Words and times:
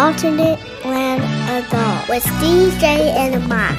Alternate 0.00 0.58
Land 0.82 1.22
Adult 1.50 2.08
with 2.08 2.24
DJ 2.40 2.80
J 2.80 3.10
and 3.10 3.46
Mike. 3.46 3.78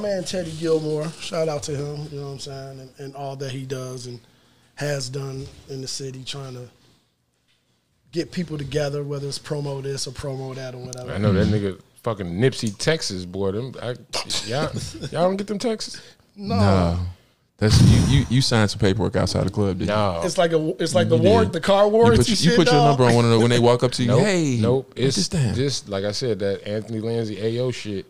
Man, 0.00 0.24
Teddy 0.24 0.50
Gilmore, 0.58 1.08
shout 1.20 1.48
out 1.48 1.62
to 1.62 1.76
him, 1.76 2.08
you 2.10 2.18
know 2.18 2.26
what 2.26 2.32
I'm 2.32 2.38
saying, 2.40 2.80
and, 2.80 2.90
and 2.98 3.14
all 3.14 3.36
that 3.36 3.52
he 3.52 3.64
does 3.66 4.08
and 4.08 4.18
has 4.74 5.08
done 5.08 5.46
in 5.68 5.80
the 5.80 5.86
city 5.86 6.24
trying 6.24 6.54
to 6.54 6.68
get 8.10 8.32
people 8.32 8.58
together, 8.58 9.04
whether 9.04 9.28
it's 9.28 9.38
promo 9.38 9.80
this 9.80 10.08
or 10.08 10.10
promo 10.10 10.52
that 10.56 10.74
or 10.74 10.78
whatever. 10.78 11.12
I 11.12 11.18
know 11.18 11.32
that 11.32 11.46
nigga 11.46 11.80
fucking 12.02 12.26
Nipsey, 12.26 12.76
Texas, 12.76 13.24
boy. 13.24 13.52
Them, 13.52 13.74
I, 13.80 13.94
y'all, 14.46 14.72
y'all 15.12 15.28
don't 15.28 15.36
get 15.36 15.46
them 15.46 15.60
Texas. 15.60 16.02
No. 16.34 16.56
No. 16.56 16.98
That's 17.60 17.80
you, 17.82 18.18
you. 18.20 18.26
You 18.30 18.40
signed 18.40 18.70
some 18.70 18.78
paperwork 18.80 19.16
outside 19.16 19.44
the 19.46 19.50
club, 19.50 19.78
didn't 19.78 19.88
No, 19.88 20.22
It's 20.24 20.38
like 20.38 20.52
a 20.52 20.74
it's 20.82 20.94
like 20.94 21.08
the 21.10 21.16
You 21.18 21.22
warrant, 21.22 21.52
did. 21.52 21.62
the 21.62 21.66
car 21.66 21.86
you? 21.86 21.94
You 21.96 22.16
put, 22.16 22.28
you 22.28 22.34
shit, 22.36 22.56
put 22.56 22.66
your 22.66 22.74
dog. 22.74 22.88
number 22.98 23.04
on 23.04 23.14
one 23.14 23.24
of 23.26 23.30
the 23.30 23.38
when 23.38 23.50
they 23.50 23.58
walk 23.58 23.82
up 23.84 23.92
to 23.92 24.02
you. 24.02 24.08
nope, 24.08 24.20
Hey, 24.22 24.58
nope. 24.60 24.92
It's 24.96 25.16
this 25.16 25.28
down. 25.28 25.54
just 25.54 25.88
like 25.88 26.04
I 26.04 26.12
said 26.12 26.38
that 26.40 26.66
Anthony 26.66 27.00
Lanzi 27.00 27.60
AO 27.60 27.70
shit. 27.70 28.06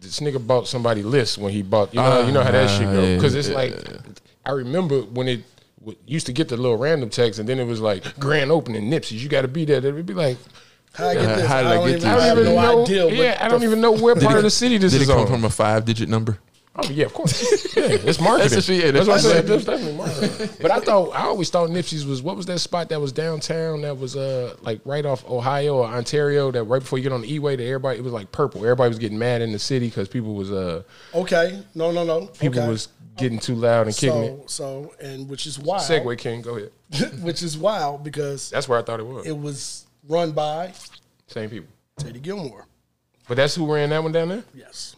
This 0.00 0.18
nigga 0.20 0.44
bought 0.44 0.66
somebody 0.66 1.02
list 1.02 1.36
when 1.36 1.52
he 1.52 1.60
bought. 1.62 1.92
You 1.94 2.00
know, 2.00 2.26
you 2.26 2.32
know 2.32 2.42
how 2.42 2.50
that 2.52 2.70
shit 2.70 2.84
go. 2.90 3.00
Ah, 3.02 3.16
Because 3.16 3.34
it's 3.34 3.48
yeah. 3.50 3.54
like 3.54 3.74
I 4.46 4.52
remember 4.52 5.02
when 5.02 5.28
it 5.28 5.42
w- 5.80 5.98
used 6.06 6.24
to 6.26 6.32
get 6.32 6.48
the 6.48 6.56
little 6.56 6.78
random 6.78 7.10
text, 7.10 7.38
and 7.38 7.46
then 7.46 7.58
it 7.60 7.66
was 7.66 7.82
like 7.82 8.18
grand 8.18 8.50
opening 8.50 8.90
Nipsey's. 8.90 9.22
You 9.22 9.28
got 9.28 9.42
to 9.42 9.48
be 9.48 9.66
there. 9.66 9.76
It'd 9.76 10.06
be 10.06 10.14
like 10.14 10.38
How 10.94 11.08
I 11.08 11.14
get 11.16 11.36
this? 11.36 11.46
how 11.46 11.58
did 11.62 11.66
I 11.66 11.70
I 11.72 11.74
don't 11.74 11.86
get 11.86 11.96
even 11.96 12.00
this? 12.00 12.04
I 12.08 12.16
I 12.16 12.22
have 12.28 12.36
don't 12.38 12.46
even 12.46 12.54
know. 12.62 12.82
idea. 12.82 13.06
yeah, 13.12 13.38
I 13.42 13.48
don't 13.48 13.62
even 13.62 13.80
know 13.82 13.92
where 13.92 14.16
part 14.16 14.36
of 14.38 14.42
the 14.42 14.50
city 14.50 14.78
this 14.78 14.94
is. 14.94 15.00
Did 15.00 15.02
it 15.02 15.08
is 15.10 15.10
come 15.10 15.20
on. 15.20 15.26
from 15.26 15.44
a 15.44 15.50
five 15.50 15.84
digit 15.84 16.08
number? 16.08 16.38
Oh 16.82 16.90
yeah, 16.90 17.06
of 17.06 17.14
course. 17.14 17.76
Yeah, 17.76 17.84
it's 17.88 18.20
marketing. 18.20 18.50
That's 18.50 18.66
the 18.66 18.74
shit, 18.80 18.94
That's, 18.94 19.06
that's 19.06 19.24
what 19.24 19.34
I 19.34 19.38
what 19.38 19.46
said. 19.46 19.46
That's 19.46 19.64
definitely 19.64 19.96
marketing. 19.96 20.56
But 20.60 20.70
I 20.70 20.80
thought 20.80 21.10
I 21.10 21.22
always 21.24 21.50
thought 21.50 21.68
Nipsey's 21.70 22.06
was 22.06 22.22
what 22.22 22.36
was 22.36 22.46
that 22.46 22.58
spot 22.60 22.88
that 22.90 23.00
was 23.00 23.12
downtown 23.12 23.82
that 23.82 23.98
was 23.98 24.16
uh 24.16 24.56
like 24.62 24.80
right 24.84 25.04
off 25.04 25.28
Ohio 25.28 25.76
or 25.78 25.86
Ontario 25.86 26.50
that 26.50 26.64
right 26.64 26.80
before 26.80 26.98
you 26.98 27.02
get 27.02 27.12
on 27.12 27.22
the 27.22 27.32
E-way 27.34 27.56
that 27.56 27.64
everybody 27.64 27.98
it 27.98 28.02
was 28.02 28.12
like 28.12 28.32
purple. 28.32 28.62
Everybody 28.62 28.88
was 28.88 28.98
getting 28.98 29.18
mad 29.18 29.42
in 29.42 29.52
the 29.52 29.58
city 29.58 29.86
because 29.88 30.08
people 30.08 30.34
was 30.34 30.50
uh 30.50 30.82
Okay, 31.14 31.62
no, 31.74 31.90
no, 31.92 32.04
no. 32.04 32.26
people 32.26 32.60
okay. 32.60 32.68
was 32.68 32.88
getting 33.16 33.38
too 33.38 33.54
loud 33.54 33.86
and 33.86 33.94
kicking 33.94 34.10
so 34.10 34.42
it. 34.42 34.50
so 34.50 34.94
and 35.00 35.28
which 35.28 35.46
is 35.46 35.58
wild. 35.58 35.82
Segway 35.82 36.16
King, 36.16 36.42
go 36.42 36.56
ahead. 36.56 36.70
which 37.22 37.42
is 37.42 37.58
wild 37.58 38.02
because 38.04 38.50
That's 38.50 38.68
where 38.68 38.78
I 38.78 38.82
thought 38.82 39.00
it 39.00 39.06
was. 39.06 39.26
it 39.26 39.36
was 39.36 39.86
run 40.08 40.32
by 40.32 40.72
Same 41.26 41.50
people. 41.50 41.68
Teddy 41.98 42.20
Gilmore. 42.20 42.66
But 43.28 43.36
that's 43.36 43.54
who 43.54 43.72
ran 43.72 43.90
that 43.90 44.02
one 44.02 44.10
down 44.12 44.30
there. 44.30 44.44
Yes. 44.54 44.96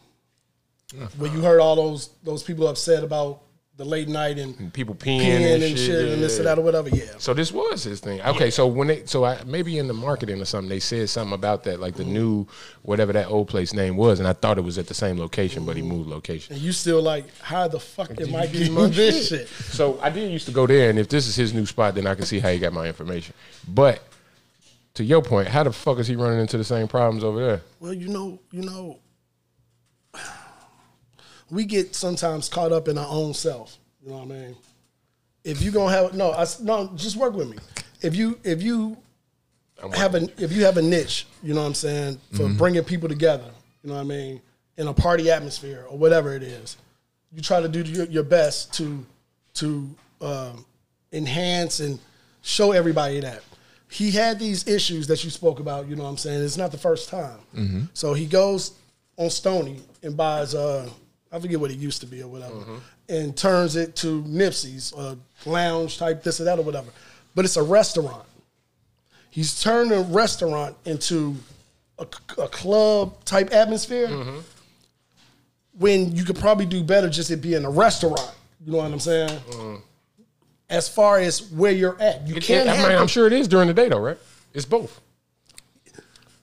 When 1.16 1.32
you 1.32 1.40
heard 1.40 1.60
all 1.60 1.76
those 1.76 2.10
those 2.22 2.42
people 2.42 2.68
upset 2.68 3.02
about 3.02 3.42
the 3.76 3.84
late 3.86 4.06
night 4.06 4.38
and 4.38 4.72
People 4.74 4.94
peeing, 4.94 5.20
peeing 5.20 5.54
and, 5.54 5.62
and, 5.62 5.78
shit, 5.78 6.06
yeah, 6.06 6.12
and 6.12 6.22
this 6.22 6.36
and 6.36 6.46
that 6.46 6.58
or 6.58 6.62
whatever, 6.62 6.90
yeah. 6.90 7.04
So 7.18 7.32
this 7.32 7.50
was 7.50 7.84
his 7.84 8.00
thing. 8.00 8.20
Okay, 8.20 8.50
so 8.50 8.66
when 8.66 8.88
they 8.88 9.06
so 9.06 9.24
I 9.24 9.42
maybe 9.44 9.78
in 9.78 9.88
the 9.88 9.94
marketing 9.94 10.40
or 10.40 10.44
something 10.44 10.68
they 10.68 10.78
said 10.78 11.08
something 11.08 11.32
about 11.32 11.64
that 11.64 11.80
like 11.80 11.94
the 11.94 12.04
new 12.04 12.46
whatever 12.82 13.12
that 13.14 13.28
old 13.28 13.48
place 13.48 13.72
name 13.72 13.96
was, 13.96 14.18
and 14.18 14.28
I 14.28 14.34
thought 14.34 14.58
it 14.58 14.62
was 14.62 14.76
at 14.76 14.88
the 14.88 14.94
same 14.94 15.18
location, 15.18 15.64
but 15.64 15.76
he 15.76 15.82
moved 15.82 16.08
location. 16.08 16.54
And 16.54 16.62
you 16.62 16.72
still 16.72 17.02
like, 17.02 17.24
how 17.38 17.66
the 17.66 17.80
fuck 17.80 18.20
am 18.20 18.34
I 18.34 18.44
you 18.44 18.52
getting 18.52 18.74
my 18.74 18.86
this 18.88 19.28
shit? 19.28 19.48
shit? 19.48 19.48
So 19.48 19.98
I 20.02 20.10
did 20.10 20.30
used 20.30 20.46
to 20.46 20.52
go 20.52 20.66
there, 20.66 20.90
and 20.90 20.98
if 20.98 21.08
this 21.08 21.26
is 21.26 21.34
his 21.34 21.54
new 21.54 21.64
spot, 21.64 21.94
then 21.94 22.06
I 22.06 22.14
can 22.14 22.26
see 22.26 22.40
how 22.40 22.50
he 22.50 22.58
got 22.58 22.74
my 22.74 22.86
information. 22.86 23.34
But 23.66 24.02
to 24.94 25.04
your 25.04 25.22
point, 25.22 25.48
how 25.48 25.62
the 25.62 25.72
fuck 25.72 25.98
is 25.98 26.06
he 26.06 26.16
running 26.16 26.40
into 26.40 26.58
the 26.58 26.64
same 26.64 26.88
problems 26.88 27.24
over 27.24 27.40
there? 27.40 27.62
Well, 27.80 27.94
you 27.94 28.08
know, 28.08 28.38
you 28.50 28.62
know, 28.62 28.98
we 31.52 31.64
get 31.66 31.94
sometimes 31.94 32.48
caught 32.48 32.72
up 32.72 32.88
in 32.88 32.96
our 32.96 33.06
own 33.10 33.34
self. 33.34 33.76
You 34.02 34.10
know 34.10 34.16
what 34.16 34.24
I 34.24 34.26
mean? 34.40 34.56
If 35.44 35.60
you 35.62 35.70
gonna 35.70 35.92
have 35.92 36.14
no, 36.14 36.30
I, 36.30 36.42
s- 36.42 36.60
no, 36.60 36.90
just 36.96 37.16
work 37.16 37.34
with 37.34 37.48
me. 37.48 37.58
If 38.00 38.16
you 38.16 38.38
if 38.42 38.62
you 38.62 38.96
have 39.94 40.14
a 40.14 40.28
if 40.42 40.50
you 40.52 40.64
have 40.64 40.76
a 40.78 40.82
niche, 40.82 41.26
you 41.42 41.52
know 41.54 41.60
what 41.60 41.66
I'm 41.68 41.74
saying, 41.74 42.18
for 42.32 42.48
bringing 42.48 42.84
people 42.84 43.08
together, 43.08 43.50
you 43.82 43.90
know 43.90 43.96
what 43.96 44.00
I 44.02 44.04
mean, 44.04 44.40
in 44.76 44.86
a 44.88 44.94
party 44.94 45.30
atmosphere 45.30 45.84
or 45.90 45.98
whatever 45.98 46.34
it 46.34 46.42
is, 46.42 46.76
you 47.32 47.42
try 47.42 47.60
to 47.60 47.68
do 47.68 47.82
your, 47.82 48.06
your 48.06 48.22
best 48.24 48.72
to 48.74 49.04
to 49.54 49.88
um, 50.20 50.64
enhance 51.12 51.80
and 51.80 51.98
show 52.42 52.72
everybody 52.72 53.20
that 53.20 53.42
he 53.90 54.10
had 54.10 54.38
these 54.38 54.66
issues 54.66 55.06
that 55.08 55.22
you 55.22 55.28
spoke 55.30 55.60
about. 55.60 55.86
You 55.86 55.96
know 55.96 56.04
what 56.04 56.08
I'm 56.10 56.16
saying? 56.16 56.42
It's 56.42 56.56
not 56.56 56.72
the 56.72 56.78
first 56.78 57.08
time. 57.10 57.38
So 57.94 58.14
he 58.14 58.24
goes 58.26 58.72
on 59.18 59.28
Stony 59.28 59.80
and 60.02 60.16
buys 60.16 60.54
uh 60.54 60.88
I 61.32 61.40
forget 61.40 61.58
what 61.58 61.70
it 61.70 61.78
used 61.78 62.00
to 62.02 62.06
be 62.06 62.22
or 62.22 62.28
whatever, 62.28 62.54
mm-hmm. 62.54 62.76
and 63.08 63.36
turns 63.36 63.74
it 63.76 63.96
to 63.96 64.22
Nipsey's 64.24 64.92
uh, 64.92 65.16
lounge 65.46 65.98
type 65.98 66.22
this 66.22 66.40
or 66.40 66.44
that 66.44 66.58
or 66.58 66.62
whatever. 66.62 66.90
But 67.34 67.44
it's 67.46 67.56
a 67.56 67.62
restaurant. 67.62 68.24
He's 69.30 69.62
turned 69.62 69.92
a 69.92 70.00
restaurant 70.00 70.76
into 70.84 71.36
a, 71.98 72.06
a 72.38 72.48
club 72.48 73.24
type 73.24 73.52
atmosphere 73.52 74.08
mm-hmm. 74.08 74.38
when 75.78 76.14
you 76.14 76.24
could 76.24 76.36
probably 76.36 76.66
do 76.66 76.84
better 76.84 77.08
just 77.08 77.30
it 77.30 77.40
being 77.40 77.64
a 77.64 77.70
restaurant. 77.70 78.34
You 78.64 78.72
know 78.72 78.78
what 78.78 78.92
I'm 78.92 79.00
saying? 79.00 79.30
Mm. 79.50 79.80
As 80.68 80.88
far 80.88 81.18
as 81.18 81.50
where 81.50 81.72
you're 81.72 82.00
at, 82.00 82.26
you 82.26 82.36
It- 82.36 82.42
can't. 82.42 82.68
I 82.68 82.74
have 82.74 82.88
mean, 82.90 82.98
I'm 82.98 83.06
sure 83.06 83.26
it 83.26 83.32
is 83.32 83.48
during 83.48 83.68
the 83.68 83.74
day 83.74 83.88
though, 83.88 84.00
right? 84.00 84.18
It's 84.52 84.64
both. 84.66 85.00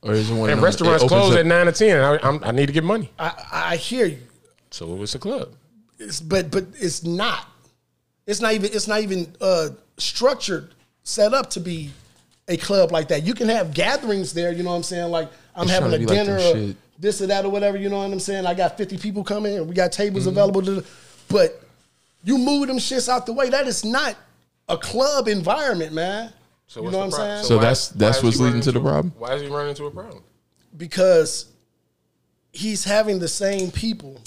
Or 0.02 0.14
is 0.14 0.30
it 0.30 0.34
one 0.34 0.50
And 0.50 0.62
restaurants 0.62 1.04
close 1.04 1.34
up- 1.34 1.40
at 1.40 1.46
nine 1.46 1.68
or 1.68 1.72
ten. 1.72 2.00
I, 2.02 2.20
I'm, 2.28 2.44
I 2.44 2.52
need 2.52 2.68
to 2.68 2.74
get 2.74 2.84
money, 2.84 3.12
I, 3.20 3.34
I 3.52 3.76
hear 3.76 4.06
you, 4.06 4.22
so 4.72 4.92
it 4.94 4.98
was 4.98 5.16
a 5.16 5.20
club. 5.20 5.50
it's, 5.98 6.20
but 6.22 6.52
but 6.52 6.66
it's 6.80 7.04
not. 7.04 7.46
It's 8.28 8.42
not 8.42 8.54
even. 8.54 8.70
It's 8.74 8.88
not 8.88 9.02
even 9.02 9.34
uh, 9.42 9.70
structured, 9.98 10.72
set 11.04 11.34
up 11.34 11.50
to 11.52 11.60
be 11.60 11.92
a 12.48 12.58
club 12.58 12.92
like 12.92 13.08
that. 13.10 13.24
You 13.24 13.34
can 13.34 13.50
have 13.50 13.74
gatherings 13.74 14.34
there. 14.34 14.52
You 14.52 14.64
know 14.64 14.70
what 14.72 14.76
I'm 14.78 14.84
saying? 14.84 15.10
Like 15.12 15.30
I'm 15.56 15.64
It's 15.64 15.72
having 15.72 15.90
a 15.90 15.94
to 15.94 16.00
be 16.00 16.06
like 16.06 16.16
dinner, 16.18 16.36
or 16.38 16.40
shit. 16.40 16.76
this 17.00 17.22
or 17.22 17.28
that 17.28 17.46
or 17.46 17.50
whatever. 17.50 17.78
You 17.78 17.90
know 17.90 17.98
what 17.98 18.12
I'm 18.12 18.20
saying? 18.20 18.46
I 18.46 18.54
got 18.54 18.78
50 18.78 18.98
people 19.00 19.24
coming, 19.24 19.58
and 19.58 19.68
we 19.68 19.74
got 19.74 19.92
tables 19.92 20.24
Mm-hmm. 20.24 20.30
available 20.38 20.62
to. 20.64 20.84
But 21.28 21.62
you 22.24 22.38
move 22.38 22.68
them 22.68 22.78
shits 22.78 23.10
out 23.10 23.26
the 23.26 23.34
way. 23.34 23.50
That 23.50 23.66
is 23.68 23.84
not 23.84 24.16
a 24.68 24.78
club 24.78 25.28
environment, 25.28 25.94
man. 25.94 26.32
So 26.68 26.82
you 26.82 26.84
what's 26.86 26.94
know 26.94 27.00
the 27.00 27.06
what 27.06 27.06
I'm 27.06 27.10
problem? 27.12 27.36
saying? 27.38 27.46
So 27.48 27.56
why- 27.56 27.62
that's- 27.64 27.88
that's 27.90 28.22
what's 28.24 28.38
leading 28.38 28.46
running 28.48 28.62
to 28.62 28.72
the 28.74 28.80
problem? 28.80 29.14
Why 29.18 29.34
is 29.34 29.42
he 29.42 29.48
running 29.48 29.70
into 29.70 29.86
a 29.86 29.92
problem? 29.92 30.24
because 30.78 31.46
he's 32.52 32.84
having 32.84 33.18
the 33.20 33.28
same 33.28 33.72
people 33.72 34.22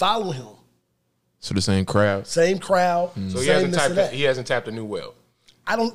follow 0.00 0.30
him, 0.32 0.46
So 1.40 1.54
the 1.54 1.60
same 1.62 1.84
crowd. 1.84 2.26
same 2.26 2.58
crowd. 2.58 3.14
Mm. 3.14 3.30
So 3.30 3.38
he 3.38 3.44
same 3.46 3.54
hasn't 3.54 3.74
tapped. 3.74 3.94
that. 3.96 4.12
He 4.12 4.22
hasn't 4.22 4.46
tapped 4.46 4.66
a 4.68 4.72
new 4.72 4.84
well. 4.84 5.14
I 5.66 5.76
don't, 5.76 5.94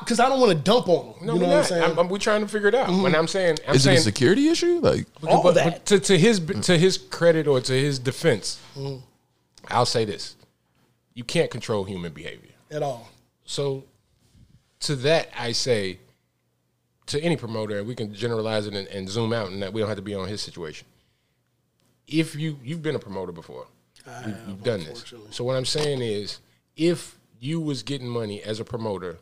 because 0.00 0.20
I, 0.20 0.28
don't 0.28 0.40
want 0.40 0.52
to 0.52 0.58
dump 0.58 0.88
on 0.88 1.14
him. 1.14 1.26
No, 1.26 1.34
you 1.34 1.40
we're 1.40 1.46
know 1.46 1.52
what 1.52 1.58
I'm 1.58 1.64
saying? 1.64 1.82
I'm, 1.82 1.98
I'm- 1.98 2.08
we're 2.08 2.18
trying 2.18 2.42
to 2.42 2.48
figure 2.48 2.68
it 2.68 2.74
out. 2.74 2.88
Mm-hmm. 2.88 3.02
When 3.02 3.14
I'm 3.14 3.26
saying, 3.26 3.58
I'm 3.66 3.74
Is 3.74 3.82
it 3.82 3.84
saying 3.84 3.98
a 3.98 4.02
security 4.02 4.48
issue? 4.48 4.78
Like, 4.80 5.06
All 5.26 5.42
but, 5.42 5.54
that. 5.56 5.64
but 5.72 5.86
to, 5.86 6.00
to 6.00 6.18
his 6.18 6.38
to 6.38 6.44
mm. 6.54 6.78
his 6.78 6.96
credit 6.96 7.46
or 7.48 7.60
to 7.60 7.72
his 7.72 7.98
defense, 7.98 8.60
mm-hmm. 8.76 9.04
I'll 9.68 9.84
say 9.86 10.04
this: 10.04 10.36
you 11.14 11.24
can't 11.24 11.50
control 11.50 11.84
human 11.84 12.12
behavior. 12.12 12.52
at 12.70 12.82
all. 12.82 13.08
So, 13.44 13.84
to 14.80 14.94
that, 14.96 15.28
I 15.36 15.52
say 15.52 15.98
to 17.06 17.20
any 17.20 17.36
promoter, 17.36 17.78
and 17.78 17.88
we 17.88 17.94
can 17.94 18.14
generalize 18.14 18.66
it 18.66 18.74
and, 18.74 18.86
and 18.88 19.08
zoom 19.08 19.32
out, 19.32 19.50
and 19.50 19.60
that 19.62 19.72
we 19.72 19.80
don't 19.80 19.88
have 19.88 19.96
to 19.98 20.02
be 20.02 20.14
on 20.14 20.28
his 20.28 20.40
situation. 20.40 20.86
If 22.08 22.34
you 22.34 22.58
you've 22.64 22.82
been 22.82 22.96
a 22.96 22.98
promoter 22.98 23.32
before, 23.32 23.66
you, 24.26 24.34
you've 24.48 24.62
done 24.64 24.80
this. 24.84 25.14
So 25.30 25.44
what 25.44 25.56
I'm 25.56 25.64
saying 25.66 26.00
is, 26.00 26.38
if 26.76 27.18
you 27.38 27.60
was 27.60 27.82
getting 27.82 28.08
money 28.08 28.42
as 28.42 28.58
a 28.60 28.64
promoter 28.64 29.18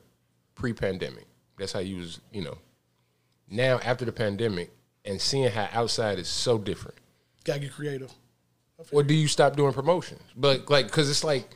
pre-pandemic, 0.54 1.26
that's 1.58 1.72
how 1.72 1.80
you 1.80 1.98
was, 1.98 2.20
you 2.32 2.42
know. 2.42 2.56
Now 3.50 3.78
after 3.84 4.04
the 4.04 4.12
pandemic, 4.12 4.70
and 5.04 5.20
seeing 5.20 5.50
how 5.50 5.68
outside 5.72 6.18
is 6.18 6.28
so 6.28 6.58
different, 6.58 6.96
Gotta 7.44 7.60
get 7.60 7.72
creative. 7.72 8.12
or 8.92 9.02
do 9.02 9.14
you 9.14 9.28
stop 9.28 9.56
doing 9.56 9.72
promotions? 9.72 10.22
But 10.36 10.68
like, 10.70 10.86
because 10.86 11.10
it's 11.10 11.24
like 11.24 11.48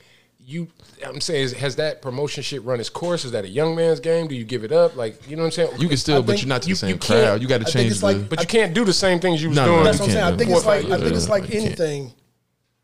you, 0.45 0.69
I'm 1.07 1.21
saying, 1.21 1.45
is, 1.45 1.53
has 1.55 1.77
that 1.77 2.03
promotion 2.03 2.43
shit 2.43 2.63
run 2.65 2.81
its 2.81 2.89
course? 2.89 3.25
Is 3.25 3.33
that 3.33 3.45
a 3.45 3.49
young 3.49 3.75
man's 3.77 4.01
game? 4.01 4.27
Do 4.29 4.35
you 4.35 4.45
give 4.45 4.65
it 4.65 4.73
up? 4.73 4.97
Like, 4.97 5.29
you 5.29 5.37
know 5.37 5.43
what 5.43 5.47
I'm 5.59 5.67
saying? 5.69 5.81
you 5.81 5.89
can 5.89 5.97
still, 5.97 6.19
I 6.19 6.21
but 6.23 6.41
you're 6.41 6.49
not 6.49 6.63
to 6.63 6.69
you- 6.69 6.75
the 6.75 6.79
same 6.79 6.89
you 6.91 6.99
crowd. 6.99 7.41
You 7.43 7.49
got 7.49 7.65
to 7.65 7.73
change 7.73 7.91
it's 7.93 8.01
the. 8.01 8.07
like- 8.07 8.29
but 8.29 8.41
you 8.41 8.47
can't 8.47 8.75
do 8.75 8.85
the 8.85 8.93
same 8.93 9.21
things 9.21 9.43
you 9.43 9.49
was 9.51 9.57
No, 9.57 9.65
no, 9.65 9.71
doing. 9.73 9.79
no, 9.79 9.85
That's 9.85 10.01
what 10.01 10.05
I'm 10.09 10.13
saying. 10.13 10.25
I 10.35 10.37
think 10.37 10.51
it's 10.51 10.67
like 10.67 10.83
Four 10.87 10.95
I 10.95 10.99
think 10.99 11.15
it's 11.15 11.29
like 11.29 11.49
You 11.53 11.61
anything. 11.61 12.13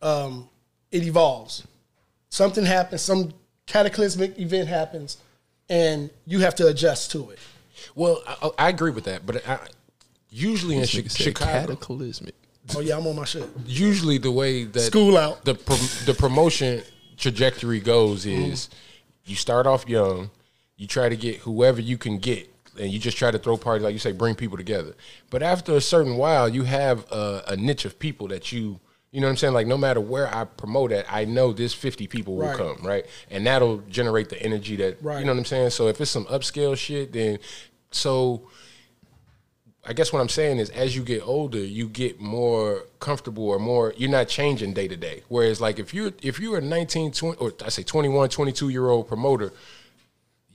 Um, 0.02 0.48
it 0.92 1.02
evolves. 1.02 1.64
Something 2.28 2.64
happens. 2.64 3.02
Some 3.02 3.32
cataclysmic 3.66 4.38
event 4.38 4.68
happens, 4.68 5.16
and 5.68 6.10
you 6.26 6.40
have 6.40 6.54
to 6.56 6.68
adjust 6.68 7.10
to 7.12 7.30
it. 7.30 7.38
Well, 7.94 8.22
I, 8.26 8.50
I 8.58 8.68
agree 8.68 8.90
with 8.90 9.04
that, 9.04 9.26
but 9.26 9.46
I, 9.48 9.58
usually 10.30 10.74
in 10.76 10.82
This 10.82 10.92
Chi- 10.94 11.08
Chicago, 11.08 11.50
cataclysmic. 11.74 12.34
Oh 12.76 12.80
yeah, 12.80 12.96
I'm 12.98 13.06
on 13.06 13.16
my 13.16 13.24
shit. 13.24 13.48
usually 13.66 14.18
the 14.18 14.30
way 14.30 14.64
that 14.64 14.80
School 14.80 15.16
out. 15.16 15.44
the 15.44 15.54
pro, 15.54 15.76
the 16.04 16.14
promotion 16.14 16.82
trajectory 17.16 17.80
goes 17.80 18.26
is 18.26 18.68
you 19.24 19.36
start 19.36 19.66
off 19.66 19.88
young, 19.88 20.30
you 20.76 20.86
try 20.86 21.08
to 21.08 21.16
get 21.16 21.36
whoever 21.38 21.80
you 21.80 21.98
can 21.98 22.18
get, 22.18 22.48
and 22.78 22.90
you 22.90 22.98
just 22.98 23.16
try 23.16 23.30
to 23.30 23.38
throw 23.38 23.56
parties 23.56 23.82
like 23.84 23.92
you 23.92 23.98
say, 23.98 24.12
bring 24.12 24.34
people 24.34 24.56
together. 24.56 24.94
But 25.30 25.42
after 25.42 25.74
a 25.76 25.80
certain 25.80 26.16
while, 26.16 26.48
you 26.48 26.64
have 26.64 27.10
a, 27.10 27.42
a 27.48 27.56
niche 27.56 27.84
of 27.84 27.98
people 27.98 28.28
that 28.28 28.52
you 28.52 28.78
You 29.12 29.20
know 29.22 29.28
what 29.28 29.32
I'm 29.32 29.36
saying? 29.38 29.54
Like 29.54 29.66
no 29.66 29.78
matter 29.78 30.00
where 30.00 30.28
I 30.34 30.44
promote 30.44 30.92
at, 30.92 31.06
I 31.10 31.24
know 31.24 31.52
this 31.52 31.72
50 31.72 32.06
people 32.06 32.36
will 32.36 32.48
Right. 32.48 32.56
come, 32.56 32.76
right? 32.82 33.06
And 33.30 33.46
that'll 33.46 33.78
generate 33.88 34.28
the 34.28 34.42
energy 34.42 34.76
that 34.76 34.98
Right. 35.02 35.20
you 35.20 35.24
know 35.24 35.32
what 35.32 35.38
I'm 35.38 35.44
saying? 35.46 35.70
So 35.70 35.88
if 35.88 36.00
it's 36.02 36.10
some 36.10 36.26
upscale 36.26 36.76
shit, 36.76 37.12
then 37.12 37.38
so 37.90 38.42
I 39.88 39.92
guess 39.92 40.12
what 40.12 40.20
I'm 40.20 40.28
saying 40.28 40.58
is 40.58 40.70
as 40.70 40.96
you 40.96 41.02
get 41.04 41.22
older, 41.26 41.58
you 41.58 41.88
get 41.88 42.20
more 42.20 42.82
comfortable 42.98 43.48
or 43.48 43.58
more 43.58 43.94
you're 43.96 44.10
not 44.10 44.26
changing 44.28 44.72
day 44.74 44.88
to 44.88 44.96
day. 44.96 45.22
Whereas 45.28 45.60
like 45.60 45.78
if 45.78 45.94
you're 45.94 46.12
if 46.22 46.40
you're 46.40 46.58
a 46.58 46.60
19, 46.60 47.12
20 47.12 47.38
or 47.38 47.52
I 47.64 47.68
say 47.68 47.82
21, 47.84 48.28
22 48.28 48.68
year 48.70 48.88
old 48.88 49.06
promoter, 49.08 49.52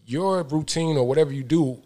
your 0.05 0.43
routine 0.43 0.97
or 0.97 1.07
whatever 1.07 1.31
you 1.31 1.43
do, 1.43 1.81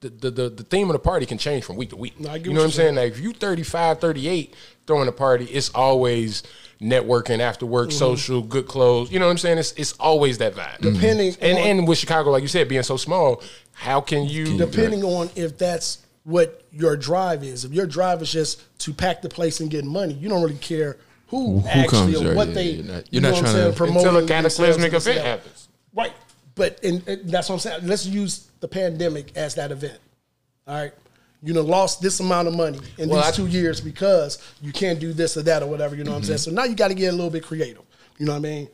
the, 0.00 0.08
the, 0.10 0.30
the, 0.30 0.48
the 0.50 0.62
theme 0.62 0.88
of 0.88 0.92
the 0.94 0.98
party 0.98 1.26
can 1.26 1.38
change 1.38 1.64
from 1.64 1.76
week 1.76 1.90
to 1.90 1.96
week. 1.96 2.18
No, 2.20 2.34
you 2.34 2.44
know 2.48 2.52
what 2.52 2.56
I'm 2.60 2.62
you're 2.64 2.70
saying? 2.70 2.94
Like 2.94 3.12
if 3.12 3.20
you 3.20 3.32
35, 3.32 4.00
38 4.00 4.54
throwing 4.86 5.08
a 5.08 5.12
party, 5.12 5.46
it's 5.46 5.68
always 5.70 6.42
networking 6.80 7.40
after 7.40 7.66
work, 7.66 7.88
Mm-hmm. 7.88 7.98
social, 7.98 8.42
good 8.42 8.66
clothes. 8.68 9.10
You 9.10 9.18
know 9.18 9.26
what 9.26 9.32
I'm 9.32 9.38
saying? 9.38 9.58
It's 9.58 9.72
it's 9.72 9.92
always 9.94 10.38
that 10.38 10.54
vibe. 10.54 10.78
Depending 10.80 11.34
and 11.40 11.58
on- 11.58 11.64
and 11.64 11.88
with 11.88 11.98
Chicago, 11.98 12.30
like 12.30 12.42
you 12.42 12.48
said, 12.48 12.68
being 12.68 12.82
so 12.82 12.96
small, 12.96 13.42
how 13.72 14.00
can 14.00 14.24
you 14.24 14.56
depending 14.58 15.02
on 15.02 15.30
if 15.34 15.58
that's 15.58 15.98
what 16.26 16.64
your 16.72 16.96
drive 16.96 17.44
is. 17.44 17.64
If 17.64 17.72
your 17.72 17.86
drive 17.86 18.20
is 18.20 18.32
just 18.32 18.60
to 18.80 18.92
pack 18.92 19.22
the 19.22 19.28
place 19.28 19.60
and 19.60 19.70
get 19.70 19.84
money, 19.84 20.14
you 20.14 20.28
don't 20.28 20.42
really 20.42 20.56
care 20.58 20.96
who, 21.28 21.60
Who 21.60 21.68
actually 21.68 21.88
comes 21.88 22.16
or 22.20 22.24
there, 22.24 22.34
what 22.34 22.48
yeah, 22.48 22.54
they. 22.54 22.70
you're 22.72 22.84
not- 22.84 22.96
you 22.96 23.04
you're 23.12 23.22
know 23.22 23.28
not 23.30 23.34
what 23.34 23.38
I'm 23.38 23.44
trying 23.44 23.54
saying, 23.54 23.70
to- 23.72 23.76
promoting 23.76 24.06
until 24.08 24.24
a 24.24 24.26
cataclysmic 24.28 24.92
event 24.92 25.24
happens? 25.24 25.68
Right, 25.94 26.12
but 26.56 26.82
and, 26.84 27.06
and 27.08 27.30
that's 27.30 27.48
what 27.48 27.54
I'm 27.54 27.60
saying. 27.60 27.86
Let's 27.86 28.06
use 28.06 28.48
the 28.60 28.66
pandemic 28.68 29.36
as 29.36 29.54
that 29.54 29.70
event. 29.70 29.98
All 30.66 30.74
right. 30.74 30.92
You 31.42 31.52
know, 31.52 31.62
lost 31.62 32.00
this 32.02 32.18
amount 32.18 32.48
of 32.48 32.54
money 32.54 32.80
in 32.98 33.08
Well, 33.08 33.22
these 33.22 33.32
I- 33.32 33.36
two 33.36 33.46
years 33.46 33.80
because 33.80 34.38
you 34.60 34.72
can't 34.72 34.98
do 34.98 35.12
this 35.12 35.36
or 35.36 35.42
that 35.42 35.62
or 35.62 35.66
whatever. 35.68 35.94
You 35.94 36.02
know 36.02 36.10
what 36.10 36.16
I'm 36.16 36.22
Mm-hmm. 36.22 36.26
saying? 36.28 36.38
So 36.38 36.50
now 36.50 36.64
you 36.64 36.74
got 36.74 36.88
to 36.88 36.94
get 36.94 37.08
a 37.12 37.16
little 37.16 37.30
bit 37.30 37.44
creative. 37.44 37.82
You 38.18 38.26
know 38.26 38.32
what 38.32 38.38
I 38.38 38.42
mean? 38.42 38.68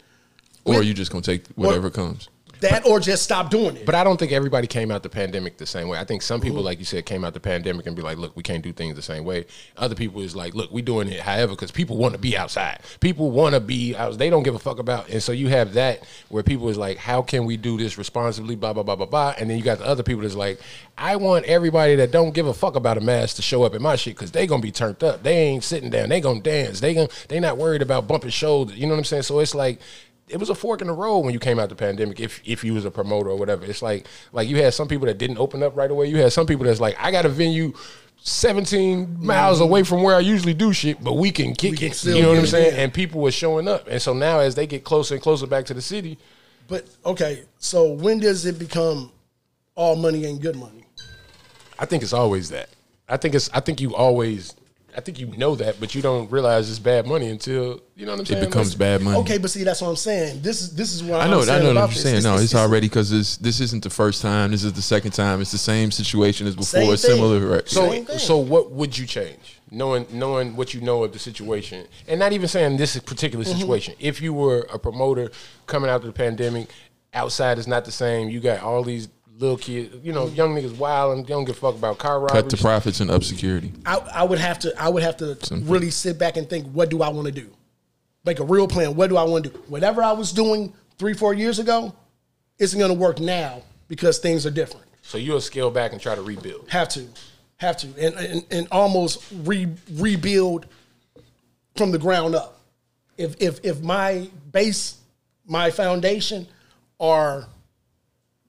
Or 0.64 0.78
With- 0.78 0.86
you 0.86 0.94
just 0.94 1.10
gonna 1.12 1.20
take 1.22 1.46
whatever 1.48 1.90
comes. 1.90 2.28
That 2.62 2.86
or 2.86 3.00
just 3.00 3.22
stop 3.22 3.50
doing 3.50 3.76
it. 3.76 3.84
But 3.84 3.94
I 3.94 4.04
don't 4.04 4.16
think 4.16 4.32
everybody 4.32 4.66
came 4.66 4.90
out 4.90 5.02
the 5.02 5.08
pandemic 5.08 5.58
the 5.58 5.66
same 5.66 5.88
way. 5.88 5.98
I 5.98 6.04
think 6.04 6.22
some 6.22 6.40
people, 6.40 6.58
mm-hmm. 6.58 6.66
like 6.66 6.78
you 6.78 6.84
said, 6.84 7.04
came 7.04 7.24
out 7.24 7.34
the 7.34 7.40
pandemic 7.40 7.86
and 7.86 7.94
be 7.94 8.02
like, 8.02 8.18
"Look, 8.18 8.36
we 8.36 8.42
can't 8.42 8.62
do 8.62 8.72
things 8.72 8.96
the 8.96 9.02
same 9.02 9.24
way." 9.24 9.46
Other 9.76 9.94
people 9.94 10.22
is 10.22 10.34
like, 10.34 10.54
"Look, 10.54 10.72
we 10.72 10.80
doing 10.80 11.08
it 11.08 11.20
however 11.20 11.52
because 11.52 11.70
people 11.70 11.96
want 11.96 12.14
to 12.14 12.20
be 12.20 12.36
outside. 12.36 12.80
People 13.00 13.30
want 13.30 13.54
to 13.54 13.60
be 13.60 13.94
out. 13.96 14.16
They 14.16 14.30
don't 14.30 14.42
give 14.42 14.54
a 14.54 14.58
fuck 14.58 14.78
about." 14.78 15.08
And 15.08 15.22
so 15.22 15.32
you 15.32 15.48
have 15.48 15.74
that 15.74 16.04
where 16.28 16.42
people 16.42 16.68
is 16.68 16.78
like, 16.78 16.96
"How 16.96 17.20
can 17.20 17.44
we 17.44 17.56
do 17.56 17.76
this 17.76 17.98
responsibly?" 17.98 18.56
Blah 18.56 18.72
blah 18.72 18.82
blah 18.82 18.96
blah 18.96 19.06
blah. 19.06 19.34
And 19.38 19.50
then 19.50 19.58
you 19.58 19.64
got 19.64 19.78
the 19.78 19.86
other 19.86 20.02
people 20.02 20.22
that's 20.22 20.34
like, 20.34 20.60
"I 20.96 21.16
want 21.16 21.44
everybody 21.46 21.96
that 21.96 22.12
don't 22.12 22.32
give 22.32 22.46
a 22.46 22.54
fuck 22.54 22.76
about 22.76 22.96
a 22.96 23.00
mask 23.00 23.36
to 23.36 23.42
show 23.42 23.64
up 23.64 23.74
in 23.74 23.82
my 23.82 23.96
shit 23.96 24.14
because 24.14 24.30
they 24.30 24.46
gonna 24.46 24.62
be 24.62 24.72
turned 24.72 25.02
up. 25.02 25.22
They 25.22 25.36
ain't 25.36 25.64
sitting 25.64 25.90
down. 25.90 26.08
They 26.08 26.20
gonna 26.20 26.40
dance. 26.40 26.80
They 26.80 26.94
gonna 26.94 27.08
they 27.28 27.40
not 27.40 27.58
worried 27.58 27.82
about 27.82 28.06
bumping 28.06 28.30
shoulders. 28.30 28.76
You 28.76 28.86
know 28.86 28.92
what 28.92 28.98
I'm 28.98 29.04
saying? 29.04 29.24
So 29.24 29.40
it's 29.40 29.54
like 29.54 29.80
it 30.28 30.38
was 30.38 30.50
a 30.50 30.54
fork 30.54 30.80
in 30.80 30.86
the 30.86 30.92
road 30.92 31.20
when 31.20 31.34
you 31.34 31.40
came 31.40 31.58
out 31.58 31.68
the 31.68 31.74
pandemic. 31.74 32.20
If 32.20 32.40
if 32.44 32.64
you 32.64 32.74
was 32.74 32.84
a 32.84 32.90
promoter 32.90 33.30
or 33.30 33.36
whatever, 33.36 33.64
it's 33.64 33.82
like 33.82 34.06
like 34.32 34.48
you 34.48 34.62
had 34.62 34.74
some 34.74 34.88
people 34.88 35.06
that 35.06 35.18
didn't 35.18 35.38
open 35.38 35.62
up 35.62 35.76
right 35.76 35.90
away. 35.90 36.06
You 36.06 36.18
had 36.18 36.32
some 36.32 36.46
people 36.46 36.64
that's 36.64 36.80
like, 36.80 36.96
I 36.98 37.10
got 37.10 37.24
a 37.24 37.28
venue. 37.28 37.72
17 38.24 39.16
miles 39.18 39.56
mm-hmm. 39.56 39.64
away 39.64 39.82
from 39.82 40.04
where 40.04 40.14
I 40.14 40.20
usually 40.20 40.54
do 40.54 40.72
shit, 40.72 41.02
but 41.02 41.14
we 41.14 41.32
can 41.32 41.56
kick 41.56 41.78
can 41.78 41.88
it. 41.88 42.04
You 42.04 42.22
know 42.22 42.28
what 42.28 42.38
I'm 42.38 42.46
saying? 42.46 42.74
in. 42.74 42.78
And 42.78 42.94
people 42.94 43.20
were 43.20 43.32
showing 43.32 43.66
up. 43.66 43.88
And 43.88 44.00
so 44.00 44.14
now 44.14 44.38
as 44.38 44.54
they 44.54 44.64
get 44.64 44.84
closer 44.84 45.14
and 45.14 45.22
closer 45.22 45.44
back 45.44 45.64
to 45.64 45.74
the 45.74 45.82
city, 45.82 46.18
But 46.68 46.86
okay, 47.04 47.42
so 47.58 47.90
when 47.90 48.20
does 48.20 48.46
it 48.46 48.60
become 48.60 49.10
all 49.74 49.96
money 49.96 50.24
ain't 50.24 50.40
good 50.40 50.54
money? 50.54 50.84
I 51.80 51.84
think 51.84 52.04
it's 52.04 52.12
always 52.12 52.50
that. 52.50 52.68
I 53.08 53.16
think 53.16 53.34
it's 53.34 53.50
I 53.52 53.58
think 53.58 53.80
you 53.80 53.92
always 53.94 54.54
I 54.96 55.00
think 55.00 55.18
you 55.18 55.26
know 55.38 55.54
that, 55.56 55.80
but 55.80 55.94
you 55.94 56.02
don't 56.02 56.30
realize 56.30 56.68
it's 56.68 56.78
bad 56.78 57.06
money 57.06 57.28
until 57.28 57.80
you 57.96 58.04
know 58.06 58.12
what 58.12 58.20
I'm 58.20 58.26
saying. 58.26 58.42
It 58.42 58.46
becomes 58.46 58.70
Like, 58.72 58.78
bad 58.78 59.00
money. 59.02 59.18
Okay, 59.20 59.38
but 59.38 59.50
see, 59.50 59.64
that's 59.64 59.80
what 59.80 59.88
I'm 59.88 59.96
saying. 59.96 60.42
This 60.42 60.60
is 60.60 60.74
this 60.74 60.92
is 60.94 61.02
what 61.02 61.20
I 61.20 61.24
I'm 61.24 61.30
know, 61.30 61.40
I 61.42 61.46
know 61.60 61.68
what 61.68 61.74
you're 61.74 61.86
this. 61.88 62.02
saying. 62.02 62.22
No, 62.22 62.30
It's- 62.34 62.44
it's, 62.44 62.54
already 62.54 62.88
because 62.88 63.10
this 63.10 63.36
this 63.38 63.60
isn't 63.60 63.82
the 63.84 63.90
first 63.90 64.20
time. 64.22 64.50
This 64.50 64.64
is 64.64 64.72
the 64.74 64.82
second 64.82 65.12
time. 65.12 65.40
It's 65.40 65.52
the 65.52 65.58
same 65.58 65.90
situation 65.90 66.46
as 66.46 66.54
Same 66.54 66.82
before. 66.82 66.96
thing. 66.96 67.14
Similar, 67.16 67.40
right? 67.46 67.68
So, 67.68 67.88
Same 67.90 68.04
thing. 68.04 68.18
so 68.18 68.36
what 68.38 68.70
would 68.72 68.96
you 68.98 69.06
change, 69.06 69.60
knowing 69.70 70.06
knowing 70.12 70.56
what 70.56 70.74
you 70.74 70.80
know 70.80 71.04
of 71.04 71.12
the 71.12 71.18
situation, 71.18 71.86
and 72.06 72.18
not 72.20 72.32
even 72.32 72.48
saying 72.48 72.76
this 72.76 72.98
particular 72.98 73.44
Mm-hmm. 73.44 73.58
situation? 73.58 73.94
If 73.98 74.20
you 74.20 74.32
were 74.34 74.66
a 74.72 74.78
promoter 74.78 75.30
coming 75.66 75.88
out 75.90 75.96
of 76.02 76.06
the 76.06 76.12
pandemic, 76.12 76.68
outside 77.14 77.58
is 77.58 77.66
not 77.66 77.84
the 77.84 77.92
same. 77.92 78.28
You 78.28 78.40
got 78.40 78.62
all 78.62 78.82
these 78.82 79.08
little 79.38 79.56
kids, 79.56 79.94
you 80.04 80.12
know, 80.12 80.26
young 80.28 80.54
niggas 80.54 80.76
wild 80.76 81.16
and 81.16 81.26
don't 81.26 81.44
give 81.44 81.56
a 81.56 81.60
fuck 81.60 81.74
about 81.74 81.98
car 81.98 82.20
cut 82.20 82.34
robberies. 82.34 82.52
the 82.52 82.56
profits 82.56 83.00
and 83.00 83.10
up 83.10 83.24
security. 83.24 83.72
I, 83.86 83.96
I 84.14 84.22
would 84.24 84.38
have 84.38 84.58
to 84.60 84.72
I 84.80 84.88
would 84.88 85.02
have 85.02 85.16
to 85.18 85.36
really 85.62 85.90
sit 85.90 86.18
back 86.18 86.36
and 86.36 86.48
think, 86.48 86.66
what 86.72 86.90
do 86.90 87.02
I 87.02 87.08
want 87.08 87.26
to 87.26 87.32
do? 87.32 87.50
Make 88.24 88.38
a 88.38 88.44
real 88.44 88.68
plan. 88.68 88.94
What 88.94 89.08
do 89.10 89.16
I 89.16 89.24
want 89.24 89.44
to 89.44 89.50
do? 89.50 89.58
Whatever 89.68 90.02
I 90.02 90.12
was 90.12 90.32
doing 90.32 90.72
three, 90.98 91.14
four 91.14 91.34
years 91.34 91.58
ago, 91.58 91.92
isn't 92.58 92.78
going 92.78 92.92
to 92.92 92.98
work 92.98 93.18
now 93.18 93.62
because 93.88 94.18
things 94.18 94.46
are 94.46 94.50
different. 94.50 94.86
so 95.02 95.18
you'll 95.18 95.40
scale 95.40 95.70
back 95.70 95.92
and 95.92 96.00
try 96.00 96.14
to 96.14 96.22
rebuild. 96.22 96.68
Have 96.70 96.88
to, 96.90 97.06
have 97.56 97.76
to, 97.78 97.88
and 97.98 98.14
and, 98.14 98.46
and 98.50 98.68
almost 98.70 99.24
re, 99.42 99.66
rebuild 99.94 100.66
from 101.76 101.90
the 101.90 101.98
ground 101.98 102.34
up. 102.34 102.60
If 103.18 103.40
if 103.40 103.58
if 103.64 103.80
my 103.82 104.28
base, 104.52 104.98
my 105.46 105.70
foundation 105.70 106.46
are 107.00 107.46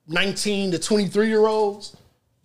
nineteen 0.07 0.71
to 0.71 0.79
twenty 0.79 1.07
three 1.07 1.27
year 1.27 1.45
olds, 1.47 1.95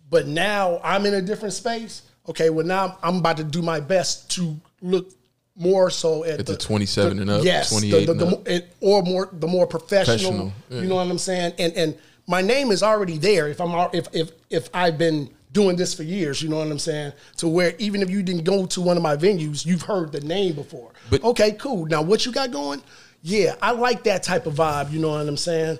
but 0.09 0.27
now 0.27 0.79
I'm 0.83 1.05
in 1.05 1.13
a 1.13 1.21
different 1.21 1.53
space. 1.53 2.03
Okay, 2.27 2.49
well 2.49 2.65
now 2.65 2.97
I'm 3.03 3.17
about 3.17 3.37
to 3.37 3.43
do 3.43 3.61
my 3.61 3.79
best 3.79 4.31
to 4.31 4.55
look 4.81 5.11
more 5.55 5.89
so 5.89 6.23
at, 6.23 6.39
At 6.39 6.45
the 6.45 6.55
27 6.55 7.19
and 7.19 7.29
up, 7.29 7.43
yes, 7.43 7.69
28 7.69 8.05
the, 8.05 8.11
and 8.13 8.19
the, 8.21 8.27
up. 8.27 8.47
it- 8.47 8.73
or 8.79 9.03
more 9.03 9.29
the 9.33 9.47
more 9.47 9.67
professional. 9.67 10.15
Professional, 10.17 10.53
yeah. 10.69 10.81
You 10.81 10.87
know 10.87 10.95
what 10.95 11.07
I'm 11.07 11.17
saying? 11.17 11.53
And 11.59 11.73
and 11.73 11.97
my 12.27 12.41
name 12.41 12.71
is 12.71 12.81
already 12.83 13.17
there. 13.17 13.47
If 13.49 13.59
I'm 13.59 13.89
if 13.93 14.07
if 14.13 14.31
if 14.49 14.69
I've 14.73 14.97
been 14.97 15.29
doing 15.51 15.75
this 15.75 15.93
for 15.95 16.03
years, 16.03 16.41
you 16.41 16.47
know 16.47 16.57
what 16.59 16.67
I'm 16.67 16.79
saying? 16.79 17.11
To 17.37 17.47
where 17.47 17.73
even 17.79 18.01
if 18.01 18.09
you 18.09 18.21
didn't 18.23 18.43
go 18.43 18.67
to 18.67 18.81
one 18.81 18.95
of 18.97 19.03
my 19.03 19.17
venues, 19.17 19.65
you've 19.65 19.81
heard 19.81 20.11
the 20.11 20.21
name 20.21 20.53
before. 20.53 20.91
But- 21.09 21.23
okay, 21.23 21.53
cool. 21.53 21.87
Now 21.87 22.03
what 22.03 22.25
you 22.25 22.31
got 22.31 22.51
going? 22.51 22.81
Yeah, 23.21 23.55
I 23.61 23.71
like 23.71 24.03
that 24.03 24.23
type 24.23 24.45
of 24.45 24.53
vibe. 24.53 24.91
You 24.93 24.99
know 24.99 25.09
what 25.09 25.27
I'm 25.27 25.35
saying? 25.35 25.79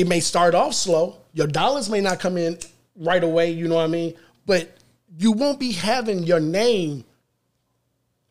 It 0.00 0.08
may 0.08 0.20
start 0.20 0.54
off 0.54 0.74
slow. 0.74 1.16
Your 1.32 1.46
dollars 1.46 1.90
may 1.90 2.00
not 2.00 2.20
come 2.20 2.36
in 2.36 2.58
right 2.96 3.22
away. 3.22 3.50
You 3.50 3.68
know 3.68 3.76
what 3.76 3.84
I 3.84 3.88
mean? 3.88 4.14
But 4.46 4.76
you 5.18 5.32
won't 5.32 5.58
be 5.58 5.72
having 5.72 6.22
your 6.22 6.40
name 6.40 7.04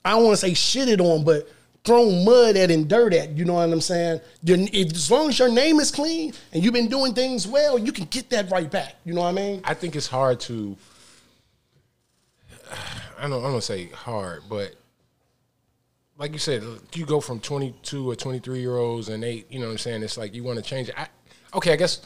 I 0.07 0.11
don't 0.11 0.23
want 0.23 0.39
to 0.39 0.45
say 0.45 0.51
shitted 0.51 1.01
on, 1.01 1.25
but 1.25 1.49
thrown 1.83 2.23
mud 2.23 2.55
at 2.55 2.71
and 2.71 2.87
dirt 2.87 3.13
at. 3.13 3.31
You 3.31 3.43
know 3.43 3.55
what 3.55 3.69
I'm 3.69 3.81
saying? 3.81 4.21
If, 4.45 4.93
as 4.93 5.11
long 5.11 5.27
as 5.27 5.37
your 5.37 5.51
name 5.51 5.81
is 5.81 5.91
clean 5.91 6.31
and 6.53 6.63
you've 6.63 6.73
been 6.73 6.87
doing 6.87 7.13
things 7.13 7.45
well, 7.45 7.77
you 7.77 7.91
can 7.91 8.05
get 8.05 8.29
that 8.29 8.49
right 8.49 8.71
back. 8.71 8.95
You 9.03 9.13
know 9.13 9.21
what 9.21 9.27
I 9.27 9.33
mean? 9.33 9.61
I 9.65 9.73
think 9.73 9.97
it's 9.97 10.07
hard 10.07 10.39
to. 10.41 10.77
I 13.19 13.23
don't. 13.23 13.33
I'm 13.33 13.41
gonna 13.41 13.61
say 13.61 13.87
hard, 13.87 14.43
but 14.47 14.75
like 16.17 16.31
you 16.31 16.39
said, 16.39 16.63
you 16.93 17.05
go 17.05 17.19
from 17.19 17.41
22 17.41 18.09
or 18.09 18.15
23 18.15 18.59
year 18.59 18.77
olds 18.77 19.09
and 19.09 19.21
they, 19.21 19.43
you 19.49 19.59
know, 19.59 19.65
what 19.65 19.73
I'm 19.73 19.77
saying 19.77 20.03
it's 20.03 20.17
like 20.17 20.33
you 20.33 20.43
want 20.43 20.57
to 20.57 20.63
change 20.63 20.87
it. 20.87 20.97
I, 20.97 21.07
okay, 21.53 21.73
I 21.73 21.75
guess 21.75 22.01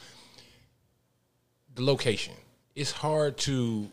the 1.76 1.84
location. 1.84 2.34
It's 2.76 2.92
hard 2.92 3.38
to 3.40 3.92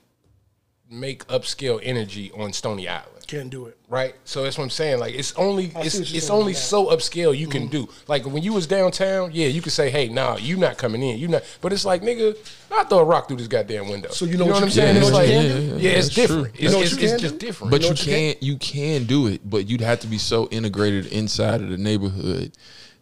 make 0.90 1.26
upscale 1.26 1.81
energy 1.83 2.31
on 2.37 2.52
Stony 2.52 2.88
Island 2.88 3.26
Can't 3.26 3.50
do 3.50 3.67
it. 3.67 3.76
right? 3.88 4.14
So 4.25 4.43
that's 4.43 4.57
what 4.57 4.64
I'm 4.64 4.71
saying. 4.71 5.00
Like 5.00 5.14
it's 5.14 5.35
only 5.35 5.71
I 5.76 5.83
it's 5.83 5.97
it's 5.97 6.31
only 6.31 6.55
so 6.55 6.87
upscale 6.87 7.37
you 7.37 7.47
can 7.47 7.64
mm-hmm. 7.64 7.87
do. 7.87 7.88
Like 8.07 8.25
when 8.25 8.43
you 8.43 8.55
was 8.55 8.67
downtown, 8.67 9.31
yeah, 9.33 9.49
you 9.49 9.61
could 9.61 9.73
say, 9.73 9.90
"Hey, 9.90 10.09
nah, 10.09 10.37
you 10.37 10.57
not 10.57 10.78
coming 10.78 11.02
in. 11.02 11.19
You 11.19 11.28
not." 11.28 11.43
But 11.61 11.73
it's 11.75 11.85
like, 11.85 12.02
nigga, 12.02 12.37
I 12.73 12.85
throw 12.85 13.00
a 13.00 13.05
rock 13.05 13.28
through 13.28 13.37
this 13.37 13.49
goddamn 13.49 13.88
window. 13.88 14.09
So 14.11 14.25
you 14.25 14.38
know 14.38 14.47
what 14.47 14.55
what 14.55 14.62
I'm 14.62 14.71
saying? 14.71 14.95
can 14.95 15.02
It's 15.02 15.12
like, 15.12 15.28
You 15.28 15.35
yeah, 15.35 15.43
know 15.43 15.73
what 15.75 15.83
you 15.83 15.88
it's 15.90 16.09
different. 16.09 16.45
true. 16.45 16.52
It's, 16.55 16.62
You 16.62 16.69
know 16.71 16.76
what 16.76 16.87
it's, 16.87 16.93
you 16.97 17.02
it's 17.02 17.12
can 17.12 17.21
just 17.21 17.38
do? 17.38 17.47
different. 17.47 17.71
But 17.71 17.83
you 17.83 17.88
what 17.88 18.07
you 18.07 18.12
can't 18.12 18.43
you 18.43 18.57
can 18.57 19.05
do 19.05 19.26
it, 19.26 19.49
but 19.49 19.69
you'd 19.69 19.83
have 19.83 20.00
to 20.00 20.07
be 20.07 20.19
so 20.19 20.49
integrated 20.49 21.07
inside 21.07 21.61
of 21.61 21.69
the 21.69 21.76
neighborhood 21.76 22.52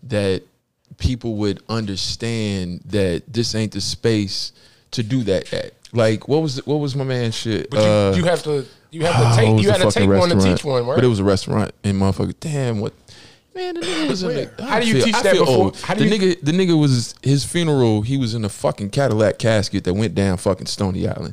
that 0.05 0.43
people 0.99 1.37
would 1.37 1.63
understand 1.69 2.81
that 2.87 3.23
this 3.33 3.55
ain't 3.55 3.73
the 3.73 3.81
space 3.81 4.53
to 4.93 5.03
do 5.03 5.23
that 5.25 5.53
at. 5.53 5.73
Like 5.93 6.29
what 6.29 6.43
was 6.43 6.65
what 6.67 6.77
was 6.77 6.95
my 6.97 7.05
man 7.05 7.31
shit? 7.33 7.71
But 7.71 7.79
you, 7.81 7.85
Uh, 7.91 8.15
you 8.17 8.25
have 8.25 8.43
to 8.45 8.67
you 8.91 9.03
have 9.05 9.15
to 9.17 9.23
what 9.23 9.37
take 9.37 9.49
you 9.61 9.67
the 9.67 9.73
had 9.73 9.79
to 9.83 9.85
fucking 9.91 10.11
take 10.11 10.19
one 10.21 10.29
to 10.31 10.41
teach 10.41 10.65
one, 10.65 10.87
right? 10.87 10.95
But 10.97 11.05
it 11.05 11.09
was 11.09 11.19
a 11.21 11.25
restaurant 11.25 11.73
and 11.85 12.01
motherfucker, 12.01 12.35
damn 12.41 12.81
what 12.81 12.93
Man, 13.55 13.75
the 13.75 13.81
nigga 13.81 14.09
was 14.11 14.23
in 14.23 14.29
Where? 14.35 14.45
the. 14.55 14.65
How 14.67 14.81
do 14.81 14.87
you 14.87 14.95
feel- 14.97 15.05
teach 15.07 15.15
I 15.15 15.23
that 15.23 15.33
feel 15.33 15.45
before- 15.47 15.57
old. 15.65 15.77
how 15.81 15.95
do 15.95 16.07
the 16.07 16.15
you- 16.15 16.35
nigga, 16.37 16.41
the 16.43 16.53
nigga 16.53 16.79
was 16.79 17.15
his 17.23 17.43
funeral. 17.45 18.03
He 18.03 18.19
was 18.19 18.35
in 18.35 18.45
a 18.45 18.51
fucking 18.51 18.91
Cadillac 18.91 19.39
casket 19.39 19.85
that 19.85 19.95
went 19.95 20.15
down 20.15 20.37
fucking 20.37 20.67
Stony 20.67 21.09
Island. 21.09 21.33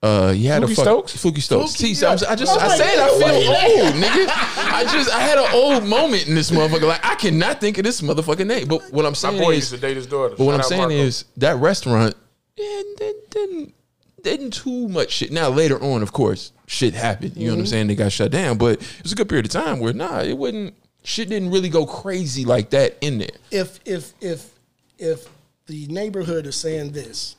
Uh, 0.00 0.30
he 0.32 0.46
had 0.46 0.62
Flukey 0.62 0.72
a 0.72 0.74
fuck, 0.76 0.84
Stokes? 0.84 1.16
Flukey 1.16 1.42
Stokes. 1.42 1.72
Flukey, 1.76 1.94
See, 1.96 2.06
I, 2.06 2.12
was- 2.12 2.22
I 2.22 2.36
just, 2.36 2.54
yeah. 2.56 2.66
I 2.66 2.76
said 2.76 2.98
I 2.98 3.08
feel 3.08 3.84
old, 3.84 3.94
nigga. 3.94 4.26
I 4.72 4.84
just, 4.84 5.10
I 5.12 5.20
had 5.20 5.38
an 5.38 5.46
old 5.52 5.84
moment 5.86 6.28
in 6.28 6.36
this 6.36 6.52
motherfucker. 6.52 6.86
Like 6.86 7.04
I 7.04 7.16
cannot 7.16 7.60
think 7.60 7.78
of 7.78 7.84
this 7.84 8.00
motherfucking 8.00 8.46
name. 8.46 8.68
But 8.68 8.92
what 8.92 9.04
I'm 9.04 9.10
My 9.10 9.14
saying 9.14 9.42
boy 9.42 9.50
is, 9.52 9.56
used 9.56 9.70
to 9.72 9.78
date 9.78 9.96
his 9.96 10.06
daughter. 10.06 10.36
but 10.36 10.44
what 10.44 10.52
Shout 10.52 10.60
I'm 10.64 10.68
saying 10.68 10.80
Marco. 10.82 10.94
is 10.94 11.24
that 11.38 11.56
restaurant, 11.56 12.14
yeah, 12.56 12.82
didn't, 12.96 13.30
didn't 13.30 13.74
didn't 14.22 14.50
too 14.52 14.88
much 14.88 15.10
shit. 15.10 15.32
Now 15.32 15.48
later 15.48 15.82
on, 15.82 16.02
of 16.02 16.12
course, 16.12 16.52
shit 16.66 16.94
happened. 16.94 17.36
You 17.36 17.48
know 17.48 17.54
what 17.54 17.60
I'm 17.60 17.66
saying? 17.66 17.86
They 17.88 17.94
got 17.96 18.12
shut 18.12 18.30
down, 18.30 18.56
but 18.58 18.80
it 18.80 19.02
was 19.02 19.12
a 19.12 19.16
good 19.16 19.28
period 19.28 19.46
of 19.46 19.52
time 19.52 19.80
where 19.80 19.92
nah, 19.92 20.20
it 20.20 20.36
wouldn't. 20.38 20.74
Shit 21.02 21.28
didn't 21.28 21.50
really 21.50 21.68
go 21.70 21.86
crazy 21.86 22.44
like 22.44 22.70
that 22.70 22.96
in 23.00 23.18
there. 23.18 23.28
if 23.50 23.80
if 23.84 24.12
if 24.20 24.50
if 24.98 25.28
the 25.66 25.86
neighborhood 25.88 26.46
is 26.46 26.54
saying 26.56 26.92
this, 26.92 27.34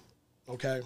okay, 0.50 0.82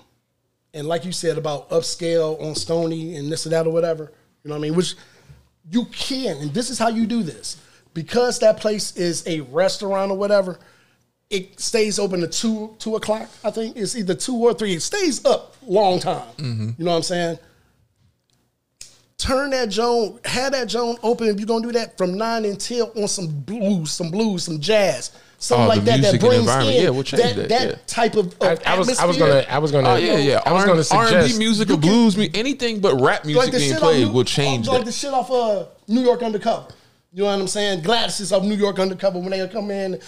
and 0.74 0.88
like 0.88 1.06
you 1.06 1.12
said 1.12 1.38
about 1.38 1.70
upscale 1.70 2.42
on 2.42 2.56
Stony 2.56 3.15
and 3.15 3.32
this 3.32 3.46
and 3.46 3.53
that 3.53 3.68
or 3.68 3.74
whatever, 3.74 4.12
you 4.44 4.50
know 4.50 4.56
what 4.56 4.60
I 4.60 4.62
mean? 4.62 4.75
Which 4.75 4.96
you 5.70 5.86
can, 5.86 6.38
and 6.38 6.53
this 6.53 6.70
is 6.70 6.77
how 6.77 6.89
you 6.89 7.06
do 7.06 7.24
this 7.24 7.58
because 7.94 8.39
that 8.39 8.58
place 8.58 8.96
is 8.98 9.25
a 9.27 9.42
restaurant 9.42 10.12
or 10.12 10.18
whatever. 10.18 10.60
It 11.30 11.60
stays 11.60 11.98
open 12.00 12.22
to 12.22 12.27
two 12.27 12.75
two 12.80 12.96
o'clock. 12.96 13.30
I 13.44 13.51
think 13.51 13.75
it's 13.77 13.96
either 13.96 14.13
two 14.13 14.36
or 14.36 14.53
three. 14.53 14.74
It 14.74 14.82
stays 14.82 15.25
up 15.25 15.56
long 15.65 16.00
time. 16.00 16.27
Mm-hmm. 16.38 16.70
You 16.77 16.86
know 16.86 16.92
what 16.92 16.98
I'm 16.98 17.03
saying? 17.03 17.39
turn 19.24 19.51
that 19.51 19.70
Joan, 19.70 20.20
have 20.25 20.51
that 20.51 20.68
Joan 20.68 20.98
open 21.01 21.27
if 21.27 21.39
you're 21.39 21.48
gonna 21.48 21.65
do 21.65 21.72
that 21.74 21.98
from 21.98 22.18
nine 22.18 22.44
until 22.46 22.92
on 22.96 23.08
some 23.08 23.27
blues, 23.27 23.92
some 23.94 24.12
blues, 24.12 24.44
some 24.44 24.60
jazz, 24.60 25.12
something 25.44 25.66
Oh, 25.66 25.68
like 25.68 25.84
that 25.84 26.02
that 26.02 26.20
brings 26.20 26.48
in 26.48 26.84
Yeah, 26.84 26.90
we'll 26.90 27.04
change 27.04 27.36
that, 27.36 27.50
that, 27.50 27.70
yeah. 27.70 27.76
type 27.86 28.16
of, 28.16 28.34
I, 28.42 28.52
of 28.54 28.64
I 28.66 28.78
was 28.78 28.88
I 28.98 29.06
was 29.06 29.18
atmosphere. 29.18 29.28
gonna 29.44 29.46
I 29.56 29.60
was 29.60 29.72
gonna 29.72 29.90
Oh 29.90 29.96
yeah, 29.96 30.18
yeah. 30.18 30.42
I 30.46 30.54
was 30.54 30.62
R- 30.64 30.68
gonna 31.00 31.18
R&B 31.20 31.38
music 31.38 31.70
or 31.70 31.78
blues 31.78 32.16
music, 32.16 32.38
anything 32.38 32.80
but 32.80 33.00
rap 33.02 33.26
music 33.26 33.44
like 33.44 33.52
the 33.52 33.58
being 33.58 33.72
shit 33.72 33.80
played 33.80 34.04
off 34.06 34.10
New- 34.10 34.16
will 34.16 34.24
change 34.24 34.68
like 34.68 34.80
that. 34.80 34.86
the 34.86 34.92
shit 34.92 35.14
off 35.14 35.30
uh, 35.30 35.66
New 35.88 36.02
York 36.02 36.24
Undercover. 36.24 36.68
You 37.12 37.24
know 37.24 37.30
what 37.30 37.40
I'm 37.42 37.48
saying? 37.48 37.82
Gladys 37.84 38.20
is 38.22 38.32
of 38.32 38.44
New 38.44 38.56
York 38.56 38.80
Undercover 38.80 39.20
when 39.20 39.30
they 39.32 39.48
come 39.48 39.70
in. 39.70 40.00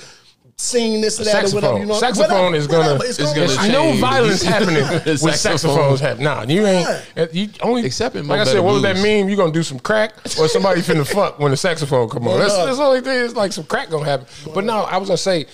Sing 0.58 1.02
this 1.02 1.20
or 1.20 1.26
that 1.26 1.34
or 1.34 1.36
whatever, 1.36 1.50
saxophone. 1.52 1.80
you 1.82 1.86
know. 1.88 1.94
saxophone 1.96 2.30
whatever, 2.46 2.56
is 2.56 2.68
gonna. 2.68 2.80
whatever, 2.94 3.06
it's 3.06 3.18
gonna 3.18 3.34
there's 3.34 3.58
change. 3.58 3.72
no 3.74 3.92
violence 3.94 4.42
happening 4.54 4.84
with 5.06 5.36
saxophones 5.36 6.00
happening. 6.00 6.24
Nah, 6.24 6.44
you 6.44 6.66
ain't. 6.66 7.34
You 7.34 7.50
only 7.62 7.86
Except 7.86 8.16
in 8.16 8.26
like 8.26 8.40
I 8.40 8.44
said. 8.46 8.52
Better 8.54 8.64
What 8.64 8.74
was 8.76 8.82
that 8.84 8.94
Blues. 8.96 9.04
meme? 9.04 9.28
You 9.30 9.36
gonna 9.36 9.52
do 9.52 9.64
some 9.64 9.80
crack 9.80 10.16
or 10.40 10.48
somebody 10.48 10.80
finna 10.82 11.06
fuck 11.14 11.40
when 11.40 11.52
the 11.52 11.58
saxophone 11.58 12.08
come 12.08 12.24
on? 12.24 12.30
Well, 12.30 12.38
That's, 12.40 12.56
that's 12.56 12.78
the 12.78 12.84
only 12.86 13.02
thing. 13.02 13.26
It's 13.26 13.34
like 13.36 13.52
some 13.52 13.66
crack 13.66 13.90
gonna 13.90 14.06
happen. 14.06 14.28
But 14.54 14.64
no, 14.64 14.78
I 14.84 14.96
was 14.98 15.10
gonna 15.10 15.18
say. 15.18 15.46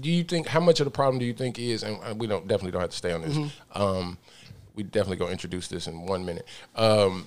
Do 0.00 0.10
you 0.10 0.22
think 0.24 0.46
how 0.46 0.60
much 0.60 0.78
of 0.80 0.84
the 0.84 0.90
problem 0.90 1.18
do 1.18 1.24
you 1.24 1.32
think 1.32 1.58
is, 1.58 1.82
and 1.82 1.98
uh, 2.04 2.14
we 2.14 2.26
don't 2.28 2.46
definitely 2.46 2.70
don't 2.72 2.82
have 2.82 2.90
to 2.90 2.96
stay 2.96 3.12
on 3.12 3.22
this. 3.22 3.34
Mm-hmm. 3.36 3.82
Um, 3.82 4.18
we 4.76 4.82
definitely 4.84 5.16
gonna 5.16 5.32
introduce 5.32 5.66
this 5.68 5.86
in 5.88 6.06
one 6.06 6.24
minute. 6.24 6.46
Um, 6.76 7.26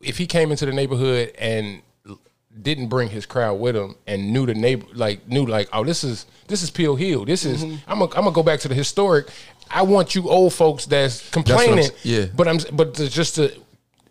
if 0.00 0.16
he 0.18 0.26
came 0.26 0.50
into 0.50 0.66
the 0.66 0.72
neighborhood 0.72 1.32
and 1.38 1.76
l- 1.76 1.82
didn't 2.62 2.88
bring 2.88 3.08
his 3.08 3.26
crowd 3.26 3.54
with 3.54 3.76
him 3.76 3.94
and 4.06 4.32
knew 4.32 4.44
the 4.44 4.54
neighbor 4.54 4.86
like 4.92 5.26
knew 5.28 5.46
like 5.46 5.68
oh 5.72 5.84
this 5.84 6.02
is 6.02 6.26
this 6.48 6.62
is 6.62 6.70
Pill 6.70 6.96
Hill. 6.96 7.24
This 7.24 7.44
is 7.44 7.64
mm-hmm. 7.64 7.76
I'm 7.86 8.00
gonna 8.00 8.10
I'm 8.12 8.24
gonna 8.24 8.32
go 8.32 8.42
back 8.42 8.60
to 8.60 8.68
the 8.68 8.74
historic. 8.74 9.28
I 9.70 9.82
want 9.82 10.14
you 10.14 10.28
old 10.28 10.52
folks 10.52 10.86
that's 10.86 11.24
what 11.30 11.36
I'm 11.36 11.44
complaining. 11.44 11.90
yeah. 12.02 12.26
but 12.34 12.48
I'm 12.48 12.58
but 12.72 12.94
to 12.94 13.08
just 13.08 13.36
to 13.36 13.52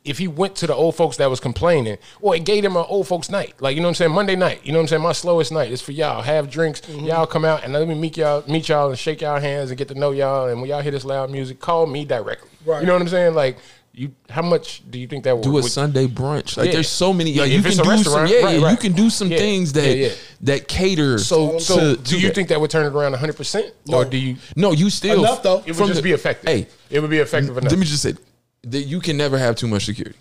if 0.05 0.17
he 0.17 0.27
went 0.27 0.55
to 0.55 0.67
the 0.67 0.73
old 0.73 0.95
folks 0.95 1.17
that 1.17 1.29
was 1.29 1.41
complaining 1.41 1.97
or 2.21 2.35
it 2.35 2.45
gave 2.45 2.63
him 2.63 2.77
an 2.77 2.85
old 2.87 3.07
folks 3.07 3.29
night. 3.29 3.55
Like 3.59 3.75
you 3.75 3.81
know 3.81 3.87
what 3.87 3.91
I'm 3.91 3.95
saying? 3.95 4.11
Monday 4.11 4.37
night. 4.37 4.61
You 4.63 4.71
know 4.71 4.79
what 4.79 4.83
I'm 4.83 4.87
saying? 4.87 5.01
My 5.01 5.11
slowest 5.11 5.51
night 5.51 5.71
is 5.71 5.81
for 5.81 5.91
y'all. 5.91 6.21
Have 6.21 6.49
drinks. 6.49 6.81
Mm-hmm. 6.81 7.05
Y'all 7.05 7.27
come 7.27 7.43
out 7.43 7.63
and 7.63 7.73
let 7.73 7.87
me 7.87 7.95
meet 7.95 8.15
y'all 8.15 8.43
meet 8.47 8.69
y'all 8.69 8.89
and 8.89 8.97
shake 8.97 9.21
y'all 9.21 9.39
hands 9.39 9.69
and 9.69 9.77
get 9.77 9.89
to 9.89 9.95
know 9.95 10.11
y'all. 10.11 10.47
And 10.47 10.61
when 10.61 10.69
y'all 10.69 10.81
hear 10.81 10.91
this 10.91 11.05
loud 11.05 11.29
music 11.29 11.59
call 11.59 11.85
me 11.85 12.05
directly. 12.05 12.49
Right. 12.65 12.81
you 12.81 12.87
know 12.87 12.93
what 12.93 13.01
I'm 13.01 13.07
saying? 13.09 13.35
Like 13.35 13.57
you 13.93 14.11
how 14.29 14.41
much 14.41 14.81
do 14.89 14.97
you 14.99 15.07
think 15.07 15.23
that 15.25 15.35
would 15.35 15.43
do 15.43 15.49
a 15.49 15.53
would- 15.61 15.65
Sunday 15.71 16.07
brunch. 16.07 16.55
Like 16.57 16.67
Yeah. 16.67 16.73
there's 16.73 16.89
so 16.89 17.11
many. 17.11 17.31
Yeah, 17.31 17.41
Like 17.43 17.51
if 17.51 17.53
you 17.63 17.67
it's 17.67 17.77
can 17.79 17.87
a 17.91 17.97
do 17.97 18.03
some. 18.03 18.13
restaurant, 18.13 18.29
Yeah, 18.31 18.43
right, 18.45 18.59
yeah. 18.59 18.71
You 18.71 18.77
can 18.77 18.91
do 18.93 19.09
some 19.09 19.31
Yeah, 19.31 19.37
things 19.37 19.73
that 19.73 19.87
yeah, 19.97 20.07
yeah. 20.07 20.13
that 20.41 20.67
cater. 20.67 21.17
So, 21.17 21.53
to, 21.53 21.59
so 21.59 21.95
to 21.95 22.01
do 22.01 22.19
you 22.19 22.27
that. 22.27 22.35
think 22.35 22.49
that 22.49 22.61
would 22.61 22.69
turn 22.71 22.85
it 22.85 22.93
around 22.95 23.11
100 23.13 23.35
percent, 23.35 23.73
or 23.91 24.05
do 24.05 24.17
you? 24.17 24.37
No, 24.55 24.71
you 24.71 24.89
still 24.89 25.19
Enough, 25.19 25.43
though. 25.43 25.57
It 25.59 25.67
would 25.67 25.75
from 25.75 25.87
just 25.87 25.97
the- 25.97 26.03
be 26.03 26.11
effective. 26.11 26.47
Hey, 26.49 26.67
it 26.89 26.99
would 26.99 27.09
be 27.09 27.17
effective 27.17 27.57
enough. 27.57 27.71
let 27.71 27.79
me 27.79 27.85
just 27.85 28.03
say 28.03 28.13
that 28.63 28.83
you 28.83 28.99
can 28.99 29.17
never 29.17 29.37
have 29.37 29.55
too 29.55 29.67
much 29.67 29.85
security. 29.85 30.17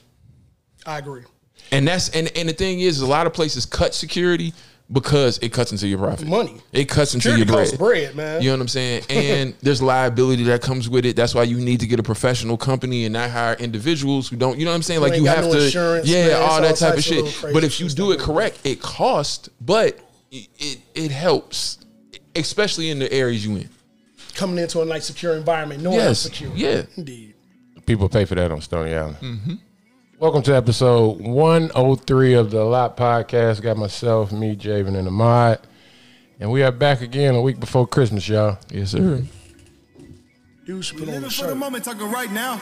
I 0.87 0.99
agree. 0.99 1.23
And 1.71 1.87
that's 1.87 2.09
and 2.11 2.31
and 2.37 2.49
the 2.49 2.53
thing 2.55 2.81
is, 2.81 3.01
a 3.01 3.07
lot 3.07 3.27
of 3.27 3.35
places 3.35 3.67
cut 3.67 3.95
security 3.95 4.55
because 4.91 5.39
it 5.39 5.53
cuts 5.53 5.71
into 5.73 5.87
your 5.87 5.99
profit. 5.99 6.27
Money. 6.27 6.61
It 6.73 6.89
cuts 6.89 7.13
into 7.15 7.29
Security 7.31 7.51
your 7.51 7.59
costs 7.61 7.77
bread. 7.77 8.15
bread, 8.15 8.17
man. 8.17 8.43
You 8.43 8.49
know 8.51 8.57
what 8.57 8.63
I'm 8.63 8.69
saying? 8.69 9.03
And 9.11 9.55
there's 9.61 9.83
liability 9.83 10.45
that 10.45 10.63
comes 10.63 10.89
with 10.89 11.05
it. 11.05 11.15
That's 11.17 11.35
why 11.35 11.43
you 11.43 11.59
need 11.59 11.81
to 11.81 11.87
get 11.87 11.99
a 12.01 12.03
professional 12.03 12.57
company 12.57 13.05
and 13.05 13.13
not 13.13 13.31
hire 13.31 13.55
individuals 13.55 14.29
who 14.29 14.37
don't. 14.37 14.59
You 14.59 14.65
know 14.65 14.71
what 14.71 14.77
I'm 14.77 14.83
saying? 14.83 15.01
Like 15.03 15.15
you 15.17 15.27
have 15.27 15.45
no 15.45 15.53
to, 15.55 15.65
insurance, 15.67 16.09
yeah, 16.09 16.23
man. 16.23 16.31
It's 16.31 16.37
all 16.41 16.51
all 16.53 16.61
that 16.63 16.77
type 16.77 16.97
of 16.97 17.05
types 17.05 17.11
of 17.11 17.17
little 17.17 17.31
shit. 17.31 17.53
But 17.53 17.65
if 17.65 17.81
you 17.81 17.89
do 17.91 18.13
it 18.13 18.19
correct, 18.21 18.61
it 18.65 18.81
costs, 18.81 19.49
but 19.61 19.99
it, 20.31 20.49
it 20.59 20.79
it 20.95 21.11
helps, 21.11 21.79
especially 22.35 22.91
in 22.91 22.99
the 22.99 23.13
areas 23.13 23.45
you 23.45 23.57
in. 23.57 23.69
Coming 24.35 24.59
into 24.59 24.81
a 24.81 24.85
nice 24.85 25.07
secure 25.07 25.35
environment, 25.37 25.83
knowing 25.83 25.97
Yes, 25.97 26.21
secure. 26.21 26.51
yeah. 26.55 26.83
Indeed. 26.97 27.35
People 27.87 28.09
pay 28.09 28.25
for 28.25 28.35
that 28.37 28.53
on 28.53 28.61
Stony 28.61 28.95
Island. 28.95 29.17
Mm-hmm. 29.17 29.55
Welcome 30.19 30.43
to 30.45 30.57
episode 30.57 31.21
103 31.21 32.35
of 32.35 32.51
the 32.51 32.65
Lot 32.65 32.97
Podcast. 32.97 33.63
Got 33.63 33.77
myself, 33.77 34.33
me, 34.33 34.57
Javen, 34.57 34.97
and 34.99 35.07
Ahmad. 35.07 35.61
And 36.41 36.51
we 36.51 36.63
are 36.63 36.73
back 36.73 37.01
again 37.01 37.35
a 37.35 37.41
week 37.41 37.61
before 37.61 37.87
Christmas, 37.87 38.29
y'all. 38.29 38.59
Yes, 38.71 38.91
sir. 38.91 39.23
You 40.67 40.83
should 40.83 40.99
put 40.99 41.09
on 41.09 41.15
Living 41.15 41.29
a 41.29 41.31
for 41.31 41.43
the 41.45 41.49
shirt. 41.51 41.57
moment, 41.57 41.85
talking 41.85 42.11
right 42.11 42.31
now. 42.33 42.59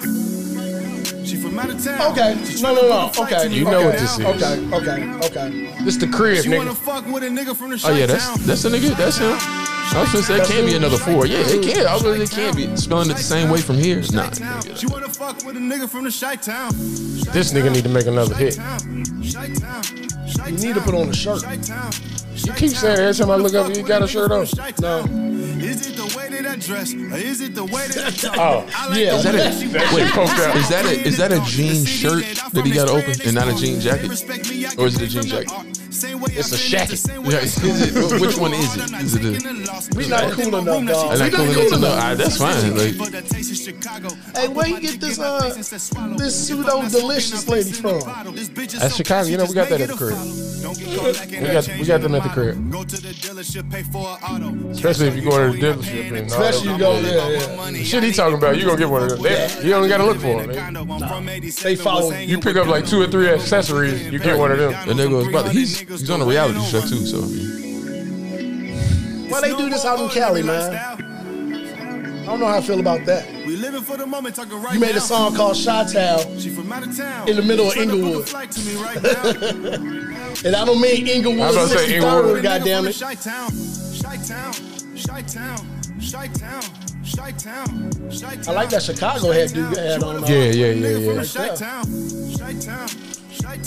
She 1.25 1.37
from 1.37 1.59
out 1.59 1.71
of 1.71 1.83
town. 1.83 2.13
Okay. 2.13 2.35
No, 2.63 2.75
no, 2.75 2.83
no. 2.89 3.11
Okay. 3.25 3.49
You 3.49 3.65
right 3.65 3.73
know 3.73 3.85
what 3.87 3.95
now. 3.95 4.01
this 4.01 4.19
is. 4.19 4.25
Okay. 4.25 4.77
Okay. 4.77 5.27
Okay. 5.27 5.85
This 5.85 5.97
the 5.97 6.07
crib, 6.09 6.45
She 6.45 6.51
wanna 6.57 6.71
nigga. 6.71 6.77
fuck 6.77 7.07
with 7.07 7.25
a 7.25 7.29
nigga 7.29 7.57
from 7.57 7.71
the 7.71 7.83
Oh 7.85 7.93
yeah, 7.95 8.07
that's 8.07 8.47
that's 8.47 8.65
a 8.65 8.71
nigga. 8.71 8.97
That's 8.97 9.19
him. 9.19 9.66
I 9.95 10.01
was 10.01 10.13
gonna 10.13 10.25
say 10.25 10.37
it 10.41 10.47
can 10.49 10.67
be 10.67 10.75
another 10.77 10.99
four. 10.99 11.27
Yeah, 11.27 11.39
it 11.41 11.63
can. 11.63 11.87
I 11.87 11.95
was 11.95 12.03
gonna 12.03 12.27
say 12.27 12.49
it 12.49 12.55
can 12.57 12.71
be 12.71 12.77
spelling 12.77 13.11
it 13.11 13.15
the 13.17 13.23
same 13.23 13.49
way 13.51 13.61
from 13.61 13.77
here. 13.79 14.03
Nah. 14.13 14.25
Chi-town. 14.29 14.63
She 14.77 14.87
wanna 14.87 15.09
fuck 15.09 15.37
with 15.45 15.57
a 15.57 15.61
nigga 15.61 15.89
from 15.89 16.05
the 16.05 16.11
Chi-town. 16.11 16.71
This 17.33 17.53
nigga 17.53 17.73
need 17.73 17.85
to 17.85 17.89
make 17.91 18.07
another 18.07 18.35
hit. 18.35 18.57
You 20.47 20.53
need 20.53 20.75
to 20.75 20.81
put 20.81 20.95
on 20.95 21.09
a 21.09 21.15
shirt. 21.15 21.43
You 22.35 22.53
keep 22.53 22.71
saying 22.73 22.99
every 22.99 23.15
time 23.15 23.31
I 23.31 23.37
look 23.37 23.55
up, 23.55 23.75
you 23.75 23.83
got 23.83 24.03
a 24.03 24.09
shirt 24.09 24.31
on. 24.31 24.47
No. 24.81 24.99
Is 25.59 25.87
it 25.89 25.97
the 25.97 26.15
way 26.17 26.29
that 26.29 26.47
I 26.47 26.57
dress, 26.57 26.93
or 26.93 27.17
is 27.17 27.41
it 27.41 27.55
the 27.55 27.65
way 27.65 27.89
that 27.89 28.07
I 28.07 28.11
talk? 28.11 28.37
Oh, 28.39 28.91
like 28.91 29.01
yeah. 29.01 29.13
the 29.13 29.17
Is 29.17 29.23
that 29.25 29.35
a- 29.35 29.39
that 29.39 29.55
she 29.55 29.67
that 29.69 29.93
walk. 29.93 30.01
shit 30.03 30.13
poked 30.13 30.41
out. 30.41 30.57
Is 30.57 30.69
that 30.69 30.85
a 30.85 31.01
is 31.09 31.17
that 31.17 31.33
a 31.33 31.41
jean 31.47 31.85
shirt 31.87 32.25
that 32.53 32.65
he 32.67 32.73
got 32.73 32.89
open 32.91 33.15
and 33.25 33.35
not 33.35 33.49
a 33.49 33.55
jean 33.57 33.81
jacket? 33.81 34.11
Or 34.79 34.87
is 34.87 35.01
it 35.01 35.03
a 35.03 35.09
jean 35.09 35.23
jacket? 35.25 35.51
It's 36.05 36.53
a 36.53 36.57
shacket. 36.57 37.31
Yeah, 37.33 37.39
is 37.41 37.57
it- 37.63 38.21
which 38.21 38.37
one 38.37 38.53
is 38.53 38.77
it? 38.77 38.93
Is 39.01 39.15
it 39.17 39.25
a- 39.25 39.97
We 39.97 40.07
not 40.09 40.33
cool 40.33 40.57
enough, 40.57 40.65
dog. 40.67 40.69
I 40.69 41.15
We 41.15 41.19
not 41.19 41.33
cool 41.33 41.47
cool 41.47 41.67
enough 41.67 41.79
enough. 41.79 41.99
Ah, 42.03 42.15
that's 42.15 42.37
fine. 42.37 42.77
Like, 42.77 43.17
Hey, 44.37 44.49
where 44.49 44.67
you 44.69 44.81
get 44.81 45.01
this 45.01 45.19
uh 45.19 45.55
this 46.19 46.47
pseudo 46.47 46.89
delicious 46.89 47.49
lady 47.49 47.73
from? 47.73 48.01
That's 48.01 48.97
Chicago. 48.97 49.29
You 49.29 49.39
know, 49.39 49.47
we 49.47 49.55
got 49.55 49.69
that 49.71 49.81
at 49.81 49.89
the 49.89 49.95
crib. 49.97 50.17
We 50.77 51.47
got- 51.53 51.69
we 51.79 51.85
got 51.87 52.01
them 52.03 52.15
at 52.15 52.23
the 52.25 52.29
crib. 52.31 52.71
Go 52.71 52.85
to 52.85 52.97
the 53.01 53.09
dealership, 53.15 53.71
pay 53.71 53.83
for 53.85 54.19
auto. 54.23 54.53
Especially 54.71 55.09
if 55.09 55.17
you 55.17 55.23
go 55.23 55.51
to 55.51 55.53
the 55.59 55.67
dealership. 55.67 56.09
And 56.09 56.33
all 56.33 56.43
Especially 56.43 56.67
you 56.73 56.79
that. 56.79 56.81
go 56.81 57.03
there, 57.03 57.73
yeah. 57.73 57.83
Shit 57.85 58.03
he 58.03 58.13
talking 58.13 58.37
about, 58.39 58.57
you 58.59 58.65
gonna 58.67 58.77
get 58.79 58.89
one 58.89 59.03
of 59.05 59.11
them. 59.11 59.23
They, 59.23 59.49
you 59.63 59.71
don't 59.71 59.89
gotta 59.89 60.05
look 60.05 60.19
for 60.19 60.43
them. 60.45 61.41
They 61.63 61.77
follow 61.77 62.11
you. 62.13 62.27
You 62.27 62.39
pick 62.41 62.57
up 62.57 62.67
like 62.67 62.87
two 62.87 63.01
or 63.01 63.07
three 63.07 63.29
accessories, 63.29 64.07
you 64.11 64.19
get 64.19 64.39
one 64.39 64.51
of 64.53 64.59
them. 64.59 64.75
And 64.89 64.99
nigga 64.99 65.17
was 65.17 65.29
brother. 65.29 65.51
He's 65.51 65.83
he's 65.89 66.11
on 66.11 66.21
a 66.21 66.25
reality 66.27 66.61
show 66.67 66.81
too. 66.81 67.07
So 67.07 67.19
I 67.19 67.21
Why 69.31 69.41
they 69.41 69.57
do 69.57 69.69
this 69.71 69.85
out 69.85 70.01
in 70.01 70.09
Cali, 70.11 70.43
man? 70.43 70.75
I 70.75 72.27
don't 72.31 72.41
know 72.41 72.47
how 72.47 72.59
I 72.59 72.61
feel 72.61 72.81
about 72.81 73.05
that. 73.07 73.25
We 73.47 73.57
living 73.57 73.83
for 73.83 73.97
the 73.97 74.07
moment, 74.07 74.35
talking 74.35 74.61
right 74.61 74.75
You 74.75 74.81
made 74.81 74.97
a 74.97 75.01
song 75.01 75.35
called 75.37 75.57
Shot 75.57 75.89
Town, 75.93 76.19
She 76.39 76.49
from 76.51 76.73
out 76.73 76.85
of 76.87 76.97
town. 76.97 77.29
In 77.29 77.37
the 77.37 77.43
middle 77.43 77.69
of 77.69 77.75
Tryna 77.75 77.91
book 77.91 77.93
a 77.93 77.97
Inglewood. 77.97 78.29
flight 78.29 78.51
to 78.53 78.61
me 78.63 78.75
right 78.83 78.97
and 80.45 80.57
I 80.57 80.65
don't 80.65 80.81
mean 80.81 81.07
I 81.07 81.11
Inglewood 81.13 81.39
was 81.41 81.55
about 81.57 81.69
to 81.71 81.79
say 81.79 81.95
Inglewood. 81.97 82.43
goddamn 82.43 82.87
it. 82.89 82.97
Chi-town, 82.99 83.51
Chi-town, 84.03 84.53
Chi-town, 85.07 85.67
Chi-town, 86.11 86.63
Chi-town, 87.17 87.91
Chi-town. 88.11 88.49
I 88.49 88.53
like 88.53 88.71
that 88.71 88.83
Chicago 88.83 89.31
hat 89.31 89.53
dude 89.55 89.77
had 89.77 90.03
on. 90.03 90.25
Uh, 90.25 90.27
Yeah, 90.27 90.37
yeah, 90.51 90.73
yeah, 90.73 90.99
yeah. 90.99 91.17
Right 91.17 91.29
there. 91.29 91.49
Chi-town, 91.49 91.85
Chi-town, 92.39 92.39
Chi-town, 92.39 92.89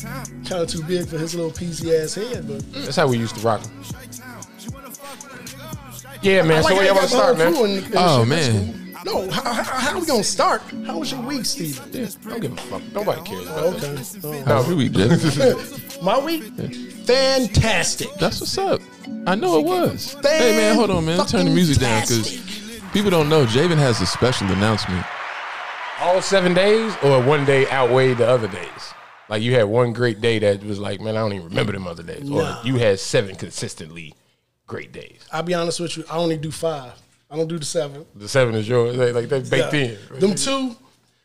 Kind 0.04 0.52
of 0.64 0.68
too 0.70 0.84
big 0.84 1.08
for 1.08 1.18
his 1.18 1.36
little 1.36 1.52
peasy 1.52 2.02
ass 2.04 2.14
head, 2.16 2.48
but 2.48 2.64
That's 2.74 2.96
how 2.96 3.08
we 3.08 3.18
used 3.18 3.36
to 3.36 3.42
rock 3.42 3.62
them. 3.62 3.72
Chi-town. 3.84 4.42
She 4.58 4.70
wanna 4.70 4.92
fuck 4.92 5.32
with 5.32 5.40
a 5.40 5.44
nigga 5.44 5.70
from 5.78 5.92
the 5.94 6.02
Chi-town. 6.02 6.20
Yeah, 6.22 6.42
man. 6.44 6.64
So 6.64 6.74
where 6.76 6.86
y'all 6.86 6.94
you 6.94 7.00
want 7.00 7.10
to 7.10 7.16
got 7.16 7.22
start, 7.24 7.38
the 7.38 7.44
man? 7.46 7.54
crew 7.54 7.64
and- 7.66 7.86
and 7.86 7.96
Oh, 7.98 8.26
man. 8.26 8.76
No, 9.06 9.32
how, 9.32 9.54
how, 9.54 9.64
how 9.64 10.00
we 10.00 10.06
gonna 10.06 10.24
start? 10.26 10.62
How 10.86 10.98
was 10.98 11.10
your 11.12 11.22
week, 11.22 11.46
Steven? 11.46 11.90
Don't 12.28 12.42
give 12.42 12.52
a 12.52 12.56
fuck. 12.58 12.82
Nobody 12.94 13.22
cares. 13.22 13.44
About 13.48 13.64
Okay. 13.64 13.80
that. 13.80 14.26
Uh-huh. 14.26 14.44
how 14.46 14.58
was 14.58 14.68
your 14.68 14.76
week, 14.78 14.92
Jeff? 14.92 16.02
My 16.04 16.20
week, 16.20 16.44
fantastic. 17.06 18.10
That's 18.20 18.42
what's 18.42 18.58
up. 18.58 18.82
I 19.26 19.36
know 19.36 19.58
it 19.60 19.66
was. 19.66 20.16
Hey 20.22 20.56
man, 20.56 20.76
hold 20.76 20.90
on, 20.92 21.06
man. 21.06 21.26
Turn 21.28 21.46
the 21.46 21.52
music 21.52 21.78
down 21.80 22.02
because 22.02 22.40
people 22.94 23.10
don't 23.10 23.30
know. 23.30 23.46
Javen 23.46 23.78
has 23.78 24.02
a 24.02 24.06
special 24.06 24.48
announcement. 24.48 25.06
All 26.02 26.22
seven 26.22 26.54
days, 26.54 26.94
or 27.04 27.22
one 27.22 27.46
day 27.46 27.70
outweighed 27.72 28.18
the 28.18 28.28
other 28.28 28.48
days. 28.50 28.89
Like 29.30 29.42
you 29.44 29.54
had 29.54 29.64
one 29.64 29.94
great 29.94 30.22
day 30.22 30.40
that 30.40 30.64
was 30.64 30.80
like, 30.80 31.00
man, 31.02 31.16
I 31.16 31.20
don't 31.20 31.34
even 31.34 31.48
remember 31.50 31.72
them 31.72 31.88
other 31.88 32.04
days. 32.04 32.30
Or 32.30 32.58
you 32.64 32.78
had 32.78 33.00
seven 33.00 33.36
consistently 33.36 34.14
great 34.68 34.92
days. 34.92 35.20
I'll 35.32 35.44
be 35.44 35.54
honest 35.54 35.80
with 35.80 35.98
you. 35.98 36.04
I 36.12 36.18
only 36.18 36.38
do 36.38 36.52
five. 36.52 36.94
I 37.32 37.36
don't 37.36 37.48
do 37.48 37.60
the 37.60 37.66
seven. 37.66 38.06
The 38.16 38.28
seven 38.28 38.56
is 38.56 38.68
yours. 38.68 38.98
They, 38.98 39.12
like 39.12 39.30
they 39.30 39.40
baked 39.42 39.74
Yeah. 39.74 39.80
in. 40.14 40.20
Them 40.20 40.36
two, 40.36 40.76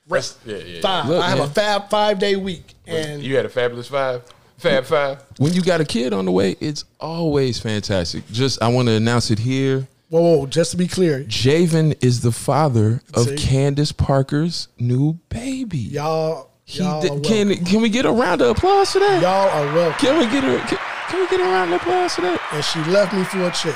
Rest, 0.07 0.39
yeah, 0.45 0.59
yeah, 0.59 0.65
yeah. 0.65 0.81
five. 0.83 1.09
Look, 1.09 1.23
I 1.25 1.31
have 1.31 1.41
a 1.41 1.49
fab 1.49 1.89
five 1.89 2.19
day 2.19 2.37
week, 2.37 2.75
and 2.87 3.23
You 3.23 3.37
had 3.37 3.47
a 3.47 3.49
fabulous 3.49 3.89
five, 3.89 4.23
fab 4.59 4.85
five. 4.85 5.23
When 5.39 5.55
you 5.55 5.63
got 5.63 5.81
a 5.81 5.85
kid 5.87 6.13
on 6.13 6.27
the 6.27 6.31
way, 6.31 6.57
it's 6.61 6.85
always 7.01 7.59
fantastic. 7.59 8.29
Just 8.31 8.63
I 8.63 8.69
want 8.69 8.89
to 8.89 8.93
announce 8.95 9.31
it 9.31 9.39
here. 9.39 9.89
whoa, 10.11 10.21
whoa, 10.21 10.47
just 10.47 10.73
to 10.73 10.77
be 10.77 10.87
clear, 10.89 11.25
Javen 11.25 11.97
is 12.05 12.21
the 12.21 12.33
father 12.33 13.01
of 13.15 13.25
See? 13.29 13.37
Candace 13.37 13.93
Parker's 13.93 14.69
new 14.79 15.15
baby. 15.31 15.79
y'all, 15.79 16.51
He 16.67 16.79
y'all, 16.83 17.01
did- 17.01 17.13
are 17.13 17.21
can 17.21 17.65
can 17.65 17.83
we 17.83 17.89
get 17.91 18.07
a 18.07 18.11
round 18.11 18.41
of 18.41 18.57
applause 18.57 18.93
for 18.93 18.99
that? 19.01 19.21
y'all 19.21 19.49
are 19.51 19.75
welcome. 19.75 19.99
Can 19.99 20.19
we 20.19 20.27
get 20.27 20.45
a 20.45 20.59
can, 20.67 20.79
can 21.09 21.21
we 21.21 21.27
get 21.29 21.41
a 21.41 21.45
round 21.45 21.73
of 21.75 21.81
applause 21.81 22.15
for 22.15 22.23
that? 22.23 22.41
And 22.53 22.65
she 22.65 22.79
left 22.91 23.13
me 23.13 23.23
for 23.25 23.43
a 23.47 23.51
chick. 23.51 23.75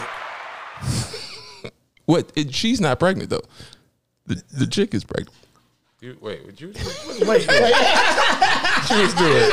What? 2.06 2.32
It, 2.34 2.54
she's 2.54 2.80
not 2.80 2.98
pregnant 2.98 3.28
though. 3.30 3.42
The 4.26 4.42
the 4.52 4.66
chick 4.66 4.94
is 4.94 5.04
pregnant. 5.04 5.34
You, 6.00 6.16
wait, 6.20 6.46
would 6.46 6.60
you? 6.60 6.68
Wait, 6.68 7.26
wait. 7.26 7.42
She 7.42 8.94
was 9.02 9.12
doing. 9.14 9.32
It. 9.34 9.52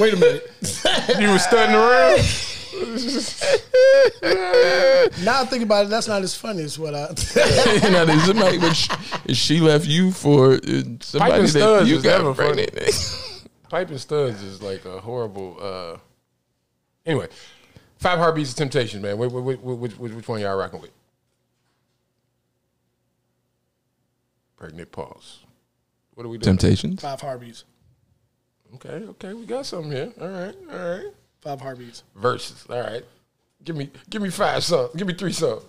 Wait 0.00 0.12
a 0.12 0.16
minute. 0.16 0.50
You 1.20 1.30
was 1.30 1.42
studying 1.42 1.76
around. 1.76 2.20
Now 5.22 5.42
I 5.42 5.44
think 5.46 5.62
about 5.62 5.86
it, 5.86 5.88
that's 5.88 6.08
not 6.08 6.22
as 6.22 6.34
funny 6.34 6.62
as 6.62 6.78
what 6.78 6.94
I. 6.94 7.08
you 7.84 7.90
know, 7.90 8.04
there's 8.04 8.24
somebody, 8.24 8.58
but 8.58 8.74
she, 8.74 9.34
she 9.34 9.60
left 9.60 9.86
you 9.86 10.12
for 10.12 10.54
uh, 10.54 10.58
somebody 11.00 11.30
Piping 11.30 11.42
that 11.42 11.48
studs 11.48 11.90
you 11.90 11.96
is 11.96 12.02
got 12.02 12.18
never 12.18 12.34
funny. 12.34 12.66
pregnant. 12.66 13.48
Piping 13.70 13.98
studs 13.98 14.42
is 14.42 14.62
like 14.62 14.84
a 14.84 15.00
horrible. 15.00 15.56
uh 15.60 15.98
Anyway, 17.04 17.28
five 17.98 18.18
heartbeats 18.18 18.50
of 18.50 18.56
temptation, 18.56 19.00
man. 19.02 19.16
Which, 19.18 19.30
which, 19.32 19.58
which, 19.60 19.92
which, 19.98 20.12
which 20.12 20.28
one 20.28 20.40
y'all 20.40 20.56
rocking 20.56 20.80
with? 20.80 20.90
Pregnant 24.56 24.90
pause. 24.92 25.40
What 26.14 26.24
are 26.24 26.28
we 26.28 26.38
doing? 26.38 26.56
Temptations. 26.56 27.02
Five 27.02 27.20
heartbeats. 27.20 27.64
Okay, 28.74 29.04
okay, 29.10 29.32
we 29.34 29.46
got 29.46 29.66
something 29.66 29.92
here. 29.92 30.12
All 30.20 30.28
right, 30.28 30.54
all 30.70 30.90
right. 30.90 31.06
Five 31.46 31.60
heartbeats. 31.60 32.02
Verses. 32.16 32.66
All 32.68 32.80
right. 32.80 33.04
Give 33.62 33.76
me, 33.76 33.88
give 34.10 34.20
me 34.20 34.30
five 34.30 34.64
songs. 34.64 34.90
Give 34.96 35.06
me 35.06 35.14
three 35.14 35.30
songs. 35.30 35.62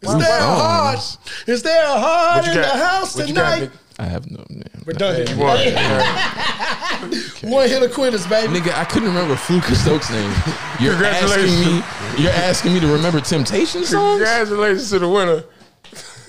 Is 0.00 0.16
there 0.16 0.38
a 0.38 0.42
heart? 0.44 1.18
Is 1.48 1.62
there 1.64 1.84
a 1.84 1.98
heart 1.98 2.46
in 2.46 2.54
the 2.54 2.68
house 2.68 3.16
What 3.16 3.28
you 3.28 3.34
got, 3.34 3.54
tonight? 3.56 3.72
I 3.98 4.04
have 4.04 4.30
no 4.30 4.44
man. 4.48 4.62
We're 4.86 4.92
done 4.92 5.16
You 5.16 5.26
here. 5.26 5.36
won. 7.42 7.50
One 7.50 7.68
hit 7.68 7.82
of 7.82 7.92
quitters, 7.92 8.28
baby. 8.28 8.60
Nigga, 8.60 8.78
I 8.78 8.84
couldn't 8.84 9.08
remember 9.08 9.34
Fluke 9.34 9.64
Stokes' 9.64 10.08
name. 10.12 10.32
You're 10.78 11.04
asking 11.04 11.58
me. 11.58 11.82
You're 12.22 12.30
asking 12.30 12.74
me 12.74 12.78
to 12.78 12.86
remember 12.86 13.20
Temptation 13.20 13.82
songs. 13.82 14.20
Congratulations 14.20 14.90
to 14.90 15.00
the 15.00 15.08
winner. 15.08 15.42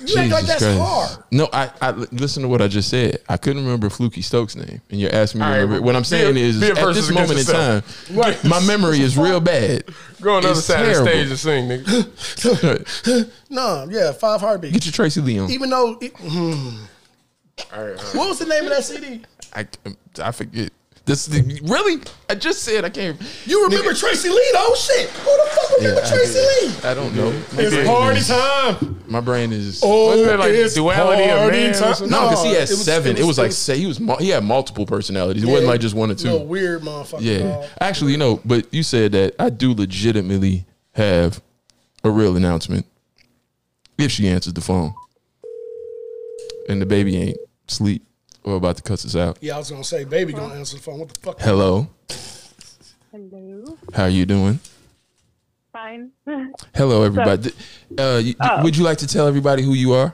You 0.06 0.18
act 0.18 0.32
like 0.32 0.46
that's 0.46 0.63
Christ. 0.63 0.80
hard. 0.80 1.24
No, 1.32 1.50
I, 1.51 1.72
I 1.82 1.92
listen 1.92 2.44
to 2.44 2.50
what 2.50 2.62
I 2.62 2.68
just 2.68 2.89
said. 2.89 3.18
I 3.27 3.38
couldn't 3.38 3.63
remember 3.63 3.89
Flukey 3.89 4.24
Stokes' 4.24 4.56
name, 4.56 4.82
and 4.92 5.00
you're 5.00 5.13
asking 5.13 5.42
me 5.42 5.46
to 5.48 5.51
remember. 5.54 5.74
well, 5.75 5.84
What 5.84 5.96
I'm 5.96 6.04
saying 6.04 6.36
a- 6.38 6.39
is, 6.39 6.60
be 6.60 6.68
at 6.68 6.75
this 6.94 7.10
moment 7.12 7.39
in 7.39 7.46
time, 7.46 7.84
yourself. 8.10 8.44
my 8.44 8.60
memory 8.66 9.00
is 9.01 9.18
real 9.18 9.39
bad. 9.39 9.84
Go 10.22 10.36
on 10.36 10.44
the 10.44 10.56
side 10.56 10.88
of 10.88 11.04
the 11.06 11.10
stage 11.10 11.30
and 11.30 11.39
sing, 11.39 11.68
nigga. 11.70 13.32
No, 13.50 13.88
yeah, 13.89 14.12
five 14.12 14.39
heartbeats. 14.42 14.74
Get 14.74 14.86
your 14.86 14.94
Tracy 14.94 15.22
Leon. 15.22 15.50
Even 15.51 15.70
though, 15.70 15.98
it- 16.01 16.13
hmm. 16.18 16.84
All 17.74 17.84
right, 17.84 17.89
all 17.89 17.96
right. 17.96 18.16
what 18.16 18.27
was 18.30 18.39
the 18.39 18.46
name 18.46 18.63
of 18.66 18.70
that 18.70 18.84
CD? 18.84 19.24
I, 19.54 19.66
I 20.22 20.32
forget. 20.32 20.72
This 21.08 21.30
really? 21.64 22.02
I 22.30 22.36
just 22.36 22.64
said 22.64 22.84
I 22.84 22.90
can't. 22.90 23.20
You 23.46 23.64
remember 23.64 23.94
Tracy 23.94 24.28
Lee? 24.30 24.52
Oh 24.56 24.76
shit! 24.76 25.10
Who 25.10 25.24
the 25.38 25.50
fuck 25.50 25.78
remember 25.78 26.02
I 26.04 26.10
Tracy 26.10 26.34
did. 26.34 26.64
Lee? 26.84 26.90
I 26.90 26.94
don't 26.94 27.16
know. 27.16 27.32
My 27.32 27.62
It's 27.64 27.74
brain 27.74 27.86
party 27.88 28.20
is- 28.20 28.28
time. 28.28 29.04
My 29.08 29.22
brain 29.22 29.54
is. 29.54 29.82
Oh, 29.84 30.08
Wasn't 30.08 30.38
like 30.40 30.52
it's 30.52 30.74
Duality 30.74 31.24
of 31.24 31.38
party 31.40 31.58
Man 31.60 31.70
or 31.70 31.74
time. 31.74 31.94
something? 31.96 32.10
no, 32.10 32.30
because 32.30 32.44
he 32.44 32.52
it 32.52 32.60
had 32.60 32.68
seven. 32.70 33.16
It 33.18 33.24
was, 33.24 33.38
like 33.38 33.54
say 33.54 33.78
he 33.80 33.86
was 33.88 34.00
he 34.20 34.30
had 34.30 34.44
multiple 34.44 34.86
personalities. 34.86 35.44
It 35.44 35.48
wasn't 35.48 35.68
like 35.70 35.80
just 35.80 35.96
one 35.96 36.12
or 36.12 36.16
two. 36.16 36.28
No 36.28 36.38
weird 36.42 36.82
motherfucker. 36.82 37.22
Yeah. 37.22 37.40
dog. 37.40 37.66
Actually, 37.80 38.12
you 38.12 38.18
know, 38.18 38.42
but 38.44 38.72
you 38.74 38.84
said 38.84 39.14
that 39.14 39.34
I 39.40 39.50
do 39.50 39.74
legitimately 39.74 40.66
have 40.92 41.41
a 42.04 42.10
real 42.12 42.36
announcement 42.36 42.86
if 43.98 44.12
she 44.12 44.28
answers 44.28 44.52
the 44.54 44.62
phone 44.62 44.93
and 46.67 46.82
the 46.82 46.86
baby 46.86 47.15
ain't 47.17 47.38
sleep 47.67 48.04
or 48.47 48.55
about 48.55 48.77
to 48.77 48.83
cuss 48.83 49.03
this 49.03 49.15
out. 49.15 49.38
Yeah, 49.41 49.55
I 49.55 49.57
was 49.57 49.69
gonna 49.69 49.83
say, 49.83 50.05
baby, 50.05 50.31
gonna 50.31 50.55
answer 50.55 50.77
the 50.77 50.81
phone. 50.83 50.99
What 50.99 51.10
the 51.13 51.19
fuck? 51.19 51.39
Hello. 51.41 51.88
Hello. 53.12 53.77
How 53.93 54.05
you 54.05 54.25
doing? 54.25 54.60
Fine. 55.73 56.12
Hello, 56.73 57.03
everybody. 57.10 57.51
Uh, 57.97 58.21
you- 58.23 58.36
Oh. 58.39 58.63
Would 58.63 58.77
you 58.77 58.83
like 58.86 58.99
to 58.99 59.07
tell 59.07 59.27
everybody 59.27 59.63
who 59.63 59.73
you 59.73 59.91
are? 59.93 60.13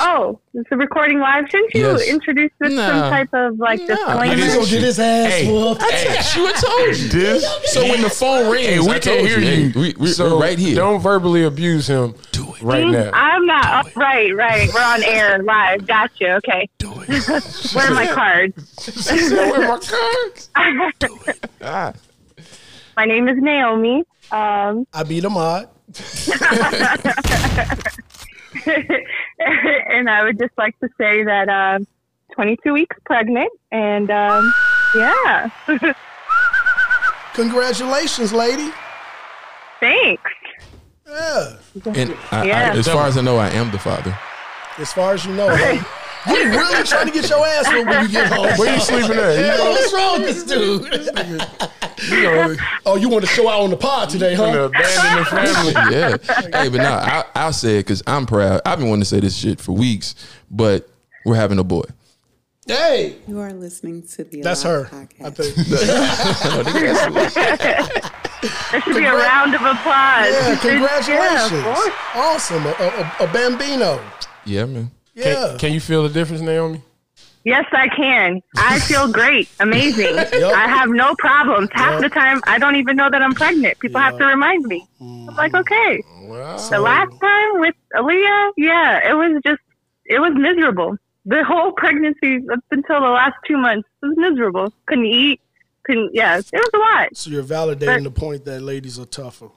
Oh, 0.00 0.38
it's 0.54 0.68
a 0.70 0.76
recording 0.76 1.18
live. 1.18 1.44
Shouldn't 1.50 1.74
you 1.74 1.80
Yes. 1.92 2.08
introduce 2.08 2.50
this 2.60 2.72
Nah. 2.72 2.86
some 2.86 3.10
type 3.10 3.28
of 3.32 3.58
like 3.58 3.80
Nah. 3.80 3.86
disclaimer? 3.96 4.34
He's 4.36 4.54
gonna 4.54 4.66
get 4.66 4.82
his 4.82 4.98
ass 5.00 5.32
Hey. 5.32 5.52
whooped. 5.52 5.82
I 5.82 5.90
text 5.90 6.36
you. 6.36 6.46
I 6.46 6.52
told 6.52 6.96
you. 6.96 7.08
This, 7.08 7.72
So 7.72 7.82
when 7.88 8.02
the 8.02 8.10
phone 8.10 8.50
rings, 8.50 8.66
hey, 8.66 8.78
we 8.80 8.86
I 8.86 8.90
can't 8.92 9.04
told 9.04 9.26
hear 9.28 9.38
you. 9.40 9.48
you. 9.50 9.70
Hey, 9.70 9.80
we, 9.80 9.94
we, 9.98 10.08
so 10.08 10.36
we're 10.36 10.40
right 10.42 10.58
here. 10.58 10.76
Don't 10.76 11.00
verbally 11.00 11.44
abuse 11.44 11.86
him. 11.88 12.14
Do 12.32 12.54
it 12.54 12.62
right 12.62 12.86
now. 12.86 13.10
I'm 13.12 13.44
not 13.46 13.86
up. 13.86 13.96
Right, 13.96 14.34
right. 14.34 14.70
We're 14.72 14.80
on 14.80 15.02
air 15.04 15.42
live. 15.42 15.86
Gotcha. 15.86 16.34
Okay. 16.36 16.68
do 16.78 16.92
it. 17.08 17.08
Where 17.74 17.86
are 17.90 17.94
my 17.94 18.06
cards? 18.06 19.30
Where 19.30 19.68
my 19.68 19.78
cards? 19.80 20.50
ah. 21.62 21.92
My 22.96 23.04
name 23.04 23.28
is 23.28 23.36
Naomi. 23.38 24.04
Um, 24.30 24.86
I 24.92 25.02
beat 25.04 25.24
him 25.24 25.36
odd. 25.36 25.68
and 29.38 30.08
I 30.10 30.24
would 30.24 30.38
just 30.38 30.52
like 30.58 30.78
to 30.80 30.88
say 30.98 31.24
that 31.24 31.48
um 31.48 31.86
22 32.34 32.72
weeks 32.72 32.96
pregnant, 33.06 33.50
and 33.72 34.10
um, 34.10 34.52
yeah, 34.94 35.48
Congratulations, 37.34 38.32
lady. 38.32 38.70
thanks. 39.80 40.30
Yeah. 41.06 41.56
And 41.94 42.16
I, 42.30 42.44
Yeah. 42.46 42.72
I, 42.72 42.76
as 42.76 42.86
far 42.88 43.06
as 43.06 43.16
I 43.16 43.22
know, 43.22 43.38
I 43.38 43.48
am 43.50 43.70
the 43.70 43.78
father. 43.78 44.16
As 44.78 44.92
far 44.92 45.14
as 45.14 45.24
you 45.24 45.32
know, 45.34 45.48
huh? 45.50 45.82
you 46.26 46.34
really 46.50 46.82
trying 46.84 47.06
to 47.06 47.12
get 47.12 47.28
your 47.28 47.46
ass 47.46 47.68
whooped 47.72 47.88
when 47.88 48.02
you 48.04 48.08
get 48.10 48.32
home. 48.32 48.46
Where 48.58 48.74
you 48.74 48.80
sleeping 48.80 49.16
at? 49.16 49.36
You 49.36 49.42
know, 49.46 49.70
What's 49.70 49.92
wrong 49.92 50.22
with 50.22 50.34
this 50.34 50.44
dude? 50.44 50.82
you 52.10 52.22
know, 52.22 52.54
oh, 52.86 52.96
you 52.96 53.08
want 53.08 53.24
to 53.24 53.30
show 53.30 53.48
out 53.48 53.60
on 53.60 53.70
the 53.70 53.76
pod 53.76 54.08
today, 54.10 54.32
in 54.32 54.38
the 54.38 54.46
huh? 54.46 54.64
abandoned 54.66 55.26
family. 55.28 55.72
yeah. 55.96 56.16
Hey, 56.62 56.68
but 56.68 56.78
no, 56.78 56.90
I, 56.92 57.24
I'll 57.34 57.52
say 57.52 57.78
it 57.78 57.84
because 57.84 58.02
I'm 58.06 58.26
proud. 58.26 58.60
I've 58.66 58.78
been 58.78 58.88
wanting 58.88 59.02
to 59.02 59.06
say 59.08 59.20
this 59.20 59.36
shit 59.36 59.60
for 59.60 59.72
weeks, 59.72 60.14
but 60.50 60.88
we're 61.24 61.36
having 61.36 61.58
a 61.58 61.64
boy. 61.64 61.84
Hey, 62.66 63.16
You 63.26 63.40
are 63.40 63.52
listening 63.54 64.02
to 64.08 64.24
the 64.24 64.42
that's 64.42 64.62
her. 64.62 64.84
podcast. 64.84 65.24
I 65.24 65.30
think. 65.30 65.54
There 68.70 68.80
should 68.82 68.94
be 68.96 69.04
a 69.04 69.14
round 69.16 69.54
of 69.54 69.62
applause. 69.62 70.30
Yeah, 70.30 70.48
Yeah, 70.50 70.56
congratulations. 70.60 71.62
course. 71.64 71.90
awesome. 72.14 72.66
A, 72.66 72.70
a, 72.70 73.16
a 73.24 73.32
bambino. 73.32 74.00
Yeah, 74.44 74.66
man. 74.66 74.90
Yeah. 75.18 75.48
Can, 75.50 75.58
can 75.58 75.72
you 75.72 75.80
feel 75.80 76.02
the 76.04 76.08
difference, 76.08 76.42
Naomi? 76.42 76.80
Yes, 77.44 77.64
I 77.72 77.88
can. 77.88 78.42
I 78.56 78.78
feel 78.80 79.10
great, 79.10 79.48
amazing. 79.58 80.18
I 80.18 80.68
have 80.68 80.90
no 80.90 81.14
problems. 81.18 81.68
Half 81.72 81.94
Yep. 81.94 82.02
the 82.02 82.08
time, 82.10 82.40
I 82.46 82.58
don't 82.58 82.76
even 82.76 82.96
know 82.96 83.08
that 83.10 83.22
I'm 83.22 83.32
pregnant. 83.32 83.78
People 83.78 84.00
have 84.00 84.18
to 84.18 84.24
remind 84.26 84.64
me. 84.64 84.86
I'm 85.00 85.34
like, 85.34 85.52
mm. 85.52 85.60
okay. 85.60 86.02
Wow. 86.28 86.56
The 86.56 86.78
last 86.78 87.10
time 87.20 87.60
with 87.60 87.74
Aaliyah, 87.96 88.52
yeah, 88.56 89.10
it 89.10 89.14
was 89.14 89.40
just, 89.44 89.62
it 90.06 90.20
was 90.20 90.32
miserable. 90.34 90.96
The 91.24 91.42
whole 91.44 91.72
pregnancy 91.72 92.40
up 92.52 92.60
until 92.70 93.00
the 93.00 93.08
last 93.08 93.36
two 93.46 93.56
months 93.56 93.88
was 94.02 94.14
miserable. 94.16 94.72
Couldn't 94.86 95.06
eat. 95.06 95.40
Couldn't, 95.84 96.14
yeah, 96.14 96.36
it 96.38 96.44
was 96.52 96.70
a 96.74 96.78
lot. 96.78 97.16
So 97.16 97.30
you're 97.30 97.42
validating 97.42 98.04
the 98.04 98.10
point 98.10 98.44
that 98.44 98.60
ladies 98.60 98.98
are 98.98 99.06
tougher. 99.06 99.48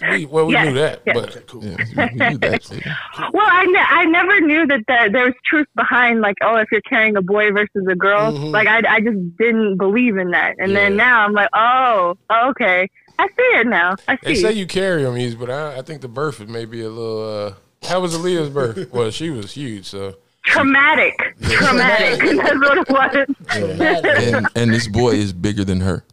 We, 0.00 0.26
well, 0.26 0.46
we 0.46 0.52
Yes, 0.52 0.66
knew 0.66 0.74
that, 0.74 1.02
yes. 1.04 1.16
but 1.16 1.46
cool. 1.48 1.64
Yeah, 1.64 1.76
we, 1.76 2.04
we 2.04 2.28
knew 2.30 2.38
that. 2.38 2.70
lady. 2.70 2.84
Well, 3.32 3.46
I, 3.50 3.64
ne- 3.66 3.78
I 3.78 4.04
never 4.04 4.40
knew 4.40 4.66
that 4.68 4.80
the, 4.86 5.10
there 5.12 5.24
was 5.24 5.34
truth 5.44 5.66
behind, 5.74 6.20
like, 6.20 6.36
oh, 6.40 6.56
if 6.56 6.68
you're 6.70 6.80
carrying 6.82 7.16
a 7.16 7.22
boy 7.22 7.50
versus 7.50 7.86
a 7.90 7.96
girl. 7.96 8.30
Like, 8.30 8.68
I, 8.68 8.82
I 8.88 9.00
just 9.00 9.36
didn't 9.36 9.76
believe 9.76 10.16
in 10.16 10.30
that. 10.30 10.54
And 10.58 10.74
then 10.76 10.96
now 10.96 11.24
I'm 11.24 11.32
like, 11.32 11.48
oh, 11.52 12.16
okay. 12.30 12.88
I 13.18 13.26
see 13.26 13.58
it 13.58 13.66
now. 13.66 13.96
I 14.06 14.14
see. 14.16 14.20
they 14.24 14.34
say 14.36 14.52
you 14.52 14.66
carry 14.66 15.02
them, 15.02 15.16
Ease, 15.18 15.34
but 15.34 15.50
I, 15.50 15.78
I 15.78 15.82
think 15.82 16.00
the 16.02 16.08
birth 16.08 16.40
is 16.40 16.48
maybe 16.48 16.82
a 16.82 16.88
little. 16.88 17.46
Uh, 17.46 17.86
how 17.88 18.00
was 18.00 18.16
Aaliyah's 18.16 18.50
birth? 18.50 18.90
well, 18.92 19.10
she 19.10 19.30
was 19.30 19.52
huge, 19.52 19.86
so 19.86 20.14
Traumatic. 20.44 21.18
Traumatic. 21.42 22.20
That's 22.36 22.58
what 22.60 22.78
it 22.78 22.88
was. 22.88 24.34
And, 24.34 24.48
and 24.54 24.72
this 24.72 24.86
boy 24.86 25.10
is 25.10 25.32
bigger 25.32 25.64
than 25.64 25.80
her. 25.80 26.04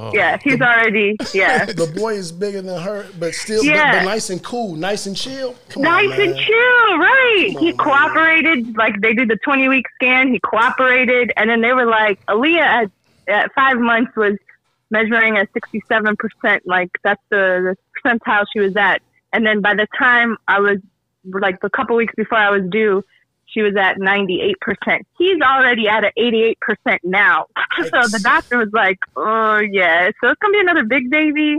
Oh. 0.00 0.10
yeah, 0.14 0.38
he's 0.42 0.60
already, 0.60 1.16
yeah. 1.34 1.64
The 1.82 1.92
boy 1.96 2.14
is 2.14 2.30
bigger 2.30 2.62
than 2.62 2.80
her, 2.80 3.06
but 3.18 3.34
still 3.34 3.64
Yeah. 3.64 3.98
but, 3.98 4.04
nice 4.04 4.30
and 4.30 4.42
cool, 4.42 4.76
nice 4.76 5.06
and 5.06 5.16
chill. 5.16 5.54
Come 5.70 5.82
Nice 5.82 6.12
on, 6.12 6.20
and 6.20 6.36
chill, 6.36 6.98
right? 6.98 7.56
He 7.58 7.72
cooperated. 7.72 8.76
Like 8.76 9.00
they 9.00 9.12
did 9.14 9.28
the 9.28 9.36
20 9.44 9.68
week 9.68 9.86
scan. 9.96 10.32
He 10.32 10.38
cooperated, 10.40 11.32
and 11.36 11.50
then 11.50 11.60
they 11.60 11.72
were 11.72 11.86
like, 11.86 12.24
Aaliyah 12.26 12.58
at, 12.60 12.90
at 13.28 13.54
five 13.54 13.78
months 13.78 14.14
was 14.16 14.36
measuring 14.90 15.36
at 15.36 15.48
67%. 15.52 16.60
Like 16.64 16.90
that's 17.02 17.22
the, 17.30 17.74
the 17.74 17.76
percentile 18.08 18.44
she 18.52 18.60
was 18.60 18.76
at. 18.76 19.02
And 19.32 19.44
then 19.44 19.60
by 19.60 19.74
the 19.74 19.86
time 19.98 20.36
I 20.46 20.60
was 20.60 20.78
like 21.24 21.58
a 21.62 21.70
couple 21.70 21.96
weeks 21.96 22.14
before 22.16 22.38
I 22.38 22.50
was 22.50 22.62
due, 22.70 23.04
she 23.50 23.62
was 23.62 23.74
at 23.76 23.96
98%. 23.96 24.54
He's 25.16 25.40
already 25.40 25.88
at 25.88 26.04
an 26.04 26.10
88% 26.18 26.98
now. 27.02 27.46
so 27.82 28.08
the 28.08 28.20
doctor 28.22 28.58
was 28.58 28.70
like, 28.72 28.98
oh, 29.16 29.58
yeah. 29.58 30.10
So 30.20 30.30
it's 30.30 30.40
going 30.40 30.52
to 30.52 30.56
be 30.56 30.60
another 30.60 30.84
big 30.84 31.10
baby. 31.10 31.58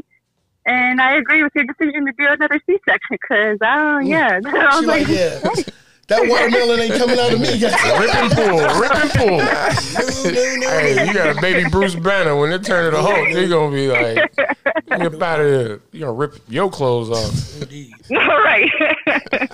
And 0.65 1.02
I 1.02 1.15
agree 1.15 1.41
with 1.41 1.52
your 1.56 1.65
decision 1.65 2.06
to 2.06 2.12
do 2.12 2.28
another 2.28 2.60
C 2.65 2.78
section 2.86 3.17
because, 3.21 3.58
oh, 3.62 3.99
mm. 4.02 4.08
yeah. 4.08 4.39
I 4.45 4.75
was 4.75 4.80
She 4.80 4.86
like, 4.86 5.08
yeah. 5.08 5.63
That 6.10 6.28
watermelon 6.28 6.80
ain't 6.80 6.95
coming 6.95 7.19
out 7.19 7.32
of 7.32 7.39
me. 7.39 7.48
Rip 7.63 8.15
and 8.15 8.32
pull, 8.32 8.82
rip 8.82 8.95
and 8.95 9.12
pull. 9.12 9.39
hey, 10.69 11.06
you 11.08 11.13
got 11.13 11.38
a 11.38 11.41
baby 11.41 11.69
Bruce 11.69 11.95
Banner. 11.95 12.36
When 12.36 12.52
it 12.52 12.63
turn 12.63 12.86
to 12.91 12.98
the 12.98 13.02
Hulk, 13.02 13.30
you're 13.30 13.48
gonna 13.48 13.76
be 13.76 13.88
like, 13.88 14.36
get 14.36 15.22
out 15.22 15.39
of 15.39 15.45
here. 15.45 15.82
You're 15.91 16.08
gonna 16.08 16.13
rip 16.13 16.36
your 16.48 16.69
clothes 16.72 17.12
off. 17.12 17.62
Indeed. 17.62 17.93
All 18.12 18.17
right. 18.17 18.69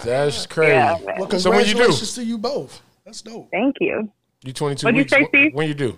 That's 0.03 0.47
crazy. 0.47 0.71
Yeah, 0.71 0.97
man. 1.05 1.15
Well, 1.19 1.39
So 1.39 1.49
when 1.49 1.59
you 1.59 1.65
do? 1.65 1.71
congratulations 1.71 2.15
to 2.15 2.23
you 2.23 2.37
both. 2.37 2.81
That's 3.05 3.21
dope. 3.21 3.49
Thank 3.51 3.75
you. 3.81 4.09
You 4.43 4.53
22 4.53 4.85
What'd 4.87 4.97
you 4.97 5.07
say, 5.09 5.23
Wh- 5.23 5.27
Steve? 5.27 5.53
When 5.53 5.67
you 5.67 5.73
do? 5.73 5.97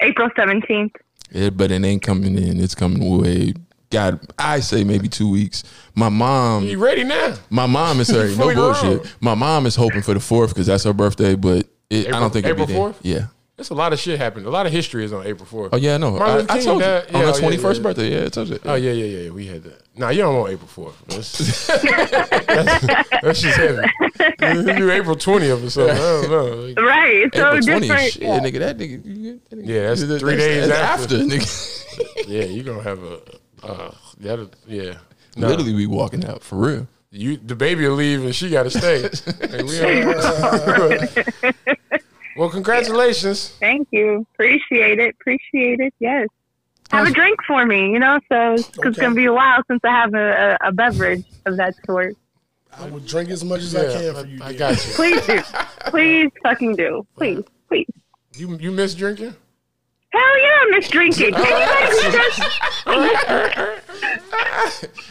April 0.00 0.28
17th. 0.38 0.92
Yeah, 1.32 1.50
but 1.50 1.70
it 1.70 1.84
ain't 1.84 2.02
coming 2.02 2.36
in. 2.38 2.60
It's 2.60 2.74
coming 2.74 3.18
way. 3.18 3.54
God, 3.92 4.20
I 4.38 4.60
say 4.60 4.82
maybe 4.84 5.08
two 5.08 5.30
weeks. 5.30 5.62
My 5.94 6.08
mom, 6.08 6.64
You 6.64 6.78
ready 6.78 7.04
now? 7.04 7.34
my 7.50 7.66
mom 7.66 8.00
is 8.00 8.08
sorry, 8.08 8.34
no 8.36 8.52
bullshit. 8.54 9.02
grown. 9.02 9.12
My 9.20 9.34
mom 9.34 9.66
is 9.66 9.76
hoping 9.76 10.02
for 10.02 10.14
the 10.14 10.20
fourth 10.20 10.50
because 10.50 10.66
that's 10.66 10.84
her 10.84 10.92
birthday, 10.92 11.34
but 11.34 11.66
it, 11.90 12.08
I 12.12 12.18
don't 12.20 12.32
think 12.32 12.46
April 12.46 12.66
4th? 12.66 12.94
Yeah. 13.02 13.26
There's 13.56 13.68
a 13.68 13.74
lot 13.74 13.92
of 13.92 14.00
shit 14.00 14.18
happened. 14.18 14.46
A 14.46 14.50
lot 14.50 14.64
of 14.64 14.72
history 14.72 15.04
is 15.04 15.12
on 15.12 15.26
April 15.26 15.46
4th. 15.46 15.68
Oh 15.74 15.76
yeah, 15.76 15.94
I 15.94 15.98
know. 15.98 16.16
I, 16.16 16.38
I 16.38 16.46
King 16.46 16.62
told 16.64 16.78
you 16.80 16.84
died- 16.86 17.06
on 17.08 17.12
yeah, 17.12 17.18
her 17.18 17.24
oh, 17.24 17.26
yeah, 17.34 17.40
twenty 17.40 17.56
first 17.58 17.80
yeah. 17.80 17.82
birthday. 17.82 18.18
Yeah, 18.18 18.24
I 18.24 18.28
told 18.30 18.48
you. 18.48 18.58
Oh 18.64 18.74
yeah, 18.74 18.92
yeah, 18.92 19.18
yeah. 19.24 19.30
We 19.30 19.46
had 19.46 19.62
that. 19.64 19.82
Nah, 19.94 20.08
you 20.08 20.22
don't 20.22 20.34
want 20.36 20.52
April 20.52 20.68
4th. 20.92 20.94
That's, 21.08 21.66
that's, 22.46 23.08
that's 23.22 23.42
just 23.42 23.56
heavy. 23.58 24.66
You 24.66 24.74
do 24.74 24.90
April 24.90 25.16
20th 25.16 25.64
or 25.66 25.70
something. 25.70 25.94
I 25.94 25.98
don't 25.98 26.30
know. 26.30 26.82
Right. 26.82 27.14
It's 27.26 27.36
so 27.36 27.48
April 27.48 27.60
20th, 27.60 27.80
different. 27.82 28.12
shit, 28.12 28.22
nigga. 28.22 28.58
That 28.60 28.78
nigga. 28.78 29.40
that 29.50 29.56
nigga- 29.58 29.66
Yeah, 29.68 29.86
that's 29.88 30.02
that- 30.06 30.18
three 30.20 30.36
days 30.36 30.68
that's 30.68 31.02
after. 31.02 31.16
nigga. 31.18 32.26
Yeah, 32.26 32.44
you're 32.44 32.64
gonna 32.64 32.82
have 32.82 33.02
a. 33.02 33.20
Uh, 33.62 33.90
that'll, 34.18 34.50
yeah. 34.66 34.94
No, 35.36 35.48
Literally, 35.48 35.74
we 35.74 35.86
walking 35.86 36.24
out 36.26 36.42
for 36.42 36.56
real. 36.56 36.88
you 37.10 37.36
the 37.36 37.54
baby 37.56 37.86
will 37.86 37.94
leave 37.94 38.22
and 38.24 38.34
she 38.34 38.50
got 38.50 38.64
to 38.64 38.70
stay. 38.70 39.02
Hey, 39.48 39.62
we 39.62 39.80
all- 39.80 41.52
well, 42.36 42.48
congratulations. 42.50 43.50
Thank 43.60 43.88
you. 43.92 44.26
Appreciate 44.34 44.98
it. 44.98 45.14
Appreciate 45.20 45.80
it. 45.80 45.94
Yes. 46.00 46.28
Have 46.90 47.06
a 47.06 47.10
drink 47.10 47.38
for 47.46 47.64
me, 47.64 47.90
you 47.90 47.98
know, 47.98 48.20
so 48.30 48.52
it's 48.54 48.68
Okay. 48.78 48.90
going 49.00 49.12
to 49.12 49.14
be 49.16 49.24
a 49.24 49.32
while 49.32 49.62
since 49.66 49.80
I 49.82 49.90
have 49.90 50.12
a, 50.14 50.58
a, 50.62 50.68
a 50.68 50.72
beverage 50.72 51.24
of 51.46 51.56
that 51.56 51.74
sort. 51.86 52.14
I 52.78 52.86
will 52.88 53.00
drink 53.00 53.30
as 53.30 53.42
much 53.44 53.60
as 53.62 53.74
I 53.74 53.84
can 53.92 54.14
for 54.14 54.26
you. 54.26 54.42
I, 54.42 54.48
I 54.48 54.52
got 54.52 54.72
you. 54.86 54.92
Please 54.94 55.26
do. 55.26 55.40
Please 55.86 56.30
fucking 56.42 56.76
do. 56.76 57.06
Please. 57.16 57.42
Please. 57.68 57.86
You 58.36 58.56
you 58.56 58.70
miss 58.72 58.94
drinking? 58.94 59.34
Hell 60.12 60.40
yeah, 60.42 60.64
miss 60.70 60.88
drinking. 60.88 61.34
Anybody 61.34 61.96
who 61.96 62.12
does- 62.12 62.40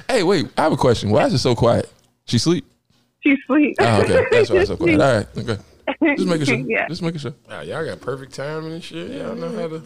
Hey, 0.08 0.24
wait. 0.24 0.48
I 0.58 0.62
have 0.64 0.72
a 0.74 0.78
question. 0.78 1.10
Why 1.10 1.26
is 1.26 1.34
it 1.34 1.40
so 1.40 1.56
quiet? 1.56 1.92
She 2.26 2.38
sleep? 2.38 2.66
She's 3.22 3.38
sweet. 3.46 3.76
Oh, 3.80 4.02
okay. 4.02 4.26
That's 4.32 4.50
why 4.50 4.58
it's 4.58 4.70
so 4.70 4.78
quiet. 4.78 5.00
All 5.02 5.16
right. 5.18 5.28
Okay. 5.38 5.58
Just 6.16 6.28
making 6.28 6.46
sure. 6.46 6.56
Yeah. 6.58 6.88
Just 6.88 7.02
making 7.02 7.20
sure. 7.20 7.34
Wow, 7.50 7.62
y'all 7.62 7.86
got 7.86 8.00
perfect 8.02 8.34
timing 8.34 8.74
and 8.74 8.84
shit. 8.84 9.12
Y'all 9.12 9.36
know 9.36 9.52
how 9.56 9.68
to 9.68 9.82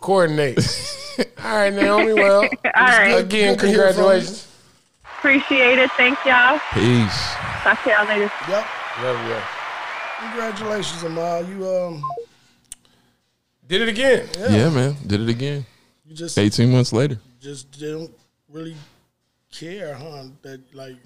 coordinate. 0.00 0.58
All 1.44 1.56
right, 1.56 1.72
Naomi. 1.72 2.12
Well, 2.14 2.42
All 2.42 2.48
right. 2.74 3.12
again, 3.12 3.54
Good 3.56 3.60
to 3.60 3.66
hear 3.68 3.92
from 3.92 4.02
you. 4.02 4.02
congratulations. 4.02 4.48
Appreciate 5.18 5.78
it. 5.78 5.90
Thank 5.96 6.18
y'all. 6.24 6.58
Peace. 6.72 7.34
Talk 7.62 7.82
to 7.84 7.90
y'all 7.90 8.06
later. 8.06 8.30
Yep. 8.48 8.66
Love 9.02 9.28
you. 9.28 9.36
Congratulations, 10.30 11.02
Amal. 11.02 11.44
You 11.48 11.66
um, 11.66 12.02
Did 13.68 13.82
it 13.82 13.88
again. 13.88 14.28
Yeah. 14.38 14.70
man. 14.70 14.96
Did 15.06 15.20
it 15.22 15.28
again. 15.28 15.66
you 16.06 16.14
just 16.14 16.38
18 16.38 16.70
months 16.70 16.92
later. 16.92 17.18
just 17.40 17.78
don't 17.80 18.10
really 18.50 18.76
care, 19.52 19.94
huh? 19.94 20.24
That 20.42 20.60
like 20.74 20.96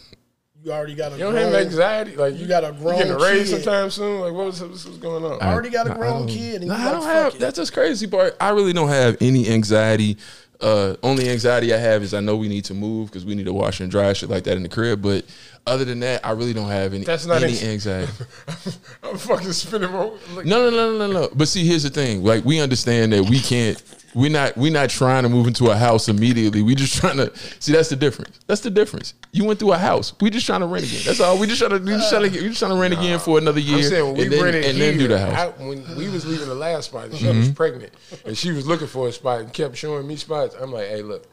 you 0.64 0.72
already 0.72 0.94
got 0.94 1.12
a 1.12 1.16
You 1.16 1.24
don't 1.24 1.32
grown, 1.34 1.52
have 1.52 1.54
anxiety. 1.54 2.16
Like 2.16 2.36
You 2.38 2.46
got 2.46 2.64
a 2.64 2.72
grown 2.72 2.98
getting 2.98 3.12
a 3.12 3.18
raise 3.18 3.50
kid. 3.50 3.62
sometime 3.62 3.90
soon. 3.90 4.20
Like 4.20 4.32
what 4.32 4.46
was 4.46 4.62
what's, 4.62 4.84
what's 4.86 4.98
going 4.98 5.24
on? 5.24 5.40
I 5.42 5.52
already 5.52 5.70
got 5.70 5.90
a 5.90 5.94
grown 5.94 6.26
don't- 6.26 6.28
kid, 6.28 6.62
and 6.62 6.68
Nah, 6.68 6.76
I 6.76 6.90
don't 6.92 7.02
have. 7.02 7.34
it. 7.34 7.38
That's 7.40 7.56
just 7.56 7.72
crazy 7.72 8.06
part. 8.06 8.36
I 8.40 8.50
really 8.50 8.72
don't 8.72 8.88
have 8.88 9.16
any 9.20 9.48
anxiety. 9.50 10.16
Uh, 10.58 10.96
only 11.02 11.28
anxiety 11.28 11.74
I 11.74 11.76
have 11.76 12.02
is 12.02 12.14
I 12.14 12.20
know 12.20 12.34
we 12.36 12.48
need 12.48 12.64
to 12.66 12.74
move 12.74 13.08
because 13.10 13.26
we 13.26 13.34
need 13.34 13.44
to 13.44 13.52
wash 13.52 13.80
and 13.80 13.90
dry 13.90 14.14
shit 14.14 14.30
like 14.30 14.44
that 14.44 14.56
in 14.56 14.62
the 14.62 14.70
crib. 14.70 15.02
But 15.02 15.26
other 15.66 15.84
than 15.84 16.00
that, 16.00 16.24
I 16.24 16.30
really 16.30 16.52
don't 16.52 16.68
have 16.70 16.94
any 16.94 17.04
That's 17.04 17.26
not 17.26 17.42
any 17.42 17.52
ex- 17.54 17.64
anxiety. 17.64 18.12
I'm 19.02 19.16
fucking 19.18 19.52
spinning. 19.52 19.92
Like, 19.92 20.46
No, 20.46 20.68
no, 20.68 20.70
no, 20.70 20.96
no, 20.98 21.06
no, 21.06 21.12
no. 21.12 21.28
But 21.34 21.48
see, 21.48 21.66
here's 21.66 21.82
the 21.82 21.90
thing. 21.90 22.22
Like, 22.24 22.44
we 22.44 22.60
understand 22.60 23.12
that 23.12 23.24
we 23.28 23.40
can't. 23.40 23.82
We're 24.14 24.30
not. 24.30 24.56
We're 24.56 24.72
not 24.72 24.88
trying 24.88 25.24
to 25.24 25.28
move 25.28 25.46
into 25.46 25.66
a 25.70 25.76
house 25.76 26.08
immediately. 26.08 26.62
We 26.62 26.74
just 26.74 26.96
trying 26.96 27.18
to 27.18 27.36
see. 27.60 27.72
That's 27.72 27.90
the 27.90 27.96
difference. 27.96 28.40
That's 28.46 28.62
the 28.62 28.70
difference. 28.70 29.12
You 29.32 29.44
went 29.44 29.58
through 29.58 29.72
a 29.72 29.78
house. 29.78 30.14
We 30.22 30.30
just 30.30 30.46
trying 30.46 30.60
to 30.60 30.66
rent 30.66 30.86
again. 30.86 31.02
That's 31.04 31.20
all. 31.20 31.36
We 31.38 31.46
just 31.46 31.58
trying 31.60 31.72
to. 31.72 31.78
We 31.80 31.90
just 31.90 32.08
trying 32.08 32.22
to. 32.30 32.40
We 32.40 32.48
just 32.48 32.58
trying 32.58 32.70
to 32.70 32.78
rent 32.80 32.94
again 32.94 33.18
for 33.18 33.36
another 33.36 33.60
year. 33.60 33.76
I'm 33.76 33.82
saying 33.82 34.04
when 34.06 34.14
we 34.16 34.22
and 34.22 34.32
then, 34.32 34.42
rented 34.42 34.64
and 34.64 34.78
here, 34.78 34.86
then 34.92 34.98
do 34.98 35.08
the 35.08 35.18
house. 35.18 35.36
I, 35.58 35.62
when 35.62 35.96
we 35.98 36.08
was 36.08 36.24
leaving 36.24 36.46
the 36.48 36.54
last 36.54 36.86
spot, 36.86 37.12
she 37.14 37.26
Mm-hmm. 37.26 37.38
was 37.40 37.50
pregnant 37.50 37.92
and 38.24 38.38
she 38.38 38.52
was 38.52 38.66
looking 38.66 38.86
for 38.86 39.08
a 39.08 39.12
spot 39.12 39.40
and 39.40 39.52
kept 39.52 39.76
showing 39.76 40.06
me 40.06 40.16
spots. 40.16 40.54
I'm 40.58 40.72
like, 40.72 40.88
hey, 40.88 41.02
look, 41.02 41.26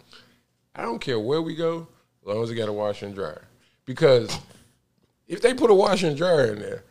I 0.76 0.82
don't 0.82 1.00
care 1.00 1.20
where 1.20 1.42
we 1.42 1.56
go, 1.56 1.88
as 2.24 2.28
long 2.34 2.44
as 2.44 2.50
we 2.50 2.56
got 2.58 2.68
a 2.68 2.74
washer 2.74 3.06
and 3.06 3.16
dryer. 3.16 3.44
Because 3.86 4.38
if 5.28 5.42
they 5.42 5.54
put 5.54 5.70
a 5.70 5.74
washer 5.74 6.08
and 6.08 6.18
dryer 6.18 6.54
in 6.54 6.60
there, 6.60 6.84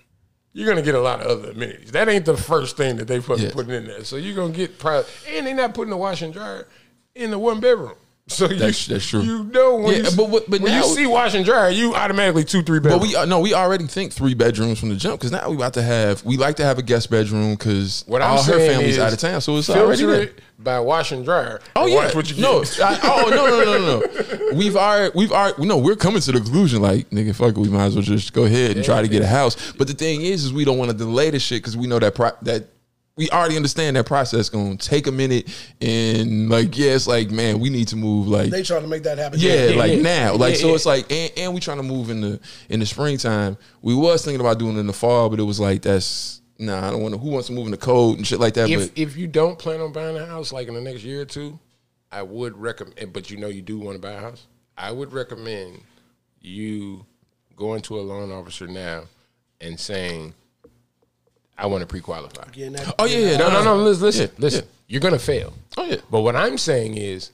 you're 0.52 0.68
gonna 0.68 0.82
get 0.82 0.94
a 0.94 1.00
lot 1.00 1.20
of 1.20 1.26
other 1.26 1.50
amenities. 1.52 1.92
That 1.92 2.08
ain't 2.08 2.26
the 2.26 2.36
first 2.36 2.76
thing 2.76 2.96
that 2.96 3.08
they 3.08 3.20
fucking 3.20 3.44
Yeah. 3.46 3.52
putting 3.52 3.72
in 3.72 3.86
there. 3.86 4.04
So 4.04 4.16
you're 4.16 4.36
gonna 4.36 4.52
get 4.52 4.78
probably, 4.78 5.10
and 5.28 5.46
they're 5.46 5.54
not 5.54 5.74
putting 5.74 5.92
a 5.92 5.96
washer 5.96 6.26
and 6.26 6.34
dryer 6.34 6.66
in 7.14 7.30
the 7.30 7.38
one 7.38 7.60
bedroom. 7.60 7.94
So 8.28 8.44
you, 8.48 8.54
That's- 8.56 8.86
that's 8.86 9.06
true. 9.06 9.20
You 9.20 9.42
know 9.44 9.76
when, 9.76 10.04
Yeah, 10.04 10.08
you, 10.10 10.16
but 10.16 10.30
but 10.48 10.48
when 10.48 10.62
now- 10.72 10.78
you 10.78 10.84
see 10.94 11.06
wash 11.06 11.34
and 11.34 11.44
dryer, 11.44 11.70
you 11.70 11.92
automatically 11.94 12.44
two 12.44 12.62
three 12.62 12.78
bedrooms. 12.78 13.02
But 13.02 13.08
we 13.08 13.16
uh, 13.16 13.24
no, 13.24 13.40
we 13.40 13.52
already 13.52 13.86
think 13.88 14.12
three 14.12 14.34
bedrooms 14.34 14.78
from 14.78 14.90
the 14.90 14.94
jump 14.96 15.18
because 15.20 15.32
now 15.32 15.48
we 15.50 15.56
about 15.56 15.74
to 15.74 15.82
have. 15.82 16.24
We 16.24 16.36
like 16.36 16.56
to 16.56 16.64
have 16.64 16.78
a 16.78 16.82
guest 16.82 17.10
bedroom 17.10 17.54
because 17.54 18.04
What 18.06 18.22
I'm 18.22 18.36
all 18.38 18.42
her 18.44 18.58
family's 18.58 18.90
is 18.94 18.98
out 19.00 19.12
of 19.12 19.18
town, 19.18 19.40
so 19.40 19.56
it's 19.56 19.68
already 19.68 20.04
there. 20.04 20.22
it 20.22 20.40
by 20.60 20.78
wash 20.78 21.10
and 21.10 21.24
dryer. 21.24 21.60
Oh 21.74 21.82
and 21.82 21.90
yeah, 21.92 21.96
watch 21.96 22.14
what 22.14 22.30
you 22.30 22.40
no. 22.40 22.62
I, 22.80 23.00
oh 23.02 23.28
no, 23.28 23.46
no, 23.48 23.64
no, 23.64 23.78
no, 23.78 24.00
no. 24.00 24.54
We've 24.56 24.76
already, 24.76 25.12
we've 25.16 25.32
already, 25.32 25.66
no, 25.66 25.78
we're 25.78 25.96
coming 25.96 26.20
to 26.22 26.30
the 26.32 26.40
conclusion 26.40 26.80
like, 26.80 27.10
nigga, 27.10 27.34
fuck 27.34 27.56
it, 27.56 27.58
we 27.58 27.68
might 27.70 27.86
as 27.86 27.94
well 27.96 28.02
just 28.04 28.32
go 28.32 28.44
ahead 28.44 28.76
and 28.76 28.84
try 28.84 29.02
to 29.02 29.08
get 29.08 29.22
a 29.22 29.26
house. 29.26 29.72
But 29.72 29.88
the 29.88 29.94
thing 29.94 30.22
is, 30.22 30.44
is 30.44 30.52
we 30.52 30.64
don't 30.64 30.78
want 30.78 30.92
to 30.92 30.96
delay 30.96 31.30
the 31.30 31.40
shit 31.40 31.60
because 31.62 31.76
we 31.76 31.88
know 31.88 31.98
that 31.98 32.14
pro- 32.14 32.30
that 32.42 32.68
we 33.16 33.28
already 33.30 33.56
understand 33.56 33.96
that 33.96 34.06
process 34.06 34.48
gonna 34.48 34.76
take 34.76 35.06
a 35.06 35.12
minute 35.12 35.48
and 35.80 36.48
like, 36.48 36.76
yeah, 36.78 36.92
it's 36.92 37.06
like, 37.06 37.30
man, 37.30 37.60
we 37.60 37.68
need 37.68 37.88
to 37.88 37.96
move 37.96 38.26
like. 38.26 38.50
They 38.50 38.62
trying 38.62 38.82
to 38.82 38.88
make 38.88 39.02
that 39.02 39.18
happen. 39.18 39.38
yeah, 39.38 39.66
yeah, 39.66 39.76
like 39.76 39.92
yeah. 39.92 40.02
now, 40.02 40.34
like 40.34 40.54
Yeah, 40.54 40.60
so. 40.60 40.68
yeah. 40.68 40.74
It's 40.74 40.86
like, 40.86 41.12
and, 41.12 41.32
and 41.36 41.54
we 41.54 41.60
trying 41.60 41.76
to 41.76 41.82
move 41.82 42.10
in 42.10 42.20
the 42.22 42.40
in 42.68 42.80
the 42.80 42.86
springtime. 42.86 43.58
We 43.82 43.94
was 43.94 44.24
thinking 44.24 44.40
about 44.40 44.58
doing 44.58 44.76
it 44.76 44.80
in 44.80 44.86
the 44.86 44.92
fall, 44.92 45.28
but 45.28 45.40
it 45.40 45.44
was 45.44 45.60
like 45.60 45.82
that's 45.82 46.40
nah. 46.58 46.88
I 46.88 46.90
don't 46.90 47.02
want 47.02 47.14
to. 47.14 47.20
Who 47.20 47.30
wants 47.30 47.48
to 47.48 47.52
move 47.52 47.66
in 47.66 47.72
the 47.72 47.76
cold 47.76 48.16
and 48.16 48.26
shit 48.26 48.40
like 48.40 48.54
that? 48.54 48.70
if 48.70 48.88
but 48.88 48.98
if 48.98 49.16
you 49.16 49.26
don't 49.26 49.58
plan 49.58 49.80
on 49.80 49.92
buying 49.92 50.16
a 50.16 50.24
house 50.24 50.52
like 50.52 50.68
in 50.68 50.74
the 50.74 50.80
next 50.80 51.04
year 51.04 51.22
or 51.22 51.26
two, 51.26 51.58
I 52.10 52.22
would 52.22 52.56
recommend. 52.56 53.12
But 53.12 53.30
you 53.30 53.36
know 53.36 53.48
you 53.48 53.62
do 53.62 53.78
want 53.78 53.96
to 53.96 54.00
buy 54.00 54.12
a 54.12 54.20
house. 54.20 54.46
I 54.78 54.90
would 54.90 55.12
recommend 55.12 55.82
you 56.40 57.04
going 57.56 57.82
to 57.82 57.98
a 57.98 58.02
loan 58.02 58.32
officer 58.32 58.66
now 58.66 59.04
and 59.60 59.78
saying, 59.78 60.34
"I 61.58 61.66
want 61.66 61.82
to 61.82 61.86
pre-qualify." 61.86 62.48
Getting 62.52 62.72
that- 62.74 62.94
oh 62.98 63.04
yeah, 63.04 63.18
yeah, 63.32 63.36
No, 63.36 63.50
no, 63.50 63.62
no. 63.62 63.76
Listen, 63.76 64.04
listen. 64.04 64.30
Yeah, 64.36 64.42
listen. 64.44 64.64
You're 64.88 65.00
gonna 65.00 65.18
fail. 65.18 65.52
oh 65.76 65.84
yeah. 65.84 65.96
But 66.10 66.20
what 66.20 66.36
I'm 66.36 66.58
saying 66.58 66.96
is, 66.96 67.30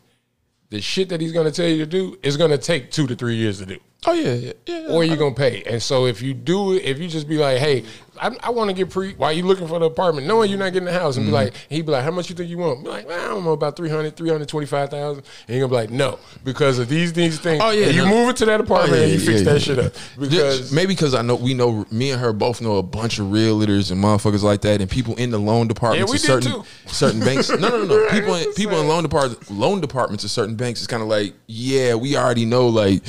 the 0.70 0.80
shit 0.80 1.08
that 1.08 1.20
he's 1.20 1.32
gonna 1.32 1.50
tell 1.50 1.66
you 1.68 1.78
to 1.78 1.86
do 1.86 2.18
is 2.22 2.36
gonna 2.36 2.58
take 2.58 2.90
two 2.90 3.06
to 3.06 3.14
three 3.16 3.36
years 3.36 3.58
to 3.58 3.66
do. 3.66 3.78
Oh 4.06 4.12
yeah, 4.12 4.32
yeah, 4.34 4.52
yeah. 4.66 4.86
or 4.90 5.02
you're 5.02 5.16
gonna 5.16 5.34
pay. 5.34 5.62
And 5.64 5.82
so 5.82 6.06
if 6.06 6.22
you 6.22 6.32
do 6.34 6.74
it, 6.74 6.84
if 6.84 6.98
you 7.00 7.08
just 7.08 7.26
be 7.26 7.36
like, 7.36 7.58
hey, 7.58 7.84
I, 8.20 8.36
I 8.42 8.50
want 8.50 8.70
to 8.70 8.74
get 8.74 8.90
pre, 8.90 9.14
while 9.14 9.32
you 9.32 9.42
looking 9.44 9.66
for 9.68 9.78
the 9.78 9.86
apartment, 9.86 10.26
knowing 10.26 10.50
you're 10.50 10.58
not 10.58 10.72
getting 10.72 10.86
the 10.86 10.92
house, 10.92 11.16
and 11.16 11.24
Mm-hmm. 11.26 11.32
be 11.34 11.44
like, 11.44 11.54
he'd 11.68 11.86
be 11.86 11.92
like, 11.92 12.04
how 12.04 12.10
much 12.10 12.28
you 12.30 12.36
think 12.36 12.48
you 12.50 12.58
want? 12.58 12.82
Be 12.84 12.90
like, 12.90 13.10
I 13.10 13.28
don't 13.28 13.44
know, 13.44 13.52
about 13.52 13.76
300, 13.76 14.16
325,000. 14.16 15.24
And 15.48 15.56
you're 15.56 15.66
gonna 15.66 15.70
be 15.70 15.86
like, 15.86 15.90
no, 15.90 16.18
because 16.44 16.78
of 16.78 16.88
these 16.88 17.12
these 17.12 17.38
things. 17.38 17.62
Oh, 17.64 17.70
yeah, 17.70 17.86
And 17.86 17.94
you 17.96 18.04
no. 18.04 18.10
move 18.10 18.30
it 18.30 18.36
to 18.36 18.46
that 18.46 18.60
apartment 18.60 18.92
Oh, 18.92 18.96
yeah, 18.96 19.02
and 19.04 19.12
you 19.12 19.18
yeah, 19.18 19.26
fix 19.26 19.42
yeah, 19.42 19.52
that 19.52 19.60
shit 19.60 19.78
up. 19.78 19.92
Because 20.18 20.72
maybe 20.72 20.94
because 20.94 21.14
I 21.14 21.22
know 21.22 21.34
we 21.36 21.54
know 21.54 21.86
me 21.90 22.10
and 22.10 22.20
her 22.20 22.32
both 22.32 22.60
know 22.60 22.76
a 22.76 22.82
bunch 22.82 23.18
of 23.18 23.26
realtors 23.26 23.90
and 23.90 24.02
motherfuckers 24.02 24.42
like 24.42 24.60
that, 24.62 24.80
and 24.80 24.90
people 24.90 25.14
in 25.16 25.30
the 25.30 25.38
loan 25.38 25.68
departments 25.68 26.12
Yeah, 26.12 26.18
certain 26.18 26.52
too. 26.52 26.64
certain 26.86 27.20
banks. 27.20 27.48
No, 27.58 27.68
no, 27.70 27.84
no, 27.84 27.86
no. 27.86 28.10
People 28.10 28.34
in, 28.34 28.52
people 28.54 28.80
in 28.80 28.86
loan 28.88 29.02
depart 29.02 29.50
loan 29.50 29.80
departments 29.80 30.22
of 30.24 30.30
certain 30.30 30.54
banks 30.54 30.80
is 30.80 30.86
kind 30.86 31.02
of 31.02 31.08
like, 31.08 31.34
yeah, 31.46 31.94
we 31.94 32.16
already 32.16 32.44
know 32.44 32.68
like. 32.68 33.02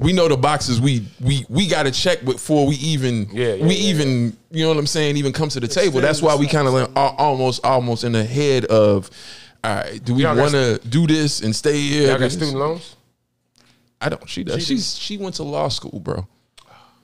We 0.00 0.12
know 0.12 0.28
the 0.28 0.36
boxes 0.36 0.80
we 0.80 1.06
we 1.20 1.46
we 1.48 1.66
got 1.68 1.84
to 1.84 1.90
check 1.92 2.24
before 2.24 2.66
we 2.66 2.74
even 2.76 3.28
Yeah, 3.32 3.54
yeah, 3.54 3.66
we 3.66 3.74
yeah, 3.74 3.90
even 3.90 4.36
you 4.50 4.62
know 4.64 4.68
what 4.68 4.76
I'm 4.78 4.86
saying 4.86 5.16
even 5.16 5.32
come 5.32 5.48
to 5.50 5.60
the 5.60 5.68
table. 5.68 6.00
That's 6.00 6.20
why 6.20 6.34
we 6.34 6.46
kind 6.48 6.66
of 6.66 6.74
like 6.74 6.90
almost 6.94 7.64
almost 7.64 8.02
in 8.04 8.12
the 8.12 8.24
head 8.24 8.64
of 8.66 9.08
all 9.62 9.74
right, 9.76 10.04
do 10.04 10.14
we 10.14 10.24
want 10.26 10.50
to 10.50 10.78
do 10.88 11.06
this 11.06 11.40
and 11.40 11.54
stay 11.56 11.78
here? 11.80 12.02
Y'all 12.08 12.12
got 12.18 12.20
This- 12.24 12.34
student 12.34 12.58
loans? 12.58 12.96
I 14.00 14.10
don't. 14.10 14.28
She 14.28 14.44
does. 14.44 14.66
She's 14.66 14.98
she 14.98 15.16
went 15.16 15.36
to 15.36 15.42
law 15.44 15.68
school, 15.68 16.00
bro. 16.00 16.26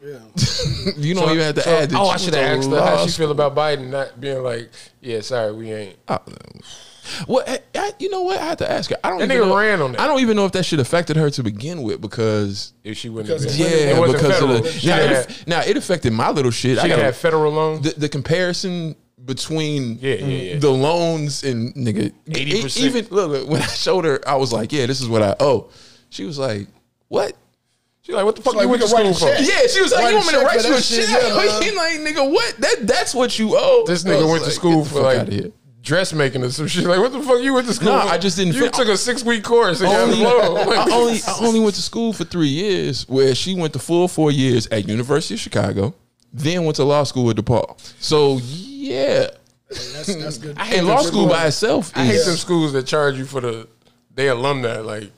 Yeah. 0.05 0.19
You 0.97 1.15
don't 1.15 1.31
even 1.31 1.45
have 1.45 1.55
to 1.55 1.63
So- 1.63 1.71
add. 1.79 1.91
That 1.91 1.99
oh, 1.99 2.09
I 2.09 2.17
should 2.17 2.33
to 2.35 2.39
have 2.41 2.59
asked 2.59 2.71
her 2.71 2.81
how 2.81 3.07
she 3.07 3.13
feel 3.13 3.31
about 3.31 3.55
Biden 3.55 3.89
not 3.91 4.21
being 4.21 4.43
like, 4.43 4.71
yeah, 5.01 5.21
sorry, 5.21 5.53
we 5.53 5.73
ain't. 5.73 5.97
I- 6.09 6.19
Well, 7.29 7.45
I, 7.47 7.61
I- 7.75 7.93
you 7.99 8.09
know 8.11 8.23
what? 8.23 8.39
I 8.39 8.45
had 8.47 8.59
to 8.59 8.71
ask 8.71 8.91
her. 8.91 8.97
I 9.05 9.11
don't. 9.11 9.19
That 9.19 9.25
even 9.31 9.39
nigga 9.45 9.49
know, 9.49 9.57
ran 9.59 9.81
on 9.83 9.93
that. 9.93 10.01
I 10.01 10.07
don't 10.07 10.21
even 10.21 10.37
know 10.37 10.47
if 10.47 10.53
that 10.53 10.65
shit 10.65 10.79
affected 10.81 11.17
her 11.17 11.31
to 11.31 11.43
begin 11.43 11.83
with 11.83 12.01
because 12.01 12.73
If 12.85 12.97
she 12.99 13.09
wouldn't 13.09 13.29
Because 13.41 13.57
have 13.59 13.71
been. 13.71 13.89
yeah, 13.89 13.95
it 13.95 13.99
wasn't 13.99 14.19
because 14.19 14.33
federal. 14.39 14.57
of 14.57 14.63
the 14.65 14.73
She 14.73 14.87
now, 14.89 14.97
had- 14.97 15.11
it, 15.31 15.45
now 15.47 15.61
it 15.63 15.77
affected 15.77 16.13
my 16.13 16.31
little 16.31 16.51
shit. 16.51 16.79
She 16.79 16.85
I 16.85 16.89
got 16.89 16.99
had 16.99 17.17
federal 17.17 17.53
loan. 17.53 17.83
the, 17.83 17.91
the 17.91 18.09
comparison 18.09 18.97
between 19.25 19.99
Yeah, 20.01 20.15
yeah, 20.15 20.27
yeah. 20.27 20.59
the 20.59 20.71
loans 20.71 21.45
and 21.45 21.75
nigga 21.75 22.13
80%. 22.29 22.81
e- 22.81 22.87
even 22.87 23.07
look, 23.11 23.31
look, 23.31 23.49
when 23.49 23.61
I 23.63 23.67
showed 23.67 24.05
her, 24.07 24.19
I 24.27 24.37
was 24.37 24.53
like, 24.53 24.73
yeah, 24.73 24.87
this 24.87 25.01
is 25.01 25.09
what 25.09 25.23
I 25.23 25.37
owe. 25.41 25.71
She 26.09 26.25
was 26.25 26.39
like, 26.39 26.69
what? 27.09 27.37
She's 28.03 28.15
like, 28.15 28.25
what 28.25 28.35
the 28.35 28.41
fuck 28.43 28.55
like, 28.55 28.63
you 28.63 28.69
we 28.71 28.79
went 28.79 28.83
to 28.83 28.89
school 28.89 29.13
for? 29.15 29.27
Yeah, 29.27 29.67
she 29.67 29.83
was 29.83 29.93
like, 29.93 30.05
Write 30.05 30.11
you 30.11 30.17
want 30.17 30.27
me 30.29 30.33
to 30.33 30.41
write 30.41 30.61
for 30.63 30.69
you 30.69 30.73
a 30.73 30.77
that 30.77 30.83
shit, 30.83 31.07
check? 31.07 31.23
yeah, 31.23 31.35
like, 31.77 32.01
nigga, 32.01 32.33
what? 32.33 32.57
That 32.57 32.77
that's 32.87 33.15
what 33.15 33.39
you 33.39 33.51
owe. 33.57 33.85
This 33.87 34.05
nigga 34.05 34.23
was 34.23 34.31
went 34.31 34.45
to 34.45 34.51
school 34.51 34.85
for 34.87 35.01
like 35.03 35.19
outta 35.19 35.31
here. 35.33 35.53
Dressmaking 35.83 36.43
or 36.45 36.51
some 36.51 36.67
shit. 36.67 36.85
Like, 36.85 37.01
what 37.01 37.13
the 37.13 37.23
fuck 37.23 37.41
you 37.41 37.55
went 37.55 37.67
to 37.69 37.75
school? 37.75 37.93
No, 37.93 38.01
for? 38.03 38.09
I 38.09 38.19
just 38.19 38.37
didn't 38.37 38.55
You 38.55 38.63
fit- 38.63 38.73
took 38.75 38.89
a 38.89 38.97
six 38.97 39.23
week 39.25 39.43
course 39.45 39.81
and 39.81 39.89
only, 39.89 40.23
a. 40.23 40.27
Like, 40.51 40.79
I 40.89 40.93
only 40.93 41.21
I 41.27 41.39
only 41.41 41.61
went 41.61 41.75
to 41.77 41.83
school 41.83 42.13
for 42.13 42.25
three 42.25 42.49
years, 42.49 43.09
where 43.09 43.35
she 43.35 43.55
went 43.55 43.73
the 43.73 43.79
full 43.79 44.09
four 44.09 44.31
years 44.31 44.67
at 44.69 44.89
University 44.89 45.35
of 45.35 45.41
Chicago, 45.41 45.95
then 46.33 46.65
went 46.65 46.77
to 46.77 46.85
law 46.85 47.05
school 47.05 47.31
at 47.31 47.37
DePaul. 47.37 47.79
So 48.03 48.39
yeah, 48.43 49.29
That's 49.69 50.15
that's 50.15 50.39
good. 50.39 50.57
I 50.59 50.65
hate 50.67 50.79
and 50.79 50.87
law 50.89 51.03
school 51.03 51.29
by 51.29 51.47
itself 51.47 51.93
I 51.95 52.05
hate 52.05 52.15
is 52.17 52.27
them 52.27 52.37
schools 52.37 52.73
that 52.73 52.87
charge 52.87 53.17
you 53.17 53.25
for 53.25 53.41
the 53.41 53.69
their 54.15 54.33
alumni. 54.33 54.79
Like, 54.79 55.11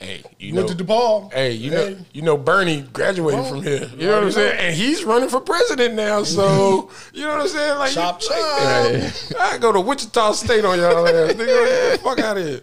hey, 0.00 0.22
you 0.38 0.52
know, 0.52 0.66
to 0.66 0.74
DePaul. 0.74 1.32
Hey, 1.32 1.52
you 1.52 1.70
Hey. 1.70 1.76
know, 1.76 1.96
you 2.12 2.22
know, 2.22 2.36
Bernie 2.36 2.82
graduated 2.92 3.40
oh. 3.40 3.44
from 3.44 3.62
here. 3.62 3.88
You 3.96 4.06
know 4.06 4.12
oh, 4.12 4.16
what 4.16 4.24
I'm 4.24 4.32
saying? 4.32 4.58
And 4.58 4.74
he's 4.76 5.04
running 5.04 5.28
for 5.28 5.40
president 5.40 5.94
now. 5.94 6.22
So 6.22 6.90
you 7.12 7.24
know 7.24 7.32
what 7.32 7.42
I'm 7.42 7.48
saying? 7.48 7.78
Like, 7.78 7.92
Chop, 7.92 8.22
you- 8.22 8.28
chop. 8.28 9.40
I 9.40 9.58
go 9.58 9.72
to 9.72 9.80
Wichita 9.80 10.32
State 10.32 10.64
on 10.64 10.78
y'all 10.78 11.06
ass. 11.06 11.32
Nigga, 11.32 11.36
get 11.46 11.92
the 11.92 11.98
fuck 12.02 12.18
out 12.18 12.36
of 12.38 12.46
here. 12.46 12.60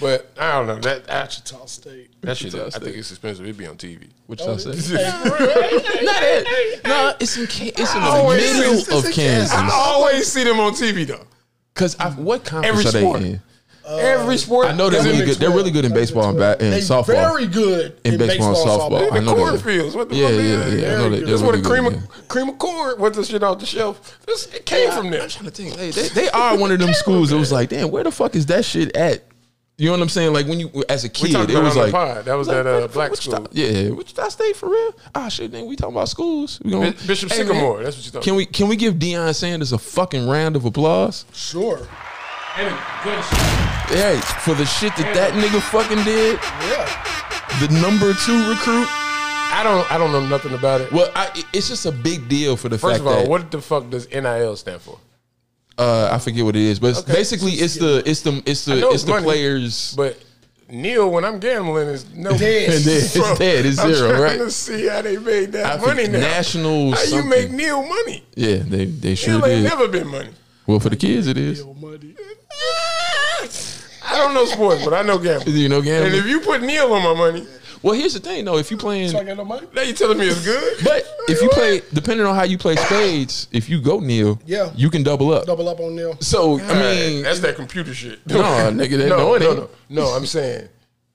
But 0.00 0.30
I 0.38 0.52
don't 0.52 0.66
know 0.66 0.78
that 0.80 1.06
that, 1.06 1.28
Wichita 1.28 1.66
State. 1.66 2.10
that 2.22 2.36
shit. 2.36 2.54
I 2.54 2.68
think 2.70 2.96
it's 2.96 3.10
expensive. 3.10 3.44
It'd 3.44 3.56
be 3.56 3.66
on 3.66 3.76
TV. 3.76 4.08
which 4.26 4.40
I 4.42 4.56
say. 4.56 4.74
Hey, 4.96 6.02
Not 6.02 6.22
it. 6.22 6.84
No, 6.84 7.14
it's 7.20 7.36
in 7.36 7.46
Ca- 7.46 7.72
it's 7.76 7.94
in 7.94 8.00
the 8.02 8.34
middle 8.36 8.72
is. 8.74 8.88
of 8.88 9.04
I 9.06 9.12
Kansas. 9.12 9.70
always 9.72 10.30
see 10.32 10.44
them 10.44 10.58
on 10.60 10.72
TV 10.72 11.06
though. 11.06 11.26
Cause 11.74 11.98
I, 11.98 12.10
what 12.10 12.44
conference 12.44 12.78
Every 12.78 12.88
are 12.88 12.92
they 12.92 13.00
sport. 13.00 13.22
in? 13.22 13.40
Every 13.98 14.36
sport. 14.36 14.66
I 14.68 14.72
know 14.72 14.88
they're 14.90 15.02
really 15.02 15.24
good. 15.24 15.36
They're 15.36 15.50
really 15.50 15.70
good 15.70 15.84
in 15.84 15.92
baseball 15.92 16.28
and, 16.28 16.38
bat, 16.38 16.60
and 16.62 16.72
They 16.72 16.80
softball. 16.80 17.06
very 17.06 17.46
good 17.46 17.98
In 18.04 18.14
in, 18.14 18.18
baseball 18.18 18.52
baseball, 18.52 18.92
and 18.92 18.92
softball. 18.92 19.08
softball. 19.08 19.12
I 19.12 19.14
The 19.20 19.24
know 19.26 19.34
they- 19.34 19.40
cornfields. 19.42 19.96
What 19.96 20.08
the 20.10 20.16
Yeah, 20.16 20.26
fuck 20.28 20.34
yeah, 20.36 20.40
is 20.40 20.80
yeah. 20.82 20.88
I 20.88 20.94
know 20.96 21.10
they- 21.10 21.18
Very 21.20 21.30
That's 21.30 21.42
where 21.42 21.56
the 21.56 21.62
cream 21.68 21.84
good, 21.84 21.94
of, 21.94 22.00
yeah. 22.02 22.08
cream 22.28 22.48
of 22.48 22.58
corn 22.58 22.98
went 23.00 23.14
the 23.14 23.24
shit 23.24 23.42
off 23.42 23.58
the 23.58 23.66
shelf. 23.66 24.18
This, 24.26 24.46
it 24.46 24.66
came 24.66 24.90
from 24.92 25.10
there. 25.10 25.22
I'm 25.22 25.28
trying 25.28 25.44
to 25.46 25.50
think. 25.50 25.74
They, 25.76 25.90
they, 25.90 26.08
they 26.08 26.28
are 26.30 26.56
one 26.56 26.70
of 26.72 26.78
them 26.78 26.92
schools 26.94 27.32
It 27.32 27.36
was 27.36 27.50
like, 27.52 27.70
damn, 27.70 27.90
where 27.90 28.04
the 28.04 28.10
fuck 28.12 28.34
is 28.36 28.46
that 28.46 28.64
shit 28.64 28.94
at? 28.96 29.24
You 29.78 29.86
know 29.86 29.92
what 29.92 30.02
I'm 30.02 30.08
saying? 30.10 30.34
Like 30.34 30.46
when 30.46 30.60
you, 30.60 30.70
as 30.90 31.04
a 31.04 31.08
kid, 31.08 31.30
it 31.34 31.58
was 31.58 31.74
it 31.74 31.78
like, 31.78 31.86
the 31.86 31.92
pod. 31.92 32.24
That 32.26 32.34
was 32.34 32.48
like, 32.48 32.64
that 32.64 32.66
uh, 32.66 32.86
black 32.88 33.12
Wichita- 33.12 33.36
school. 33.36 33.48
Yeah, 33.52 33.88
Wichita 33.88 34.28
State 34.28 34.54
for 34.54 34.68
real. 34.68 34.94
Ah, 35.14 35.28
shit, 35.30 35.50
then 35.52 35.64
we 35.66 35.74
talking 35.74 35.94
about 35.94 36.10
schools. 36.10 36.60
We 36.62 36.70
gonna 36.72 36.92
Bishop 37.06 37.30
Hey, 37.32 37.38
man, 37.38 37.46
Sycamore. 37.46 37.82
That's 37.82 37.96
what 37.96 38.04
you 38.04 38.10
thought. 38.12 38.22
Can 38.22 38.34
we 38.34 38.44
can 38.44 38.68
we 38.68 38.76
give 38.76 38.96
Deion 38.96 39.34
Sanders 39.34 39.72
a 39.72 39.78
fucking 39.78 40.28
round 40.28 40.54
of 40.54 40.66
applause? 40.66 41.24
Sure. 41.32 41.80
Hey, 42.60 44.20
for 44.44 44.54
the 44.54 44.66
shit 44.66 44.94
that 44.96 45.14
that 45.14 45.32
nigga 45.32 45.60
fucking 45.62 46.04
did, 46.04 46.38
Yeah. 46.68 47.66
the 47.66 47.72
number 47.80 48.12
two 48.12 48.48
recruit. 48.50 48.86
I 49.52 49.62
don't. 49.64 49.90
I 49.90 49.96
don't 49.98 50.12
know 50.12 50.24
nothing 50.26 50.52
about 50.54 50.80
it. 50.82 50.92
Well, 50.92 51.10
I, 51.14 51.30
it's 51.52 51.68
just 51.68 51.86
a 51.86 51.90
big 51.92 52.28
deal 52.28 52.56
for 52.56 52.68
the 52.68 52.76
First 52.78 52.96
fact 52.96 53.00
of 53.00 53.06
all, 53.06 53.22
that 53.22 53.28
what 53.28 53.50
the 53.50 53.60
fuck 53.62 53.88
does 53.90 54.08
NIL 54.10 54.56
stand 54.56 54.80
for? 54.82 54.98
uh, 55.78 56.10
I 56.12 56.18
forget 56.18 56.44
what 56.44 56.54
it 56.54 56.62
is, 56.62 56.78
but 56.78 56.88
it's 56.88 56.98
Okay. 57.00 57.14
basically 57.14 57.52
it's 57.52 57.74
the 57.76 58.02
it's 58.06 58.20
the 58.20 58.42
it's 58.46 58.66
the 58.66 58.76
know 58.76 58.88
it's 58.88 58.96
it's 58.96 59.04
the 59.04 59.10
money, 59.12 59.24
players. 59.24 59.94
But 59.96 60.22
Neil, 60.68 61.10
when 61.10 61.24
I'm 61.24 61.40
gambling, 61.40 61.88
is 61.88 62.04
no 62.14 62.30
Dead. 62.38 62.74
And 62.74 62.84
then 62.84 62.96
it's 62.96 63.16
Bro, 63.16 63.36
dead. 63.36 63.64
It's 63.66 63.78
I'm 63.78 63.92
zero, 63.94 64.10
trying 64.10 64.22
right? 64.22 64.38
to 64.38 64.50
see 64.50 64.86
how 64.86 65.00
they 65.02 65.16
made 65.16 65.52
that 65.52 65.80
I 65.80 65.84
money 65.84 66.06
now. 66.08 66.20
national 66.20 66.92
How 66.94 67.02
you 67.04 67.24
make 67.24 67.50
Neil 67.50 67.82
money? 67.86 68.22
Yeah, 68.36 68.56
they 68.58 68.84
they 68.84 69.14
sure 69.14 69.36
Neil 69.38 69.46
ain't 69.46 69.62
did. 69.62 69.68
never 69.70 69.88
been 69.88 70.06
money. 70.08 70.30
Well, 70.66 70.78
for 70.78 70.90
the 70.90 70.96
kids, 70.96 71.26
it 71.26 71.38
is. 71.38 71.58
Yo, 71.60 71.72
money. 71.74 72.14
I 74.02 74.16
don't 74.18 74.34
know 74.34 74.44
sports, 74.44 74.84
but 74.84 74.92
I 74.94 75.02
know 75.02 75.18
gambling. 75.18 75.56
You 75.56 75.68
know, 75.68 75.80
gambling. 75.82 76.12
And 76.12 76.20
if 76.24 76.26
you 76.26 76.40
put 76.40 76.62
Neil 76.62 76.92
on 76.92 77.02
my 77.02 77.14
money, 77.14 77.46
Well, 77.82 77.94
here's 77.94 78.12
the 78.14 78.20
thing, 78.20 78.44
though. 78.44 78.58
If 78.58 78.70
you 78.70 78.76
playing, 78.76 79.10
So 79.10 79.18
I 79.18 79.24
got 79.24 79.36
no 79.36 79.44
money? 79.44 79.66
now 79.74 79.82
you 79.82 79.92
telling 79.94 80.18
me 80.18 80.26
it's 80.28 80.44
good. 80.44 80.84
but 80.84 81.06
if 81.28 81.40
you 81.40 81.48
play, 81.50 81.80
depending 81.94 82.26
on 82.26 82.34
how 82.34 82.42
you 82.42 82.58
play 82.58 82.76
spades, 82.76 83.48
if 83.52 83.68
you 83.70 83.80
go 83.80 84.00
Neil, 84.00 84.38
Yeah. 84.46 84.70
you 84.74 84.90
can 84.90 85.02
double 85.02 85.32
up. 85.32 85.46
Double 85.46 85.68
up 85.68 85.80
on 85.80 85.94
Neil. 85.96 86.16
So 86.20 86.58
I 86.60 86.74
mean, 86.74 87.22
that's 87.22 87.40
that 87.40 87.56
computer 87.56 87.94
shit. 87.94 88.18
No, 88.26 88.42
nigga, 88.42 88.98
they 88.98 89.08
no, 89.08 89.16
know 89.18 89.34
it 89.34 89.40
no, 89.42 89.54
no, 89.54 89.68
no. 89.88 90.06
I'm 90.08 90.26
saying 90.26 90.68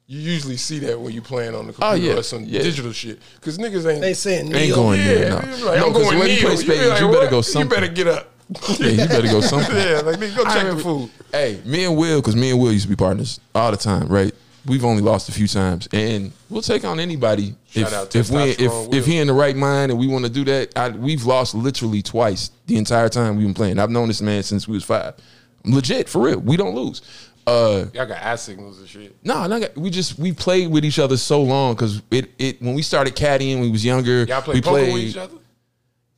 you 0.08 0.20
usually 0.20 0.58
see 0.58 0.80
that 0.80 1.00
when 1.00 1.14
you 1.14 1.22
playing 1.22 1.54
on 1.56 1.68
the 1.68 1.74
Oh, 1.74 1.92
computer 1.92 2.14
yeah, 2.14 2.20
or 2.20 2.24
some 2.24 2.46
yeah. 2.46 2.62
digital 2.62 2.92
shit. 2.94 3.20
Because 3.36 3.58
niggas 3.58 3.92
ain't 3.92 4.02
They 4.02 4.14
saying 4.14 4.48
Neil. 4.50 4.58
ain't 4.58 4.76
going 4.76 5.00
Yeah, 5.02 5.06
there. 5.14 5.30
No, 5.30 5.36
you 5.36 5.42
be 5.58 5.64
like, 5.64 5.80
no, 5.80 5.86
I'm 5.88 5.94
'cause 5.94 6.04
going 6.04 6.20
when 6.20 6.30
you 6.30 6.36
Neil. 6.36 6.42
play 6.44 6.52
You 6.52 6.58
be 6.58 6.64
spades, 6.64 6.88
like, 6.90 7.02
you 7.02 7.08
better 7.08 7.36
what? 7.36 7.54
go 7.54 7.60
You 7.60 7.66
better 7.66 7.88
get 7.88 8.08
up. 8.08 8.32
Yeah, 8.80 8.88
you 8.90 9.08
better 9.08 9.28
go 9.28 9.42
something. 9.42 9.76
yeah, 9.76 10.02
like 10.02 10.18
nigga, 10.18 10.36
go 10.36 10.44
check 10.44 10.76
the 10.76 10.82
food. 10.82 11.10
Hey, 11.32 11.60
me 11.66 11.86
and 11.86 11.98
Will, 11.98 12.22
because 12.22 12.36
me 12.36 12.52
and 12.52 12.60
Will 12.60 12.72
used 12.72 12.86
to 12.86 12.90
be 12.90 12.96
partners 12.96 13.40
all 13.54 13.72
the 13.72 13.78
time, 13.78 14.08
right? 14.08 14.34
We've 14.66 14.86
only 14.86 15.02
lost 15.02 15.30
a 15.30 15.32
few 15.32 15.48
times, 15.48 15.88
and 15.92 16.32
we'll 16.50 16.64
take 16.64 16.86
on 16.86 17.00
anybody 17.00 17.56
Shout 17.68 18.16
if 18.16 18.30
if 18.30 18.30
we 18.32 18.42
if 18.52 18.94
if 18.94 19.06
he 19.06 19.18
in 19.18 19.28
the 19.28 19.34
right 19.34 19.56
mind 19.56 19.92
and 19.92 20.00
we 20.00 20.08
want 20.08 20.26
to 20.26 20.32
do 20.32 20.44
that. 20.46 20.76
I, 20.76 20.90
we've 20.90 21.24
lost 21.24 21.54
literally 21.54 22.02
twice 22.02 22.52
the 22.66 22.78
entire 22.78 23.10
time 23.10 23.36
we've 23.36 23.46
been 23.46 23.54
playing. 23.54 23.80
I've 23.80 23.92
known 23.92 24.08
this 24.08 24.22
man 24.22 24.42
since 24.44 24.68
we 24.68 24.74
was 24.74 24.84
five. 24.84 25.16
Legit, 25.64 26.10
for 26.10 26.22
real. 26.22 26.40
We 26.40 26.58
don't 26.58 26.76
lose. 26.76 27.02
Uh, 27.48 27.86
Y'all 27.94 28.08
got 28.08 28.18
ass 28.18 28.42
signals 28.42 28.80
and 28.80 28.90
shit. 28.90 29.16
no, 29.24 29.46
no, 29.46 29.62
we 29.76 29.92
just 29.92 30.18
we 30.18 30.32
played 30.32 30.72
with 30.72 30.84
each 30.84 30.98
other 30.98 31.16
so 31.16 31.44
long 31.44 31.76
because 31.76 32.02
it 32.10 32.32
it 32.40 32.60
when 32.60 32.74
we 32.74 32.82
started 32.82 33.16
caddying, 33.16 33.62
we 33.62 33.70
was 33.70 33.86
younger. 33.86 34.24
Y'all 34.24 34.42
play 34.42 34.56
we 34.56 34.62
played 34.62 34.94
with 34.94 35.04
each 35.04 35.18
other? 35.18 35.36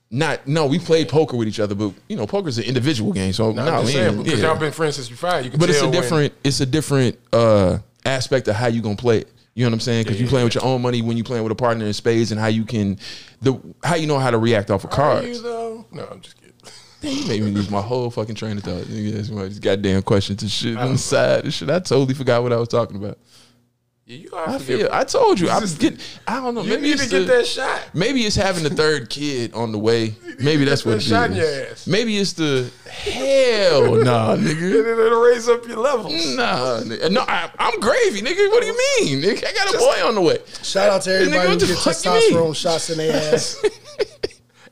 Not 0.10 0.48
no, 0.48 0.66
we 0.66 0.80
played 0.80 1.10
poker 1.10 1.36
with 1.36 1.48
each 1.48 1.60
other, 1.60 1.76
but 1.76 1.92
you 2.08 2.16
know, 2.16 2.26
poker's 2.26 2.58
an 2.58 2.64
individual 2.64 3.12
game. 3.14 3.34
So 3.34 3.52
No, 3.52 3.62
I'm 3.68 3.86
saying 3.86 4.24
because 4.24 4.40
yeah. 4.40 4.48
y'all 4.48 4.60
been 4.60 4.72
friends 4.72 4.96
since 4.96 5.10
you 5.10 5.16
five. 5.16 5.44
You 5.46 5.52
can 5.52 5.60
But 5.60 5.70
it's 5.70 5.82
a 5.82 5.84
when- 5.84 5.92
different 5.92 6.34
it's 6.44 6.60
a 6.62 6.66
different 6.66 7.18
uh 7.34 7.80
aspect 8.06 8.48
of 8.48 8.56
how 8.56 8.68
you 8.68 8.82
gonna 8.82 8.96
play 8.96 9.20
it. 9.20 9.32
You 9.54 9.64
know 9.66 9.70
what 9.72 9.74
I'm 9.76 9.80
saying? 9.82 10.04
Because 10.04 10.20
you 10.20 10.26
Yeah. 10.26 10.30
playing 10.32 10.46
with 10.46 10.56
your 10.56 10.64
own 10.66 10.82
money 10.82 11.02
when 11.02 11.18
you 11.18 11.24
playing 11.24 11.44
with 11.44 11.52
a 11.52 11.56
partner 11.56 11.86
in 11.86 11.94
spades, 11.94 12.32
and 12.32 12.40
how 12.40 12.48
you 12.48 12.64
can 12.64 13.00
the 13.42 13.60
how 13.84 13.96
you 13.96 14.08
know 14.08 14.20
how 14.20 14.32
to 14.32 14.38
react 14.38 14.72
off 14.72 14.84
of 14.84 14.92
cards. 14.92 15.42
No, 15.42 15.84
I'm 15.92 16.22
just 16.22 16.36
kidding. 16.38 16.54
Damn, 17.02 17.12
you 17.16 17.28
made 17.28 17.44
me 17.44 17.52
lose 17.52 17.70
my 17.70 17.82
whole 17.82 18.10
fucking 18.10 18.36
train 18.36 18.58
of 18.58 18.64
thought. 18.64 18.88
You 18.88 19.18
asked 19.20 19.30
me 19.32 19.38
all 19.38 19.44
these 19.48 19.60
goddamn 19.60 20.02
questions 20.04 20.42
and 20.42 20.50
shit 20.50 20.78
on 20.78 20.94
the 20.94 20.98
side 20.98 21.44
and 21.44 21.54
shit. 21.54 21.70
I 21.70 21.80
totally 21.80 22.14
forgot 22.16 22.42
what 22.44 22.54
I 22.54 22.58
was 22.58 22.70
talking 22.70 22.96
about. 22.98 23.18
Yeah, 24.10 24.16
you 24.20 24.30
are 24.32 24.44
I 24.48 24.58
forgetful. 24.58 24.78
feel 24.78 24.90
I 24.94 25.04
told 25.04 25.38
you 25.38 25.50
I'm 25.50 25.60
Just- 25.64 25.80
getting 25.80 26.00
I 26.26 26.36
don't 26.40 26.56
know. 26.56 26.62
You 26.62 26.70
Maybe 26.70 26.82
need 26.84 26.92
it's 26.94 27.04
to 27.04 27.10
get 27.10 27.20
the- 27.28 27.34
that 27.34 27.46
shot. 27.46 27.82
Maybe 27.94 28.22
it's 28.26 28.38
having 28.38 28.64
the 28.64 28.70
third 28.70 29.10
kid 29.10 29.54
on 29.54 29.74
the 29.74 29.78
way. 29.78 30.16
Maybe 30.40 30.64
that's 30.64 30.86
what 30.86 30.92
that 30.94 30.98
it 31.00 31.02
shot 31.10 31.32
is. 31.32 31.38
your 31.38 31.72
ass. 31.72 31.88
Maybe 31.88 32.18
it's 32.18 32.32
the 32.32 32.70
hell 32.90 33.96
nah, 33.96 34.34
And 34.36 34.44
nigga. 34.48 35.06
it'll 35.06 35.20
raise 35.20 35.50
up 35.50 35.68
your 35.68 35.80
levels. 35.80 36.14
Nah, 36.38 36.80
nigga. 36.84 37.12
no, 37.12 37.20
I, 37.28 37.52
I'm 37.60 37.78
gravy, 37.82 38.22
nigga. 38.22 38.50
What 38.50 38.62
do 38.62 38.68
you 38.68 38.78
mean? 39.02 39.22
Nigga, 39.24 39.46
I 39.46 39.52
got 39.54 39.76
a 39.76 39.78
boy 39.78 40.08
on 40.08 40.16
the 40.16 40.22
way. 40.22 40.38
Shout 40.64 40.90
out 40.90 41.02
to 41.02 41.14
everybody 41.14 41.40
what 41.40 41.50
who 41.62 41.68
the 41.68 41.74
get 41.74 41.78
fuck 41.78 42.06
you 42.06 42.12
mean? 42.12 42.32
testosterone 42.34 42.56
shots 42.56 42.90
in 42.90 42.98
their 43.00 43.34
ass. 43.34 43.62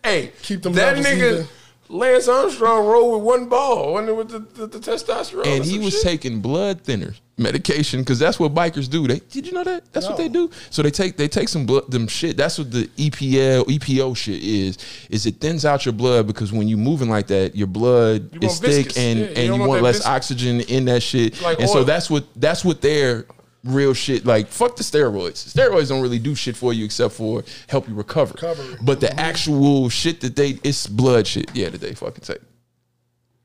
Hey, 0.02 0.32
Keep 0.44 0.62
them 0.64 0.74
that 0.74 0.96
nigga 0.98 1.18
even. 1.34 1.48
Lance 1.90 2.28
Armstrong 2.30 2.86
rolled 2.88 3.16
with 3.16 3.24
one 3.24 3.50
ball, 3.50 3.94
wasn't 3.94 4.16
with 4.18 4.30
the, 4.30 4.40
the, 4.40 4.68
the 4.68 4.80
testosterone? 4.80 5.46
And 5.46 5.66
he 5.66 5.78
was 5.78 5.94
shit? 5.94 6.04
taking 6.04 6.40
blood 6.40 6.82
thinner 6.82 7.16
medication 7.38 8.00
because 8.00 8.18
that's 8.18 8.40
what 8.40 8.54
bikers 8.54 8.90
do. 8.90 9.08
They 9.08 9.20
did 9.20 9.46
you 9.46 9.54
know 9.54 9.64
that? 9.64 9.92
That's 9.92 10.08
what 10.08 10.18
they 10.18 10.30
do. 10.30 10.50
So 10.70 10.82
they 10.82 10.92
take 10.92 11.18
they 11.18 11.28
take 11.28 11.50
some 11.50 11.66
blood 11.66 11.92
them 11.92 12.08
shit. 12.08 12.38
That's 12.38 12.58
what 12.58 12.72
the 12.72 12.88
EPL 12.98 13.66
EPO 13.66 14.16
shit 14.16 14.42
is. 14.42 14.78
Is 15.10 15.26
it 15.26 15.36
thins 15.42 15.66
out 15.66 15.86
your 15.86 15.94
blood 15.94 16.28
because 16.28 16.52
when 16.54 16.68
you're 16.68 16.78
moving 16.78 17.10
like 17.10 17.28
that, 17.28 17.56
your 17.56 17.68
blood 17.68 18.30
You 18.34 18.48
is 18.48 18.60
thick 18.60 18.72
viscous. 18.88 18.98
and 18.98 19.20
Yeah, 19.20 19.26
and 19.26 19.36
don't 19.36 19.46
you 19.46 19.52
want 19.60 19.70
want 19.70 19.84
less 19.84 19.96
viscous. 19.98 20.10
oxygen 20.12 20.62
in 20.62 20.86
that 20.86 21.02
shit. 21.04 21.42
Like 21.42 21.60
and 21.60 21.70
so 21.70 21.84
that's 21.84 22.10
what 22.10 22.26
that's 22.36 22.64
what 22.64 22.82
they're 22.82 23.26
real 23.66 23.96
shit 23.96 24.26
like 24.28 24.48
fuck 24.48 24.76
the 24.76 24.84
steroids. 24.84 25.52
Steroids 25.54 25.90
don't 25.90 26.02
really 26.02 26.20
do 26.20 26.36
shit 26.36 26.56
for 26.56 26.72
you 26.72 26.86
except 26.86 27.16
for 27.16 27.44
help 27.68 27.88
you 27.90 27.96
recover. 27.96 28.32
Recover. 28.34 28.64
But 28.82 29.02
the 29.02 29.12
actual 29.20 29.90
shit 29.90 30.22
that 30.22 30.36
they 30.36 30.60
it's 30.64 30.88
blood 30.88 31.26
shit. 31.28 31.50
Yeah, 31.56 31.70
that 31.70 31.82
they 31.82 31.94
fucking 31.96 32.22
take. 32.24 32.40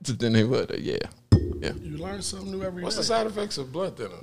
To 0.04 0.12
then 0.12 0.32
they 0.34 0.42
blood. 0.44 0.74
Yeah. 0.78 0.98
Yeah. 1.60 1.72
You 1.82 1.98
learn 1.98 2.22
something 2.22 2.50
new 2.50 2.62
every 2.62 2.80
year. 2.80 2.84
What's 2.84 2.96
day. 2.96 3.00
the 3.02 3.06
side 3.06 3.26
effects 3.26 3.58
of 3.58 3.70
blood 3.72 3.96
thinner? 3.96 4.14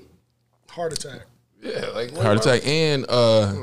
Heart 0.69 0.93
attack. 0.93 1.21
Yeah, 1.62 1.88
like 1.93 2.12
what 2.12 2.23
heart 2.23 2.38
attack 2.38 2.65
and 2.67 3.06
uh 3.10 3.54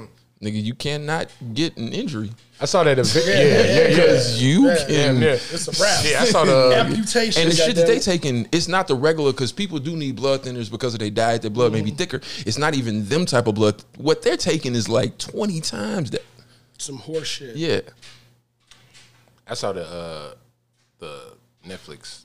nigga, 0.43 0.63
you 0.63 0.75
cannot 0.75 1.29
get 1.55 1.77
an 1.77 1.93
injury 1.93 2.31
I 2.61 2.67
saw 2.67 2.85
that. 2.85 2.99
Event. 2.99 3.27
Yeah, 3.27 3.35
yeah, 3.35 3.63
yeah. 3.63 3.89
because 3.89 4.43
you 4.43 4.69
Yeah. 4.69 4.77
can. 4.77 4.87
Damn, 4.89 5.23
yeah. 5.23 5.29
It's 5.33 5.67
a 5.69 5.83
wrap. 5.83 6.05
Yeah, 6.05 6.23
I 6.23 6.25
saw 6.25 6.45
the. 6.45 6.77
Amputation. 6.77 7.43
And 7.43 7.51
the 7.51 7.57
shit 7.57 7.75
that 7.75 7.87
they 7.87 7.97
goddamn. 7.97 8.13
taking, 8.19 8.49
it's 8.53 8.69
not 8.69 8.87
the 8.87 8.95
regular 8.95 9.33
because 9.33 9.51
people 9.53 9.81
do 9.81 9.97
need 9.97 10.15
blood 10.17 10.43
thinners 10.45 10.71
because 10.71 10.95
of 10.95 11.01
their 11.01 11.11
diet. 11.11 11.43
Their 11.43 11.51
blood 11.51 11.73
may 11.73 11.83
be 11.83 11.91
thicker. 11.91 12.21
It's 12.47 12.57
not 12.59 12.75
even 12.75 13.07
them 13.07 13.27
type 13.27 13.49
of 13.49 13.57
blood. 13.57 13.83
What 13.97 14.23
they're 14.23 14.37
taking 14.37 14.75
is 14.77 14.89
like 14.89 15.19
twenty 15.19 15.61
times 15.61 16.11
that. 16.13 16.23
some 16.79 16.99
horse 16.99 17.27
shit. 17.27 17.57
Yeah, 17.57 17.81
I 19.49 19.55
saw 19.55 19.73
the 19.73 19.85
uh, 19.87 20.35
the 21.01 21.33
Netflix 21.67 22.24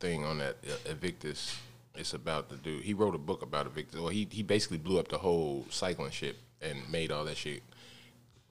thing 0.00 0.24
on 0.24 0.38
that 0.38 0.56
uh, 0.66 0.90
Evictus. 0.90 1.56
It's 1.94 2.14
about 2.14 2.48
the 2.48 2.56
dude. 2.56 2.84
He 2.84 2.94
wrote 2.94 3.14
a 3.14 3.18
book 3.18 3.42
about 3.42 3.66
Evictus. 3.66 4.00
Well, 4.00 4.08
he 4.08 4.28
he 4.30 4.42
basically 4.42 4.78
blew 4.78 4.98
up 4.98 5.08
the 5.08 5.18
whole 5.18 5.66
cycling 5.70 6.10
ship 6.10 6.36
and 6.60 6.78
made 6.90 7.10
all 7.10 7.24
that 7.24 7.36
shit. 7.36 7.62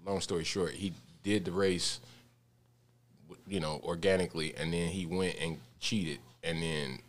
Long 0.06 0.22
story 0.22 0.44
short, 0.44 0.72
he 0.72 0.94
did 1.24 1.46
the 1.46 1.52
race, 1.52 2.00
you 3.48 3.60
know, 3.60 3.82
organically, 3.84 4.56
and 4.56 4.74
then 4.74 4.90
he 4.90 5.06
went 5.06 5.36
and 5.40 5.60
cheated, 5.80 6.20
and 6.44 6.62
then 6.62 7.00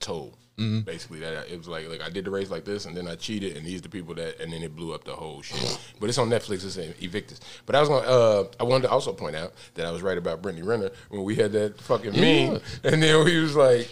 told. 0.00 0.36
Basically, 0.56 1.18
that 1.20 1.48
it 1.50 1.58
was 1.58 1.66
like 1.66 1.88
like 1.88 2.00
I 2.00 2.08
did 2.10 2.24
the 2.24 2.30
race 2.30 2.48
like 2.50 2.64
this, 2.64 2.86
and 2.86 2.96
then 2.96 3.08
I 3.08 3.16
cheated, 3.16 3.56
and 3.56 3.66
these 3.66 3.82
the 3.82 3.88
people 3.88 4.14
that, 4.14 4.40
and 4.40 4.52
then 4.52 4.62
it 4.62 4.74
blew 4.76 4.94
up 4.94 5.02
the 5.04 5.14
whole 5.14 5.42
shit. 5.42 5.78
But 5.98 6.08
it's 6.08 6.18
on 6.18 6.30
Netflix. 6.30 6.64
It's 6.64 6.76
in 6.76 6.94
Evictus. 7.00 7.40
But 7.66 7.74
I 7.74 7.80
was 7.80 7.88
gonna, 7.88 8.06
uh, 8.06 8.44
I 8.60 8.62
wanted 8.62 8.82
to 8.82 8.90
also 8.90 9.12
point 9.12 9.34
out 9.34 9.52
that 9.74 9.84
I 9.84 9.90
was 9.90 10.00
right 10.00 10.16
about 10.16 10.42
Brittany 10.42 10.62
Renner 10.64 10.90
when 11.08 11.24
we 11.24 11.34
had 11.34 11.50
that 11.52 11.80
fucking 11.80 12.12
meme, 12.12 12.60
and 12.84 13.02
then 13.02 13.26
he 13.26 13.36
was 13.38 13.56
like, 13.56 13.88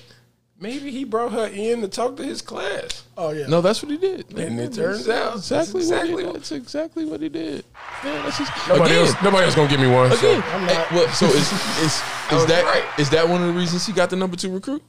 maybe 0.61 0.93
he 0.93 1.03
brought 1.03 1.33
her 1.33 1.47
in 1.49 1.81
to 1.81 1.89
talk 1.89 2.17
to 2.19 2.23
his 2.23 2.41
class, 2.41 3.03
Oh 3.17 3.31
yeah. 3.33 3.49
no, 3.49 3.61
that's 3.61 3.83
what 3.83 3.91
he 3.91 3.99
did. 3.99 4.33
and 4.39 4.61
it 4.61 4.73
turns 4.75 5.09
out 5.09 5.35
exactly, 5.35 5.81
exactly 5.81 6.13
what 6.15 6.21
he, 6.21 6.27
what- 6.27 6.35
that's 6.35 6.53
exactly 6.53 7.05
what 7.05 7.21
he 7.21 7.29
did. 7.29 7.65
Man, 8.05 8.23
that's 8.25 8.39
just, 8.39 8.53
Nobody 8.69 8.95
again, 8.95 9.07
else, 9.09 9.15
nobody 9.25 9.45
else 9.47 9.55
gonna 9.57 9.69
give 9.69 9.81
me 9.81 9.91
one. 9.91 10.13
so- 10.13 10.31
again. 10.39 10.43
eh, 10.71 10.87
well, 10.93 11.09
so 11.09 11.27
is 11.27 11.35
is 11.35 11.53
is 11.83 12.03
was 12.31 12.47
that 12.47 12.65
right. 12.65 12.85
is 13.01 13.11
that 13.11 13.29
one 13.29 13.41
of 13.43 13.49
the 13.53 13.59
reasons 13.59 13.85
he 13.85 13.93
got 13.93 14.11
the 14.11 14.17
number 14.17 14.37
two 14.37 14.53
recruit? 14.53 14.83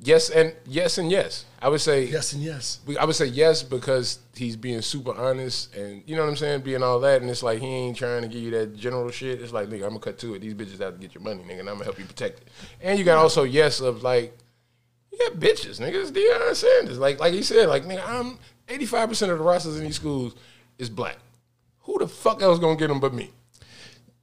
Yes 0.00 0.30
and 0.30 0.54
yes 0.64 0.98
and 0.98 1.10
yes. 1.10 1.44
I 1.60 1.68
would 1.68 1.80
say 1.80 2.04
Yes 2.04 2.32
and 2.32 2.42
yes. 2.42 2.78
I 3.00 3.04
would 3.04 3.16
say 3.16 3.26
yes 3.26 3.64
because 3.64 4.20
he's 4.36 4.54
being 4.54 4.80
super 4.80 5.12
honest 5.12 5.74
and 5.74 6.02
you 6.06 6.14
know 6.14 6.22
what 6.22 6.30
I'm 6.30 6.36
saying, 6.36 6.60
being 6.60 6.84
all 6.84 7.00
that, 7.00 7.20
and 7.20 7.28
it's 7.28 7.42
like 7.42 7.58
he 7.58 7.66
ain't 7.66 7.96
trying 7.96 8.22
to 8.22 8.28
give 8.28 8.40
you 8.40 8.50
that 8.52 8.76
general 8.76 9.10
shit. 9.10 9.42
It's 9.42 9.52
like 9.52 9.68
nigga, 9.68 9.82
I'm 9.82 9.88
gonna 9.90 10.00
cut 10.00 10.18
to 10.18 10.34
it. 10.34 10.38
These 10.40 10.54
bitches 10.54 10.78
have 10.78 10.94
to 10.94 11.00
get 11.00 11.14
your 11.14 11.22
money, 11.24 11.42
nigga, 11.42 11.60
and 11.60 11.68
I'm 11.68 11.74
gonna 11.74 11.84
help 11.84 11.98
you 11.98 12.04
protect 12.04 12.42
it. 12.42 12.48
And 12.80 12.98
you 12.98 13.04
got 13.04 13.18
also 13.18 13.42
yes 13.42 13.80
of 13.80 14.04
like 14.04 14.36
you 15.10 15.18
got 15.18 15.32
bitches, 15.40 15.80
nigga. 15.80 15.94
It's 15.94 16.12
Deion 16.12 16.54
Sanders. 16.54 16.98
Like 16.98 17.18
like 17.18 17.34
he 17.34 17.42
said, 17.42 17.68
like 17.68 17.84
nigga, 17.84 18.08
I'm 18.08 18.38
85 18.68 19.08
percent 19.08 19.32
of 19.32 19.38
the 19.38 19.44
rosters 19.44 19.78
in 19.78 19.84
these 19.84 19.96
schools 19.96 20.36
is 20.78 20.88
black. 20.88 21.18
Who 21.82 21.98
the 21.98 22.06
fuck 22.06 22.40
else 22.40 22.60
gonna 22.60 22.76
get 22.76 22.88
them 22.88 23.00
but 23.00 23.14
me? 23.14 23.32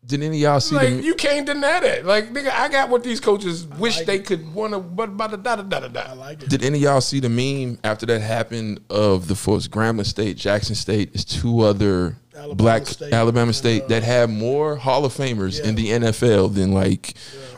Did 0.08 0.22
any 0.22 0.38
of 0.38 0.42
y'all 0.42 0.60
see 0.60 0.76
Like 0.76 0.90
the 0.90 1.04
you 1.04 1.16
can't 1.16 1.46
deny 1.48 1.80
that. 1.80 2.06
Like 2.06 2.32
nigga, 2.32 2.52
I 2.52 2.70
got 2.70 2.90
what 2.90 3.04
these 3.04 3.20
coaches 3.20 3.66
wish 3.66 4.02
they 4.02 4.20
could 4.20 4.54
want 4.54 4.74
to, 4.74 4.80
but 4.80 5.10
about 5.10 5.32
da 5.32 5.56
da 5.56 5.64
da 5.64 5.80
da 5.80 5.88
da. 5.88 6.02
I 6.02 6.14
like 6.14 6.44
it. 6.44 6.50
Did 6.50 6.64
any 6.64 6.78
of 6.78 6.84
y'all 6.84 7.02
see 7.02 7.20
the 7.20 7.30
meme 7.30 7.80
after 7.84 8.06
that 8.06 8.22
happened 8.22 8.82
of 8.90 9.28
the 9.28 9.36
force 9.36 9.68
Grambling 9.68 10.06
State, 10.06 10.38
Jackson 10.38 10.76
State, 10.76 11.16
is 11.16 11.26
two 11.26 11.62
other 11.62 12.18
Alabama 12.36 12.56
black 12.56 12.86
State 12.88 13.14
Alabama 13.14 13.48
and, 13.48 13.56
State 13.56 13.84
uh, 13.84 13.88
that 13.88 14.04
had 14.04 14.30
more 14.30 14.76
Hall 14.76 15.06
of 15.06 15.14
Famers 15.14 15.62
in 15.64 15.76
the 15.76 15.88
NFL 15.90 16.54
than 16.54 16.72
like 16.74 17.14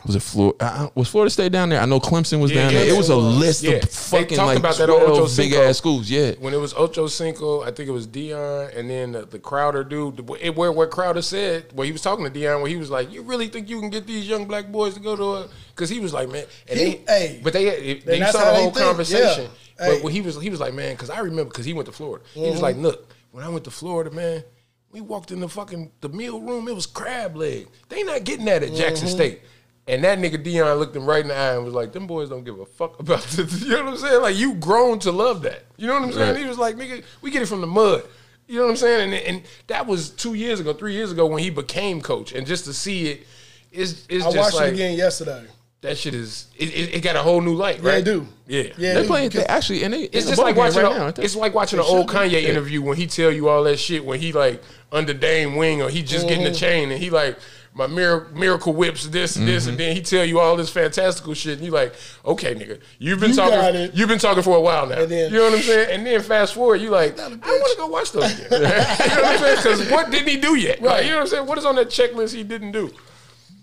was 0.06 0.14
it 0.16 0.20
Florida? 0.20 0.56
Uh, 0.64 0.88
was 0.94 1.08
Florida 1.08 1.28
State 1.30 1.52
down 1.52 1.68
there? 1.68 1.80
I 1.80 1.84
know 1.84 2.00
Clemson 2.00 2.40
was 2.40 2.50
Yeah, 2.52 2.62
down 2.64 2.74
there. 2.74 2.88
It 2.88 2.96
was 2.96 3.10
a 3.10 3.14
Clemson 3.14 3.26
was. 3.26 3.36
list 3.38 3.62
Yeah. 3.64 3.72
of 3.72 3.90
fucking 3.90 4.38
like 4.38 4.58
about 4.58 4.76
that 4.76 4.86
twelve 4.86 5.02
Ocho 5.10 5.22
big 5.24 5.30
Cinco. 5.30 5.62
ass 5.62 5.76
schools. 5.78 6.08
Yeah, 6.10 6.32
when 6.38 6.54
it 6.54 6.58
was 6.58 6.72
Ocho 6.74 7.08
Cinco, 7.08 7.62
I 7.62 7.70
think 7.72 7.88
it 7.88 7.92
was 7.92 8.06
Deion, 8.06 8.74
and 8.76 8.88
then 8.88 9.12
the, 9.12 9.26
the 9.26 9.38
Crowder 9.38 9.84
dude. 9.84 10.20
it- 10.40 10.54
Where 10.56 10.72
where 10.72 10.86
Crowder 10.86 11.22
said, 11.22 11.66
where 11.74 11.84
he 11.84 11.92
was 11.92 12.00
talking 12.02 12.24
to 12.24 12.30
Deion, 12.30 12.60
where 12.62 12.70
he 12.70 12.76
was 12.76 12.90
like, 12.90 13.12
"You 13.12 13.22
really 13.22 13.48
think 13.48 13.68
you 13.68 13.80
can 13.80 13.90
get 13.90 14.06
these 14.06 14.26
young 14.28 14.46
black 14.46 14.68
boys 14.72 14.94
to 14.94 15.00
go 15.00 15.16
to 15.16 15.24
a?" 15.44 15.48
Because 15.74 15.90
he 15.90 15.98
was 16.00 16.12
like, 16.14 16.30
"Man," 16.30 16.44
and 16.68 16.78
He- 16.78 16.84
they, 16.84 17.00
hey, 17.06 17.40
but 17.42 17.52
they, 17.52 17.64
they, 17.64 18.18
they 18.18 18.20
saw 18.30 18.44
the 18.52 18.54
whole 18.60 18.70
conversation. 18.70 19.44
yeah. 19.44 19.48
But 19.78 19.84
Hey. 19.96 20.00
when 20.00 20.12
he 20.12 20.20
was 20.22 20.40
he 20.40 20.50
was 20.50 20.60
like, 20.60 20.74
"Man," 20.74 20.94
because 20.94 21.10
I 21.10 21.18
remember 21.20 21.50
because 21.50 21.64
he 21.66 21.72
went 21.74 21.86
to 21.86 21.92
Florida. 21.92 22.24
He 22.34 22.40
was 22.40 22.54
Mm-hmm. 22.54 22.62
like, 22.62 22.76
"Look, 22.76 23.12
when 23.32 23.44
I 23.44 23.48
went 23.48 23.64
to 23.64 23.70
Florida, 23.70 24.10
man." 24.10 24.42
We 24.90 25.00
walked 25.00 25.30
in 25.30 25.40
the 25.40 25.48
fucking 25.48 25.92
the 26.00 26.08
meal 26.08 26.40
room. 26.40 26.66
It 26.68 26.74
was 26.74 26.86
crab 26.86 27.36
leg. 27.36 27.68
They 27.88 28.02
not 28.02 28.24
getting 28.24 28.46
that 28.46 28.62
at 28.62 28.72
Jackson 28.74 29.06
Mm-hmm. 29.08 29.16
State. 29.16 29.42
And 29.86 30.04
that 30.04 30.18
nigga 30.18 30.42
Deion 30.44 30.78
looked 30.78 30.94
him 30.94 31.06
right 31.06 31.22
in 31.22 31.28
the 31.28 31.34
eye 31.34 31.54
and 31.54 31.64
was 31.64 31.72
like, 31.74 31.92
"Them 31.92 32.06
boys 32.06 32.28
don't 32.28 32.44
give 32.44 32.58
a 32.60 32.66
fuck 32.66 32.98
about 33.00 33.22
this." 33.30 33.62
You 33.62 33.70
know 33.70 33.84
what 33.84 33.94
I'm 33.94 33.96
saying? 33.98 34.22
Like 34.22 34.36
you 34.36 34.54
grown 34.54 34.98
to 35.00 35.12
love 35.12 35.42
that. 35.42 35.64
You 35.76 35.86
know 35.86 35.94
what 35.94 36.02
I'm 36.04 36.12
saying? 36.12 36.34
Right. 36.34 36.42
He 36.42 36.46
was 36.48 36.58
like, 36.58 36.76
"Nigga, 36.76 37.02
we 37.22 37.30
get 37.30 37.42
it 37.42 37.46
from 37.46 37.60
the 37.62 37.66
mud." 37.66 38.02
You 38.46 38.56
know 38.56 38.64
what 38.64 38.70
I'm 38.70 38.76
saying? 38.76 39.12
And 39.12 39.22
and 39.26 39.42
that 39.66 39.86
was 39.86 40.10
two 40.10 40.34
years 40.34 40.60
ago, 40.60 40.72
three 40.74 40.94
years 40.94 41.10
ago 41.12 41.26
when 41.26 41.42
he 41.42 41.50
became 41.50 42.00
coach. 42.02 42.32
And 42.32 42.46
just 42.46 42.64
to 42.66 42.74
see 42.74 43.08
it, 43.08 43.26
is 43.72 44.06
is 44.08 44.22
I 44.24 44.26
just 44.32 44.36
watched 44.36 44.56
like 44.56 44.68
it 44.68 44.74
again 44.74 44.96
yesterday. 44.96 45.46
That 45.80 45.96
shit 45.96 46.12
is 46.14 46.48
it, 46.56 46.70
it, 46.70 46.94
it 46.96 47.00
got 47.02 47.14
a 47.14 47.22
whole 47.22 47.40
new 47.40 47.54
light, 47.54 47.80
right? 47.82 47.84
Yeah, 47.84 47.90
right? 47.92 48.04
they 48.04 48.12
do. 48.12 48.26
Yeah, 48.48 48.62
Yeah, 48.76 48.94
they 48.94 49.02
they- 49.02 49.06
playing. 49.06 49.30
They 49.30 49.44
actually 49.44 49.84
and 49.84 49.94
they 49.94 50.02
it's 50.04 50.26
just 50.26 50.40
like 50.42 50.56
watching 50.56 50.82
right 50.82 50.92
a, 50.92 50.98
now. 50.98 51.06
it's 51.16 51.36
like 51.36 51.54
watching 51.54 51.78
an 51.78 51.84
old 51.84 52.10
should 52.10 52.18
be. 52.30 52.30
Kanye 52.36 52.42
interview 52.44 52.82
when 52.82 52.96
he 52.96 53.06
tell 53.06 53.30
you 53.30 53.48
all 53.48 53.62
that 53.64 53.78
shit 53.78 54.04
when 54.04 54.18
he 54.20 54.32
like 54.32 54.62
under 54.90 55.14
Dame 55.14 55.54
Wing 55.56 55.80
or 55.82 55.88
he 55.90 56.02
just 56.02 56.26
getting 56.26 56.44
Mm-hmm. 56.44 56.52
the 56.52 56.58
chain 56.58 56.90
and 56.90 57.00
he 57.02 57.10
like 57.10 57.38
my 57.74 57.86
miracle, 57.86 58.36
miracle 58.36 58.72
whips 58.72 59.06
this 59.08 59.36
and 59.36 59.46
this 59.46 59.64
Mm-hmm. 59.64 59.70
and 59.70 59.78
then 59.78 59.94
he 59.94 60.02
tell 60.02 60.24
you 60.24 60.40
all 60.40 60.56
this 60.56 60.68
fantastical 60.70 61.32
shit 61.34 61.58
and 61.58 61.64
you 61.66 61.70
like 61.70 61.94
okay 62.24 62.54
nigga 62.56 62.80
you've 62.98 63.20
been 63.20 63.30
You 63.30 63.36
talking 63.36 63.90
you've 63.94 64.08
been 64.08 64.18
talking 64.18 64.42
for 64.42 64.56
a 64.56 64.60
while 64.60 64.86
now 64.88 65.02
And 65.02 65.08
then- 65.10 65.30
you 65.32 65.38
know 65.38 65.44
what 65.44 65.58
I'm 65.58 65.62
saying 65.62 65.90
and 65.92 66.04
then 66.06 66.20
fast 66.22 66.54
forward 66.54 66.76
you 66.80 66.90
like 66.90 67.20
I 67.20 67.28
want 67.28 67.42
to 67.42 67.76
go 67.76 67.86
watch 67.86 68.10
those 68.10 68.24
again 68.36 68.48
you 68.50 68.58
know 68.58 68.64
what 68.72 69.24
I'm 69.26 69.38
saying 69.38 69.56
because 69.56 69.90
what 69.92 70.10
didn't 70.10 70.28
he 70.28 70.38
do 70.38 70.56
yet 70.56 70.80
right 70.80 71.04
you 71.04 71.10
know 71.10 71.16
what 71.18 71.22
I'm 71.22 71.28
saying 71.28 71.46
what 71.46 71.56
is 71.58 71.64
on 71.66 71.76
that 71.76 71.88
checklist 71.90 72.34
he 72.34 72.42
didn't 72.42 72.72
do 72.72 72.90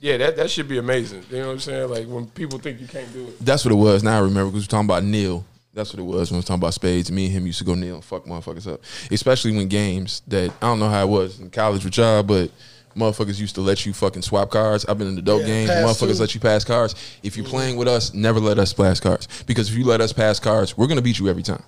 yeah 0.06 0.18
that 0.18 0.36
that 0.38 0.52
should 0.52 0.68
be 0.68 0.78
amazing 0.78 1.24
you 1.32 1.40
know 1.40 1.48
what 1.48 1.54
I'm 1.54 1.60
saying 1.60 1.90
like 1.90 2.06
when 2.08 2.28
people 2.28 2.60
think 2.60 2.80
you 2.80 2.88
can't 2.88 3.12
do 3.12 3.28
it 3.28 3.44
That's 3.44 3.66
what 3.66 3.72
it 3.72 3.82
was. 3.88 4.04
Now 4.04 4.18
I 4.18 4.22
remember 4.22 4.52
because 4.52 4.66
we're 4.68 4.72
talking 4.72 4.86
about 4.86 5.04
Neil. 5.04 5.44
That's 5.74 5.92
what 5.92 6.00
it 6.00 6.04
was 6.04 6.30
when 6.32 6.38
we 6.38 6.40
was 6.40 6.46
talking 6.46 6.62
about 6.62 6.74
spades. 6.74 7.12
Me 7.12 7.26
and 7.26 7.34
him 7.34 7.46
used 7.48 7.58
to 7.60 7.66
go 7.66 7.76
kneel 7.76 7.96
and 7.96 8.04
fuck 8.06 8.24
motherfuckers 8.26 8.72
up. 8.72 8.82
Especially 9.12 9.52
when 9.58 9.68
games 9.68 10.22
that 10.28 10.52
I 10.62 10.68
don't 10.68 10.80
know 10.80 10.88
how 10.90 11.04
it 11.04 11.10
was 11.10 11.40
in 11.42 11.50
college 11.50 11.84
with 11.84 11.98
y'all, 11.98 12.24
but 12.24 12.50
motherfuckers 12.96 13.40
used 13.42 13.56
to 13.56 13.62
let 13.62 13.86
you 13.86 13.92
fucking 13.94 14.22
swap 14.22 14.52
cards. 14.52 14.86
I've 14.86 14.98
been 14.98 15.08
in 15.10 15.16
the 15.16 15.22
dope 15.22 15.42
Yeah, 15.42 15.48
games. 15.48 15.72
Motherfuckers 15.72 16.16
too. 16.16 16.22
let 16.22 16.34
you 16.36 16.40
pass 16.40 16.64
cards. 16.64 16.96
If 17.24 17.36
you're 17.36 17.46
playing 17.46 17.76
with 17.76 17.88
us, 17.90 18.14
never 18.14 18.40
let 18.40 18.58
us 18.58 18.72
pass 18.74 19.00
cards. 19.02 19.28
Because 19.48 19.70
if 19.70 19.76
you 19.76 19.84
let 19.86 20.00
us 20.00 20.14
pass 20.14 20.40
cards, 20.40 20.78
we're 20.78 20.88
gonna 20.88 21.02
beat 21.02 21.20
you 21.20 21.28
every 21.28 21.44
time. 21.44 21.64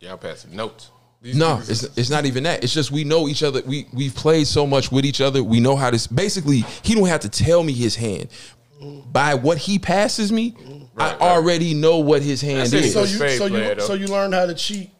y'all 0.00 0.16
passing 0.16 0.56
notes 0.56 0.90
These 1.24 1.36
No, 1.36 1.58
it's, 1.66 1.82
it's 1.96 2.10
not 2.10 2.26
even 2.26 2.42
that. 2.44 2.62
It's 2.62 2.74
just 2.74 2.90
we 2.92 3.02
know 3.02 3.28
each 3.28 3.42
other. 3.42 3.62
We 3.64 3.86
we've 3.94 4.14
played 4.14 4.46
so 4.46 4.66
much 4.66 4.92
with 4.92 5.06
each 5.06 5.22
other. 5.22 5.42
We 5.42 5.58
know 5.58 5.74
how 5.74 5.90
to. 5.90 6.14
Basically, 6.14 6.58
he 6.82 6.94
don't 6.94 7.08
have 7.08 7.20
to 7.20 7.30
tell 7.30 7.62
me 7.62 7.72
his 7.72 7.96
hand. 7.96 8.28
By 9.10 9.34
what 9.34 9.56
he 9.56 9.78
passes 9.78 10.30
me, 10.30 10.52
mm. 10.52 10.86
I 10.96 11.12
Right, 11.12 11.12
right. 11.12 11.20
already 11.22 11.72
know 11.72 11.96
what 11.98 12.20
his 12.22 12.42
hand 12.42 12.58
That's 12.60 12.72
it. 12.74 12.84
is. 12.84 12.92
So 12.92 13.00
you, 13.00 13.06
spade 13.06 13.38
so 13.38 13.46
you, 13.46 13.74
though. 13.74 13.78
so 13.78 13.94
you 13.94 14.06
learned 14.06 14.34
how 14.34 14.44
to 14.44 14.54
cheat 14.54 14.90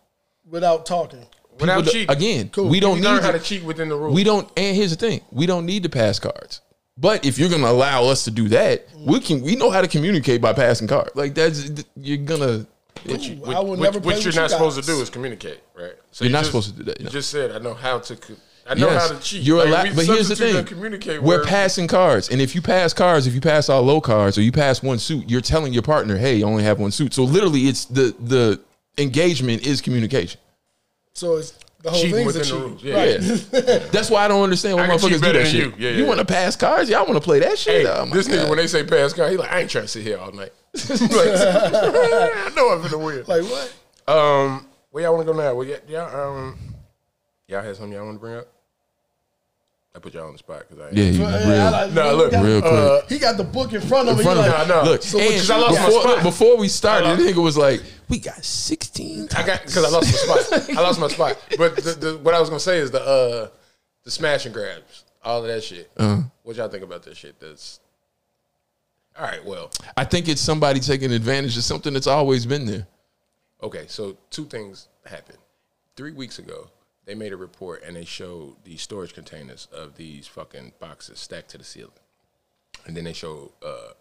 without 0.48 0.86
talking. 0.86 1.26
without 1.60 1.76
People 1.76 1.82
do- 1.82 1.90
cheating 1.90 2.10
again, 2.16 2.48
Cool. 2.48 2.68
we 2.68 2.80
don't 2.80 2.96
you 2.96 3.02
need 3.02 3.08
learn 3.08 3.22
how 3.22 3.30
to, 3.32 3.38
to 3.38 3.44
cheat 3.44 3.62
within 3.62 3.90
the 3.90 3.96
rules. 3.96 4.14
we 4.14 4.24
don't. 4.24 4.48
And 4.56 4.74
here's 4.74 4.90
the 4.90 4.96
thing: 4.96 5.20
we 5.30 5.44
don't 5.44 5.66
need 5.66 5.82
to 5.82 5.88
pass 5.90 6.18
cards. 6.18 6.62
But 6.96 7.26
if 7.26 7.38
you're 7.38 7.50
gonna 7.50 7.68
allow 7.68 8.04
us 8.06 8.24
to 8.24 8.30
do 8.30 8.48
that, 8.48 8.86
we 8.96 9.20
can. 9.20 9.42
We 9.42 9.56
know 9.56 9.68
how 9.68 9.82
to 9.82 9.88
communicate 9.88 10.40
by 10.40 10.52
passing 10.54 10.88
cards. 10.88 11.10
Like 11.14 11.34
that's 11.34 11.70
you're 11.96 12.16
gonna. 12.18 12.66
What, 13.04 13.20
you, 13.22 13.34
Ooh, 13.34 13.36
what, 13.38 13.56
I 13.56 13.60
what- 13.60 13.78
never 13.78 14.00
play 14.00 14.14
you're 14.14 14.24
with 14.26 14.36
not 14.36 14.42
you 14.44 14.48
supposed 14.50 14.80
to 14.80 14.86
do 14.86 15.00
is 15.00 15.10
communicate, 15.10 15.60
right? 15.76 15.92
So 16.12 16.24
You're 16.24 16.28
you 16.30 16.32
not 16.32 16.38
just- 16.40 16.50
supposed 16.50 16.70
to 16.70 16.76
do 16.76 16.84
that, 16.84 17.00
You 17.00 17.08
just 17.08 17.30
said, 17.30 17.52
"I 17.52 17.58
know 17.58 17.74
how 17.74 17.98
to." 17.98 18.16
co- 18.16 18.34
I 18.66 18.72
know 18.74 18.88
Yes, 18.88 19.08
how 19.10 19.14
to 19.18 19.22
cheat. 19.22 19.42
You're 19.42 19.58
Like, 19.58 19.68
allowed, 19.68 19.88
we 19.90 19.94
but 19.94 20.04
here's 20.06 20.28
the 20.28 20.36
thing: 20.36 20.64
communicate 20.64 21.22
we're 21.22 21.38
word. 21.38 21.46
passing 21.46 21.86
cards, 21.86 22.30
and 22.30 22.40
if 22.40 22.54
you 22.54 22.62
pass 22.62 22.94
cards, 22.94 23.26
if 23.26 23.34
you 23.34 23.42
pass 23.42 23.68
all 23.68 23.82
low 23.82 24.00
cards, 24.00 24.38
or 24.38 24.42
you 24.42 24.52
pass 24.52 24.82
one 24.82 24.98
suit, 24.98 25.28
you're 25.28 25.42
telling 25.42 25.74
your 25.74 25.82
partner, 25.82 26.16
"Hey, 26.16 26.36
you 26.36 26.46
only 26.46 26.62
have 26.64 26.78
one 26.78 26.90
suit." 26.90 27.12
So 27.12 27.24
literally, 27.24 27.68
it's 27.68 27.84
the 27.84 28.14
the 28.18 28.58
engagement 28.96 29.66
is 29.66 29.82
communication. 29.82 30.40
So 31.12 31.36
it's 31.36 31.52
the 31.82 31.90
whole 31.90 32.00
Cheating 32.00 32.14
thing's 32.24 32.36
a 32.36 32.38
within 32.38 32.40
the 32.40 32.58
cheat. 32.58 32.70
rules. 32.70 32.82
Yeah. 32.82 32.94
Right. 32.96 33.68
Yeah, 33.68 33.78
that's 33.92 34.08
why 34.08 34.24
I 34.24 34.28
don't 34.28 34.42
understand 34.42 34.76
why 34.78 34.86
motherfuckers 34.88 35.20
do 35.22 35.32
that 35.34 35.46
shit. 35.46 35.54
you. 35.54 35.74
Yeah, 35.78 35.90
yeah, 35.90 36.06
want 36.06 36.20
to 36.20 36.24
pass 36.24 36.56
cards? 36.56 36.88
Y'all 36.88 37.04
want 37.04 37.16
to 37.16 37.20
play 37.20 37.40
that 37.40 37.58
shit? 37.58 37.82
Hey, 37.82 37.86
Oh 37.86 38.06
this 38.06 38.28
nigga 38.28 38.48
when 38.48 38.56
they 38.56 38.66
say 38.66 38.82
pass 38.84 39.12
card, 39.12 39.30
he 39.32 39.36
like, 39.36 39.50
"I 39.52 39.60
ain't 39.60 39.70
trying 39.70 39.84
to 39.84 39.88
sit 39.88 40.02
here 40.04 40.16
all 40.16 40.32
night." 40.32 40.52
Like, 41.00 41.28
I 41.30 42.52
know 42.56 42.70
I'm 42.70 42.82
gonna 42.82 42.98
win. 42.98 43.24
Like 43.26 43.42
what? 43.44 43.74
Um, 44.08 44.66
where 44.90 45.04
y'all 45.04 45.14
want 45.14 45.26
to 45.26 45.32
go 45.32 45.38
now? 45.38 45.54
Well, 45.54 45.66
yeah, 45.66 45.76
y'all, 45.88 46.36
um, 46.38 46.58
y'all 47.48 47.62
had 47.62 47.76
something 47.76 47.92
y'all 47.92 48.04
want 48.04 48.16
to 48.16 48.20
bring 48.20 48.34
up? 48.36 48.48
I 49.96 50.00
put 50.00 50.12
y'all 50.14 50.26
on 50.26 50.32
the 50.32 50.38
spot 50.38 50.64
because 50.68 50.82
I 50.84 50.88
ain't. 50.88 50.96
yeah, 50.96 51.04
you 51.04 51.20
Yeah, 51.20 51.28
I 51.28 51.38
real, 51.62 51.70
like- 51.70 51.92
Nah, 51.92 52.10
he 52.10 52.16
look, 52.16 52.30
got- 52.32 52.44
real 52.44 52.60
quick. 52.60 52.72
uh, 52.72 53.00
He 53.08 53.18
got 53.20 53.36
the 53.36 53.44
book 53.44 53.72
in 53.72 53.80
front 53.80 54.08
of 54.08 54.14
in 54.14 54.18
him. 54.18 54.24
front 54.24 54.40
he 54.40 54.46
of 54.46 54.52
like, 54.52 54.62
him. 54.62 54.68
Nah, 54.68 54.82
nah. 54.82 54.90
Look, 54.90 55.02
So, 55.04 55.18
and 55.20 55.28
because 55.28 55.50
I 55.50 55.56
lost 55.58 55.78
my 55.78 55.86
before, 55.86 56.02
spot. 56.02 56.22
before 56.24 56.56
we 56.56 56.68
started, 56.68 57.06
I 57.06 57.14
the 57.14 57.22
lost- 57.22 57.34
nigga 57.36 57.42
was 57.44 57.56
like, 57.56 57.82
"We 58.08 58.18
got 58.18 58.44
16." 58.44 59.28
I 59.36 59.46
got 59.46 59.60
because 59.62 59.84
I 59.84 59.88
lost 59.88 60.26
my 60.28 60.36
spot. 60.40 60.70
I 60.76 60.80
lost 60.80 60.98
my 61.00 61.08
spot. 61.08 61.38
But 61.56 61.76
the, 61.76 61.92
the, 61.92 62.18
what 62.18 62.34
I 62.34 62.40
was 62.40 62.48
gonna 62.48 62.58
say 62.60 62.78
is 62.78 62.90
the 62.90 63.00
uh 63.00 63.48
the 64.02 64.10
smash 64.10 64.46
and 64.46 64.52
grabs, 64.54 65.04
all 65.22 65.42
of 65.42 65.46
that 65.46 65.62
shit. 65.62 65.88
Uh-huh. 65.96 66.22
What 66.42 66.56
y'all 66.56 66.68
think 66.68 66.82
about 66.82 67.04
that 67.04 67.16
shit? 67.16 67.38
That's 67.38 67.78
all 69.18 69.24
right. 69.24 69.44
Well, 69.44 69.70
I 69.96 70.04
think 70.04 70.28
it's 70.28 70.40
somebody 70.40 70.80
taking 70.80 71.12
advantage 71.12 71.56
of 71.56 71.62
something 71.64 71.92
that's 71.92 72.06
always 72.06 72.46
been 72.46 72.64
there. 72.66 72.86
okay. 73.62 73.84
So 73.88 74.16
two 74.30 74.44
things 74.46 74.88
happened. 75.06 75.38
Three 75.96 76.12
weeks 76.12 76.38
ago, 76.38 76.68
they 77.04 77.14
made 77.14 77.32
a 77.32 77.36
report 77.36 77.82
and 77.86 77.94
they 77.96 78.04
showed 78.04 78.56
the 78.64 78.76
storage 78.76 79.14
containers 79.14 79.68
of 79.72 79.96
these 79.96 80.26
fucking 80.26 80.72
boxes 80.80 81.20
stacked 81.20 81.50
to 81.50 81.58
the 81.58 81.64
ceiling, 81.64 81.92
and 82.86 82.96
then 82.96 83.04
they 83.04 83.12
showed 83.12 83.50
uh, 83.64 83.92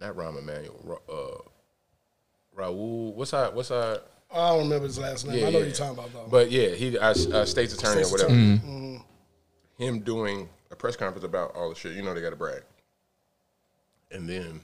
not 0.00 0.14
Rahm 0.16 0.38
Emanuel, 0.38 1.02
uh, 1.12 1.42
Raoul. 2.54 3.12
What's 3.14 3.32
our 3.34 3.50
what's 3.50 3.70
our 3.70 3.98
I 4.34 4.50
don't 4.50 4.64
remember 4.64 4.86
his 4.86 4.98
last 4.98 5.26
name. 5.26 5.38
Yeah, 5.38 5.46
I 5.46 5.50
know 5.50 5.58
what 5.58 5.66
you're 5.66 5.74
talking 5.74 5.98
about 5.98 6.12
though. 6.12 6.26
but 6.30 6.50
yeah, 6.50 6.68
he 6.68 6.96
our, 6.98 7.14
our 7.34 7.46
state's 7.46 7.74
attorney 7.74 8.04
State's 8.04 8.08
or 8.08 8.12
whatever. 8.12 8.32
attorney. 8.32 9.02
Him 9.78 10.00
doing 10.00 10.48
a 10.70 10.76
press 10.76 10.96
conference 10.96 11.24
about 11.24 11.54
all 11.54 11.68
the 11.70 11.74
shit. 11.74 11.92
You 11.92 12.02
know 12.02 12.12
they 12.14 12.20
got 12.20 12.30
to 12.30 12.36
brag, 12.36 12.62
and 14.10 14.28
then 14.28 14.62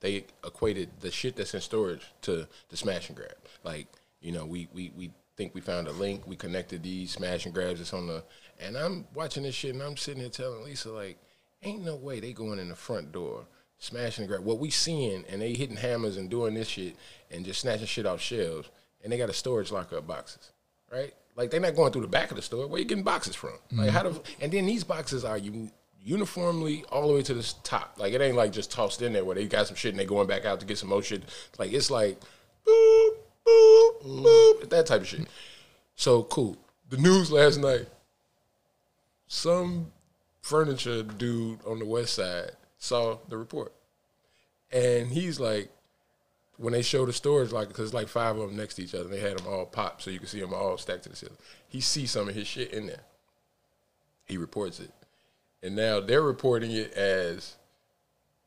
they 0.00 0.24
equated 0.44 0.90
the 1.00 1.10
shit 1.10 1.36
that's 1.36 1.54
in 1.54 1.60
storage 1.60 2.12
to 2.22 2.46
the 2.68 2.76
smash 2.76 3.08
and 3.08 3.16
grab. 3.16 3.36
Like 3.64 3.86
you 4.20 4.32
know, 4.32 4.44
we 4.44 4.68
we 4.72 4.92
we 4.96 5.10
think 5.36 5.54
we 5.54 5.60
found 5.60 5.88
a 5.88 5.92
link. 5.92 6.26
We 6.26 6.36
connected 6.36 6.82
these 6.82 7.12
smash 7.12 7.44
and 7.44 7.54
grabs. 7.54 7.80
It's 7.80 7.92
on 7.92 8.06
the. 8.06 8.24
And 8.60 8.76
I'm 8.76 9.06
watching 9.14 9.42
this 9.42 9.54
shit, 9.54 9.74
and 9.74 9.82
I'm 9.82 9.96
sitting 9.96 10.20
here 10.20 10.30
telling 10.30 10.64
Lisa 10.64 10.90
like, 10.90 11.18
ain't 11.62 11.84
no 11.84 11.96
way 11.96 12.20
they 12.20 12.32
going 12.32 12.58
in 12.58 12.68
the 12.68 12.76
front 12.76 13.12
door. 13.12 13.44
Smashing 13.78 14.22
and 14.22 14.28
grab 14.30 14.44
what 14.44 14.60
we 14.60 14.70
seeing, 14.70 15.24
and 15.28 15.42
they 15.42 15.54
hitting 15.54 15.76
hammers 15.76 16.16
and 16.16 16.30
doing 16.30 16.54
this 16.54 16.68
shit, 16.68 16.94
and 17.32 17.44
just 17.44 17.62
snatching 17.62 17.86
shit 17.86 18.06
off 18.06 18.20
shelves, 18.20 18.70
and 19.02 19.12
they 19.12 19.18
got 19.18 19.28
a 19.28 19.32
storage 19.34 19.72
locker 19.72 19.96
of 19.96 20.06
boxes, 20.06 20.52
right? 20.92 21.12
Like 21.34 21.50
they're 21.50 21.58
not 21.58 21.74
going 21.74 21.90
through 21.90 22.02
the 22.02 22.08
back 22.08 22.30
of 22.30 22.36
the 22.36 22.42
store. 22.42 22.68
Where 22.68 22.78
you 22.78 22.84
getting 22.84 23.02
boxes 23.02 23.34
from? 23.34 23.58
Like 23.72 23.88
mm-hmm. 23.88 23.96
how 23.96 24.02
do? 24.04 24.22
And 24.40 24.52
then 24.52 24.66
these 24.66 24.84
boxes 24.84 25.24
are 25.24 25.36
you 25.36 25.70
uniformly 26.04 26.84
all 26.90 27.08
the 27.08 27.14
way 27.14 27.22
to 27.22 27.34
the 27.34 27.54
top. 27.62 27.94
Like 27.98 28.12
it 28.12 28.20
ain't 28.20 28.36
like 28.36 28.52
just 28.52 28.70
tossed 28.70 29.02
in 29.02 29.12
there 29.12 29.24
where 29.24 29.34
they 29.34 29.46
got 29.46 29.66
some 29.66 29.76
shit 29.76 29.92
and 29.92 29.98
they 29.98 30.04
going 30.04 30.26
back 30.26 30.44
out 30.44 30.60
to 30.60 30.66
get 30.66 30.78
some 30.78 30.88
more 30.88 31.02
shit. 31.02 31.22
Like 31.58 31.72
it's 31.72 31.90
like 31.90 32.18
boop 32.66 33.10
boop 33.46 34.02
mm-hmm. 34.02 34.24
boop 34.24 34.70
that 34.70 34.86
type 34.86 35.02
of 35.02 35.08
shit. 35.08 35.26
So 35.94 36.24
cool. 36.24 36.56
The 36.90 36.96
news 36.96 37.30
last 37.30 37.58
night. 37.58 37.86
Some 39.28 39.92
furniture 40.42 41.02
dude 41.02 41.64
on 41.64 41.78
the 41.78 41.86
west 41.86 42.14
side 42.14 42.50
saw 42.76 43.16
the 43.28 43.38
report, 43.38 43.72
and 44.70 45.10
he's 45.10 45.40
like, 45.40 45.70
when 46.58 46.74
they 46.74 46.82
show 46.82 47.06
the 47.06 47.14
storage 47.14 47.50
like 47.50 47.68
because 47.68 47.86
it's 47.86 47.94
like 47.94 48.08
five 48.08 48.36
of 48.36 48.48
them 48.48 48.56
next 48.58 48.74
to 48.74 48.82
each 48.82 48.94
other, 48.94 49.08
they 49.08 49.20
had 49.20 49.38
them 49.38 49.46
all 49.48 49.64
popped 49.64 50.02
so 50.02 50.10
you 50.10 50.18
can 50.18 50.28
see 50.28 50.40
them 50.40 50.52
all 50.52 50.76
stacked 50.76 51.04
to 51.04 51.08
the 51.08 51.16
ceiling. 51.16 51.38
He 51.66 51.80
sees 51.80 52.10
some 52.10 52.28
of 52.28 52.34
his 52.34 52.46
shit 52.46 52.72
in 52.72 52.86
there. 52.86 53.00
He 54.26 54.36
reports 54.36 54.80
it, 54.80 54.90
and 55.62 55.74
now 55.76 56.00
they're 56.00 56.22
reporting 56.22 56.70
it 56.72 56.92
as 56.94 57.56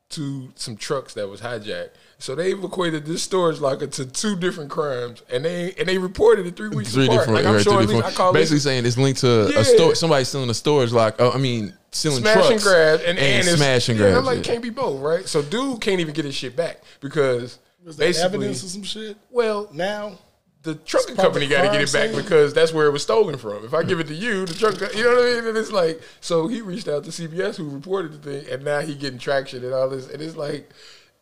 to 0.08 0.50
some 0.54 0.76
trucks 0.76 1.14
that 1.14 1.28
was 1.28 1.40
hijacked. 1.40 1.90
So 2.18 2.34
they've 2.36 2.62
equated 2.62 3.04
this 3.06 3.22
storage 3.22 3.58
locker 3.58 3.88
to 3.88 4.06
two 4.06 4.36
different 4.36 4.70
crimes, 4.70 5.22
and 5.30 5.44
they 5.44 5.74
and 5.78 5.88
they 5.88 5.98
reported 5.98 6.46
it 6.46 6.56
three 6.56 6.68
weeks 6.68 6.92
Three 6.94 7.06
apart. 7.06 7.20
different, 7.20 7.36
Like 7.38 7.46
I'm 7.46 7.54
right, 7.56 7.62
sure 7.64 7.72
three 7.74 7.82
at 7.82 7.88
least 7.88 7.92
I 7.92 7.96
different- 8.08 8.16
call 8.16 8.32
basically 8.32 8.58
it 8.58 8.60
saying 8.60 8.86
it's 8.86 8.96
linked 8.96 9.20
to 9.20 9.50
Yeah. 9.52 9.60
a 9.60 9.64
store. 9.64 9.94
Somebody 9.96 10.24
stealing 10.24 10.48
a 10.50 10.54
storage 10.54 10.92
lock. 10.92 11.16
Oh, 11.18 11.32
I 11.32 11.38
mean, 11.38 11.74
stealing 11.90 12.20
smash 12.20 12.34
trucks 12.34 12.50
and 12.50 12.62
grab 12.62 13.00
and, 13.00 13.18
and, 13.18 13.18
it's- 13.18 13.56
smash 13.56 13.88
and 13.88 13.98
yeah. 13.98 14.16
I'm 14.16 14.24
like, 14.24 14.42
can't 14.44 14.62
be 14.62 14.70
both, 14.70 15.00
right? 15.00 15.26
So 15.28 15.42
dude 15.42 15.80
can't 15.80 16.00
even 16.00 16.14
get 16.14 16.24
his 16.24 16.34
shit 16.36 16.54
back 16.56 16.82
because 17.00 17.58
Was 17.84 17.96
there 17.96 18.08
basically, 18.08 18.36
evidence 18.36 18.62
of 18.62 18.70
some 18.70 18.82
shit? 18.84 19.16
well, 19.30 19.68
Now, 19.72 20.18
the 20.66 20.74
trucking 20.74 21.16
company 21.16 21.46
got 21.46 21.62
to 21.62 21.68
get 21.68 21.80
it 21.80 21.92
back 21.92 22.10
scene. 22.10 22.22
because 22.22 22.52
that's 22.52 22.72
where 22.72 22.86
it 22.86 22.90
was 22.90 23.02
stolen 23.02 23.38
from. 23.38 23.64
If 23.64 23.72
I 23.72 23.84
give 23.84 24.00
it 24.00 24.08
to 24.08 24.14
you, 24.14 24.44
the 24.44 24.54
truck, 24.54 24.74
you 24.94 25.04
know 25.04 25.10
what 25.10 25.22
I 25.22 25.34
mean? 25.36 25.46
And 25.46 25.56
it's 25.56 25.72
like, 25.72 26.02
so 26.20 26.48
he 26.48 26.60
reached 26.60 26.88
out 26.88 27.04
to 27.04 27.10
CBS 27.10 27.56
who 27.56 27.70
reported 27.70 28.12
the 28.12 28.18
thing, 28.18 28.52
and 28.52 28.64
now 28.64 28.80
he 28.80 28.94
getting 28.94 29.18
traction 29.18 29.64
and 29.64 29.72
all 29.72 29.88
this, 29.88 30.10
and 30.10 30.20
it's 30.20 30.36
like, 30.36 30.68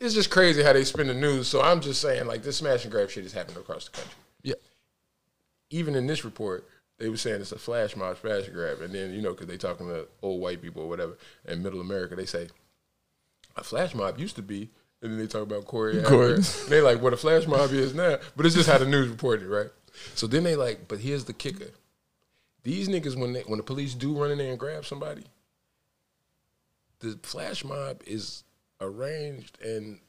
it's 0.00 0.14
just 0.14 0.30
crazy 0.30 0.62
how 0.62 0.72
they 0.72 0.82
spin 0.82 1.06
the 1.06 1.14
news. 1.14 1.46
So 1.46 1.62
I'm 1.62 1.80
just 1.80 2.00
saying, 2.00 2.26
like, 2.26 2.42
this 2.42 2.56
smash 2.56 2.84
and 2.84 2.90
grab 2.90 3.10
shit 3.10 3.24
is 3.24 3.32
happening 3.32 3.58
across 3.58 3.84
the 3.84 3.92
country. 3.92 4.14
Yeah. 4.42 4.54
Even 5.70 5.94
in 5.94 6.06
this 6.06 6.24
report, 6.24 6.66
they 6.98 7.08
were 7.08 7.16
saying 7.16 7.40
it's 7.40 7.52
a 7.52 7.58
flash 7.58 7.96
mob 7.96 8.18
smash 8.18 8.46
and 8.46 8.54
grab, 8.54 8.80
and 8.80 8.94
then 8.94 9.12
you 9.12 9.20
know 9.20 9.30
because 9.30 9.46
they 9.46 9.56
talking 9.56 9.88
to 9.88 10.06
old 10.22 10.40
white 10.40 10.62
people 10.62 10.82
or 10.82 10.88
whatever 10.88 11.18
in 11.44 11.62
Middle 11.62 11.80
America, 11.80 12.16
they 12.16 12.26
say 12.26 12.48
a 13.56 13.64
flash 13.64 13.94
mob 13.94 14.18
used 14.18 14.36
to 14.36 14.42
be. 14.42 14.70
And 15.04 15.12
then 15.12 15.18
they 15.18 15.26
talk 15.26 15.42
about 15.42 15.66
Corey. 15.66 16.02
Corey. 16.02 16.38
They 16.68 16.80
like 16.80 17.02
what 17.02 17.12
a 17.12 17.16
flash 17.18 17.46
mob 17.46 17.70
is 17.72 17.94
now, 17.94 18.16
but 18.36 18.46
it's 18.46 18.54
just 18.54 18.70
how 18.70 18.78
the 18.78 18.86
news 18.86 19.06
reported, 19.10 19.46
right? 19.46 19.68
So 20.14 20.26
then 20.26 20.44
they 20.44 20.56
like, 20.56 20.88
but 20.88 20.98
here's 20.98 21.24
the 21.24 21.34
kicker: 21.34 21.68
these 22.62 22.88
niggas 22.88 23.14
when 23.14 23.34
they 23.34 23.42
when 23.42 23.58
the 23.58 23.62
police 23.62 23.92
do 23.92 24.18
run 24.18 24.30
in 24.30 24.38
there 24.38 24.48
and 24.48 24.58
grab 24.58 24.86
somebody, 24.86 25.24
the 27.00 27.18
flash 27.22 27.64
mob 27.64 28.00
is 28.06 28.44
arranged 28.80 29.58
and 29.62 30.00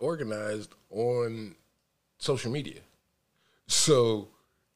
organized 0.00 0.74
on 0.90 1.54
social 2.16 2.50
media. 2.50 2.80
So 3.66 4.28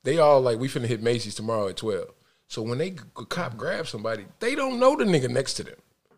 they 0.05 0.18
all 0.18 0.43
like, 0.43 0.59
we 0.59 0.68
finna 0.68 0.87
hit 0.87 1.03
Macy's 1.03 1.35
tomorrow 1.35 1.68
at 1.68 1.78
twelve. 1.78 2.12
So 2.49 2.61
when 2.61 2.76
they 2.76 2.91
g- 2.91 2.99
cop 3.30 3.57
grab 3.57 3.87
somebody, 3.87 4.26
they 4.41 4.55
don't 4.55 4.78
know 4.78 4.95
the 4.95 5.05
nigga 5.05 5.30
next 5.30 5.55
to 5.55 5.64
them. 5.64 5.76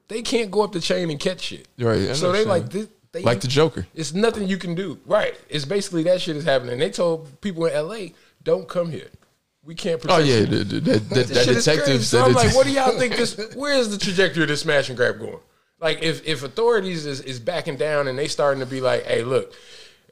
They 0.09 0.21
can't 0.21 0.51
go 0.51 0.63
up 0.63 0.73
the 0.73 0.81
chain 0.81 1.11
and 1.11 1.21
catch 1.21 1.43
shit. 1.43 1.69
Right, 1.79 2.17
So 2.17 2.33
they 2.33 2.45
like 2.45 2.71
this. 2.71 2.89
They, 3.15 3.23
Like 3.23 3.41
the 3.41 3.49
Joker. 3.49 3.87
It's 3.95 4.13
nothing 4.13 4.49
you 4.49 4.59
can 4.59 4.75
do. 4.75 4.99
Right. 5.07 5.35
It's 5.49 5.65
basically 5.65 6.03
that 6.03 6.21
shit 6.21 6.37
is 6.37 6.45
happening. 6.45 6.81
They 6.81 6.91
told 6.91 7.41
people 7.41 7.65
in 7.67 7.89
LA, 7.89 8.09
don't 8.43 8.69
come 8.69 8.91
here. 8.91 9.09
We 9.63 9.77
can't 9.77 10.01
protect. 10.01 10.21
Oh 10.21 10.23
yeah, 10.23 10.41
you. 10.41 10.47
the, 10.47 10.57
the, 10.65 10.81
that, 10.81 11.09
that, 11.11 11.15
This 11.15 11.29
that 11.31 11.45
shit 11.47 11.55
detective. 11.65 12.05
So 12.05 12.25
I'm 12.25 12.33
like, 12.35 12.55
what 12.57 12.67
do 12.67 12.73
y'all 12.73 12.99
think 12.99 13.17
this? 13.17 13.39
Where 13.55 13.75
is 13.75 13.91
the 13.97 13.99
trajectory 14.05 14.43
of 14.43 14.49
this 14.49 14.63
smash 14.63 14.89
and 14.89 14.97
grab 14.99 15.21
going? 15.21 15.39
Like, 15.81 16.03
if 16.03 16.27
if 16.27 16.43
authorities 16.43 17.07
is, 17.07 17.21
is 17.21 17.39
backing 17.39 17.77
down 17.77 18.09
and 18.09 18.19
they 18.19 18.27
starting 18.27 18.59
to 18.61 18.67
be 18.67 18.81
like, 18.81 19.05
hey, 19.05 19.23
look, 19.23 19.55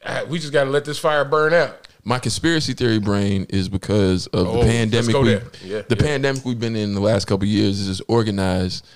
uh, 0.04 0.24
we 0.28 0.38
just 0.38 0.52
got 0.52 0.64
to 0.64 0.70
let 0.70 0.84
this 0.84 0.98
fire 1.00 1.24
burn 1.24 1.52
out. 1.52 1.88
My 2.04 2.20
conspiracy 2.20 2.72
theory 2.72 3.00
brain 3.00 3.46
is 3.50 3.68
because 3.68 4.28
of 4.28 4.46
Oh, 4.46 4.62
the 4.62 4.70
pandemic. 4.70 5.14
we- 5.16 5.32
Yeah, 5.32 5.82
the 5.82 5.96
yeah. 5.96 6.02
pandemic 6.02 6.44
we've 6.44 6.58
been 6.60 6.76
in 6.76 6.94
the 6.94 7.00
last 7.00 7.26
couple 7.26 7.44
of 7.44 7.48
years 7.50 7.80
is 7.80 8.00
organized 8.08 8.86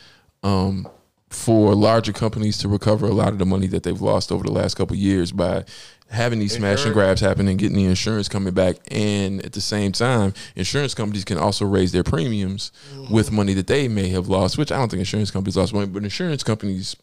um, 0.42 0.88
for 1.28 1.74
larger 1.74 2.12
companies 2.12 2.58
to 2.58 2.68
recover 2.68 3.06
a 3.06 3.12
lot 3.12 3.28
of 3.28 3.38
the 3.38 3.46
money 3.46 3.66
that 3.66 3.82
they've 3.82 4.00
lost 4.00 4.30
over 4.30 4.44
the 4.44 4.52
last 4.52 4.74
couple 4.76 4.94
of 4.94 5.00
years 5.00 5.32
by 5.32 5.64
having 6.08 6.38
these 6.38 6.54
smash 6.54 6.84
and 6.84 6.94
grabs 6.94 7.20
happen 7.20 7.48
and 7.48 7.58
getting 7.58 7.76
the 7.76 7.84
insurance 7.84 8.28
coming 8.28 8.54
back. 8.54 8.76
And 8.90 9.44
at 9.44 9.52
the 9.52 9.60
same 9.60 9.92
time, 9.92 10.34
insurance 10.54 10.94
companies 10.94 11.24
can 11.24 11.36
also 11.36 11.66
raise 11.66 11.90
their 11.90 12.04
premiums 12.04 12.70
with 13.10 13.32
money 13.32 13.54
that 13.54 13.66
they 13.66 13.88
may 13.88 14.08
have 14.10 14.28
lost, 14.28 14.56
which 14.56 14.70
I 14.70 14.76
don't 14.78 14.88
think 14.88 15.00
insurance 15.00 15.30
companies 15.30 15.56
lost 15.56 15.74
money, 15.74 15.86
but 15.86 16.04
insurance 16.04 16.44
companies 16.44 16.94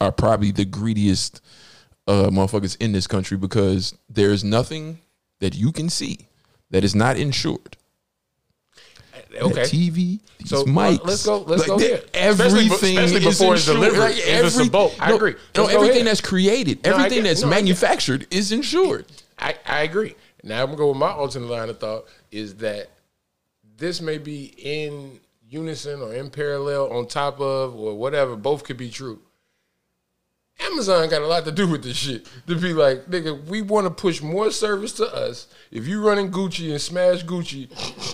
are 0.00 0.12
probably 0.12 0.50
the 0.50 0.66
greediest 0.66 1.40
uh, 2.06 2.28
motherfuckers 2.30 2.76
in 2.80 2.92
this 2.92 3.06
country 3.06 3.38
because 3.38 3.96
there's 4.10 4.44
nothing 4.44 4.98
that 5.40 5.54
you 5.54 5.72
can 5.72 5.88
see 5.88 6.28
that 6.70 6.84
is 6.84 6.94
not 6.94 7.16
insured. 7.16 7.76
Okay. 9.42 9.54
That 9.54 9.66
TV, 9.66 10.20
these 10.38 10.48
So, 10.50 10.64
mics. 10.64 11.00
uh, 11.00 11.04
let's 11.04 11.24
go- 11.26 11.38
let's 11.46 11.66
go 11.66 11.78
they- 11.78 11.88
there. 11.88 12.02
Especially 12.30 12.66
Everything, 12.66 12.98
especially 12.98 13.16
is 13.16 13.24
before 13.38 13.54
it's 13.54 13.66
insured. 13.68 13.76
delivered. 13.82 13.98
Like, 14.00 14.16
If 14.16 14.44
it's 14.44 14.56
a 14.56 14.60
every- 14.60 14.68
boat, 14.70 14.94
I 15.00 15.08
no, 15.10 15.16
agree. 15.16 15.32
No, 15.56 15.62
Let's 15.62 15.74
go 15.74 15.80
everything 15.82 16.04
that's 16.04 16.20
created, 16.20 16.84
No, 16.84 16.90
everything 16.92 17.22
get- 17.22 17.28
that's 17.30 17.42
no, 17.42 17.48
manufactured 17.48 18.26
is 18.30 18.52
insured. 18.52 19.06
I, 19.38 19.56
I 19.66 19.82
agree. 19.82 20.14
Now 20.42 20.60
I'm 20.62 20.66
gonna 20.66 20.76
go 20.78 20.88
with 20.88 20.98
my 20.98 21.10
alternate 21.10 21.48
line 21.50 21.68
of 21.70 21.78
thought 21.80 22.04
is 22.30 22.54
that 22.56 22.90
this 23.76 24.00
may 24.00 24.18
be 24.18 24.52
in 24.58 25.18
unison 25.48 26.00
or 26.02 26.12
in 26.14 26.30
parallel, 26.30 26.92
on 26.92 27.06
top 27.06 27.40
of 27.40 27.74
or 27.74 27.94
whatever. 27.96 28.36
Both 28.36 28.64
could 28.64 28.76
be 28.76 28.90
true. 28.90 29.20
Amazon 30.60 31.08
got 31.08 31.22
a 31.22 31.26
lot 31.26 31.44
to 31.44 31.52
do 31.52 31.68
with 31.68 31.82
this 31.82 31.96
shit. 31.96 32.26
To 32.46 32.54
be 32.54 32.72
like, 32.72 33.06
nigga, 33.06 33.44
we 33.46 33.60
want 33.60 33.86
to 33.86 33.90
push 33.90 34.22
more 34.22 34.50
service 34.50 34.92
to 34.94 35.06
us. 35.06 35.46
If 35.70 35.86
you 35.86 36.06
running 36.06 36.30
Gucci 36.30 36.70
and 36.70 36.80
smash 36.80 37.24
Gucci, 37.24 37.68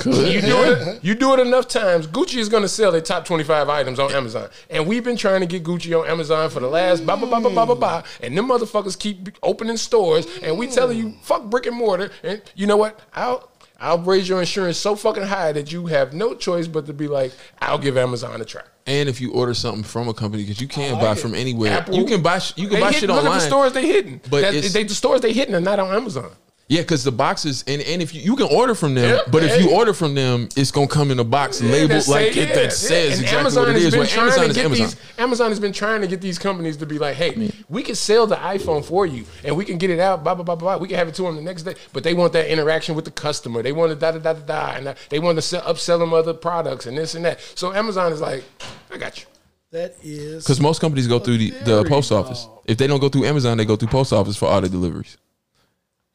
you 0.05 0.41
do 0.41 0.63
it. 0.65 1.05
You 1.05 1.15
do 1.15 1.35
it 1.35 1.41
enough 1.41 1.69
times. 1.69 2.07
Gucci 2.07 2.37
is 2.37 2.49
going 2.49 2.63
to 2.63 2.69
sell 2.69 2.93
their 2.93 3.03
top 3.03 3.25
twenty 3.25 3.45
five 3.45 3.69
items 3.69 3.99
on 3.99 4.13
Amazon, 4.13 4.49
and 4.71 4.87
we've 4.87 5.05
been 5.05 5.17
trying 5.17 5.41
to 5.41 5.47
get 5.47 5.63
Gucci 5.63 5.99
on 5.99 6.09
Amazon 6.09 6.49
for 6.51 6.61
the 6.61 6.69
last 6.69 7.05
ba 7.05 7.17
ba 7.17 7.27
ba 7.27 7.41
ba 7.41 7.51
ba 7.51 7.67
ba 7.67 7.75
ba. 7.75 8.05
And 8.23 8.37
them 8.37 8.49
motherfuckers 8.49 8.99
keep 8.99 9.29
opening 9.43 9.77
stores, 9.77 10.27
and 10.43 10.59
we 10.59 10.67
telling 10.67 10.99
you 10.99 11.15
fuck 11.23 11.45
brick 11.45 11.67
and 11.67 11.77
mortar. 11.77 12.11
And 12.23 12.43
you 12.55 12.67
know 12.67 12.79
what? 12.79 13.01
I'll 13.15 13.50
I'll 13.81 13.99
raise 13.99 14.29
your 14.29 14.41
insurance 14.41 14.77
so 14.77 14.95
fucking 14.95 15.23
high 15.23 15.53
that 15.53 15.73
you 15.73 15.87
have 15.87 16.13
no 16.13 16.35
choice 16.35 16.67
but 16.67 16.87
to 16.87 16.93
be 16.93 17.09
like, 17.09 17.33
I'll 17.61 17.79
give 17.79 17.97
Amazon 17.97 18.41
a 18.41 18.45
try. 18.45 18.63
And 18.87 19.09
if 19.09 19.21
you 19.21 19.33
order 19.33 19.55
something 19.55 19.83
from 19.85 20.09
a 20.09 20.15
company, 20.15 20.43
because 20.43 20.61
you 20.61 20.69
can't 20.69 20.95
like 20.95 21.03
buy 21.03 21.13
it. 21.13 21.19
from 21.19 21.35
anywhere, 21.35 21.73
Apple- 21.73 21.95
you 21.95 22.05
can 22.05 22.23
buy 22.23 22.41
you 22.57 22.69
can 22.69 22.81
buy 22.81 22.91
shit 22.91 23.09
look 23.09 23.19
online. 23.19 23.33
at 23.33 23.41
the 23.41 23.47
stores 23.47 23.73
they 23.73 23.87
hidden. 23.87 24.21
But 24.31 24.43
That- 24.43 24.73
they, 24.73 24.85
the 24.85 24.95
stores 24.95 25.21
they 25.23 25.33
hidden 25.33 25.55
are 25.55 25.61
not 25.61 25.79
on 25.79 25.95
Amazon. 25.95 26.31
Yeah, 26.71 26.83
because 26.83 27.03
the 27.03 27.11
boxes 27.11 27.65
and, 27.67 27.83
and 27.83 28.01
if 28.01 28.15
you, 28.15 28.21
you 28.23 28.37
can 28.37 28.47
order 28.47 28.77
from 28.77 28.95
them, 28.95 29.17
Yeah, 29.17 29.21
but 29.29 29.43
if 29.43 29.57
hey. 29.57 29.63
you 29.65 29.73
order 29.73 29.93
from 29.93 30.15
them, 30.15 30.49
it's 30.57 30.71
gonna 30.71 30.87
come 30.87 31.11
in 31.11 31.19
a 31.19 31.25
box 31.25 31.61
Yeah, 31.61 31.73
labeled 31.73 31.91
that 31.91 32.03
say- 32.05 32.13
like 32.13 32.37
it 32.37 32.55
that 32.55 32.63
yeah. 32.63 32.69
says 32.69 33.13
And 33.15 33.23
exactly 33.23 33.39
Amazon 33.41 33.67
what 33.67 33.77
it 33.77 33.83
has 33.83 33.91
been 33.91 33.99
Well, 33.99 34.09
trying 34.09 34.25
Amazon 34.27 34.45
to 34.45 34.51
is 34.51 34.57
get 34.57 34.65
Amazon. 34.67 34.87
These, 34.87 34.97
Amazon 35.19 35.49
has 35.51 35.59
been 35.61 35.73
trying 35.73 36.01
to 36.03 36.07
get 36.07 36.21
these 36.21 36.39
companies 36.39 36.77
to 36.77 36.87
be 36.87 37.01
like, 37.01 37.17
hey, 37.17 37.51
we 37.69 37.83
can 37.83 37.97
sell 37.97 38.29
the 38.29 38.37
iPhone 38.37 38.85
for 38.85 39.05
you 39.05 39.25
and 39.43 39.57
we 39.57 39.65
can 39.65 39.79
get 39.79 39.91
it 39.91 39.99
out, 39.99 40.23
blah, 40.23 40.37
blah, 40.37 40.45
blah, 40.45 40.55
blah. 40.55 40.77
We 40.77 40.87
can 40.87 40.97
have 40.97 41.09
it 41.09 41.15
to 41.17 41.23
them 41.23 41.35
the 41.35 41.43
next 41.43 41.65
day. 41.65 41.75
But 41.93 42.05
they 42.05 42.15
want 42.15 42.33
that 42.35 42.47
interaction 42.49 42.95
with 42.95 43.05
the 43.05 43.11
customer. 43.11 43.65
They 43.65 43.73
want 43.73 43.91
to 43.91 43.97
da, 43.97 44.13
da, 44.13 44.19
da, 44.21 44.33
da, 44.35 44.41
da. 44.47 44.71
And 44.77 44.95
they 45.09 45.19
want 45.19 45.39
to 45.39 45.43
sell, 45.43 45.63
upsell 45.63 45.99
them 45.99 46.13
other 46.15 46.35
products 46.35 46.87
and 46.87 46.97
this 46.97 47.17
and 47.17 47.25
that. 47.25 47.41
So 47.57 47.73
Amazon 47.73 48.13
is 48.13 48.21
like, 48.21 48.45
I 48.93 48.97
got 48.97 49.19
you. 49.19 49.27
that 49.73 49.97
is 50.05 50.45
Because 50.45 50.61
most 50.61 50.81
companies 50.81 51.09
go 51.09 51.19
through 51.19 51.39
the, 51.39 51.51
the 51.65 51.85
post 51.89 52.13
office. 52.13 52.47
If 52.65 52.79
they 52.79 52.87
don't 52.87 53.01
go 53.01 53.09
through 53.09 53.25
Amazon, 53.25 53.57
they 53.59 53.65
go 53.65 53.75
through 53.75 53.89
post 53.89 54.13
office 54.13 54.37
for 54.37 54.47
all 54.47 54.61
the 54.61 54.69
deliveries. 54.69 55.17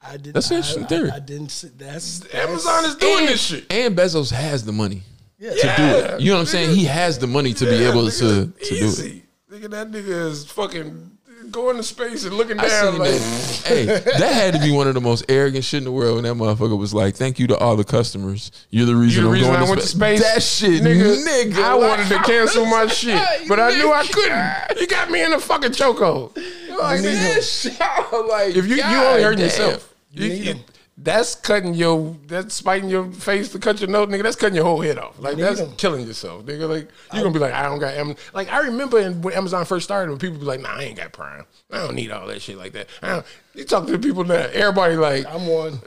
I 0.08 0.18
did. 0.18 0.34
That's 0.34 0.50
an 0.50 0.56
I, 0.56 0.58
interesting 0.58 0.84
I- 0.84 0.88
theory. 0.88 1.12
I, 1.12 1.20
didn't. 1.20 1.50
see- 1.50 1.70
That's, 1.76 2.20
that's 2.20 2.34
Amazon 2.36 2.86
is 2.86 2.96
doing 2.96 3.20
and, 3.20 3.28
this 3.30 3.42
shit. 3.42 3.72
and 3.74 3.96
Bezos 3.98 4.32
has 4.32 4.64
the 4.66 4.72
money 4.72 5.02
Yeah. 5.40 5.52
to 5.52 5.56
do 5.56 5.84
it. 6.16 6.22
You 6.22 6.30
know 6.32 6.36
what 6.36 6.40
I'm 6.42 6.46
saying? 6.48 6.76
He 6.76 6.86
has 6.86 7.18
the 7.20 7.28
money 7.28 7.54
to 7.54 7.66
be 7.66 7.84
able 7.84 8.10
to 8.10 8.12
to 8.12 8.46
do 8.46 8.54
it. 8.60 8.72
Easy. 8.72 9.24
Nigga, 9.52 9.70
that 9.72 9.92
nigga 9.92 10.28
is 10.30 10.46
fucking 10.46 11.12
going 11.52 11.78
to 11.78 11.84
space 11.84 12.26
and 12.26 12.34
looking 12.36 12.60
I 12.60 12.68
down 12.68 12.98
like. 12.98 13.12
that. 13.12 13.64
hey, 13.66 13.86
that 13.86 14.34
had 14.34 14.54
to 14.56 14.60
be 14.60 14.72
one 14.72 14.88
of 14.88 14.96
the 14.96 15.00
most 15.02 15.26
arrogant 15.30 15.64
shit 15.64 15.78
in 15.78 15.84
the 15.86 15.92
world. 15.92 16.16
When 16.16 16.24
that 16.24 16.34
motherfucker 16.34 16.78
was 16.78 16.94
like, 16.94 17.16
"Thank 17.16 17.38
you 17.40 17.46
to 17.48 17.58
all 17.58 17.76
the 17.76 17.84
customers. 17.84 18.52
You're 18.72 18.88
the 18.88 18.96
reason 18.96 19.24
You 19.24 19.30
the 19.30 19.36
I'm 19.38 19.42
going 19.44 19.56
I 19.62 19.64
to 19.66 19.70
went 19.70 19.82
to 19.82 19.88
space." 19.88 20.20
space, 20.22 20.34
That 20.34 20.44
shit, 20.44 20.82
nigga. 20.82 21.24
nigga. 21.24 21.64
I 21.64 21.74
like, 21.74 21.90
wanted 21.90 22.10
to 22.10 22.24
cancel 22.24 22.66
my 22.66 22.88
shit, 23.02 23.22
but 23.48 23.60
I 23.60 23.76
knew 23.78 23.94
I 23.94 24.06
couldn't. 24.08 24.82
You 24.82 24.88
got 24.88 25.10
me 25.12 25.24
in 25.24 25.32
a 25.34 25.40
fucking 25.40 25.72
chokehold. 25.72 26.36
Like, 26.78 27.02
that 27.04 27.42
shit, 27.44 27.80
like, 28.28 28.56
If 28.56 28.66
you 28.68 28.76
you 28.76 28.84
only 28.84 29.24
hurt 29.24 29.36
damn. 29.38 29.46
yourself, 29.46 29.95
you, 30.16 30.56
that's 30.98 31.36
cutting 31.36 31.74
your 31.74 32.16
that's 32.28 32.56
spiting 32.56 32.90
your 32.90 33.12
face 33.12 33.50
to 33.50 33.60
cut 33.60 33.82
your 33.82 33.90
nose, 33.90 34.08
nigga. 34.08 34.24
That's 34.24 34.38
cutting 34.38 34.56
your 34.56 34.64
whole 34.64 34.80
head 34.82 34.98
off. 34.98 35.20
Like 35.20 35.36
that's 35.38 35.60
that's 35.60 35.70
'em. 35.70 35.76
killing 35.78 36.08
yourself, 36.08 36.46
nigga. 36.46 36.70
Like 36.70 36.90
you're 37.14 37.24
gonna 37.24 37.34
be 37.34 37.40
like, 37.40 37.54
I 37.54 37.64
don't 37.64 37.80
got 37.80 37.94
Amazon. 37.94 38.18
Like 38.34 38.52
I 38.52 38.60
remember 38.62 39.12
when 39.12 39.34
Amazon 39.34 39.66
first 39.66 39.84
started, 39.84 40.10
when 40.10 40.20
people 40.20 40.40
be 40.40 40.46
like, 40.46 40.62
Nah, 40.62 40.76
I 40.78 40.84
ain't 40.84 40.98
got 40.98 41.12
Prime. 41.12 41.46
I 41.70 41.80
don't 41.80 41.96
need 41.96 42.12
all 42.12 42.28
that 42.28 42.42
shit 42.42 42.58
like 42.58 42.72
that. 42.74 42.88
I 43.02 43.10
don't, 43.10 43.26
you 43.56 43.66
talk 43.66 43.88
to 43.88 43.92
the 43.92 44.00
people 44.00 44.24
now, 44.24 44.36
everybody 44.54 44.96
like, 44.96 45.26
I'm 45.26 45.48
one. 45.48 45.80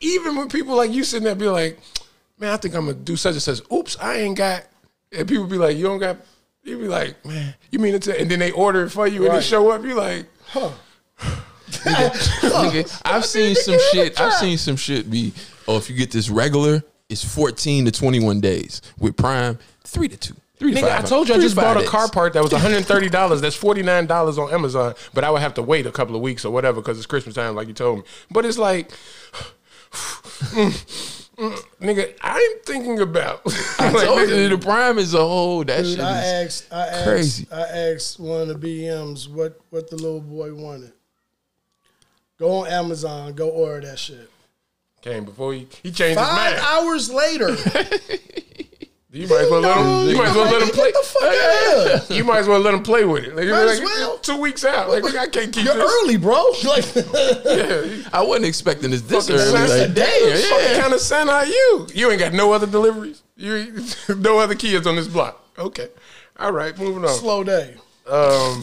even 0.00 0.36
when 0.36 0.48
people 0.50 0.76
like 0.76 0.90
you 0.92 1.04
sitting 1.04 1.24
there 1.24 1.34
be 1.34 1.48
like, 1.48 1.78
man, 2.38 2.52
I 2.52 2.58
think 2.58 2.74
I'm 2.74 2.82
gonna 2.86 2.98
do 2.98 3.16
such 3.16 3.32
and 3.32 3.42
such. 3.42 3.60
Oops, 3.72 3.96
I 3.98 4.16
ain't 4.16 4.36
got. 4.36 4.64
And 5.10 5.26
people 5.26 5.46
be 5.46 5.56
like, 5.56 5.76
you 5.76 5.84
don't 5.84 5.98
got. 5.98 6.18
You 6.64 6.76
be 6.78 6.88
like, 6.88 7.24
man, 7.24 7.54
you 7.70 7.78
mean 7.78 7.94
it? 7.94 8.02
To, 8.02 8.20
and 8.20 8.30
then 8.30 8.40
they 8.40 8.50
order 8.50 8.84
it 8.84 8.90
for 8.90 9.06
you 9.06 9.24
and 9.24 9.34
they 9.34 9.40
show 9.40 9.70
up. 9.70 9.82
You 9.84 9.94
like, 9.94 10.26
Nigga, 11.70 13.00
I've 13.04 13.24
seen 13.24 13.54
some 13.54 13.78
shit. 13.92 14.20
I've 14.20 14.34
seen 14.34 14.58
some 14.58 14.76
shit 14.76 15.10
be. 15.10 15.32
Oh, 15.66 15.76
if 15.76 15.90
you 15.90 15.96
get 15.96 16.10
this 16.10 16.30
regular, 16.30 16.82
it's 17.08 17.24
14 17.24 17.84
to 17.86 17.90
21 17.90 18.40
days. 18.40 18.80
With 18.98 19.16
Prime, 19.16 19.58
three 19.84 20.08
to 20.08 20.16
two. 20.16 20.34
Three 20.58 20.74
to 20.74 20.80
Nigga, 20.80 20.88
five. 20.88 21.04
I 21.04 21.06
told 21.06 21.28
you 21.28 21.34
I 21.36 21.38
just 21.38 21.54
bought 21.54 21.76
five 21.76 21.84
a 21.84 21.88
car 21.88 22.06
days. 22.06 22.10
part 22.10 22.32
that 22.32 22.42
was 22.42 22.52
$130. 22.52 23.40
That's 23.40 23.56
$49 23.56 24.38
on 24.38 24.52
Amazon, 24.52 24.94
but 25.14 25.22
I 25.24 25.30
would 25.30 25.40
have 25.40 25.54
to 25.54 25.62
wait 25.62 25.86
a 25.86 25.92
couple 25.92 26.16
of 26.16 26.22
weeks 26.22 26.44
or 26.44 26.52
whatever 26.52 26.80
because 26.80 26.96
it's 26.96 27.06
Christmas 27.06 27.34
time, 27.36 27.54
like 27.54 27.68
you 27.68 27.74
told 27.74 27.98
me. 27.98 28.04
But 28.30 28.44
it's 28.44 28.58
like, 28.58 28.90
mm, 29.92 31.24
mm, 31.36 31.58
nigga, 31.80 32.12
I'm 32.22 32.58
thinking 32.64 32.98
about. 33.00 33.42
I 33.78 33.90
like, 33.92 34.06
told 34.06 34.18
nigga, 34.20 34.42
you 34.42 34.48
the 34.48 34.58
Prime 34.58 34.98
is 34.98 35.14
a 35.14 35.18
whole. 35.18 35.62
That 35.64 35.82
Dude, 35.84 35.90
shit 35.96 36.00
I 36.00 36.24
asked. 36.24 36.72
I 36.72 36.86
asked. 36.88 37.04
crazy. 37.06 37.46
I 37.52 37.60
asked 37.62 38.18
one 38.18 38.40
of 38.40 38.48
the 38.48 38.54
BMs 38.56 39.28
what 39.28 39.60
what 39.70 39.88
the 39.90 39.96
little 39.96 40.20
boy 40.20 40.52
wanted. 40.54 40.92
Go 42.38 42.58
on 42.60 42.68
Amazon. 42.68 43.32
Go 43.34 43.48
order 43.48 43.86
that 43.86 43.98
shit. 43.98 44.30
came 45.02 45.24
before 45.24 45.52
he, 45.54 45.66
he 45.82 45.90
changed 45.90 46.18
Five 46.20 46.52
his 46.54 46.62
mind. 46.62 46.66
hours 46.86 47.10
later. 47.10 47.56
You 49.10 49.26
might 49.26 49.40
as 49.40 49.50
well 49.50 49.60
let 49.62 49.78
him. 49.78 50.10
You 50.10 50.16
might 50.18 50.28
as 50.28 50.36
well 50.36 50.52
let 50.52 50.62
him 50.62 50.68
play. 50.68 50.92
Get 50.92 51.02
the 51.02 51.08
fuck 51.08 51.22
out 51.22 51.94
of 52.02 52.08
here. 52.08 52.16
You 52.18 52.24
might 52.24 52.38
as 52.40 52.46
well 52.46 52.60
let 52.60 52.74
him 52.74 52.82
play 52.82 53.06
with 53.06 53.24
it. 53.24 53.34
Like, 53.34 53.48
Might 53.48 53.72
as 53.72 53.80
well. 53.80 54.18
Two 54.18 54.36
weeks 54.38 54.66
out. 54.66 54.90
Like, 54.90 55.02
I 55.16 55.26
can't 55.28 55.50
keep 55.50 55.64
You're 55.64 55.74
this. 55.76 56.02
early, 56.04 56.18
bro. 56.18 56.34
Like, 56.64 56.94
Yeah. 56.94 58.02
I 58.12 58.22
wasn't 58.22 58.44
expecting 58.44 58.90
this 58.90 59.00
this 59.00 59.26
Fucking 59.28 59.40
early. 59.40 59.66
Santa. 59.66 59.84
Like, 59.86 59.94
Damn, 59.94 60.28
damn, 60.28 60.50
what 60.50 60.80
kind 60.82 60.92
of 60.92 61.00
son 61.00 61.30
are 61.30 61.46
you? 61.46 61.86
You 61.94 62.10
ain't 62.10 62.20
got 62.20 62.34
no 62.34 62.52
other 62.52 62.66
deliveries. 62.66 63.22
You 63.34 63.82
no 64.18 64.38
other 64.40 64.54
kids 64.54 64.86
on 64.86 64.94
this 64.96 65.08
block. 65.08 65.42
Okay, 65.58 65.88
all 66.38 66.52
right, 66.52 66.78
moving 66.78 67.02
on. 67.02 67.14
slow 67.14 67.42
day. 67.42 67.76
Um, 68.06 68.62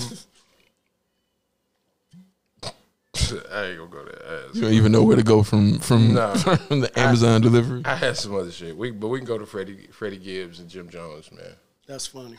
I 3.52 3.66
ain't 3.66 3.78
gonna 3.78 3.90
go 3.90 4.04
there. 4.04 4.42
You 4.54 4.62
don't 4.62 4.74
even 4.74 4.92
know 4.92 5.04
where 5.04 5.16
to 5.16 5.24
go 5.24 5.44
from 5.44 5.80
from, 5.80 6.14
Nah. 6.14 6.34
from 6.36 6.82
the 6.82 7.00
Amazon 7.00 7.42
delivery. 7.42 7.82
I 7.86 7.96
had 7.96 8.18
some 8.18 8.36
other 8.36 8.52
shit. 8.52 8.76
We, 8.76 8.92
but 8.92 9.08
we 9.08 9.20
can 9.20 9.28
go 9.28 9.38
to 9.38 9.46
Freddie, 9.46 9.88
Freddie 9.92 10.18
Gibbs 10.18 10.60
and 10.60 10.70
Jim 10.70 10.90
Jones, 10.90 11.32
man. 11.32 11.56
That's 11.88 12.08
funny. 12.08 12.38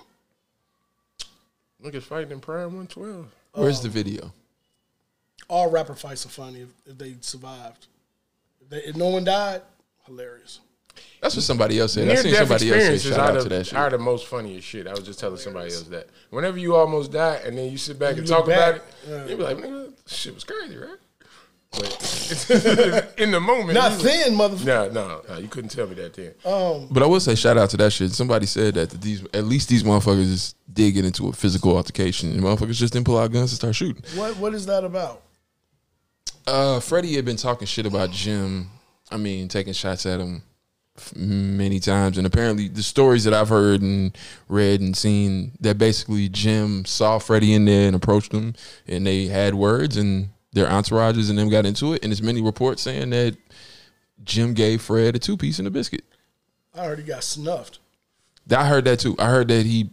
Niggas 1.83 2.03
fighting 2.03 2.33
in 2.33 2.41
Prime 2.41 2.75
112. 2.75 3.27
Where's 3.53 3.81
the 3.81 3.89
um, 3.89 3.95
video? 3.95 4.33
All 5.49 5.71
rapper 5.71 5.95
fights 5.95 6.27
are 6.27 6.31
funny 6.31 6.61
if, 6.61 6.69
if 6.87 6.99
they 6.99 7.17
survived. 7.21 7.87
If, 8.61 8.69
they, 8.69 8.79
if 8.79 8.97
no 8.97 9.09
one 9.09 9.25
died, 9.25 9.63
hilarious. 10.07 10.61
That's 11.21 11.35
what 11.35 11.45
somebody 11.45 11.79
else 11.79 11.95
said. 11.95 12.05
I 12.05 12.07
Near 12.13 12.17
seen 12.19 12.33
death 12.33 12.41
somebody 12.49 12.71
else 12.73 13.03
say 13.03 13.11
shout 13.11 13.19
are 13.19 13.37
out 13.39 13.43
to 13.43 13.49
that 13.49 13.67
shit. 13.67 13.79
are 13.79 13.91
the 13.91 13.99
most 13.99 14.27
funniest 14.27 14.67
shit. 14.69 14.87
I 14.87 14.91
was 14.91 15.03
just 15.03 15.19
telling 15.19 15.37
somebody 15.39 15.73
else 15.73 15.83
that. 15.85 16.09
Whenever 16.31 16.59
you 16.59 16.75
almost 16.75 17.13
die 17.13 17.41
and 17.45 17.57
then 17.57 17.71
you 17.71 17.79
sit 17.79 17.99
back 17.99 18.17
and 18.17 18.27
talk 18.27 18.47
look 18.47 18.55
about 18.57 18.75
back, 18.77 18.83
it, 19.07 19.11
yeah. 19.11 19.27
you 19.27 19.37
be 19.37 19.43
like, 19.43 19.57
nigga, 19.57 19.93
shit 20.07 20.35
was 20.35 20.45
crazy, 20.45 20.77
right? 20.77 20.97
But 21.73 23.15
in 23.19 23.33
the 23.33 23.41
moment, 23.41 23.75
Not 23.75 23.93
you- 23.99 24.05
then, 24.09 24.33
motherfucker. 24.35 24.65
No, 24.65 24.89
no, 24.91 25.23
no, 25.29 25.39
you 25.39 25.49
couldn't 25.49 25.71
tell 25.71 25.87
me 25.87 25.95
that 25.97 26.15
then. 26.15 26.33
But 26.91 27.03
I 27.03 27.07
will 27.07 27.21
say 27.21 27.35
shout 27.35 27.59
out 27.59 27.71
to 27.71 27.77
that 27.79 27.93
shit. 27.93 28.13
Somebody 28.13 28.47
said 28.47 28.75
that, 28.75 28.91
that 28.91 29.01
these 29.03 29.25
at 29.35 29.45
least 29.45 29.69
these 29.69 29.83
motherfuckers 29.83 30.27
just 30.27 30.57
did 30.73 30.93
get 30.93 31.05
into 31.05 31.29
a 31.29 31.33
physical 31.33 31.77
altercation 31.77 32.31
and 32.31 32.41
motherfuckers 32.41 32.75
just 32.77 32.93
didn't 32.93 33.07
pull 33.07 33.19
out 33.19 33.33
guns 33.33 33.51
and 33.53 33.57
start 33.59 33.75
shooting. 33.75 34.03
What 34.19 34.37
What 34.37 34.55
is 34.55 34.67
that 34.67 34.85
about? 34.85 35.23
Uh, 36.47 36.79
Freddie 36.81 37.15
had 37.17 37.25
been 37.25 37.37
talking 37.37 37.67
shit 37.67 37.87
about 37.87 38.11
Jim. 38.11 38.71
I 39.11 39.17
mean, 39.17 39.49
taking 39.49 39.73
shots 39.73 40.07
at 40.07 40.21
him 40.21 40.37
f- 40.37 40.43
many 41.15 41.81
times, 41.81 42.19
and 42.19 42.27
apparently 42.27 42.69
the 42.69 42.83
stories 42.83 43.25
that 43.25 43.35
I've 43.35 43.49
heard 43.49 43.83
and 43.83 44.17
read 44.49 44.81
and 44.81 44.97
seen 44.97 45.53
that 45.61 45.79
basically 45.79 46.29
Jim 46.29 46.85
saw 46.85 47.19
Freddie 47.19 47.55
in 47.55 47.65
there 47.65 47.87
and 47.87 47.97
approached 47.97 48.33
him, 48.33 48.55
and 48.87 49.07
they 49.07 49.27
had 49.27 49.55
words, 49.55 49.97
and 49.97 50.31
their 50.53 50.67
entourages 50.67 51.29
and 51.29 51.39
them 51.39 51.49
got 51.51 51.67
into 51.67 51.93
it. 51.93 52.03
And 52.03 52.11
there's 52.11 52.23
many 52.23 52.41
reports 52.41 52.83
saying 52.83 53.11
that 53.11 53.37
Jim 54.25 54.55
gave 54.55 54.81
Fred 54.83 55.15
a 55.17 55.19
two 55.19 55.37
piece 55.37 55.59
and 55.59 55.69
a 55.69 55.71
biscuit. 55.71 56.05
I 56.75 56.81
already 56.81 57.03
got 57.03 57.23
snuffed. 57.25 57.79
I 58.51 58.67
heard 58.67 58.85
that 58.87 59.01
too. 59.01 59.17
I 59.19 59.27
heard 59.27 59.49
that 59.49 59.67
he 59.67 59.91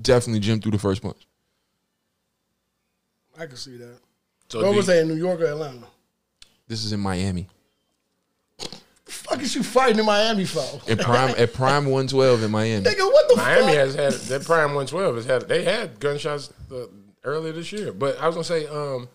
definitely 0.00 0.40
Jim 0.40 0.60
threw 0.60 0.72
the 0.72 0.78
first 0.78 1.02
punch. 1.02 1.26
I 3.38 3.46
can 3.46 3.56
see 3.56 3.76
that. 3.76 3.98
So 4.48 4.60
Where 4.62 4.72
was 4.72 4.86
you- 4.86 4.92
they 4.94 5.00
in 5.00 5.08
New 5.08 5.14
York 5.16 5.40
or 5.40 5.46
Atlanta? 5.46 5.86
This 6.68 6.84
is 6.84 6.92
in 6.92 7.00
Miami. 7.00 7.48
Fuck 9.12 9.40
is 9.40 9.54
you 9.54 9.62
fighting 9.62 9.98
in 9.98 10.06
Miami 10.06 10.44
for? 10.44 10.80
At 10.88 10.98
Prime 11.00 11.34
at 11.36 11.52
Prime 11.52 11.84
112 11.84 12.42
in 12.42 12.50
Miami. 12.50 12.84
Nigga, 12.84 13.00
what 13.00 13.28
the 13.28 13.36
Miami 13.36 13.66
fuck? 13.66 13.74
has 13.74 13.94
had 13.94 14.12
that 14.12 14.44
Prime 14.44 14.74
112 14.74 15.16
has 15.16 15.24
had 15.26 15.48
they 15.48 15.64
had 15.64 16.00
gunshots 16.00 16.52
uh, 16.72 16.86
earlier 17.24 17.52
this 17.52 17.72
year. 17.72 17.92
But 17.92 18.18
I 18.18 18.26
was 18.26 18.34
gonna 18.34 18.44
say, 18.44 18.66
um, 18.66 19.08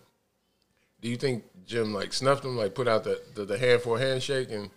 do 1.00 1.08
you 1.08 1.16
think 1.16 1.44
Jim 1.66 1.92
like 1.92 2.12
snuffed 2.12 2.44
him, 2.44 2.56
like 2.56 2.74
put 2.74 2.88
out 2.88 3.04
the, 3.04 3.20
the, 3.34 3.44
the 3.44 3.58
hand 3.58 3.82
for 3.82 3.98
a 3.98 4.00
handshake, 4.00 4.50
and 4.50 4.70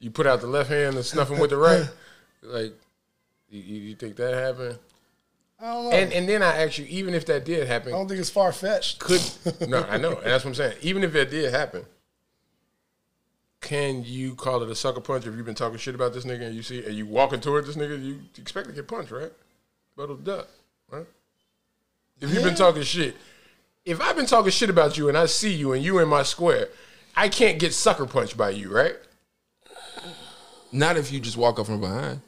you 0.00 0.10
put 0.10 0.26
out 0.26 0.40
the 0.40 0.46
left 0.46 0.70
hand 0.70 0.96
and 0.96 1.04
snuff 1.04 1.30
him 1.30 1.38
with 1.38 1.50
the 1.50 1.56
right? 1.56 1.88
Like, 2.40 2.72
you, 3.50 3.60
you 3.60 3.80
you 3.80 3.94
think 3.96 4.14
that 4.14 4.32
happened? 4.32 4.78
I 5.60 5.72
don't 5.72 5.84
know. 5.84 5.90
And 5.90 6.12
and 6.12 6.28
then 6.28 6.40
I 6.40 6.62
ask 6.62 6.78
you, 6.78 6.86
even 6.88 7.14
if 7.14 7.26
that 7.26 7.44
did 7.44 7.66
happen, 7.66 7.92
I 7.92 7.96
don't 7.96 8.06
think 8.06 8.20
it's 8.20 8.30
far 8.30 8.52
fetched. 8.52 9.00
could 9.00 9.20
no, 9.68 9.82
I 9.82 9.98
know, 9.98 10.12
and 10.18 10.26
that's 10.26 10.44
what 10.44 10.50
I'm 10.50 10.54
saying. 10.54 10.76
Even 10.82 11.02
if 11.02 11.12
that 11.14 11.30
did 11.30 11.52
happen, 11.52 11.84
can 13.60 14.04
you 14.04 14.34
call 14.34 14.62
it 14.62 14.70
a 14.70 14.74
sucker 14.74 15.00
punch 15.00 15.26
if 15.26 15.34
you've 15.34 15.46
been 15.46 15.54
talking 15.54 15.78
shit 15.78 15.94
about 15.94 16.12
this 16.12 16.24
nigga 16.24 16.46
and 16.46 16.54
you 16.54 16.62
see 16.62 16.84
and 16.84 16.94
you 16.94 17.06
walking 17.06 17.40
toward 17.40 17.66
this 17.66 17.76
nigga, 17.76 18.02
you 18.02 18.20
expect 18.38 18.68
to 18.68 18.72
get 18.72 18.86
punched, 18.86 19.10
right? 19.10 19.32
But 19.96 20.04
it'll 20.04 20.16
duck, 20.16 20.48
right? 20.90 21.06
If 22.20 22.32
you've 22.32 22.44
been 22.44 22.54
talking 22.54 22.82
shit, 22.82 23.16
if 23.84 24.00
I've 24.00 24.16
been 24.16 24.26
talking 24.26 24.50
shit 24.50 24.70
about 24.70 24.96
you 24.98 25.08
and 25.08 25.16
I 25.16 25.26
see 25.26 25.52
you 25.52 25.72
and 25.72 25.82
you 25.82 25.98
in 25.98 26.08
my 26.08 26.22
square, 26.22 26.68
I 27.16 27.28
can't 27.28 27.58
get 27.58 27.74
sucker 27.74 28.06
punched 28.06 28.36
by 28.36 28.50
you, 28.50 28.74
right? 28.74 28.94
Not 30.70 30.96
if 30.96 31.12
you 31.12 31.20
just 31.20 31.36
walk 31.36 31.58
up 31.58 31.66
from 31.66 31.80
behind. 31.80 32.20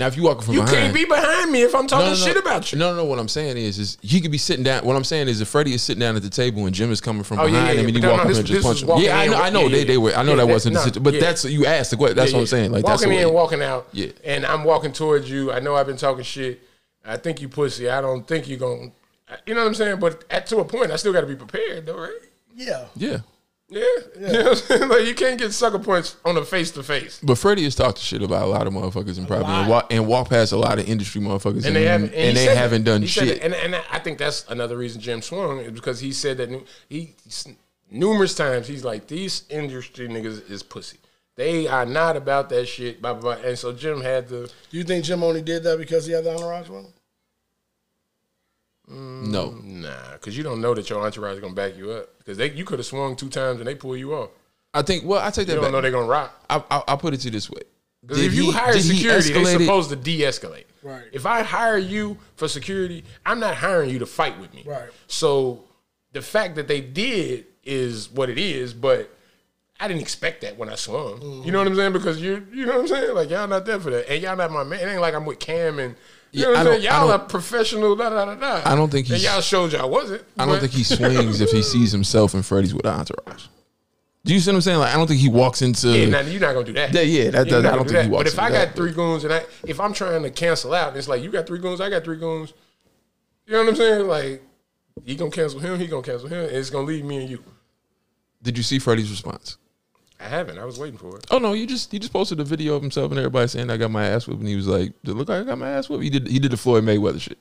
Now 0.00 0.06
if 0.06 0.16
you 0.16 0.22
walk 0.24 0.38
up 0.38 0.44
from 0.44 0.54
behind, 0.54 0.70
You 0.70 0.74
behind. 0.76 0.94
can't 0.96 1.08
be 1.08 1.14
behind 1.14 1.52
me 1.52 1.62
if 1.62 1.74
I'm 1.74 1.86
talking 1.86 2.06
no, 2.06 2.12
no, 2.12 2.16
shit 2.16 2.36
about 2.36 2.72
you. 2.72 2.78
No, 2.78 2.90
no, 2.90 2.96
no. 2.96 3.04
what 3.04 3.18
I'm 3.18 3.28
saying 3.28 3.56
is, 3.58 3.78
is 3.78 3.98
he 4.00 4.20
could 4.20 4.32
be 4.32 4.38
sitting 4.38 4.64
down. 4.64 4.84
What 4.84 4.96
I'm 4.96 5.04
saying 5.04 5.28
is, 5.28 5.40
if 5.42 5.48
Freddie 5.48 5.74
is 5.74 5.82
sitting 5.82 6.00
down 6.00 6.16
at 6.16 6.22
the 6.22 6.30
table 6.30 6.64
and 6.66 6.74
Jim 6.74 6.90
is 6.90 7.00
coming 7.00 7.22
from 7.22 7.38
Oh, 7.38 7.44
behind 7.46 7.66
yeah, 7.66 7.72
him 7.82 7.86
and 7.86 7.94
he 7.96 8.00
But 8.00 8.06
no, 8.08 8.12
walk 8.14 8.20
up 8.22 8.28
this- 8.28 8.38
and 8.38 8.46
just 8.46 8.66
was 8.66 8.82
punch 8.82 8.98
him. 8.98 9.04
Yeah, 9.04 9.18
I 9.18 9.26
know, 9.28 9.36
I 9.36 9.50
know. 9.50 9.60
yeah, 9.62 9.68
they, 9.68 9.84
they 9.84 9.98
were. 9.98 10.12
I 10.14 10.22
know 10.22 10.30
Yeah, 10.30 10.36
that 10.38 10.46
that- 10.46 10.52
wasn't. 10.52 10.74
no, 10.74 10.80
the 10.80 10.84
situ- 10.86 11.00
but 11.00 11.14
yeah. 11.14 11.20
that's 11.20 11.44
you 11.44 11.66
asked 11.66 11.90
the 11.90 11.96
question. 11.98 12.16
That's 12.16 12.30
Yeah, 12.32 12.36
what 12.38 12.40
I'm 12.40 12.46
saying. 12.48 12.72
Like 12.72 12.84
that's 12.84 13.02
walking 13.02 13.16
the 13.16 13.22
in, 13.22 13.28
way. 13.28 13.34
walking 13.34 13.62
out, 13.62 13.88
Yeah. 13.92 14.06
and 14.24 14.46
I'm 14.46 14.64
walking 14.64 14.92
towards 14.92 15.30
you. 15.30 15.52
I 15.52 15.60
know 15.60 15.76
I've 15.76 15.86
been 15.86 15.98
talking 15.98 16.24
shit. 16.24 16.60
I 17.04 17.18
think 17.18 17.40
you 17.42 17.48
pussy. 17.50 17.90
I 17.90 18.00
don't 18.00 18.26
think 18.26 18.48
you 18.48 18.56
gonna. 18.56 18.92
You 19.46 19.54
know 19.54 19.60
what 19.60 19.66
I'm 19.68 19.74
saying? 19.74 20.00
But 20.00 20.24
at 20.30 20.46
to 20.48 20.58
a 20.58 20.64
point, 20.64 20.90
I 20.90 20.96
still 20.96 21.12
got 21.12 21.20
to 21.20 21.26
be 21.26 21.36
prepared, 21.36 21.84
though, 21.86 21.98
right? 21.98 22.10
Yeah. 22.56 22.86
Yeah. 22.96 23.18
Yeah, 23.70 23.82
You 24.18 24.32
know 24.32 24.50
what 24.50 24.70
I'm 24.70 24.88
like 24.88 25.06
you 25.06 25.14
can't 25.14 25.38
get 25.38 25.52
sucker 25.52 25.78
punched 25.78 26.16
on 26.24 26.36
a 26.36 26.44
face 26.44 26.72
to 26.72 26.82
face, 26.82 27.20
But 27.22 27.36
Freddie 27.36 27.62
has 27.64 27.76
talked 27.76 27.98
to 27.98 28.02
shit 28.04 28.20
about 28.20 28.42
a 28.42 28.46
lot 28.46 28.66
of 28.66 28.72
motherfuckers 28.72 29.16
and 29.16 29.28
probably 29.28 29.46
and 29.46 29.68
walk, 29.68 29.86
and 29.92 30.06
walk 30.08 30.28
past 30.30 30.52
a 30.52 30.56
lot 30.56 30.78
of 30.80 30.88
industry 30.88 31.20
motherfuckers 31.20 31.58
and, 31.58 31.66
and 31.66 31.76
they 31.76 31.84
haven't. 31.84 32.12
and, 32.12 32.36
he 32.36 32.46
they 32.46 32.54
haven't 32.54 32.84
that. 32.84 32.90
done 32.90 33.02
He 33.02 33.06
shit. 33.06 33.42
And, 33.42 33.54
and 33.54 33.76
I 33.90 34.00
think 34.00 34.18
that's 34.18 34.44
another 34.48 34.76
reason 34.76 35.00
Jim 35.00 35.22
swung 35.22 35.60
is 35.60 35.70
because 35.70 36.00
he 36.00 36.12
said 36.12 36.38
that 36.38 36.50
he 36.88 37.14
numerous 37.90 38.34
times 38.34 38.66
he's 38.66 38.84
like 38.84 39.06
these 39.06 39.44
industry 39.50 40.08
niggas 40.08 40.50
is 40.50 40.62
pussy. 40.62 40.98
They 41.36 41.68
are 41.68 41.86
not 41.86 42.16
about 42.16 42.48
that 42.50 42.66
shit. 42.66 43.00
Blah 43.00 43.14
blah. 43.14 43.36
blah. 43.36 43.44
And 43.48 43.56
so 43.58 43.72
Jim 43.72 44.00
had 44.00 44.28
to. 44.28 44.46
Do 44.46 44.76
you 44.76 44.84
think 44.84 45.04
Jim 45.04 45.22
only 45.22 45.42
did 45.42 45.62
that 45.62 45.78
because 45.78 46.06
he 46.06 46.12
had 46.12 46.24
the 46.24 46.34
entourage 46.34 46.68
with 46.68 46.84
him? 46.86 46.92
No, 48.90 49.50
Nah, 49.62 50.12
because 50.14 50.36
you 50.36 50.42
don't 50.42 50.60
know 50.60 50.74
that 50.74 50.90
your 50.90 51.04
entourage 51.04 51.34
is 51.34 51.40
gonna 51.40 51.54
back 51.54 51.76
you 51.76 51.92
up. 51.92 52.18
Because 52.18 52.36
they 52.36 52.50
you 52.50 52.64
could 52.64 52.78
have 52.78 52.86
swung 52.86 53.16
two 53.16 53.28
times 53.28 53.60
and 53.60 53.66
they 53.66 53.74
pull 53.74 53.96
you 53.96 54.14
off. 54.14 54.30
I 54.74 54.82
think. 54.82 55.04
Well, 55.04 55.20
I 55.20 55.30
take 55.30 55.46
that. 55.46 55.54
You 55.54 55.60
that 55.60 55.66
don't 55.66 55.72
know 55.72 55.80
they're 55.80 55.90
gonna 55.90 56.06
rock. 56.06 56.44
I, 56.48 56.62
I, 56.70 56.82
I'll 56.88 56.98
put 56.98 57.14
it 57.14 57.18
to 57.18 57.24
you 57.24 57.30
this 57.30 57.50
way: 57.50 57.62
Because 58.02 58.18
Did 58.18 58.26
if 58.26 58.34
you 58.34 58.44
he- 58.44 58.52
hire 58.52 58.78
security, 58.78 59.32
they're 59.32 59.58
supposed 59.58 59.90
to 59.90 59.96
de-escalate. 59.96 60.64
Right. 60.82 61.04
If 61.12 61.26
I 61.26 61.42
hire 61.42 61.78
you 61.78 62.18
for 62.36 62.48
security, 62.48 63.04
I'm 63.26 63.40
not 63.40 63.54
hiring 63.56 63.90
you 63.90 63.98
to 64.00 64.06
fight 64.06 64.38
with 64.40 64.52
me. 64.54 64.64
Right. 64.66 64.90
So 65.06 65.64
the 66.12 66.22
fact 66.22 66.56
that 66.56 66.68
they 66.68 66.80
did 66.80 67.46
is 67.64 68.10
what 68.10 68.30
it 68.30 68.38
is, 68.38 68.72
but 68.72 69.14
I 69.78 69.88
didn't 69.88 70.02
expect 70.02 70.40
that 70.42 70.56
when 70.56 70.68
I 70.68 70.74
swung. 70.74 71.18
Mm-hmm. 71.20 71.42
You 71.46 71.52
know 71.52 71.58
what 71.58 71.66
I'm 71.68 71.76
saying? 71.76 71.92
Because 71.92 72.20
you, 72.20 72.46
you 72.52 72.66
know 72.66 72.72
what 72.72 72.80
I'm 72.82 72.88
saying? 72.88 73.14
Like 73.14 73.30
y'all 73.30 73.48
not 73.48 73.66
there 73.66 73.80
for 73.80 73.90
that, 73.90 74.10
and 74.10 74.22
y'all 74.22 74.36
not 74.36 74.50
my 74.50 74.64
man. 74.64 74.80
It 74.80 74.90
ain't 74.90 75.00
like 75.00 75.14
I'm 75.14 75.24
with 75.26 75.38
Cam 75.38 75.78
and. 75.78 75.96
You 76.32 76.42
Yeah, 76.42 76.46
know 76.46 76.50
what 76.52 76.58
I'm 76.58 76.66
saying? 76.66 76.82
Y'all 76.82 77.10
are 77.10 77.18
professional. 77.18 77.96
Da, 77.96 78.10
da, 78.10 78.24
da, 78.24 78.34
da. 78.36 78.62
I 78.64 78.74
don't 78.76 78.90
think 78.90 79.08
he. 79.08 79.16
y'all 79.16 79.40
showed 79.40 79.72
y'all 79.72 79.90
wasn't. 79.90 80.22
I 80.38 80.44
don't 80.44 80.54
but- 80.54 80.60
think 80.60 80.72
he 80.72 80.84
swings 80.96 81.40
if 81.40 81.50
he 81.50 81.62
sees 81.62 81.90
himself 81.92 82.34
and 82.34 82.44
Freddie's 82.46 82.74
with 82.74 82.86
an 82.86 82.94
entourage. 83.00 83.46
Do 84.24 84.34
you 84.34 84.40
see 84.40 84.50
what 84.50 84.56
I'm 84.56 84.60
saying? 84.60 84.78
Like, 84.78 84.94
I 84.94 84.98
don't 84.98 85.06
think 85.06 85.18
he 85.20 85.30
walks 85.30 85.62
into. 85.62 85.88
Yeah, 85.88 86.06
now 86.10 86.20
you're 86.20 86.40
not 86.40 86.52
gonna 86.52 86.66
do 86.66 86.74
that. 86.74 86.92
Yeah, 86.92 87.00
yeah, 87.00 87.30
that- 87.30 87.48
that- 87.48 87.66
I 87.66 87.74
don't 87.74 87.86
do 87.88 87.94
think 87.94 88.04
he 88.04 88.10
walks 88.10 88.24
But 88.24 88.32
if 88.34 88.38
I 88.38 88.50
got 88.50 88.68
that, 88.68 88.76
three 88.76 88.92
goons 88.92 89.24
and 89.24 89.32
I, 89.32 89.44
if 89.66 89.80
I'm 89.80 89.92
trying 89.94 90.22
to 90.22 90.30
cancel 90.30 90.74
out, 90.74 90.96
it's 90.96 91.08
like 91.08 91.22
you 91.22 91.30
got 91.30 91.46
three 91.46 91.58
goons, 91.58 91.80
I 91.80 91.88
got 91.90 92.04
three 92.04 92.18
goons. 92.18 92.52
You 93.46 93.54
know 93.54 93.60
what 93.60 93.68
I'm 93.70 93.76
saying? 93.76 94.06
Like 94.06 94.42
he 95.04 95.16
gonna 95.16 95.30
cancel 95.30 95.58
him, 95.58 95.78
he 95.80 95.86
gonna 95.86 96.02
cancel 96.02 96.28
him, 96.28 96.44
and 96.44 96.50
it's 96.56 96.70
gonna 96.70 96.86
leave 96.86 97.04
me 97.04 97.16
and 97.22 97.30
you. 97.30 97.42
Did 98.42 98.56
you 98.56 98.62
see 98.62 98.78
Freddie's 98.78 99.10
response? 99.10 99.56
I 100.20 100.24
haven't. 100.28 100.58
I 100.58 100.64
was 100.64 100.78
waiting 100.78 100.98
for 100.98 101.16
it. 101.16 101.26
Oh 101.30 101.38
no, 101.38 101.54
you 101.54 101.66
just 101.66 101.90
he 101.90 101.98
just 101.98 102.12
posted 102.12 102.40
a 102.40 102.44
video 102.44 102.74
of 102.74 102.82
himself 102.82 103.10
and 103.10 103.18
everybody 103.18 103.48
saying 103.48 103.70
I 103.70 103.76
got 103.76 103.90
my 103.90 104.06
ass 104.06 104.26
whipped, 104.26 104.40
and 104.40 104.48
he 104.48 104.56
was 104.56 104.66
like, 104.68 104.92
"Did 105.02 105.12
it 105.12 105.14
look 105.14 105.28
like 105.28 105.40
I 105.42 105.44
got 105.44 105.58
my 105.58 105.70
ass 105.70 105.88
whipped?" 105.88 106.02
He 106.04 106.10
did. 106.10 106.28
He 106.28 106.38
did 106.38 106.50
the 106.52 106.56
Floyd 106.56 106.84
Mayweather 106.84 107.20
shit. 107.20 107.38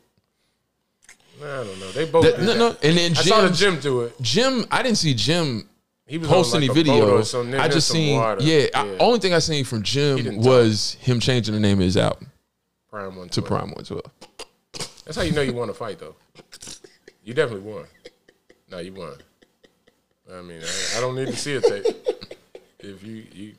I 1.41 1.63
don't 1.63 1.79
know. 1.79 1.91
They 1.91 2.05
both. 2.05 2.23
That- 2.23 2.37
did 2.37 2.45
no, 2.45 2.53
that. 2.53 2.57
no, 2.59 2.67
and 2.89 2.97
then 2.97 3.11
I 3.11 3.21
saw 3.21 3.41
the 3.41 3.49
Jim- 3.53 3.79
do 3.79 4.01
it. 4.01 4.13
Jim, 4.21 4.65
I 4.71 4.81
didn't 4.83 4.97
see 4.97 5.13
Jim 5.13 5.67
He 6.05 6.17
was 6.17 6.27
post 6.27 6.53
on 6.55 6.61
any 6.63 6.67
like 6.69 6.77
a 6.77 6.83
boat 6.83 7.19
or 7.19 7.23
some- 7.23 7.53
I 7.53 7.67
just 7.67 7.87
seen, 7.89 8.17
water. 8.17 8.41
yeah, 8.43 8.67
I- 8.73 8.97
only 8.99 9.19
thing 9.19 9.33
I 9.33 9.39
seen 9.39 9.63
from 9.65 9.83
Jim 9.83 10.37
was 10.37 10.93
him 11.01 11.19
changing 11.19 11.53
the 11.53 11.59
name 11.59 11.79
of 11.79 11.85
his 11.85 11.97
album 11.97 12.31
Prime 12.89 13.15
one 13.15 13.29
to. 13.29 13.41
Prime 13.41 13.71
One 13.71 13.83
Twelve. 13.83 14.03
That's 15.05 15.15
how 15.17 15.23
you 15.23 15.31
know 15.31 15.41
you 15.41 15.53
won 15.53 15.69
a 15.69 15.73
fight, 15.73 15.99
though. 15.99 16.15
You 17.23 17.33
definitely 17.33 17.71
won. 17.71 17.85
No, 18.71 18.77
you 18.79 18.93
won. 18.93 19.15
I 20.31 20.41
mean, 20.41 20.61
I, 20.61 20.97
I 20.97 21.01
don't 21.01 21.15
need 21.15 21.27
to 21.27 21.35
see 21.35 21.55
a 21.55 21.61
tape. 21.61 21.85
If 22.79 23.03
you 23.03 23.25
you 23.33 23.53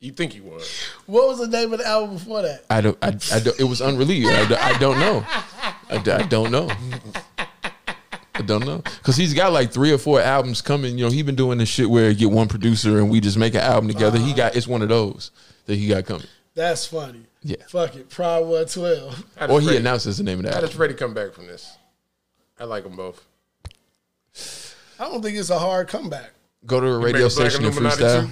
you 0.00 0.12
think 0.12 0.34
you 0.34 0.42
won, 0.42 0.60
What 1.06 1.28
was 1.28 1.38
the 1.38 1.46
name 1.48 1.72
of 1.72 1.78
the 1.78 1.86
album 1.86 2.16
before 2.16 2.42
that? 2.42 2.64
I 2.68 2.80
don't, 2.82 2.98
I, 3.00 3.08
I 3.32 3.40
don't, 3.40 3.58
it 3.58 3.64
was 3.64 3.80
unreleased. 3.80 4.28
I, 4.30 4.46
don't- 4.48 4.60
I 4.62 4.78
don't 4.78 4.98
know. 4.98 5.24
I 5.28 6.26
don't 6.28 6.50
know. 6.50 6.70
I 8.36 8.42
don't 8.42 8.66
know 8.66 8.78
because 8.78 9.16
he's 9.16 9.32
got 9.32 9.52
like 9.52 9.70
three 9.72 9.92
or 9.92 9.98
four 9.98 10.20
albums 10.20 10.60
coming. 10.60 10.98
You 10.98 11.04
know, 11.06 11.10
he 11.10 11.22
been 11.22 11.36
doing 11.36 11.58
this 11.58 11.68
shit 11.68 11.88
where 11.88 12.10
you 12.10 12.16
get 12.16 12.30
one 12.32 12.48
producer 12.48 12.98
and 12.98 13.08
we 13.08 13.20
just 13.20 13.36
make 13.38 13.54
an 13.54 13.60
album 13.60 13.88
together. 13.88 14.18
He 14.18 14.32
got 14.34 14.56
it's 14.56 14.66
one 14.66 14.82
of 14.82 14.88
those 14.88 15.30
that 15.66 15.76
he 15.76 15.86
got 15.88 16.04
coming. 16.04 16.26
That's 16.54 16.84
funny. 16.86 17.22
Yeah. 17.42 17.56
Fuck 17.68 17.94
it. 17.96 18.10
Prime 18.10 18.42
112. 18.42 19.24
how 19.38 19.46
Or 19.46 19.60
he 19.60 19.66
Freddie- 19.66 19.78
announces 19.80 20.18
the 20.18 20.24
name 20.24 20.38
of 20.40 20.44
that. 20.46 20.54
How 20.54 20.60
does 20.60 20.70
album. 20.70 20.76
Freddie 20.78 20.94
come 20.94 21.14
back 21.14 21.32
from 21.32 21.46
this? 21.46 21.76
I 22.58 22.64
like 22.64 22.82
them 22.84 22.96
both. 22.96 23.24
I 24.98 25.04
don't 25.04 25.22
think 25.22 25.36
it's 25.36 25.50
a 25.50 25.58
hard 25.58 25.88
comeback. 25.88 26.30
Go 26.66 26.80
to 26.80 26.86
a 26.86 26.98
radio 26.98 27.28
station 27.28 27.64
and 27.64 27.72
Illuminati 27.74 28.02
freestyle. 28.02 28.30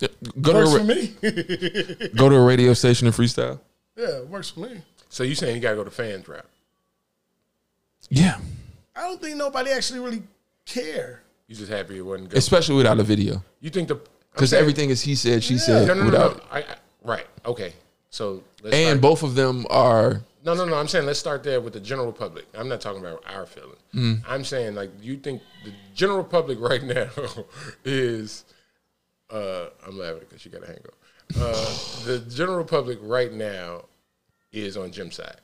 Yeah, 0.00 0.08
Go 0.40 0.52
to, 0.52 0.58
Works 0.58 0.74
a, 0.74 0.78
for 0.78 0.84
me. 0.84 2.08
go 2.16 2.28
to 2.28 2.34
a 2.36 2.44
radio 2.44 2.72
station 2.74 3.06
and 3.06 3.16
freestyle. 3.16 3.58
yeah, 3.96 4.18
it 4.18 4.28
works 4.28 4.50
for 4.50 4.60
me. 4.60 4.82
So 5.08 5.22
you 5.24 5.34
saying 5.34 5.54
you 5.56 5.62
gotta 5.62 5.76
go 5.76 5.84
to 5.84 5.90
fans 5.90 6.26
route? 6.28 6.44
Yeah, 8.10 8.38
I 8.94 9.02
don't 9.02 9.20
think 9.20 9.36
nobody 9.36 9.70
actually 9.70 10.00
really 10.00 10.22
care. 10.64 11.22
You 11.48 11.54
just 11.56 11.70
happy 11.70 11.98
it 11.98 12.02
wasn't 12.02 12.30
good. 12.30 12.38
especially 12.38 12.74
without 12.76 12.98
a 12.98 13.04
video 13.04 13.42
You 13.60 13.70
think 13.70 13.88
the 13.88 14.00
because 14.32 14.52
everything 14.52 14.90
is 14.90 15.00
he 15.02 15.14
said, 15.14 15.42
she 15.42 15.56
said 15.58 15.86
No, 15.88 15.94
no, 15.94 16.00
no, 16.00 16.06
without. 16.10 16.36
no. 16.38 16.42
I, 16.50 16.58
I, 16.58 16.76
right. 17.04 17.26
Okay. 17.46 17.72
So 18.10 18.42
let's 18.62 18.76
And 18.76 18.86
start- 18.88 19.00
both 19.00 19.22
of 19.22 19.34
them 19.34 19.64
are 19.70 20.22
No, 20.44 20.54
no, 20.54 20.64
no. 20.64 20.74
I'm 20.76 20.88
saying 20.88 21.06
let's 21.06 21.18
start 21.20 21.42
there 21.42 21.60
with 21.60 21.72
the 21.72 21.80
general 21.80 22.12
public. 22.12 22.46
I'm 22.56 22.68
not 22.68 22.80
talking 22.80 23.00
about 23.00 23.22
our 23.26 23.46
feeling. 23.46 23.76
Mm. 23.94 24.22
I'm 24.28 24.44
saying 24.44 24.74
like 24.74 24.90
you 25.00 25.16
think 25.16 25.40
the 25.64 25.72
general 25.94 26.24
public 26.24 26.60
right 26.70 26.82
now 26.82 27.08
is. 27.84 28.44
Uh, 29.30 29.66
I'm 29.86 29.98
laughing 29.98 30.20
because 30.20 30.40
she 30.40 30.48
got 30.50 30.62
a 30.62 30.66
hangover. 30.66 30.94
Uh, 31.36 31.76
the 32.04 32.24
general 32.28 32.64
public 32.64 32.98
right 33.02 33.32
now 33.32 33.84
is 34.52 34.76
on 34.76 34.92
Jim's 34.92 35.16
side. 35.16 35.36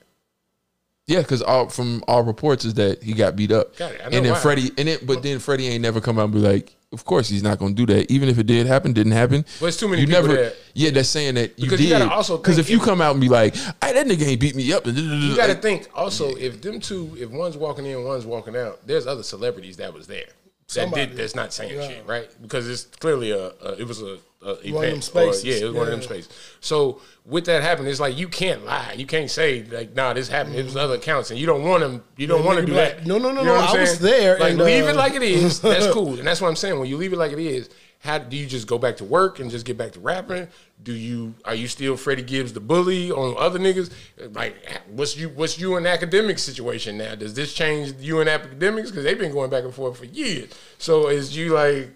Yeah, 1.09 1.21
because 1.21 1.43
all 1.43 1.69
from 1.69 2.05
all 2.07 2.23
reports 2.23 2.65
is 2.65 2.75
that 2.75 3.03
he 3.03 3.13
got 3.13 3.35
beat 3.35 3.51
up, 3.51 3.77
Got 3.77 3.93
it. 3.93 4.01
I 4.01 4.09
know 4.09 4.17
and 4.17 4.25
then 4.27 4.33
why. 4.35 4.39
Freddie, 4.39 4.71
and 4.79 4.89
it, 4.89 5.05
but 5.05 5.23
then 5.23 5.41
Freddie 5.41 5.67
ain't 5.67 5.83
never 5.83 6.01
come 6.01 6.17
out 6.19 6.25
and 6.27 6.33
be 6.33 6.39
like, 6.39 6.77
of 6.93 7.05
course 7.05 7.29
he's 7.29 7.43
not 7.43 7.59
gonna 7.59 7.75
do 7.75 7.85
that, 7.87 8.09
even 8.09 8.29
if 8.29 8.39
it 8.39 8.47
did 8.47 8.69
happen, 8.69 8.93
didn't 8.93 9.13
happen. 9.13 9.45
Well, 9.61 9.67
it's 9.67 9.77
too 9.77 9.89
many 9.89 10.03
you 10.03 10.07
people 10.07 10.29
never, 10.29 10.35
that- 10.45 10.57
yeah, 10.75 10.91
that's 10.91 11.09
saying 11.09 11.35
that 11.35 11.59
you 11.59 11.65
Because 11.65 11.81
you 11.81 11.89
did. 11.89 11.99
gotta 11.99 12.11
also 12.13 12.37
Because 12.39 12.59
if 12.59 12.71
you 12.71 12.79
come 12.79 13.01
out 13.01 13.13
and 13.13 13.21
be 13.21 13.29
like, 13.29 13.57
"Hey, 13.57 13.73
that 13.95 14.07
nigga 14.07 14.25
ain't 14.29 14.41
beat 14.41 14.55
me 14.55 14.73
up," 14.73 14.87
You 14.87 15.35
got 15.35 15.49
to 15.49 15.55
think 15.55 15.89
also 15.93 16.37
if 16.37 16.63
them 16.63 16.79
two, 16.79 17.17
if 17.19 17.31
one's 17.31 17.57
walking 17.57 17.85
in, 17.85 18.05
one's 18.05 18.25
walking 18.25 18.57
out. 18.57 18.87
There's 18.87 19.09
other 19.09 19.25
celebrities 19.25 19.79
that 19.79 19.93
was 19.93 20.07
there 20.07 20.29
that 20.75 20.93
did 20.95 21.17
that's 21.17 21.35
not 21.35 21.53
saying 21.53 21.77
Yeah. 21.77 21.89
shit, 21.89 22.07
right? 22.07 22.29
Because 22.41 22.69
it's 22.69 22.85
clearly 22.85 23.31
a, 23.31 23.49
a 23.63 23.73
it 23.79 23.87
was 23.87 24.03
a, 24.03 24.19
a 24.45 24.53
event. 24.67 24.75
One 24.75 24.85
of 24.85 25.13
them 25.13 25.23
or- 25.29 25.35
yeah, 25.47 25.55
it 25.55 25.65
was 25.65 25.73
one 25.75 25.83
of 25.87 25.91
them 25.93 26.01
Yeah. 26.01 26.07
spaces. 26.07 26.29
So 26.61 27.01
with 27.25 27.45
that 27.47 27.63
happening, 27.63 27.91
it's 27.91 28.01
like 28.01 28.17
you 28.17 28.29
can't 28.29 28.65
lie. 28.65 28.95
You 28.97 29.07
can't 29.07 29.31
say 29.31 29.63
like, 29.65 29.95
nah, 29.95 30.13
this 30.13 30.29
happened. 30.29 30.57
It 30.57 30.65
was 30.65 30.77
other 30.77 30.95
accounts, 30.95 31.31
and 31.31 31.39
you 31.39 31.47
don't 31.47 31.63
want 31.63 31.83
them. 31.83 32.03
You 32.17 32.27
don't 32.27 32.41
Yeah, 32.41 32.47
want 32.47 32.59
to 32.61 32.67
do 32.67 32.73
like, 32.73 32.97
that. 32.99 33.07
"No, 33.07 33.19
no, 33.19 33.31
no, 33.33 33.41
You 33.41 33.47
know 33.47 33.55
no, 33.55 33.61
I 33.61 33.79
was 33.81 33.99
there, 34.01 34.39
Like 34.39 34.53
and, 34.53 34.61
leave 34.61 34.85
uh, 34.85 34.89
it 34.89 34.97
like 34.97 35.15
it 35.15 35.23
is. 35.23 35.61
That's 35.61 35.87
cool, 35.93 36.19
and 36.19 36.27
that's 36.27 36.41
what 36.41 36.49
I'm 36.49 36.57
saying. 36.57 36.79
When 36.79 36.89
you 36.89 36.97
leave 36.97 37.13
it 37.13 37.19
like 37.19 37.33
it 37.33 37.39
is. 37.39 37.69
How 38.03 38.19
do 38.19 38.37
you 38.37 38.47
just 38.47 38.67
go 38.67 38.79
back 38.79 38.97
to 38.97 39.05
work 39.05 39.39
and 39.39 39.49
just 39.49 39.65
get 39.65 39.79
back 39.79 39.93
to 39.93 40.01
rapping? 40.01 40.49
Do 40.83 40.93
you 40.93 41.35
are 41.45 41.55
you 41.55 41.69
still 41.69 41.97
Freddie 41.97 42.25
Gibbs 42.25 42.53
the 42.53 42.59
bully 42.59 43.13
on 43.13 43.37
other 43.39 43.61
niggas? 43.61 43.93
Like 44.35 44.57
what's 44.89 45.17
you 45.17 45.29
what's 45.29 45.57
you 45.61 45.77
in 45.77 45.87
academic 45.87 46.41
situation 46.41 46.99
now? 46.99 47.15
Does 47.15 47.35
this 47.35 47.55
change 47.55 47.93
you 48.01 48.21
in 48.21 48.27
Akademiks 48.27 48.87
because 48.89 49.05
they've 49.05 49.19
been 49.19 49.31
going 49.33 49.51
back 49.51 49.63
and 49.63 49.73
forth 49.73 49.99
for 49.99 50.07
years? 50.07 50.51
So 50.79 51.09
is 51.09 51.37
you 51.37 51.55
like 51.55 51.91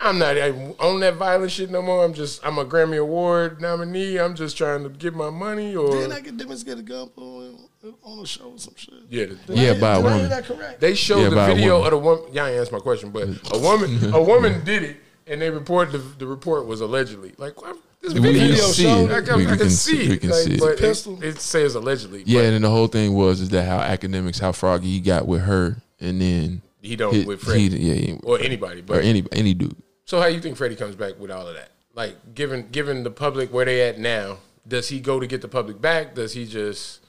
I'm 0.00 0.18
not 0.18 0.36
on 0.80 1.00
that 1.00 1.14
violent 1.14 1.50
shit 1.50 1.70
no 1.70 1.80
more. 1.80 2.04
I'm 2.04 2.12
just 2.12 2.44
I'm 2.46 2.58
a 2.58 2.66
Grammy 2.66 2.98
Award 3.00 3.60
nominee. 3.62 4.18
I'm 4.18 4.34
just 4.34 4.56
trying 4.58 4.82
to 4.82 4.90
get 4.90 5.14
my 5.14 5.30
money 5.30 5.74
or 5.74 5.90
Didn't 5.92 6.12
Akademiks 6.12 6.62
get 6.64 6.78
a 6.78 6.82
gun 6.82 7.08
on, 7.16 7.68
on 8.02 8.20
the 8.20 8.26
show 8.26 8.50
or 8.50 8.58
some 8.58 8.74
shit? 8.76 8.92
yeah. 9.08 9.24
the- 9.46 9.56
Yeah, 9.56 9.72
by 9.80 9.94
a 9.94 9.96
Did 9.96 10.06
I 10.06 10.12
woman. 10.14 10.28
that 10.28 10.44
correct? 10.44 10.80
They 10.80 10.94
showed 10.94 11.22
Yeah, 11.22 11.28
the 11.30 11.36
by 11.36 11.48
a 11.48 11.54
video 11.54 11.82
of 11.82 11.90
the 11.90 11.98
woman. 11.98 12.34
Y'all 12.34 12.46
ain't 12.46 12.58
answer 12.60 12.72
my 12.74 12.80
question, 12.80 13.10
but 13.10 13.28
a 13.52 13.58
woman, 13.58 14.12
a 14.14 14.22
woman 14.22 14.62
did 14.64 14.82
it, 14.82 14.96
and 15.28 15.40
they 15.40 15.50
reported 15.50 15.92
the, 15.92 15.98
the 15.98 16.26
report 16.26 16.66
was 16.66 16.80
allegedly. 16.80 17.34
Like 17.38 17.60
what? 17.60 17.76
This 18.00 18.14
We 18.14 18.20
video, 18.20 18.40
can 18.40 18.48
video 18.50 18.64
see. 18.66 18.88
I, 18.88 19.20
can, 19.22 19.36
We 19.36 19.46
I 19.46 19.48
can 19.50 19.58
can 19.58 19.70
see 19.70 20.08
we 20.08 20.14
it, 20.14 20.20
can 20.20 20.30
like, 20.30 20.38
see 20.44 20.54
it. 20.54 20.60
but 20.60 20.70
it, 20.72 20.78
Pistol. 20.78 21.22
it 21.22 21.40
says 21.40 21.74
allegedly. 21.74 22.22
Yeah, 22.26 22.40
but 22.40 22.44
and 22.46 22.54
then 22.54 22.62
the 22.62 22.70
whole 22.70 22.86
thing 22.86 23.12
was 23.14 23.40
is 23.40 23.48
that 23.50 23.64
how 23.64 23.78
Akademiks, 23.80 24.40
how 24.40 24.52
froggy 24.52 24.86
he 24.88 25.00
got 25.00 25.26
with 25.26 25.40
her, 25.42 25.82
and 26.00 26.20
then 26.20 26.62
he 26.80 26.94
don't 26.94 27.12
he- 27.12 27.24
with 27.24 27.40
Freddie 27.40 27.70
he- 27.70 27.88
yeah, 27.88 27.94
he- 27.94 28.20
or 28.22 28.38
anybody. 28.38 28.80
or 28.80 28.84
But 28.84 29.04
any 29.04 29.24
any 29.32 29.52
dude. 29.54 29.74
so, 30.04 30.20
how 30.20 30.26
you 30.26 30.40
think 30.40 30.56
Freddie 30.56 30.76
comes 30.76 30.94
back 30.94 31.18
with 31.18 31.30
all 31.32 31.46
of 31.48 31.54
that? 31.54 31.70
Like, 31.94 32.34
given 32.34 32.68
given 32.70 33.02
the 33.02 33.10
public 33.10 33.52
where 33.52 33.64
they 33.64 33.82
at 33.88 33.98
now, 33.98 34.38
does 34.66 34.88
he 34.90 35.00
go 35.00 35.18
to 35.18 35.26
get 35.26 35.40
the 35.42 35.48
public 35.48 35.80
back? 35.80 36.14
Does 36.14 36.34
he 36.34 36.46
just 36.46 37.00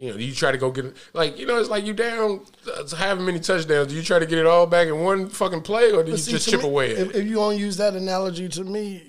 you 0.00 0.10
know, 0.10 0.16
do 0.16 0.24
you 0.24 0.34
try 0.34 0.50
to 0.50 0.56
go 0.58 0.70
get 0.70 0.86
it? 0.86 0.96
Like, 1.12 1.38
you 1.38 1.44
know, 1.46 1.58
it's 1.60 1.68
like 1.68 1.84
you 1.84 1.92
down 1.92 2.40
uh, 2.66 2.96
however 2.96 3.20
many 3.20 3.38
touchdowns. 3.38 3.88
Do 3.88 3.94
you 3.94 4.02
try 4.02 4.18
to 4.18 4.24
get 4.26 4.38
it 4.38 4.46
all 4.46 4.66
back 4.66 4.88
in 4.88 4.98
one 5.00 5.28
fucking 5.28 5.60
play, 5.60 5.92
or 5.92 6.02
do 6.02 6.12
you 6.12 6.16
see, 6.16 6.30
just 6.32 6.48
chip 6.48 6.62
me, 6.62 6.66
away 6.66 6.92
at 6.92 6.98
if, 6.98 7.10
it? 7.10 7.16
if 7.16 7.26
you 7.26 7.34
don't 7.34 7.58
use 7.58 7.76
that 7.76 7.94
analogy 7.94 8.48
to 8.48 8.64
me, 8.64 9.02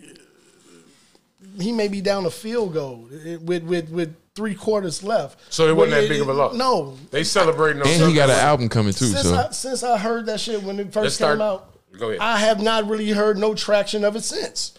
he 1.60 1.72
may 1.72 1.88
be 1.88 2.02
down 2.02 2.26
a 2.26 2.30
field 2.30 2.74
goal 2.74 3.08
with 3.42 3.64
with 3.64 3.90
with 3.90 4.16
three 4.36 4.54
quarters 4.54 5.02
left. 5.04 5.40
So 5.54 5.68
it 5.68 5.76
wasn't 5.76 5.94
But 5.96 6.02
that 6.02 6.10
big 6.10 6.22
of 6.22 6.28
a 6.30 6.34
loss. 6.34 6.56
No, 6.56 6.98
They 7.10 7.24
celebrating 7.24 7.82
on 7.82 7.88
And 7.88 8.10
he 8.10 8.14
got 8.14 8.30
an 8.30 8.40
album 8.40 8.70
coming 8.70 8.94
too. 8.94 9.06
since 9.06 9.24
So 9.24 9.36
I 9.36 9.50
since 9.52 9.84
I 9.84 9.98
heard 9.98 10.26
that 10.28 10.40
shit 10.42 10.62
when 10.64 10.78
it 10.80 10.84
Let's 10.86 10.94
first 10.94 11.16
start- 11.16 11.36
came 11.38 11.42
out, 11.42 11.68
Go 11.98 12.10
ahead. 12.10 12.20
I 12.22 12.38
have 12.40 12.62
not 12.62 12.88
really 12.88 13.12
heard 13.12 13.38
no 13.38 13.54
traction 13.56 14.04
of 14.06 14.16
it 14.16 14.24
since. 14.24 14.74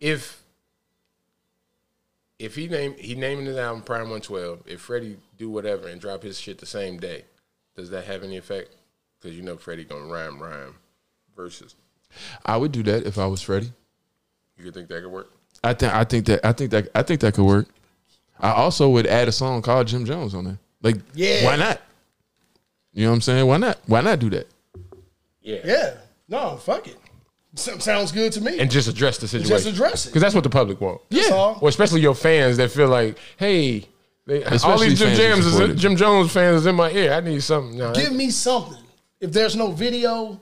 if 0.00 0.42
if 2.38 2.54
he 2.54 2.68
name 2.68 2.94
he 2.98 3.14
naming 3.14 3.46
his 3.46 3.56
album 3.56 3.82
Prime 3.82 4.08
One 4.10 4.20
Twelve, 4.20 4.60
if 4.66 4.80
Freddie 4.82 5.16
do 5.38 5.48
whatever 5.48 5.88
and 5.88 6.00
drop 6.00 6.22
his 6.22 6.38
shit 6.38 6.58
the 6.58 6.66
same 6.66 6.98
day, 6.98 7.24
does 7.76 7.90
that 7.90 8.04
have 8.04 8.22
any 8.22 8.36
effect? 8.36 8.74
Because 9.20 9.36
you 9.36 9.42
know 9.42 9.56
Freddie 9.56 9.84
gonna 9.84 10.06
rhyme 10.06 10.42
rhyme 10.42 10.74
verses. 11.36 11.74
I 12.44 12.56
would 12.56 12.72
do 12.72 12.82
that 12.84 13.06
if 13.06 13.18
I 13.18 13.26
was 13.26 13.40
Freddie. 13.42 13.72
You 14.56 14.70
think 14.72 14.88
that 14.88 15.02
could 15.02 15.12
work. 15.12 15.30
I 15.62 15.74
think 15.74 15.94
I 15.94 16.04
think 16.04 16.26
that 16.26 16.44
I 16.44 16.52
think 16.52 16.70
that 16.72 16.88
I 16.94 17.02
think 17.02 17.20
that 17.20 17.34
could 17.34 17.44
work. 17.44 17.68
I 18.40 18.52
also 18.52 18.88
would 18.90 19.06
add 19.06 19.28
a 19.28 19.32
song 19.32 19.62
called 19.62 19.86
Jim 19.88 20.04
Jones 20.04 20.34
on 20.34 20.44
there. 20.44 20.58
Like, 20.82 20.96
Yeah. 21.14 21.44
why 21.44 21.56
not? 21.56 21.80
You 22.92 23.04
know 23.04 23.10
what 23.10 23.16
I'm 23.16 23.20
saying? 23.22 23.46
Why 23.46 23.56
not? 23.56 23.78
Why 23.86 24.00
not 24.00 24.18
do 24.20 24.30
that? 24.30 24.48
Yeah. 25.42 25.58
Yeah, 25.64 25.94
no, 26.28 26.56
fuck 26.56 26.86
it. 26.86 26.96
So- 27.56 27.78
sounds 27.78 28.12
good 28.12 28.32
to 28.34 28.40
me. 28.40 28.58
And 28.60 28.70
just 28.70 28.86
address 28.88 29.18
the 29.18 29.26
situation. 29.26 29.50
Just 29.56 29.66
address 29.66 30.06
it. 30.06 30.10
Because 30.10 30.22
that's 30.22 30.34
what 30.34 30.44
the 30.44 30.50
public 30.50 30.80
want. 30.80 31.00
That's 31.10 31.30
all. 31.32 31.58
Or 31.60 31.68
especially 31.68 32.00
your 32.00 32.14
fans 32.14 32.56
that 32.58 32.70
feel 32.70 32.88
like, 32.88 33.18
hey, 33.38 33.86
they, 34.28 34.44
all 34.44 34.78
these 34.78 34.98
Jim 34.98 35.08
fans 35.08 35.18
that 35.18 35.22
Jams, 35.22 35.46
is, 35.46 35.60
it. 35.60 35.74
Jim 35.76 35.96
Jones 35.96 36.30
fans 36.32 36.60
is 36.60 36.66
in 36.66 36.74
my 36.74 36.90
ear. 36.90 37.12
I 37.14 37.20
need 37.20 37.42
something. 37.42 37.78
No, 37.78 37.92
Give 37.94 38.12
me 38.12 38.30
something. 38.30 38.82
If 39.20 39.32
there's 39.32 39.56
no 39.56 39.72
video, 39.72 40.38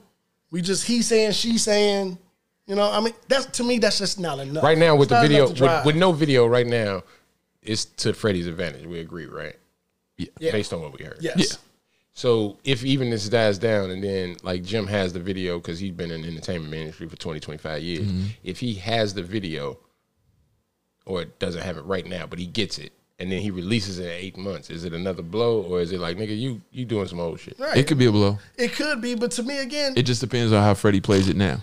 we 0.51 0.61
just 0.61 0.87
he 0.87 1.03
saying, 1.03 1.33
she 1.33 1.57
saying. 1.57 2.19
You 2.67 2.75
know, 2.75 2.91
I 2.91 2.99
mean, 3.01 3.15
that's 3.29 3.47
to 3.59 3.63
me, 3.65 3.79
that's 3.79 3.99
just 3.99 4.19
not 4.19 4.41
enough. 4.41 4.65
Right 4.65 4.77
now 4.77 4.97
with 4.97 5.13
It's 5.13 5.21
the 5.21 5.29
video, 5.29 5.45
enough 5.45 5.55
to 5.55 5.55
drive. 5.59 5.87
with, 5.87 5.95
with 5.95 6.01
no 6.01 6.11
video 6.11 6.47
right 6.49 6.67
now, 6.67 7.05
it's 7.63 7.85
to 7.85 8.13
Freddie's 8.13 8.49
advantage. 8.49 8.87
We 8.87 8.99
agree, 8.99 9.27
right? 9.27 9.55
Yeah. 10.19 10.51
Based 10.51 10.73
on 10.73 10.81
what 10.83 10.99
we 10.99 11.05
heard. 11.05 11.19
yes, 11.21 11.37
Yeah. 11.39 11.57
So 12.13 12.57
if 12.65 12.85
even 12.85 13.11
this 13.11 13.29
dies 13.29 13.59
down 13.59 13.91
and 13.91 14.03
then 14.03 14.37
like 14.43 14.65
Jim 14.65 14.87
has 14.89 15.13
the 15.13 15.21
video 15.21 15.59
because 15.61 15.79
he's 15.79 15.93
been 15.93 16.11
in 16.11 16.23
the 16.23 16.29
entertainment 16.29 16.75
industry 16.75 17.07
for 17.09 17.15
20, 17.15 17.39
25 17.39 17.83
years, 17.83 18.07
Mm-hmm. 18.07 18.27
if 18.43 18.59
he 18.59 18.75
has 18.75 19.15
the 19.15 19.23
video 19.23 19.79
or 21.05 21.25
doesn't 21.27 21.63
have 21.63 21.77
it 21.77 21.83
right 21.83 22.07
now, 22.07 22.27
but 22.27 22.39
he 22.41 22.47
gets 22.47 22.79
it 22.79 22.93
and 23.19 23.33
then 23.33 23.41
he 23.41 23.51
releases 23.51 23.99
it 23.99 24.05
in 24.05 24.11
eight 24.11 24.37
months, 24.37 24.71
is 24.71 24.85
it 24.85 24.93
another 24.93 25.23
blow 25.23 25.63
or 25.63 25.81
is 25.81 25.93
it 25.93 26.01
like, 26.01 26.17
nigga, 26.17 26.39
you 26.39 26.61
you 26.71 26.85
doing 26.85 27.07
some 27.07 27.21
old 27.21 27.41
shit? 27.41 27.59
right. 27.59 27.77
It 27.77 27.87
could 27.87 27.99
be 27.99 28.07
a 28.07 28.13
blow. 28.13 28.39
It 28.57 28.73
could 28.73 29.01
be, 29.01 29.15
but 29.15 29.31
to 29.33 29.43
me, 29.43 29.59
again, 29.59 29.95
It 29.97 30.03
just 30.03 30.21
depends 30.21 30.53
on 30.53 30.63
how 30.63 30.75
Freddie 30.75 31.01
plays 31.01 31.29
it 31.29 31.37
now. 31.37 31.61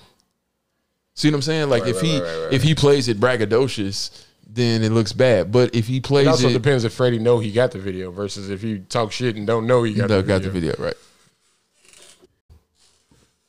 See 1.15 1.29
what 1.29 1.35
I'm 1.35 1.41
saying? 1.43 1.69
Like 1.69 1.85
if 1.85 1.97
right, 1.97 2.05
he 2.05 2.13
right, 2.19 2.23
right, 2.23 2.43
right. 2.45 2.53
if 2.53 2.63
he 2.63 2.73
plays 2.73 3.07
it 3.07 3.19
braggadocious, 3.19 4.25
then 4.47 4.83
it 4.83 4.91
looks 4.91 5.13
bad. 5.13 5.51
But 5.51 5.75
if 5.75 5.87
he 5.87 5.99
plays 5.99 6.25
It 6.25 6.29
also 6.29 6.49
it, 6.49 6.53
depends 6.53 6.83
if 6.83 6.93
Freddie 6.93 7.19
know 7.19 7.39
he 7.39 7.51
got 7.51 7.71
the 7.71 7.79
video 7.79 8.11
versus 8.11 8.49
if 8.49 8.63
you 8.63 8.79
talk 8.79 9.11
shit 9.11 9.35
and 9.35 9.45
don't 9.45 9.67
know 9.67 9.83
he 9.83 9.93
got, 9.93 10.09
got, 10.09 10.15
the, 10.17 10.23
got 10.23 10.41
video. 10.41 10.71
the 10.71 10.77
video 10.77 10.85
right. 10.85 10.95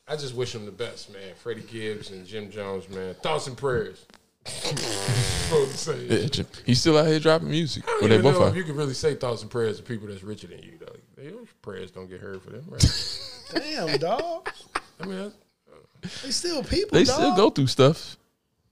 I 0.06 0.16
just 0.16 0.34
wish 0.34 0.54
him 0.54 0.66
the 0.66 0.72
best, 0.72 1.10
man. 1.12 1.34
Freddie 1.42 1.62
Gibbs 1.62 2.10
and 2.10 2.26
Jim 2.26 2.50
Jones, 2.50 2.88
man. 2.90 3.14
Thoughts 3.14 3.46
and 3.46 3.56
prayers. 3.56 4.04
Supposed 4.46 5.72
to 5.72 5.76
say. 5.78 6.06
Yeah, 6.06 6.28
Jim- 6.28 6.46
he's 6.66 6.80
still 6.80 6.98
out 6.98 7.06
here 7.06 7.18
dropping 7.20 7.50
music. 7.50 7.84
I 7.86 7.90
don't 7.92 8.00
Well, 8.00 8.08
they 8.10 8.14
even 8.16 8.22
both 8.32 8.40
know 8.40 8.46
are. 8.46 8.50
if 8.50 8.56
you 8.56 8.64
can 8.64 8.76
really 8.76 8.94
say 8.94 9.14
thoughts 9.14 9.42
and 9.42 9.50
prayers 9.50 9.76
to 9.78 9.82
people 9.82 10.08
that's 10.08 10.22
richer 10.22 10.46
than 10.46 10.58
you, 10.60 10.72
though. 10.78 11.22
Those 11.22 11.46
prayers 11.62 11.90
don't 11.90 12.08
get 12.08 12.20
heard 12.20 12.42
for 12.42 12.50
them, 12.50 12.64
right? 12.68 13.20
damn, 13.54 13.98
dog, 13.98 14.50
I 15.00 15.06
mean, 15.06 15.18
I, 15.20 15.30
they 16.22 16.30
still 16.30 16.62
people. 16.62 16.98
They 16.98 17.04
dog. 17.04 17.14
still 17.14 17.36
go 17.36 17.50
through 17.50 17.68
stuff. 17.68 18.16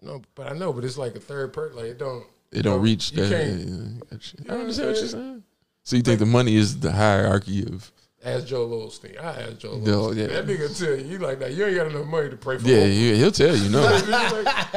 no, 0.03 0.21
but 0.35 0.49
I 0.51 0.55
know, 0.55 0.73
but 0.73 0.85
it's 0.85 0.99
like 0.99 1.15
a 1.17 1.21
third 1.21 1.53
person. 1.53 1.77
Like 1.77 1.87
it 1.87 1.99
don't. 1.99 2.27
It 2.51 2.63
don't 2.63 2.83
reach 2.83 3.13
You 3.13 3.25
that. 3.25 3.31
can't 3.31 4.03
I 4.51 4.53
understand 4.61 4.89
what 4.91 4.97
you're 4.99 5.09
saying? 5.09 5.09
saying. 5.09 5.43
So 5.85 5.97
you 5.97 6.03
think 6.03 6.19
the 6.19 6.27
money 6.27 6.55
is 6.57 6.79
the 6.81 6.93
hierarchy 6.93 7.65
of? 7.65 7.91
Ask 8.25 8.47
Joel 8.47 8.87
Osteen. 8.87 9.19
I 9.21 9.43
ask 9.43 9.59
Joe 9.59 9.79
No, 9.79 10.03
Osteen. 10.11 10.17
yeah. 10.17 10.27
That 10.29 10.47
nigga 10.47 10.79
tell 10.79 10.97
you, 10.97 11.05
you 11.05 11.19
like 11.19 11.41
that. 11.41 11.55
You 11.55 11.65
ain't 11.67 11.75
got 11.77 11.87
enough 11.89 12.07
money 12.07 12.31
to 12.31 12.37
pray 12.37 12.57
for. 12.59 12.69
Yeah, 12.69 12.77
Oprah. 12.85 12.89
he, 12.91 13.15
he'll 13.17 13.33
tell 13.33 13.57
you 13.57 13.69
no, 13.69 13.83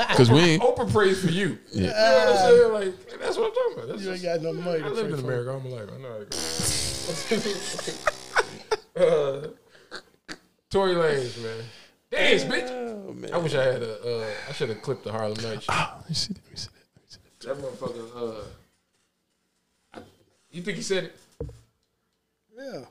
because 0.09 0.31
we 0.35 0.39
ain't. 0.39 0.63
Oprah 0.63 0.91
prays 0.91 1.23
for 1.23 1.29
you. 1.29 1.59
Yeah. 1.71 1.81
You 1.83 1.87
know 1.87 1.93
what 1.93 2.27
I'm 2.27 2.37
saying? 2.37 2.73
Like 2.73 3.19
that's 3.19 3.37
what 3.37 3.47
I'm 3.47 3.53
talking 3.53 3.73
about. 3.77 3.87
That's 3.89 4.01
You 4.03 4.11
ain't 4.13 4.23
got 4.23 4.41
no 4.41 4.53
money. 4.53 4.79
I 4.79 4.87
to 4.87 4.89
lived 4.89 5.09
pray 5.09 5.09
in 5.11 5.17
for. 5.17 5.25
America 5.31 5.51
all 5.51 5.59
my 5.59 5.69
life. 5.69 5.89
I 5.93 5.97
know 6.01 6.09
how 6.09 6.17
to 6.17 6.25
go. 8.95 9.05
uh, 9.47 10.35
Tory 10.71 10.93
Lanez, 10.95 11.43
man. 11.43 11.63
Dance, 12.11 12.43
bitch. 12.45 12.69
Oh, 12.69 13.13
man. 13.13 13.31
I 13.33 13.37
wish 13.37 13.53
I 13.53 13.63
had 13.63 13.81
a. 13.83 14.21
Uh, 14.21 14.25
I 14.49 14.53
should 14.53 14.69
have 14.69 14.81
clipped 14.81 15.03
the 15.03 15.11
Harlem 15.11 15.37
Night 15.43 15.61
shit. 15.63 15.69
Let 15.69 16.09
me 16.09 16.15
see 16.15 16.33
that. 16.33 16.41
Let 16.43 16.51
me 16.51 16.57
see 16.57 16.69
that. 16.73 16.79
Let 16.95 17.03
me 17.03 17.07
see 17.07 17.19
that. 17.47 17.47
That 17.47 17.57
motherfucker. 17.61 18.43
Uh, 19.95 19.99
you 20.51 20.61
think 20.63 20.77
he 20.77 20.83
said 20.83 21.03
it? 21.05 21.15
Yeah, 22.57 22.81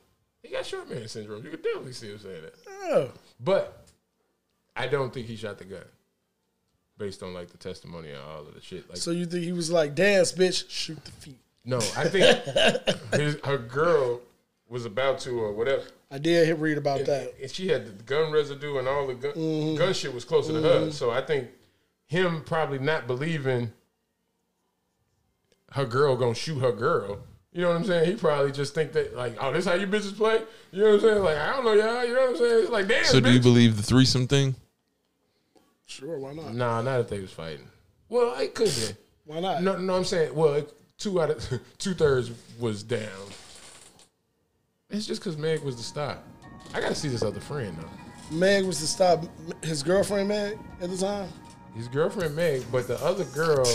He 0.44 0.50
got 0.50 0.66
short 0.66 0.90
man 0.90 1.08
syndrome. 1.08 1.42
You 1.42 1.50
could 1.50 1.62
definitely 1.62 1.94
see 1.94 2.08
him 2.08 2.18
saying 2.18 2.42
that. 2.42 2.54
Oh. 2.84 3.10
But 3.40 3.86
I 4.76 4.86
don't 4.86 5.12
think 5.12 5.26
he 5.26 5.36
shot 5.36 5.56
the 5.56 5.64
gun, 5.64 5.84
based 6.98 7.22
on 7.22 7.32
like 7.32 7.48
the 7.48 7.56
testimony 7.56 8.10
and 8.10 8.18
all 8.18 8.40
of 8.40 8.54
the 8.54 8.60
shit. 8.60 8.88
Like, 8.88 8.98
So 8.98 9.10
you 9.10 9.24
think 9.24 9.42
he 9.42 9.52
was 9.52 9.70
like, 9.70 9.94
dance, 9.94 10.32
bitch, 10.32 10.68
shoot 10.68 11.02
the 11.02 11.10
feet? 11.12 11.38
no, 11.64 11.78
I 11.96 12.08
think 12.08 12.44
his, 13.14 13.38
her 13.42 13.56
girl 13.56 14.20
was 14.68 14.84
about 14.84 15.18
to 15.20 15.30
or 15.30 15.52
whatever. 15.52 15.84
I 16.10 16.18
did 16.18 16.46
hit 16.46 16.58
read 16.58 16.76
about 16.76 17.06
that. 17.06 17.34
And 17.40 17.50
she 17.50 17.68
had 17.68 17.86
the 17.86 18.02
gun 18.04 18.30
residue 18.30 18.78
and 18.78 18.86
all 18.86 19.06
the 19.06 19.14
gun, 19.14 19.32
mm-hmm. 19.32 19.78
gun 19.78 19.94
shit 19.94 20.12
was 20.12 20.26
closer 20.26 20.52
to 20.52 20.60
her. 20.60 20.80
Mm-hmm. 20.80 20.90
So 20.90 21.10
I 21.10 21.22
think 21.22 21.48
him 22.06 22.42
probably 22.44 22.78
not 22.78 23.06
believing 23.06 23.72
her 25.72 25.86
girl 25.86 26.16
gonna 26.16 26.34
shoot 26.34 26.58
her 26.58 26.72
girl. 26.72 27.20
You 27.54 27.62
know 27.62 27.68
what 27.68 27.76
I'm 27.76 27.84
saying? 27.84 28.10
He 28.10 28.16
probably 28.16 28.52
just 28.52 28.74
think 28.74 28.92
that 28.92 29.16
like, 29.16 29.36
oh, 29.40 29.52
this 29.52 29.64
how 29.64 29.74
you 29.74 29.86
bitches 29.86 30.14
play. 30.16 30.42
You 30.72 30.80
know 30.82 30.86
what 30.86 30.94
I'm 30.94 31.00
saying? 31.00 31.22
Like, 31.22 31.38
I 31.38 31.52
don't 31.52 31.64
know 31.64 31.72
y'all. 31.72 32.04
You 32.04 32.14
know 32.14 32.20
what 32.22 32.30
I'm 32.30 32.36
saying? 32.36 32.62
It's 32.64 32.70
like, 32.70 32.88
damn. 32.88 33.04
So 33.04 33.20
do 33.20 33.32
you 33.32 33.40
believe 33.40 33.76
the 33.76 33.82
threesome 33.82 34.26
thing? 34.26 34.56
Sure, 35.86 36.18
why 36.18 36.34
not? 36.34 36.52
Nah, 36.54 36.82
not 36.82 37.00
if 37.00 37.08
they 37.08 37.20
was 37.20 37.30
fighting. 37.32 37.68
Well, 38.08 38.38
it 38.40 38.54
could 38.54 38.66
be. 38.68 38.88
Why 39.24 39.40
not? 39.40 39.62
No, 39.62 39.78
no, 39.78 39.94
I'm 39.96 40.04
saying, 40.04 40.34
well, 40.34 40.54
it- 40.54 40.74
two 40.98 41.20
out 41.20 41.30
of 41.30 41.60
two 41.78 41.94
thirds 41.94 42.30
was 42.58 42.82
down. 42.82 43.08
It's 44.90 45.06
just 45.06 45.20
because 45.20 45.36
Meg 45.36 45.60
was 45.62 45.76
the 45.76 45.82
star. 45.82 46.18
I 46.72 46.80
gotta 46.80 46.94
see 46.94 47.08
this 47.08 47.22
other 47.22 47.40
friend 47.40 47.76
though. 47.78 48.36
Meg 48.36 48.64
was 48.64 48.80
the 48.80 48.86
stop 48.86 49.24
his 49.62 49.82
girlfriend, 49.82 50.28
Meg, 50.28 50.58
at 50.80 50.90
the 50.90 50.96
time. 50.96 51.28
His 51.74 51.88
girlfriend 51.88 52.34
Meg, 52.34 52.64
but 52.72 52.86
the 52.88 52.96
other 53.04 53.24
girl, 53.26 53.66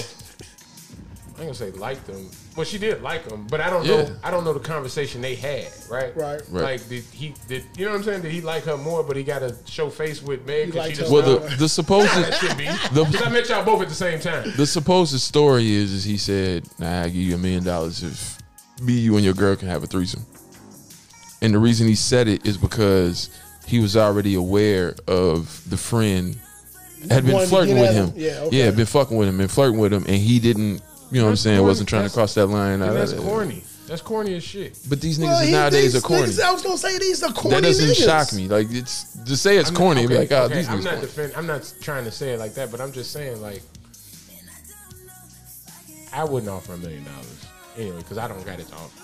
I 1.40 1.44
ain't 1.44 1.58
gonna 1.58 1.72
say 1.72 1.80
liked 1.80 2.06
him. 2.06 2.30
Well, 2.58 2.66
she 2.66 2.78
did 2.78 3.02
like 3.02 3.26
him, 3.32 3.48
but 3.50 3.62
I 3.62 3.70
don't 3.70 3.86
Yeah. 3.86 4.02
know. 4.04 4.16
I 4.26 4.30
don't 4.30 4.44
know 4.44 4.52
the 4.52 4.60
conversation 4.60 5.22
they 5.22 5.36
had. 5.36 5.68
Right. 5.90 6.14
Right. 6.14 6.42
Right. 6.50 6.64
Like, 6.64 6.90
did 6.90 7.06
he? 7.14 7.34
Did 7.48 7.64
you 7.78 7.86
know 7.86 7.92
what 7.92 7.98
I'm 8.00 8.04
saying? 8.04 8.24
Did 8.24 8.32
he 8.34 8.42
like 8.42 8.66
her 8.66 8.76
more? 8.76 9.04
But 9.04 9.16
he 9.16 9.24
got 9.24 9.40
to 9.40 9.56
show 9.66 9.90
face 9.90 10.22
with 10.22 10.46
Meg 10.46 10.66
He 10.66 10.72
because 10.74 10.88
she 10.90 10.94
just 10.96 11.08
her 11.10 11.14
Well, 11.16 11.40
well, 11.40 11.50
the 11.50 11.56
the 11.56 11.70
supposed 11.70 12.10
that 12.16 12.34
should 12.34 12.58
be. 12.58 12.66
the- 12.94 13.06
Because 13.06 13.26
I 13.26 13.30
met 13.30 13.48
y'all 13.48 13.64
both 13.64 13.82
at 13.82 13.88
the 13.88 13.96
same 13.96 14.20
time. 14.20 14.52
the 14.58 14.68
supposed 14.68 15.18
story 15.22 15.72
is 15.72 15.94
is 15.94 16.04
he 16.04 16.18
said, 16.18 16.66
"Nah, 16.78 17.04
I 17.04 17.06
give 17.06 17.16
you 17.16 17.36
a 17.36 17.38
million 17.38 17.64
dollars 17.64 18.04
if 18.04 18.38
me, 18.82 18.94
you, 18.94 19.16
and 19.16 19.24
your 19.24 19.34
girl 19.34 19.56
can 19.56 19.70
have 19.70 19.82
a 19.82 19.88
threesome." 19.88 20.26
And 21.42 21.54
the 21.54 21.60
reason 21.60 21.88
he 21.88 21.96
said 21.96 22.28
it 22.28 22.46
is 22.46 22.58
because 22.58 23.30
he 23.66 23.80
was 23.80 23.96
already 23.96 24.36
aware 24.36 24.94
of 25.08 25.64
the 25.70 25.78
friend 25.78 26.38
had 27.10 27.26
been 27.26 27.48
flirting 27.48 27.80
with 27.80 27.94
him. 27.94 28.08
him? 28.08 28.14
Yeah, 28.18 28.40
okay. 28.42 28.58
yeah, 28.66 28.72
been 28.72 28.86
fucking 28.86 29.16
with 29.16 29.30
him, 29.30 29.38
been 29.38 29.48
flirting 29.48 29.80
with 29.80 29.94
him, 29.94 30.04
and 30.06 30.18
he 30.18 30.38
didn't. 30.40 30.82
You 31.12 31.20
know 31.20 31.26
what 31.26 31.30
I'm 31.32 31.36
saying? 31.38 31.58
corny. 31.58 31.68
Wasn't 31.68 31.90
trying 31.90 32.08
to 32.08 32.14
cross 32.14 32.34
that 32.36 32.46
line. 32.48 32.80
That's 32.80 33.14
corny. 33.14 33.64
That's 33.88 34.02
corny 34.04 34.36
as 34.36 34.44
shit. 34.44 34.78
But 34.88 35.02
these 35.02 35.18
niggas 35.18 35.24
Well, 35.24 35.40
is 35.42 35.48
he- 35.48 35.52
nowadays 35.54 35.94
these 35.94 35.96
are 35.96 36.06
corny. 36.06 36.28
niggas- 36.28 36.42
I 36.44 36.52
was 36.52 36.62
gonna 36.62 36.78
say 36.78 37.00
these 37.00 37.24
are 37.24 37.34
corny 37.34 37.56
That 37.56 37.64
doesn't 37.64 37.90
niggas. 37.90 38.06
shock 38.06 38.34
me. 38.34 38.48
Like 38.48 38.68
it's 38.70 39.18
to 39.26 39.36
say 39.36 39.58
it's 39.58 39.70
I'm 39.70 39.76
corny. 39.76 40.04
Not, 40.04 40.10
be 40.10 40.18
like, 40.20 40.32
oh, 40.32 40.44
okay, 40.44 40.56
these 40.56 40.70
I'm 40.70 40.80
niggas. 40.80 40.84
not 40.84 40.94
corny. 40.94 41.02
defend, 41.08 41.34
I'm 41.36 41.48
not 41.48 41.74
trying 41.82 42.04
to 42.06 42.12
say 42.12 42.34
it 42.34 42.40
like 42.40 42.54
that, 42.54 42.70
but 42.70 42.80
I'm 42.82 42.92
just 42.92 43.12
saying 43.12 43.42
like 43.42 43.64
I 46.14 46.24
wouldn't 46.24 46.52
offer 46.52 46.74
a 46.74 46.78
million 46.78 47.04
dollars 47.04 47.46
anyway 47.78 47.98
because 47.98 48.18
I 48.18 48.28
don't 48.28 48.46
got 48.46 48.60
it 48.60 48.68
to 48.68 48.74
offer, 48.76 49.04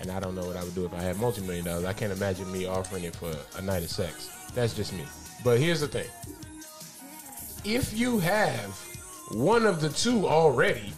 and 0.00 0.10
I 0.10 0.20
don't 0.20 0.34
know 0.34 0.44
what 0.46 0.56
I 0.56 0.64
would 0.64 0.74
do 0.74 0.84
if 0.84 0.94
I 0.94 1.00
had 1.00 1.16
multi 1.18 1.40
million 1.42 1.64
dollars. 1.64 1.84
I 1.84 1.92
can't 1.92 2.12
imagine 2.12 2.50
me 2.50 2.66
offering 2.66 3.04
it 3.04 3.14
for 3.14 3.32
a 3.56 3.62
night 3.62 3.82
of 3.82 3.90
sex. 3.90 4.28
That's 4.54 4.74
just 4.74 4.92
me. 4.92 5.04
But 5.44 5.58
here's 5.60 5.80
the 5.80 5.88
thing: 5.88 6.06
if 7.64 7.96
you 7.96 8.18
have 8.18 8.76
one 9.30 9.64
of 9.66 9.80
the 9.80 9.90
two 9.90 10.26
already. 10.26 10.92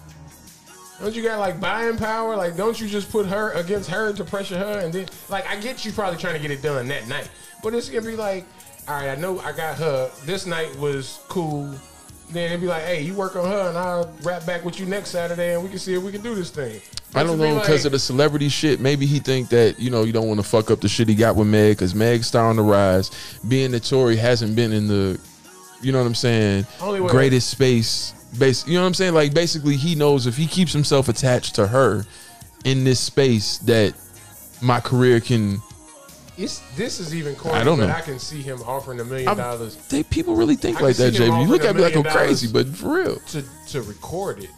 Don't 1.01 1.14
you 1.14 1.22
got 1.22 1.38
like 1.38 1.59
buying 1.61 1.96
power? 1.96 2.36
Like, 2.36 2.57
don't 2.57 2.78
you 2.78 2.86
just 2.86 3.11
put 3.11 3.26
her 3.26 3.53
against 3.53 3.88
her 3.90 4.12
to 4.12 4.24
pressure 4.24 4.59
her, 4.59 4.80
and 4.80 4.92
then 4.92 5.07
like 5.28 5.46
I 5.46 5.57
get 5.57 5.84
you 5.84 5.92
probably 5.92 6.18
trying 6.18 6.34
to 6.34 6.40
get 6.40 6.51
it 6.51 6.62
done 6.62 6.88
that 6.88 7.09
night, 7.09 7.30
but 7.62 7.72
it's 7.74 7.88
gonna 7.88 8.07
be 8.07 8.16
like, 8.16 8.44
all 8.86 8.94
right, 8.94 9.09
I 9.09 9.14
know 9.14 9.38
I 9.40 9.53
got 9.53 9.78
her. 9.78 10.11
This 10.24 10.46
night 10.46 10.76
was 10.76 11.20
cool. 11.28 11.74
Then 12.32 12.46
it'd 12.46 12.61
be 12.61 12.68
like, 12.68 12.84
hey, 12.84 13.03
you 13.03 13.14
work 13.14 13.34
on 13.34 13.44
her, 13.44 13.68
and 13.68 13.76
I'll 13.76 14.12
rap 14.22 14.46
back 14.46 14.64
with 14.64 14.78
you 14.78 14.86
next 14.86 15.11
Saturday, 15.11 15.55
and 15.55 15.62
we 15.64 15.68
can 15.68 15.78
see 15.78 15.94
if 15.94 16.03
we 16.03 16.12
can 16.12 16.20
do 16.20 16.34
this 16.34 16.51
thing. 16.51 16.80
I 17.14 17.24
don't 17.24 17.38
know 17.38 17.59
because 17.59 17.84
of 17.86 17.92
the 17.92 17.98
celebrity 17.98 18.48
shit. 18.48 18.78
Maybe 18.78 19.05
he 19.07 19.18
think 19.18 19.48
that 19.48 19.80
you 19.80 19.90
know 19.90 20.05
you 20.05 20.12
don't 20.12 20.28
want 20.28 20.38
to 20.38 20.46
fuck 20.46 20.70
up 20.70 20.80
the 20.80 20.88
shit 20.88 21.09
he 21.09 21.14
got 21.14 21.34
with 21.34 21.48
Meg 21.48 21.76
because 21.76 21.94
Meg's 21.94 22.26
star 22.26 22.46
on 22.46 22.57
the 22.57 22.62
rise. 22.62 23.11
Being 23.48 23.72
that 23.72 23.84
Tory 23.84 24.16
hasn't 24.16 24.55
been 24.55 24.70
in 24.72 24.86
the, 24.86 25.18
you 25.80 25.92
know 25.92 25.98
what 25.98 26.07
I'm 26.07 26.14
saying, 26.14 26.66
Only 26.80 27.01
greatest 27.09 27.51
space. 27.51 28.14
Base, 28.39 28.66
you 28.66 28.74
know 28.74 28.83
what 28.83 28.87
I'm 28.89 28.95
saying. 28.95 29.14
Like 29.14 29.35
basically, 29.35 29.76
he 29.76 29.95
knows 29.95 30.26
if 30.26 30.37
he 30.37 30.47
keeps 30.47 30.72
himself 30.72 31.09
attached 31.09 31.57
to 31.57 31.66
her 31.66 32.05
in 32.64 32.85
this 32.85 33.01
space, 33.01 33.59
that 33.59 33.95
my 34.62 34.81
career 34.81 35.20
can. 35.20 35.61
It's, 36.39 36.61
this 36.76 37.01
is 37.01 37.14
even 37.14 37.35
corny, 37.35 37.59
I 37.59 37.64
don't 37.64 37.78
know. 37.78 37.89
I 37.89 38.01
can 38.01 38.18
see 38.18 38.41
him 38.41 38.62
offering 38.62 38.99
a 39.01 39.05
million 39.05 39.37
dollars 39.37 39.76
They 39.89 40.03
people 40.03 40.37
really 40.37 40.57
think 40.57 40.78
I 40.78 40.85
like 40.85 40.97
that, 40.97 41.12
JB. 41.12 41.43
You 41.43 41.49
look 41.49 41.64
at 41.64 41.74
me 41.76 41.83
like 41.83 41.95
I'm 41.97 42.03
crazy, 42.05 42.51
but 42.51 42.66
for 42.68 42.95
real, 42.95 43.16
to 43.16 43.45
to 43.68 43.83
record 43.83 44.39
it. 44.43 44.51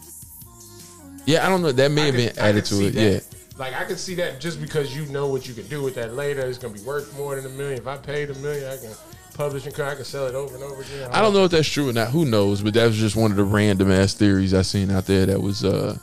yeah, 1.27 1.45
I 1.45 1.49
don't 1.49 1.63
know. 1.63 1.73
That 1.73 1.91
may 1.91 2.03
I 2.03 2.05
have 2.07 2.15
could- 2.15 2.35
been 2.35 2.39
added 2.45 2.65
to 2.67 2.87
it. 2.87 2.91
that. 2.93 3.01
Yeah, 3.03 3.21
Like 3.59 3.75
I 3.75 3.85
can 3.85 3.97
see 3.97 4.15
that 4.17 4.39
just 4.41 4.61
because 4.61 4.95
you 4.95 5.07
know 5.07 5.27
what 5.29 5.49
you 5.49 5.55
can 5.55 5.67
do 5.67 5.83
with 5.83 5.95
that 5.97 6.15
later, 6.15 6.43
it's 6.43 6.59
gonna 6.59 6.75
be 6.75 6.83
worth 6.83 7.17
more 7.17 7.35
than 7.37 7.47
a 7.47 7.55
million. 7.57 7.79
If 7.79 7.87
I 7.89 7.97
paid 7.97 8.31
a 8.31 8.35
million, 8.35 8.71
I 8.71 8.77
can 8.77 8.91
publish 9.35 9.67
and 9.67 9.75
I 9.81 9.95
can 9.95 10.05
sell 10.05 10.27
it 10.27 10.35
over 10.35 10.55
and 10.55 10.65
over 10.65 10.83
again. 10.83 11.11
I 11.13 11.21
don't 11.21 11.33
know 11.35 11.45
if 11.45 11.51
that's 11.51 11.69
true 11.69 11.89
or 11.89 11.93
not. 11.93 12.09
Who 12.11 12.25
knows? 12.25 12.63
But 12.63 12.75
that 12.75 12.87
was 12.87 12.97
just 12.97 13.17
one 13.17 13.31
of 13.31 13.37
the 13.37 13.45
random 13.45 13.91
ass 13.91 14.15
theories 14.15 14.55
I 14.55 14.63
seen 14.63 14.91
out 14.91 15.07
there 15.07 15.27
that 15.27 15.41
was 15.41 15.65
uh 15.65 15.99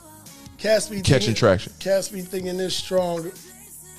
Cass 0.58 0.88
be 0.88 0.96
catching 0.96 1.18
thinking, 1.18 1.34
traction. 1.34 1.72
Cass 1.78 2.08
be 2.08 2.20
thinking 2.20 2.56
this 2.56 2.76
strong 2.76 3.30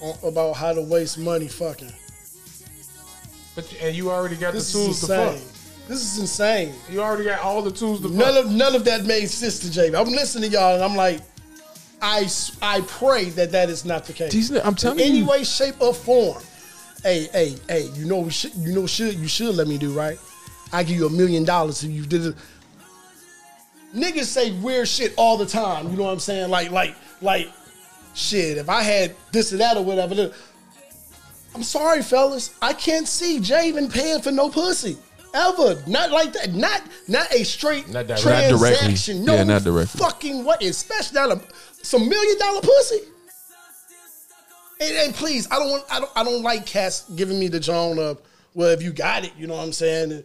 on, 0.02 0.16
about 0.24 0.54
how 0.54 0.74
to 0.74 0.82
waste 0.82 1.18
money 1.18 1.48
fucking. 1.48 1.92
But 3.56 3.74
and 3.82 3.96
you 3.96 4.12
already 4.12 4.36
got 4.36 4.54
This 4.54 4.72
the 4.72 4.80
tools 4.80 5.00
to 5.08 5.14
insane. 5.14 5.38
fuck. 5.40 5.88
This 5.88 6.02
is 6.14 6.20
insane. 6.20 6.74
You 6.90 7.02
already 7.02 7.26
got 7.26 7.42
all 7.42 7.62
the 7.62 7.72
tools 7.72 8.02
to 8.02 8.10
None 8.10 8.36
fuck. 8.36 8.46
of 8.46 8.52
none 8.52 8.76
of 8.76 8.86
that 8.86 9.06
made 9.06 9.30
sense 9.30 9.60
to 9.60 9.68
JB. 9.68 10.00
I'm 10.00 10.12
listening 10.14 10.52
to 10.52 10.58
y'all 10.58 10.76
and 10.76 10.84
I'm 10.84 10.96
like, 10.96 11.22
I, 12.02 12.28
I 12.62 12.82
pray 12.82 13.26
that 13.32 13.52
that 13.52 13.70
is 13.70 13.86
not 13.86 14.06
the 14.06 14.14
case. 14.14 14.32
These, 14.32 14.52
I'm 14.52 14.74
telling 14.76 15.00
in 15.00 15.06
any 15.06 15.18
you, 15.20 15.26
way, 15.28 15.44
shape, 15.44 15.76
or 15.80 15.94
form. 15.94 16.42
Hey, 17.04 17.28
hey, 17.32 17.56
hey! 17.68 17.90
You 17.96 18.06
know, 18.06 18.20
we 18.20 18.32
should, 18.32 18.54
you 18.56 18.74
know, 18.74 18.86
should 18.86 19.16
you 19.16 19.28
should 19.28 19.56
let 19.56 19.68
me 19.68 19.78
do 19.78 19.92
right. 19.92 20.20
I 20.72 20.84
give 20.84 20.96
you 20.98 21.08
a 21.08 21.10
million 21.10 21.44
dollars 21.44 21.84
if 21.84 21.92
you 21.92 22.06
did 22.06 22.26
it. 22.28 22.36
Niggas 23.96 24.26
say 24.26 24.52
weird 24.60 24.88
shit 24.88 25.14
all 25.18 25.38
the 25.38 25.46
time. 25.46 25.90
You 25.90 25.98
know 25.98 26.04
what 26.04 26.14
I'm 26.14 26.20
saying? 26.20 26.50
Like, 26.50 26.72
like, 26.72 26.96
like, 27.22 27.50
shit. 28.14 28.58
If 28.58 28.70
I 28.70 28.84
had 28.84 29.16
this 29.32 29.52
or 29.52 29.58
that 29.58 29.76
or 29.78 29.84
whatever, 29.84 30.32
I'm 31.56 31.64
sorry, 31.64 32.02
fellas. 32.02 32.56
I 32.62 32.74
can't 32.74 33.08
see 33.08 33.40
Javen 33.40 33.92
paying 33.92 34.22
for 34.22 34.32
no 34.32 34.50
pussy 34.50 34.98
ever. 35.34 35.82
Not 35.88 36.12
like 36.12 36.34
that. 36.34 36.54
Not 36.54 36.84
not 37.08 37.32
a 37.34 37.44
straight 37.44 37.90
Not 37.90 38.08
directly. 38.08 38.32
Not 38.32 38.50
directly. 38.50 38.78
transaction. 38.78 39.26
No 39.26 39.36
Yeah, 39.36 39.44
not 39.44 39.64
directly. 39.64 40.00
fucking 40.00 40.44
what? 40.46 40.64
Especially 40.64 41.16
not 41.16 41.32
a, 41.32 41.42
some 41.84 42.08
million 42.08 42.38
dollar 42.40 42.62
pussy. 42.62 43.00
And, 44.82 44.96
and 44.98 45.14
please, 45.14 45.48
I 45.52 45.60
don't 45.60 45.70
want. 45.70 45.84
I 45.92 46.00
don't. 46.00 46.12
I 46.16 46.24
don't 46.24 46.42
like 46.42 46.66
cats 46.66 47.08
giving 47.16 47.40
me 47.40 47.48
the 47.48 47.60
Joan 47.60 48.00
of. 48.00 48.22
Well, 48.54 48.70
if 48.70 48.82
you 48.82 48.92
got 48.92 49.24
it, 49.24 49.32
you 49.38 49.48
know 49.48 49.56
what 49.56 49.64
I'm 49.64 49.72
saying. 49.74 50.24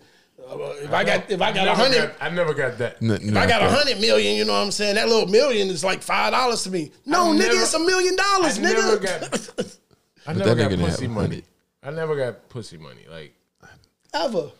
Uh, 0.49 0.57
if 0.83 0.93
I 0.93 1.05
got, 1.05 1.31
if 1.31 1.41
I 1.43 1.53
got 1.53 1.69
a 1.69 1.75
hundred, 1.75 2.15
I 2.21 2.31
never 2.31 2.55
got 2.55 2.79
that. 2.79 3.03
N- 3.03 3.11
if 3.11 3.37
I 3.37 3.47
got 3.47 3.63
a 3.63 3.69
hundred 3.69 4.01
million, 4.01 4.37
you 4.37 4.45
know 4.45 4.53
what 4.53 4.65
I'm 4.65 4.71
saying. 4.71 4.95
That 4.95 5.09
little 5.09 5.29
million 5.29 5.69
is 5.69 5.85
like 5.85 6.03
five 6.03 6.33
dollars 6.33 6.63
to 6.65 6.71
me. 6.71 6.93
No, 7.05 7.33
I 7.33 7.35
nigga, 7.35 7.39
never- 7.39 7.61
it's 7.61 7.75
a 7.75 7.79
million 7.81 8.17
dollars, 8.17 8.59
I 8.59 8.63
never 8.63 8.81
nigga. 8.97 9.57
got- 9.57 9.79
I 10.29 10.33
never 10.33 10.55
got 10.55 10.71
pussy 10.79 11.07
money. 11.09 11.29
money. 11.29 11.43
I 11.83 11.91
never 11.91 12.17
got 12.17 12.49
pussy 12.49 12.79
money. 12.79 13.07
Like 13.11 13.33
Ever. 14.15 14.51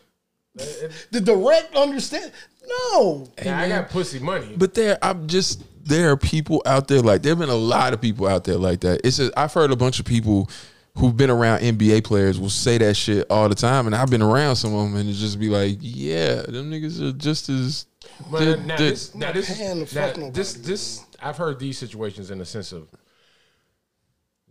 The 1.11 1.21
direct 1.21 1.75
understand. 1.75 2.31
No. 2.67 3.27
yeah, 3.43 3.59
I 3.59 3.69
got 3.69 3.89
pussy 3.89 4.19
money. 4.19 4.55
But 4.57 4.73
there, 4.73 4.97
I'm 5.01 5.27
just 5.27 5.63
there 5.87 6.11
are 6.11 6.17
people 6.17 6.61
out 6.65 6.87
there 6.87 7.01
like 7.01 7.21
there 7.23 7.31
have 7.31 7.39
been 7.39 7.49
a 7.49 7.55
lot 7.55 7.93
of 7.93 8.01
people 8.01 8.27
out 8.27 8.43
there 8.43 8.57
like 8.57 8.81
that. 8.81 9.01
It's 9.03 9.17
just, 9.17 9.31
I've 9.37 9.53
heard 9.53 9.71
a 9.71 9.75
bunch 9.75 9.99
of 9.99 10.05
people 10.05 10.49
who've 10.95 11.15
been 11.15 11.29
around 11.29 11.59
NBA 11.61 12.03
players 12.03 12.39
will 12.39 12.49
say 12.49 12.77
that 12.79 12.95
shit 12.95 13.27
all 13.29 13.47
the 13.49 13.55
time, 13.55 13.85
and 13.85 13.95
I've 13.95 14.09
been 14.09 14.21
around 14.21 14.55
some 14.55 14.73
of 14.73 14.83
them, 14.89 14.95
and 14.99 15.09
it 15.09 15.13
just 15.13 15.39
be 15.39 15.47
like, 15.49 15.77
yeah, 15.79 16.41
them 16.41 16.71
niggas 16.71 17.01
are 17.01 17.11
just 17.11 17.49
as. 17.49 17.85
But 18.31 18.39
the- 18.39 18.57
now, 18.57 18.77
the- 18.77 18.83
this, 18.83 19.13
now 19.15 19.31
this, 19.31 19.59
now 19.59 19.85
fuck 19.85 20.33
this, 20.33 20.53
this, 20.53 21.03
I've 21.21 21.37
heard 21.37 21.59
these 21.59 21.77
situations 21.77 22.31
in 22.31 22.39
the 22.39 22.45
sense 22.45 22.71
of 22.71 22.87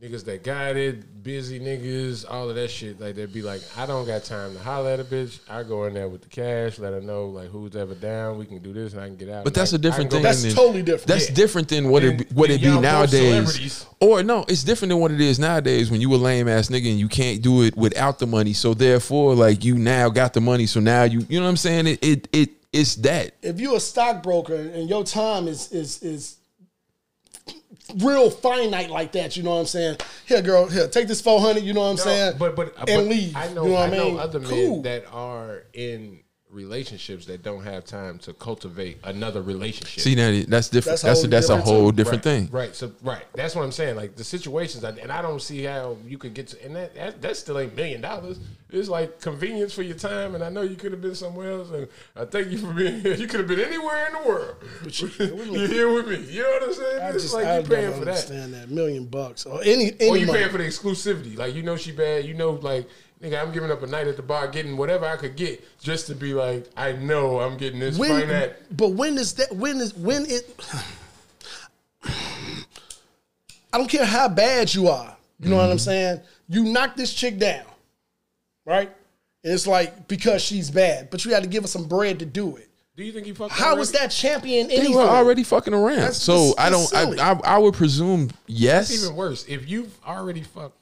niggas 0.03 0.25
that 0.27 0.45
got 0.45 0.77
it, 0.77 1.23
busy 1.23 1.59
niggas, 1.59 2.27
all 2.31 2.51
of 2.51 2.55
that 2.57 2.69
shit. 2.71 3.01
Like 3.01 3.15
they'd 3.15 3.33
be 3.33 3.41
like, 3.41 3.63
I 3.79 3.87
don't 3.87 4.07
got 4.07 4.25
time 4.25 4.53
to 4.53 4.59
holler 4.59 4.91
at 4.91 5.01
a 5.01 5.05
bitch. 5.05 5.39
I 5.49 5.63
go 5.63 5.85
in 5.85 5.95
there 5.95 6.07
with 6.09 6.21
the 6.23 6.29
cash, 6.29 6.79
let 6.79 6.93
her 6.93 7.01
know 7.01 7.27
like 7.29 7.49
who's 7.49 7.75
ever 7.77 7.95
down. 7.95 8.37
We 8.37 8.45
can 8.45 8.59
do 8.59 8.73
this, 8.75 8.93
and 8.93 9.01
I 9.01 9.07
can 9.07 9.17
get 9.17 9.31
out. 9.31 9.45
But 9.45 9.55
that's 9.55 9.73
Like, 9.73 9.79
a 9.79 9.83
different 9.83 10.11
thing. 10.11 10.23
That's 10.23 10.43
than- 10.43 10.55
totally 10.55 10.83
different. 10.83 11.07
That's 11.07 11.29
Yeah. 11.31 11.35
different 11.35 11.69
than 11.69 11.89
what 11.89 12.03
Than- 12.03 12.21
it 12.21 12.33
what 12.33 12.51
it 12.51 12.61
be 12.61 12.79
nowadays. 12.79 13.87
Or 14.01 14.23
no, 14.23 14.45
it's 14.49 14.63
different 14.65 14.91
than 14.91 15.01
what 15.01 15.13
it 15.13 15.21
is 15.21 15.39
nowadays. 15.39 15.91
When 15.91 16.01
you 16.03 16.15
a 16.15 16.17
lame 16.17 16.49
ass 16.49 16.69
nigga 16.69 16.91
and 16.91 17.01
you 17.01 17.09
can't 17.09 17.41
do 17.41 17.63
it 17.63 17.75
without 17.77 18.19
the 18.19 18.27
money, 18.27 18.53
so 18.53 18.75
therefore, 18.75 19.35
like 19.35 19.65
you 19.65 19.77
now 19.77 20.11
got 20.11 20.35
the 20.35 20.41
money, 20.43 20.67
so 20.67 20.79
now 20.81 21.05
you 21.05 21.25
you 21.29 21.39
know 21.39 21.45
what 21.47 21.51
I'm 21.51 21.57
saying? 21.57 21.87
It 21.87 22.05
it, 22.05 22.29
it 22.33 22.51
it's 22.73 22.97
that. 22.97 23.33
if 23.43 23.59
you're 23.59 23.77
a 23.77 23.81
stockbroker 23.81 24.55
and 24.57 24.91
your 24.91 25.05
time 25.05 25.49
is 25.49 25.73
is 25.73 26.03
is 26.03 26.37
real 27.97 28.31
finite 28.31 28.91
like 28.91 29.13
that, 29.13 29.37
you 29.37 29.43
know 29.43 29.51
what 29.51 29.61
I'm 29.61 29.67
saying? 29.67 29.97
Here, 30.27 30.43
girl, 30.43 30.67
here, 30.69 30.89
take 30.89 31.09
this 31.09 31.21
four 31.21 31.41
hundred. 31.41 31.63
You 31.65 31.73
know 31.73 31.81
what 31.83 31.91
I'm 31.91 31.97
No, 31.97 32.03
saying? 32.03 32.37
But 32.39 32.57
but 32.57 32.75
and 32.79 32.87
but 32.87 33.05
leave. 33.07 33.37
I 33.37 33.49
know 33.53 33.65
you 33.65 33.69
know 33.71 33.75
what 33.75 33.83
I 33.91 33.93
I 33.95 33.97
know 33.97 34.11
mean? 34.11 34.19
other 34.19 34.41
men 34.41 34.83
that 34.83 35.05
are 35.13 35.65
in 35.73 36.21
relationships 36.57 37.27
that 37.27 37.43
don't 37.43 37.63
have 37.63 37.85
time 37.85 38.19
to 38.21 38.33
cultivate 38.33 38.99
another 39.05 39.43
relationship. 39.43 40.03
See 40.03 40.15
now 40.17 40.43
that's 40.49 40.69
different. 40.69 41.01
That's 41.01 41.05
a 41.05 41.07
That's 41.07 41.21
whole 41.21 41.25
a, 41.27 41.29
that's 41.29 41.47
a 41.47 41.49
different 41.57 41.65
whole 41.69 41.93
different 41.93 42.25
right, 42.27 42.33
thing. 42.33 42.49
Right. 42.51 42.75
So 42.75 42.93
right. 43.03 43.25
That's 43.35 43.55
what 43.55 43.63
I'm 43.63 43.73
saying. 43.73 43.97
Like 43.97 44.17
the 44.17 44.25
situations, 44.25 44.83
I- 44.83 44.91
and 44.91 45.13
I 45.13 45.23
don't 45.23 45.41
see 45.43 45.63
how 45.65 45.97
you 46.07 46.19
could 46.19 46.35
get 46.35 46.49
to, 46.49 46.65
and 46.65 46.75
that 46.75 46.95
that, 46.95 47.23
that 47.23 47.37
still 47.37 47.59
ain't 47.59 47.77
million 47.77 48.01
dollars. 48.01 48.41
It's 48.69 48.89
like 48.89 49.21
convenience 49.21 49.73
for 49.73 49.83
your 49.83 49.97
time, 49.97 50.35
and 50.35 50.43
I 50.43 50.49
know 50.49 50.63
you 50.63 50.75
could 50.75 50.91
have 50.91 51.01
been 51.01 51.15
somewhere 51.15 51.53
else, 51.53 51.71
and 51.71 51.87
I 52.17 52.25
thank 52.25 52.49
you 52.49 52.59
for 52.59 52.73
being 52.73 53.01
here. 53.01 53.15
You 53.27 53.29
could 53.29 53.41
have 53.41 53.49
been 53.49 53.61
anywhere 53.61 54.07
in 54.09 54.13
the 54.15 54.29
world. 54.29 54.57
But 54.83 55.01
You're 55.01 55.69
here 55.69 55.93
with 55.93 56.09
me. 56.09 56.17
You 56.33 56.43
know 56.43 56.51
what 56.51 56.63
I'm 56.65 56.75
saying? 56.75 57.03
I 57.03 57.09
it's 57.11 57.23
just 57.23 57.35
like 57.35 57.47
I 57.47 57.59
you 57.59 57.65
paying 57.69 57.91
don't 57.91 57.99
for 58.01 58.05
that. 58.07 58.11
understand 58.11 58.55
that 58.55 58.69
million 58.71 59.07
bucks 59.07 59.47
or 59.47 59.61
any 59.63 59.93
any 60.01 60.11
Or 60.11 60.17
you 60.17 60.27
money. 60.27 60.39
paying 60.41 60.51
for 60.51 60.59
the 60.59 60.65
exclusivity. 60.65 61.37
Like 61.39 61.55
you 61.55 61.63
know 61.63 61.77
she 61.77 61.93
bad. 61.93 62.25
You 62.25 62.35
know 62.35 62.51
like 62.53 62.89
nigga, 63.23 63.41
I'm 63.43 63.53
giving 63.53 63.71
up 63.71 63.83
a 63.83 63.87
night 63.87 64.07
at 64.07 64.17
the 64.17 64.23
bar, 64.23 64.49
getting 64.49 64.77
whatever 64.77 65.07
I 65.07 65.17
could 65.17 65.37
get, 65.37 65.65
just 65.81 66.07
to 66.09 66.15
be 66.15 66.35
like, 66.35 66.69
I 66.77 66.93
know 66.93 67.41
I'm 67.41 67.57
getting 67.57 67.81
this. 67.81 67.97
when, 67.99 68.11
Find 68.11 68.31
that. 68.31 68.77
but 68.77 68.91
when 68.93 69.17
is 69.19 69.35
that? 69.35 69.55
When 69.55 69.79
is 69.79 69.95
when 69.95 70.27
it? 70.29 70.55
I 73.73 73.79
don't 73.79 73.89
care 73.91 74.05
how 74.07 74.29
bad 74.29 74.73
you 74.75 74.89
are. 74.89 75.17
You 75.41 75.51
know 75.51 75.57
what 75.57 75.65
Mm-hmm. 75.65 75.73
I'm 75.73 75.79
saying? 75.79 76.21
You 76.49 76.65
knock 76.65 76.97
this 76.97 77.13
chick 77.13 77.39
down, 77.39 77.65
right? 78.65 78.91
And 79.45 79.53
it's 79.53 79.67
like 79.67 80.09
because 80.09 80.43
she's 80.43 80.71
bad, 80.71 81.11
but 81.11 81.25
you 81.25 81.35
had 81.35 81.43
to 81.43 81.49
give 81.49 81.65
her 81.65 81.69
some 81.69 81.87
bread 81.87 82.19
to 82.21 82.25
do 82.25 82.57
it. 82.57 82.69
Do 82.97 83.05
you 83.05 83.13
think 83.13 83.27
he 83.27 83.33
fucked? 83.35 83.53
How 83.53 83.67
already? 83.67 83.79
was 83.81 83.93
that 83.93 84.11
champion 84.11 84.69
They 84.69 84.77
anything? 84.77 84.95
were 84.95 85.03
already 85.03 85.43
fucking 85.43 85.75
around. 85.75 85.97
That's- 85.99 86.23
so 86.23 86.55
that's- 86.57 86.95
I 86.95 87.05
don't. 87.05 87.21
I, 87.21 87.33
I 87.33 87.41
I 87.57 87.59
would 87.59 87.75
presume 87.75 88.31
yes. 88.47 88.91
It's 88.91 89.05
even 89.05 89.15
worse. 89.17 89.45
If 89.47 89.69
you've 89.69 89.93
already 90.07 90.41
fucked 90.43 90.79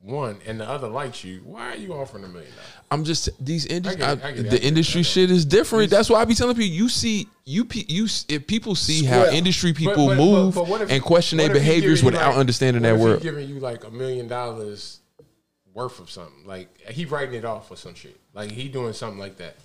one 0.00 0.38
and 0.46 0.60
the 0.60 0.68
other 0.68 0.86
likes 0.88 1.24
you, 1.24 1.40
why 1.44 1.72
are 1.72 1.76
you 1.76 1.92
offering 1.92 2.24
a 2.24 2.28
million 2.28 2.50
dollars? 2.52 2.66
I'm 2.90 3.04
just 3.04 3.28
these 3.44 3.66
industry. 3.66 4.02
I 4.02 4.14
get 4.14 4.18
it, 4.18 4.24
I 4.24 4.32
get 4.42 4.50
the 4.50 4.62
industry 4.62 5.02
shit 5.02 5.30
is 5.30 5.44
different. 5.44 5.90
That's 5.90 6.08
why 6.08 6.20
I 6.20 6.24
be 6.24 6.34
telling 6.34 6.54
people. 6.54 6.68
You 6.70 6.88
see, 6.88 7.28
you 7.44 7.66
you 7.72 8.06
if 8.28 8.46
people 8.46 8.74
see 8.74 9.04
how 9.04 9.22
Square. 9.22 9.34
industry 9.34 9.72
people 9.72 10.06
but- 10.06 10.16
but- 10.16 10.24
move 10.24 10.54
but 10.54 10.80
if- 10.82 10.90
and 10.90 11.02
question 11.02 11.38
their 11.38 11.48
what 11.48 11.56
if 11.56 11.62
he 11.62 11.68
behaviors 11.68 12.02
without 12.04 12.28
like- 12.30 12.36
understanding 12.38 12.82
that 12.84 12.94
if 12.94 13.00
world. 13.00 13.22
giving 13.22 13.48
you 13.48 13.58
like 13.58 13.84
a 13.84 13.90
million 13.90 14.28
dollars 14.28 15.00
worth 15.74 15.98
of 16.00 16.10
something, 16.10 16.46
like 16.46 16.68
he 16.90 17.04
writing 17.04 17.34
it 17.34 17.44
off 17.44 17.70
or 17.70 17.76
some 17.76 17.94
shit, 17.94 18.18
like 18.34 18.50
he 18.52 18.68
doing 18.68 18.92
something 18.92 19.18
like 19.18 19.36
that. 19.38 19.56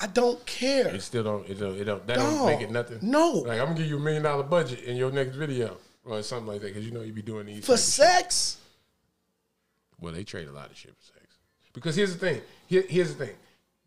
I 0.00 0.06
don't 0.06 0.44
care. 0.46 0.88
It 0.94 1.02
still 1.02 1.22
don't. 1.24 1.48
It 1.48 1.58
don't. 1.60 1.76
It 1.76 1.84
don't. 1.84 2.06
That 2.06 2.18
No. 2.18 2.24
don't 2.24 2.46
make 2.46 2.60
it 2.62 2.70
nothing. 2.70 2.98
No. 3.02 3.30
Like 3.46 3.60
I'm 3.60 3.66
gonna 3.66 3.78
give 3.78 3.88
you 3.88 3.96
a 3.96 4.00
million 4.00 4.22
dollar 4.22 4.42
budget 4.44 4.80
in 4.84 4.96
your 4.96 5.10
next 5.12 5.34
video 5.36 5.76
or 6.04 6.22
something 6.22 6.46
like 6.46 6.60
that 6.62 6.68
because 6.68 6.84
you 6.84 6.92
know 6.92 7.02
you 7.02 7.12
be 7.12 7.20
doing 7.22 7.46
these 7.46 7.64
For 7.66 7.76
sex, 7.76 8.56
Well, 10.02 10.12
they 10.12 10.24
trade 10.24 10.48
a 10.48 10.52
lot 10.52 10.70
of 10.70 10.76
shit 10.76 10.94
for 10.96 11.02
sex. 11.18 11.38
Because 11.72 11.96
here's 11.96 12.12
the 12.12 12.18
thing. 12.18 12.40
Here, 12.66 12.84
here's 12.88 13.14
the 13.14 13.26
thing. 13.26 13.34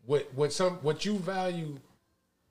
What 0.06 0.28
what 0.34 0.52
some 0.52 0.74
what 0.82 1.04
you 1.04 1.18
value, 1.18 1.78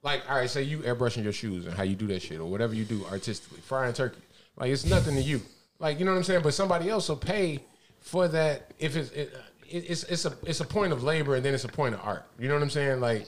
like 0.02 0.22
all 0.30 0.36
right, 0.36 0.48
say 0.48 0.62
you 0.62 0.78
airbrushing 0.78 1.24
your 1.24 1.32
shoes 1.32 1.66
and 1.66 1.74
how 1.74 1.82
you 1.82 1.96
do 1.96 2.06
that 2.08 2.22
shit 2.22 2.38
or 2.40 2.46
whatever 2.46 2.74
you 2.74 2.84
do 2.84 3.04
artistically, 3.10 3.60
frying 3.60 3.92
turkey. 3.92 4.20
Like 4.56 4.70
it's 4.70 4.84
nothing 4.86 5.14
to 5.16 5.22
you. 5.22 5.40
Like 5.78 5.98
you 5.98 6.04
know 6.04 6.12
what 6.12 6.18
I'm 6.18 6.24
saying. 6.24 6.42
But 6.42 6.54
somebody 6.54 6.88
else 6.88 7.08
will 7.08 7.16
pay 7.16 7.60
for 8.00 8.28
that 8.28 8.72
if 8.78 8.94
it's 8.96 9.10
it, 9.10 9.34
it's 9.68 10.04
it's 10.04 10.24
a 10.26 10.32
it's 10.44 10.60
a 10.60 10.64
point 10.64 10.92
of 10.92 11.02
labor 11.02 11.34
and 11.34 11.44
then 11.44 11.52
it's 11.54 11.64
a 11.64 11.68
point 11.68 11.94
of 11.94 12.00
art. 12.04 12.24
You 12.38 12.48
know 12.48 12.54
what 12.54 12.62
I'm 12.62 12.70
saying? 12.70 13.00
Like. 13.00 13.26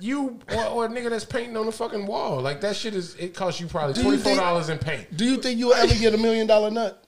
You 0.00 0.38
or, 0.54 0.64
or 0.66 0.84
a 0.84 0.88
nigga 0.88 1.10
that's 1.10 1.24
painting 1.24 1.56
on 1.56 1.66
the 1.66 1.72
fucking 1.72 2.06
wall, 2.06 2.40
like 2.40 2.60
that 2.60 2.76
shit 2.76 2.94
is. 2.94 3.16
It 3.16 3.34
costs 3.34 3.60
you 3.60 3.66
probably 3.66 3.94
Do 3.94 4.00
you 4.00 4.04
twenty 4.06 4.18
four 4.18 4.30
think- 4.30 4.38
dollars 4.40 4.68
in 4.68 4.78
paint. 4.78 5.16
do 5.16 5.24
you 5.24 5.38
think 5.38 5.58
you'll 5.58 5.74
ever 5.74 5.92
get 5.92 6.14
a 6.14 6.16
million 6.18 6.46
dollar 6.46 6.70
nut? 6.70 7.02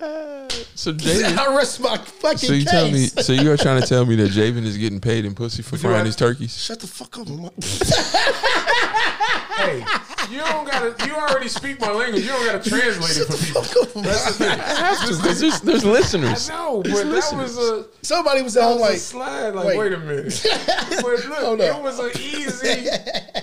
So 0.00 0.92
Javen, 0.94 1.36
I 1.36 1.56
rest 1.56 1.80
my 1.80 1.98
fucking 1.98 2.38
so 2.38 2.52
you 2.54 2.64
case. 2.64 2.70
tell 2.70 2.90
me, 2.90 3.06
so 3.06 3.32
you 3.32 3.52
are 3.52 3.56
trying 3.56 3.80
to 3.80 3.86
tell 3.86 4.06
me 4.06 4.16
that 4.16 4.30
Javen 4.32 4.64
is 4.64 4.78
getting 4.78 5.00
paid 5.00 5.24
in 5.24 5.34
pussy 5.34 5.62
for 5.62 5.76
frying 5.76 6.06
his 6.06 6.16
turkeys? 6.16 6.56
Shut 6.56 6.80
the 6.80 6.86
fuck 6.86 7.18
up. 7.18 7.28
man. 9.66 9.80
Hey, 9.80 10.32
you 10.34 10.38
don't 10.40 10.66
gotta. 10.68 11.06
You 11.06 11.14
already 11.14 11.48
speak 11.48 11.80
my 11.80 11.90
language. 11.92 12.22
You 12.22 12.28
don't 12.30 12.46
gotta 12.46 12.68
translate 12.68 13.16
it 13.16 13.26
for 13.26 13.36
people. 13.44 13.62
Because 14.02 15.40
there's, 15.40 15.60
there's 15.60 15.84
listeners. 15.84 16.50
I 16.50 16.54
know, 16.56 16.82
but 16.82 16.88
There's 16.92 17.00
that 17.02 17.06
listeners. 17.08 17.56
was 17.56 17.70
a 17.70 17.84
Somebody 18.02 18.42
was 18.42 18.56
at 18.56 18.60
that 18.60 18.66
home 18.66 18.80
was 18.80 18.88
a 18.88 18.92
like, 18.92 18.98
slide. 18.98 19.50
Like, 19.50 19.66
wait. 19.66 19.78
wait, 19.78 19.92
a 19.92 19.98
minute. 19.98 20.46
but 20.90 21.04
look, 21.04 21.24
Hold 21.24 21.60
it 21.60 21.82
was 21.82 21.98
an 21.98 22.10
easy. 22.20 22.88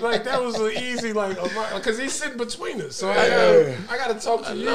Like 0.01 0.23
that 0.23 0.41
was 0.41 0.55
an 0.59 0.71
easy. 0.71 1.13
Like 1.13 1.37
because 1.75 1.97
he's 1.97 2.13
sitting 2.13 2.37
between 2.37 2.81
us, 2.81 2.95
so 2.95 3.09
I 3.09 3.15
gotta, 3.15 3.77
I 3.89 3.97
gotta 3.97 4.19
talk 4.19 4.45
to 4.45 4.55
you. 4.55 4.65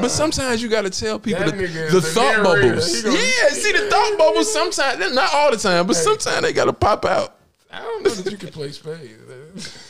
But 0.00 0.08
sometimes 0.10 0.62
you 0.62 0.68
got 0.68 0.82
to 0.82 0.90
tell 0.90 1.18
people 1.18 1.44
That 1.44 1.56
the, 1.56 1.64
nigga 1.64 1.86
is 1.86 1.92
the 1.92 2.00
the 2.00 2.06
thought 2.06 2.42
narrator. 2.42 2.68
bubbles. 2.74 3.02
Gonna- 3.02 3.16
yeah, 3.16 3.48
see 3.50 3.72
the 3.72 3.90
thought 3.90 4.18
bubbles. 4.18 4.52
Sometimes, 4.52 5.14
not 5.14 5.32
all 5.34 5.50
the 5.50 5.56
time, 5.56 5.86
but 5.86 5.96
sometimes 5.96 6.42
they 6.42 6.52
got 6.52 6.64
to 6.66 6.72
pop 6.72 7.04
out. 7.04 7.36
I 7.72 7.80
don't 7.82 8.02
know 8.04 8.10
that 8.10 8.30
you 8.30 8.36
can 8.38 8.48
play 8.48 8.70
spades. 8.72 9.86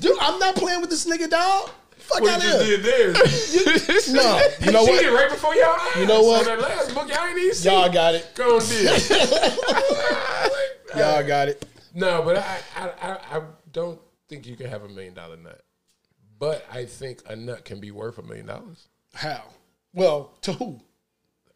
dude, 0.00 0.16
I'm 0.20 0.38
not 0.38 0.56
playing 0.56 0.80
with 0.80 0.90
this 0.90 1.06
nigga, 1.06 1.28
dog. 1.30 1.70
Fuck 1.98 2.22
out 2.28 2.42
you 2.42 2.48
just 2.50 2.64
here. 2.64 2.78
there? 2.78 3.12
No, 4.12 4.40
you 4.60 4.72
know 4.72 4.84
Cheated 4.86 5.12
what? 5.12 5.20
right 5.22 5.30
before 5.30 5.54
y'all 5.54 5.76
eyes. 5.78 5.96
You 5.96 6.06
know 6.06 6.22
what? 6.22 6.40
On 6.40 6.58
that 6.58 6.60
last 6.60 6.94
book, 6.94 7.08
y'all 7.08 7.24
ain't 7.26 7.38
even 7.38 7.54
see. 7.54 7.68
Y'all 7.70 7.90
got 7.90 8.14
it. 8.14 8.28
Go 8.34 8.58
and 8.58 8.68
did. 8.68 9.10
Y'all 10.96 11.26
got 11.26 11.48
it. 11.48 11.64
No, 11.94 12.22
but 12.22 12.36
I, 12.38 12.58
I, 12.76 12.88
I, 13.00 13.38
I 13.38 13.42
don't 13.72 14.00
think 14.28 14.46
you 14.46 14.56
can 14.56 14.66
have 14.68 14.82
a 14.82 14.88
million 14.88 15.14
dollar 15.14 15.36
nut. 15.36 15.62
But 16.38 16.66
I 16.70 16.84
think 16.86 17.22
a 17.28 17.36
nut 17.36 17.64
can 17.64 17.80
be 17.80 17.90
worth 17.92 18.18
a 18.18 18.22
million 18.22 18.46
dollars. 18.46 18.88
How? 19.14 19.44
Well, 19.94 20.32
to 20.42 20.52
who? 20.54 20.80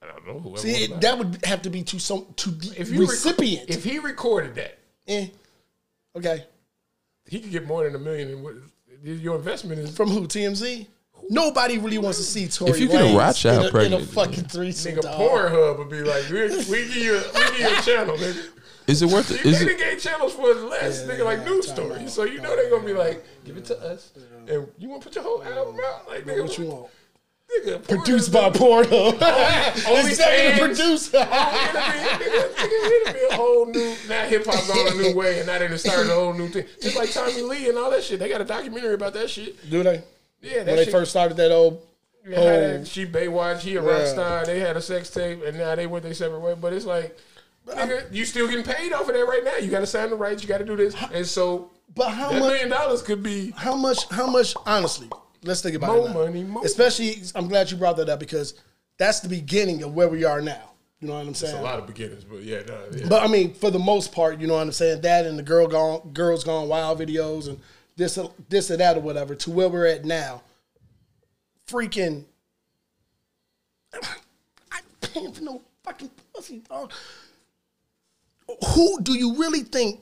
I 0.03 0.07
don't 0.07 0.26
know. 0.26 0.39
Whoever 0.39 0.59
See, 0.59 0.89
wanna 0.89 1.01
that 1.01 1.18
would 1.18 1.45
have 1.45 1.62
to 1.62 1.70
be 1.70 1.82
to 1.84 1.99
some 1.99 2.26
to 2.37 2.51
the 2.51 2.80
if 2.80 2.91
you 2.91 3.01
rec- 3.01 3.11
recipient. 3.11 3.68
if 3.70 3.82
he 3.82 3.99
recorded 3.99 4.55
that, 4.55 4.78
eh. 5.09 5.28
Okay. 6.16 6.45
He 7.29 7.41
could 7.41 7.51
get 7.51 7.66
more 7.66 7.85
than 7.85 7.95
a 7.95 7.99
million. 7.99 8.29
And 8.31 8.43
what 8.43 8.55
your 9.03 9.37
investment 9.37 9.81
is 9.81 9.97
From 9.97 10.11
who? 10.11 10.27
TMZ? 10.27 10.87
Nobody 11.29 11.79
really 11.79 11.99
wants 11.99 12.18
to 12.18 12.24
see 12.24 12.47
Tory 12.47 12.70
If 12.70 12.79
you 12.81 12.89
get 12.89 13.01
a 13.03 13.05
Lanez 13.07 13.18
Rothschild 13.18 13.57
in 13.57 13.62
a, 13.62 13.64
in 13.64 13.68
a 13.68 13.70
pregnant, 13.72 14.11
fucking 14.11 14.45
threesome. 14.45 14.95
Nigga, 14.95 15.01
dog. 15.03 15.20
Pornhub 15.20 15.79
would 15.79 15.91
be 15.91 16.03
like, 16.03 16.29
we, 16.31 16.43
we 16.43 16.87
give 16.87 16.97
you, 16.97 17.22
we 17.35 17.41
give 17.41 17.59
you 17.59 17.66
a 17.79 17.83
channel, 17.83 18.16
nigga. 18.16 18.49
Is 18.87 19.03
it 19.03 19.11
worth 19.11 19.31
it? 19.33 19.41
See, 19.41 19.49
Is 19.49 19.64
they 19.64 19.72
it? 19.72 19.79
gave 19.79 19.99
channels 20.01 20.35
for 20.35 20.55
less, 20.55 21.03
nigga, 21.05 21.24
like 21.24 21.45
news 21.45 21.68
stories. 21.68 22.12
So 22.12 22.22
you 22.22 22.41
know 22.41 22.55
they're 22.55 22.70
gonna 22.70 22.87
be 22.87 22.93
like, 22.93 23.24
give 23.45 23.57
it 23.57 23.64
to 23.66 23.79
us, 23.81 24.12
and 24.47 24.68
you 24.79 24.89
want 24.89 25.03
to 25.03 25.09
put 25.09 25.16
your 25.16 25.24
whole 25.24 25.43
album 25.43 25.81
out, 25.85 26.07
like 26.07 26.24
nigga, 26.24 26.43
What 26.43 26.59
you 26.59 26.66
want? 26.66 26.87
Nigga, 27.51 27.86
Produced 27.88 28.32
by 28.32 28.51
Pornhub. 28.51 29.22
Only 29.88 30.11
Executive 30.11 30.59
fans. 30.59 30.59
producer. 30.59 31.18
It'll 32.20 33.12
be 33.12 33.20
a 33.30 33.36
whole 33.36 33.66
new 33.66 33.94
now 34.09 34.24
hip 34.26 34.44
hop 34.47 34.66
gone 34.66 34.88
a 34.92 34.94
new 35.03 35.14
way, 35.16 35.38
and 35.38 35.47
now 35.47 35.59
they 35.59 35.68
done 35.68 35.78
started 35.78 36.11
a 36.11 36.14
whole 36.14 36.32
new 36.34 36.49
thing. 36.49 36.64
Just 36.82 36.97
like 36.97 37.11
Tommy 37.12 37.42
Lee 37.42 37.68
and 37.68 37.78
all 37.78 37.90
that 37.90 38.03
shit. 38.03 38.18
They 38.18 38.28
got 38.28 38.40
a 38.40 38.44
documentary 38.44 38.94
about 38.94 39.14
that 39.14 39.30
shit. 39.30 39.70
Do 39.70 39.82
they? 39.82 40.03
Yeah, 40.42 40.59
that 40.59 40.66
When 40.66 40.76
they 40.76 40.84
shit. 40.84 40.92
first 40.92 41.11
started 41.12 41.36
that 41.36 41.53
old. 41.53 41.80
Yeah, 42.28 42.40
that- 42.78 42.86
she 42.88 43.07
Baywatch, 43.07 43.61
he 43.61 43.76
a 43.76 43.82
rock 43.82 44.07
star. 44.07 44.44
They 44.44 44.59
had 44.59 44.76
a 44.76 44.82
sex 44.82 45.11
tape, 45.11 45.44
and 45.44 45.57
now 45.57 45.74
they 45.76 45.86
went 45.86 46.03
their 46.05 46.14
separate 46.14 46.40
way. 46.40 46.55
But 46.61 46.72
it's 46.72 46.84
like, 46.84 47.16
nigga, 47.68 48.12
you 48.12 48.24
still 48.24 48.49
getting 48.49 48.64
paid 48.64 48.92
off 48.92 49.03
of 49.09 49.14
that 49.14 49.24
right 49.24 49.42
now. 49.44 49.57
You 49.59 49.70
got 49.70 49.80
to 49.80 49.86
sign 49.86 50.11
the 50.11 50.16
rights. 50.16 50.42
You 50.42 50.49
got 50.49 50.59
to 50.59 50.64
do 50.64 50.74
this, 50.76 50.94
and 51.12 51.24
so 51.24 51.70
But 51.94 52.09
how 52.11 52.30
that 52.32 52.40
much? 52.40 52.49
million 52.49 52.68
dollars 52.70 53.03
could 53.03 53.22
be 53.22 53.53
How 53.57 53.76
much? 53.76 54.09
How 54.11 54.26
much? 54.26 54.55
Honestly, 54.66 55.09
let's 55.47 55.62
think 55.62 55.76
about 55.76 55.97
More 55.97 56.05
it. 56.07 56.09
now. 56.09 56.14
money, 56.14 56.42
more- 56.44 56.64
Especially, 56.64 57.22
I'm 57.34 57.49
glad 57.49 57.70
you 57.70 57.76
brought 57.76 57.97
that 57.99 58.09
up 58.09 58.20
because 58.20 58.55
that's 58.99 59.20
the 59.20 59.28
beginning 59.28 59.82
of 59.82 59.94
where 59.94 60.09
we 60.09 60.24
are 60.24 60.40
now. 60.40 60.70
You 61.01 61.09
know 61.09 61.14
what 61.14 61.26
I'm 61.26 61.34
saying? 61.34 61.57
a 61.57 61.62
lot 61.62 61.78
of 61.78 61.86
beginnings. 61.86 62.24
But 62.24 62.42
yeah, 62.42 62.62
no, 62.66 62.80
yeah. 62.92 63.07
But 63.09 63.22
I 63.22 63.26
mean, 63.26 63.53
for 63.55 63.70
the 63.70 63.78
most 63.78 64.12
part, 64.12 64.40
you 64.40 64.47
know 64.47 64.55
what 64.55 64.62
I'm 64.62 64.72
saying. 64.72 65.03
That 65.03 65.26
and 65.26 65.38
the 65.38 65.42
girl 65.42 65.66
gone, 65.66 66.11
girls 66.14 66.42
gone 66.42 66.68
wild 66.68 66.99
videos 66.99 67.49
and 67.49 67.61
this, 67.97 68.18
this 68.49 68.70
or 68.70 68.78
that 68.78 68.97
or 68.97 69.01
whatever. 69.01 69.34
To 69.34 69.51
where 69.51 69.68
we're 69.68 69.86
at 69.86 70.05
now, 70.07 70.42
freaking. 71.66 72.24
I 74.72 74.80
paying 75.03 75.32
for 75.32 75.42
no 75.44 75.62
fucking 75.84 76.11
pussy, 76.34 76.62
dog. 76.68 76.92
Who 78.74 79.01
do 79.03 79.12
you 79.12 79.36
really 79.36 79.61
think? 79.62 80.01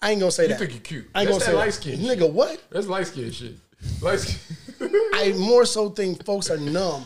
I 0.00 0.10
ain't 0.12 0.20
gonna 0.20 0.30
say 0.32 0.44
you 0.44 0.48
that. 0.50 0.60
You 0.60 0.66
think 0.66 0.74
you 0.74 0.80
cute? 0.80 1.10
I 1.14 1.22
ain't 1.22 1.30
That's 1.30 1.44
gonna 1.44 1.56
that 1.56 1.74
say 1.74 1.86
light 1.90 1.98
that. 1.98 2.18
skin. 2.18 2.28
nigga. 2.28 2.32
What? 2.32 2.62
That's 2.70 2.86
light 2.86 3.06
skin 3.06 3.30
shit. 3.32 3.54
Skin. 3.82 4.58
I 5.14 5.34
more 5.38 5.64
so 5.64 5.90
think 5.90 6.24
folks 6.24 6.50
are 6.50 6.56
numb 6.56 7.04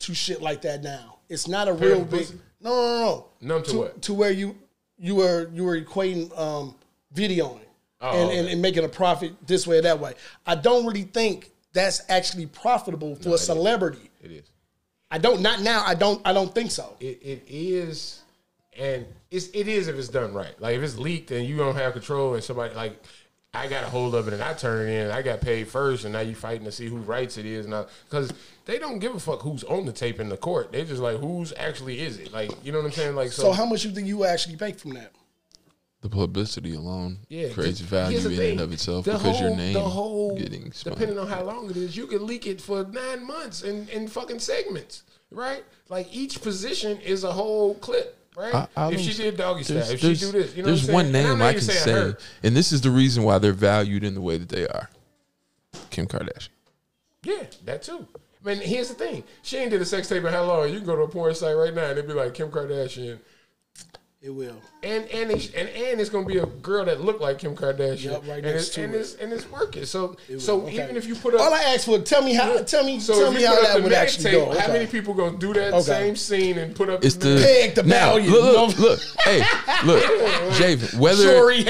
to 0.00 0.14
shit 0.14 0.42
like 0.42 0.62
that 0.62 0.82
now. 0.82 1.18
It's 1.28 1.48
not 1.48 1.68
a 1.68 1.72
real 1.72 2.04
big. 2.04 2.26
No, 2.60 2.70
no, 2.70 2.98
no. 3.04 3.26
Numb 3.54 3.62
to 3.64 3.78
what? 3.78 4.02
To 4.02 4.14
where 4.14 4.30
you 4.30 4.56
you 4.98 5.14
were 5.16 5.48
you 5.52 5.64
were 5.64 5.80
equating 5.80 6.36
um, 6.38 6.74
videoing 7.14 7.60
Oh, 8.04 8.10
and, 8.10 8.30
and, 8.30 8.40
okay. 8.40 8.52
and 8.52 8.60
making 8.62 8.84
a 8.84 8.88
profit 8.88 9.32
this 9.46 9.64
way 9.64 9.78
or 9.78 9.82
that 9.82 10.00
way. 10.00 10.14
I 10.44 10.56
don't 10.56 10.84
really 10.84 11.02
think 11.04 11.52
that's 11.72 12.02
actually 12.08 12.46
profitable 12.46 13.14
for 13.14 13.34
a 13.34 13.38
celebrity. 13.38 14.10
it 14.20 14.32
is. 14.32 14.50
I 15.08 15.18
don't. 15.18 15.40
Not 15.40 15.60
now. 15.60 15.84
I 15.86 15.94
don't. 15.94 16.20
I 16.24 16.32
don't 16.32 16.52
think 16.52 16.72
so. 16.72 16.96
It, 16.98 17.20
it 17.22 17.44
is, 17.48 18.22
and 18.76 19.06
it's 19.30 19.48
it 19.54 19.68
is 19.68 19.86
if 19.86 19.96
it's 19.96 20.08
done 20.08 20.32
right. 20.34 20.60
Like 20.60 20.76
if 20.76 20.82
it's 20.82 20.98
leaked 20.98 21.30
and 21.30 21.46
you 21.46 21.56
don't 21.56 21.76
have 21.76 21.92
control, 21.92 22.34
and 22.34 22.42
somebody 22.42 22.74
like 22.74 23.00
I 23.54 23.66
got 23.68 23.84
a 23.84 23.86
hold 23.86 24.14
of 24.14 24.28
it 24.28 24.34
and 24.34 24.42
I 24.42 24.54
turn 24.54 24.88
it 24.88 24.90
in, 24.92 25.10
I 25.10 25.20
got 25.20 25.42
paid 25.42 25.68
first, 25.68 26.04
and 26.04 26.14
now 26.14 26.20
you 26.20 26.34
fighting 26.34 26.64
to 26.64 26.72
see 26.72 26.86
who 26.88 26.96
rights 26.96 27.36
it 27.36 27.44
is 27.44 27.66
now 27.66 27.86
because 28.08 28.32
they 28.64 28.78
don't 28.78 28.98
give 28.98 29.14
a 29.14 29.20
fuck 29.20 29.42
who's 29.42 29.62
on 29.64 29.84
the 29.84 29.92
tape 29.92 30.20
in 30.20 30.30
the 30.30 30.38
court. 30.38 30.72
They 30.72 30.84
just 30.86 31.02
like 31.02 31.18
who's 31.18 31.52
actually 31.58 32.00
is 32.00 32.18
it? 32.18 32.32
Like 32.32 32.50
you 32.64 32.72
know 32.72 32.78
what 32.78 32.86
I'm 32.86 32.92
saying? 32.92 33.14
Like 33.14 33.30
so. 33.30 33.42
So 33.42 33.52
how 33.52 33.66
much 33.66 33.84
you 33.84 33.90
think 33.90 34.06
you 34.06 34.24
actually 34.24 34.56
make 34.58 34.78
from 34.78 34.92
that? 34.94 35.12
The 36.00 36.08
publicity 36.08 36.74
alone 36.74 37.18
yeah, 37.28 37.50
creates 37.50 37.78
value 37.80 38.16
in 38.16 38.24
thing. 38.36 38.50
and 38.52 38.60
of 38.62 38.72
itself 38.72 39.04
The 39.04 39.12
because 39.12 39.38
your 39.38 39.50
whole- 39.50 39.56
name 39.58 39.72
the 39.74 39.80
whole, 39.80 40.36
getting 40.38 40.72
spun. 40.72 40.94
depending 40.94 41.18
on 41.18 41.28
how 41.28 41.42
long 41.42 41.68
it 41.70 41.76
is, 41.76 41.94
you 41.94 42.06
can 42.06 42.26
leak 42.26 42.46
it 42.46 42.60
for 42.60 42.84
nine 42.84 43.24
months 43.24 43.62
in, 43.62 43.86
in 43.90 44.08
fucking 44.08 44.38
segments, 44.40 45.02
right? 45.30 45.62
Like 45.90 46.08
each 46.10 46.40
position 46.40 46.98
is 47.02 47.22
a 47.22 47.30
whole 47.30 47.74
clip, 47.74 48.16
right? 48.36 48.54
I- 48.54 48.68
I 48.76 48.92
if 48.92 49.00
she 49.00 49.12
did 49.14 49.36
doggy 49.36 49.62
style, 49.64 49.78
if 49.78 50.00
she 50.00 50.14
do 50.14 50.32
this, 50.32 50.56
you 50.56 50.62
know 50.62 50.68
there's 50.68 50.82
what 50.82 50.88
I'm 50.90 50.94
one 50.94 51.04
saying? 51.12 51.16
And 51.16 51.32
I'm 51.32 51.38
name 51.38 51.48
I 51.48 51.52
can 51.52 51.60
say, 51.62 51.92
her. 51.92 52.18
and 52.42 52.56
this 52.56 52.72
is 52.72 52.80
the 52.80 52.90
reason 52.90 53.22
why 53.24 53.38
they're 53.38 53.52
valued 53.52 54.04
in 54.04 54.14
the 54.14 54.20
way 54.20 54.38
that 54.38 54.48
they 54.48 54.66
are. 54.66 54.88
Kim 55.90 56.06
Kardashian. 56.06 56.48
Yeah, 57.24 57.44
that 57.64 57.82
too. 57.82 58.06
I 58.44 58.48
mean, 58.48 58.60
here's 58.60 58.88
the 58.88 58.94
thing: 58.94 59.22
she 59.42 59.56
ain't 59.58 59.70
did 59.70 59.80
a 59.80 59.84
sex 59.84 60.08
tape 60.08 60.24
in 60.24 60.32
how 60.32 60.44
long? 60.44 60.68
You 60.68 60.78
can 60.78 60.86
go 60.86 60.96
to 60.96 61.02
a 61.02 61.08
porn 61.08 61.34
site 61.34 61.56
right 61.56 61.72
now 61.72 61.82
and 61.84 61.92
it'd 61.92 62.08
be 62.08 62.14
like 62.14 62.34
Kim 62.34 62.50
Kardashian, 62.50 63.18
It 64.24 64.30
will. 64.30 64.54
and 64.84 65.04
and 65.10 65.32
it's, 65.32 65.46
and 65.52 65.68
and 65.68 66.00
it's 66.00 66.08
gonna 66.08 66.24
be 66.24 66.38
a 66.38 66.46
girl 66.46 66.84
that 66.84 67.00
look 67.00 67.18
like 67.20 67.40
Kim 67.40 67.56
Kardashian, 67.56 68.04
Yep, 68.04 68.22
right 68.28 68.30
and 68.36 68.42
next 68.44 68.66
it's 68.66 68.74
to 68.76 68.82
and 68.84 68.94
it. 68.94 68.98
it's 68.98 69.14
and 69.16 69.32
it's 69.32 69.50
working. 69.50 69.84
So 69.84 70.14
so 70.38 70.60
Okay. 70.62 70.74
even 70.84 70.96
if 70.96 71.06
you 71.08 71.16
put 71.16 71.34
up 71.34 71.40
All 71.40 71.52
I 71.52 71.60
asked 71.74 71.86
for, 71.86 71.98
tell 71.98 72.22
me 72.22 72.32
how. 72.32 72.62
Tell 72.62 72.84
me. 72.84 73.00
So 73.00 73.18
tell 73.18 73.32
me 73.32 73.42
how 73.42 73.60
that 73.60 73.82
would 73.82 73.92
actually 73.92 74.24
tape, 74.30 74.32
go. 74.34 74.56
How 74.56 74.68
many 74.72 74.86
people 74.86 75.12
gonna 75.12 75.36
do 75.38 75.52
that 75.54 75.72
Okay. 75.74 75.82
same 75.82 76.14
scene 76.14 76.56
and 76.58 76.72
put 76.72 76.88
up 76.88 77.04
It's 77.04 77.16
the, 77.16 77.30
the 77.30 77.42
Peg 77.42 77.74
the 77.74 77.82
now, 77.82 78.10
value. 78.10 78.30
Look, 78.30 78.78
look, 78.78 79.00
hey, 79.24 79.38
look, 79.84 80.04
Javen. 80.54 81.00
Whether 81.00 81.24
Jory 81.24 81.64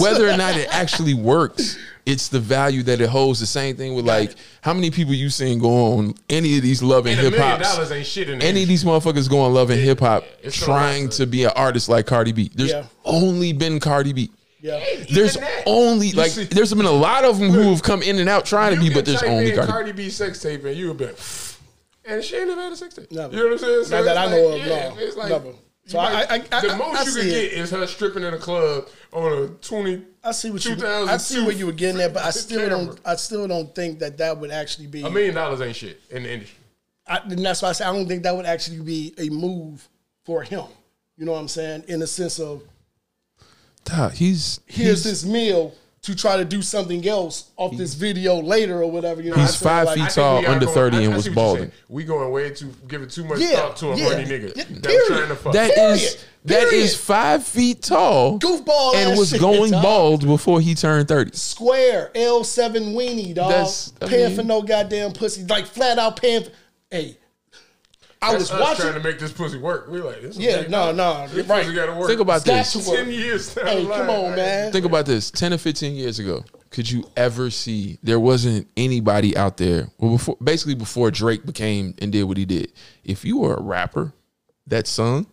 whether 0.00 0.26
or 0.26 0.38
not 0.38 0.56
it 0.56 0.68
actually 0.74 1.12
works, 1.12 1.76
it's 2.10 2.28
the 2.28 2.40
value 2.40 2.82
that 2.84 3.00
it 3.00 3.08
holds. 3.08 3.40
The 3.40 3.46
same 3.46 3.76
thing 3.76 3.94
with 3.94 4.06
like 4.06 4.34
how 4.62 4.74
many 4.74 4.90
people 4.90 5.14
you 5.14 5.30
seen 5.30 5.58
go 5.58 5.94
on 5.98 6.14
any 6.28 6.56
of 6.56 6.62
these 6.62 6.82
love 6.82 7.06
and 7.06 7.18
and 7.18 7.32
hip 7.34 7.40
hop. 7.40 7.60
dollars 7.60 7.90
ain't 7.92 8.06
shit 8.06 8.28
in. 8.28 8.42
Any 8.42 8.62
of 8.62 8.68
these 8.68 8.84
motherfuckers 8.84 9.28
go 9.30 9.40
on 9.40 9.54
love 9.54 9.70
and 9.70 9.80
hip 9.80 10.00
hop 10.00 10.24
it's 10.42 10.56
trying 10.56 11.04
rap. 11.04 11.12
to 11.14 11.26
be 11.26 11.44
an 11.44 11.52
artist 11.56 11.88
like 11.88 12.06
Cardi 12.06 12.32
B. 12.32 12.50
There's 12.54 12.70
Yeah. 12.70 12.86
only 13.04 13.52
been 13.52 13.78
Cardi 13.80 14.12
B. 14.12 14.30
Yeah. 14.60 14.78
There's 15.10 15.36
Even 15.36 15.48
that. 15.48 15.62
only 15.66 16.12
like 16.12 16.32
see- 16.32 16.44
there's 16.44 16.74
been 16.74 16.84
a 16.84 16.90
lot 16.90 17.24
of 17.24 17.38
them 17.38 17.50
who 17.50 17.70
have 17.70 17.82
come 17.82 18.02
in 18.02 18.18
and 18.18 18.28
out 18.28 18.44
trying 18.44 18.74
to 18.74 18.80
be, 18.80 18.92
but 18.92 19.04
there's 19.06 19.22
only 19.22 19.50
in 19.50 19.56
Cardi. 19.56 19.70
Cardi 19.72 19.92
B 19.92 20.10
sex 20.10 20.40
tape 20.42 20.64
and 20.64 20.76
you 20.76 20.88
would 20.88 20.98
be, 20.98 21.06
like, 21.06 21.18
and 22.04 22.22
she 22.24 22.36
ain't 22.36 22.48
never 22.48 22.60
had 22.60 22.72
a 22.72 22.76
sex 22.76 22.94
tape. 22.94 23.10
Never. 23.10 23.32
You 23.34 23.38
know 23.40 23.46
what 23.46 23.52
I'm 23.52 23.58
saying? 23.58 23.84
So 23.84 23.96
Not 23.96 24.04
that 24.04 24.10
it's 24.10 24.32
I 24.32 24.36
know 24.36 24.48
of, 24.48 24.58
yeah, 24.58 24.88
no. 24.90 24.94
It's 24.98 25.16
like, 25.16 25.28
Never. 25.30 25.52
You 25.92 25.98
So 25.98 25.98
I- 25.98 26.22
I- 26.22 26.42
I- 26.52 26.60
the 26.60 26.76
most 26.76 26.98
I 26.98 27.02
you 27.04 27.10
see 27.10 27.20
can 27.20 27.28
get 27.30 27.52
is 27.52 27.70
her 27.70 27.86
stripping 27.86 28.22
in 28.22 28.34
a 28.34 28.38
club 28.38 28.88
on 29.12 29.32
a 29.42 29.48
twenty. 29.48 30.02
I 30.22 30.32
see 30.32 30.50
what 30.50 30.64
you. 30.64 30.74
2002 30.74 31.12
I 31.12 31.16
see 31.16 31.44
what 31.44 31.56
you 31.56 31.66
were 31.66 31.72
getting 31.72 32.00
at, 32.00 32.12
but 32.12 32.24
I 32.24 32.30
still 32.30 32.68
camera. 32.68 32.86
don't. 32.86 33.00
I 33.04 33.16
still 33.16 33.48
don't 33.48 33.74
think 33.74 33.98
that 34.00 34.18
that 34.18 34.38
would 34.38 34.50
actually 34.50 34.86
be. 34.86 35.02
A 35.02 35.10
million 35.10 35.34
dollars 35.34 35.60
ain't 35.60 35.76
shit 35.76 36.00
in 36.10 36.22
the 36.24 36.32
industry. 36.32 36.56
I, 37.06 37.18
and 37.18 37.44
that's 37.44 37.62
why 37.62 37.70
I 37.70 37.72
say 37.72 37.84
I 37.84 37.92
don't 37.92 38.06
think 38.06 38.22
that 38.22 38.36
would 38.36 38.46
actually 38.46 38.80
be 38.80 39.14
a 39.18 39.30
move 39.30 39.88
for 40.24 40.42
him. 40.42 40.64
You 41.16 41.26
know 41.26 41.32
what 41.32 41.40
I'm 41.40 41.48
saying? 41.48 41.84
In 41.88 42.00
the 42.00 42.06
sense 42.06 42.38
of 42.38 42.62
Dog, 43.84 44.12
he's 44.12 44.60
here's 44.66 45.02
he's, 45.02 45.04
this 45.04 45.24
meal 45.24 45.74
to 46.02 46.14
try 46.16 46.36
to 46.38 46.46
do 46.46 46.62
something 46.62 47.06
else 47.06 47.50
off 47.58 47.76
this 47.76 47.92
video 47.92 48.36
later 48.40 48.82
or 48.82 48.90
whatever. 48.90 49.20
You 49.20 49.30
know, 49.30 49.36
He's 49.36 49.60
what 49.60 49.70
I'm 49.72 49.86
saying? 49.86 49.96
five 49.96 49.98
Like, 49.98 50.08
feet 50.08 50.14
tall, 50.14 50.46
under 50.46 50.64
going- 50.64 50.74
30 50.74 50.96
I- 50.96 51.00
and 51.02 51.12
I 51.12 51.16
was 51.16 51.24
see 51.24 51.30
what 51.30 51.36
you're 51.36 51.44
balding. 51.44 51.72
We 51.90 52.04
going 52.04 52.30
way 52.32 52.50
too 52.50 52.72
giving 52.88 53.08
too 53.08 53.24
much 53.24 53.38
Yeah, 53.40 53.56
thought 53.56 53.76
to 53.78 53.92
a 53.92 53.96
yeah. 53.96 54.04
horny 54.04 54.24
nigga 54.24 54.56
Yeah, 54.56 54.64
that 54.68 54.82
period. 54.82 55.00
was 55.00 55.08
trying 55.18 55.28
to 55.28 55.36
fuck. 55.36 55.52
That 55.52 55.74
Period. 55.74 55.92
is 55.94 56.16
that 56.46 56.72
is 56.72 56.96
five 56.96 57.44
feet 57.46 57.82
tall, 57.82 58.38
Goofball 58.38 58.94
and 58.94 59.12
ass 59.12 59.18
was 59.18 59.28
shit, 59.28 59.40
going 59.40 59.72
dog. 59.72 59.82
bald 59.82 60.26
before 60.26 60.58
he 60.62 60.74
turned 60.74 61.06
thirty. 61.06 61.36
Square 61.36 62.12
L7 62.14 62.94
weenie, 62.94 63.34
dog. 63.34 63.50
That's- 63.50 63.92
I 64.00 64.06
paying 64.06 64.26
mean- 64.28 64.36
for 64.36 64.42
no 64.42 64.62
goddamn 64.62 65.12
pussy. 65.12 65.44
Like 65.44 65.66
flat 65.66 65.98
out 65.98 66.16
paying 66.20 66.44
for. 66.44 66.50
Hey, 66.90 67.18
I 68.22 68.32
That's 68.32 68.50
was 68.52 68.60
watching. 68.60 68.82
trying 68.82 68.94
to 68.94 69.00
make 69.08 69.18
this 69.18 69.32
pussy 69.32 69.56
work. 69.56 69.88
We 69.88 70.00
like 70.02 70.20
this. 70.20 70.36
Yeah, 70.36 70.66
no, 70.68 70.92
no, 70.92 71.26
This 71.28 71.46
right. 71.46 71.62
pussy 71.62 71.74
gotta 71.74 71.94
work. 71.94 72.06
Think 72.08 72.20
about 72.20 72.44
Got 72.44 72.58
this. 72.66 72.72
to 72.74 72.78
work. 72.90 72.98
ten 72.98 73.08
years. 73.10 73.54
Down 73.54 73.66
Hey, 73.66 73.84
the 73.84 73.90
come 73.94 74.10
on, 74.10 74.36
man. 74.36 74.72
Think 74.72 74.84
about 74.84 75.06
this. 75.06 75.30
Ten 75.30 75.54
or 75.54 75.58
fifteen 75.58 75.94
years 75.94 76.18
ago, 76.18 76.44
could 76.68 76.90
you 76.90 77.04
ever 77.16 77.48
see 77.48 77.98
there 78.02 78.20
wasn't 78.20 78.68
anybody 78.76 79.34
out 79.36 79.56
there? 79.56 79.88
Well, 79.98 80.12
before 80.12 80.36
basically 80.42 80.74
before 80.74 81.10
Drake 81.10 81.46
became 81.46 81.94
and 81.98 82.12
did 82.12 82.24
what 82.24 82.36
he 82.36 82.44
did. 82.44 82.72
If 83.04 83.24
you 83.24 83.38
were 83.38 83.54
a 83.54 83.62
rapper 83.62 84.12
that 84.66 84.86
sung, 84.86 85.26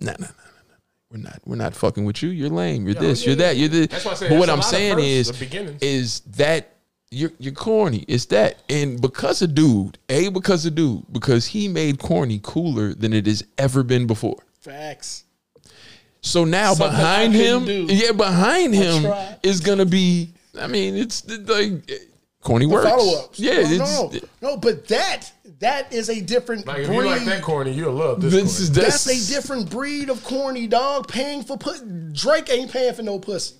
nah, 0.00 0.10
nah, 0.12 0.16
nah, 0.18 0.26
nah, 0.26 0.26
nah. 0.26 0.76
We're 1.12 1.18
not. 1.18 1.40
We're 1.46 1.56
not 1.56 1.76
fucking 1.76 2.04
with 2.04 2.24
you. 2.24 2.30
You're 2.30 2.50
lame. 2.50 2.86
You're 2.86 2.94
this. 2.94 3.22
yeah, 3.22 3.26
you're 3.28 3.36
that. 3.36 3.56
You're 3.56 3.68
this. 3.68 3.86
That's 3.86 4.04
why 4.04 4.10
I 4.10 4.14
say 4.14 4.28
but 4.30 4.38
what 4.40 4.46
there's 4.46 4.50
a 4.50 4.52
I'm 4.54 4.62
saying 4.62 4.94
firsts, 4.96 5.40
is, 5.42 5.50
the 5.50 5.76
is 5.86 6.20
that 6.36 6.76
you're 7.10 7.32
you're 7.38 7.52
corny. 7.54 8.04
It's 8.08 8.26
that, 8.26 8.62
and 8.68 9.00
because 9.00 9.42
of 9.42 9.54
dude, 9.54 9.98
a 10.08 10.28
because 10.28 10.64
of 10.66 10.74
dude, 10.74 11.04
because 11.12 11.46
he 11.46 11.68
made 11.68 11.98
corny 11.98 12.40
cooler 12.42 12.94
than 12.94 13.12
it 13.12 13.26
has 13.26 13.44
ever 13.58 13.82
been 13.82 14.06
before. 14.06 14.38
Facts. 14.60 15.24
So 16.22 16.44
now 16.44 16.74
Something 16.74 16.96
behind 16.96 17.32
him, 17.34 17.64
do. 17.64 17.86
yeah, 17.88 18.12
behind 18.12 18.74
him 18.74 19.02
tried. 19.02 19.38
is 19.42 19.60
gonna 19.60 19.86
be. 19.86 20.32
I 20.58 20.66
mean, 20.66 20.94
it's 20.96 21.26
like 21.48 21.90
corny 22.42 22.66
works. 22.66 22.88
Follow 22.88 23.24
ups. 23.24 23.40
Yeah, 23.40 23.54
no, 23.54 23.60
it's 23.60 23.78
no, 23.78 24.12
no, 24.42 24.56
but 24.58 24.86
that 24.88 25.32
that 25.60 25.92
is 25.92 26.10
a 26.10 26.20
different 26.20 26.66
Like 26.66 26.80
if 26.80 26.86
breed. 26.88 26.96
you 26.96 27.04
like 27.06 27.24
that 27.24 27.42
corny, 27.42 27.72
you'll 27.72 27.94
love 27.94 28.20
this. 28.20 28.32
this 28.32 28.42
corny. 28.42 28.62
is 28.62 28.72
That's 28.72 29.04
that's, 29.04 29.30
a 29.30 29.34
different 29.34 29.70
breed 29.70 30.10
of 30.10 30.22
corny 30.24 30.66
dog. 30.66 31.08
Paying 31.08 31.42
for 31.42 31.56
put 31.56 32.12
Drake 32.12 32.50
ain't 32.50 32.70
paying 32.70 32.94
for 32.94 33.02
no 33.02 33.18
pussy. 33.18 33.56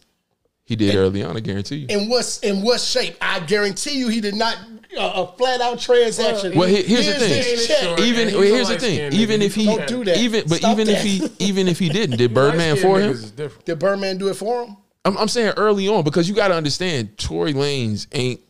He 0.71 0.77
did 0.77 0.95
early 0.95 1.25
on. 1.25 1.37
I 1.37 1.41
guarantee 1.41 1.79
you. 1.79 1.87
In 1.89 2.09
what's 2.09 2.39
in 2.39 2.63
what 2.63 2.81
shape? 2.81 3.17
I 3.21 3.41
guarantee 3.41 3.99
you, 3.99 4.07
he 4.07 4.21
did 4.21 4.37
not 4.37 4.55
uh, 4.97 5.27
a 5.27 5.37
flat 5.37 5.61
out 5.61 5.81
transaction. 5.81 6.57
Well, 6.57 6.69
he- 6.69 6.85
here's 6.85 7.07
the 7.07 7.15
thing. 7.15 7.87
Short. 7.87 7.99
Even 7.99 8.33
well, 8.35 8.43
here's 8.45 8.69
the 8.69 8.79
thing. 8.79 9.13
Even 9.13 9.43
if 9.43 9.53
he 9.57 9.65
Don't 9.65 9.89
do 9.89 10.05
that. 10.05 10.17
even 10.19 10.45
but 10.47 10.59
Stop 10.59 10.79
even 10.79 10.89
if 10.89 11.03
he 11.03 11.29
even 11.41 11.67
if 11.67 11.81
he 11.81 11.89
didn't, 11.89 12.19
did 12.19 12.33
Birdman 12.35 12.77
for 12.77 13.01
him? 13.01 13.17
Did 13.65 13.81
Birdman 13.81 14.19
do 14.19 14.29
it 14.29 14.35
for 14.35 14.63
him? 14.65 14.77
I'm, 15.05 15.19
I'm 15.19 15.27
saying 15.27 15.55
early 15.57 15.89
on 15.89 16.05
because 16.05 16.29
you 16.29 16.37
got 16.37 16.49
to 16.49 16.55
understand 16.55 17.19
Tory 17.19 17.53
Lanez 17.53 18.07
ain't 18.13 18.41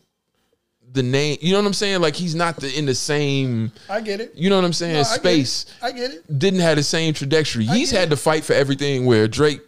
the 0.91 1.01
name. 1.01 1.39
You 1.41 1.53
know 1.53 1.59
what 1.61 1.65
I'm 1.65 1.73
saying? 1.73 2.01
Like 2.01 2.15
he's 2.15 2.35
not 2.35 2.57
the, 2.57 2.71
in 2.77 2.85
the 2.85 2.93
same. 2.93 3.71
I 3.89 3.99
get 4.01 4.21
it. 4.21 4.33
You 4.35 4.51
know 4.51 4.57
what 4.57 4.65
I'm 4.65 4.73
saying? 4.73 4.93
No, 4.93 4.99
I 4.99 5.03
get. 5.03 5.09
Space 5.21 5.65
I 5.81 5.91
get 5.91 6.11
it. 6.11 6.37
didn't 6.37 6.59
have 6.59 6.75
the 6.75 6.83
same 6.83 7.15
trajectory. 7.15 7.65
He's 7.65 7.89
had 7.89 8.09
it. 8.09 8.11
to 8.11 8.15
fight 8.17 8.43
for 8.43 8.53
everything. 8.53 9.07
Where 9.07 9.27
Drake, 9.27 9.61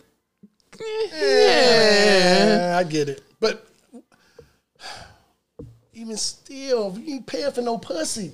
Yeah, 1.14 2.78
I 2.80 2.84
get 2.84 3.10
it. 3.10 3.24
But 3.40 3.68
even 5.94 6.18
still, 6.18 6.98
you 6.98 7.16
ain't 7.16 7.28
paying 7.28 7.52
for 7.52 7.62
no 7.62 7.78
pussy. 7.78 8.34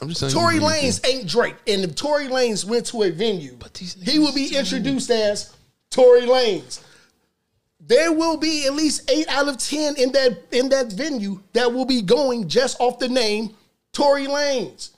I'm 0.00 0.08
just 0.08 0.20
saying. 0.20 0.32
Tory 0.32 0.58
Lanez 0.58 1.06
ain't 1.08 1.28
Drake. 1.28 1.56
And 1.66 1.82
if 1.82 1.94
Tory 1.94 2.28
Lanez 2.28 2.64
went 2.64 2.86
to 2.86 3.02
a 3.02 3.10
venue, 3.10 3.58
he 4.02 4.18
will 4.18 4.34
be 4.34 4.56
introduced 4.56 5.10
as 5.10 5.54
Tory 5.90 6.22
Lanez. 6.22 6.82
There 7.80 8.12
will 8.12 8.36
be 8.36 8.66
at 8.66 8.74
least 8.74 9.10
eight 9.10 9.28
out 9.28 9.48
of 9.48 9.58
ten 9.58 9.94
in 9.96 10.12
that 10.12 10.42
in 10.50 10.68
that 10.70 10.92
venue 10.92 11.40
that 11.52 11.72
will 11.72 11.84
be 11.84 12.02
going 12.02 12.48
just 12.48 12.80
off 12.80 12.98
the 12.98 13.08
name 13.08 13.54
Tory 13.92 14.26
Lanez. 14.26 14.90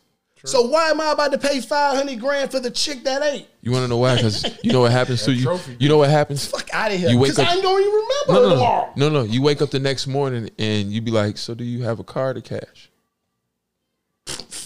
So 0.44 0.62
why 0.62 0.90
am 0.90 1.00
I 1.00 1.12
about 1.12 1.32
to 1.32 1.38
pay 1.38 1.60
five 1.60 1.96
hundred 1.96 2.20
grand 2.20 2.50
for 2.50 2.60
the 2.60 2.70
chick 2.70 3.02
that 3.04 3.22
ain't? 3.22 3.46
You 3.62 3.72
want 3.72 3.82
to 3.84 3.88
know 3.88 3.98
why? 3.98 4.16
Because 4.16 4.44
you 4.62 4.72
know 4.72 4.80
what 4.82 4.92
happens 4.92 5.24
to 5.24 5.32
you. 5.32 5.42
trophy. 5.42 5.76
You 5.80 5.88
know 5.88 5.98
what 5.98 6.10
happens. 6.10 6.46
Fuck 6.46 6.72
out 6.72 6.92
of 6.92 6.98
here. 6.98 7.10
You 7.10 7.18
wake 7.18 7.38
up- 7.38 7.48
I 7.48 7.54
ain't 7.54 7.62
gonna 7.62 7.78
even 7.80 7.92
remember 7.92 8.32
No, 8.32 8.48
no, 8.54 8.92
no, 8.96 9.08
no, 9.08 9.22
no. 9.22 9.22
You 9.24 9.42
wake 9.42 9.60
up 9.62 9.70
the 9.70 9.80
next 9.80 10.06
morning 10.06 10.50
and 10.58 10.92
you 10.92 11.00
be 11.00 11.10
like, 11.10 11.36
"So 11.38 11.54
do 11.54 11.64
you 11.64 11.82
have 11.82 11.98
a 11.98 12.04
card 12.04 12.36
or 12.36 12.40
cash?" 12.40 12.90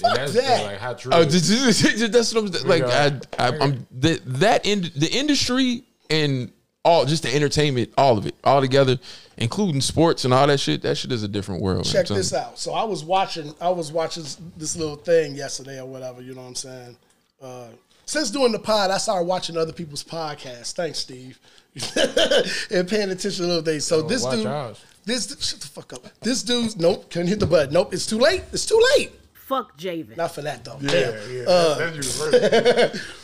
And 0.05 0.16
that's 0.16 0.35
that. 0.35 0.64
like 0.64 0.79
how 0.79 0.95
true. 0.95 1.12
Oh, 1.14 1.23
it 1.23 1.29
is. 1.33 1.49
this 1.49 1.85
is- 1.85 2.11
that's 2.11 2.35
what 2.35 2.45
I'm 2.62 2.68
like. 2.68 2.83
I, 2.85 3.20
I, 3.39 3.59
I'm 3.59 3.87
the, 3.93 4.20
that 4.27 4.66
in 4.66 4.91
the 4.97 5.09
industry 5.12 5.85
and 6.11 6.51
all 6.85 7.05
just 7.05 7.22
the 7.22 7.35
entertainment, 7.35 7.93
all 7.97 8.18
of 8.18 8.26
it, 8.26 8.35
all 8.45 8.61
together, 8.61 8.99
including 9.37 9.80
sports 9.80 10.24
and 10.24 10.35
all 10.35 10.47
that 10.47 10.59
shit. 10.59 10.83
That 10.83 10.97
shit 10.97 11.12
is 11.12 11.22
a 11.22 11.28
different 11.28 11.62
world. 11.62 11.85
check 11.85 12.07
this 12.09 12.33
out. 12.33 12.59
So 12.59 12.72
I 12.72 12.85
was 12.85 13.05
watching, 13.05 13.55
I 13.61 13.68
was 13.70 13.93
watching 13.93 14.24
this 14.57 14.76
little 14.76 14.97
thing 14.97 15.35
yesterday 15.35 15.80
or 15.80 15.87
whatever. 15.87 16.22
You 16.22 16.35
know 16.35 16.43
what 16.43 16.49
I'm 16.49 16.55
saying? 16.55 16.97
Uh, 17.41 17.68
since 18.05 18.30
doing 18.30 18.53
the 18.53 18.59
pod, 18.59 18.91
I 18.91 18.99
started 18.99 19.26
watching 19.26 19.57
other 19.57 19.72
people's 19.72 20.03
podcasts. 20.05 20.72
Thanks, 20.72 20.99
Steve, 20.99 21.39
and 22.70 22.89
paying 22.89 23.11
attention 23.11 23.45
to 23.45 23.47
little 23.47 23.62
things. 23.62 23.85
So 23.85 24.03
this 24.03 24.24
dude, 24.26 24.47
ours. 24.47 24.85
this 25.05 25.28
shut 25.41 25.61
the 25.61 25.68
fuck 25.68 25.93
up. 25.93 26.07
This 26.20 26.43
dude's 26.43 26.76
nope, 26.76 27.11
couldn't 27.11 27.28
hit 27.28 27.39
the 27.41 27.47
button. 27.47 27.72
Nope, 27.72 27.95
it's 27.95 28.07
too 28.07 28.18
late. 28.18 28.43
It's 28.53 28.66
too 28.66 28.83
late. 28.97 29.12
Fuck 29.35 29.78
Javen. 29.78 30.16
Not 30.16 30.35
for 30.35 30.43
that 30.43 30.64
though. 30.64 30.78
yeah, 30.80 30.91
Damn. 30.91 31.37
yeah. 31.37 31.45
Uh, 31.47 31.91
that's 31.91 32.18
universal. 32.30 33.01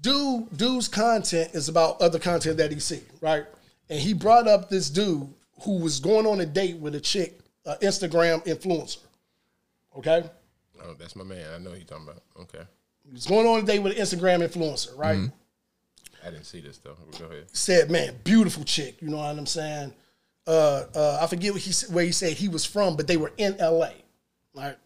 dude 0.00 0.56
dude's 0.56 0.88
content 0.88 1.54
is 1.54 1.68
about 1.68 2.00
other 2.00 2.18
content 2.18 2.56
that 2.58 2.72
he 2.72 2.80
see, 2.80 3.02
right? 3.20 3.44
And 3.88 4.00
he 4.00 4.14
brought 4.14 4.46
up 4.46 4.70
this 4.70 4.90
dude 4.90 5.28
who 5.62 5.78
was 5.78 6.00
going 6.00 6.26
on 6.26 6.40
a 6.40 6.46
date 6.46 6.76
with 6.76 6.94
a 6.94 7.00
chick, 7.00 7.38
uh, 7.66 7.76
Instagram 7.82 8.44
influencer. 8.46 8.98
Okay, 9.96 10.24
oh, 10.82 10.94
that's 10.98 11.16
my 11.16 11.24
man. 11.24 11.46
I 11.54 11.58
know 11.58 11.70
who 11.70 11.78
you 11.78 11.84
talking 11.84 12.04
about. 12.04 12.22
Okay, 12.40 12.64
he 13.04 13.12
was 13.12 13.26
going 13.26 13.46
on 13.46 13.60
a 13.60 13.62
date 13.62 13.80
with 13.80 13.96
an 13.96 14.02
Instagram 14.02 14.46
influencer, 14.46 14.96
right? 14.96 15.30
I 16.24 16.30
didn't 16.30 16.46
see 16.46 16.60
this 16.60 16.78
though. 16.78 16.96
Go 17.18 17.26
ahead. 17.26 17.46
Said, 17.52 17.90
man, 17.90 18.14
beautiful 18.24 18.64
chick. 18.64 19.00
You 19.00 19.08
know 19.08 19.18
what 19.18 19.36
I'm 19.36 19.46
saying? 19.46 19.92
Uh, 20.46 20.84
uh, 20.94 21.18
I 21.20 21.26
forget 21.26 21.52
what 21.52 21.62
he 21.62 21.72
where 21.92 22.04
he 22.04 22.12
said 22.12 22.34
he 22.34 22.48
was 22.48 22.64
from, 22.64 22.96
but 22.96 23.06
they 23.06 23.16
were 23.16 23.32
in 23.36 23.56
L.A. 23.58 23.94
Right? 24.54 24.76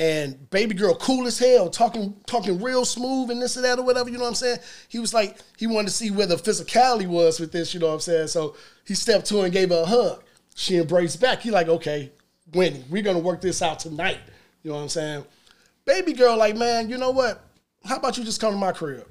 And 0.00 0.48
baby 0.48 0.74
girl, 0.74 0.94
cool 0.94 1.26
as 1.26 1.38
hell, 1.38 1.68
talking 1.68 2.16
talking 2.24 2.62
real 2.62 2.86
smooth 2.86 3.30
and 3.30 3.40
this 3.40 3.56
and 3.56 3.64
that 3.66 3.78
or 3.78 3.84
whatever. 3.84 4.08
You 4.08 4.16
know 4.16 4.22
what 4.22 4.30
I'm 4.30 4.34
saying? 4.34 4.58
He 4.88 4.98
was 4.98 5.12
like 5.12 5.36
he 5.58 5.66
wanted 5.66 5.88
to 5.88 5.94
see 5.94 6.10
where 6.10 6.26
the 6.26 6.36
physicality 6.36 7.06
was 7.06 7.38
with 7.38 7.52
this. 7.52 7.74
You 7.74 7.80
know 7.80 7.88
what 7.88 7.94
I'm 7.94 8.00
saying? 8.00 8.28
So 8.28 8.56
he 8.86 8.94
stepped 8.94 9.26
to 9.26 9.40
her 9.40 9.44
and 9.44 9.52
gave 9.52 9.68
her 9.68 9.82
a 9.82 9.84
hug. 9.84 10.24
She 10.54 10.78
embraced 10.78 11.20
back. 11.20 11.42
He 11.42 11.50
like, 11.50 11.68
okay, 11.68 12.12
Wendy, 12.54 12.82
we're 12.88 13.02
gonna 13.02 13.18
work 13.18 13.42
this 13.42 13.60
out 13.60 13.78
tonight. 13.78 14.20
You 14.62 14.70
know 14.70 14.76
what 14.76 14.84
I'm 14.84 14.88
saying? 14.88 15.24
Baby 15.84 16.14
girl, 16.14 16.34
like, 16.38 16.56
man, 16.56 16.88
you 16.88 16.96
know 16.96 17.10
what? 17.10 17.44
How 17.84 17.96
about 17.96 18.16
you 18.16 18.24
just 18.24 18.40
come 18.40 18.54
to 18.54 18.58
my 18.58 18.72
crib? 18.72 19.06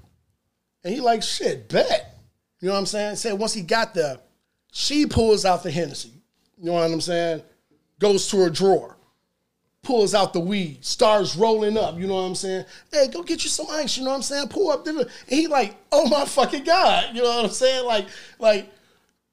And 0.84 0.92
he 0.92 1.02
like, 1.02 1.22
shit, 1.22 1.70
bet. 1.70 2.20
You 2.62 2.70
know 2.70 2.74
what 2.74 2.80
I'm 2.80 2.86
saying? 2.88 3.18
Said 3.18 3.34
once 3.34 3.54
he 3.54 3.62
got 3.62 3.94
there, 3.94 4.18
she 4.72 5.06
pulls 5.06 5.46
out 5.46 5.62
the 5.62 5.70
Hennessy. 5.70 6.14
You 6.58 6.66
know 6.66 6.74
what 6.74 6.90
I'm 6.90 7.00
saying? 7.00 7.44
Goes 8.00 8.28
to 8.30 8.38
her 8.38 8.50
drawer, 8.50 8.98
pulls 9.84 10.13
out 10.13 10.34
the 10.34 10.39
weed, 10.39 10.84
starts 10.84 11.36
rolling 11.36 11.77
up. 11.77 11.97
You 11.97 12.07
know 12.07 12.15
what 12.15 12.21
I'm 12.21 12.36
saying? 12.36 12.65
Hey, 12.91 13.07
go 13.07 13.23
get 13.23 13.43
you 13.43 13.49
some 13.49 13.67
ice. 13.69 13.97
You 13.97 14.03
know 14.03 14.11
what 14.11 14.17
I'm 14.17 14.23
saying? 14.23 14.47
Pull 14.49 14.71
up. 14.71 14.86
And 14.86 15.07
he 15.27 15.47
like, 15.47 15.75
oh 15.91 16.07
my 16.07 16.25
fucking 16.25 16.63
god. 16.63 17.15
You 17.15 17.23
know 17.23 17.30
what 17.30 17.45
I'm 17.45 17.51
saying? 17.51 17.86
Like, 17.86 18.07
like 18.39 18.71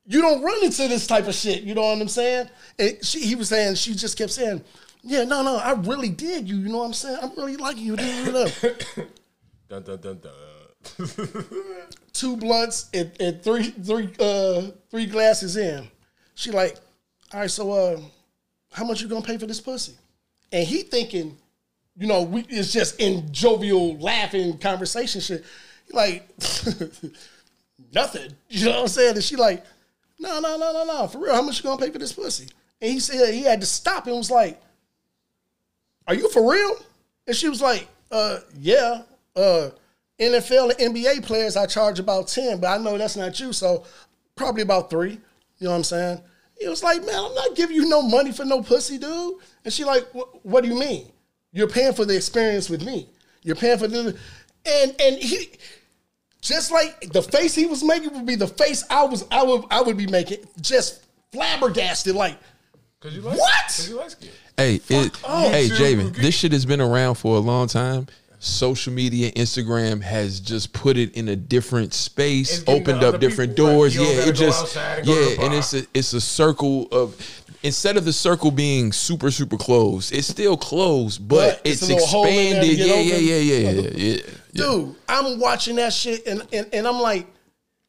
you 0.06 0.22
don't 0.22 0.42
run 0.42 0.64
into 0.64 0.88
this 0.88 1.06
type 1.06 1.26
of 1.26 1.34
shit. 1.34 1.62
You 1.62 1.74
know 1.74 1.82
what 1.82 2.00
I'm 2.00 2.08
saying? 2.08 2.48
And 2.78 3.04
she, 3.04 3.20
he 3.20 3.34
was 3.34 3.48
saying, 3.48 3.74
she 3.74 3.94
just 3.94 4.16
kept 4.16 4.32
saying, 4.32 4.62
yeah, 5.02 5.24
no, 5.24 5.42
no, 5.42 5.56
I 5.56 5.72
really 5.72 6.08
did 6.08 6.48
you. 6.48 6.56
You 6.56 6.68
know 6.68 6.78
what 6.78 6.86
I'm 6.86 6.92
saying? 6.92 7.18
I'm 7.22 7.30
really 7.36 7.56
liking 7.56 7.84
you. 7.84 7.96
Dun 9.68 9.82
dun 9.82 10.00
dun 10.00 10.20
dun. 10.20 10.32
two 12.12 12.36
blunts 12.36 12.88
and, 12.94 13.10
and 13.18 13.42
three 13.42 13.64
three 13.64 14.12
uh 14.20 14.62
three 14.90 15.06
glasses 15.06 15.56
in. 15.56 15.88
She 16.36 16.52
like, 16.52 16.76
all 17.32 17.40
right, 17.40 17.50
so 17.50 17.72
uh, 17.72 18.00
how 18.72 18.84
much 18.84 19.00
you 19.00 19.08
gonna 19.08 19.22
pay 19.22 19.38
for 19.38 19.46
this 19.46 19.60
pussy? 19.60 19.94
And 20.52 20.66
he 20.66 20.82
thinking, 20.82 21.36
you 21.96 22.06
know, 22.06 22.22
we 22.22 22.42
it's 22.48 22.72
just 22.72 23.00
in 23.00 23.32
jovial 23.32 23.98
laughing 23.98 24.58
conversation 24.58 25.20
shit. 25.20 25.44
He 25.86 25.96
like, 25.96 26.28
nothing. 27.92 28.32
You 28.48 28.66
know 28.66 28.70
what 28.72 28.80
I'm 28.82 28.88
saying? 28.88 29.14
And 29.14 29.24
she 29.24 29.36
like, 29.36 29.64
no, 30.18 30.40
no, 30.40 30.56
no, 30.56 30.72
no, 30.72 30.84
no, 30.84 31.06
for 31.08 31.18
real. 31.18 31.34
How 31.34 31.42
much 31.42 31.58
you 31.58 31.64
gonna 31.64 31.84
pay 31.84 31.90
for 31.90 31.98
this 31.98 32.12
pussy? 32.12 32.48
And 32.80 32.92
he 32.92 33.00
said 33.00 33.32
he 33.32 33.42
had 33.42 33.60
to 33.60 33.66
stop 33.66 34.06
and 34.06 34.16
was 34.16 34.30
like, 34.30 34.60
are 36.06 36.14
you 36.14 36.28
for 36.30 36.50
real? 36.50 36.76
And 37.26 37.34
she 37.34 37.48
was 37.48 37.60
like, 37.60 37.88
uh, 38.10 38.38
yeah. 38.58 39.02
Uh, 39.34 39.70
NFL 40.18 40.78
and 40.78 40.94
NBA 40.94 41.22
players, 41.24 41.56
I 41.56 41.66
charge 41.66 41.98
about 41.98 42.28
10, 42.28 42.60
but 42.60 42.68
I 42.68 42.78
know 42.82 42.96
that's 42.96 43.16
not 43.16 43.38
you, 43.38 43.52
so 43.52 43.84
probably 44.34 44.62
about 44.62 44.88
three. 44.88 45.20
You 45.58 45.64
know 45.64 45.70
what 45.70 45.76
I'm 45.76 45.84
saying? 45.84 46.20
He 46.58 46.68
was 46.68 46.82
like, 46.82 47.04
man, 47.04 47.14
I'm 47.14 47.34
not 47.34 47.54
giving 47.54 47.76
you 47.76 47.88
no 47.88 48.02
money 48.02 48.32
for 48.32 48.44
no 48.44 48.62
pussy, 48.62 48.98
dude. 48.98 49.34
And 49.64 49.72
she 49.72 49.84
like, 49.84 50.06
what 50.42 50.62
do 50.62 50.68
you 50.68 50.78
mean? 50.78 51.10
You're 51.52 51.68
paying 51.68 51.92
for 51.92 52.04
the 52.04 52.16
experience 52.16 52.70
with 52.70 52.84
me. 52.84 53.08
You're 53.42 53.56
paying 53.56 53.78
for 53.78 53.88
the 53.88 54.16
and 54.64 55.00
and 55.00 55.16
he 55.16 55.50
just 56.40 56.70
like 56.72 57.12
the 57.12 57.22
face 57.22 57.54
he 57.54 57.66
was 57.66 57.84
making 57.84 58.12
would 58.14 58.26
be 58.26 58.34
the 58.34 58.48
face 58.48 58.84
I 58.90 59.04
was 59.04 59.24
I 59.30 59.42
would 59.42 59.64
I 59.70 59.82
would 59.82 59.96
be 59.96 60.06
making 60.06 60.44
just 60.60 61.04
flabbergasted 61.32 62.14
like 62.14 62.38
Cause 63.00 63.14
you 63.14 63.20
like 63.22 63.38
What? 63.38 63.64
Cause 63.66 63.88
you 63.88 63.96
like 63.96 64.10
skin. 64.10 64.30
Hey, 64.56 64.76
it, 64.76 65.16
hey, 65.16 65.68
Javen, 65.68 66.16
this 66.16 66.34
shit 66.34 66.52
has 66.52 66.64
been 66.64 66.80
around 66.80 67.16
for 67.16 67.36
a 67.36 67.40
long 67.40 67.68
time. 67.68 68.06
Social 68.38 68.92
media, 68.92 69.32
Instagram 69.32 70.02
has 70.02 70.40
just 70.40 70.72
put 70.72 70.96
it 70.96 71.14
in 71.14 71.28
a 71.28 71.36
different 71.36 71.94
space, 71.94 72.62
opened 72.66 73.02
up 73.02 73.18
different 73.18 73.56
people, 73.56 73.66
like, 73.66 73.74
doors. 73.74 73.96
yeah, 73.96 74.28
it 74.28 74.32
just 74.32 74.76
and 74.76 75.06
yeah, 75.06 75.44
and 75.44 75.54
it's 75.54 75.72
a 75.72 75.86
it's 75.94 76.12
a 76.12 76.20
circle 76.20 76.86
of 76.92 77.16
instead 77.62 77.96
of 77.96 78.04
the 78.04 78.12
circle 78.12 78.50
being 78.50 78.92
super 78.92 79.30
super 79.30 79.56
closed, 79.56 80.14
it's 80.14 80.28
still 80.28 80.56
closed, 80.56 81.26
but, 81.26 81.62
But 81.62 81.62
it's 81.64 81.82
it's, 81.82 81.90
a 81.90 81.94
little 81.94 82.06
hole 82.06 82.26
in 82.26 82.34
there 82.34 82.62
to 82.62 82.70
expanded. 82.70 82.78
Yeah, 82.78 82.94
yeah, 82.94 83.16
yeah, 83.16 83.36
yeah, 83.36 83.70
yeah, 83.70 83.80
yeah, 83.80 84.22
yeah. 84.52 84.64
dude, 84.66 84.94
I'm 85.08 85.40
watching 85.40 85.76
that 85.76 85.92
shit 85.92 86.26
and, 86.26 86.46
and 86.52 86.68
and 86.72 86.86
I'm 86.86 87.00
like, 87.00 87.26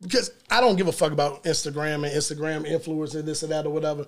because 0.01 0.31
I 0.49 0.61
don't 0.61 0.77
give 0.77 0.87
a 0.87 0.91
fuck 0.93 1.11
about 1.11 1.43
Instagram 1.43 2.07
and 2.07 2.15
Instagram 2.15 2.65
influencers 2.65 3.15
and 3.15 3.27
this 3.27 3.43
and 3.43 3.51
that 3.51 3.65
or 3.65 3.72
whatever. 3.72 4.05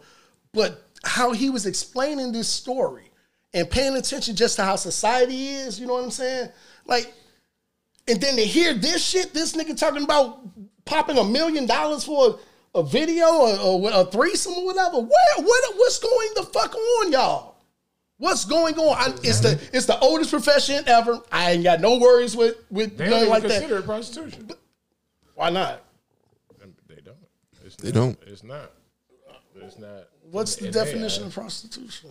But 0.53 0.83
how 1.03 1.31
he 1.31 1.49
was 1.49 1.65
explaining 1.65 2.31
this 2.31 2.47
story 2.47 3.08
and 3.53 3.69
paying 3.69 3.95
attention 3.95 4.35
just 4.35 4.55
to 4.57 4.63
how 4.63 4.75
society 4.75 5.49
is, 5.49 5.79
you 5.79 5.87
know 5.87 5.93
what 5.93 6.03
I'm 6.03 6.11
saying? 6.11 6.49
Like, 6.85 7.13
and 8.07 8.19
then 8.21 8.35
to 8.35 8.41
hear 8.43 8.73
this 8.73 9.03
shit, 9.05 9.33
this 9.33 9.55
nigga 9.55 9.77
talking 9.77 10.03
about 10.03 10.41
popping 10.85 11.17
a 11.17 11.23
million 11.23 11.65
dollars 11.65 12.03
for 12.03 12.39
a, 12.75 12.79
a 12.79 12.83
video 12.83 13.25
or, 13.27 13.59
or 13.59 13.91
a 13.91 14.05
threesome 14.05 14.53
or 14.53 14.65
whatever. 14.65 14.97
Where, 14.97 15.37
what, 15.37 15.75
what's 15.77 15.99
going 15.99 16.29
the 16.35 16.43
fuck 16.43 16.75
on, 16.75 17.11
y'all? 17.11 17.55
What's 18.17 18.43
going 18.45 18.77
on? 18.77 18.97
I, 18.97 19.15
it's 19.23 19.39
the 19.39 19.57
it's 19.71 19.85
the 19.85 19.97
oldest 19.99 20.29
profession 20.29 20.83
ever. 20.87 21.21
I 21.31 21.51
ain't 21.51 21.63
got 21.63 21.79
no 21.79 21.97
worries 21.99 22.35
with 22.35 22.57
with 22.69 22.97
They 22.97 23.05
don't 23.05 23.11
nothing 23.13 23.29
like 23.29 23.41
consider 23.43 23.75
that. 23.75 23.83
it 23.83 23.85
prostitution. 23.85 24.51
Why 25.35 25.49
not? 25.49 25.81
They 26.89 26.99
don't. 26.99 27.15
It's 27.63 27.77
They 27.77 27.91
not. 27.91 27.93
don't. 27.93 28.19
It's 28.27 28.43
not. 28.43 28.71
It's 29.55 29.79
not. 29.79 30.07
What's 30.31 30.57
the 30.57 30.69
definition 30.69 31.23
of 31.27 31.33
prostitution? 31.33 32.09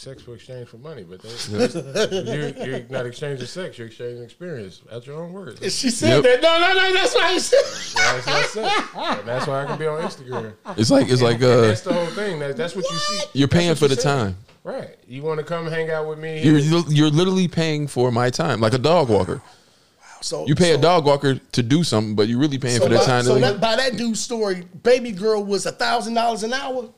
Sex 0.00 0.22
for 0.22 0.34
exchange 0.34 0.68
for 0.68 0.78
money? 0.78 1.04
But 1.04 1.22
they, 1.22 1.28
you're, 2.56 2.66
you're 2.66 2.88
not 2.88 3.06
exchanging 3.06 3.46
sex. 3.46 3.78
You're 3.78 3.88
exchanging 3.88 4.22
experience. 4.24 4.82
At 4.90 5.06
your 5.06 5.22
own 5.22 5.32
words. 5.32 5.60
And 5.60 5.70
she 5.70 5.90
said 5.90 6.22
that. 6.22 6.42
No, 6.42 6.58
no, 6.58 6.74
no. 6.74 6.92
That's 6.94 7.14
why 7.14 7.32
he 7.32 7.38
said. 7.38 7.62
That's 7.94 8.26
what 8.26 8.34
I 8.34 8.42
said. 8.44 9.24
That's 9.26 9.46
why 9.46 9.62
I 9.62 9.66
can 9.66 9.78
be 9.78 9.86
on 9.86 10.00
Instagram. 10.02 10.54
It's 10.76 10.90
like 10.90 11.08
it's 11.10 11.22
like 11.22 11.36
And 11.36 11.44
uh, 11.44 11.60
that's 11.62 11.82
the 11.82 11.92
whole 11.92 12.06
thing. 12.06 12.38
That, 12.40 12.56
that's 12.56 12.74
what 12.74 12.84
you 12.90 12.96
see. 12.96 13.26
you're 13.34 13.48
paying 13.48 13.68
what 13.68 13.78
for 13.78 13.84
you 13.84 13.94
the 13.94 13.96
say. 13.96 14.08
time. 14.08 14.36
Right. 14.64 14.96
You 15.08 15.22
want 15.22 15.38
to 15.38 15.44
come 15.44 15.66
hang 15.66 15.90
out 15.90 16.08
with 16.08 16.18
me? 16.18 16.42
You're 16.42 16.58
you're 16.58 17.10
literally 17.10 17.48
paying 17.48 17.86
for 17.86 18.10
my 18.12 18.30
time, 18.30 18.60
like 18.60 18.74
a 18.74 18.78
dog 18.78 19.08
walker. 19.08 19.36
Wow, 19.40 20.06
so 20.20 20.46
You 20.46 20.54
pay 20.54 20.72
so, 20.72 20.78
a 20.78 20.82
dog 20.82 21.06
walker 21.06 21.36
to 21.36 21.62
do 21.62 21.82
something, 21.82 22.14
but 22.14 22.28
you're 22.28 22.38
really 22.38 22.58
paying 22.58 22.78
So, 22.78 22.84
for 22.84 22.90
that 22.90 22.98
by, 23.00 23.06
time. 23.06 23.24
so 23.24 23.34
to 23.36 23.40
that, 23.40 23.60
by 23.60 23.76
that 23.76 23.96
dude's 23.96 24.20
story, 24.20 24.64
baby 24.82 25.12
girl 25.12 25.42
was 25.44 25.64
a 25.66 25.72
thousand 25.72 26.12
dollars 26.14 26.42
an 26.42 26.52
hour. 26.52 26.90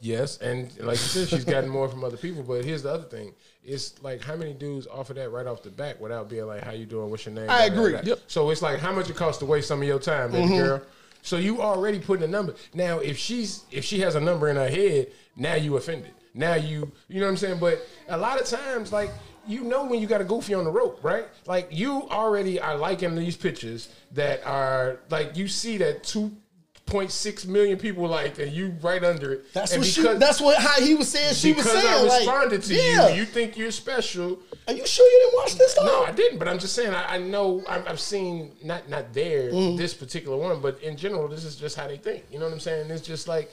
Yes, 0.00 0.38
and 0.38 0.70
like 0.78 0.96
you 0.96 0.96
said, 0.96 1.28
she's 1.28 1.44
gotten 1.44 1.70
more 1.70 1.88
from 1.88 2.04
other 2.04 2.16
people. 2.16 2.42
But 2.42 2.64
here's 2.64 2.82
the 2.82 2.92
other 2.92 3.04
thing: 3.04 3.34
it's 3.64 4.00
like 4.02 4.20
how 4.20 4.36
many 4.36 4.52
dudes 4.52 4.86
offer 4.86 5.14
that 5.14 5.30
right 5.30 5.46
off 5.46 5.62
the 5.62 5.70
back 5.70 6.00
without 6.00 6.28
being 6.28 6.46
like, 6.46 6.62
"How 6.62 6.72
you 6.72 6.86
doing? 6.86 7.10
What's 7.10 7.24
your 7.24 7.34
name?" 7.34 7.48
I 7.48 7.64
agree. 7.64 7.96
Yep. 8.02 8.20
So 8.26 8.50
it's 8.50 8.62
like 8.62 8.78
how 8.78 8.92
much 8.92 9.08
it 9.08 9.16
costs 9.16 9.38
to 9.40 9.46
waste 9.46 9.68
some 9.68 9.80
of 9.80 9.88
your 9.88 9.98
time, 9.98 10.32
baby 10.32 10.48
mm-hmm. 10.48 10.56
girl. 10.56 10.82
So 11.22 11.38
you 11.38 11.60
already 11.60 11.98
putting 11.98 12.24
a 12.24 12.28
number. 12.28 12.54
Now, 12.74 12.98
if 13.00 13.16
she's 13.18 13.64
if 13.72 13.84
she 13.84 14.00
has 14.00 14.14
a 14.14 14.20
number 14.20 14.48
in 14.48 14.56
her 14.56 14.68
head, 14.68 15.08
now 15.34 15.54
you 15.54 15.76
offended. 15.76 16.12
Now 16.34 16.54
you 16.54 16.92
you 17.08 17.18
know 17.20 17.26
what 17.26 17.30
I'm 17.30 17.36
saying. 17.36 17.58
But 17.58 17.84
a 18.08 18.16
lot 18.16 18.40
of 18.40 18.46
times, 18.46 18.92
like 18.92 19.10
you 19.46 19.64
know 19.64 19.84
when 19.84 20.00
you 20.00 20.06
got 20.06 20.20
a 20.20 20.24
goofy 20.24 20.54
on 20.54 20.64
the 20.64 20.70
rope, 20.70 21.02
right? 21.02 21.26
Like 21.46 21.68
you 21.70 22.08
already 22.10 22.60
are 22.60 22.76
liking 22.76 23.14
these 23.16 23.36
pictures 23.36 23.88
that 24.12 24.46
are 24.46 25.00
like 25.10 25.36
you 25.36 25.48
see 25.48 25.78
that 25.78 26.04
two. 26.04 26.30
0.6 26.86 27.46
million 27.46 27.78
people 27.78 28.06
like 28.06 28.38
and 28.38 28.52
you 28.52 28.74
right 28.80 29.02
under 29.02 29.32
it. 29.32 29.52
That's 29.52 29.72
And 29.72 29.80
what 29.80 29.88
she. 29.88 30.02
That's 30.02 30.40
what 30.40 30.56
how 30.58 30.80
he 30.80 30.94
was 30.94 31.08
saying. 31.08 31.34
She 31.34 31.52
was 31.52 31.64
saying. 31.64 31.76
because 31.82 31.84
I 31.84 32.02
like, 32.02 32.18
responded 32.20 32.62
to 32.62 32.74
yeah. 32.74 33.08
you. 33.08 33.16
You 33.16 33.24
think 33.24 33.56
you're 33.56 33.72
special. 33.72 34.38
Are 34.68 34.72
you 34.72 34.86
sure 34.86 35.04
you 35.06 35.20
didn't 35.26 35.36
watch 35.36 35.54
this? 35.56 35.74
Though? 35.74 35.84
No, 35.84 36.04
I 36.04 36.12
didn't. 36.12 36.38
But 36.38 36.46
I'm 36.46 36.58
just 36.60 36.74
saying. 36.74 36.94
I, 36.94 37.16
I 37.16 37.18
know. 37.18 37.64
I've, 37.68 37.88
I've 37.88 38.00
seen 38.00 38.52
not 38.62 38.88
not 38.88 39.12
there 39.12 39.50
Mm-hmm. 39.50 39.76
this 39.76 39.94
particular 39.94 40.36
one, 40.36 40.60
but 40.60 40.80
in 40.82 40.96
general, 40.96 41.26
this 41.28 41.44
is 41.44 41.56
just 41.56 41.76
how 41.76 41.86
they 41.88 41.96
think. 41.96 42.24
You 42.30 42.38
know 42.38 42.44
what 42.46 42.54
I'm 42.54 42.60
saying? 42.60 42.90
It's 42.90 43.06
just 43.06 43.26
like. 43.28 43.52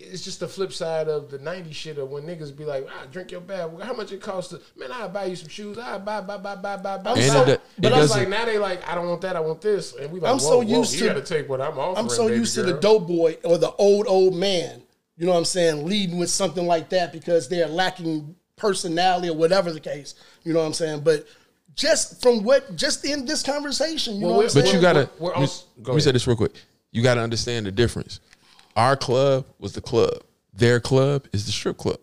It's 0.00 0.22
just 0.22 0.38
the 0.38 0.46
flip 0.46 0.72
side 0.72 1.08
of 1.08 1.28
the 1.28 1.38
'90s 1.38 1.74
shit 1.74 1.98
of 1.98 2.08
when 2.08 2.22
niggas 2.22 2.56
be 2.56 2.64
like, 2.64 2.86
ah, 2.88 3.06
"Drink 3.10 3.32
your 3.32 3.40
bath." 3.40 3.70
Well, 3.70 3.84
how 3.84 3.92
much 3.92 4.12
it 4.12 4.20
costs 4.22 4.50
to? 4.50 4.60
Man, 4.76 4.92
I 4.92 5.02
will 5.02 5.08
buy 5.08 5.24
you 5.24 5.34
some 5.34 5.48
shoes. 5.48 5.76
I 5.76 5.98
buy, 5.98 6.20
buy, 6.20 6.36
buy, 6.36 6.54
buy, 6.54 6.76
buy, 6.76 6.96
buy. 6.98 7.10
I'm 7.10 7.16
buy. 7.16 7.20
so- 7.20 7.42
it 7.44 7.60
but 7.78 7.88
doesn't- 7.88 8.04
it's 8.04 8.14
like 8.14 8.28
now 8.28 8.44
they 8.44 8.58
like, 8.58 8.88
I 8.88 8.94
don't 8.94 9.08
want 9.08 9.20
that. 9.22 9.34
I 9.34 9.40
want 9.40 9.60
this, 9.60 9.94
and 9.96 10.12
we 10.12 10.20
like, 10.20 10.30
I'm 10.30 10.38
whoa, 10.38 10.48
so 10.48 10.56
whoa, 10.58 10.62
used 10.62 10.94
you 10.94 11.00
to- 11.08 11.14
got 11.14 11.26
to 11.26 11.34
take 11.34 11.48
what 11.48 11.60
I'm 11.60 11.76
offering. 11.78 11.96
I'm 12.04 12.08
so 12.08 12.28
baby 12.28 12.38
used 12.38 12.54
to 12.54 12.62
the 12.62 12.74
dope 12.74 13.08
boy 13.08 13.38
or 13.44 13.58
the 13.58 13.72
old 13.72 14.06
old 14.06 14.36
man. 14.36 14.82
You 15.16 15.26
know 15.26 15.32
what 15.32 15.38
I'm 15.38 15.44
saying? 15.44 15.84
Leading 15.84 16.18
with 16.18 16.30
something 16.30 16.64
like 16.66 16.90
that 16.90 17.12
because 17.12 17.48
they're 17.48 17.66
lacking 17.66 18.36
personality 18.54 19.28
or 19.30 19.36
whatever 19.36 19.72
the 19.72 19.80
case. 19.80 20.14
You 20.44 20.52
know 20.52 20.60
what 20.60 20.66
I'm 20.66 20.72
saying? 20.74 21.00
But 21.00 21.26
just 21.74 22.22
from 22.22 22.44
what, 22.44 22.76
just 22.76 23.04
in 23.04 23.24
this 23.24 23.42
conversation, 23.42 24.16
you 24.16 24.22
Well, 24.22 24.30
know 24.30 24.36
what 24.36 24.44
I'm 24.44 24.50
saying? 24.50 24.66
But 24.66 24.74
you 24.74 24.80
gotta. 24.80 24.98
we're- 25.00 25.10
we're 25.18 25.28
let 25.30 25.36
me- 25.38 25.42
also- 25.42 25.64
go 25.82 25.92
let 25.92 25.96
me 25.96 26.02
say 26.02 26.12
this 26.12 26.26
real 26.28 26.36
quick. 26.36 26.52
You 26.92 27.02
gotta 27.02 27.20
understand 27.20 27.66
the 27.66 27.72
difference. 27.72 28.20
Our 28.78 28.96
club 28.96 29.44
was 29.58 29.72
the 29.72 29.80
club. 29.80 30.22
Their 30.54 30.78
club 30.80 31.26
is 31.32 31.44
the 31.46 31.52
strip 31.52 31.76
club. 31.76 31.98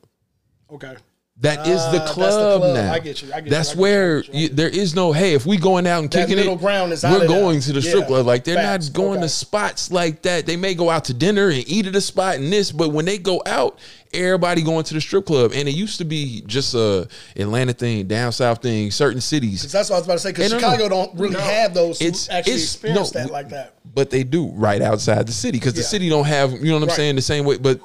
okay. 0.71 0.95
That 1.41 1.67
is 1.67 1.81
the 1.91 2.01
ah, 2.01 2.05
the 2.05 2.13
club, 2.13 2.61
now. 2.75 2.93
I 2.93 2.99
get 2.99 3.21
you, 3.21 3.27
I 3.27 3.35
get 3.41 3.43
you, 3.45 3.49
That's 3.49 3.73
you, 3.73 3.79
I 3.79 3.81
where 3.81 4.21
get 4.21 4.33
you, 4.33 4.39
you- 4.43 4.49
there 4.49 4.69
is 4.69 4.95
no. 4.95 5.11
Hey, 5.11 5.33
if 5.33 5.45
we 5.45 5.57
going 5.57 5.85
out 5.85 5.99
and 6.01 6.09
That 6.09 6.29
kicking 6.29 6.49
it, 6.49 6.59
ground 6.59 6.93
is 6.93 7.03
we're 7.03 7.27
going 7.27 7.59
to 7.59 7.73
the 7.73 7.81
strip 7.81 8.03
Yeah. 8.03 8.07
club. 8.07 8.25
Like 8.25 8.45
they're 8.45 8.55
Facts. 8.55 8.87
not 8.87 8.93
going 8.95 9.17
Okay. 9.17 9.23
to 9.23 9.29
spots 9.29 9.91
like 9.91 10.21
that. 10.21 10.45
They 10.45 10.55
may 10.55 10.75
go 10.75 10.89
out 10.89 11.03
to 11.05 11.13
dinner 11.13 11.49
and 11.49 11.67
eat 11.67 11.87
at 11.87 11.95
a 11.95 11.99
spot 11.99 12.35
and 12.35 12.53
this, 12.53 12.71
but 12.71 12.93
when 12.93 13.03
they 13.03 13.17
go 13.17 13.41
out, 13.45 13.77
everybody 14.13 14.61
going 14.61 14.85
to 14.85 14.93
the 14.93 15.01
strip 15.01 15.25
club. 15.25 15.51
And 15.53 15.67
it 15.67 15.75
used 15.75 15.97
to 15.97 16.05
be 16.05 16.41
just 16.47 16.73
a 16.73 17.05
Atlanta 17.35 17.73
thing, 17.73 18.07
down 18.07 18.31
south 18.31 18.61
thing, 18.61 18.89
certain 18.89 19.19
cities. 19.19 19.69
that's 19.69 19.89
what 19.89 19.97
I 19.97 19.99
was 19.99 20.07
about 20.07 20.13
to 20.13 20.19
say. 20.19 20.29
Because 20.29 20.53
Hey, 20.53 20.57
no, 20.57 20.61
no. 20.61 20.71
Chicago 20.71 20.87
don't 20.89 21.19
really 21.19 21.35
have 21.41 21.73
those 21.73 21.99
It's- 22.01 22.29
actually 22.29 22.53
it's- 22.53 22.63
experience 22.75 23.13
no, 23.13 23.19
that 23.23 23.29
like 23.31 23.49
that. 23.49 23.74
But 23.95 24.09
they 24.11 24.23
do 24.23 24.49
right 24.49 24.81
outside 24.81 25.25
the 25.25 25.31
city 25.31 25.57
because 25.57 25.73
the 25.73 25.81
Yeah. 25.81 25.87
city 25.87 26.09
don't 26.09 26.25
have 26.25 26.51
you 26.51 26.65
know 26.65 26.73
what 26.73 26.83
I'm 26.83 26.89
Right. 26.89 26.97
saying 26.97 27.15
the 27.15 27.21
same 27.21 27.45
way. 27.45 27.57
But 27.57 27.79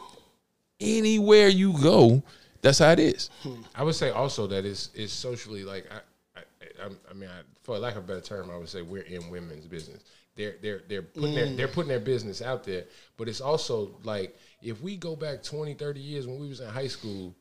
anywhere 0.81 1.49
you 1.49 1.73
go, 1.81 2.23
that's 2.61 2.81
how 2.81 2.91
it 2.91 2.99
is. 2.99 3.31
Hmm. 3.43 3.63
I 3.75 3.85
would 3.85 3.95
say 3.95 4.11
also 4.11 4.47
that 4.49 4.67
it's 4.67 4.91
it's 4.95 5.13
socially 5.13 5.65
like 5.65 5.87
I 5.91 6.41
I, 6.41 6.43
I, 6.85 6.89
I 7.11 7.15
mean 7.15 7.31
I, 7.31 7.41
for 7.63 7.79
lack 7.79 7.97
of 7.97 8.05
a 8.05 8.07
better 8.07 8.21
term 8.21 8.51
I 8.51 8.59
would 8.59 8.69
say 8.69 8.83
we're 8.83 9.03
in 9.03 9.31
women's 9.31 9.67
business. 9.67 10.03
They're 10.35 10.57
they're 10.61 10.83
they're 10.89 11.03
putting 11.03 11.35
their 11.35 11.47
they're 11.47 11.67
hmm. 11.69 11.75
putting 11.75 11.89
their 11.89 12.01
business 12.01 12.43
out 12.43 12.65
there, 12.65 12.85
but 13.17 13.29
it's 13.29 13.41
also 13.41 13.93
like 14.03 14.37
if 14.63 14.83
we 14.83 14.97
go 14.97 15.17
back 15.17 15.43
20, 15.43 15.75
30 15.75 16.01
years 16.01 16.27
when 16.27 16.39
we 16.39 16.49
was 16.49 16.61
in 16.61 16.69
high 16.69 16.89
school, 16.89 17.35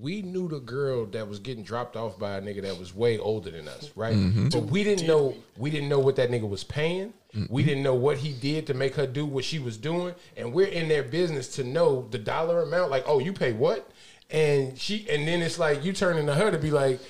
we 0.00 0.22
knew 0.22 0.48
the 0.48 0.60
girl 0.60 1.06
that 1.06 1.28
was 1.28 1.38
getting 1.38 1.62
dropped 1.62 1.96
off 1.96 2.18
by 2.18 2.36
a 2.36 2.40
nigga 2.40 2.62
that 2.62 2.78
was 2.78 2.94
way 2.94 3.18
older 3.18 3.50
than 3.50 3.68
us, 3.68 3.90
right? 3.94 4.14
Mm-hmm. 4.14 4.48
But 4.48 4.64
we 4.64 4.84
didn't 4.84 5.06
know 5.06 5.34
we 5.56 5.70
didn't 5.70 5.88
know 5.88 5.98
what 5.98 6.16
that 6.16 6.30
nigga 6.30 6.48
was 6.48 6.64
paying. 6.64 7.12
We 7.48 7.62
didn't 7.62 7.82
know 7.82 7.94
what 7.94 8.18
he 8.18 8.32
did 8.34 8.66
to 8.66 8.74
make 8.74 8.94
her 8.96 9.06
do 9.06 9.24
what 9.24 9.44
she 9.44 9.58
was 9.58 9.78
doing, 9.78 10.14
and 10.36 10.52
we're 10.52 10.66
in 10.66 10.88
their 10.88 11.02
business 11.02 11.48
to 11.56 11.64
know 11.64 12.06
the 12.10 12.18
dollar 12.18 12.62
amount. 12.62 12.90
Like, 12.90 13.04
oh, 13.06 13.20
you 13.20 13.32
pay 13.32 13.52
what? 13.52 13.90
And 14.30 14.78
she, 14.78 15.06
and 15.08 15.26
then 15.26 15.40
it's 15.42 15.58
like 15.58 15.84
you 15.84 15.92
turning 15.92 16.26
to 16.26 16.34
her 16.34 16.50
to 16.50 16.58
be 16.58 16.70
like, 16.70 17.00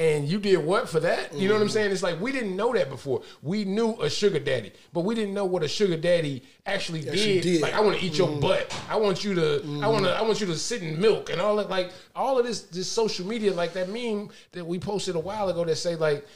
and 0.00 0.26
you 0.26 0.38
did 0.38 0.56
what 0.64 0.88
for 0.88 0.98
that? 1.00 1.34
You 1.34 1.46
know 1.46 1.54
what 1.54 1.60
I'm 1.60 1.66
mm-hmm. 1.66 1.74
saying? 1.74 1.92
It's 1.92 2.02
like 2.02 2.18
we 2.18 2.32
didn't 2.32 2.56
know 2.56 2.72
that 2.72 2.88
before. 2.88 3.20
We 3.42 3.66
knew 3.66 3.92
a 4.00 4.08
sugar 4.08 4.38
daddy, 4.38 4.72
but 4.94 5.02
we 5.02 5.14
didn't 5.14 5.34
know 5.34 5.44
what 5.44 5.62
a 5.62 5.68
sugar 5.68 5.98
daddy 5.98 6.42
actually 6.64 7.00
Actually 7.00 7.34
did. 7.34 7.42
did. 7.42 7.60
Like, 7.60 7.74
I 7.74 7.80
want 7.80 7.98
to 7.98 8.04
eat 8.04 8.16
your 8.16 8.28
mm-hmm. 8.28 8.40
butt. 8.40 8.74
I 8.88 8.96
want 8.96 9.22
you 9.22 9.34
to. 9.34 9.56
I 9.82 9.88
want 9.88 10.04
to. 10.04 10.10
Mm-hmm. 10.10 10.22
I 10.22 10.22
want 10.22 10.40
you 10.40 10.46
to 10.46 10.56
sit 10.56 10.82
in 10.82 10.98
milk 10.98 11.28
and 11.28 11.38
all 11.38 11.56
that. 11.56 11.68
Like 11.68 11.92
all 12.16 12.38
of 12.38 12.46
this, 12.46 12.62
this 12.62 12.90
social 12.90 13.26
media, 13.26 13.52
like 13.52 13.74
that 13.74 13.90
meme 13.90 14.30
that 14.52 14.66
we 14.66 14.78
posted 14.78 15.16
a 15.16 15.20
while 15.20 15.50
ago 15.50 15.64
that 15.64 15.76
say 15.76 15.96
like. 15.96 16.26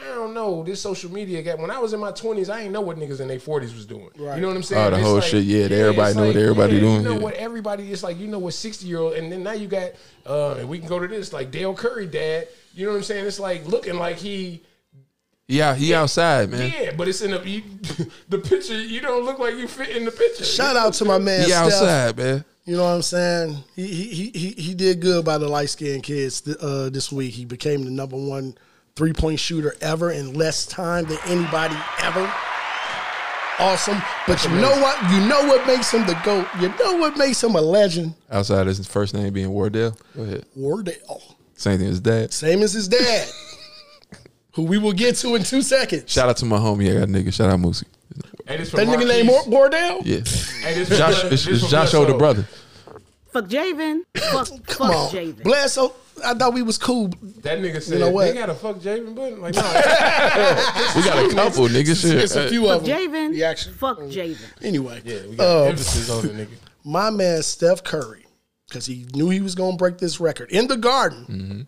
I 0.00 0.14
don't 0.14 0.32
know. 0.32 0.62
This 0.62 0.80
social 0.80 1.10
media 1.10 1.42
got 1.42 1.58
when 1.58 1.72
I 1.72 1.78
was 1.80 1.92
in 1.92 1.98
my 1.98 2.12
twenties, 2.12 2.48
I 2.48 2.60
ain't 2.60 2.72
know 2.72 2.80
what 2.80 2.98
niggas 2.98 3.18
in 3.18 3.26
their 3.26 3.40
forties 3.40 3.74
was 3.74 3.84
doing. 3.84 4.10
Right. 4.16 4.36
You 4.36 4.42
know 4.42 4.46
what 4.46 4.56
I'm 4.56 4.62
saying? 4.62 4.86
Oh, 4.86 4.90
the 4.90 4.96
It's 4.98 5.04
whole 5.04 5.14
like- 5.16 5.24
shit, 5.24 5.42
yeah, 5.42 5.64
everybody 5.64 6.10
it's 6.10 6.16
know 6.16 6.26
what 6.28 6.36
everybody 6.36 6.74
yeah, 6.74 6.80
doing, 6.80 6.94
You 6.94 7.02
know 7.02 7.12
yeah. 7.14 7.18
what 7.18 7.34
everybody 7.34 7.90
is 7.90 8.04
like. 8.04 8.16
You 8.16 8.28
know 8.28 8.38
what 8.38 8.54
sixty 8.54 8.86
year 8.86 8.98
old, 8.98 9.14
and 9.14 9.32
then 9.32 9.42
now 9.42 9.54
you 9.54 9.66
got. 9.66 9.90
uh 10.24 10.52
and 10.52 10.68
We 10.68 10.78
can 10.78 10.86
go 10.86 11.00
to 11.00 11.08
this 11.08 11.32
like 11.32 11.50
Dell 11.50 11.74
Curry, 11.74 12.06
dad. 12.06 12.46
You 12.78 12.84
know 12.84 12.92
what 12.92 12.98
I'm 12.98 13.02
saying? 13.02 13.26
It's 13.26 13.40
like 13.40 13.66
looking 13.66 13.96
like 13.96 14.18
he. 14.18 14.62
Yeah, 15.48 15.74
he 15.74 15.94
outside, 15.94 16.48
man. 16.48 16.70
Yeah, 16.72 16.92
but 16.96 17.08
it's 17.08 17.22
in 17.22 17.32
the 17.32 17.40
you, 17.48 17.62
the 18.28 18.38
picture. 18.38 18.80
You 18.80 19.00
don't 19.00 19.24
look 19.24 19.40
like 19.40 19.54
you 19.54 19.66
fit 19.66 19.96
in 19.96 20.04
the 20.04 20.12
picture. 20.12 20.44
Shout 20.44 20.76
out 20.76 20.92
to 20.94 21.04
my 21.04 21.18
man 21.18 21.40
He 21.40 21.46
Steph. 21.48 21.64
outside, 21.64 22.16
man. 22.16 22.44
You 22.66 22.76
know 22.76 22.84
what 22.84 22.90
I'm 22.90 23.02
saying? 23.02 23.56
He 23.74 23.86
he 23.88 24.30
he 24.30 24.50
he 24.52 24.74
did 24.74 25.00
good 25.00 25.24
by 25.24 25.38
the 25.38 25.48
light 25.48 25.70
skinned 25.70 26.04
kids 26.04 26.46
uh, 26.60 26.88
this 26.92 27.10
week. 27.10 27.34
He 27.34 27.44
became 27.44 27.82
the 27.84 27.90
number 27.90 28.16
one 28.16 28.56
three 28.94 29.12
point 29.12 29.40
shooter 29.40 29.74
ever 29.80 30.12
in 30.12 30.34
less 30.34 30.64
time 30.64 31.06
than 31.06 31.18
anybody 31.26 31.76
ever. 32.04 32.32
Awesome, 33.58 34.00
but 34.28 34.44
you 34.44 34.50
know 34.50 34.70
what? 34.80 35.02
You 35.10 35.26
know 35.26 35.42
what 35.48 35.66
makes 35.66 35.92
him 35.92 36.06
the 36.06 36.14
goat. 36.22 36.46
You 36.60 36.68
know 36.78 36.96
what 36.98 37.16
makes 37.18 37.42
him 37.42 37.56
a 37.56 37.60
legend? 37.60 38.14
Outside 38.30 38.68
his 38.68 38.86
first 38.86 39.14
name 39.14 39.32
being 39.32 39.50
Wardell. 39.50 39.96
Go 40.14 40.22
ahead. 40.22 40.44
Wardell, 40.54 41.36
Same 41.58 41.78
thing 41.78 41.88
as 41.88 42.00
dad. 42.00 42.32
same 42.32 42.62
as 42.62 42.72
his 42.72 42.88
dad, 42.88 43.28
who 44.52 44.62
we 44.62 44.78
will 44.78 44.92
get 44.92 45.16
to 45.16 45.34
in 45.34 45.42
two 45.42 45.60
seconds. 45.62 46.10
Shout 46.10 46.28
out 46.28 46.36
to 46.38 46.44
my 46.46 46.56
homie. 46.58 46.90
I 46.96 47.00
got 47.00 47.08
nigga. 47.08 47.32
Shout 47.32 47.50
out 47.50 47.58
Moosey. 47.60 47.84
And 48.46 48.62
it's 48.62 48.70
That 48.72 48.86
nigga 48.88 49.06
named 49.06 49.28
War- 49.28 49.44
Wardell. 49.46 50.00
Yeah. 50.04 50.16
And 50.16 50.24
this 50.24 50.88
Josh, 50.96 51.20
from- 51.20 51.32
it's, 51.32 51.44
this 51.44 51.46
it's 51.48 51.60
from 51.60 51.68
Josh 51.70 51.90
Bledsoe. 51.90 51.98
older 52.00 52.14
brother. 52.16 52.48
Fuck 53.32 53.44
Javen. 53.44 54.00
Fuck, 54.16 54.48
Come 54.48 54.88
fuck 54.88 54.96
on, 54.96 55.10
Javen. 55.10 55.42
Bledsoe. 55.42 55.92
I 56.24 56.34
thought 56.34 56.52
we 56.54 56.62
was 56.62 56.78
cool. 56.78 57.08
That 57.42 57.58
nigga 57.60 57.80
said, 57.82 58.00
know 58.00 58.10
what? 58.10 58.24
they 58.26 58.34
got 58.34 58.46
to 58.46 58.54
fuck 58.54 58.76
Javen 58.78 59.14
Button. 59.14 59.40
Like, 59.40 59.54
no, 59.54 59.60
We 60.96 61.02
got 61.04 61.24
a 61.30 61.34
couple 61.34 61.66
niggas. 61.68 62.00
Shit. 62.02 62.16
It's 62.18 62.34
a 62.34 62.48
few 62.48 62.66
Fuck 62.66 62.80
of 62.80 62.86
them. 62.86 62.98
Javen. 62.98 63.34
He 63.34 63.44
actually- 63.44 63.74
Fuck 63.74 63.98
Javen. 64.00 64.38
Anyway, 64.62 65.02
yeah, 65.04 65.26
we 65.28 65.36
got 65.36 65.62
Um, 65.62 65.68
emphasis 65.68 66.10
on 66.10 66.22
the 66.26 66.28
nigga. 66.32 66.48
my 66.84 67.10
man 67.10 67.42
Steph 67.42 67.84
Curry, 67.84 68.24
because 68.68 68.86
he 68.86 69.06
knew 69.14 69.30
he 69.30 69.40
was 69.40 69.54
going 69.54 69.72
to 69.72 69.76
break 69.76 69.98
this 69.98 70.20
record 70.20 70.50
in 70.50 70.66
the 70.68 70.76
garden, 70.76 71.24
Mm-hmm. 71.28 71.60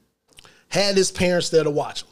had 0.69 0.97
his 0.97 1.11
parents 1.11 1.49
there 1.51 1.65
to 1.65 1.71
watch 1.71 2.03
him. 2.03 2.09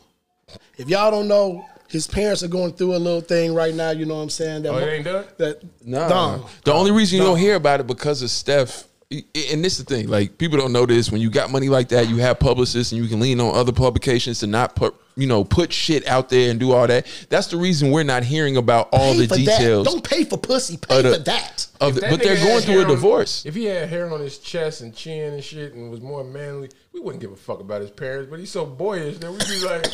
If 0.78 0.89
y'all 0.89 1.10
don't 1.10 1.28
know, 1.28 1.66
his 1.89 2.06
parents 2.06 2.43
are 2.43 2.48
going 2.48 2.73
through 2.73 2.94
a 2.94 2.98
little 2.98 3.20
thing 3.20 3.55
right 3.55 3.74
now. 3.74 3.90
You 3.90 4.06
know 4.06 4.16
what 4.16 4.23
I'm 4.23 4.31
saying? 4.31 4.62
That 4.62 4.73
Oh, 4.73 4.78
it 4.78 4.90
ain't 4.90 5.05
done? 5.05 5.24
That 5.39 5.62
Nah. 5.85 6.09
Dom. 6.09 6.44
The 6.65 6.73
only 6.73 6.90
reason 6.90 7.19
you 7.19 7.24
don't 7.24 7.39
hear 7.39 7.55
about 7.55 7.81
it 7.81 7.86
because 7.86 8.23
of 8.23 8.31
Steph. 8.31 8.85
And 9.10 9.65
this 9.65 9.78
is 9.78 9.85
the 9.86 9.94
thing, 9.94 10.09
like 10.09 10.36
people 10.36 10.59
don't 10.59 10.70
know 10.73 10.85
this. 10.85 11.10
When 11.10 11.20
you 11.23 11.31
got 11.31 11.51
money 11.51 11.70
like 11.70 11.89
that, 11.89 12.10
you 12.10 12.16
have 12.19 12.39
publicists, 12.39 12.93
and 12.93 13.02
you 13.02 13.09
can 13.09 13.20
lean 13.20 13.40
on 13.40 13.55
other 13.55 13.73
publications 13.73 14.40
to 14.40 14.47
not 14.47 14.77
put, 14.77 14.94
you 15.18 15.26
know, 15.26 15.44
put 15.44 15.72
shit 15.72 16.06
out 16.06 16.28
there 16.30 16.50
and 16.50 16.58
do 16.60 16.72
all 16.72 16.86
that. 16.86 17.06
That's 17.28 17.48
the 17.48 17.56
reason 17.56 17.90
we're 17.90 18.04
not 18.04 18.22
hearing 18.22 18.56
about 18.56 18.88
all 18.92 19.12
Pay 19.14 19.18
the 19.20 19.28
for 19.28 19.34
details. 19.36 19.84
That. 19.84 19.90
Don't 19.92 20.04
pay 20.08 20.24
for 20.24 20.38
pussy. 20.38 20.76
Pay 20.78 21.02
the- 21.02 21.12
for 21.14 21.18
that. 21.24 21.66
Of 21.80 21.94
the, 21.94 22.00
That 22.00 22.10
but 22.10 22.22
they're 22.22 22.34
going 22.36 22.62
through 22.62 22.72
hair 22.74 22.80
a 22.82 22.84
on- 22.86 22.90
divorce. 22.90 23.44
if 23.46 23.54
he 23.54 23.66
had 23.66 23.88
hair 23.88 24.12
on 24.12 24.20
his 24.20 24.38
chest 24.38 24.80
and 24.80 24.92
chin 24.94 25.34
and 25.34 25.44
shit 25.44 25.74
and 25.74 25.90
was 25.90 26.00
more 26.00 26.24
manly, 26.24 26.70
we 26.98 27.04
wouldn't 27.04 27.20
give 27.20 27.32
a 27.32 27.36
fuck 27.36 27.60
about 27.60 27.80
his 27.80 27.90
parents. 27.90 28.28
But 28.30 28.40
he's 28.40 28.50
so 28.50 28.66
boyish 28.66 29.18
that 29.18 29.30
we'd 29.30 29.38
be 29.46 29.64
like, 29.64 29.86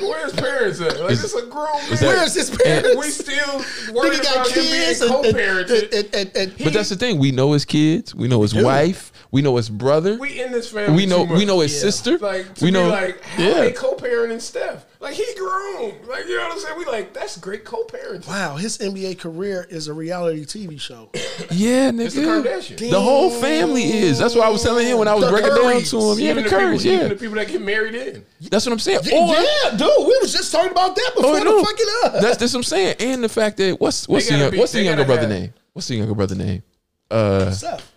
"Where's 0.00 0.32
his 0.32 0.40
parents 0.40 0.80
at? 0.80 1.00
Like 1.00 1.12
it's 1.12 1.34
a 1.34 1.46
grown 1.46 1.66
man. 1.72 1.90
that- 1.90 2.00
Where's 2.02 2.34
his 2.34 2.50
parents? 2.50 2.96
we 2.96 3.08
still 3.10 3.58
worried 3.94 4.12
Nigga 4.12 4.22
got 4.22 4.34
about 4.36 4.48
him 4.50 4.62
being 4.64 4.84
kids 4.86 5.00
and, 5.00 5.10
and, 5.10 5.24
co-parented. 5.24 5.92
and, 5.92 6.14
and, 6.14 6.36
and, 6.36 6.58
But 6.64 6.72
that's 6.72 6.88
the 6.88 6.96
thing. 6.96 7.18
We 7.18 7.32
know 7.32 7.52
his 7.52 7.64
kids. 7.64 8.14
We 8.14 8.28
know 8.28 8.42
his 8.42 8.54
wife. 8.54 9.12
We 9.30 9.42
know 9.42 9.56
his 9.56 9.68
brother. 9.70 10.18
we 10.18 10.40
in 10.42 10.52
this 10.52 10.70
family. 10.70 10.94
We 10.96 11.06
know. 11.06 11.24
too 11.24 11.30
much. 11.30 11.38
We 11.38 11.44
know 11.46 11.60
his 11.60 11.74
Yeah. 11.74 11.80
sister. 11.80 12.18
Like 12.18 12.54
to 12.54 12.64
we 12.64 12.70
be 12.70 12.74
know. 12.74 12.88
like, 12.88 13.20
how 13.22 13.42
yeah. 13.42 13.54
they 13.60 13.72
co-parenting 13.72 14.40
Steph? 14.40 14.84
Like 15.02 15.14
he 15.14 15.26
grown. 15.36 15.94
Like 16.08 16.26
you 16.28 16.36
know 16.38 16.44
what 16.44 16.52
I'm 16.52 16.58
saying? 16.60 16.78
We 16.78 16.84
like 16.84 17.12
that's 17.12 17.36
great 17.36 17.64
co-parenting. 17.64 18.28
wow, 18.28 18.54
his 18.54 18.78
NBA 18.78 19.18
career 19.18 19.66
is 19.68 19.88
a 19.88 19.92
reality 19.92 20.44
TV 20.44 20.80
show. 20.80 21.10
Yeah, 21.50 21.90
It's 21.94 22.14
the 22.14 22.20
nigga. 22.22 22.42
Kardashians. 22.44 22.90
The 22.90 23.00
whole 23.00 23.30
family 23.30 23.82
is. 23.82 24.18
That's 24.18 24.34
what 24.36 24.46
I 24.46 24.50
was 24.50 24.62
telling 24.62 24.86
him 24.86 24.98
when 24.98 25.08
I 25.08 25.14
was 25.14 25.24
The 25.24 25.30
breaking 25.30 25.48
down 25.50 25.82
to 25.82 26.12
him. 26.12 26.18
Yeah, 26.20 26.30
even 26.30 26.44
the 26.44 26.50
the 26.50 26.56
Currys. 26.56 26.82
people, 26.82 26.86
even 26.86 27.00
Yeah, 27.00 27.08
the 27.08 27.16
people 27.16 27.34
that 27.36 27.48
get 27.48 27.62
married 27.62 27.94
in. 27.96 28.24
that's 28.50 28.64
what 28.64 28.72
I'm 28.72 28.78
saying. 28.78 28.98
Or, 29.12 29.34
yeah, 29.34 29.70
dude, 29.70 29.80
we 29.98 30.18
was 30.20 30.32
just 30.32 30.52
talking 30.52 30.70
about 30.70 30.94
that 30.94 31.12
before 31.16 31.36
Oh, 31.36 31.58
the 31.60 31.66
fucking 31.66 31.86
up. 32.16 32.22
That's 32.22 32.36
that's 32.36 32.52
what 32.52 32.58
I'm 32.60 32.62
saying. 32.62 32.96
And 33.00 33.24
the 33.24 33.28
fact 33.28 33.56
that 33.56 33.80
what's 33.80 34.06
what's 34.08 34.28
the 34.28 34.36
young, 34.38 34.50
be- 34.52 34.58
what's 34.58 34.72
the 34.72 34.82
younger 34.82 35.04
brother 35.04 35.22
have- 35.22 35.30
name? 35.30 35.54
What's 35.72 35.88
the 35.88 35.96
younger 35.96 36.14
brother 36.14 36.34
name? 36.36 36.62
Uh, 37.10 37.50
Seth. 37.50 37.90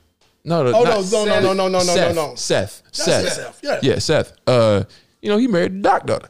No, 0.43 0.63
no, 0.63 0.69
Oh, 0.77 0.83
not 0.83 1.11
no, 1.11 1.25
no, 1.25 1.39
no, 1.39 1.39
no, 1.41 1.53
no, 1.53 1.67
no, 1.67 1.67
no, 1.69 1.79
Seth, 1.79 2.15
no, 2.15 2.27
no. 2.29 2.35
Seth, 2.35 2.81
Seth, 2.91 3.33
Seth, 3.33 3.59
yeah. 3.63 3.79
yeah, 3.81 3.99
Seth. 3.99 4.33
Uh, 4.47 4.83
you 5.21 5.29
know, 5.29 5.37
he 5.37 5.47
married 5.47 5.81
Doc 5.81 6.05
daughter. 6.05 6.29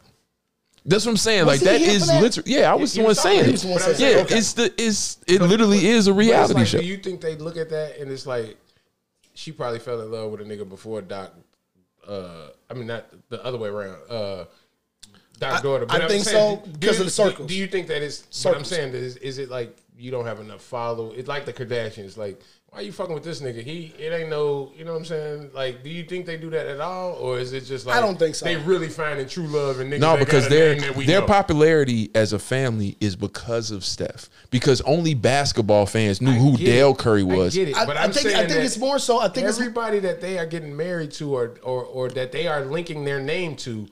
That's 0.85 1.05
what 1.05 1.11
I'm 1.11 1.17
saying. 1.17 1.45
Was 1.45 1.61
like 1.61 1.71
that 1.71 1.81
is 1.81 1.81
that 1.81 1.85
here 1.87 1.95
is 1.95 2.01
for 2.05 2.11
that? 2.11 2.21
literally. 2.21 2.53
Yeah, 2.53 2.71
I 2.71 2.75
was 2.75 2.93
the 2.93 3.03
one 3.03 3.15
saying 3.15 3.39
it. 3.39 3.45
he 3.47 3.51
was 3.53 3.61
the 3.63 3.69
one 3.69 3.79
saying 3.79 4.17
yeah. 4.17 4.21
Okay. 4.21 4.37
it's 4.37 4.53
the 4.53 4.73
it's 4.77 5.17
it 5.27 5.41
literally 5.41 5.87
is 5.87 6.07
a 6.07 6.13
reality 6.13 6.53
like, 6.53 6.67
show. 6.67 6.79
Do 6.79 6.85
you 6.85 6.97
think 6.97 7.21
they 7.21 7.35
look 7.35 7.57
at 7.57 7.69
that 7.71 7.97
and 7.99 8.11
it's 8.11 8.27
like 8.27 8.57
she 9.33 9.51
probably 9.51 9.79
fell 9.79 9.99
in 10.01 10.11
love 10.11 10.31
with 10.31 10.41
a 10.41 10.43
nigga 10.43 10.67
before 10.67 11.01
Doc? 11.01 11.33
Uh, 12.07 12.49
I 12.69 12.75
mean, 12.75 12.87
not 12.87 13.05
the 13.29 13.43
other 13.43 13.57
way 13.57 13.69
around. 13.69 13.97
Uh, 14.09 14.45
Doc's 15.39 15.59
I- 15.59 15.63
daughter. 15.63 15.85
I 15.89 15.99
I'm 15.99 16.07
think 16.07 16.23
saying, 16.23 16.59
so 16.63 16.71
because 16.71 16.99
of 16.99 17.05
the 17.05 17.11
circles. 17.11 17.49
Do 17.49 17.55
you 17.55 17.67
think 17.67 17.87
that 17.87 18.03
is? 18.03 18.23
What 18.43 18.55
I'm 18.55 18.63
saying 18.63 18.93
is, 18.93 19.17
is 19.17 19.39
it 19.39 19.49
like 19.49 19.75
you 19.97 20.11
don't 20.11 20.25
have 20.25 20.39
enough 20.39 20.61
follow? 20.61 21.11
It's 21.11 21.27
like 21.27 21.45
the 21.45 21.53
Kardashians. 21.53 22.15
Like, 22.15 22.39
why 22.75 22.81
you 22.81 22.91
fucking 22.91 23.13
with 23.13 23.23
this 23.23 23.39
nigga? 23.39 23.63
He, 23.63 23.93
it 23.97 24.11
ain't 24.11 24.29
no. 24.29 24.73
You 24.75 24.83
know 24.83 24.91
what 24.91 24.99
I'm 24.99 25.05
saying? 25.05 25.51
Like, 25.53 25.81
do 25.81 25.89
you 25.89 26.03
think 26.03 26.25
they 26.25 26.35
do 26.35 26.49
that 26.49 26.67
at 26.67 26.81
all, 26.81 27.13
or 27.13 27.39
is 27.39 27.53
it 27.53 27.61
just 27.61 27.85
like 27.85 27.95
I 27.95 28.01
don't 28.01 28.19
think 28.19 28.35
so. 28.35 28.43
They 28.43 28.57
really 28.57 28.89
finding 28.89 29.29
true 29.29 29.47
love 29.47 29.79
in 29.79 29.89
niggas. 29.89 29.99
No, 29.99 30.17
because 30.17 30.49
their 30.49 30.73
name 30.73 30.81
that 30.81 30.95
we 30.95 31.05
their 31.05 31.21
know? 31.21 31.27
popularity 31.27 32.11
as 32.13 32.33
a 32.33 32.39
family 32.39 32.97
is 32.99 33.15
because 33.15 33.71
of 33.71 33.85
Steph. 33.85 34.29
Because 34.51 34.81
only 34.81 35.13
basketball 35.13 35.85
fans 35.85 36.21
knew 36.21 36.31
I 36.31 36.35
who 36.35 36.57
Dale 36.57 36.91
it. 36.91 36.97
Curry 36.97 37.21
I 37.21 37.23
was. 37.23 37.55
get 37.55 37.69
it, 37.69 37.77
I, 37.77 37.85
but 37.85 37.95
I 37.95 38.03
I'm 38.03 38.11
think 38.11 38.27
saying 38.27 38.35
I 38.35 38.39
think 38.39 38.51
that 38.51 38.65
it's 38.65 38.77
more 38.77 38.99
so. 38.99 39.21
I 39.21 39.29
think 39.29 39.47
it's 39.47 39.57
everybody 39.57 39.99
that 39.99 40.19
they 40.19 40.37
are 40.37 40.45
getting 40.45 40.75
married 40.75 41.11
to 41.13 41.33
or, 41.33 41.55
or 41.63 41.85
or 41.85 42.09
that 42.09 42.33
they 42.33 42.45
are 42.47 42.65
linking 42.65 43.05
their 43.05 43.21
name 43.21 43.55
to 43.57 43.87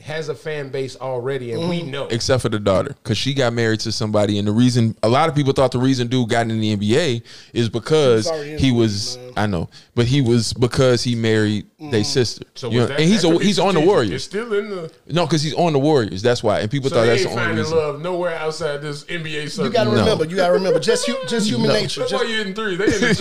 has 0.00 0.28
a 0.28 0.34
fan 0.34 0.68
base 0.68 0.94
already, 0.96 1.52
and 1.52 1.68
we 1.70 1.80
mm-hmm. 1.80 1.90
know. 1.90 2.06
except 2.08 2.42
for 2.42 2.50
the 2.50 2.58
daughter 2.60 2.94
because 3.02 3.16
she 3.16 3.32
got 3.32 3.52
married 3.54 3.80
to 3.80 3.90
somebody 3.90 4.38
and 4.38 4.46
the 4.46 4.52
reason 4.52 4.94
a 5.02 5.08
lot 5.08 5.28
of 5.28 5.34
people 5.34 5.52
thought 5.54 5.72
the 5.72 5.78
reason 5.78 6.06
dude 6.06 6.28
got 6.28 6.42
in 6.48 6.60
the 6.60 6.76
nba 6.76 7.22
is 7.54 7.68
because 7.70 8.26
He 8.26 8.30
was 8.30 8.38
already 8.38 8.52
in 8.52 8.58
he 8.58 8.64
the 8.68 8.72
league, 8.72 8.78
was 8.78 9.16
man. 9.16 9.32
i 9.36 9.46
know 9.46 9.68
but 9.94 10.04
he 10.06 10.20
was 10.20 10.52
because 10.52 11.02
he 11.02 11.14
married 11.14 11.66
their 11.78 11.88
mm-hmm. 11.88 12.02
sister 12.02 12.44
So 12.54 12.70
You 12.70 12.80
know, 12.80 12.86
that- 12.86 13.00
and 13.00 13.08
he's 13.08 13.24
a, 13.24 13.38
he's 13.38 13.58
on 13.58 13.74
the 13.74 13.80
warriors 13.80 14.12
It's 14.12 14.24
still 14.24 14.52
in 14.52 14.68
the. 14.68 14.92
no 15.08 15.24
because 15.24 15.42
he's 15.42 15.54
on 15.54 15.72
the 15.72 15.78
warriors 15.78 16.20
that's 16.20 16.42
why 16.42 16.60
and 16.60 16.70
people 16.70 16.90
So 16.90 16.96
thought 16.96 17.06
that's 17.06 17.22
the 17.22 17.30
only 17.30 17.42
finding 17.42 17.58
reason 17.64 17.76
love 17.78 18.00
nowhere 18.02 18.36
outside 18.36 18.82
this 18.82 19.04
NBA 19.04 19.48
circle. 19.50 19.66
you 19.66 19.72
got 19.72 19.84
to 19.84 19.90
No. 19.92 20.00
remember. 20.00 20.24
You 20.26 20.36
got 20.36 20.48
to 20.48 20.52
remember. 20.52 20.78
Just 20.78 21.10
just 21.28 21.46
human 21.50 21.68
nature. 21.68 22.00
That's 22.00 22.10
Just, 22.12 22.24
why 22.24 22.30
you 22.30 22.36
hitting 22.38 22.54
three. 22.54 22.76
They 22.76 22.84
in 22.84 22.90
the 23.00 23.14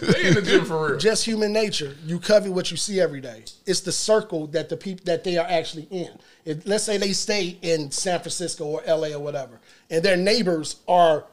gym. 0.00 0.08
they 0.12 0.28
in 0.28 0.34
the 0.34 0.42
gym 0.42 0.64
for 0.64 0.90
real. 0.90 0.98
just 0.98 1.24
human 1.24 1.52
nature. 1.52 1.96
You 2.06 2.18
cover 2.20 2.50
what 2.50 2.70
you 2.70 2.76
see 2.76 3.00
every 3.00 3.20
day. 3.20 3.44
It's 3.66 3.80
the 3.80 3.92
circle 3.92 4.46
that 4.48 4.68
the 4.68 4.76
people 4.76 5.04
that 5.06 5.24
they 5.24 5.36
are 5.38 5.46
actually 5.48 5.86
in. 5.90 6.10
If, 6.44 6.66
let's 6.66 6.84
say 6.84 6.96
they 6.96 7.12
stay 7.12 7.58
in 7.62 7.90
San 7.90 8.20
Francisco 8.20 8.64
or 8.64 8.82
LA 8.86 9.08
or 9.08 9.20
whatever, 9.20 9.60
and 9.90 10.02
their 10.02 10.16
neighbors 10.16 10.76
are 10.88 11.24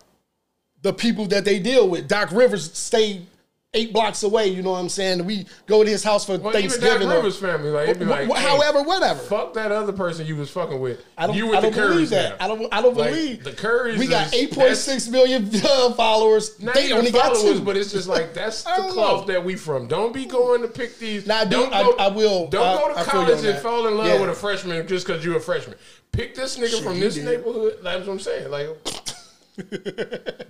the 0.82 0.94
people 0.94 1.26
that 1.28 1.46
they 1.46 1.60
deal 1.60 1.88
with. 1.90 2.08
Doc 2.08 2.32
Rivers 2.32 2.72
stayed 2.74 3.28
eight 3.78 3.94
blocks 3.94 4.24
away. 4.24 4.48
You 4.48 4.62
know 4.62 4.72
what 4.72 4.80
I'm 4.80 4.90
saying? 4.90 5.24
We 5.26 5.46
go 5.68 5.84
to 5.84 5.90
his 5.90 6.04
house 6.04 6.26
for 6.26 6.38
well, 6.38 6.50
even 6.58 6.70
Thanksgiving. 6.70 7.08
Doc 7.08 7.14
or- 7.14 7.18
Rivers 7.18 7.38
family, 7.38 7.70
like, 7.70 7.90
it'd 7.90 8.00
be 8.00 8.06
like, 8.06 8.28
hey, 8.28 8.34
however, 8.48 8.82
whatever. 8.84 9.20
Fuck 9.20 9.54
that 9.54 9.72
other 9.72 9.94
person 9.94 10.26
you 10.26 10.36
was 10.36 10.50
fucking 10.50 10.80
with. 10.80 11.06
I 11.18 11.28
don't, 11.28 11.36
you 11.36 11.48
with 11.48 11.58
I 11.58 11.62
don't 11.62 11.74
the 11.76 11.82
believe 11.82 12.10
that. 12.10 12.40
now. 12.40 12.46
I 12.46 12.48
don't. 12.48 12.74
I 12.74 12.82
don't 12.82 12.98
Like, 12.98 13.10
believe 13.12 13.44
the 13.44 13.52
Currys. 13.52 13.98
We 13.98 14.08
got 14.08 14.34
eight 14.34 14.52
point 14.52 14.76
six 14.76 15.08
million 15.08 15.50
uh, 15.64 15.94
followers. 15.94 16.60
Not 16.62 16.76
They 16.76 16.86
even 16.86 16.98
only 16.98 17.12
got 17.12 17.36
followers, 17.36 17.60
two. 17.60 17.66
but 17.66 17.78
it's 17.78 17.92
just 17.92 18.08
like 18.08 18.34
that's 18.34 18.64
the 18.64 18.70
cloth 18.92 19.28
know. 19.28 19.34
that 19.34 19.44
we 19.46 19.56
from. 19.56 19.88
Don't 19.88 20.14
be 20.14 20.26
going 20.26 20.62
to 20.62 20.68
pick 20.68 20.98
these. 21.00 21.26
Nah, 21.28 21.36
I 21.38 21.46
do- 21.46 21.52
don't 21.58 21.74
I- 21.74 21.84
go, 21.84 21.96
I 21.98 22.08
will. 22.10 22.48
Don't 22.48 22.66
I- 22.66 22.82
go 22.82 22.94
to 22.94 23.00
I 23.00 23.04
college 23.04 23.44
and 23.46 23.60
fall 23.60 23.88
in 23.88 23.98
love 23.98 24.08
Yeah. 24.08 24.20
with 24.22 24.30
a 24.30 24.34
freshman 24.34 24.88
just 24.88 25.06
because 25.06 25.24
you're 25.24 25.38
a 25.38 25.40
freshman. 25.42 25.78
Pick 26.12 26.34
this 26.36 26.58
nigga 26.58 26.82
from 26.84 27.00
this 27.00 27.16
did. 27.16 27.26
neighborhood. 27.26 27.78
That's 27.84 28.08
what 28.08 28.14
I'm 28.14 28.20
saying. 28.20 28.50
Like, 28.50 28.70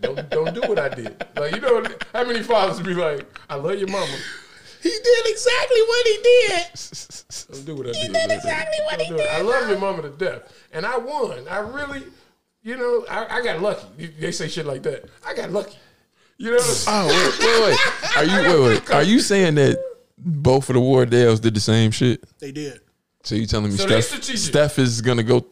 don't 0.02 0.30
don't 0.30 0.54
do 0.54 0.62
what 0.68 0.80
I 0.80 0.90
did. 0.90 1.26
Like, 1.36 1.56
you 1.56 1.62
know 1.62 1.84
how 2.14 2.24
many 2.26 2.44
fathers 2.44 2.80
be 2.82 2.94
like, 2.94 3.26
"I 3.50 3.56
love 3.56 3.76
your 3.78 3.88
mama." 3.90 4.18
he 4.82 4.90
did 4.90 5.26
exactly 5.28 5.82
what 5.82 6.08
he 6.08 6.18
did. 6.24 6.64
Don't 7.52 7.66
do 7.66 7.76
what 7.76 7.88
I 7.88 7.92
did. 7.92 7.96
He 7.96 8.08
did 8.10 8.32
exactly 8.32 8.78
what 8.86 8.98
Don't 9.00 9.06
he 9.06 9.08
do 9.10 9.16
it. 9.16 9.18
did, 9.18 9.30
I 9.30 9.42
love 9.42 9.70
your 9.70 9.80
mama 9.80 10.02
to 10.04 10.10
death, 10.10 10.54
and 10.72 10.86
I 10.86 10.98
won. 10.98 11.48
I 11.50 11.60
really, 11.60 12.04
you 12.64 12.78
know, 12.78 13.06
I, 13.10 13.38
I 13.38 13.44
got 13.44 13.62
lucky. 13.62 14.08
They 14.20 14.32
say 14.32 14.48
shit 14.48 14.66
like 14.66 14.84
that. 14.84 15.06
I 15.26 15.34
got 15.34 15.52
lucky. 15.52 15.78
You 16.38 16.52
know. 16.52 16.58
What 16.58 16.64
I'm 16.66 17.10
saying? 17.10 17.10
oh 17.10 17.30
wait 17.40 17.40
wait 17.40 17.70
wait 17.72 18.18
are 18.18 18.26
you 18.26 18.60
wait 18.62 18.82
wait 18.82 18.92
are 18.92 19.04
you 19.04 19.20
saying 19.20 19.56
that 19.56 19.78
both 20.20 20.70
of 20.70 20.76
the 20.76 20.80
Wardells 20.82 21.42
did 21.42 21.56
the 21.56 21.60
same 21.60 21.90
shit 21.92 22.24
They 22.40 22.52
did. 22.52 22.80
so 23.24 23.34
you 23.36 23.48
telling 23.48 23.72
me 23.72 23.78
So 23.78 23.88
steph, 24.02 24.24
steph 24.24 24.78
is 24.80 25.02
gonna 25.02 25.24
go 25.24 25.48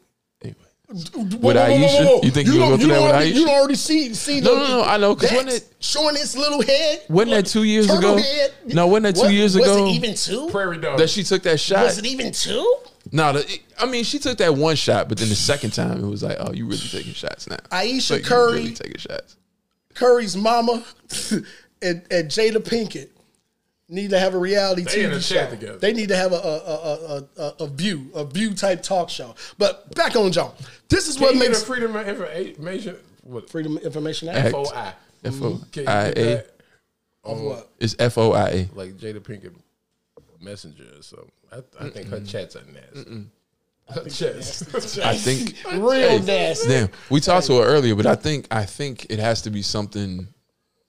anyway. 0.89 1.37
Whoa, 1.37 1.51
Ayesha? 1.51 2.19
You 2.23 2.31
think 2.31 2.47
you 2.47 2.53
gonna 2.53 2.59
don't- 2.59 2.69
go 2.71 2.77
through 2.77 2.87
that 2.87 3.01
with 3.01 3.11
already, 3.11 3.25
Ayesha? 3.29 3.39
You 3.39 3.49
already 3.49 3.75
see 3.75 4.13
see 4.13 4.41
No, 4.41 4.55
the- 4.55 4.61
no, 4.61 4.67
no, 4.67 4.83
I 4.83 4.97
know 4.97 5.15
because 5.15 5.31
wasn't 5.31 5.53
it- 5.53 5.73
showing 5.79 6.15
its 6.15 6.35
little 6.35 6.61
head? 6.61 7.01
Wasn't 7.09 7.31
that 7.31 7.45
two 7.45 7.63
years 7.63 7.89
ago? 7.89 8.17
Head? 8.17 8.53
No, 8.67 8.87
wasn't 8.87 9.03
that 9.03 9.15
two 9.15 9.21
What- 9.21 9.33
years 9.33 9.55
was 9.55 9.63
ago? 9.67 9.87
it 9.87 9.91
even 9.91 10.15
two? 10.15 10.49
Prairie 10.49 10.77
dog. 10.77 10.97
that 10.99 11.09
she 11.09 11.23
took 11.23 11.43
that 11.43 11.59
shot 11.59 11.85
Was 11.85 11.97
it 11.97 12.05
even 12.05 12.31
two? 12.31 12.75
No, 13.11 13.33
the, 13.33 13.59
I 13.79 13.85
mean 13.85 14.03
she 14.03 14.17
took 14.19 14.37
that 14.39 14.55
one 14.55 14.75
shot, 14.75 15.09
but 15.09 15.17
then 15.17 15.29
the 15.29 15.35
second 15.35 15.71
time 15.71 16.03
it 16.03 16.07
was 16.07 16.23
like, 16.23 16.37
oh, 16.39 16.51
you 16.53 16.65
really 16.65 16.77
taking 16.79 17.13
shots 17.13 17.47
now. 17.47 17.57
Ayesha 17.71 18.13
Like, 18.13 18.23
you 18.23 18.27
Curry. 18.27 18.53
really 18.61 18.73
taking 18.73 18.97
shots. 18.97 19.35
Curry's 19.93 20.35
mama 20.35 20.83
and, 21.31 21.43
and 22.11 22.29
Jada 22.29 22.57
Pinkett 22.57 23.09
need 23.87 24.09
to 24.11 24.19
have 24.19 24.33
a 24.33 24.37
reality 24.39 24.83
They 24.83 25.03
in 25.03 25.11
TV 25.11 25.15
a 25.15 25.21
show. 25.21 25.35
chat 25.35 25.49
together. 25.51 25.77
They 25.77 25.93
need 25.93 26.09
to 26.09 26.15
have 26.15 26.31
a 26.31 26.35
a, 26.35 26.39
a, 26.39 27.17
a, 27.37 27.41
a, 27.41 27.53
a 27.65 27.67
view, 27.67 28.09
a 28.15 28.25
view 28.25 28.53
type 28.53 28.81
talk 28.83 29.09
show. 29.09 29.35
But 29.57 29.93
back 29.95 30.15
on 30.15 30.31
John. 30.31 30.53
This 30.89 31.07
is 31.07 31.15
Can 31.15 31.23
what 31.25 31.35
you 31.35 31.41
get 31.41 31.49
makes 31.49 31.61
a 31.63 31.65
freedom 31.65 31.95
of 31.95 32.07
information. 32.07 32.97
What? 33.23 33.49
Freedom 33.49 33.77
of 33.77 33.83
Information 33.83 34.29
Act. 34.29 34.37
Act. 34.37 34.47
F 34.47 34.53
O 34.55 34.65
I. 34.75 34.93
F 35.23 35.41
O 35.41 35.61
Can 35.71 35.83
you 35.83 35.89
I 35.89 36.05
get 36.11 36.17
A. 36.17 36.23
that? 36.35 36.51
Of 37.23 37.41
what? 37.41 37.69
It's 37.79 37.95
F 37.97 38.17
O 38.17 38.31
I 38.33 38.49
A. 38.49 38.69
Like 38.73 38.93
Jada 38.97 39.19
Pinkett 39.19 39.53
Messenger 40.41 40.85
or 40.97 41.01
something. 41.01 41.31
I, 41.51 41.85
I 41.85 41.89
think 41.89 42.07
her 42.09 42.19
chats 42.21 42.55
are 42.55 42.63
nasty. 42.65 43.25
Her 43.87 44.03
chats. 44.09 44.97
I 44.99 45.15
think 45.15 45.55
Real 45.71 45.91
Hey, 45.91 46.19
nasty. 46.19 46.67
Damn, 46.69 46.89
we 47.11 47.19
talked 47.19 47.45
to 47.47 47.57
her 47.59 47.63
earlier, 47.65 47.93
but 47.93 48.07
I 48.07 48.15
think 48.15 48.47
I 48.49 48.65
think 48.65 49.05
it 49.11 49.19
has 49.19 49.43
to 49.43 49.51
be 49.51 49.61
something. 49.61 50.27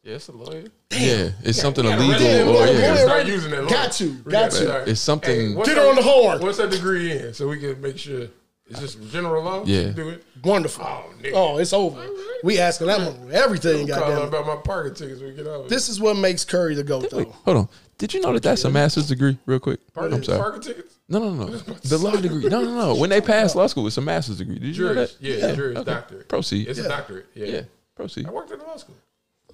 Yeah, 0.07 0.15
it's 0.15 0.29
a 0.29 0.33
lawyer. 0.33 0.65
Yeah, 0.93 1.31
it's 1.43 1.61
something 1.61 1.85
gotta 1.85 2.01
illegal 2.03 2.27
really- 2.27 2.41
or 2.41 2.67
gotta 2.67 2.73
yeah. 2.73 2.81
gotta 2.89 3.01
oh, 3.03 3.05
start 3.07 3.27
using 3.27 3.51
that. 3.51 3.61
lawyer. 3.65 3.71
Got 3.71 3.93
to, 3.93 4.05
We 4.05 4.17
got 4.17 4.31
gotta 4.33 4.51
to. 4.51 4.65
start- 4.65 4.89
It's 4.89 5.01
something- 5.01 5.55
what's 5.57 5.69
Get 5.69 5.79
her 5.79 5.89
on 5.89 5.97
the 5.97 6.03
horn. 6.03 6.41
What's 6.41 6.59
that 6.59 6.71
degree 6.71 7.13
in? 7.13 7.35
So 7.35 7.49
we 7.49 7.59
can 7.59 7.81
make 7.81 7.99
sure. 7.99 8.29
it's 8.69 8.81
just 8.81 9.11
general 9.13 9.43
law? 9.45 9.63
Yeah. 9.65 9.91
Do 9.91 10.09
it. 10.11 10.25
Wonderful. 10.45 10.85
Oh, 10.85 11.05
nigga. 11.23 11.33
Oh, 11.35 11.59
it's 11.59 11.73
over. 11.73 12.05
We 12.45 12.59
asking 12.59 12.87
that 12.89 12.99
one 12.99 13.31
everything. 13.33 13.87
Call 13.89 13.97
her 13.97 14.01
Goddamn. 14.17 14.29
about 14.29 14.47
my 14.47 14.57
parking 14.57 14.95
tickets 14.95 15.21
when 15.21 15.31
we 15.31 15.37
get 15.37 15.47
out. 15.47 15.69
This 15.69 15.89
is 15.89 16.01
what 16.01 16.17
makes 16.17 16.45
Curry 16.45 16.75
the 16.75 16.85
goat, 16.85 17.03
Wait, 17.03 17.11
though. 17.11 17.25
hold 17.45 17.57
on. 17.57 17.69
Did 17.99 18.13
you 18.15 18.21
know 18.21 18.33
that 18.33 18.43
that's 18.43 18.65
a 18.65 18.71
master's 18.71 19.09
degree? 19.09 19.39
Real 19.47 19.59
quick, 19.59 19.81
parking, 19.95 20.15
I'm 20.15 20.25
sorry. 20.25 20.39
parking 20.39 20.61
tickets. 20.63 20.99
No, 21.09 21.19
no, 21.19 21.47
no. 21.47 21.47
The 21.85 21.97
law 21.99 22.15
degree. 22.17 22.49
No, 22.49 22.61
no, 22.61 22.75
no. 22.75 22.95
When 22.97 23.09
they 23.11 23.21
pass 23.21 23.55
law 23.55 23.67
school, 23.69 23.87
it's 23.87 23.97
a 23.97 24.01
master's 24.03 24.39
degree. 24.39 24.59
Did 24.59 24.77
you 24.77 24.85
know 24.85 24.95
Juris. 24.95 25.15
that? 25.15 25.23
Yeah, 25.23 25.55
juris 25.55 25.79
okay. 25.79 25.91
doctorate. 25.93 26.29
Proceed. 26.29 26.69
It's 26.69 26.79
a 26.79 26.89
doctorate. 26.89 27.27
Yeah. 27.35 27.47
Yeah, 27.47 27.61
proceed. 27.95 28.27
I 28.27 28.31
worked 28.31 28.51
at 28.51 28.59
the 28.59 28.67
law 28.67 28.77
school. 28.77 28.97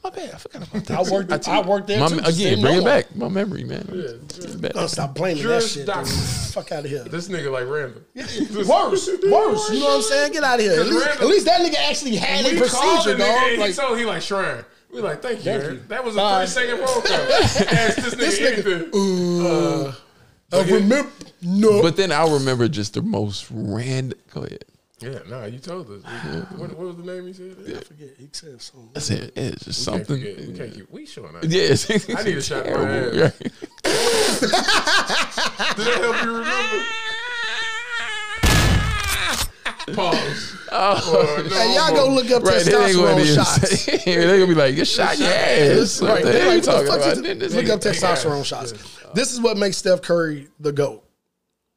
My 0.05 0.11
bad. 0.11 0.35
I 0.35 0.39
forgot 0.39 0.69
about 0.69 0.85
that. 0.87 0.99
I 0.99 1.03
worked. 1.12 1.49
I, 1.49 1.61
worked 1.61 1.87
there 1.87 2.01
My, 2.01 2.09
too. 2.09 2.16
just 2.20 2.37
again, 2.37 2.49
didn't 2.59 2.62
bring 2.65 2.79
it 2.79 2.85
back. 2.85 3.15
My 3.15 3.29
memory, 3.29 3.62
man. 3.62 3.89
Yeah. 3.93 4.69
Don't 4.70 4.89
stop 4.89 5.15
blaming 5.15 5.37
that 5.37 5.43
Juris 5.43 5.74
shit. 5.74 5.87
doctor. 5.87 6.11
Fuck 6.11 6.73
out 6.73 6.85
of 6.85 6.91
here. 6.91 7.05
This 7.05 7.29
nigga 7.29 7.53
like 7.53 7.66
random. 7.69 8.05
Worse, 8.16 9.09
worse. 9.23 9.70
You 9.70 9.79
know 9.81 9.87
what 9.87 9.97
I'm 9.97 10.03
saying? 10.03 10.33
Get 10.33 10.43
out 10.43 10.59
of 10.59 10.65
here. 10.65 10.81
At 10.81 10.87
least, 10.87 11.07
at 11.07 11.27
least 11.27 11.47
that 11.47 11.61
nigga 11.61 11.89
actually 11.89 12.16
had 12.16 12.45
a 12.47 12.51
We 12.51 12.69
called 12.69 13.07
the 13.07 13.15
procedure, 13.15 13.19
nigga 13.19 13.41
dog. 13.41 13.51
he 13.51 13.57
Like, 13.59 13.74
told 13.77 13.99
he 13.99 14.05
like 14.05 14.23
shrine. 14.23 14.65
We 14.93 15.01
like, 15.01 15.23
thank 15.23 15.39
you, 15.39 15.45
Thank 15.45 15.62
man. 15.62 15.73
you. 15.74 15.81
That 15.89 16.05
was 16.05 16.15
a 16.15 16.19
Bye. 16.19 16.47
three 16.47 16.53
second 16.53 16.77
phone 16.87 17.03
call. 17.03 17.12
Ask 17.15 17.97
this 17.97 18.15
nigga, 18.15 18.16
This 18.19 18.39
nigga, 18.41 18.73
anything. 18.83 19.47
Uh, 19.47 19.95
I 20.53 20.62
remember. 20.81 21.11
No. 21.41 21.81
But 21.81 21.97
then 21.97 22.12
I'll 22.12 22.35
remember 22.39 22.69
just 22.69 22.95
the 22.95 23.03
most 23.03 23.47
random. 23.51 24.19
Go 24.35 24.43
ahead. 24.43 24.65
Yeah, 25.03 25.19
nah, 25.29 25.45
you 25.47 25.59
told 25.59 25.91
us. 25.91 26.03
What, 26.57 26.70
what 26.77 26.87
was 26.87 26.97
the 26.97 27.03
name 27.03 27.27
he 27.27 27.33
said? 27.33 27.57
I 27.66 27.81
forget. 27.81 28.11
He 28.19 28.29
said 28.33 28.61
something. 28.62 28.91
That's 28.95 29.11
it. 29.11 29.33
It's 29.37 29.65
just 29.65 29.87
We 29.89 29.93
can't 29.95 30.07
something. 30.07 30.20
forget. 30.35 30.49
We 30.49 30.53
can't 30.59 30.74
keep. 30.74 30.91
We 30.91 31.07
showing 31.07 31.35
up. 31.37 31.45
Yes. 31.47 31.91
I 32.16 32.23
need 32.23 32.39
a 32.39 32.43
shot 32.43 32.66
in 32.66 32.73
my 32.73 32.89
ass. 32.89 33.15
right? 33.15 33.39
Did 35.77 35.87
that 35.87 35.99
help 36.01 36.23
you 36.24 36.31
remember? 36.39 36.85
Pause. 39.95 40.57
Oh, 40.70 41.43
no 41.51 41.55
Hey, 41.57 41.74
y'all 41.74 41.89
more. 41.91 41.97
go 41.97 42.15
look 42.15 42.31
up 42.31 42.43
Right, 42.45 42.65
they 42.65 42.73
ain't 42.73 42.97
gonna 42.97 43.20
testosterone 43.20 43.35
shots. 43.35 43.87
They're 44.05 44.35
gonna 44.39 44.47
be 44.47 44.55
like, 44.55 44.74
"You 44.77 44.85
shot 44.85 45.19
your 45.19 45.29
ass." 45.29 46.01
What 46.01 46.11
Right. 46.11 46.24
the 46.24 46.31
They're 46.33 46.43
you 46.43 46.49
like, 46.49 46.57
what 46.57 46.65
talking 46.65 46.85
the 46.87 46.91
fuck 46.93 47.01
about? 47.12 47.24
this? 47.24 47.39
this 47.39 47.55
Look 47.55 47.69
up 47.69 47.81
testosterone 47.81 48.45
shots. 48.45 48.73
This 49.15 49.33
is 49.33 49.41
what 49.41 49.57
makes 49.59 49.77
Steph 49.79 50.01
Curry 50.03 50.49
the 50.61 50.73
GOAT. 50.73 51.05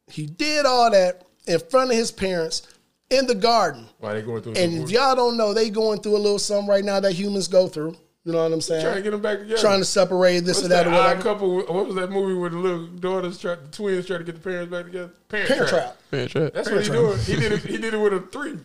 He 0.08 0.26
did 0.26 0.64
all 0.66 0.90
that 0.92 1.26
in 1.46 1.58
front 1.58 1.90
of 1.90 1.96
his 1.96 2.10
parents 2.12 2.62
in 3.10 3.26
the 3.26 3.34
garden. 3.34 3.86
Why 3.98 4.14
they 4.14 4.22
going 4.22 4.42
through? 4.42 4.54
a 4.54 4.58
And 4.58 4.82
if 4.84 4.90
y'all 4.90 5.14
don't 5.14 5.36
know, 5.36 5.54
they 5.54 5.70
going 5.70 6.00
through 6.00 6.16
a 6.16 6.18
little 6.18 6.38
something 6.38 6.68
right 6.68 6.84
now 6.84 7.00
that 7.00 7.12
humans 7.12 7.48
go 7.48 7.68
through. 7.68 7.96
You 8.24 8.32
know 8.32 8.42
what 8.42 8.52
I'm 8.52 8.60
saying? 8.60 8.82
trying 8.82 8.96
to 8.96 9.02
get 9.02 9.12
them 9.12 9.22
back 9.22 9.38
together. 9.38 9.60
Trying 9.60 9.78
to 9.78 9.84
separate 9.84 10.40
this 10.40 10.56
What's 10.56 10.66
or 10.66 10.68
that, 10.70 10.84
that 10.84 10.88
or 10.88 11.00
whatever. 11.00 11.22
couple? 11.22 11.56
What 11.58 11.86
was 11.86 11.94
that 11.94 12.10
movie 12.10 12.34
where 12.34 12.50
the 12.50 12.58
little 12.58 12.86
daughters 12.86 13.38
tried, 13.38 13.62
the 13.64 13.68
twins 13.68 14.06
tried 14.06 14.18
to 14.18 14.24
get 14.24 14.34
the 14.34 14.40
parents 14.40 14.72
back 14.72 14.86
together? 14.86 15.12
Parent, 15.28 15.48
Parent 15.48 15.68
trap. 15.68 15.82
trap. 15.82 15.96
Man, 16.10 16.26
shut 16.28 16.42
up. 16.42 16.54
That's 16.54 16.68
what 16.68 16.82
he 16.82 16.90
doing. 16.90 17.18
He 17.20 17.36
did 17.36 17.52
it. 17.52 17.60
He 17.60 17.78
did 17.78 17.94
it 17.94 17.98
with 17.98 18.14
a 18.14 18.20
three. 18.20 18.58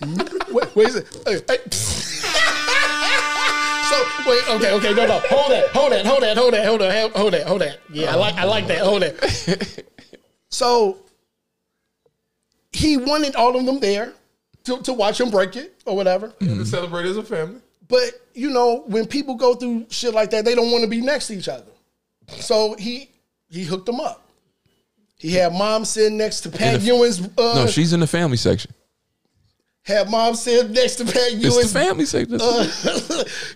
What, 0.50 0.74
what 0.74 0.88
is 0.88 0.96
it? 0.96 1.06
Hey, 1.26 1.34
hey. 1.46 1.58
so 1.70 2.34
Wait, 4.26 4.42
okay, 4.50 4.72
okay, 4.72 4.94
no, 4.94 5.06
no, 5.06 5.18
hold 5.28 5.50
that, 5.52 5.68
hold 5.68 5.92
that, 5.92 6.06
hold 6.06 6.22
that, 6.22 6.36
hold 6.36 6.52
that, 6.54 6.66
hold 6.66 6.80
that, 6.80 7.12
hold 7.12 7.32
that, 7.34 7.46
hold 7.46 7.60
that. 7.60 7.78
Yeah, 7.92 8.12
I 8.12 8.16
like, 8.16 8.34
I 8.36 8.44
like 8.44 8.66
that. 8.68 8.78
Hold 8.80 9.02
that. 9.02 9.84
So 10.50 10.96
he 12.72 12.96
wanted 12.96 13.34
all 13.36 13.56
of 13.56 13.64
them 13.66 13.80
there 13.80 14.12
to, 14.64 14.80
to 14.82 14.92
watch 14.92 15.20
him 15.20 15.30
break 15.30 15.56
it 15.56 15.80
or 15.86 15.96
whatever. 15.96 16.28
To 16.40 16.64
celebrate 16.64 17.06
as 17.06 17.16
a 17.16 17.22
family. 17.22 17.60
But 17.88 18.10
you 18.34 18.50
know, 18.50 18.84
when 18.86 19.06
people 19.06 19.34
go 19.34 19.54
through 19.54 19.86
shit 19.90 20.12
like 20.14 20.30
that, 20.30 20.44
they 20.44 20.54
don't 20.54 20.70
want 20.70 20.84
to 20.84 20.90
be 20.90 21.00
next 21.00 21.28
to 21.28 21.34
each 21.34 21.48
other. 21.48 21.64
So 22.28 22.74
he 22.74 23.08
he 23.48 23.64
hooked 23.64 23.86
them 23.86 24.00
up. 24.00 24.24
He 25.16 25.32
had 25.32 25.52
mom 25.52 25.84
sitting 25.84 26.16
next 26.18 26.42
to 26.42 26.50
Pat 26.50 26.74
In 26.74 26.80
the- 26.80 26.86
Ewing's. 26.86 27.20
Uh, 27.20 27.54
No, 27.54 27.66
she's 27.66 27.92
in 27.92 28.00
the 28.00 28.06
family 28.06 28.36
section. 28.36 28.72
Had 29.88 30.10
mom 30.10 30.34
sit 30.34 30.70
next 30.70 30.96
to 30.96 31.04
Pat 31.04 31.14
It's 31.32 31.72
the 31.72 31.78
family 31.80 32.04
section. 32.04 32.34
uh, 32.40 32.66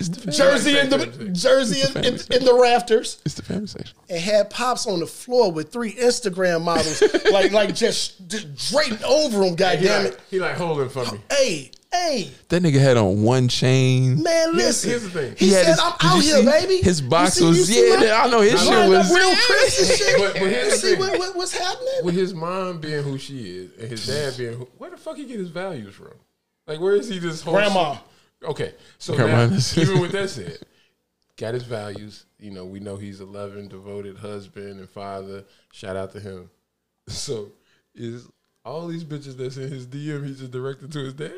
it's, 0.00 0.08
the 0.08 0.32
jersey 0.32 0.78
in 0.78 0.88
the 0.88 1.28
jersey 1.32 1.82
in, 1.82 2.04
in, 2.04 2.14
in 2.14 2.44
the 2.44 2.58
rafters, 2.60 3.20
it's 3.24 3.34
the 3.34 3.42
family 3.42 3.66
section. 3.66 3.96
and 4.08 4.18
had 4.18 4.48
pops 4.48 4.86
on 4.86 5.00
the 5.00 5.06
floor 5.06 5.52
with 5.52 5.70
three 5.70 5.92
Instagram 5.92 6.62
models, 6.62 7.02
like 7.30 7.52
like 7.52 7.74
just, 7.74 8.26
just 8.28 8.72
draped 8.72 9.02
over 9.04 9.42
him. 9.42 9.50
He 9.50 9.56
Goddamn 9.56 10.04
like, 10.04 10.12
it! 10.14 10.20
he 10.30 10.40
like 10.40 10.56
holding 10.56 10.88
for 10.88 11.04
me. 11.12 11.20
Hey, 11.30 11.70
hey, 11.92 12.30
That 12.48 12.62
nigga 12.62 12.80
had 12.80 12.96
on 12.96 13.22
one 13.22 13.48
chain. 13.48 14.22
man, 14.22 14.54
Here's- 14.54 14.84
listen. 14.84 14.90
here's 14.90 15.02
the 15.04 15.10
thing. 15.10 15.34
He, 15.36 15.50
had 15.50 15.64
said, 15.64 15.70
his- 15.72 15.78
"I'm 15.80 15.92
out 16.00 16.22
here, 16.22 16.36
see 16.36 16.44
baby." 16.44 16.76
His 16.78 17.00
You 17.00 17.08
box 17.08 17.34
see- 17.34 17.44
was 17.44 17.70
yeah. 17.70 17.96
my- 17.96 18.10
I 18.12 18.30
know 18.30 18.40
his 18.40 18.60
shit 18.62 18.88
was. 18.88 19.14
real 19.14 19.34
crisp 19.36 19.78
and 19.90 19.98
shit. 19.98 20.18
But- 20.18 20.32
but 20.34 20.42
here's 20.42 20.64
you 20.66 20.70
the 20.70 20.76
see 20.76 20.90
thing. 20.92 20.98
what, 21.00 21.18
what, 21.18 21.36
what's 21.36 21.56
happening? 21.56 22.00
With 22.04 22.14
his 22.14 22.34
mom 22.34 22.78
being 22.80 23.02
who 23.02 23.18
she 23.18 23.38
is 23.44 23.70
and 23.78 23.88
his 23.88 24.06
dad 24.06 24.34
being 24.36 24.58
who, 24.58 24.68
where 24.78 24.90
the 24.90 24.96
fuck 24.96 25.16
he 25.16 25.24
get 25.26 25.38
his 25.38 25.50
values 25.50 25.94
from? 25.94 26.12
Like, 26.66 26.80
where 26.80 26.94
is 26.96 27.08
he 27.08 27.18
this 27.18 27.42
whole 27.42 27.54
Grandma. 27.54 27.94
shit? 27.94 28.02
Okay, 28.50 28.74
so 28.98 29.14
Grandma. 29.14 29.46
now, 29.46 29.58
even 29.76 30.00
with 30.00 30.12
that 30.12 30.28
said, 30.30 30.58
got 31.36 31.54
his 31.54 31.62
values. 31.64 32.24
You 32.40 32.50
know, 32.50 32.64
we 32.64 32.80
know 32.80 32.96
he's 32.96 33.20
a 33.20 33.24
loving, 33.24 33.68
devoted 33.68 34.16
husband 34.16 34.80
and 34.80 34.88
father. 34.90 35.44
Shout 35.72 35.96
out 35.96 36.12
to 36.12 36.20
him. 36.20 36.50
So, 37.08 37.50
is 37.96 38.28
all 38.64 38.86
these 38.86 39.02
bitches 39.04 39.36
that's 39.36 39.56
in 39.56 39.68
his 39.68 39.86
DM, 39.86 40.24
he 40.26 40.34
just 40.34 40.50
directed 40.52 40.92
to 40.92 41.00
his 41.00 41.14
dad? 41.14 41.32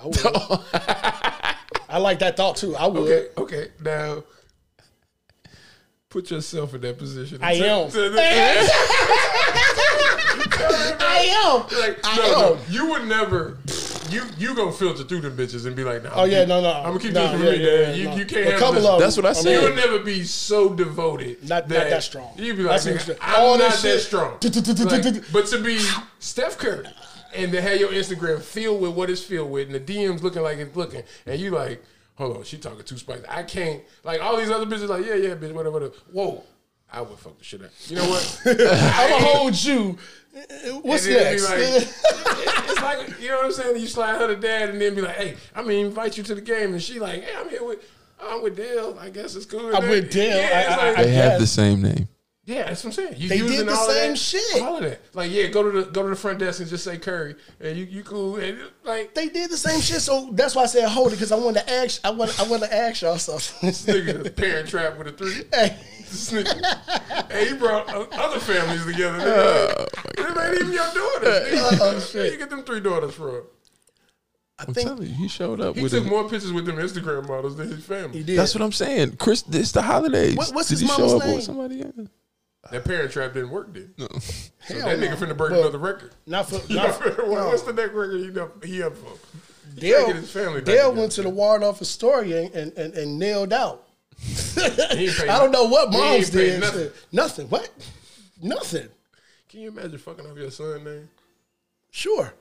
I, 0.00 0.06
would. 0.06 0.18
I 1.88 1.98
like 1.98 2.18
that 2.20 2.36
thought 2.36 2.56
too. 2.56 2.76
I 2.76 2.86
would. 2.86 3.10
Okay, 3.10 3.28
okay. 3.38 3.68
Now, 3.82 4.24
put 6.08 6.30
yourself 6.30 6.74
in 6.74 6.80
that 6.82 6.98
position. 6.98 7.38
I 7.42 7.52
am. 7.54 7.90
I 10.58 11.28
am. 11.44 11.78
Like, 11.80 11.98
I 12.04 12.16
no, 12.16 12.32
no, 12.54 12.58
you 12.68 12.90
would 12.90 13.06
never. 13.06 13.58
You 14.08 14.22
you 14.38 14.54
gonna 14.54 14.70
filter 14.70 15.02
through 15.02 15.22
them 15.22 15.36
bitches 15.36 15.66
and 15.66 15.74
be 15.74 15.82
like, 15.82 16.04
nah, 16.04 16.10
Oh 16.14 16.24
yeah, 16.24 16.44
no, 16.44 16.60
no. 16.60 16.70
I'm 16.72 16.84
gonna 16.88 17.00
keep 17.00 17.12
no, 17.12 17.26
this 17.32 17.40
for 17.40 17.46
yeah, 17.46 17.50
me, 17.52 17.58
yeah, 17.58 17.66
Dad. 17.86 17.88
yeah, 17.88 17.94
You, 18.02 18.08
no. 18.10 18.16
you 18.16 18.24
can't 18.24 18.46
A 18.46 18.50
have 18.52 18.60
couple 18.60 18.86
of 18.86 19.00
That's 19.00 19.16
what 19.16 19.26
I 19.26 19.30
mean, 19.32 19.42
said. 19.42 19.62
You'll 19.62 19.74
never 19.74 19.98
be 19.98 20.22
so 20.22 20.72
devoted. 20.72 21.42
Not- 21.48 21.68
not 21.68 21.88
that 21.90 22.02
strong. 22.04 22.32
You'd 22.36 22.56
be 22.56 22.62
like, 22.62 22.82
That's 22.82 23.04
nigga, 23.04 23.08
what- 23.08 23.18
I'm 23.20 23.40
all 23.42 23.58
not 23.58 23.72
that 23.72 23.78
shit. 23.80 24.00
strong. 24.02 24.36
But 25.32 25.46
to 25.48 25.58
be 25.60 25.80
Steph 26.20 26.56
Curry 26.56 26.86
and 27.36 27.52
to 27.52 27.60
have 27.60 27.78
your 27.78 27.90
Instagram 27.90 28.40
filled 28.42 28.80
with 28.80 28.92
what 28.94 29.10
it's 29.10 29.22
filled 29.22 29.50
with, 29.50 29.66
and 29.70 29.74
the 29.74 29.80
DMs 29.80 30.22
looking 30.22 30.42
like 30.42 30.58
it's 30.58 30.74
looking, 30.76 31.02
and 31.26 31.40
you 31.40 31.50
like, 31.50 31.82
hold 32.14 32.36
on, 32.38 32.42
she 32.44 32.56
talking 32.58 32.82
too 32.84 32.98
spicy. 32.98 33.24
I 33.28 33.42
can't. 33.42 33.82
Like 34.04 34.20
all 34.22 34.36
these 34.36 34.50
other 34.50 34.66
bitches, 34.66 34.88
like, 34.88 35.04
yeah, 35.06 35.14
yeah, 35.14 35.34
bitch, 35.34 35.52
whatever. 35.52 35.70
whatever. 35.72 35.92
Whoa. 36.12 36.42
I 36.92 37.00
would 37.00 37.18
fuck 37.18 37.36
the 37.36 37.44
shit 37.44 37.60
out. 37.62 37.70
You 37.88 37.96
know 37.96 38.08
what? 38.08 38.42
I'm 38.46 38.56
gonna 39.10 39.24
hold 39.24 39.64
you. 39.64 39.98
What's 40.82 41.04
And 41.06 41.16
then 41.16 41.34
it'd 41.34 41.42
next? 41.42 41.50
like- 41.50 41.58
it's 42.70 42.80
like 42.82 43.20
you 43.20 43.28
know 43.28 43.36
what 43.38 43.46
I'm 43.46 43.52
saying. 43.52 43.76
You 43.80 43.86
slide 43.88 44.16
her 44.18 44.28
to 44.28 44.36
dad, 44.36 44.68
and 44.70 44.80
then 44.80 44.94
be 44.94 45.00
like, 45.02 45.16
"Hey, 45.16 45.36
I'm 45.54 45.64
gonna 45.64 45.78
invite 45.78 46.16
you 46.16 46.22
to 46.22 46.34
the 46.36 46.40
game," 46.40 46.72
and 46.74 46.82
she 46.82 47.00
like, 47.00 47.22
"Hey, 47.24 47.32
I'm 47.36 47.48
here 47.48 47.64
with, 47.64 47.80
I'm 48.22 48.40
with 48.42 48.56
Dell. 48.56 48.96
I 49.00 49.10
guess 49.10 49.34
it's 49.34 49.46
cool." 49.46 49.74
I'm 49.74 49.88
with 49.88 50.12
Dell. 50.12 50.38
Yeah, 50.38 50.66
I- 50.68 50.72
I- 50.72 50.88
like- 50.90 50.98
I- 50.98 51.02
They 51.04 51.10
have 51.14 51.24
Yes. 51.32 51.40
the 51.40 51.46
same 51.48 51.82
name. 51.82 52.08
Yeah, 52.46 52.64
that's 52.64 52.84
what 52.84 52.90
I'm 52.90 53.04
saying. 53.04 53.14
You 53.20 53.28
They 53.28 53.36
using 53.38 53.58
did 53.58 53.66
the 53.68 53.74
all 53.74 53.90
of 53.90 53.94
same 53.96 54.10
that, 54.12 54.16
shit. 54.18 54.62
All 54.62 54.76
of 54.76 54.82
that. 54.84 55.00
Like, 55.14 55.30
yeah, 55.32 55.48
go 55.48 55.62
to 55.70 55.82
the 55.82 55.90
go 55.90 56.04
to 56.04 56.08
the 56.10 56.16
front 56.16 56.38
desk 56.38 56.60
and 56.60 56.68
just 56.70 56.84
say 56.84 56.96
Curry, 56.96 57.34
and 57.60 57.76
you 57.76 57.84
you 57.84 58.02
cool, 58.04 58.36
and 58.36 58.58
like 58.84 59.14
they 59.14 59.28
did 59.28 59.50
the 59.50 59.56
same 59.56 59.80
shit, 59.80 60.00
so 60.00 60.30
that's 60.32 60.54
why 60.54 60.62
I 60.62 60.66
said 60.66 60.88
hold 60.88 61.08
it 61.08 61.16
because 61.16 61.32
I 61.32 61.36
wanted 61.36 61.60
to 61.66 61.70
ask. 61.72 62.00
I 62.04 62.10
want. 62.10 62.38
I 62.40 62.48
want 62.48 62.62
to 62.62 62.72
ask 62.74 63.02
y'all 63.02 63.18
something. 63.18 63.68
This 63.68 63.84
nigga 63.84 64.20
is 64.20 64.26
a 64.26 64.30
parent 64.30 64.68
trap 64.68 64.96
with 64.96 65.08
a 65.08 65.12
three. 65.12 65.42
hey, 65.52 65.76
This 65.98 66.30
hey, 66.30 67.48
he 67.48 67.54
brought 67.56 67.88
other 67.92 68.38
families 68.40 68.84
together. 68.86 69.18
Oh, 69.20 69.86
nigga. 70.16 70.36
Like, 70.36 70.46
it 70.46 70.52
ain't 70.52 70.60
even 70.62 70.72
your 70.72 70.94
daughters. 70.94 71.48
Nigga. 71.52 71.78
Oh, 71.80 72.18
Where 72.18 72.30
you 72.32 72.38
get 72.38 72.50
them 72.50 72.62
three 72.62 72.80
daughters 72.80 73.14
from? 73.14 73.42
I 74.58 74.64
I'm 74.68 74.72
think 74.72 74.86
telling 74.88 75.02
you, 75.08 75.14
he 75.14 75.28
showed 75.28 75.60
up 75.60 75.76
He 75.76 75.82
with 75.82 75.92
took 75.92 76.06
a, 76.06 76.08
more 76.08 76.22
pictures 76.30 76.50
with 76.52 76.64
them 76.64 76.76
Instagram 76.76 77.28
models 77.28 77.56
than 77.56 77.68
his 77.68 77.84
family. 77.84 78.18
he 78.18 78.24
did. 78.24 78.38
That's 78.38 78.54
what 78.54 78.62
I'm 78.62 78.72
saying. 78.72 79.16
Chris, 79.16 79.44
it's 79.50 79.72
the 79.72 79.82
holidays. 79.82 80.34
What- 80.36 80.54
what's 80.54 80.68
Did 80.70 80.78
his 80.78 80.80
he 80.82 80.86
mama's 80.86 81.10
show 81.10 81.16
up 81.18 81.24
name? 81.26 81.34
with 81.34 81.44
somebody 81.44 81.82
else? 81.82 82.08
That 82.70 82.84
parent 82.84 83.10
trap 83.12 83.32
didn't 83.34 83.50
work 83.50 83.72
then. 83.72 83.92
So 83.98 84.06
Hell 84.74 84.86
that 84.86 84.98
no. 84.98 85.06
nigga 85.06 85.16
finna 85.16 85.36
break 85.36 85.50
But 85.50 85.60
another 85.60 85.78
record. 85.78 86.12
Not 86.26 86.48
for. 86.48 86.56
You 86.68 86.76
Not 86.76 87.00
know, 87.00 87.10
for 87.12 87.22
What's 87.24 87.62
the 87.62 87.72
next 87.72 87.92
record 87.92 88.20
he 88.20 88.40
up, 88.40 88.64
he 88.64 88.82
up 88.82 88.96
for? 88.96 89.12
He 89.74 89.80
Dell, 89.90 90.06
gotta 90.06 90.18
his 90.20 90.30
family 90.30 90.60
Dell 90.62 90.94
went 90.94 91.12
to 91.12 91.22
the 91.22 91.28
Waldorf 91.28 91.82
Astoria 91.82 92.48
and, 92.54 92.72
and, 92.78 92.94
and 92.94 93.18
nailed 93.18 93.52
out. 93.52 93.84
He 94.18 94.62
ain't 94.62 95.16
paid 95.16 95.28
I 95.28 95.38
don't 95.38 95.50
know 95.50 95.64
what 95.64 95.90
he 95.92 95.96
ain't 96.00 96.12
moms 96.12 96.30
did. 96.30 96.60
nothing. 96.60 96.80
Nothing. 96.80 96.92
nothing. 97.12 97.48
What? 97.48 97.70
Nothing. 98.40 98.88
Can 99.48 99.60
you 99.60 99.68
imagine 99.68 99.98
fucking 99.98 100.26
up 100.26 100.36
your 100.36 100.50
son 100.50 100.84
name? 100.84 101.08
Sure. 101.90 102.32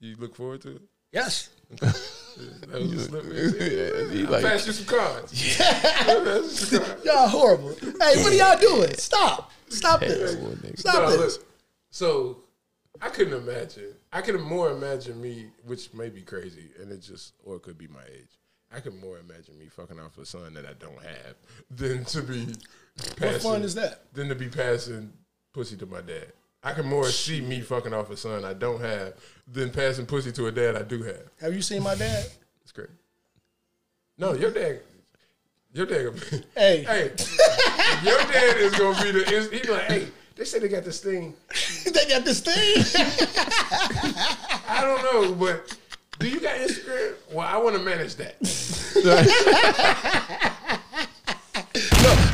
You 0.00 0.16
look 0.16 0.34
forward 0.34 0.62
to 0.62 0.76
it? 0.76 0.82
Yes. 1.12 1.50
That 1.80 2.80
was 2.80 3.12
a. 3.12 4.14
Yeah, 4.14 4.28
like, 4.28 4.42
passed 4.42 4.66
you 4.66 4.72
some 4.72 4.86
cards. 4.86 5.32
Pass 5.56 6.36
you 6.72 6.78
some 6.78 6.84
cards. 6.84 7.04
Y'all 7.04 7.28
horrible. 7.28 7.74
Hey, 7.80 8.22
what 8.22 8.32
are 8.32 8.34
y'all 8.34 8.58
doing? 8.58 8.94
Stop. 8.94 9.52
Stop 9.68 10.00
this. 10.00 10.32
Stop 10.80 10.94
No, 11.02 11.10
this. 11.10 11.36
look, 11.38 11.46
so 11.90 12.38
I 13.00 13.08
couldn't 13.08 13.34
imagine. 13.34 13.94
I 14.12 14.20
could 14.20 14.40
more 14.40 14.70
imagine 14.70 15.20
me, 15.20 15.46
which 15.64 15.92
may 15.94 16.08
be 16.08 16.22
crazy, 16.22 16.70
and 16.80 16.90
it 16.92 16.98
just 17.02 17.34
or 17.44 17.56
it 17.56 17.62
could 17.62 17.78
be 17.78 17.86
my 17.88 18.02
age. 18.12 18.30
I 18.74 18.80
could 18.80 19.00
more 19.00 19.18
imagine 19.18 19.56
me 19.58 19.66
fucking 19.68 20.00
off 20.00 20.18
a 20.18 20.26
son 20.26 20.54
that 20.54 20.66
I 20.66 20.72
don't 20.72 21.00
have 21.02 21.36
than 21.70 22.04
to 22.06 22.22
be. 22.22 22.46
Passing, 23.16 23.32
What 23.32 23.42
fun 23.42 23.62
is 23.62 23.74
that? 23.76 24.12
Than 24.12 24.28
to 24.28 24.34
be 24.34 24.48
passing 24.48 25.12
pussy 25.52 25.76
to 25.76 25.86
my 25.86 26.00
dad. 26.00 26.32
I 26.64 26.72
can 26.72 26.86
more 26.86 27.04
see 27.10 27.42
me 27.42 27.60
fucking 27.60 27.92
off 27.92 28.08
a 28.10 28.16
son 28.16 28.42
I 28.44 28.54
don't 28.54 28.80
have 28.80 29.12
than 29.46 29.70
passing 29.70 30.06
pussy 30.06 30.32
to 30.32 30.46
a 30.46 30.52
dad 30.52 30.76
I 30.76 30.82
do 30.82 31.02
have. 31.02 31.20
Have 31.40 31.54
you 31.54 31.60
seen 31.60 31.82
my 31.82 31.94
dad? 31.94 32.26
It's 32.62 32.72
great. 32.72 32.88
No, 34.16 34.32
your 34.32 34.50
dad. 34.50 34.80
Your 35.74 35.84
dad. 35.84 36.14
Hey. 36.56 36.84
hey, 36.84 37.12
your 38.02 38.18
dad 38.18 38.56
is 38.56 38.74
gonna 38.78 39.02
be 39.02 39.10
the. 39.10 39.48
He's 39.52 39.68
like, 39.68 39.82
hey, 39.82 40.06
they 40.36 40.44
say 40.44 40.58
they 40.58 40.68
got 40.68 40.84
this 40.84 41.00
thing. 41.00 41.34
they 41.84 42.06
got 42.08 42.24
this 42.24 42.40
thing. 42.40 42.84
I 44.66 44.80
don't 44.80 45.02
know, 45.02 45.34
but 45.34 45.76
do 46.18 46.28
you 46.28 46.40
got 46.40 46.56
Instagram? 46.56 47.14
Well, 47.32 47.46
I 47.46 47.58
want 47.58 47.76
to 47.76 47.82
manage 47.82 48.14
that. 48.16 48.40
no, 49.04 49.20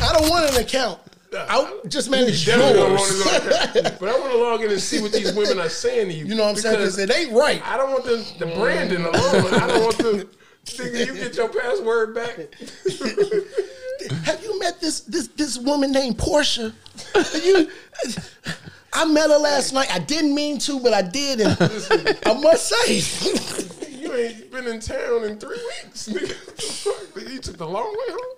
I 0.06 0.12
don't 0.16 0.30
want 0.30 0.54
an 0.54 0.62
account. 0.62 1.00
I 1.32 1.80
just 1.88 2.10
manage 2.10 2.44
Definitely 2.44 2.74
don't 2.74 2.90
want 2.94 3.00
yours. 3.10 3.22
to 3.22 3.30
go 3.30 3.82
there. 3.82 3.96
But 4.00 4.08
I 4.08 4.18
want 4.18 4.32
to 4.32 4.38
log 4.38 4.62
in 4.62 4.70
and 4.70 4.80
see 4.80 5.00
what 5.00 5.12
these 5.12 5.32
women 5.32 5.58
are 5.60 5.68
saying 5.68 6.08
to 6.08 6.14
you. 6.14 6.24
You 6.26 6.34
know 6.34 6.44
what 6.44 6.50
I'm 6.50 6.56
saying? 6.56 6.76
Because 6.78 6.98
it 6.98 7.10
ain't 7.14 7.32
right. 7.32 7.62
I 7.64 7.76
don't 7.76 7.90
want 7.92 8.04
the, 8.04 8.26
the 8.38 8.46
branding 8.54 9.02
alone. 9.02 9.54
I 9.54 9.66
don't 9.66 9.82
want 9.82 9.98
the. 9.98 10.28
Nigga, 10.66 11.06
you 11.06 11.14
get 11.14 11.36
your 11.36 11.48
password 11.48 12.14
back. 12.14 12.36
Have 14.24 14.42
you 14.42 14.58
met 14.58 14.80
this 14.80 15.00
this 15.00 15.28
this 15.28 15.58
woman 15.58 15.92
named 15.92 16.18
Portia? 16.18 16.72
You, 17.34 17.70
I 18.92 19.04
met 19.04 19.30
her 19.30 19.38
last 19.38 19.72
night. 19.72 19.92
I 19.92 19.98
didn't 19.98 20.34
mean 20.34 20.58
to, 20.60 20.80
but 20.80 20.92
I 20.92 21.02
did, 21.02 21.40
and 21.40 21.56
I 22.26 22.34
must 22.40 22.68
say, 22.68 23.88
You 23.90 24.12
ain't 24.14 24.50
been 24.50 24.66
in 24.66 24.80
town 24.80 25.24
in 25.24 25.38
three 25.38 25.56
weeks. 25.84 26.08
Nigga, 26.08 26.28
what 26.46 26.56
the 26.56 26.62
fuck? 26.62 27.30
You 27.30 27.38
took 27.40 27.56
the 27.56 27.66
long 27.66 27.90
way 27.90 28.12
home. 28.14 28.36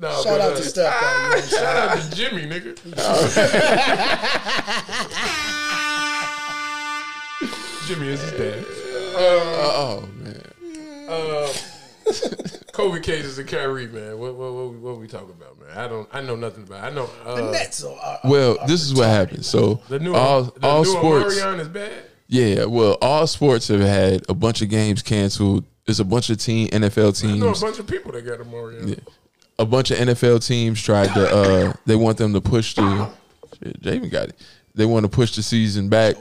No, 0.00 0.10
shout 0.22 0.24
but, 0.24 0.40
out 0.40 0.52
uh, 0.52 0.56
to 0.56 0.62
Steph. 0.62 1.00
though, 1.00 1.06
you 1.06 1.12
know 1.22 1.28
what 1.28 1.36
I'm 1.36 1.42
saying? 1.42 1.62
Shout 1.62 1.76
out 1.76 2.00
to 2.00 2.16
Jimmy, 2.16 2.46
nigga. 2.46 2.72
Jimmy 7.86 8.08
is 8.08 8.20
his 8.22 8.32
dad. 8.32 8.64
oh 9.16 10.08
man. 10.18 10.42
Uh, 11.08 11.52
COVID 12.72 13.02
cases 13.02 13.38
of 13.38 13.46
Kyrie, 13.46 13.88
man. 13.88 14.18
What 14.18 14.34
what 14.36 14.52
what, 14.54 14.70
we- 14.70 14.78
what 14.78 14.98
we 14.98 15.06
talking 15.06 15.30
about, 15.30 15.58
man? 15.60 15.76
I 15.76 15.86
don't. 15.88 16.08
I 16.12 16.20
know 16.20 16.36
nothing 16.36 16.62
about. 16.64 16.84
It. 16.84 16.86
I 16.86 16.90
know. 16.94 17.10
Uh, 17.24 17.34
The 17.36 17.50
Nets 17.50 17.84
are, 17.84 17.94
are- 17.96 18.20
Well, 18.24 18.56
this 18.66 18.82
is 18.82 18.94
what 18.94 19.08
happened. 19.08 19.44
So 19.44 19.80
The 19.88 19.98
new 19.98 20.14
all 20.14 20.44
the 20.44 20.66
all 20.66 20.84
new 20.84 20.90
sports. 20.92 21.38
Omarion 21.40 21.58
is 21.60 21.68
bad. 21.68 22.04
Yeah, 22.28 22.64
well, 22.66 22.96
all 23.02 23.26
sports 23.26 23.68
have 23.68 23.80
had 23.80 24.22
a 24.28 24.34
bunch 24.34 24.62
of 24.62 24.68
games 24.68 25.02
canceled. 25.02 25.64
There's 25.84 25.98
a 26.00 26.04
bunch 26.04 26.30
of 26.30 26.38
team 26.38 26.68
NFL 26.68 27.20
teams. 27.20 27.34
I 27.34 27.38
know 27.38 27.52
a 27.52 27.58
bunch 27.58 27.80
of 27.80 27.86
people 27.88 28.12
that 28.12 28.22
got 28.24 28.38
Omarion. 28.38 29.00
A 29.60 29.66
bunch 29.66 29.90
of 29.90 29.98
NFL 29.98 30.44
teams 30.46 30.82
tried 30.82 31.12
to. 31.14 31.28
uh 31.28 31.72
They 31.86 31.96
want 31.96 32.16
them 32.18 32.32
to 32.32 32.40
push 32.40 32.74
the. 32.74 33.10
Shit, 33.62 33.80
Javen 33.82 34.10
got 34.10 34.30
it. 34.30 34.40
They 34.74 34.86
want 34.86 35.04
to 35.04 35.08
push 35.08 35.34
the 35.36 35.42
season 35.42 35.88
back. 35.88 36.16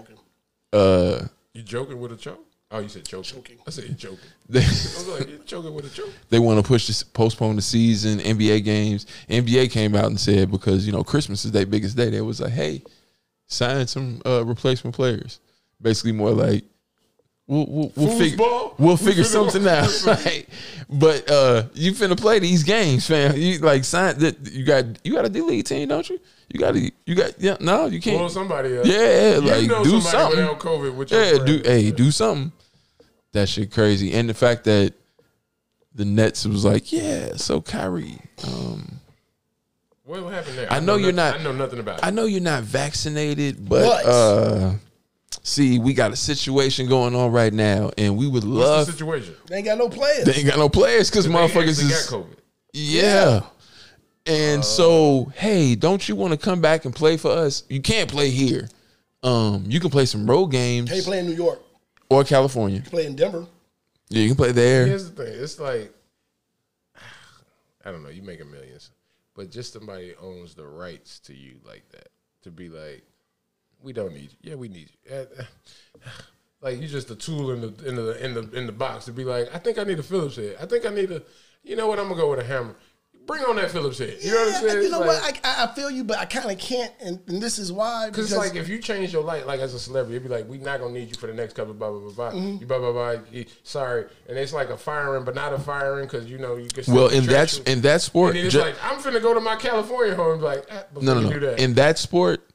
Uh, 0.74 1.22
You 1.54 1.64
joking 1.64 2.00
with 2.00 2.12
a 2.12 2.18
choke? 2.18 2.46
Oh, 2.72 2.80
you 2.80 2.90
said 2.90 3.06
choking. 3.06 3.24
Choking. 3.38 3.58
I 3.66 3.70
said 3.72 3.98
joking. 3.98 4.20
They, 4.50 4.60
I 4.60 4.64
was 4.64 5.08
like, 5.08 5.30
you 5.30 5.40
choking 5.46 5.74
with 5.74 5.86
a 5.86 5.90
choke. 5.90 6.12
they 6.30 6.40
want 6.40 6.60
to 6.60 6.68
push 6.68 6.88
this, 6.88 7.02
postpone 7.04 7.56
the 7.56 7.62
season, 7.62 8.20
NBA 8.20 8.64
games. 8.64 9.06
NBA 9.30 9.72
came 9.72 9.96
out 9.96 10.06
and 10.06 10.20
said 10.20 10.52
because 10.52 10.86
you 10.86 10.92
know 10.92 11.04
Christmas 11.04 11.46
is 11.46 11.52
their 11.52 11.66
biggest 11.66 11.96
day. 11.96 12.10
They 12.10 12.22
was 12.22 12.42
like, 12.42 12.52
hey, 12.52 12.84
sign 13.48 13.88
some 13.88 14.22
uh, 14.26 14.44
replacement 14.46 14.96
players. 14.96 15.40
Basically, 15.82 16.12
more 16.12 16.32
like 16.32 16.64
we'll 17.50 17.66
we'll, 17.68 17.92
we'll 17.98 18.18
figure 18.20 18.46
we'll 18.78 18.98
figure 18.98 19.24
something 19.26 19.68
out. 19.68 19.90
Right? 20.06 20.48
But 20.92 21.30
uh, 21.30 21.64
you 21.74 21.92
finna 21.92 22.18
play 22.20 22.40
these 22.40 22.64
games, 22.64 23.06
fam. 23.06 23.36
You 23.36 23.60
like 23.60 23.84
sign 23.84 24.18
that 24.20 24.38
you 24.52 24.64
got 24.64 24.86
you 25.06 25.14
got 25.14 25.26
a 25.26 25.30
D 25.30 25.42
League 25.42 25.66
team, 25.66 25.88
don't 25.90 26.10
you? 26.10 26.20
You 26.52 26.60
got 26.60 26.74
to 26.76 26.92
you 27.06 27.16
got 27.16 27.40
yeah. 27.40 27.58
No, 27.60 27.86
you 27.88 28.00
can't. 28.02 28.18
Pull 28.18 28.30
somebody 28.30 28.78
up. 28.78 28.86
Yeah, 28.86 29.36
You 29.36 29.42
like 29.42 29.68
know 29.68 29.84
do 29.84 30.00
something. 30.02 30.46
COVID 30.56 30.96
with 30.96 31.12
Yeah, 31.12 31.30
friend. 31.32 31.46
do 31.46 31.62
hey, 31.64 31.92
do 31.92 32.10
something. 32.12 32.52
That 33.34 33.50
shit 33.50 33.72
crazy, 33.72 34.14
and 34.14 34.28
the 34.30 34.34
fact 34.34 34.64
that 34.64 34.94
the 35.94 36.06
Nets 36.06 36.46
was 36.46 36.66
like, 36.66 36.92
yeah, 36.92 37.36
so 37.36 37.62
Kyrie, 37.62 38.18
um, 38.48 39.00
What 40.06 40.22
happened 40.34 40.58
there? 40.58 40.72
I 40.74 40.80
know 40.80 40.96
you're 40.96 41.12
nothing- 41.12 41.44
not- 41.44 41.52
I 41.52 41.52
know 41.54 41.64
nothing 41.64 41.80
about 41.80 42.00
it. 42.00 42.06
I 42.06 42.10
know 42.10 42.26
you're 42.26 42.42
not 42.42 42.64
vaccinated, 42.64 43.68
but 43.70 43.86
What? 43.86 44.06
uh, 44.06 44.74
see, 45.44 45.80
we 45.80 45.94
got 45.94 46.12
a 46.12 46.16
situation 46.16 46.88
going 46.88 47.16
on 47.16 47.32
right 47.32 47.54
now, 47.54 47.92
and 47.98 48.18
we 48.18 48.28
would 48.28 48.44
What's 48.44 48.46
love. 48.46 48.86
the 48.88 48.92
situation? 48.94 49.36
They 49.48 49.58
ain't 49.58 49.66
got 49.66 49.78
no 49.78 49.90
players. 49.90 50.26
They 50.26 50.34
ain't 50.36 50.48
got 50.48 50.58
no 50.58 50.70
players 50.70 51.10
because 51.10 51.28
motherfuckers 51.28 51.82
is 51.82 52.10
got 52.10 52.20
COVID. 52.20 52.36
yeah. 52.74 53.42
And 54.26 54.64
so, 54.64 55.32
hey, 55.36 55.74
don't 55.76 56.08
you 56.08 56.16
want 56.16 56.34
to 56.34 56.38
come 56.38 56.62
back 56.62 56.86
and 56.86 56.94
play 56.96 57.18
for 57.18 57.32
us? 57.32 57.64
You 57.68 57.82
can't 57.82 58.10
play 58.12 58.30
here. 58.30 58.70
Um, 59.24 59.64
you 59.68 59.80
can 59.80 59.90
play 59.90 60.06
some 60.06 60.30
road 60.30 60.48
games 60.48 60.90
They 60.92 61.02
play 61.02 61.20
in 61.20 61.26
New 61.26 61.34
York. 61.34 61.60
or 62.12 62.24
California. 62.24 62.76
You 62.78 62.82
can 62.84 62.92
play 62.92 63.06
in 63.08 63.16
Denver. 63.16 63.48
Yeah, 64.10 64.22
you 64.22 64.28
can 64.30 64.38
play 64.38 64.52
there. 64.52 64.86
Here's 64.86 65.10
the 65.10 65.24
thing. 65.26 65.34
It's 65.44 65.60
like 65.60 65.92
I 67.86 67.92
don't 67.92 68.04
know. 68.04 68.10
You 68.10 68.22
making 68.22 68.52
millions, 68.52 68.92
but 69.36 69.50
just 69.50 69.74
somebody 69.74 70.14
owns 70.22 70.54
the 70.54 70.66
rights 70.66 71.20
to 71.22 71.34
you 71.34 71.56
like 71.66 71.88
that 71.90 72.10
to 72.44 72.52
be 72.52 72.70
like, 72.70 73.04
we 73.82 73.94
don't 73.94 74.14
need 74.14 74.32
you. 74.32 74.38
Yeah, 74.52 74.56
we 74.56 74.68
need 74.68 74.90
you. 75.06 75.16
Eh. 75.16 75.26
Like 76.62 76.78
you're 76.80 76.90
just 76.90 77.10
a 77.10 77.16
tool 77.16 77.52
in 77.52 77.62
the 77.62 77.88
in 77.88 77.96
the 77.96 78.26
in 78.26 78.34
the 78.34 78.52
in 78.52 78.66
the 78.66 78.74
box 78.74 79.06
to 79.06 79.14
be 79.14 79.24
like, 79.24 79.48
I 79.56 79.60
think 79.60 79.78
I 79.78 79.84
need 79.86 79.98
a 79.98 80.04
Phillips 80.04 80.36
head. 80.36 80.58
I 80.62 80.66
think 80.66 80.86
I 80.86 80.90
need 80.90 81.10
a. 81.10 81.24
You 81.64 81.78
know 81.78 81.88
what? 81.88 82.00
I'm 82.00 82.10
gonna 82.10 82.20
go 82.20 82.30
with 82.32 82.40
a 82.40 82.44
hammer. 82.44 82.76
Bring 83.26 83.44
on 83.46 83.56
that 83.56 83.72
Phillips 83.72 84.00
head. 84.00 84.18
You 84.22 84.32
know 84.32 84.38
what 84.46 84.56
I'm 84.56 84.70
saying? 84.70 84.84
You 84.84 84.90
know 84.90 85.00
like- 85.00 85.08
what? 85.24 85.42
I, 85.46 85.50
I 85.50 85.64
I 85.64 85.74
feel 85.74 85.90
you, 85.90 86.04
but 86.04 86.18
I 86.18 86.26
kind 86.26 86.52
of 86.52 86.58
can't, 86.58 86.92
and, 87.00 87.22
and 87.28 87.42
this 87.42 87.60
is 87.60 87.72
why. 87.72 88.08
Because 88.08 88.28
Because 88.32 88.44
it's 88.46 88.54
like 88.56 88.62
if 88.62 88.68
you 88.68 88.80
change 88.80 89.14
your 89.14 89.24
light, 89.24 89.48
like 89.48 89.62
as 89.62 89.74
a 89.74 89.80
celebrity, 89.80 90.18
it'd 90.18 90.28
be 90.28 90.36
like, 90.36 90.50
we 90.50 90.58
not 90.58 90.82
gonna 90.82 90.92
need 90.92 91.08
you 91.08 91.16
for 91.16 91.28
the 91.28 91.34
next 91.34 91.54
couple, 91.54 91.74
blah 91.74 91.92
blah 91.92 92.00
blah 92.02 92.12
blah. 92.12 92.32
Mm-hmm. 92.32 92.58
You 92.60 92.66
blah 92.68 92.80
blah 92.80 92.92
blah. 92.92 93.16
you- 93.32 93.46
sorry, 93.64 94.08
and 94.28 94.38
it's 94.38 94.52
like 94.52 94.70
a 94.70 94.76
firing, 94.78 95.24
but 95.24 95.36
not 95.36 95.54
a 95.54 95.60
firing 95.60 96.08
because 96.08 96.26
you 96.30 96.40
know 96.40 96.58
you 96.58 96.68
can. 96.68 96.84
still 96.84 96.94
Well, 96.96 97.08
in 97.08 97.26
that 97.28 97.58
in 97.70 97.80
that 97.82 98.02
sport, 98.02 98.36
and 98.36 98.44
it's 98.46 98.54
ju- 98.54 98.60
like 98.60 98.76
I'm 98.84 99.00
finna 99.00 99.22
go 99.22 99.34
to 99.34 99.40
my 99.40 99.56
California 99.56 100.14
home 100.14 100.32
and 100.34 100.42
be 100.42 100.46
like, 100.46 100.66
ah, 100.70 100.84
no, 101.00 101.14
no, 101.14 101.20
you 101.22 101.28
no. 101.28 101.34
do 101.36 101.40
that. 101.40 101.60
In 101.62 101.76
that 101.76 101.98
sport, 102.00 102.46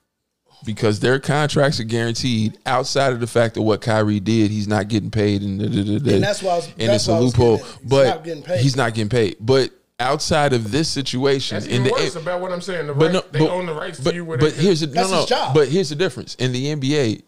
because 0.64 1.00
their 1.00 1.18
contracts 1.20 1.78
are 1.80 1.84
guaranteed, 1.84 2.58
outside 2.66 3.12
of 3.12 3.20
the 3.20 3.26
fact 3.26 3.56
of 3.56 3.64
what 3.64 3.80
Kyrie 3.80 4.20
did, 4.20 4.50
he's 4.50 4.66
not 4.68 4.88
getting 4.88 5.10
paid, 5.10 5.42
and, 5.42 5.58
da, 5.60 5.66
da, 5.66 5.82
da, 5.82 5.98
da, 5.98 6.14
And 6.14 6.22
that's 6.22 6.42
why 6.42 6.52
I 6.52 6.56
was- 6.56 6.66
and 6.78 6.88
that's 6.90 7.02
it's 7.02 7.08
a 7.08 7.12
why 7.12 7.16
I 7.16 7.20
was 7.20 7.38
loophole. 7.38 7.56
getting. 7.58 7.72
He's 7.82 7.88
but 7.90 8.04
not 8.06 8.24
getting 8.24 8.42
paid. 8.42 8.60
he's 8.60 8.76
not 8.76 8.94
getting 8.94 9.08
paid. 9.08 9.36
But 9.40 9.70
outside 10.00 10.52
of 10.52 10.70
this 10.72 10.88
situation, 10.88 11.56
That's 11.56 11.66
in 11.66 11.84
the 11.84 11.90
worse 11.90 12.16
about 12.16 12.40
what 12.40 12.52
I'm 12.52 12.60
saying. 12.60 12.86
The 12.88 12.94
but 12.94 13.04
right, 13.06 13.12
no, 13.12 13.24
they 13.30 13.38
but, 13.40 13.50
own 13.50 13.66
the 13.66 13.74
rights 13.74 14.00
but, 14.00 14.10
to 14.10 14.16
you. 14.16 14.24
But 14.24 14.52
here's 14.54 14.80
the, 14.80 14.86
no, 14.88 15.08
no, 15.10 15.26
job. 15.26 15.54
but 15.54 15.68
here's 15.68 15.88
the 15.90 15.94
difference 15.96 16.34
in 16.36 16.52
the 16.52 16.66
NBA. 16.74 17.22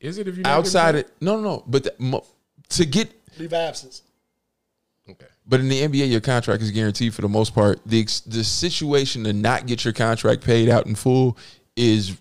is 0.00 0.18
it 0.18 0.28
if 0.28 0.36
you 0.36 0.42
Outside 0.46 0.92
getting 0.92 1.10
it, 1.10 1.16
no, 1.20 1.36
no, 1.36 1.42
no. 1.42 1.64
But 1.66 1.84
the, 1.84 1.94
mo- 1.98 2.24
to 2.70 2.84
get 2.86 3.10
leave 3.38 3.52
absence. 3.52 4.02
okay. 5.10 5.26
But 5.48 5.60
in 5.60 5.68
the 5.68 5.80
NBA, 5.82 6.10
your 6.10 6.20
contract 6.20 6.62
is 6.62 6.70
guaranteed 6.70 7.14
for 7.14 7.22
the 7.22 7.28
most 7.28 7.54
part. 7.54 7.80
The 7.86 8.04
the 8.26 8.42
situation 8.44 9.24
to 9.24 9.32
not 9.32 9.66
get 9.66 9.84
your 9.84 9.92
contract 9.94 10.42
paid 10.42 10.68
out 10.68 10.86
in 10.86 10.94
full 10.94 11.36
is 11.76 12.16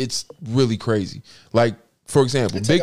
it's 0.00 0.24
really 0.48 0.76
crazy. 0.76 1.22
Like 1.52 1.74
for 2.06 2.22
example, 2.22 2.60
big 2.66 2.82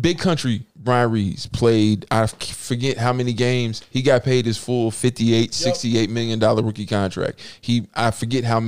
big 0.00 0.18
country 0.18 0.62
Bryant 0.76 1.12
Reeves 1.12 1.46
played. 1.46 2.06
I 2.10 2.26
forget 2.26 2.96
how 2.96 3.12
many 3.12 3.32
games 3.32 3.82
he 3.90 4.02
got 4.02 4.22
paid 4.22 4.46
his 4.46 4.56
full 4.56 4.90
58 4.90 5.52
68 5.52 6.10
million 6.10 6.38
dollar 6.38 6.62
rookie 6.62 6.86
contract. 6.86 7.40
He 7.60 7.88
I 7.94 8.12
forget 8.12 8.44
how 8.44 8.60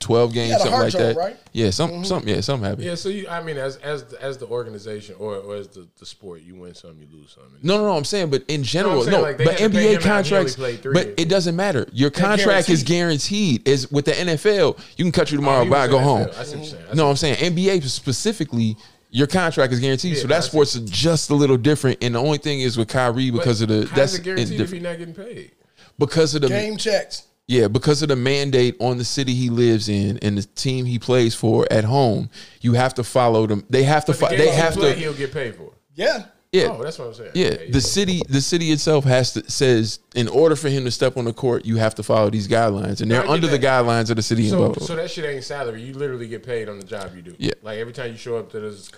twelve 0.00 0.32
games 0.32 0.52
had 0.52 0.56
a 0.56 0.64
something 0.64 0.72
heart 0.72 0.84
like 0.84 0.92
trouble, 0.92 1.08
that. 1.08 1.16
right? 1.16 1.36
Yeah, 1.52 1.70
some 1.70 1.90
mm-hmm. 1.90 2.02
something 2.04 2.34
yeah 2.34 2.40
something 2.40 2.68
happened. 2.68 2.86
Yeah, 2.86 2.94
so 2.96 3.08
you, 3.08 3.28
I 3.28 3.42
mean, 3.42 3.56
as 3.56 3.76
as 3.76 4.04
the, 4.04 4.20
as 4.22 4.38
the 4.38 4.46
organization 4.46 5.14
or, 5.18 5.36
or 5.36 5.56
as 5.56 5.68
the, 5.68 5.86
the 5.98 6.06
sport, 6.06 6.42
you 6.42 6.54
win 6.56 6.74
some, 6.74 6.98
you 6.98 7.06
lose 7.12 7.32
some. 7.34 7.44
No, 7.62 7.76
no, 7.78 7.84
no. 7.84 7.96
I'm 7.96 8.04
saying, 8.04 8.30
but 8.30 8.42
in 8.48 8.62
general, 8.64 9.02
saying, 9.02 9.12
no. 9.12 9.22
like, 9.22 9.38
but 9.38 9.46
had 9.48 9.56
to 9.58 9.58
pay 9.58 9.64
him 9.64 9.72
NBA 9.72 9.76
out, 9.76 9.80
he 9.80 9.88
only 9.88 9.98
contracts, 10.02 10.56
but 10.56 10.84
years. 11.06 11.14
it 11.18 11.28
doesn't 11.28 11.54
matter. 11.54 11.86
Your 11.92 12.10
contract 12.10 12.68
is 12.70 12.82
guaranteed. 12.82 13.68
Is 13.68 13.90
with 13.92 14.06
the 14.06 14.12
NFL, 14.12 14.78
you 14.96 15.04
can 15.04 15.12
cut 15.12 15.30
you 15.30 15.36
tomorrow, 15.36 15.60
Oh, 15.60 15.64
he 15.64 15.70
bye, 15.70 15.86
go 15.86 15.98
NFL. 15.98 16.02
home. 16.02 16.28
I 16.36 16.42
see 16.44 16.56
what 16.56 16.56
you're 16.56 16.64
saying. 16.64 16.84
I 16.88 16.90
see 16.92 16.96
No, 16.96 17.04
what 17.04 17.10
I'm 17.10 17.16
saying 17.16 17.36
NBA 17.54 17.82
specifically. 17.84 18.76
Your 19.12 19.26
contract 19.26 19.72
is 19.72 19.80
guaranteed, 19.80 20.14
Yeah, 20.14 20.20
so 20.22 20.26
I 20.26 20.28
that 20.28 20.44
sports 20.44 20.76
is 20.76 20.88
just 20.88 21.30
a 21.30 21.34
little 21.34 21.56
different. 21.56 21.98
And 22.00 22.14
the 22.14 22.20
only 22.20 22.38
thing 22.38 22.60
is 22.60 22.78
with 22.78 22.86
Kyrie 22.88 23.32
because 23.32 23.60
of 23.60 23.66
the 23.68 23.80
How's 23.86 23.90
that's 23.96 24.14
it 24.14 24.22
guaranteed 24.22 24.54
in- 24.54 24.60
if 24.64 24.70
he's 24.70 24.80
not 24.82 24.98
getting 24.98 25.14
paid? 25.14 25.50
because 25.98 26.34
of 26.36 26.42
the 26.42 26.48
Game 26.48 26.76
checks. 26.76 27.24
Yeah, 27.50 27.66
because 27.66 28.00
of 28.02 28.08
the 28.08 28.16
mandate 28.16 28.76
on 28.80 28.96
the 28.96 29.04
city 29.04 29.34
he 29.34 29.50
lives 29.50 29.88
in 29.88 30.18
and 30.18 30.38
the 30.38 30.42
team 30.54 30.84
he 30.86 31.00
plays 31.00 31.34
for 31.34 31.66
at 31.70 31.82
home, 31.82 32.30
you 32.60 32.74
have 32.74 32.94
to 32.94 33.02
follow 33.02 33.44
them. 33.48 33.64
They 33.68 33.82
have 33.82 34.04
to. 34.04 34.12
But 34.12 34.18
the 34.20 34.26
Fo- 34.26 34.30
games 34.36 34.42
they 34.44 34.50
have 34.54 34.72
play, 34.74 34.92
to. 34.94 34.98
He'll 35.00 35.14
get 35.14 35.32
paid 35.32 35.56
for. 35.56 35.72
Yeah. 35.96 36.26
Yeah, 36.52 36.68
Oh, 36.76 36.82
that's 36.82 36.98
what 36.98 37.08
I'm 37.08 37.14
saying. 37.14 37.30
yeah. 37.34 37.46
Okay, 37.48 37.70
The 37.70 37.80
city, 37.80 38.22
the 38.28 38.40
city 38.40 38.72
itself 38.72 39.04
has 39.04 39.32
to 39.34 39.48
says 39.50 40.00
in 40.16 40.26
order 40.26 40.56
for 40.56 40.68
him 40.68 40.84
to 40.84 40.90
step 40.90 41.16
on 41.16 41.24
the 41.24 41.32
court, 41.32 41.64
you 41.64 41.76
have 41.76 41.94
to 41.96 42.02
follow 42.02 42.28
these 42.30 42.48
guidelines, 42.48 43.00
and 43.00 43.08
they're 43.10 43.22
get 43.22 43.30
under 43.30 43.46
the 43.46 43.58
guidelines 43.58 44.10
of 44.10 44.16
the 44.16 44.22
city. 44.22 44.48
So, 44.48 44.72
blah, 44.72 44.84
so 44.86 44.96
that 44.96 45.10
shit 45.12 45.24
ain't 45.24 45.44
salary. 45.44 45.80
You 45.82 45.94
literally 45.94 46.26
get 46.26 46.44
paid 46.44 46.68
on 46.68 46.78
the 46.80 46.84
job 46.84 47.12
you 47.14 47.22
do. 47.22 47.36
Yeah. 47.38 47.52
Like 47.62 47.78
every 47.78 47.92
time 47.92 48.10
you 48.10 48.16
show 48.16 48.36
up 48.36 48.50
to 48.50 48.58
this, 48.58 48.90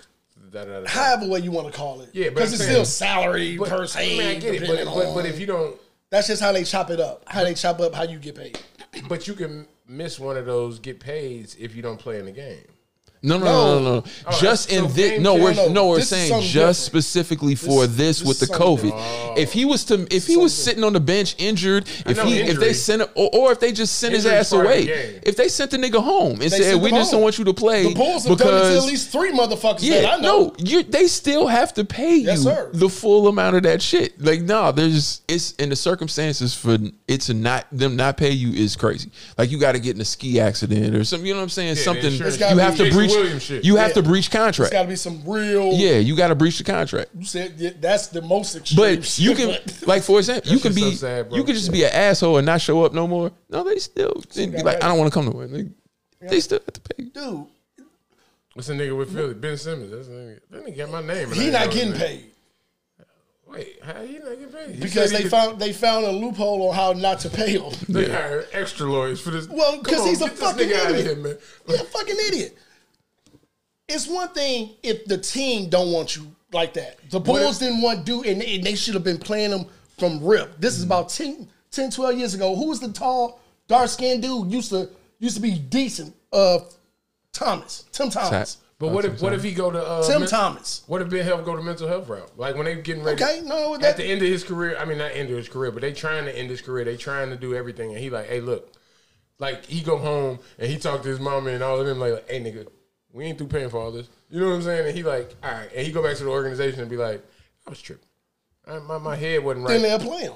da, 0.51 0.63
da, 0.65 0.71
da, 0.71 0.79
da. 0.81 0.87
However 0.89 1.27
way 1.27 1.39
you 1.41 1.51
want 1.51 1.67
to 1.71 1.73
call 1.77 2.01
it. 2.01 2.09
Yeah, 2.13 2.29
but 2.29 2.35
because 2.35 2.53
it's 2.53 2.63
saying- 2.63 2.71
still 2.73 2.85
salary 2.85 3.55
But, 3.57 3.69
per 3.69 3.85
I 3.95 3.99
mean, 4.07 4.21
I 4.21 4.35
get 4.39 4.55
it, 4.55 4.67
but, 4.67 4.85
but, 4.85 5.13
but 5.13 5.25
if 5.27 5.39
you 5.39 5.45
don't, 5.45 5.75
that's 6.13 6.27
just 6.27 6.43
how 6.43 6.51
they 6.51 6.63
chop 6.63 6.91
it 6.91 6.99
up. 6.99 7.23
How 7.25 7.43
they 7.43 7.55
chop 7.55 7.79
up 7.79 7.95
how 7.95 8.03
you 8.03 8.19
get 8.19 8.35
paid. 8.35 8.59
but 9.09 9.27
you 9.27 9.33
can 9.33 9.67
miss 9.87 10.19
one 10.19 10.37
of 10.37 10.45
those 10.45 10.77
get 10.77 10.99
pays 10.99 11.55
if 11.59 11.75
you 11.75 11.81
don't 11.81 11.97
play 11.99 12.19
in 12.19 12.25
the 12.25 12.31
game. 12.31 12.67
No, 13.25 13.37
no, 13.37 13.45
no, 13.45 13.79
no, 13.79 13.83
no. 13.99 14.03
Oh, 14.27 14.37
just 14.41 14.69
so 14.69 14.75
in 14.85 14.93
this, 14.93 15.21
no, 15.21 15.35
we're 15.35 15.53
No, 15.53 15.69
no, 15.69 15.87
we're 15.87 16.01
saying 16.01 16.41
just 16.41 16.53
different. 16.53 16.75
specifically 16.75 17.55
for 17.55 17.87
This- 17.87 18.03
this, 18.03 18.19
this 18.19 18.27
with 18.27 18.39
the 18.39 18.47
COVID. 18.47 19.37
If 19.37 19.53
he 19.53 19.63
was 19.63 19.85
to, 19.85 20.05
if 20.13 20.27
he 20.27 20.35
was 20.35 20.53
sitting 20.53 20.83
on 20.83 20.91
the 20.91 20.99
bench 20.99 21.35
injured, 21.37 21.87
if 22.05 22.21
he, 22.21 22.41
if 22.41 22.59
they 22.59 22.73
sent, 22.73 23.01
or, 23.15 23.29
or 23.33 23.51
if 23.53 23.61
they 23.61 23.71
just 23.71 23.97
sent 23.97 24.13
his 24.13 24.25
ass 24.25 24.49
part 24.49 24.65
of 24.65 24.71
the 24.71 24.77
away, 24.91 25.21
if 25.23 25.37
they 25.37 25.47
sent 25.47 25.71
the 25.71 25.77
nigga 25.77 26.03
home 26.03 26.33
and 26.41 26.41
They 26.41 26.49
said 26.49 26.81
we 26.81 26.89
just 26.89 27.11
home. 27.11 27.19
don't 27.19 27.21
want 27.23 27.37
you 27.37 27.45
to 27.45 27.53
play 27.53 27.83
The 27.87 27.93
Bulls 27.95 28.25
have 28.25 28.37
done 28.37 28.47
it 28.47 28.51
to 28.51 28.57
because 28.57 28.83
at 28.83 28.89
least 28.89 29.09
three 29.09 29.31
motherfuckers 29.31 29.83
yeah, 29.83 30.01
that 30.01 30.13
I 30.13 30.21
know. 30.21 30.47
no, 30.47 30.55
you 30.57 30.83
they 30.83 31.07
still 31.07 31.47
have 31.47 31.73
to 31.75 31.85
pay 31.85 32.15
you 32.15 32.27
Yes, 32.27 32.43
the 32.43 32.89
full 32.89 33.29
amount 33.29 33.55
of 33.55 33.63
that 33.63 33.81
shit. 33.81 34.21
Like, 34.21 34.41
no, 34.41 34.73
there's 34.73 35.21
it's 35.29 35.53
in 35.53 35.69
the 35.69 35.75
circumstances 35.77 36.53
for 36.53 36.77
it 37.07 37.21
to 37.21 37.33
not 37.33 37.67
them 37.71 37.95
not 37.95 38.17
pay 38.17 38.31
you 38.31 38.51
is 38.51 38.75
crazy. 38.75 39.11
Like, 39.37 39.49
you 39.49 39.59
got 39.59 39.73
to 39.73 39.79
get 39.79 39.95
in 39.95 40.01
a 40.01 40.05
ski 40.05 40.41
accident 40.41 40.93
or 40.93 41.03
something. 41.05 41.25
You 41.25 41.33
know 41.33 41.39
what 41.39 41.43
I'm 41.43 41.49
saying? 41.49 41.75
the 41.75 41.81
something 41.81 42.11
you 42.11 42.57
have 42.59 42.75
to 42.77 42.91
breach. 42.91 43.12
Williams 43.15 43.43
shit. 43.43 43.63
You 43.65 43.75
have 43.77 43.89
Yeah. 43.89 43.93
to 43.95 44.03
breach 44.03 44.25
It's 44.27 44.33
contract. 44.35 44.71
got 44.71 44.83
to 44.83 44.87
be 44.87 44.95
some 44.95 45.21
real. 45.27 45.73
Yeah, 45.73 45.97
you 45.97 46.15
got 46.15 46.29
to 46.29 46.35
breach 46.35 46.57
the 46.57 46.63
contract. 46.63 47.11
You 47.17 47.25
said 47.25 47.53
yeah, 47.57 47.71
that's 47.79 48.07
the 48.07 48.21
most 48.21 48.55
extreme. 48.55 48.77
But 48.99 49.19
you 49.19 49.35
can, 49.35 49.57
like 49.85 50.03
for 50.03 50.19
example, 50.19 50.51
you 50.51 50.59
can 50.59 50.73
shit's 50.73 50.83
so 50.83 50.89
be, 50.91 50.95
sad, 50.95 51.27
you 51.31 51.43
can 51.43 51.55
just 51.55 51.71
be 51.71 51.83
an 51.83 51.91
asshole 51.93 52.37
and 52.37 52.45
not 52.45 52.61
show 52.61 52.83
up 52.83 52.93
no 52.93 53.07
more. 53.07 53.31
No, 53.49 53.63
they 53.63 53.77
still 53.79 54.21
they'd 54.33 54.51
be 54.51 54.57
like, 54.57 54.65
right. 54.65 54.83
I 54.83 54.87
don't 54.87 54.97
want 54.97 55.11
to 55.11 55.13
come 55.19 55.29
to 55.31 55.35
work. 55.35 55.49
They, 55.51 55.69
they 56.27 56.39
still 56.39 56.59
have 56.65 56.73
to 56.73 56.81
pay. 56.81 57.03
dude, 57.05 57.45
What's 58.53 58.67
the 58.67 58.75
nigga 58.75 58.95
with 58.97 59.11
Philly? 59.13 59.33
Ben 59.33 59.57
Simmons. 59.57 59.91
That's 59.91 60.07
the 60.07 60.13
nigga. 60.13 60.39
That 60.51 60.65
nigga 60.65 60.77
got 60.77 60.89
my 60.91 61.01
name. 61.01 61.31
he 61.31 61.49
not 61.49 61.71
getting 61.71 61.93
paid 61.93 62.25
Wait, 63.47 63.77
how 63.83 64.01
he 64.01 64.13
not 64.17 64.29
getting 64.29 64.47
paid? 64.47 64.75
He 64.75 64.81
because 64.81 65.11
they 65.11 65.21
could- 65.23 65.31
found 65.31 65.59
they 65.59 65.73
found 65.73 66.05
a 66.05 66.11
loophole 66.11 66.69
on 66.69 66.75
how 66.75 66.93
not 66.93 67.19
to 67.19 67.29
pay 67.29 67.51
him. 67.59 67.71
They 67.87 68.09
hired 68.09 68.47
extra 68.51 68.87
lawyers 68.87 69.21
for 69.21 69.29
this. 69.29 69.47
Well, 69.47 69.77
because 69.77 70.05
he's 70.07 70.21
a 70.21 70.29
fucking 70.29 70.69
idiot. 70.69 71.05
here, 71.05 71.15
man. 71.17 71.37
He's 71.67 71.81
a 71.81 71.83
fucking 71.83 72.15
idiot. 72.29 72.57
It's 73.87 74.07
one 74.07 74.29
thing 74.29 74.71
if 74.81 75.05
the 75.05 75.17
team 75.17 75.69
don't 75.69 75.91
want 75.91 76.15
you 76.15 76.33
like 76.51 76.73
that. 76.73 76.97
The 77.09 77.19
Bulls 77.19 77.59
didn't 77.59 77.81
want 77.81 78.05
do, 78.05 78.23
and, 78.23 78.41
and 78.41 78.63
they 78.63 78.75
should 78.75 78.93
have 78.93 79.03
been 79.03 79.17
playing 79.17 79.51
them 79.51 79.65
from 79.97 80.23
rip. 80.23 80.59
This 80.59 80.77
is 80.77 80.83
about 80.83 81.09
10, 81.09 81.47
10 81.71 81.91
12 81.91 82.17
years 82.17 82.33
ago. 82.33 82.55
Who 82.55 82.69
was 82.69 82.79
the 82.79 82.91
tall, 82.91 83.39
dark 83.67 83.89
skinned 83.89 84.21
dude 84.21 84.51
used 84.51 84.69
to 84.69 84.89
used 85.19 85.35
to 85.35 85.41
be 85.41 85.57
decent? 85.57 86.15
Uh, 86.31 86.59
Thomas, 87.33 87.85
Tim 87.91 88.09
Thomas, 88.09 88.57
But 88.77 88.89
what 88.89 89.05
if 89.05 89.21
what 89.21 89.33
if 89.33 89.43
he 89.43 89.51
go 89.53 89.71
to 89.71 89.83
uh, 89.83 90.03
Tim 90.03 90.21
men- 90.21 90.29
Thomas. 90.29 90.83
What 90.87 91.01
if 91.01 91.09
Ben 91.09 91.25
Health 91.25 91.45
go 91.45 91.55
to 91.55 91.61
mental 91.61 91.87
health 91.87 92.07
route? 92.07 92.31
Like 92.37 92.55
when 92.55 92.65
they 92.65 92.75
getting 92.75 93.03
ready. 93.03 93.21
Okay, 93.23 93.41
no, 93.43 93.75
at 93.75 93.97
the 93.97 94.05
end 94.05 94.21
of 94.21 94.27
his 94.27 94.43
career, 94.43 94.77
I 94.77 94.85
mean 94.85 94.99
not 94.99 95.11
end 95.13 95.29
of 95.29 95.37
his 95.37 95.49
career, 95.49 95.71
but 95.71 95.81
they 95.81 95.93
trying 95.93 96.25
to 96.25 96.37
end 96.37 96.49
his 96.49 96.61
career. 96.61 96.85
They 96.85 96.95
trying 96.95 97.29
to 97.31 97.35
do 97.35 97.55
everything, 97.55 97.89
and 97.91 97.99
he 97.99 98.09
like, 98.09 98.27
hey, 98.27 98.39
look, 98.39 98.71
like 99.39 99.65
he 99.65 99.81
go 99.81 99.97
home 99.97 100.39
and 100.59 100.69
he 100.69 100.77
talk 100.77 101.01
to 101.03 101.09
his 101.09 101.19
mama 101.19 101.49
and 101.49 101.63
all 101.63 101.79
of 101.79 101.85
them 101.85 101.99
like, 101.99 102.29
hey, 102.29 102.39
nigga, 102.39 102.67
we 103.13 103.23
ain't 103.25 103.37
through 103.37 103.47
paying 103.47 103.69
for 103.69 103.77
all 103.79 103.91
this. 103.91 104.07
You 104.29 104.41
know 104.41 104.49
what 104.49 104.55
I'm 104.55 104.61
saying? 104.63 104.87
And 104.87 104.97
he 104.97 105.03
like, 105.03 105.33
all 105.43 105.51
right, 105.51 105.69
and 105.73 105.85
he 105.85 105.93
go 105.93 106.03
back 106.03 106.17
to 106.17 106.23
the 106.23 106.29
organization 106.29 106.81
and 106.81 106.89
be 106.89 106.97
like, 106.97 107.23
I 107.65 107.69
was 107.69 107.81
tripping. 107.81 108.03
I, 108.67 108.79
my 108.79 108.97
my 108.97 109.15
head 109.15 109.43
wasn't 109.43 109.65
right. 109.65 109.73
Then 109.79 109.83
right, 109.91 109.99
they'll 109.99 110.09
play 110.11 110.21
him. 110.23 110.33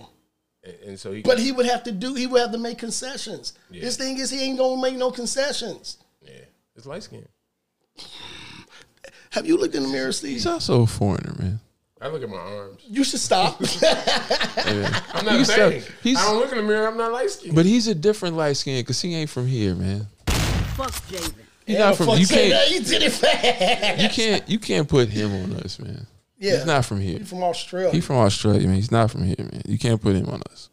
and, 0.64 0.76
and 0.90 1.00
so 1.00 1.12
he. 1.12 1.22
But 1.24 1.40
he 1.40 1.52
would 1.52 1.66
have 1.66 1.84
to 1.84 1.92
do. 1.92 2.14
He 2.14 2.28
would 2.28 2.40
have 2.42 2.52
to 2.52 2.58
make 2.58 2.78
concessions. 2.78 3.54
Yeah. 3.72 3.82
His 3.82 3.98
thing 3.98 4.18
is 4.18 4.30
he 4.30 4.42
ain't 4.44 4.58
gonna 4.58 4.82
make 4.82 4.96
no 4.96 5.12
concessions. 5.12 5.98
yeah, 6.22 6.32
it's 6.76 6.86
light 6.86 7.04
skin. 7.04 7.28
Have 9.32 9.46
you 9.46 9.58
looked 9.58 9.76
in 9.76 9.84
the 9.84 9.90
mirror, 9.90 10.12
Steve? 10.12 10.34
He's 10.34 10.46
also 10.48 10.84
a 10.84 10.88
foreigner, 10.88 11.36
man. 11.38 11.60
I 12.00 12.08
look 12.10 12.22
at 12.22 12.30
my 12.30 12.38
arms. 12.38 12.82
You 12.88 13.04
should 13.04 13.20
stop. 13.20 13.60
I'm 13.84 15.26
not 15.26 15.36
He's 15.38 15.48
saying. 15.48 15.82
so- 15.82 15.92
he's- 16.04 16.18
I 16.20 16.26
don't 16.32 16.38
look 16.40 16.52
in 16.52 16.58
the 16.58 16.64
mirror. 16.64 16.88
I'm 16.88 16.98
not 16.98 17.12
light 17.12 17.30
skinned. 17.32 17.56
But 17.56 17.66
he's 17.66 17.88
a 17.88 17.96
different 17.96 18.36
light 18.36 18.54
skin 18.58 18.82
because 18.82 19.02
he 19.02 19.16
ain't 19.16 19.30
from 19.32 19.48
here, 19.48 19.74
man. 19.74 20.06
Fuck 20.76 20.92
Javen. 21.08 21.34
He's 21.68 21.76
Yeah, 21.78 21.86
not 21.90 21.98
from. 21.98 22.06
fuck 22.08 22.20
You 22.20 22.26
can't. 22.28 22.68
He 22.70 22.80
did 22.80 23.04
it 23.04 23.12
fast. 23.12 24.02
You 24.02 24.10
can't. 24.10 24.50
You 24.50 24.58
can't 24.58 24.88
put 24.88 25.10
him 25.10 25.32
on 25.44 25.54
us, 25.58 25.78
man. 25.80 26.08
Yeah, 26.40 26.56
He's 26.58 26.66
not 26.66 26.86
from 26.86 27.00
here. 27.02 27.20
He's 27.20 27.30
from 27.30 27.44
Australia. 27.44 27.92
He's 27.92 28.06
from 28.06 28.16
Australia, 28.18 28.66
man. 28.68 28.76
He's 28.78 28.92
not 28.92 29.12
from 29.12 29.24
here, 29.26 29.36
man. 29.40 29.62
You 29.68 29.78
can't 29.78 30.02
put 30.02 30.16
him 30.16 30.30
on 30.30 30.42
us. 30.52 30.70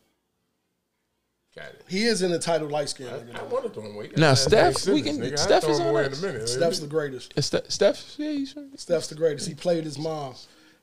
Got 1.56 1.66
it. 1.66 1.84
he 1.88 2.04
is 2.04 2.22
an 2.22 2.32
entitled 2.32 2.70
light 2.72 2.88
skin. 2.88 3.08
I, 3.08 3.40
I 3.40 3.42
want 3.44 3.64
to 3.64 3.70
throw 3.70 3.84
him 3.84 3.94
away. 3.94 4.10
Now, 4.16 4.34
Steph, 4.34 4.86
we 4.86 5.02
can- 5.02 5.18
nigga. 5.18 5.38
Steph 5.38 5.68
is 5.68 5.78
on 5.80 5.88
away 5.88 6.04
us. 6.04 6.18
in 6.22 6.28
a 6.28 6.32
minute. 6.32 6.48
Steph's 6.48 6.80
the 6.80 6.86
greatest. 6.86 7.32
Is 7.36 7.46
Steph, 7.46 7.66
Steph 7.70 8.14
yeah, 8.18 8.30
he's 8.30 8.52
from. 8.52 8.70
Steph's 8.76 9.08
the 9.08 9.14
greatest. 9.14 9.48
He 9.48 9.54
played 9.54 9.84
his 9.84 9.98
mom. 9.98 10.34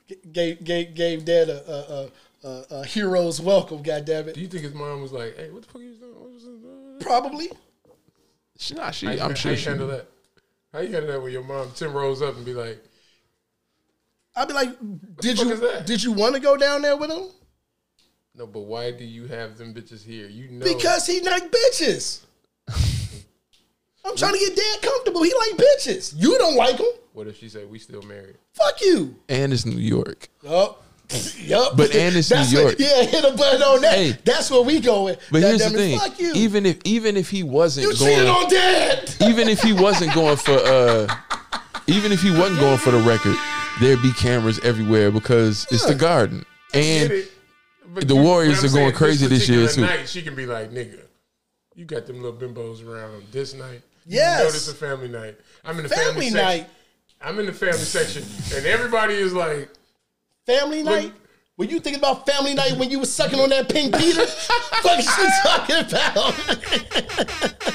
G- 0.08 0.16
Gave 0.32 0.64
gave 0.64 0.94
gave 0.96 1.26
dad 1.26 1.50
a 1.50 1.70
a, 1.70 1.74
a, 1.94 2.48
a, 2.50 2.66
a 2.82 2.86
hero's 2.86 3.40
welcome. 3.42 3.82
God 3.84 4.06
damn 4.06 4.32
Do 4.32 4.40
you 4.42 4.48
think 4.48 4.64
his 4.64 4.74
mom 4.74 5.02
was 5.02 5.12
like, 5.12 5.36
"Hey, 5.38 5.52
what 5.52 5.62
the 5.62 5.68
fuck 5.68 5.82
are 5.82 5.84
you 5.84 5.94
doing? 5.96 6.14
What 6.16 6.32
was 6.32 6.44
this? 6.44 7.04
Probably. 7.06 7.50
She, 8.62 8.76
not 8.76 8.94
she, 8.94 9.08
How 9.08 9.12
you, 9.14 9.20
I'm 9.22 9.30
how 9.30 9.36
sure 9.36 9.52
you 9.54 9.58
she. 9.58 9.70
handle 9.70 9.88
that? 9.88 10.06
How 10.72 10.80
you 10.82 10.92
handle 10.94 11.12
that 11.12 11.22
when 11.22 11.32
your 11.34 11.44
mom 11.44 11.72
Tim 11.76 11.94
rolls 11.94 12.22
up 12.22 12.36
and 12.38 12.46
be 12.46 12.54
like, 12.54 12.80
I'd 14.36 14.48
be 14.48 14.54
like, 14.54 14.70
did 15.20 15.38
fuck 15.38 15.48
you 15.48 15.56
that? 15.58 15.88
did 15.88 16.04
you 16.04 16.12
want 16.12 16.36
to 16.36 16.40
go 16.42 16.56
down 16.56 16.84
there 16.84 16.96
with 16.96 17.10
him? 17.10 17.24
"No, 18.36 18.46
but 18.48 18.62
why 18.62 18.92
do 18.92 19.04
you 19.04 19.26
have 19.26 19.58
them 19.58 19.74
bitches 19.74 20.04
here? 20.06 20.28
You 20.28 20.50
know, 20.52 20.64
Because 20.64 21.08
he 21.08 21.20
like 21.22 21.52
bitches. 21.52 22.22
I'm 24.06 24.16
trying 24.16 24.34
to 24.34 24.40
get 24.40 24.56
dad 24.56 24.82
comfortable. 24.82 25.24
He 25.24 25.34
like 25.34 25.58
bitches. 25.60 26.14
You 26.16 26.38
don't 26.38 26.56
like 26.56 26.78
him. 26.78 26.86
what 27.14 27.28
if 27.28 27.38
she 27.38 27.50
said 27.50 27.70
we 27.70 27.78
still 27.80 28.02
married? 28.04 28.36
Fuck 28.54 28.80
you. 28.82 29.16
And 29.28 29.52
it's 29.54 29.66
New 29.66 29.78
York. 29.80 30.30
Yup. 30.44 30.82
Yup. 31.40 31.76
But 31.78 31.94
and 31.96 32.16
it's 32.16 32.30
That's 32.30 32.52
New 32.52 32.64
what- 32.64 32.80
York. 32.80 32.92
yeah, 32.92 33.04
hit 33.04 33.24
a 33.24 33.36
button 33.36 33.62
on 33.62 33.82
that. 33.82 33.94
Hey. 33.94 34.18
That's 34.24 34.50
where 34.52 34.62
we 34.62 34.80
going. 34.80 35.16
But 35.32 35.42
God 35.42 35.48
here's 35.48 35.64
the 35.64 35.78
thing: 35.78 36.00
Fuck 36.00 36.20
you. 36.20 36.34
even 36.34 36.66
if 36.66 36.78
even 36.86 37.18
if 37.18 37.30
he 37.30 37.44
wasn't 37.44 37.88
you 37.88 37.94
cheated 37.94 38.26
going, 38.26 38.28
on 38.30 38.50
dad. 38.50 39.14
even 39.22 39.48
if 39.50 39.62
he 39.62 39.74
wasn't 39.74 40.14
going 40.14 40.38
for, 40.38 40.52
uh 40.54 41.08
even 41.88 42.12
if 42.12 42.22
he 42.22 42.32
wasn't 42.32 42.60
going 42.60 42.78
for 42.78 42.92
the 42.92 43.00
record, 43.02 43.36
there'd 43.82 44.02
be 44.02 44.14
cameras 44.14 44.60
everywhere 44.64 45.12
because 45.12 45.66
it's 45.72 45.86
the 45.86 45.96
Garden. 45.96 46.46
And? 46.74 47.26
But 47.94 48.08
the 48.08 48.16
Warriors 48.16 48.62
but 48.62 48.70
I'm 48.70 48.70
are 48.70 48.78
going 48.80 48.86
saying 48.86 48.96
crazy 48.96 49.28
this 49.28 49.50
year, 49.50 49.68
too. 49.68 49.82
Night, 49.82 50.08
she 50.08 50.22
can 50.22 50.34
be 50.36 50.46
like, 50.46 50.72
"Nigga, 50.72 51.02
you 51.76 51.84
got 51.84 52.06
them 52.06 52.22
little 52.22 52.40
bimbos 52.40 52.88
around 52.88 53.16
on 53.16 53.24
this 53.32 53.54
night. 53.54 53.82
Yes. 54.06 54.40
you 54.40 54.46
know 54.46 54.52
this 54.52 54.68
is 54.68 54.70
a 54.70 54.76
family 54.76 55.10
night. 55.10 55.36
I'm 55.66 55.76
in 55.78 55.84
the 55.84 55.90
family, 55.90 56.06
Family 56.06 56.30
section. 56.30 56.46
night. 56.48 56.70
I'm 57.22 57.38
in 57.40 57.46
the 57.48 57.52
family 57.54 57.78
section, 57.80 58.24
and 58.56 58.66
everybody 58.66 59.16
is 59.16 59.34
like." 59.34 59.70
Family 60.46 60.84
night. 60.84 61.14
Were 61.58 61.66
you 61.66 61.80
thinking 61.80 62.00
about 62.00 62.26
family 62.26 62.54
night 62.56 62.78
when 62.78 62.90
you 62.90 63.00
was 63.00 63.14
sucking 63.14 63.40
on 63.40 63.50
that 63.50 63.70
pink 63.70 63.96
Peter? 63.96 64.26
Fuck 64.26 65.00
is 65.00 65.18
you 65.18 65.30
talking 65.44 65.76
about? 65.86 66.34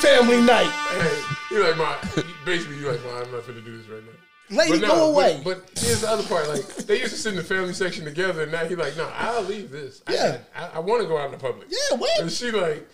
family 0.00 0.40
night. 0.40 0.70
Hey, 0.90 1.22
you're 1.50 1.66
like 1.66 1.76
my 1.76 1.96
basically 2.44 2.78
you're 2.78 2.92
like 2.92 3.04
my 3.04 3.22
I'm 3.22 3.32
not 3.32 3.46
gonna 3.46 3.60
do 3.60 3.76
this 3.76 3.88
right 3.88 4.02
now. 4.04 4.56
Lady, 4.56 4.78
go 4.78 5.10
away. 5.12 5.40
But, 5.44 5.66
but 5.74 5.78
here's 5.78 6.00
the 6.02 6.08
other 6.08 6.22
part. 6.22 6.48
Like 6.48 6.64
they 6.86 7.00
used 7.00 7.12
to 7.12 7.18
sit 7.20 7.30
in 7.30 7.36
the 7.36 7.42
family 7.44 7.72
section 7.74 8.04
together, 8.04 8.44
and 8.44 8.52
now 8.52 8.64
he 8.64 8.76
like, 8.76 8.96
no, 8.96 9.10
I'll 9.14 9.42
leave 9.42 9.70
this. 9.70 10.02
Yeah. 10.08 10.38
I, 10.56 10.68
I 10.74 10.78
want 10.78 11.02
to 11.02 11.08
go 11.08 11.18
out 11.18 11.26
in 11.26 11.32
the 11.32 11.38
public. 11.38 11.68
Yeah, 11.70 11.96
what? 11.98 12.20
And 12.20 12.30
she 12.30 12.50
like, 12.50 12.88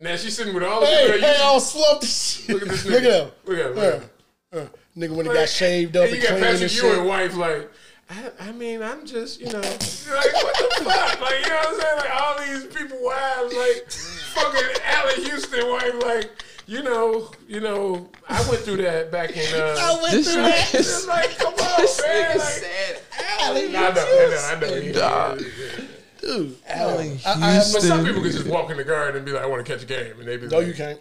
now 0.00 0.16
she's 0.16 0.34
sitting 0.36 0.54
with 0.54 0.64
all 0.64 0.80
the 0.80 0.86
Hey, 0.86 1.06
people. 1.06 1.20
that 1.20 1.26
hey, 1.26 1.32
used- 1.32 1.42
I'll 1.44 1.60
slump 1.60 2.00
this 2.00 2.42
shit. 2.46 2.48
Look 2.54 2.62
at 2.62 2.68
this 2.68 2.84
nigga. 2.86 2.90
Look 2.90 3.04
at 3.04 3.10
him. 3.12 3.30
Look 3.44 3.58
at 3.58 3.66
him. 3.66 3.74
Look 3.74 3.84
at 3.84 4.02
him. 4.02 4.10
Uh, 4.52 4.66
nigga 4.96 5.10
when 5.16 5.26
he 5.26 5.28
Like, 5.28 5.34
got 5.38 5.48
shaved 5.48 5.96
up 5.96 6.04
and 6.06 6.14
and, 6.14 6.22
you 6.22 6.28
got 6.28 6.38
clean 6.38 6.42
Patrick 6.52 6.62
and 6.62 6.72
Ewing 6.82 7.04
wife 7.06 7.36
like. 7.36 7.70
I, 8.10 8.30
I 8.48 8.52
mean, 8.52 8.82
I'm 8.82 9.06
just, 9.06 9.40
you 9.40 9.46
know, 9.46 9.60
like 9.60 9.62
what 9.62 10.56
the 10.58 10.84
fuck, 10.84 11.20
like 11.20 11.44
you 11.44 11.48
know 11.48 11.56
what 11.56 11.68
I'm 11.68 11.80
saying? 11.80 11.96
Like 11.98 12.20
all 12.20 12.38
these 12.44 12.66
people 12.74 12.98
wives, 13.00 13.54
like 13.54 13.90
fucking 13.90 14.82
Allan 14.84 15.24
Houston 15.24 15.68
wife, 15.68 16.02
like 16.04 16.30
you 16.66 16.82
know, 16.82 17.30
you 17.48 17.60
know, 17.60 18.08
I 18.28 18.40
went 18.48 18.62
through 18.62 18.78
that 18.78 19.10
back 19.12 19.30
in. 19.36 19.54
Uh, 19.54 19.76
I 19.78 19.98
went 20.02 20.12
This 20.12 20.32
through 20.32 20.42
nigga 20.42 20.72
that. 20.72 20.74
it's 20.74 21.06
like, 21.06 21.36
come 21.38 21.54
on, 21.54 21.86
man. 22.08 22.38
Like, 22.38 23.02
Allan 23.40 23.68
I 23.68 23.72
know, 23.72 23.78
I 23.78 23.92
know, 23.92 24.02
I 24.02 24.60
know. 24.60 24.66
Houston. 24.66 24.84
yeah, 24.84 24.92
Dog. 24.92 25.40
yeah, 25.40 25.46
yeah. 25.78 25.84
Dude, 26.20 26.56
Allan 26.68 27.18
I- 27.26 27.30
I 27.30 27.32
have- 27.52 27.52
Houston. 27.64 27.72
But 27.72 27.82
some 27.82 28.04
people 28.04 28.22
can 28.22 28.30
just 28.32 28.46
walk 28.46 28.70
in 28.70 28.76
the 28.76 28.84
garden 28.84 29.16
and 29.16 29.24
be 29.26 29.32
like, 29.32 29.42
I 29.42 29.46
want 29.46 29.64
to 29.64 29.72
catch 29.72 29.82
a 29.82 29.86
game, 29.86 30.18
and 30.18 30.26
they 30.28 30.36
be 30.36 30.46
no, 30.48 30.58
like, 30.58 30.62
No, 30.66 30.68
you 30.68 30.74
can't. 30.74 31.00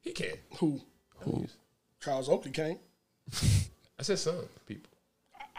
He 0.00 0.12
can't. 0.12 0.38
Who? 0.58 0.80
Who? 1.20 1.46
Charles 2.00 2.28
Oakley 2.28 2.50
can't. 2.52 2.78
I 3.98 4.02
said 4.02 4.18
some 4.20 4.36
people. 4.66 4.88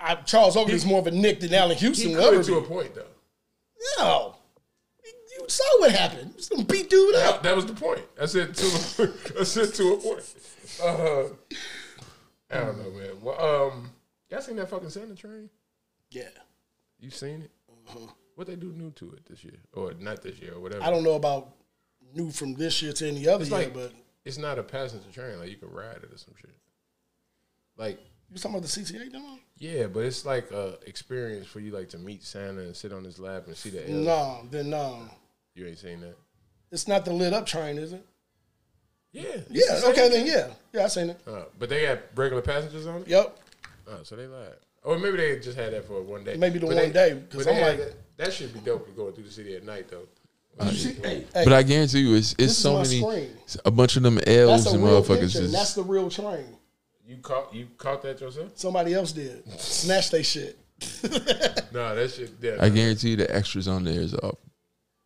I, 0.01 0.15
Charles 0.15 0.55
is 0.55 0.85
more 0.85 0.99
of 0.99 1.07
a 1.07 1.11
Knick 1.11 1.39
than 1.39 1.53
Allan 1.53 1.77
Houston 1.77 2.09
He 2.09 2.15
could 2.15 2.45
to 2.45 2.57
a 2.57 2.61
point 2.61 2.95
though. 2.95 3.05
No. 3.97 4.35
You 5.05 5.45
saw 5.47 5.63
what 5.80 5.91
happened. 5.91 6.34
He's 6.35 6.49
gonna 6.49 6.65
beat 6.65 6.89
dude 6.89 7.15
up. 7.15 7.43
that 7.43 7.55
was 7.55 7.65
the 7.65 7.73
point. 7.73 8.01
I 8.21 8.26
said 8.26 8.55
to. 8.55 9.13
I 9.39 9.43
said 9.43 9.73
to 9.76 9.93
a 9.93 9.97
point. 9.97 10.23
Uh, 10.84 11.23
I 12.51 12.65
don't 12.65 12.77
know, 12.77 12.91
man. 12.91 13.21
Well, 13.21 13.67
um, 13.71 13.89
y'all 14.30 14.41
seen 14.41 14.55
that 14.57 14.69
fucking 14.69 14.89
Santa 14.89 15.15
train? 15.15 15.49
Yeah. 16.11 16.30
You 16.99 17.09
seen 17.09 17.43
it? 17.43 17.51
What 18.35 18.47
they 18.47 18.55
do 18.55 18.71
new 18.71 18.91
to 18.91 19.11
it 19.11 19.26
this 19.26 19.43
year, 19.43 19.57
or 19.73 19.93
not 19.99 20.21
this 20.21 20.39
year, 20.39 20.53
or 20.53 20.61
whatever? 20.61 20.84
I 20.84 20.89
don't 20.89 21.03
know 21.03 21.15
about 21.15 21.49
new 22.15 22.31
from 22.31 22.53
this 22.53 22.81
year 22.81 22.93
to 22.93 23.07
any 23.07 23.27
other 23.27 23.41
It's 23.41 23.51
year, 23.51 23.59
like, 23.61 23.73
but 23.73 23.91
it's 24.26 24.38
not 24.38 24.59
a 24.59 24.63
passenger 24.63 25.09
train. 25.11 25.39
Like 25.39 25.49
you 25.49 25.57
can 25.57 25.71
ride 25.71 25.97
it 25.97 26.13
or 26.13 26.17
some 26.17 26.34
shit. 26.39 26.51
Like 27.80 27.99
you 28.30 28.38
talking 28.38 28.57
about 28.57 28.68
the 28.69 28.81
CTA 28.81 29.11
demo? 29.11 29.39
yeah, 29.57 29.88
but 29.88 30.01
it's 30.03 30.26
like 30.26 30.51
a 30.51 30.77
experience 30.85 31.47
for 31.47 31.60
you, 31.60 31.72
like 31.72 31.89
to 31.89 31.97
meet 31.97 32.23
Santa 32.23 32.61
and 32.61 32.76
sit 32.76 32.93
on 32.93 33.03
his 33.03 33.18
lap 33.19 33.47
and 33.47 33.56
see 33.57 33.69
the 33.72 33.80
elves. 33.81 34.06
No, 34.06 34.41
then 34.51 34.69
no. 34.69 35.06
You 35.56 35.65
ain't 35.65 35.80
seen 35.80 36.01
that? 36.01 36.15
It's 36.72 36.88
not 36.88 37.06
the 37.06 37.14
lit 37.14 37.34
up 37.34 37.45
train, 37.47 37.77
is 37.80 37.93
it? 37.93 38.06
Yeah. 39.11 39.23
Yeah, 39.49 39.80
the 39.80 39.88
okay, 39.88 40.10
thing. 40.10 40.26
then 40.26 40.27
yeah. 40.27 40.53
Yeah, 40.73 40.85
I 40.85 40.88
seen 40.89 41.10
it. 41.10 41.19
Uh, 41.26 41.45
but 41.57 41.69
they 41.69 41.88
got 41.88 41.99
regular 42.15 42.43
passengers 42.43 42.85
on 42.85 43.01
it. 43.01 43.07
Yep. 43.07 43.38
Oh, 43.88 43.99
so 44.03 44.15
they 44.15 44.27
lied. 44.27 44.53
Or 44.84 44.99
maybe 44.99 45.18
they 45.18 45.39
just 45.39 45.57
had 45.57 45.73
that 45.73 45.85
for 45.88 46.01
one 46.03 46.23
day. 46.23 46.35
Maybe 46.38 46.60
the 46.60 46.68
But 46.68 46.76
one 46.76 46.91
day, 46.91 47.11
'cause 47.30 47.43
but 47.43 47.45
they 47.45 47.56
I'm 47.57 47.61
like- 47.61 47.77
that, 47.80 47.95
that 48.18 48.34
should 48.34 48.53
be 48.53 48.60
dope 48.60 48.95
going 48.95 49.14
through 49.14 49.23
the 49.23 49.31
city 49.31 49.56
at 49.56 49.65
night 49.65 49.88
though. 49.89 50.07
Hey, 50.61 51.26
But 51.34 51.53
I 51.53 51.64
guarantee 51.64 51.99
you, 52.01 52.15
it's 52.15 52.35
it's 52.38 52.57
so 52.57 52.77
many, 52.81 52.99
screen. 52.99 53.30
a 53.64 53.72
bunch 53.72 53.95
of 53.95 54.03
them 54.03 54.15
that's 54.15 54.27
elves 54.30 54.65
and 54.68 54.84
motherfuckers. 54.84 55.19
picture. 55.22 55.39
and 55.45 55.53
That's 55.53 55.73
the 55.73 55.84
real 55.84 56.10
train. 56.10 56.57
You 57.10 57.18
caught 57.18 57.53
you 57.53 57.68
caught 57.77 58.03
that 58.03 58.22
yourself? 58.22 58.52
Somebody 58.56 58.94
else 58.94 59.11
did. 59.11 59.44
Snatch 59.60 60.11
they 60.11 60.22
shit. 60.23 60.57
No, 61.72 61.94
that 61.95 62.11
shit. 62.11 62.31
Yeah, 62.41 62.57
I 62.60 62.69
guarantee 62.69 63.11
you, 63.11 63.15
the 63.18 63.36
extras 63.36 63.68
on 63.68 63.84
there 63.84 63.99
is 63.99 64.14
all 64.14 64.40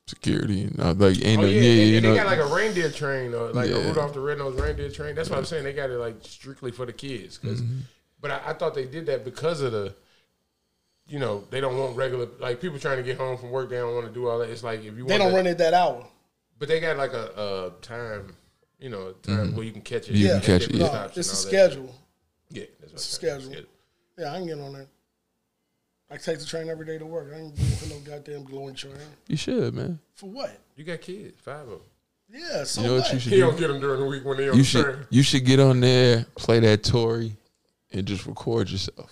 security 0.08 0.64
and 0.64 0.80
uh, 0.80 0.94
like 0.94 1.24
ain't 1.26 1.40
Oh 1.40 1.44
no, 1.44 1.48
yeah, 1.48 1.62
yeah, 1.62 1.72
and, 1.72 1.90
you 1.90 1.98
and 1.98 2.04
know. 2.06 2.12
they 2.12 2.18
got 2.18 2.26
like 2.28 2.40
a 2.40 2.54
reindeer 2.54 2.90
train 2.92 3.34
or 3.34 3.52
like 3.54 3.70
a 3.70 3.80
Rudolph 3.80 4.14
the 4.14 4.20
Red-Nosed 4.20 4.60
Reindeer 4.60 4.90
train. 4.90 5.16
That's 5.16 5.30
what 5.30 5.40
I'm 5.40 5.46
saying. 5.46 5.64
They 5.64 5.74
got 5.74 5.90
it 5.90 5.98
like 5.98 6.16
strictly 6.22 6.72
for 6.72 6.86
the 6.86 6.94
kids. 6.94 7.38
'cause- 7.38 7.62
Mm-hmm. 7.62 7.80
But 8.22 8.32
I, 8.32 8.42
I 8.48 8.54
thought 8.54 8.74
they 8.76 8.86
did 8.86 9.06
that 9.08 9.26
because 9.26 9.60
of 9.62 9.74
the, 9.74 9.94
you 11.08 11.20
know, 11.20 11.44
they 11.52 11.60
don't 11.60 11.78
want 11.78 11.98
regular 11.98 12.28
like 12.40 12.62
people 12.62 12.80
trying 12.80 12.98
to 12.98 13.04
get 13.04 13.18
home 13.18 13.38
from 13.38 13.52
work. 13.52 13.70
They 13.70 13.76
don't 13.78 13.94
want 13.94 14.08
to 14.08 14.14
do 14.14 14.28
all 14.30 14.40
that. 14.40 14.50
It's 14.50 14.64
like 14.64 14.80
if 14.80 14.86
you 14.86 14.92
They 14.94 15.02
want 15.04 15.20
don't 15.24 15.30
to- 15.32 15.36
run 15.36 15.48
it 15.48 15.58
that 15.58 15.74
hour. 15.74 16.06
But 16.60 16.68
they 16.70 16.80
got 16.80 16.96
like 16.98 17.12
a, 17.14 17.72
a 17.76 17.82
time, 17.82 18.36
you 18.84 18.90
know, 18.90 19.08
a 19.08 19.14
time 19.26 19.56
where 19.56 19.64
you 19.66 19.72
can 19.72 19.82
catch 19.82 20.10
it. 20.10 20.14
Mm-hmm. 20.14 20.18
You 20.24 20.32
and 20.34 20.44
can 20.44 20.60
catch 20.60 20.70
it, 20.70 20.76
yeah. 20.76 20.80
No, 20.80 20.86
stops 20.88 21.18
it's 21.18 21.48
a 21.48 21.48
and 21.48 21.56
all 21.56 21.68
that 21.68 21.72
schedule. 21.72 21.96
Yeah, 22.50 22.64
that's 22.82 22.94
It's 22.94 23.18
I'm 23.24 23.28
a 23.30 23.32
saying. 23.40 23.42
schedule. 23.42 23.70
Yeah, 24.20 24.32
I 24.34 24.38
can 24.38 24.48
get 24.48 24.60
on 24.60 24.74
there. 24.74 24.88
I 26.12 26.18
take 26.18 26.40
the 26.40 26.46
train 26.46 26.70
every 26.70 26.86
day 26.86 26.98
to 27.00 27.06
work. 27.06 27.32
I 27.34 27.40
ain't 27.40 27.58
looking 27.58 27.66
for 27.78 27.90
no 27.90 28.00
goddamn 28.02 28.44
glowing 28.44 28.76
train. 28.76 28.94
you 29.28 29.38
should, 29.38 29.74
man. 29.74 30.00
For 30.16 30.30
what? 30.30 30.60
You 30.76 30.84
got 30.84 31.00
kids, 31.02 31.40
five 31.42 31.62
of 31.62 31.70
them. 31.70 31.80
Yeah, 32.30 32.64
so 32.66 32.82
You 32.82 32.88
know 32.88 32.94
what? 32.96 33.04
what 33.04 33.14
you 33.14 33.20
should 33.20 33.32
He 33.32 33.38
do? 33.40 33.46
don't 33.46 33.58
get 33.60 33.68
them 33.70 33.80
during 33.80 34.00
the 34.02 34.06
week 34.06 34.26
when 34.26 34.38
they 34.38 34.50
on 34.50 34.58
You 34.58 34.64
the 34.64 34.70
train. 34.70 34.84
should 34.84 35.08
you 35.10 35.24
should 35.24 35.46
get 35.46 35.60
on 35.60 35.80
there, 35.80 36.26
play 36.36 36.60
that 36.60 36.84
Tory, 36.84 37.38
and 37.92 38.06
just 38.06 38.26
record 38.28 38.70
yourself. 38.70 39.12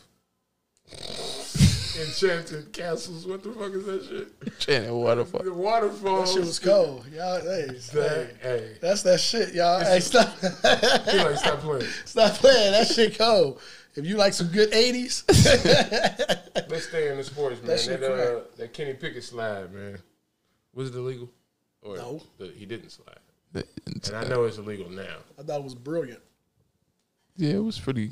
Enchanted 2.00 2.72
castles. 2.74 3.26
What 3.26 3.44
the 3.44 3.52
fuck 3.52 3.72
is 3.74 3.86
that 3.86 4.06
shit? 4.06 4.60
Chanting 4.60 4.94
waterfall. 4.94 5.44
The 5.44 5.54
waterfalls. 5.54 6.30
That 6.34 6.40
shit 6.40 6.46
was 6.48 6.60
cold. 6.60 7.06
Y'all, 7.14 7.42
hey, 7.42 7.68
hey, 7.68 7.78
That, 7.94 8.36
hey, 8.42 8.78
that's 8.82 9.02
that 9.04 9.20
shit, 9.20 9.54
y'all. 9.54 9.80
Hey, 9.82 10.00
stop, 10.00 10.30
he 10.40 11.18
like 11.18 11.36
stop 11.38 11.60
playing. 11.60 11.86
stop 12.06 12.34
playing. 12.36 12.72
That 12.72 12.88
shit 12.88 13.18
cold. 13.18 13.60
If 13.96 14.06
you 14.06 14.16
like 14.16 14.34
some 14.34 14.48
good 14.48 14.72
'80s, 14.72 15.24
Let's 16.70 16.88
stay 16.88 17.10
in 17.12 17.18
the 17.18 17.24
sports, 17.24 17.58
man. 17.62 17.68
That 17.68 18.00
That 18.00 18.12
uh, 18.38 18.42
that 18.58 18.74
Kenny 18.74 18.94
Pickett 18.94 19.24
slide, 19.24 19.74
man. 19.74 19.98
Was 20.74 20.90
it 20.90 20.96
illegal? 20.96 21.30
Or 21.82 21.98
No. 21.98 22.22
the, 22.38 22.48
he 22.48 22.66
didn't 22.66 22.92
slide. 22.92 23.18
And, 23.54 23.66
And 24.08 24.16
I 24.16 24.24
know 24.30 24.46
it's 24.46 24.58
illegal 24.58 24.90
now. 24.90 25.18
I 25.38 25.44
thought 25.44 25.60
it 25.60 25.64
was 25.64 25.76
brilliant. 25.76 26.22
yeah, 27.36 27.56
it 27.56 27.64
was 27.64 27.78
pretty. 27.78 28.12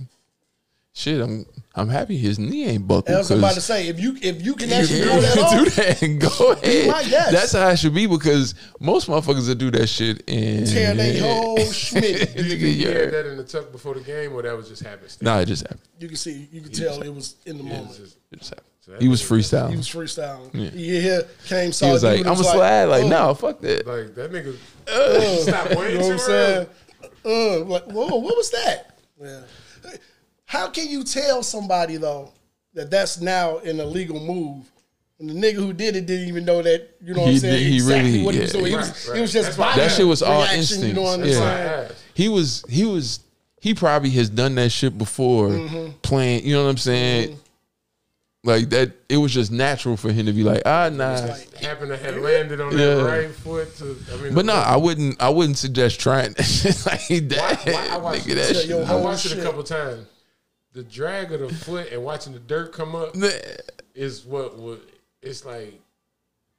Shit, 0.93 1.21
I'm 1.21 1.45
I'm 1.75 1.87
happy 1.89 2.17
his 2.17 2.39
knee 2.39 2.65
ain't 2.65 2.87
buckled. 2.87 3.15
I 3.15 3.19
was 3.19 3.31
about 3.31 3.49
to 3.49 3.53
'cause 3.55 3.65
say 3.65 3.87
if 3.87 3.99
you 3.99 4.17
if 4.21 4.43
you 4.45 4.55
can 4.55 4.71
actually 4.71 4.99
can 5.01 5.09
pull 5.09 5.21
that 5.21 5.37
off, 5.37 5.51
do 5.65 5.69
that 5.69 6.01
and 6.01 6.19
go 6.21 6.51
ahead. 6.51 6.87
my 6.89 7.03
guess. 7.03 7.31
That's 7.31 7.51
how 7.53 7.67
it 7.69 7.77
should 7.79 7.93
be 7.93 8.05
because 8.07 8.55
most 8.79 9.07
motherfuckers 9.07 9.47
that 9.47 9.55
do 9.55 9.71
that 9.71 9.87
shit 9.87 10.23
and 10.29 10.67
tear 10.67 10.93
they 10.95 11.19
whole 11.19 11.57
schmidt. 11.71 12.35
Did 12.35 12.45
you 12.45 12.55
Nigga, 12.55 12.61
think 12.61 12.75
he 12.77 12.83
had 12.83 13.11
that 13.13 13.25
in 13.27 13.37
the 13.37 13.43
tuck 13.43 13.71
before 13.71 13.93
the 13.93 14.01
game, 14.01 14.33
or 14.33 14.41
that 14.41 14.55
was 14.57 14.67
just 14.67 14.83
happenstance? 14.83 15.21
Nah, 15.21 15.39
it 15.39 15.45
just 15.45 15.61
happened. 15.63 15.81
You 15.99 16.07
can 16.07 16.17
see, 16.17 16.47
you 16.51 16.61
can 16.61 16.71
tell 16.71 17.01
it 17.01 17.13
was 17.13 17.35
in 17.45 17.57
the 17.57 17.63
It 17.63 17.67
moment. 17.67 17.87
was 17.89 17.97
just- 17.97 18.17
It 18.31 18.39
just 18.39 18.49
happened. 18.51 18.65
that 18.87 19.01
He 19.01 19.07
was 19.07 19.21
nigga- 19.21 19.69
He 19.71 19.77
was 19.77 19.87
freestyling. 19.87 20.75
You 20.75 21.01
hear 21.01 21.23
came 21.47 21.71
saw 21.71 21.85
He 21.87 21.91
was 21.93 22.03
like, 22.03 22.21
I'm 22.21 22.27
a 22.27 22.29
was 22.31 22.49
slide. 22.49 22.85
Like, 22.85 23.03
"Oh." 23.03 23.07
no, 23.07 23.33
fuck 23.35 23.61
that. 23.61 23.85
Like 23.87 24.15
that 24.15 24.31
nigga 24.31 24.55
Uh, 24.87 25.35
stop 25.43 25.69
way 25.77 25.91
You 25.93 25.99
know 25.99 26.03
what 26.07 26.13
I'm 26.13 26.19
saying? 26.19 26.67
Uh, 27.23 27.59
like, 27.65 27.83
whoa, 27.85 28.15
what 28.15 28.35
was 28.35 28.49
that? 28.51 28.97
Yeah. 29.21 29.39
How 30.49 30.67
can 30.67 30.89
you 30.89 31.03
tell 31.03 31.43
somebody 31.43 31.97
though 31.97 32.31
that 32.73 32.89
that's 32.89 33.21
now 33.21 33.59
an 33.59 33.79
illegal 33.79 34.19
move? 34.19 34.65
And 35.19 35.29
the 35.29 35.33
nigga 35.35 35.57
who 35.57 35.73
did 35.73 35.95
it 35.95 36.07
didn't 36.07 36.27
even 36.27 36.43
know 36.43 36.63
that. 36.63 36.89
You 37.03 37.13
know 37.13 37.19
what 37.21 37.27
He 37.29 37.35
I'm 37.35 37.39
saying? 37.41 37.53
did- 37.59 37.67
he 37.67 37.75
exactly 37.75 38.11
really- 38.13 38.23
what 38.25 38.33
he 38.33 38.39
yeah. 38.39 38.43
was 38.45 38.51
doing. 38.53 38.65
He 38.65 38.75
was, 38.75 39.07
right. 39.09 39.15
he 39.15 39.21
was 39.21 39.31
just 39.33 39.57
That's 39.57 39.75
That 39.77 39.91
shit 39.91 40.07
was 40.07 40.23
all 40.23 40.41
instinct. 40.45 40.87
You 40.87 40.93
know 40.93 41.03
what 41.03 41.19
I'm 41.19 41.25
Yeah. 41.25 41.33
saying? 41.87 41.91
He 42.15 42.29
was 42.29 42.63
he 42.67 42.85
was 42.85 43.19
he 43.61 43.75
probably 43.75 44.09
has 44.11 44.27
done 44.31 44.55
that 44.55 44.71
shit 44.71 44.97
before 44.97 45.49
Mm-hmm. 45.49 45.91
playing. 46.01 46.45
You 46.47 46.55
know 46.55 46.63
what 46.63 46.69
I'm 46.71 46.77
saying? 46.77 47.39
Like 48.43 48.69
that, 48.71 48.93
it 49.07 49.17
was 49.17 49.31
just 49.33 49.51
natural 49.51 49.97
for 49.97 50.11
him 50.11 50.25
to 50.25 50.31
be 50.33 50.43
like, 50.43 50.63
ah, 50.65 50.89
nah. 50.91 51.13
like- 51.27 51.53
Happened 51.57 51.89
to 51.91 51.97
have 51.97 52.15
landed 52.17 52.59
on 52.59 52.71
Yeah. 52.75 52.95
that 52.95 53.03
right 53.03 53.29
foot. 53.35 53.77
To, 53.77 53.95
I 54.13 54.15
mean, 54.23 54.33
but 54.33 54.45
no, 54.45 54.53
I 54.53 54.77
wouldn't. 54.77 55.21
I 55.21 55.29
wouldn't 55.29 55.59
suggest 55.59 55.99
trying 55.99 56.31
that 56.37 56.43
shit 56.43 56.83
like 56.87 57.07
that. 57.29 57.59
Why- 57.65 57.71
why- 57.73 57.87
I 57.91 57.97
watched 57.97 58.25
Nigga, 58.25 58.31
it. 58.31 58.35
that 58.35 58.55
shit. 58.55 58.65
yo, 58.69 58.81
I 58.81 58.85
whole 58.85 59.03
watched 59.03 59.25
it 59.27 59.37
a 59.37 59.43
couple 59.43 59.61
times. 59.63 60.07
The 60.79 60.85
drag 60.85 61.33
of 61.33 61.41
the 61.41 61.49
foot 61.53 61.91
and 61.91 62.01
watching 62.05 62.31
the 62.31 62.39
dirt 62.39 62.71
come 62.71 62.95
up 62.95 63.13
is 63.93 64.23
what 64.23 64.57
would. 64.57 64.79
It's 65.21 65.43
like, 65.43 65.77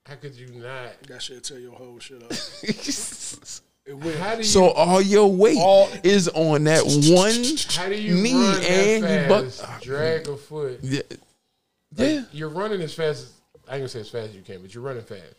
how 0.05 0.17
could 0.17 0.35
you 0.35 0.49
not? 0.57 1.03
That 1.09 1.23
shit 1.23 1.43
tear 1.43 1.59
your 1.59 1.73
whole 1.73 1.99
shit 1.99 2.23
up. 2.23 2.31
It 3.87 3.97
will. 3.97 4.15
How 4.19 4.33
do 4.33 4.39
you? 4.43 4.45
so 4.45 4.69
all 4.73 5.01
your 5.01 5.33
weight 5.33 5.57
All- 5.59 5.89
is 6.05 6.29
on 6.29 6.65
that 6.65 6.83
one 6.85 7.33
how 7.75 7.89
do 7.89 7.97
you 8.01 8.15
knee 8.15 8.35
run 8.35 8.63
and 8.63 9.05
that 9.05 9.23
you 9.23 9.29
buck. 9.29 9.81
Drag 9.81 10.29
a 10.29 10.37
foot. 10.37 10.81
Yeah, 10.83 11.01
Like, 11.11 11.19
yeah. 11.97 12.23
You're 12.31 12.51
running 12.51 12.83
as 12.83 12.93
fast 12.93 13.23
as 13.23 13.33
I 13.67 13.73
ain't 13.77 13.81
gonna 13.81 13.89
say 13.89 14.01
as 14.01 14.11
fast 14.11 14.29
as 14.29 14.37
you 14.37 14.43
can, 14.43 14.61
but 14.61 14.75
you're 14.75 14.85
running 14.85 15.03
fast. 15.03 15.33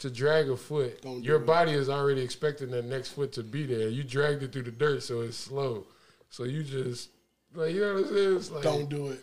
To 0.00 0.10
drag 0.10 0.50
a 0.50 0.56
foot, 0.56 1.00
Don't 1.00 1.20
do 1.20 1.26
your 1.26 1.36
it. 1.40 1.46
body 1.46 1.70
is 1.72 1.88
already 1.88 2.22
expecting 2.22 2.72
that 2.72 2.84
next 2.86 3.10
foot 3.10 3.32
to 3.34 3.44
be 3.44 3.64
there. 3.64 3.88
You 3.88 4.02
dragged 4.02 4.42
it 4.42 4.52
through 4.52 4.64
the 4.64 4.72
dirt, 4.72 5.04
so 5.04 5.20
it's 5.20 5.36
slow. 5.36 5.86
So 6.28 6.42
you 6.42 6.64
just 6.64 7.08
like 7.56 7.74
you 7.74 7.80
know 7.80 7.94
what 7.94 8.04
I'm 8.06 8.14
saying? 8.14 8.36
It's 8.36 8.50
like 8.50 8.62
Don't 8.62 8.88
do 8.88 9.08
it. 9.08 9.20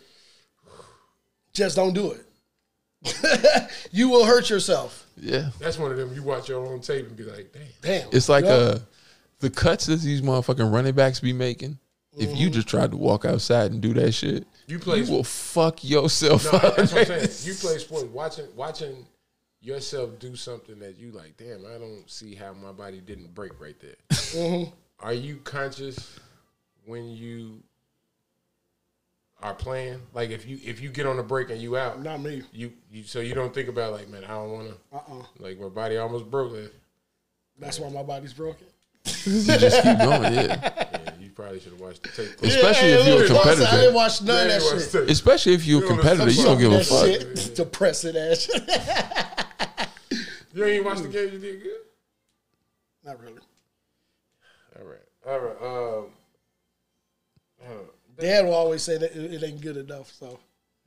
Just 1.52 1.76
don't 1.76 1.92
do 1.94 2.12
it. 2.12 3.70
you 3.92 4.08
will 4.08 4.24
hurt 4.24 4.48
yourself. 4.50 5.06
yeah. 5.16 5.50
that's 5.58 5.78
one 5.78 5.90
of 5.90 5.96
them. 5.98 6.12
You 6.14 6.22
watch 6.22 6.48
your 6.48 6.64
own 6.66 6.80
tape 6.80 7.06
and 7.06 7.16
be 7.16 7.24
like, 7.24 7.52
damn. 7.52 7.62
Damn. 7.82 8.08
It's 8.12 8.28
like 8.28 8.44
Yup. 8.44 8.76
uh 8.76 8.78
the 9.40 9.50
cuts 9.50 9.86
that 9.86 10.00
these 10.00 10.22
motherfucking 10.22 10.72
running 10.72 10.94
backs 10.94 11.20
be 11.20 11.32
making. 11.32 11.78
If 12.16 12.28
Mm-hmm. 12.28 12.36
you 12.36 12.50
just 12.50 12.68
tried 12.68 12.92
to 12.92 12.96
walk 12.96 13.24
outside 13.24 13.72
and 13.72 13.80
do 13.82 13.92
that 13.94 14.12
shit, 14.12 14.46
You 14.68 14.78
play. 14.78 15.00
you 15.00 15.10
will 15.10 15.24
fuck 15.24 15.82
yourself 15.84 16.44
no, 16.50 16.58
up. 16.60 16.76
that's 16.76 16.92
what 16.92 17.10
I'm 17.10 17.26
saying. 17.26 17.28
You 17.44 17.54
play 17.54 17.78
sports, 17.78 18.04
watching 18.04 18.46
watching 18.56 19.04
yourself 19.60 20.18
do 20.20 20.36
something 20.36 20.78
that 20.78 20.96
you 20.96 21.10
like. 21.10 21.36
Damn, 21.36 21.66
I 21.66 21.76
don't 21.78 22.08
see 22.08 22.34
how 22.34 22.52
my 22.52 22.70
body 22.72 23.00
didn't 23.00 23.34
break 23.34 23.60
right 23.60 23.78
there. 23.80 23.96
Mm-hmm. 24.10 24.70
Are 25.00 25.12
you 25.12 25.36
conscious 25.38 26.18
when 26.86 27.08
you 27.10 27.62
are 29.44 29.54
playing? 29.54 30.00
Like 30.14 30.30
if 30.30 30.46
you 30.46 30.58
if 30.64 30.80
you 30.80 30.88
get 30.88 31.06
on 31.06 31.18
a 31.18 31.22
break 31.22 31.50
and 31.50 31.60
you 31.60 31.76
out, 31.76 32.02
Not 32.02 32.20
me. 32.20 32.42
you 32.52 32.72
you 32.90 33.04
so 33.04 33.20
you 33.20 33.34
don't 33.34 33.52
think 33.54 33.68
about 33.68 33.92
like, 33.92 34.08
man, 34.08 34.24
I 34.24 34.28
don't 34.28 34.50
want 34.50 34.68
to. 34.68 34.74
Uh-uh. 34.96 35.22
Like 35.38 35.60
my 35.60 35.68
body 35.68 35.98
almost 35.98 36.30
broke. 36.30 36.52
Like, 36.52 36.72
That's 37.58 37.78
why 37.78 37.90
my 37.90 38.02
body's 38.02 38.32
broken. 38.32 38.66
you 39.04 39.42
just 39.42 39.82
keep 39.82 39.98
going, 39.98 40.32
yeah. 40.32 40.58
yeah, 40.62 41.10
you 41.20 41.28
probably 41.30 41.60
should 41.60 41.72
have 41.72 41.80
watched 41.80 42.02
the 42.04 42.08
tape. 42.08 42.42
Especially 42.42 42.88
Yeah, 42.88 42.96
if 43.00 43.06
you're 43.06 43.16
a 43.16 43.18
look, 43.28 43.30
I 43.46 43.50
competitor. 43.50 43.76
didn't 43.76 43.94
watch 43.94 44.22
none 44.22 44.46
of 44.46 44.52
that 44.52 44.62
you 44.62 44.80
shit. 45.00 45.10
Especially 45.10 45.52
if 45.52 45.66
you're 45.66 45.78
a 45.80 45.82
You 45.82 45.88
don't 45.88 45.98
competitor, 45.98 46.30
you 46.30 46.42
don't 46.42 46.58
give 46.58 46.72
a 46.72 46.82
fuck. 46.82 47.04
shit. 47.06 47.54
Depressing 47.54 48.16
ass 48.16 48.48
shit. 48.50 48.68
You 50.54 50.64
ain't 50.64 50.84
watched 50.84 51.02
the 51.02 51.08
game. 51.08 51.32
You 51.32 51.38
did 51.40 51.62
good. 51.64 51.72
Not 53.04 53.20
really. 53.20 53.40
All 54.78 54.84
right, 54.86 55.00
all 55.26 55.38
right. 55.40 55.98
Um, 55.98 56.06
uh, 57.60 57.72
Dad 58.18 58.44
will 58.44 58.54
always 58.54 58.82
say 58.82 58.98
that 58.98 59.12
it, 59.16 59.34
it 59.34 59.42
ain't 59.42 59.60
good 59.60 59.76
enough. 59.76 60.12
So 60.12 60.38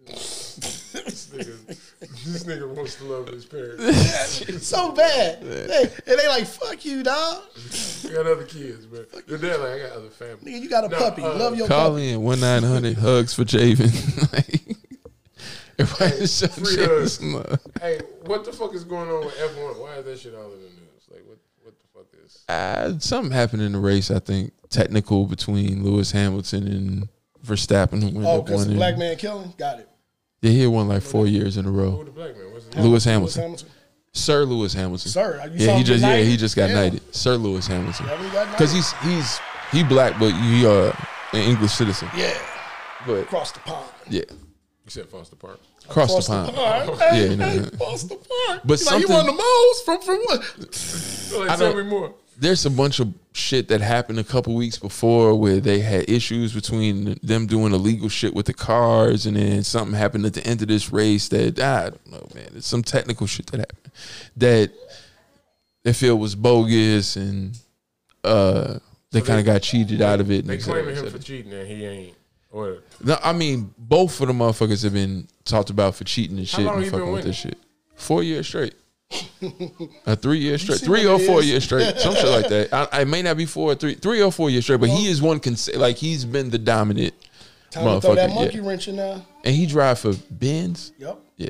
this 0.06 1.30
nigga, 1.34 1.68
this 2.00 2.44
nigga 2.44 2.68
wants 2.74 2.96
to 2.96 3.04
love 3.06 3.28
his 3.28 3.46
parents. 3.46 4.42
it's 4.48 4.68
so 4.76 4.92
bad. 4.92 5.42
They, 5.42 5.82
and 6.08 6.20
they 6.20 6.28
like, 6.28 6.46
fuck 6.46 6.86
you, 6.86 7.04
dog. 7.04 7.44
I 8.08 8.14
got 8.14 8.28
other 8.28 8.46
kids, 8.46 8.86
but 8.86 9.10
your 9.28 9.38
dad 9.38 9.60
like 9.60 9.72
I 9.74 9.80
got 9.80 9.92
other 9.98 10.10
family. 10.10 10.52
Nigga, 10.54 10.62
you 10.62 10.70
got 10.70 10.86
a 10.86 10.90
No, 10.90 10.98
puppy. 10.98 11.24
uh, 11.24 11.34
Love 11.36 11.58
your 11.58 11.68
Call 11.68 11.92
puppy. 11.92 12.10
in 12.12 12.22
one 12.22 12.40
nine 12.40 12.64
hundred 12.64 12.98
hugs 12.98 13.34
for 13.34 13.44
Javen. 13.44 13.88
Everybody 15.80 16.18
just 16.22 16.40
show 16.42 16.48
free 16.48 16.84
hugs. 16.84 17.22
love. 17.24 17.60
Hey, 17.82 18.00
what 18.26 18.46
the 18.46 18.52
fuck 18.52 18.74
is 18.74 18.84
going 18.84 19.10
on 19.10 19.26
with 19.26 19.36
F 19.40 19.56
one? 19.58 19.80
Why 19.80 19.96
is 19.98 20.06
that 20.06 20.20
shit 20.20 20.34
all 20.34 20.46
in 20.54 20.60
the 20.62 20.66
news? 20.66 21.08
Like 21.12 21.24
what? 21.28 21.38
What 21.64 21.76
the 21.80 21.88
fuck 21.94 22.08
is? 22.26 22.44
Uh, 22.50 22.98
something 23.00 23.32
happened 23.32 23.62
in 23.62 23.74
the 23.74 23.80
race. 23.80 24.10
I 24.10 24.20
think 24.20 24.54
technical 24.70 25.26
between 25.26 25.84
Lewis 25.84 26.12
Hamilton 26.12 26.68
and 26.68 27.10
Verstappen. 27.48 28.02
Who 28.02 28.08
ended 28.10 28.24
Oh, 28.26 28.40
up 28.40 28.46
because 28.46 28.62
winning. 28.62 28.78
black 28.78 28.98
man 28.98 29.16
killing? 29.18 29.54
Got 29.58 29.80
it. 29.80 29.90
Yeah, 30.42 30.52
he 30.52 30.62
had 30.62 30.70
won 30.70 30.88
like 30.88 31.02
four 31.02 31.26
years 31.28 31.58
in 31.58 31.66
a 31.66 31.70
Who 31.70 31.76
row. 31.80 32.04
the 32.04 32.12
black 32.12 32.36
man? 32.38 32.52
What's 32.52 32.66
his 32.66 32.76
name? 32.76 32.84
Lewis 32.84 32.92
Lewis 32.92 33.04
Hamilton, 33.06 33.42
Hamilton. 33.42 33.68
Sir 34.14 34.44
Lewis 34.46 34.74
Hamilton. 34.74 35.12
Sir, 35.12 35.50
you 35.54 35.60
saw 35.60 35.66
yeah, 35.72 35.78
he 35.78 35.84
just 35.84 36.02
get 36.04 36.18
yeah 36.20 36.24
he 36.24 36.38
just 36.38 36.56
got 36.56 36.68
Damn. 36.68 36.76
knighted. 36.76 37.16
Sir 37.16 37.36
Lewis 37.38 37.68
Hamilton. 37.68 38.06
Haven't 38.08 38.26
he 38.26 38.32
got 38.32 38.46
knighted? 38.46 38.52
Because 38.52 38.72
he's 38.74 38.92
he's 39.02 39.40
he 39.72 39.84
black, 39.84 40.20
but 40.20 40.32
he 40.32 40.66
uh 40.66 40.92
an 41.34 41.40
English 41.42 41.72
citizen. 41.74 42.08
Yeah, 42.16 42.34
But 43.06 43.14
across 43.24 43.52
the 43.52 43.60
pond. 43.60 43.90
yeah, 44.10 44.22
You 44.30 44.90
said 44.90 45.08
Foster 45.10 45.36
Park. 45.36 45.60
across, 45.90 46.16
the 46.28 46.32
pond. 46.34 46.56
Hey, 47.00 47.30
Yeah, 47.30 47.36
no, 47.36 47.46
hey, 47.46 47.58
no. 47.60 47.64
across 47.68 48.04
the 48.04 48.16
pond. 48.16 48.62
But 48.66 48.80
He's 48.80 48.88
like, 48.90 49.02
you 49.02 49.08
something- 49.08 49.16
won 49.16 49.26
the 49.26 49.34
most 49.34 49.86
from 49.86 50.02
from 50.02 50.18
what? 50.26 50.40
Like, 50.60 51.58
tell 51.58 51.74
don't- 51.74 51.78
me 51.78 51.84
more. 51.84 52.14
there's 52.38 52.66
a 52.66 52.70
bunch 52.70 53.00
of 53.00 53.14
shit 53.38 53.68
that 53.70 53.82
happened 53.82 54.20
a 54.20 54.24
couple 54.24 54.54
weeks 54.56 54.78
before 54.78 55.36
where 55.40 55.60
they 55.60 55.80
had 55.80 56.10
issues 56.10 56.54
between 56.54 57.18
them 57.24 57.46
doing 57.48 57.74
illegal 57.74 58.10
shit 58.10 58.34
with 58.34 58.46
the 58.48 58.54
cars, 58.54 59.26
and 59.26 59.38
then 59.38 59.64
something 59.64 59.96
happened 59.98 60.26
at 60.26 60.34
the 60.34 60.46
end 60.46 60.62
of 60.62 60.68
this 60.68 60.92
race 60.92 61.28
that 61.30 61.60
I 61.60 61.90
don't 61.92 62.12
know, 62.12 62.28
man. 62.36 62.50
It's 62.56 62.68
some 62.68 62.84
technical 62.84 63.28
shit 63.28 63.48
that 63.48 63.60
happened 63.60 63.92
that 64.38 64.72
they 65.84 65.94
feel 65.94 66.18
was 66.18 66.36
bogus, 66.36 67.16
and 67.16 67.58
uh, 68.24 68.80
they 69.12 69.20
So 69.22 69.26
kind 69.26 69.40
of 69.40 69.46
got 69.46 69.62
cheated 69.62 70.02
out 70.02 70.20
of 70.20 70.32
it. 70.32 70.40
and 70.40 70.50
They 70.50 70.58
claiming 70.58 70.96
him 70.96 71.10
for 71.10 71.20
cheating 71.20 71.54
and 71.54 71.68
he 71.68 71.86
ain't. 71.86 72.14
Or 72.52 72.80
No, 73.04 73.18
I 73.24 73.34
mean, 73.34 73.74
both 73.78 74.20
of 74.22 74.28
the 74.28 74.34
motherfuckers 74.34 74.84
have 74.84 74.94
been 74.94 75.28
talked 75.46 75.70
about 75.70 75.96
for 75.96 76.04
cheating 76.06 76.38
and 76.38 76.48
shit 76.48 76.66
and 76.66 76.86
fucking 76.88 77.12
with 77.12 77.24
this 77.26 77.36
shit. 77.36 77.58
Four 77.96 78.24
years 78.24 78.48
straight. 78.48 78.74
A 80.06 80.16
three 80.16 80.40
years 80.40 80.62
straight, 80.62 80.80
three 80.80 81.06
or 81.06 81.20
four 81.20 81.44
years 81.44 81.64
straight, 81.64 81.96
some 82.00 82.16
shit 82.16 82.28
like 82.28 82.48
that. 82.50 82.74
I, 82.74 83.02
I 83.02 83.04
may 83.04 83.22
not 83.22 83.38
be 83.38 83.46
four 83.46 83.72
or 83.72 83.76
three, 83.76 83.94
three 83.96 84.22
or 84.22 84.32
four 84.32 84.50
years 84.50 84.64
straight, 84.66 84.80
but 84.80 84.90
he 84.90 85.08
is 85.08 85.22
one. 85.22 85.40
Cons- 85.40 85.74
like 85.76 85.98
he's 85.98 86.26
been 86.26 86.50
the 86.50 86.58
dominant 86.58 87.14
Time 87.72 87.84
to 87.86 88.02
throw 88.02 88.16
that 88.16 88.32
monkey 88.34 88.58
Yeah. 88.58 88.68
wrench 88.68 88.88
in 88.88 88.96
there. 88.96 89.22
And 89.44 89.56
he 89.56 89.66
drive 89.66 90.00
for 90.00 90.14
Benz. 90.32 90.92
Yep. 90.98 91.20
Yeah, 91.38 91.50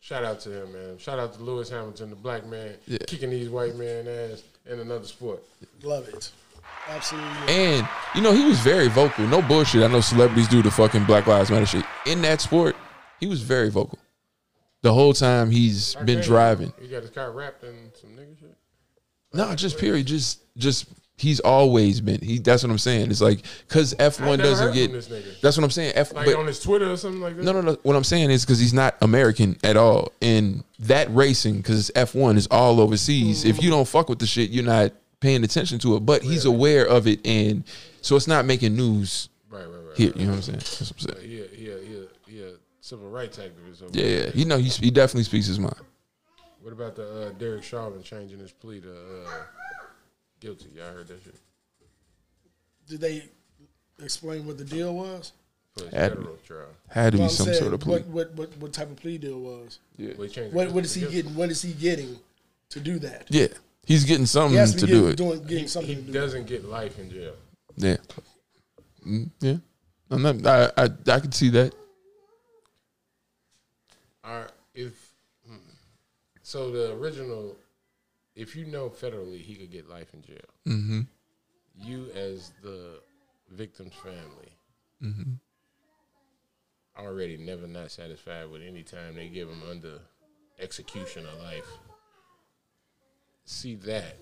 shout 0.00 0.24
out 0.24 0.40
to 0.40 0.62
him, 0.62 0.72
man. 0.72 0.98
Shout 0.98 1.18
out 1.18 1.34
to 1.34 1.42
Lewis 1.42 1.68
Hamilton, 1.68 2.10
the 2.10 2.16
black 2.16 2.46
man, 2.46 2.74
Yeah. 2.86 2.98
kicking 3.06 3.30
these 3.30 3.48
white 3.50 3.76
man 3.76 4.08
ass 4.08 4.42
in 4.70 4.80
another 4.80 5.04
sport. 5.06 5.42
Love 5.82 6.08
it. 6.08 6.30
Absolutely. 6.88 7.28
and 7.48 7.88
you 8.14 8.20
know 8.22 8.32
he 8.32 8.44
was 8.44 8.60
very 8.60 8.86
vocal. 8.88 9.26
No 9.26 9.42
bullshit. 9.42 9.82
I 9.82 9.88
know 9.88 10.00
celebrities 10.00 10.46
do 10.48 10.62
the 10.62 10.70
fucking 10.70 11.04
Black 11.04 11.26
Lives 11.26 11.50
Matter 11.50 11.66
shit 11.66 11.84
in 12.06 12.22
that 12.22 12.40
sport. 12.40 12.76
He 13.18 13.26
was 13.26 13.40
very 13.42 13.70
vocal 13.70 13.98
the 14.82 14.92
whole 14.92 15.12
time 15.12 15.50
he's 15.50 15.94
been 16.04 16.20
driving. 16.20 16.72
He 16.80 16.88
got 16.88 17.02
his 17.02 17.10
car 17.10 17.32
wrapped 17.32 17.64
in 17.64 17.90
some 18.00 18.10
nigga 18.10 18.38
shit. 18.38 18.56
No, 19.32 19.54
just 19.54 19.78
period. 19.78 20.06
Just 20.06 20.40
just 20.56 20.86
he's 21.18 21.40
always 21.40 22.00
been. 22.00 22.20
He 22.20 22.38
that's 22.38 22.62
what 22.62 22.70
I'm 22.70 22.78
saying. 22.78 23.10
It's 23.10 23.20
like 23.20 23.40
because 23.66 23.94
F 23.98 24.20
one 24.20 24.38
doesn't 24.38 24.72
get. 24.74 24.86
from 24.90 24.92
this 24.94 25.08
nigga. 25.08 25.40
That's 25.40 25.56
what 25.56 25.64
I'm 25.64 25.70
saying. 25.70 25.92
F 25.94 26.12
Like 26.14 26.26
but 26.26 26.36
on 26.36 26.46
his 26.46 26.60
Twitter 26.60 26.90
or 26.90 26.96
something 26.96 27.20
like 27.20 27.36
that. 27.36 27.42
no 27.42 27.52
no 27.52 27.60
no. 27.60 27.76
What 27.82 27.96
I'm 27.96 28.04
saying 28.04 28.30
is 28.30 28.44
because 28.44 28.58
he's 28.58 28.74
not 28.74 28.96
American 29.02 29.56
at 29.64 29.76
all, 29.76 30.12
and 30.22 30.62
that 30.80 31.12
racing 31.14 31.56
because 31.56 31.90
F 31.94 32.14
one 32.14 32.36
is 32.36 32.46
all 32.50 32.80
overseas. 32.80 33.44
If 33.44 33.62
you 33.62 33.70
don't 33.70 33.86
fuck 33.88 34.08
with 34.08 34.18
the 34.18 34.26
shit, 34.26 34.50
you're 34.50 34.64
not 34.64 34.92
paying 35.20 35.42
attention 35.44 35.78
to 35.80 35.96
it. 35.96 36.00
But 36.00 36.22
he's 36.22 36.44
aware 36.44 36.86
of 36.86 37.06
it, 37.06 37.26
and 37.26 37.64
so 38.02 38.16
it's 38.16 38.28
not 38.28 38.44
making 38.44 38.76
news 38.76 39.28
Right, 39.50 39.60
right, 39.64 39.68
right. 39.88 39.96
here. 39.96 40.12
You 40.14 40.26
know 40.26 40.30
what 40.32 40.36
I'm 40.36 40.42
saying? 40.42 40.58
That's 40.58 40.80
what 40.80 40.92
I'm 41.14 41.20
saying. 41.20 41.30
Yeah. 41.30 41.44
Civil 42.86 43.08
rights 43.10 43.38
activist. 43.38 43.82
over 43.82 43.90
Yeah, 43.98 44.04
there. 44.04 44.24
yeah. 44.26 44.30
You 44.34 44.44
know, 44.44 44.58
he 44.58 44.68
he 44.68 44.90
definitely 44.92 45.24
speaks 45.24 45.46
his 45.46 45.58
mind. 45.58 45.74
What 46.62 46.72
about 46.72 46.94
the 46.94 47.26
uh, 47.26 47.30
Derek 47.32 47.64
Chauvin 47.64 48.00
changing 48.02 48.38
his 48.38 48.52
plea 48.52 48.80
to 48.80 48.92
uh, 48.92 49.30
guilty? 50.38 50.66
Y'all 50.76 50.92
heard 50.92 51.08
that 51.08 51.20
shit? 51.22 51.34
Did 52.88 53.00
they 53.00 53.24
Explain 54.02 54.46
what 54.46 54.58
the 54.58 54.64
deal 54.64 54.94
was. 54.94 55.32
for 55.74 55.84
his 55.84 55.94
Had- 55.94 56.12
federal 56.12 56.36
trial. 56.46 56.66
Had 56.90 57.12
to 57.14 57.18
Well, 57.18 57.26
be 57.28 57.30
I'm 57.30 57.36
some 57.36 57.46
saying, 57.46 57.58
sort 57.58 57.72
of 57.74 57.80
plea. 57.80 57.92
What, 57.94 58.06
what 58.08 58.34
what 58.34 58.56
what 58.58 58.72
type 58.72 58.90
of 58.90 58.96
plea 58.98 59.16
deal 59.18 59.40
was? 59.40 59.78
Well, 59.98 60.08
he 60.22 60.28
changed 60.28 60.54
What 60.54 60.66
it. 60.68 60.72
what 60.72 60.84
is 60.84 60.94
he 60.94 61.00
Because 61.00 61.14
getting? 61.14 61.34
What 61.34 61.50
is 61.50 61.62
he 61.62 61.72
getting 61.72 62.18
to 62.70 62.78
do 62.80 62.98
that? 63.00 63.24
Yeah, 63.30 63.46
he's 63.86 64.04
getting 64.04 64.22
He 64.22 64.26
something 64.26 64.58
has 64.58 64.74
to, 64.74 64.80
to 64.80 64.86
be 64.86 64.92
do 64.92 64.98
getting, 65.00 65.12
it. 65.12 65.16
doing 65.16 65.42
getting 65.42 65.58
He, 65.64 65.68
something 65.68 65.88
he 65.96 66.02
to 66.02 66.06
do. 66.06 66.12
doesn't 66.12 66.46
get 66.46 66.64
life 66.66 66.98
in 67.00 67.10
jail. 67.10 67.34
Yeah, 67.76 67.96
Mm, 69.06 69.30
yeah. 69.40 69.56
I'm 70.10 70.22
not. 70.22 70.46
I 70.46 70.84
I, 70.84 70.88
I 71.16 71.20
can 71.20 71.32
see 71.32 71.48
that. 71.50 71.74
If 74.76 74.92
hmm. 75.48 75.56
so, 76.42 76.70
the 76.70 76.92
original, 76.92 77.56
if 78.36 78.54
you 78.54 78.66
know 78.66 78.88
federally 78.90 79.40
he 79.40 79.54
could 79.56 79.72
get 79.72 79.88
life 79.88 80.14
in 80.14 80.22
jail, 80.22 80.36
Mm-hmm. 80.66 81.00
you 81.82 82.08
as 82.14 82.52
the 82.62 83.00
victim's 83.50 83.94
family 83.94 84.52
Mm-hmm. 85.02 85.32
already 86.98 87.36
never 87.36 87.66
not 87.66 87.90
satisfied 87.90 88.50
with 88.50 88.62
any 88.62 88.82
time 88.82 89.14
they 89.14 89.28
give 89.28 89.48
him 89.48 89.62
under 89.70 89.98
execution 90.58 91.26
of 91.26 91.38
life. 91.42 91.68
See 93.44 93.74
that. 93.76 94.16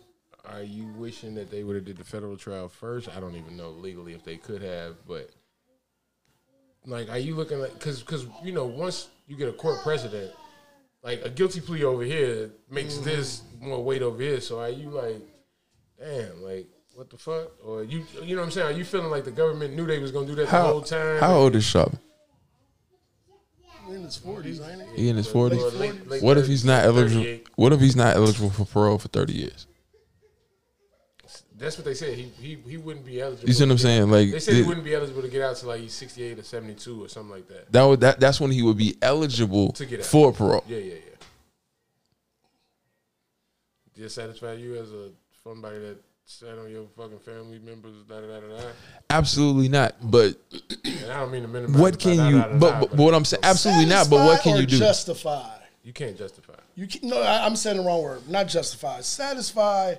Are 0.44 0.62
you 0.62 0.88
wishing 0.98 1.34
that 1.36 1.50
they 1.50 1.62
would 1.64 1.76
have 1.76 1.84
did 1.84 1.96
the 1.96 2.04
federal 2.04 2.36
trial 2.36 2.68
first? 2.68 3.08
I 3.08 3.18
don't 3.20 3.34
even 3.36 3.56
know 3.56 3.70
legally 3.70 4.12
if 4.12 4.24
they 4.24 4.36
could 4.36 4.62
have, 4.62 4.96
but 5.06 5.30
like, 6.86 7.08
are 7.08 7.18
you 7.18 7.34
looking 7.34 7.60
like 7.60 7.72
because 7.74 8.00
because 8.00 8.26
you 8.42 8.52
know 8.52 8.66
once 8.66 9.08
you 9.26 9.36
get 9.36 9.48
a 9.48 9.52
court 9.52 9.78
precedent, 9.82 10.32
like 11.04 11.22
a 11.24 11.30
guilty 11.30 11.60
plea 11.60 11.84
over 11.84 12.02
here 12.02 12.50
makes 12.70 12.94
mm-hmm. 12.94 13.04
this 13.04 13.42
more 13.60 13.84
weight 13.84 14.02
over 14.02 14.20
here. 14.20 14.40
So 14.40 14.60
are 14.60 14.70
you 14.70 14.90
like, 14.90 15.20
damn, 16.00 16.42
like 16.42 16.66
what 16.94 17.10
the 17.10 17.18
fuck? 17.18 17.52
Or 17.64 17.84
you 17.84 18.04
you 18.22 18.34
know 18.34 18.42
what 18.42 18.46
I'm 18.46 18.52
saying? 18.52 18.74
Are 18.74 18.76
you 18.76 18.84
feeling 18.84 19.10
like 19.10 19.24
the 19.24 19.30
government 19.30 19.74
knew 19.76 19.86
they 19.86 19.98
was 19.98 20.10
gonna 20.10 20.26
do 20.26 20.34
that 20.36 20.48
the 20.48 20.62
whole 20.62 20.82
time? 20.82 21.20
how 21.20 21.34
old 21.34 21.54
is 21.54 21.64
Sharp? 21.64 21.96
in 23.88 24.02
his 24.02 24.16
forties, 24.16 24.60
ain't 24.60 24.82
he? 24.96 25.02
He 25.02 25.08
in 25.10 25.16
his 25.16 25.26
forties. 25.26 25.62
Late- 25.74 26.08
late 26.08 26.22
What 26.22 26.38
if 26.38 26.46
he's 26.46 26.64
not 26.64 26.84
eligible? 26.84 27.40
What 27.56 27.72
if 27.72 27.80
he's 27.80 27.94
not 27.94 28.16
eligible 28.16 28.50
for 28.50 28.64
parole 28.64 28.98
for 28.98 29.08
thirty 29.08 29.34
years? 29.34 29.66
That's 31.64 31.76
what 31.78 31.84
they 31.86 31.94
said. 31.94 32.16
He 32.16 32.24
he, 32.40 32.58
he 32.68 32.76
wouldn't 32.76 33.04
be 33.06 33.20
eligible. 33.20 33.48
You 33.48 33.54
see 33.54 33.64
what 33.64 33.70
I'm 33.72 33.76
to 33.78 33.82
get- 33.82 33.88
saying? 33.88 34.10
Like 34.10 34.30
They 34.30 34.38
said 34.40 34.54
he 34.54 34.62
wouldn't 34.62 34.84
be 34.84 34.94
eligible 34.94 35.22
to 35.22 35.28
get 35.28 35.42
out 35.42 35.56
till 35.56 35.68
like 35.70 35.80
he's 35.80 35.94
68 35.94 36.38
or 36.38 36.42
72 36.42 37.04
or 37.04 37.08
something 37.08 37.30
like 37.32 37.48
that. 37.48 37.72
that 37.72 37.82
would 37.82 38.00
that 38.00 38.20
that's 38.20 38.40
when 38.40 38.50
he 38.50 38.62
would 38.62 38.76
be 38.76 38.96
eligible 39.02 39.72
To 39.72 39.86
get 39.86 40.00
out. 40.00 40.06
for 40.06 40.32
parole. 40.32 40.62
Yeah, 40.68 40.78
yeah, 40.78 40.94
yeah. 40.94 41.00
Did 43.94 44.04
it 44.06 44.10
satisfy 44.10 44.54
you 44.54 44.76
as 44.76 44.90
a 44.92 45.10
somebody 45.42 45.78
that 45.78 45.96
sat 46.26 46.58
on 46.58 46.70
your 46.70 46.84
fucking 46.96 47.20
family 47.20 47.58
members? 47.60 47.94
Da 48.08 48.20
da 48.20 48.26
da 48.26 48.40
da. 48.40 48.60
da? 48.62 48.68
Absolutely 49.10 49.68
not. 49.68 49.94
But 50.02 50.34
And 50.84 51.10
I 51.12 51.20
don't 51.20 51.30
mean 51.30 51.42
to 51.42 51.48
minimize. 51.48 51.80
what 51.80 51.98
can 51.98 52.16
da, 52.16 52.28
you? 52.28 52.38
da, 52.38 52.46
da, 52.46 52.52
da, 52.52 52.58
But, 52.58 52.80
but 52.90 52.98
what 52.98 53.14
I'm 53.14 53.24
saying, 53.24 53.44
absolutely 53.44 53.86
not. 53.86 54.10
But 54.10 54.24
what 54.26 54.42
can 54.42 54.56
you 54.56 54.66
do? 54.66 54.78
Justify. 54.78 55.58
you 55.84 55.92
can't 55.92 56.16
justify. 56.18 56.54
You 56.74 56.88
can, 56.88 57.08
no, 57.08 57.22
I, 57.22 57.46
I'm 57.46 57.54
saying 57.56 57.76
the 57.76 57.84
wrong 57.84 58.02
word. 58.02 58.28
Not 58.28 58.48
justify. 58.48 59.00
Satisfy 59.00 59.94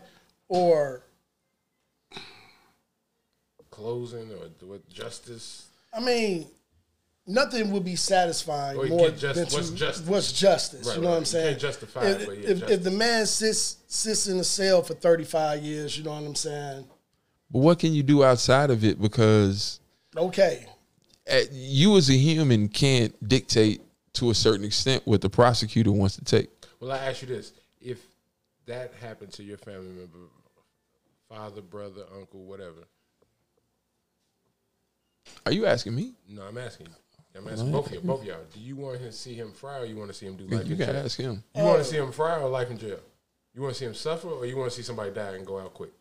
or 0.50 1.02
Closing 3.76 4.32
or 4.32 4.48
what 4.68 4.88
justice? 4.90 5.68
I 5.94 6.00
mean, 6.00 6.48
nothing 7.28 7.72
would 7.72 7.84
be 7.84 7.98
satisfying 7.98 8.78
Or 8.78 8.86
more 8.86 9.10
just- 9.12 9.36
than 9.36 9.46
what's 9.48 9.70
to- 9.70 9.76
justice? 9.76 10.08
what's 10.08 10.32
justice. 10.32 10.88
Right, 10.88 10.96
you 10.96 11.02
know 11.02 11.08
right. 11.10 11.12
what 11.12 11.18
I'm 11.18 11.22
You 11.24 11.26
saying? 11.26 11.50
can't 11.50 11.62
justify 11.62 12.06
if, 12.08 12.22
it, 12.22 12.26
but 12.28 12.38
yeah, 12.38 12.50
if, 12.50 12.70
if 12.72 12.84
the 12.84 12.92
man 12.92 13.26
sits 13.26 13.78
sits 13.88 14.28
in 14.28 14.40
a 14.40 14.44
cell 14.46 14.82
for 14.82 14.94
35 14.94 15.62
years, 15.62 15.98
you 15.98 16.06
know 16.06 16.12
what 16.12 16.24
I'm 16.24 16.36
saying? 16.36 16.86
But 17.52 17.60
what 17.60 17.80
can 17.80 17.92
you 17.94 18.02
do 18.02 18.24
outside 18.24 18.70
of 18.72 18.84
it? 18.86 19.02
Because 19.02 19.80
Okay, 20.16 20.66
uh, 21.30 21.42
you 21.52 21.98
as 21.98 22.10
a 22.10 22.14
human 22.18 22.70
can't 22.70 23.14
dictate 23.28 23.82
to 24.14 24.30
a 24.30 24.34
certain 24.34 24.64
extent 24.66 25.02
what 25.06 25.20
the 25.20 25.30
prosecutor 25.30 25.92
wants 25.92 26.16
to 26.16 26.24
take. 26.24 26.50
Well, 26.80 26.94
I 26.94 26.98
ask 27.00 27.22
you 27.22 27.28
this: 27.28 27.52
If 27.82 28.00
that 28.68 28.94
happened 29.02 29.34
to 29.34 29.44
your 29.44 29.58
family 29.58 29.90
member, 29.92 30.18
father, 31.28 31.62
brother, 31.62 32.04
uncle, 32.18 32.46
whatever. 32.46 32.88
Are 35.46 35.52
you 35.52 35.66
asking 35.66 35.96
me? 35.96 36.14
No, 36.30 36.44
I'm 36.44 36.58
asking 36.58 36.88
you. 36.88 36.94
I'm 37.38 37.48
asking 37.50 37.72
both 37.72 37.88
of 37.88 37.94
you, 37.94 38.00
both 38.02 38.22
of 38.22 38.28
y'all. 38.28 38.38
Do 38.54 38.60
you 38.60 38.76
want 38.78 39.02
to 39.02 39.12
see 39.12 39.34
him 39.34 39.52
fry, 39.52 39.80
or 39.80 39.86
you 39.86 39.98
want 39.98 40.10
to 40.10 40.14
see 40.14 40.26
him 40.26 40.38
do 40.38 40.46
life 40.46 40.66
You 40.68 40.74
in 40.74 40.80
gotta 40.80 40.94
jail? 40.94 41.06
ask 41.06 41.20
him. 41.20 41.44
You 41.56 41.64
want 41.64 41.80
to 41.80 41.84
see 41.84 41.98
him 41.98 42.12
fry 42.14 42.40
or 42.40 42.48
life 42.50 42.70
in 42.72 42.78
jail? 42.78 43.00
You 43.54 43.62
want 43.62 43.74
to 43.74 43.80
see 43.80 43.86
him 43.86 43.94
suffer, 43.94 44.30
or 44.30 44.46
you 44.46 44.56
want 44.58 44.72
to 44.72 44.76
see 44.76 44.84
somebody 44.84 45.12
die 45.12 45.36
and 45.36 45.46
go 45.46 45.60
out 45.60 45.74
quick? 45.74 45.92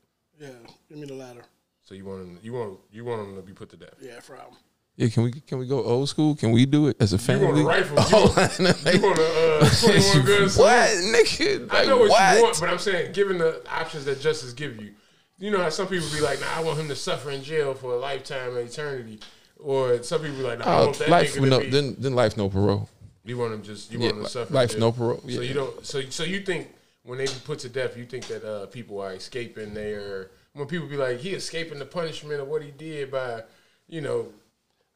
yeah, 0.40 0.48
give 0.88 0.98
me 0.98 1.06
the 1.06 1.14
latter. 1.14 1.42
So 1.82 1.94
you 1.94 2.04
want 2.04 2.22
him, 2.22 2.38
you 2.42 2.52
want 2.52 2.78
you 2.92 3.04
want 3.04 3.28
him 3.28 3.36
to 3.36 3.42
be 3.42 3.52
put 3.52 3.68
to 3.70 3.76
death. 3.76 3.94
Yeah, 4.00 4.20
problem. 4.26 4.56
Yeah, 4.96 5.08
can 5.08 5.24
we 5.24 5.32
can 5.32 5.58
we 5.58 5.66
go 5.66 5.82
old 5.82 6.08
school? 6.08 6.36
Can 6.36 6.52
we 6.52 6.66
do 6.66 6.86
it 6.88 6.96
as 7.00 7.12
a 7.12 7.16
You 7.16 7.18
family? 7.18 7.64
want 7.64 7.78
a 7.78 7.82
rifle? 7.94 7.96
You 8.10 8.24
want, 8.28 8.58
you 8.94 9.02
want 9.02 9.18
a 9.18 9.58
uh, 9.60 9.68
21 10.22 10.24
gun 10.24 10.48
what, 10.50 10.88
nigga? 10.88 11.68
I 11.72 11.84
know 11.84 11.98
what, 11.98 12.10
what? 12.10 12.36
you 12.36 12.42
want, 12.44 12.60
but 12.60 12.68
I'm 12.68 12.78
saying, 12.78 13.12
given 13.12 13.38
the 13.38 13.60
options 13.68 14.04
that 14.04 14.20
justice 14.20 14.52
give 14.52 14.80
you, 14.80 14.92
you 15.38 15.50
know 15.50 15.60
how 15.62 15.68
some 15.68 15.86
people 15.88 16.08
be 16.12 16.20
like, 16.20 16.40
"Nah, 16.40 16.46
I 16.56 16.60
want 16.60 16.78
him 16.78 16.88
to 16.88 16.96
suffer 16.96 17.30
in 17.30 17.42
jail 17.42 17.74
for 17.74 17.92
a 17.94 17.98
lifetime, 17.98 18.50
of 18.56 18.56
eternity," 18.58 19.20
or 19.58 20.02
some 20.02 20.20
people 20.22 20.36
be 20.38 20.42
like, 20.42 20.58
"Nah, 20.60 20.64
I 20.66 20.74
Oh, 20.80 20.84
want 20.86 20.98
that 20.98 21.08
life 21.08 21.32
nigga 21.34 21.40
to 21.42 21.46
no 21.46 21.60
be." 21.60 21.70
then 21.70 21.96
then 21.98 22.14
life 22.14 22.36
no 22.36 22.48
parole. 22.48 22.88
you 23.24 23.36
want 23.38 23.54
him 23.54 23.62
just 23.62 23.90
you 23.92 23.98
Yeah, 23.98 24.06
want 24.06 24.18
him 24.18 24.24
to 24.24 24.30
suffer. 24.30 24.48
in 24.50 24.54
life, 24.54 24.78
no 24.78 24.92
parole, 24.92 25.20
So 25.28 25.40
you 25.40 25.54
don't. 25.54 25.84
So 25.86 26.02
so 26.10 26.24
you 26.24 26.40
think 26.40 26.74
when 27.02 27.18
they 27.18 27.26
be 27.26 27.32
put 27.44 27.58
to 27.60 27.68
death, 27.68 27.96
you 27.96 28.04
think 28.06 28.26
that 28.28 28.44
uh, 28.44 28.66
people 28.66 29.00
are 29.00 29.12
escaping 29.12 29.74
their 29.74 30.30
when 30.54 30.66
people 30.68 30.86
be 30.86 30.96
like, 30.96 31.18
he 31.18 31.30
escaping 31.30 31.78
the 31.80 31.84
punishment 31.84 32.40
of 32.40 32.46
what 32.46 32.62
he 32.62 32.70
did 32.70 33.10
by, 33.10 33.42
you 33.88 34.00
know, 34.00 34.28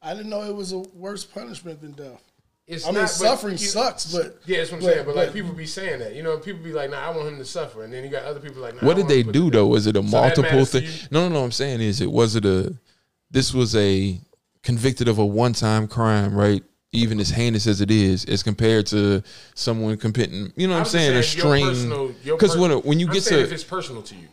I 0.01 0.15
didn't 0.15 0.31
know 0.31 0.43
it 0.45 0.55
was 0.55 0.71
a 0.73 0.79
worse 0.79 1.25
punishment 1.25 1.81
than 1.81 1.93
death. 1.93 2.23
It's 2.69 2.85
I 2.85 2.91
mean, 2.91 3.01
not, 3.01 3.11
suffering 3.11 3.55
you- 3.55 3.67
sucks, 3.67 4.13
but 4.13 4.39
Yeah, 4.47 4.59
that's 4.59 4.71
what 4.71 4.77
I'm 4.79 4.83
but- 4.85 4.93
saying. 4.93 5.07
But, 5.07 5.17
like 5.17 5.33
people 5.33 5.53
be 5.55 5.67
saying 5.67 5.99
that, 6.01 6.15
you 6.15 6.23
know, 6.23 6.37
people 6.39 6.63
be 6.63 6.73
like, 6.73 6.91
"Nah, 6.91 6.99
I 6.99 7.11
want 7.17 7.27
him 7.29 7.39
to 7.39 7.45
suffer," 7.45 7.83
and 7.83 7.93
then 7.93 8.05
you 8.05 8.11
got 8.11 8.25
other 8.25 8.41
people 8.41 8.61
like, 8.63 8.75
nah, 8.81 8.87
What 8.87 8.97
I 8.99 9.01
did 9.01 9.09
they 9.09 9.21
him 9.21 9.27
to 9.29 9.33
put 9.33 9.33
do 9.33 9.51
though? 9.51 9.65
death. 9.65 9.71
Was 9.73 9.87
it 9.87 9.97
a 9.97 10.03
So 10.03 10.09
multiple 10.09 10.65
thing? 10.67 10.87
No, 11.11 11.29
no, 11.29 11.35
no. 11.35 11.45
I'm 11.45 11.51
saying 11.53 11.81
is 11.81 12.01
it 12.01 12.11
was 12.13 12.37
it 12.37 12.45
a 12.45 12.77
this 13.31 13.53
was 13.55 13.75
a 13.75 14.21
convicted 14.63 15.09
of 15.09 15.19
a 15.19 15.25
one 15.27 15.53
time 15.55 15.89
crime, 15.89 16.35
right? 16.35 16.63
Even 16.93 17.21
as 17.21 17.29
heinous 17.31 17.67
as 17.67 17.81
it 17.83 17.91
is, 17.91 18.25
as 18.25 18.43
compared 18.43 18.87
to 18.87 19.23
someone 19.55 19.97
committing, 19.99 20.53
you 20.57 20.67
know 20.67 20.73
what 20.75 20.79
I'm 20.79 20.85
just 20.85 20.93
saying, 20.93 21.11
a 21.11 21.15
your 21.15 21.23
string. 21.23 22.15
Because 22.25 22.53
pers- 22.53 22.57
when 22.57 22.71
when 22.81 22.99
you 23.01 23.07
I'm 23.09 23.13
get 23.15 23.25
to 23.25 23.41
if 23.41 23.53
it's 23.53 23.65
personal 23.65 24.03
to 24.03 24.15
you, 24.15 24.29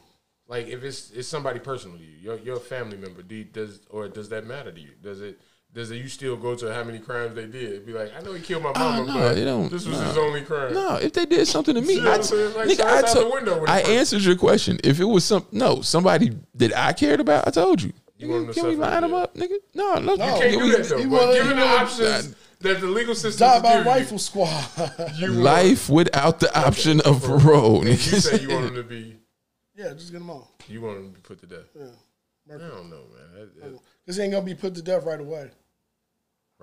like 0.48 0.68
if 0.68 0.84
it's 0.84 1.12
it's 1.12 1.28
somebody 1.28 1.60
personal 1.60 1.98
to 1.98 2.04
you, 2.04 2.12
your 2.22 2.38
your 2.40 2.60
family 2.60 2.96
member, 2.98 3.22
do 3.24 3.36
you- 3.36 3.44
does 3.44 3.80
or 3.90 4.08
does 4.08 4.30
that 4.30 4.46
matter 4.48 4.72
to 4.72 4.80
you? 4.80 4.92
Does 5.02 5.20
it? 5.22 5.38
Does 5.76 5.92
it, 5.92 5.98
you 5.98 6.08
still 6.08 6.38
go 6.38 6.56
to 6.56 6.74
how 6.74 6.86
many 6.86 7.00
crimes 7.00 7.36
they 7.36 7.48
did? 7.48 7.86
Be 7.86 7.92
like, 7.92 8.10
I 8.16 8.22
know 8.22 8.32
he 8.34 8.42
killed 8.42 8.64
my 8.64 8.72
oh, 8.74 8.80
mama, 8.80 9.02
Oh, 9.02 9.06
no, 9.06 9.14
but 9.20 9.38
it 9.38 9.44
don't- 9.44 9.70
this 9.70 9.86
was 9.86 10.00
no. 10.00 10.06
his 10.08 10.18
only 10.18 10.42
crime. 10.42 10.74
No, 10.74 10.96
if 10.96 11.12
they 11.12 11.26
did 11.26 11.46
something 11.50 11.76
to 11.76 11.82
me, 11.82 12.00
I, 12.00 12.14
I'm? 12.14 12.20
Like, 12.22 12.70
nigga, 12.70 12.82
I, 12.86 13.00
out 13.00 13.08
to- 13.10 13.20
the 13.20 13.30
window 13.30 13.66
I 13.68 13.82
answered 13.82 14.22
your 14.22 14.38
question. 14.38 14.80
If 14.86 15.02
it 15.02 15.06
was 15.06 15.26
some 15.26 15.46
no 15.52 15.82
somebody 15.82 16.32
that 16.56 16.76
I 16.78 16.94
cared 16.94 17.20
about, 17.20 17.46
I 17.48 17.52
told 17.52 17.82
you. 17.82 17.92
You 18.18 18.28
Nigga, 18.30 18.54
can 18.54 18.64
we 18.68 18.76
suffer, 18.76 18.76
line 18.78 19.02
them 19.02 19.14
up, 19.14 19.36
nigga? 19.36 19.58
No, 19.74 19.96
look, 20.00 20.18
No. 20.18 20.26
You 20.38 20.42
can't 20.42 20.44
Yeah, 20.54 20.60
do 20.60 20.64
we- 20.66 20.72
that 20.72 20.84
though. 20.88 20.98
you 20.98 21.10
But 21.10 21.20
wanna- 21.28 21.34
given 21.34 21.58
the 21.60 21.66
wanna- 21.66 21.84
options 21.84 22.36
that 22.62 22.80
the 22.80 22.88
legal 22.88 23.14
system 23.16 23.48
Die 23.50 23.60
by 23.60 23.74
give 23.76 23.86
rifle 23.86 24.18
squad. 24.20 24.66
you, 24.78 25.28
you 25.28 25.32
want- 25.34 25.44
life 25.44 25.90
without 25.90 26.40
the 26.40 26.58
option 26.58 27.02
of 27.02 27.22
parole. 27.22 27.82
And 27.82 27.90
you 27.90 27.98
say 27.98 28.40
you 28.40 28.50
want 28.50 28.68
him 28.68 28.76
to 28.76 28.84
be, 28.84 29.18
yeah, 29.76 29.92
just 29.94 30.14
get 30.14 30.22
him 30.22 30.30
on. 30.30 30.46
you 30.70 30.80
want 30.80 30.98
him 31.00 31.04
to 31.12 31.20
be 31.20 31.20
put 31.20 31.40
to 31.42 31.46
death. 31.48 31.68
Yeah. 31.78 31.88
I 32.48 32.58
don't 32.58 32.90
know, 32.90 33.02
man. 33.14 33.28
That- 33.34 33.62
that- 33.62 33.80
This 34.06 34.20
ain't 34.20 34.32
gonna 34.32 34.46
be 34.46 34.56
put 34.56 34.74
to 34.76 34.82
death 34.82 35.04
right 35.04 35.20
away. 35.20 35.50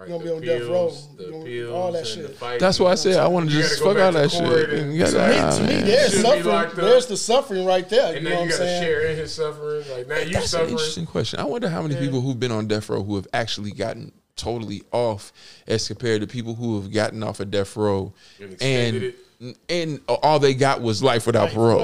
Right, 0.02 0.08
gonna 0.10 0.24
the 0.24 0.30
be 0.30 0.36
on 0.36 0.40
death 0.58 0.68
row. 0.68 0.90
The 1.16 1.24
gonna- 1.30 1.44
pills, 1.44 1.72
all 1.72 1.92
that 1.92 2.06
shit. 2.06 2.38
That's 2.60 2.78
why 2.80 2.92
I 2.92 2.94
said 2.96 3.16
I 3.16 3.26
want 3.28 3.48
to 3.50 3.56
just 3.56 3.78
fuck 3.82 3.96
all 3.98 4.12
that 4.12 4.30
shit. 4.30 4.70
and- 4.70 4.92
You 4.94 4.98
gotta- 5.04 5.56
To 5.58 5.62
me- 5.62 5.68
To 5.68 5.74
me, 5.76 5.82
there's 5.82 6.20
suffering. 6.20 6.70
There's 6.76 7.06
the 7.06 7.16
suffering 7.16 7.64
right 7.64 7.88
there. 7.88 8.14
And 8.14 8.22
you 8.24 8.28
then 8.28 8.32
know 8.32 8.42
you 8.44 8.48
what 8.50 8.50
got 8.50 8.54
I'm 8.60 8.66
to 8.66 8.66
saying? 8.66 8.82
share 8.82 9.00
in 9.06 9.16
his 9.16 9.32
suffering. 9.34 9.84
Like 9.90 10.08
now 10.08 10.18
you 10.18 10.32
That's 10.34 10.54
an 10.54 10.68
interesting 10.68 11.06
question. 11.06 11.40
I 11.40 11.44
wonder 11.44 11.68
how 11.68 11.82
many 11.82 11.96
people 11.96 12.20
who've 12.20 12.38
been 12.38 12.52
on 12.52 12.66
death 12.66 12.88
row 12.88 13.02
who 13.02 13.16
have 13.16 13.26
actually 13.32 13.70
gotten 13.72 14.12
totally 14.36 14.82
off 14.92 15.32
as 15.66 15.86
compared 15.86 16.20
to 16.22 16.26
people 16.26 16.54
who 16.54 16.80
have 16.80 16.90
gotten 16.90 17.22
off 17.22 17.38
of 17.40 17.50
death 17.50 17.76
row 17.76 18.12
And 18.40 19.12
and 19.40 19.56
and 19.68 20.00
all 20.08 20.38
they 20.38 20.54
got 20.54 20.80
was 20.80 21.02
life 21.02 21.26
without 21.26 21.50
parole. 21.50 21.82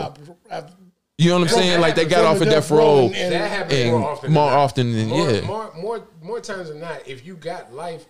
I- 0.51 0.59
I- 0.59 0.65
You 1.21 1.31
know 1.31 1.41
what 1.41 1.49
I'm 1.51 1.57
saying? 1.57 1.81
Like 1.81 1.97
they 1.97 2.05
got 2.05 2.25
off 2.25 2.41
of 2.41 2.49
death 2.49 2.71
row 2.71 3.07
and- 3.07 3.15
and- 3.17 3.73
and 3.73 3.91
more 3.91 4.09
often. 4.11 4.33
more 4.33 4.45
than 4.47 4.53
not. 4.55 4.59
often 4.59 4.93
than 4.93 5.09
more, 5.09 5.31
yeah. 5.31 5.41
More, 5.41 5.73
more, 5.75 6.09
more 6.23 6.41
times 6.41 6.69
than 6.69 6.79
not, 6.81 7.07
if 7.09 7.27
you 7.27 7.35
got 7.35 7.73
life, 7.75 8.05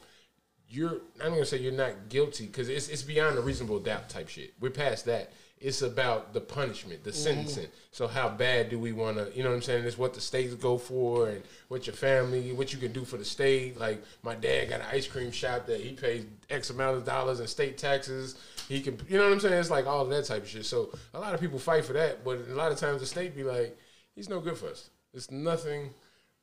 you're. 0.68 1.00
I'm 1.24 1.30
gonna 1.30 1.46
say 1.46 1.56
you're 1.56 1.72
not 1.72 2.10
guilty 2.10 2.44
because 2.46 2.68
it's 2.68 2.88
it's 2.88 3.02
beyond 3.02 3.38
a 3.38 3.40
reasonable 3.40 3.78
doubt 3.78 4.10
type 4.10 4.28
shit. 4.28 4.52
We're 4.60 4.70
past 4.70 5.06
that. 5.06 5.32
It's 5.60 5.80
about 5.82 6.34
the 6.34 6.40
punishment, 6.40 7.02
the 7.02 7.12
sentencing. 7.12 7.66
So 7.90 8.06
how 8.06 8.28
bad 8.28 8.68
do 8.70 8.78
we 8.78 8.92
want 8.92 9.16
to? 9.16 9.34
You 9.34 9.42
know 9.42 9.48
what 9.48 9.56
I'm 9.56 9.62
saying? 9.62 9.84
It's 9.86 9.98
what 9.98 10.12
the 10.14 10.20
states 10.20 10.54
go 10.54 10.76
for, 10.78 11.30
and 11.30 11.42
what 11.68 11.86
your 11.86 11.96
family, 11.96 12.52
what 12.52 12.72
you 12.74 12.78
can 12.78 12.92
do 12.92 13.04
for 13.06 13.16
the 13.16 13.24
state. 13.24 13.80
Like 13.80 14.04
my 14.22 14.34
dad 14.34 14.68
got 14.68 14.80
an 14.80 14.86
ice 14.92 15.06
cream 15.08 15.32
shop 15.32 15.66
that 15.66 15.80
he 15.80 15.92
pays 15.94 16.26
X 16.50 16.68
amount 16.70 16.98
of 16.98 17.06
dollars 17.06 17.40
in 17.40 17.46
state 17.46 17.78
taxes. 17.78 18.36
He 18.68 18.80
can, 18.80 18.98
you 19.08 19.16
know 19.16 19.24
what 19.24 19.32
I'm 19.32 19.40
saying? 19.40 19.54
It's 19.54 19.70
like 19.70 19.86
all 19.86 20.02
of 20.02 20.10
that 20.10 20.26
type 20.26 20.42
of 20.42 20.48
shit. 20.48 20.66
So 20.66 20.90
a 21.14 21.18
lot 21.18 21.34
of 21.34 21.40
people 21.40 21.58
fight 21.58 21.84
for 21.84 21.94
that, 21.94 22.24
but 22.24 22.38
a 22.50 22.54
lot 22.54 22.70
of 22.70 22.78
times 22.78 23.00
the 23.00 23.06
state 23.06 23.34
be 23.34 23.42
like, 23.42 23.78
he's 24.14 24.28
no 24.28 24.40
good 24.40 24.58
for 24.58 24.68
us. 24.68 24.90
It's 25.14 25.30
nothing 25.30 25.90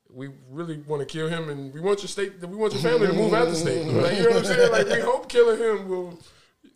we 0.10 0.30
really 0.50 0.78
want 0.88 1.02
to 1.02 1.06
kill 1.06 1.28
him, 1.28 1.50
and 1.50 1.74
we 1.74 1.80
want 1.80 2.00
your 2.02 2.08
state, 2.08 2.40
we 2.42 2.56
want 2.56 2.74
your 2.74 2.82
family 2.82 3.08
to 3.08 3.14
move 3.14 3.34
out 3.34 3.48
the 3.48 3.56
state. 3.56 3.86
Like, 3.88 4.18
you 4.18 4.24
know 4.24 4.30
what 4.30 4.38
I'm 4.38 4.46
saying? 4.46 4.72
Like, 4.72 4.88
we 4.88 5.00
hope 5.00 5.30
killing 5.30 5.60
him 5.60 5.90
will, 5.90 6.20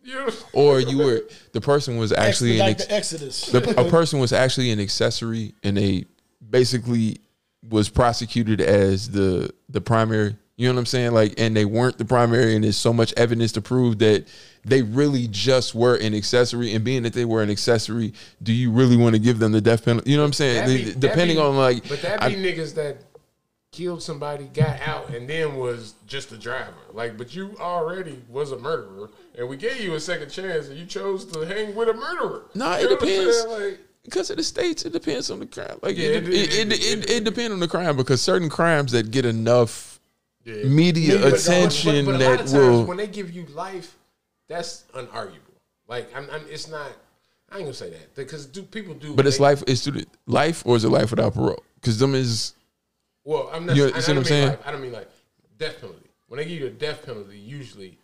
you 0.02 0.14
know. 0.14 0.28
Or 0.52 0.80
you 0.80 0.98
were 0.98 1.22
the 1.52 1.60
person 1.60 1.96
was 1.96 2.12
actually 2.12 2.54
an 2.54 2.66
like 2.66 2.80
ex- 2.80 2.86
the 2.86 2.94
Exodus. 2.94 3.46
the, 3.46 3.80
a 3.80 3.88
person 3.88 4.18
was 4.18 4.32
actually 4.32 4.70
an 4.70 4.80
accessory 4.80 5.54
and 5.62 5.76
they 5.76 6.06
basically 6.48 7.20
was 7.68 7.88
prosecuted 7.88 8.60
as 8.60 9.10
the 9.10 9.52
the 9.68 9.80
primary 9.80 10.36
you 10.60 10.68
know 10.68 10.74
what 10.74 10.78
i'm 10.80 10.86
saying 10.86 11.12
like 11.12 11.34
and 11.38 11.56
they 11.56 11.64
weren't 11.64 11.96
the 11.98 12.04
primary 12.04 12.54
and 12.54 12.64
there's 12.64 12.76
so 12.76 12.92
much 12.92 13.12
evidence 13.16 13.52
to 13.52 13.60
prove 13.62 13.98
that 13.98 14.26
they 14.64 14.82
really 14.82 15.26
just 15.28 15.74
were 15.74 15.96
an 15.96 16.14
accessory 16.14 16.74
and 16.74 16.84
being 16.84 17.02
that 17.02 17.14
they 17.14 17.24
were 17.24 17.42
an 17.42 17.50
accessory 17.50 18.12
do 18.42 18.52
you 18.52 18.70
really 18.70 18.96
want 18.96 19.14
to 19.14 19.18
give 19.18 19.38
them 19.38 19.52
the 19.52 19.60
death 19.60 19.84
penalty 19.84 20.10
you 20.10 20.16
know 20.16 20.22
what 20.22 20.26
i'm 20.28 20.32
saying 20.34 20.66
be- 20.66 20.92
depending 20.98 21.36
be- 21.36 21.42
on 21.42 21.56
like 21.56 21.88
but 21.88 22.02
that 22.02 22.22
I- 22.22 22.28
be 22.28 22.34
niggas 22.36 22.74
that 22.74 22.98
killed 23.72 24.02
somebody, 24.02 24.46
got 24.52 24.80
out, 24.84 25.10
and 25.10 25.30
then 25.30 25.54
was 25.54 25.94
just 26.08 26.32
a 26.32 26.36
driver. 26.36 26.74
Like, 26.92 27.16
but 27.16 27.36
you 27.36 27.54
already 27.60 28.20
was 28.28 28.50
a 28.50 28.58
murderer, 28.58 29.10
and 29.38 29.48
we 29.48 29.56
gave 29.56 29.80
you 29.80 29.94
a 29.94 30.00
second 30.00 30.28
chance, 30.28 30.66
and 30.66 30.76
you 30.76 30.84
chose 30.84 31.24
to 31.26 31.46
hang 31.46 31.76
with 31.76 31.88
a 31.88 31.94
murderer. 31.94 32.46
No, 32.56 32.76
You 32.76 32.78
it 32.78 32.82
know 32.82 32.90
what 32.96 33.02
I'm 33.02 33.08
depends. 33.08 33.44
Like, 33.46 33.78
because 34.02 34.28
of 34.30 34.38
the 34.38 34.42
states, 34.42 34.84
it 34.84 34.92
depends 34.92 35.30
on 35.30 35.38
the 35.38 35.46
crime. 35.46 35.78
Like 35.82 35.96
Yeah, 35.96 36.08
it, 36.08 36.28
it- 36.28 36.34
it, 36.34 36.34
it- 36.34 36.52
it, 36.52 36.72
it- 36.72 36.82
it, 36.82 37.10
it 37.10 37.24
depends 37.24 37.52
on 37.52 37.60
the 37.60 37.68
crime 37.68 37.96
because 37.96 38.20
certain 38.20 38.48
crimes 38.48 38.90
that 38.90 39.12
get 39.12 39.24
enough 39.24 39.89
yeah. 40.44 40.64
media 40.64 41.14
Media 41.14 41.26
attention 41.34 42.04
but, 42.06 42.12
but 42.12 42.20
a 42.20 42.24
lot 42.24 42.30
that 42.30 42.40
of 42.40 42.50
times 42.50 42.52
will. 42.52 42.84
when 42.84 42.96
they 42.96 43.06
give 43.06 43.30
you 43.30 43.46
life, 43.46 43.96
that's 44.48 44.84
unarguable. 44.94 45.36
Like, 45.88 46.14
I'm, 46.16 46.28
I'm, 46.30 46.42
it's 46.48 46.68
not. 46.68 46.90
I 47.50 47.56
ain't 47.56 47.64
gonna 47.64 47.74
say 47.74 47.90
that 47.90 48.14
because 48.14 48.46
do 48.46 48.62
people 48.62 48.94
do? 48.94 49.14
But 49.14 49.26
it's 49.26 49.38
they- 49.38 49.42
life. 49.44 49.62
It's 49.66 49.82
to 49.84 49.90
the 49.90 50.06
life, 50.26 50.62
or 50.64 50.76
is 50.76 50.84
it 50.84 50.88
life 50.88 51.10
without 51.10 51.34
parole? 51.34 51.62
Because 51.74 51.98
them 51.98 52.14
is 52.14 52.54
Well, 53.24 53.50
I'm 53.52 53.66
not. 53.66 53.76
You 53.76 53.86
I, 53.86 54.00
see 54.00 54.12
I 54.12 54.14
what 54.14 54.18
I'm 54.18 54.24
saying? 54.24 54.48
Like, 54.48 54.66
I 54.66 54.70
don't 54.70 54.82
mean 54.82 54.92
like 54.92 55.08
death 55.58 55.80
penalty. 55.80 56.08
When 56.28 56.38
they 56.38 56.44
give 56.44 56.60
you 56.60 56.66
a 56.66 56.70
death 56.70 57.04
penalty, 57.04 57.38
usually 57.38 57.98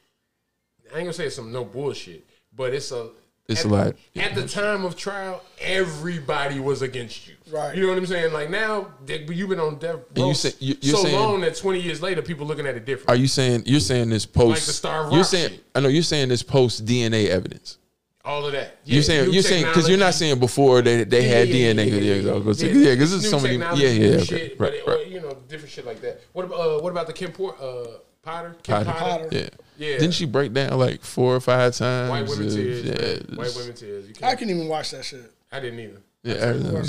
I 0.92 0.98
ain't 0.98 1.04
gonna 1.04 1.12
say 1.12 1.26
it's 1.26 1.36
some 1.36 1.52
no 1.52 1.64
bullshit, 1.64 2.26
but 2.54 2.74
it's 2.74 2.90
a. 2.92 3.10
It's 3.48 3.60
at, 3.60 3.66
a 3.66 3.68
lot. 3.68 3.94
At 4.16 4.34
the 4.34 4.46
time 4.48 4.84
of 4.84 4.96
trial, 4.96 5.42
everybody 5.60 6.58
was 6.58 6.82
against 6.82 7.28
you. 7.28 7.34
Right. 7.50 7.76
You 7.76 7.82
know 7.82 7.88
what 7.90 7.98
I'm 7.98 8.06
saying? 8.06 8.32
Like 8.32 8.50
now, 8.50 8.88
that 9.06 9.28
you've 9.32 9.48
been 9.48 9.60
on 9.60 9.76
death 9.78 10.00
you 10.16 10.24
row 10.24 10.32
say- 10.32 10.52
you- 10.58 10.76
you're 10.80 10.96
so 10.96 11.02
saying- 11.04 11.14
long 11.14 11.40
that 11.42 11.56
20 11.56 11.80
years 11.80 12.02
later, 12.02 12.22
people 12.22 12.46
looking 12.46 12.66
at 12.66 12.74
it 12.74 12.84
different. 12.84 13.08
Are 13.10 13.14
you 13.16 13.28
saying 13.28 13.62
you're 13.66 13.78
saying 13.80 14.10
this 14.10 14.26
post? 14.26 14.48
Like 14.48 14.62
the 14.64 14.72
Star 14.72 15.12
You're 15.12 15.22
saying 15.24 15.50
shit. 15.50 15.64
I 15.74 15.80
know 15.80 15.88
you're 15.88 16.02
saying 16.02 16.28
this 16.28 16.42
post 16.42 16.84
DNA 16.84 17.28
evidence. 17.28 17.78
All 18.24 18.44
of 18.44 18.50
that. 18.52 18.78
you're 18.84 19.04
saying 19.04 19.32
you're 19.32 19.42
saying 19.44 19.66
because 19.66 19.88
you're 19.88 19.96
not 19.98 20.12
saying 20.14 20.40
before 20.40 20.82
they 20.82 21.04
they 21.04 21.22
Yeah, 21.28 21.34
had 21.36 21.48
yeah, 21.48 21.72
DNA. 21.72 21.84
Yeah, 21.86 21.94
yeah, 21.94 22.00
Yeah, 22.00 22.14
yeah, 22.14 22.22
yeah, 22.24 22.72
yeah. 22.88 22.94
because 22.94 23.10
there's 23.12 23.30
so 23.30 23.38
many. 23.38 23.50
technology, 23.58 23.82
Yeah, 23.84 23.90
yeah, 23.90 24.16
okay, 24.16 24.24
shit, 24.24 24.40
right, 24.50 24.58
but 24.58 24.74
it- 24.74 24.86
right. 24.88 25.06
or, 25.06 25.08
you 25.08 25.20
know, 25.20 25.36
different 25.48 25.70
shit 25.72 25.86
like 25.86 26.00
that. 26.00 26.20
What 26.32 26.44
about 26.46 26.58
uh, 26.58 26.80
what 26.82 26.90
about 26.90 27.06
the 27.06 27.12
Kim 27.12 27.30
Port, 27.30 27.60
uh, 27.60 27.84
Potter? 28.22 28.56
Kim 28.64 28.84
Potter. 28.84 28.92
Potter. 28.98 29.28
Yeah. 29.30 29.48
Yeah. 29.78 29.98
Didn't 29.98 30.14
she 30.14 30.24
break 30.26 30.52
down 30.52 30.78
like 30.78 31.02
four 31.02 31.36
or 31.36 31.40
five 31.40 31.74
times? 31.74 32.10
White 32.10 32.28
women 32.28 32.50
tears. 32.54 32.84
Yeah. 32.84 33.36
White 33.36 33.54
women 33.56 33.74
tears. 33.74 34.08
You 34.08 34.14
I 34.22 34.34
can't. 34.34 34.50
even 34.50 34.68
watch 34.68 34.90
that 34.92 35.04
shit. 35.04 35.30
I 35.52 35.60
didn't 35.60 35.80
either. 35.80 36.02
Yeah, 36.22 36.34
I, 36.34 36.76
I, 36.76 36.80
I, 36.80 36.82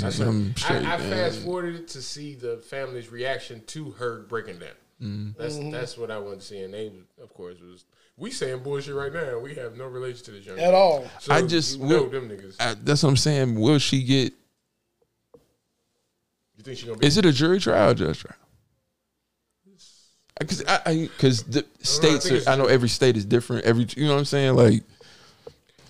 straight, 0.54 0.84
I, 0.84 0.94
I 0.94 0.98
fast 0.98 1.42
forwarded 1.42 1.86
to 1.88 2.02
see 2.02 2.34
the 2.34 2.56
family's 2.56 3.08
reaction 3.12 3.62
to 3.68 3.92
her 3.92 4.22
breaking 4.28 4.58
down. 4.58 4.70
Mm-hmm. 5.00 5.40
That's 5.40 5.58
that's 5.70 5.96
what 5.98 6.10
I 6.10 6.18
wanted 6.18 6.40
to 6.40 6.46
see, 6.46 6.62
and 6.62 6.74
they, 6.74 6.90
of 7.22 7.32
course, 7.32 7.60
was 7.60 7.84
we 8.16 8.32
saying 8.32 8.64
bullshit 8.64 8.96
right 8.96 9.12
now. 9.12 9.38
We 9.38 9.54
have 9.54 9.76
no 9.76 9.86
relation 9.86 10.24
to 10.24 10.30
this 10.32 10.44
young 10.44 10.58
At 10.58 10.74
all. 10.74 11.06
So 11.20 11.32
I 11.32 11.42
just 11.42 11.78
you 11.78 11.86
know 11.86 12.02
will- 12.02 12.10
them 12.10 12.28
niggas. 12.28 12.56
I- 12.58 12.74
that's 12.82 13.04
what 13.04 13.10
I'm 13.10 13.16
saying. 13.16 13.54
Will 13.60 13.78
she 13.78 14.02
get? 14.02 14.32
you 16.56 16.64
think 16.64 16.78
she 16.78 16.86
gonna 16.86 16.98
be? 16.98 17.06
Is 17.06 17.16
it 17.16 17.24
a 17.24 17.32
jury 17.32 17.60
trial, 17.60 17.90
or 17.90 17.94
judge 17.94 18.18
trial? 18.18 18.34
Because 20.38 20.64
I, 20.66 21.08
because 21.16 21.42
the 21.44 21.66
states, 21.80 22.24
think 22.24 22.38
it's 22.40 22.46
are, 22.46 22.50
I 22.52 22.56
know 22.56 22.66
every 22.66 22.88
state 22.88 23.16
is 23.16 23.24
different. 23.24 23.64
Every, 23.64 23.86
you 23.96 24.04
know 24.06 24.12
what 24.12 24.18
I'm 24.18 24.24
saying? 24.24 24.54
Like, 24.54 24.82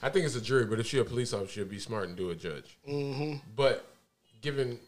I 0.02 0.08
think 0.08 0.26
it's 0.26 0.36
a 0.36 0.40
jury, 0.40 0.64
but 0.64 0.78
if 0.80 0.86
she 0.86 0.98
a 0.98 1.04
police 1.04 1.32
officer, 1.32 1.52
she'll 1.52 1.64
be 1.66 1.78
smart 1.78 2.08
and 2.08 2.16
do 2.16 2.30
a 2.30 2.34
judge. 2.34 2.78
Mm-hmm. 2.88 3.36
But 3.54 3.84
given 4.40 4.78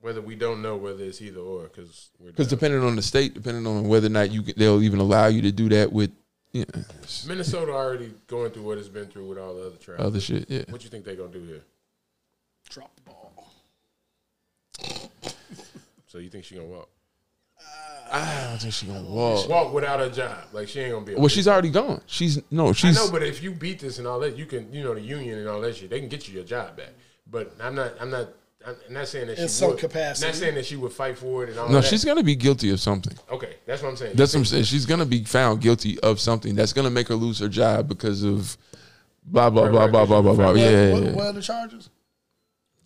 whether 0.00 0.20
we 0.20 0.34
don't 0.34 0.62
know 0.62 0.76
whether 0.76 1.04
it's 1.04 1.20
either 1.20 1.40
or, 1.40 1.64
because 1.64 2.10
because 2.24 2.48
depending 2.48 2.82
on 2.82 2.96
the 2.96 3.02
state, 3.02 3.34
depending 3.34 3.66
on 3.66 3.88
whether 3.88 4.06
or 4.06 4.10
not 4.10 4.30
you 4.30 4.42
they'll 4.42 4.82
even 4.82 4.98
allow 4.98 5.26
you 5.26 5.42
to 5.42 5.52
do 5.52 5.68
that 5.70 5.92
with, 5.92 6.10
you 6.52 6.64
know, 6.74 6.82
Minnesota 7.26 7.72
already 7.72 8.14
going 8.26 8.50
through 8.50 8.62
what 8.62 8.78
it's 8.78 8.88
been 8.88 9.06
through 9.06 9.28
with 9.28 9.38
all 9.38 9.54
the 9.54 9.66
other 9.66 9.76
trials. 9.76 10.00
other 10.00 10.20
shit. 10.20 10.48
Yeah. 10.48 10.64
What 10.68 10.84
you 10.84 10.90
think 10.90 11.04
they're 11.04 11.16
gonna 11.16 11.32
do 11.32 11.44
here? 11.44 11.62
Drop 12.70 12.94
the 12.96 13.02
ball. 13.02 13.32
So 16.06 16.18
you 16.18 16.30
think 16.30 16.44
she 16.44 16.54
gonna 16.54 16.66
walk? 16.66 16.88
I 18.12 18.46
don't 18.50 18.58
think 18.60 18.72
she's 18.72 18.88
gonna 18.88 19.02
walk. 19.02 19.48
Walk 19.48 19.72
without 19.72 20.00
a 20.00 20.08
job, 20.08 20.38
like 20.52 20.68
she 20.68 20.80
ain't 20.80 20.92
gonna 20.92 21.04
be. 21.04 21.14
Well, 21.16 21.28
she's 21.28 21.48
already 21.48 21.70
gone. 21.70 22.00
She's 22.06 22.40
no, 22.50 22.68
I 22.68 22.72
she's 22.72 22.94
know, 22.96 23.10
but 23.10 23.22
if 23.22 23.42
you 23.42 23.50
beat 23.52 23.80
this 23.80 23.98
and 23.98 24.06
all 24.06 24.20
that, 24.20 24.36
you 24.36 24.46
can, 24.46 24.72
you 24.72 24.84
know, 24.84 24.94
the 24.94 25.00
union 25.00 25.38
and 25.40 25.48
all 25.48 25.60
that 25.60 25.74
shit, 25.76 25.90
they 25.90 25.98
can 26.00 26.08
get 26.08 26.28
you 26.28 26.34
your 26.34 26.44
job 26.44 26.76
back. 26.76 26.90
But 27.28 27.52
I'm 27.60 27.74
not, 27.74 27.94
I'm 28.00 28.08
not, 28.10 28.28
I'm 28.64 28.76
not 28.90 29.08
saying 29.08 29.26
that 29.26 29.38
In 29.38 29.44
she 29.46 29.52
some 29.52 29.70
would, 29.70 29.78
capacity. 29.78 30.26
Not 30.28 30.36
saying 30.36 30.54
that 30.54 30.66
she 30.66 30.76
would 30.76 30.92
fight 30.92 31.18
for 31.18 31.42
it 31.44 31.50
and 31.50 31.58
all 31.58 31.68
no, 31.68 31.80
that. 31.80 31.84
she's 31.84 32.04
gonna 32.04 32.22
be 32.22 32.36
guilty 32.36 32.70
of 32.70 32.78
something. 32.80 33.16
okay. 33.30 33.56
That's 33.66 33.82
what 33.82 33.88
I'm 33.88 33.96
saying. 33.96 34.14
That's 34.14 34.32
what 34.34 34.40
I'm 34.40 34.44
saying. 34.46 34.64
She's 34.64 34.86
gonna 34.86 35.04
be 35.06 35.24
found 35.24 35.60
guilty 35.60 35.98
of 36.00 36.20
something 36.20 36.54
that's 36.54 36.72
gonna 36.72 36.90
make 36.90 37.08
her 37.08 37.16
lose 37.16 37.40
her 37.40 37.48
job 37.48 37.88
because 37.88 38.22
of 38.22 38.56
blah 39.24 39.50
blah 39.50 39.64
Right, 39.64 39.72
blah 39.72 39.80
right, 39.82 39.90
blah 39.90 40.06
blah 40.06 40.22
blah 40.22 40.34
blah. 40.34 40.46
What, 40.52 40.56
Yeah, 40.56 40.92
what, 40.92 41.02
yeah, 41.02 41.10
what 41.10 41.16
yeah. 41.24 41.28
are 41.30 41.32
the 41.32 41.42
charges? 41.42 41.90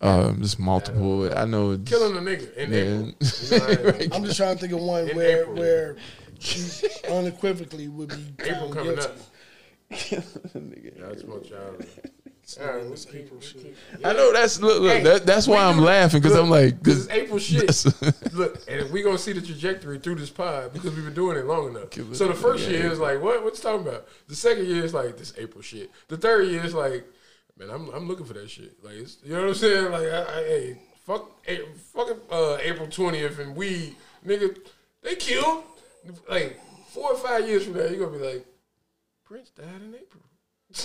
Um, 0.01 0.41
just 0.41 0.59
multiple. 0.59 1.31
I 1.37 1.45
know. 1.45 1.73
it's- 1.73 1.87
killing 1.89 2.17
a 2.17 2.21
nigga 2.21 2.53
in 2.55 2.71
Yeah. 2.71 2.79
April. 2.79 3.13
You 3.51 3.81
know 3.81 3.89
I 3.89 3.97
mean? 3.99 4.13
I'm 4.13 4.23
just 4.25 4.37
trying 4.37 4.55
to 4.55 4.61
think 4.61 4.73
of 4.73 4.79
one 4.79 5.09
In 5.09 5.15
where 5.15 5.41
April. 5.41 5.55
where 5.55 5.95
she 6.39 6.87
unequivocally 7.09 7.87
would 7.87 8.09
be 8.09 8.33
April 8.45 8.69
coming 8.73 8.95
guilty. 8.95 9.01
up. 9.01 9.17
Y'all 10.97 11.15
smoke 11.17 11.49
y'all. 11.49 11.75
All 12.59 12.67
right, 12.67 12.85
let's 12.85 13.05
keep, 13.05 13.15
April 13.21 13.39
shit. 13.39 13.61
keep- 13.63 13.75
I 14.05 14.11
know 14.11 14.33
that's 14.33 14.59
look. 14.59 14.81
look 14.81 14.91
Hey, 14.91 15.03
that, 15.03 15.25
that's 15.25 15.47
why 15.47 15.63
I'm 15.63 15.77
do- 15.77 15.83
laughing 15.83 16.21
because 16.21 16.35
I'm 16.37 16.49
like, 16.49 16.81
This 16.83 16.97
is 16.97 17.09
April 17.09 17.39
shit. 17.39 17.85
Look, 18.33 18.59
and 18.67 18.91
we 18.91 19.03
gonna 19.03 19.17
see 19.17 19.31
the 19.31 19.39
trajectory 19.41 19.99
through 19.99 20.15
this 20.15 20.29
pod 20.29 20.73
because 20.73 20.93
we've 20.93 21.05
been 21.05 21.13
doing 21.13 21.37
it 21.37 21.45
long 21.45 21.69
enough. 21.69 21.93
So 22.13 22.27
the 22.27 22.33
first 22.33 22.67
year 22.67 22.91
is 22.91 22.99
like, 22.99 23.21
what? 23.21 23.41
What 23.43 23.55
you 23.55 23.61
talking 23.61 23.87
about? 23.87 24.05
The 24.27 24.35
second 24.35 24.65
year 24.67 24.83
is 24.83 24.93
like 24.93 25.17
this 25.17 25.33
April 25.37 25.61
shit. 25.61 25.91
The 26.09 26.17
third 26.17 26.47
year 26.49 26.63
is 26.65 26.73
like, 26.73 27.05
man, 27.61 27.69
I'm 27.69 27.89
I'm 27.89 28.07
looking 28.07 28.25
for 28.25 28.33
that 28.33 28.49
shit. 28.49 28.83
Like, 28.83 28.95
it's, 28.95 29.17
you 29.23 29.33
know 29.33 29.41
what 29.41 29.49
I'm 29.49 29.55
saying? 29.55 29.91
Like, 29.91 30.07
I, 30.07 30.21
I, 30.21 30.43
hey, 30.43 30.81
fuck, 31.05 31.29
A- 31.47 31.65
fucking 31.93 32.17
uh, 32.31 32.57
April 32.61 32.87
twentieth, 32.87 33.39
and 33.39 33.55
we 33.55 33.95
nigga, 34.25 34.57
they 35.01 35.15
killed. 35.15 35.63
Like 36.27 36.59
four 36.89 37.11
or 37.11 37.17
five 37.17 37.47
years 37.47 37.63
from 37.65 37.73
now, 37.75 37.85
you're 37.85 38.03
gonna 38.05 38.17
be 38.17 38.25
like, 38.25 38.45
Prince 39.23 39.49
died 39.51 39.67
in 39.83 39.93
April. 39.93 40.23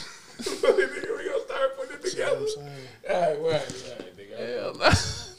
we 0.77 0.85
gonna 0.85 1.45
start 1.47 1.77
putting 1.79 1.97
it 1.97 2.05
together. 2.05 2.37
I'm 2.37 2.49
saying. 2.49 2.69
All 3.09 3.21
right, 3.21 3.41
well, 3.41 3.47
all 3.47 3.53
right, 3.53 4.17
nigga. 4.17 4.79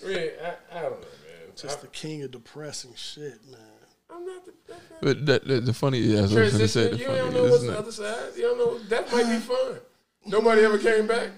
Man, 0.04 0.30
I, 0.44 0.78
I 0.78 0.82
don't 0.82 0.92
know, 0.92 0.98
man. 0.98 1.54
Just 1.56 1.82
the 1.82 1.88
king 1.88 2.24
of 2.24 2.32
depressing 2.32 2.94
shit, 2.96 3.40
man. 3.52 3.60
I'm 4.10 4.26
not 4.26 4.46
the. 4.46 4.54
That's 4.68 4.90
not 4.90 5.02
but 5.02 5.26
the, 5.26 5.42
the, 5.46 5.62
the 5.62 5.74
funny. 5.74 6.00
Yeah, 6.00 6.20
I 6.20 6.22
was 6.24 6.34
gonna 6.34 6.68
say. 6.68 6.90
The 6.90 6.98
You 6.98 7.06
funny. 7.06 7.18
don't 7.20 7.34
know 7.34 7.44
what's 7.44 7.64
the 7.64 7.78
other 7.78 7.92
side. 7.92 8.32
You 8.36 8.44
don't 8.44 8.58
know. 8.58 8.80
That 8.90 9.12
might 9.12 9.30
be 9.30 9.38
fun. 9.40 9.78
Nobody 10.28 10.62
ever 10.64 10.78
came 10.78 11.08
back. 11.08 11.30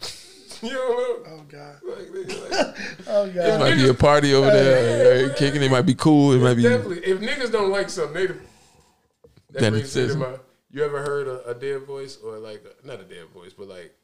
you 0.62 0.70
don't 0.70 1.26
know. 1.26 1.30
Oh 1.32 1.44
god. 1.48 1.76
Like, 1.82 2.08
nigga, 2.08 2.50
like, 2.50 2.76
Oh 3.08 3.26
god. 3.26 3.36
It 3.36 3.58
might 3.58 3.74
be 3.76 3.88
a 3.88 3.94
party 3.94 4.34
over 4.34 4.50
there, 4.50 5.26
Yeah, 5.26 5.34
kicking. 5.34 5.62
It 5.62 5.70
might 5.70 5.86
be 5.86 5.94
cool. 5.94 6.32
It 6.32 6.40
might 6.40 6.54
be. 6.54 6.62
definitely. 6.62 6.98
If 6.98 7.20
niggas 7.20 7.52
don't 7.52 7.70
like 7.70 7.90
something, 7.90 8.14
they. 8.14 8.26
That 8.26 9.60
Then 9.60 9.74
it 9.74 9.80
to 9.80 9.86
says- 9.86 10.16
my. 10.16 10.34
You 10.70 10.84
ever 10.84 11.00
heard 11.00 11.26
a, 11.28 11.48
a 11.48 11.54
dead 11.54 11.84
voice 11.84 12.18
or 12.22 12.38
like 12.38 12.62
a, 12.62 12.86
not 12.86 13.00
a 13.00 13.04
dead 13.04 13.28
voice, 13.32 13.54
but 13.54 13.68
like 13.68 13.94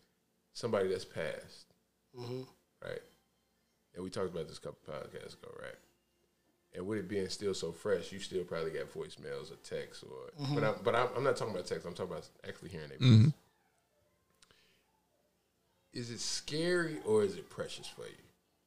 somebody 0.55 0.89
that's 0.89 1.05
passed, 1.05 1.67
mm-hmm. 2.19 2.41
right? 2.83 3.03
And 3.95 4.03
we 4.03 4.09
talked 4.09 4.31
about 4.33 4.49
this 4.49 4.57
a 4.57 4.61
couple 4.63 4.79
podcasts 4.89 5.35
ago, 5.35 5.53
right? 5.61 5.77
And 6.75 6.87
with 6.87 6.99
it 6.99 7.09
being 7.09 7.29
still 7.29 7.55
so 7.55 7.71
fresh, 7.71 8.11
you 8.13 8.19
still 8.19 8.45
probably 8.45 8.71
got 8.71 8.93
voicemails 8.93 9.53
or 9.53 9.57
texts 9.63 10.03
or. 10.03 10.43
Mm-hmm. 10.43 10.55
But 10.55 10.65
I'm, 10.65 10.75
but 10.83 10.95
I'm, 10.95 11.09
I'm 11.17 11.25
not 11.25 11.37
talking 11.37 11.55
about 11.55 11.67
text. 11.67 11.87
I'm 11.87 11.95
talking 11.95 12.13
about 12.13 12.29
actually 12.49 12.71
hearing 12.71 12.89
their 12.89 12.99
mm-hmm. 12.99 13.25
voice. 13.25 13.33
Is 15.95 16.11
it 16.11 16.21
scary 16.21 16.99
or 17.07 17.23
is 17.23 17.37
it 17.37 17.49
precious 17.49 17.87
for 17.87 18.03
you? 18.03 18.15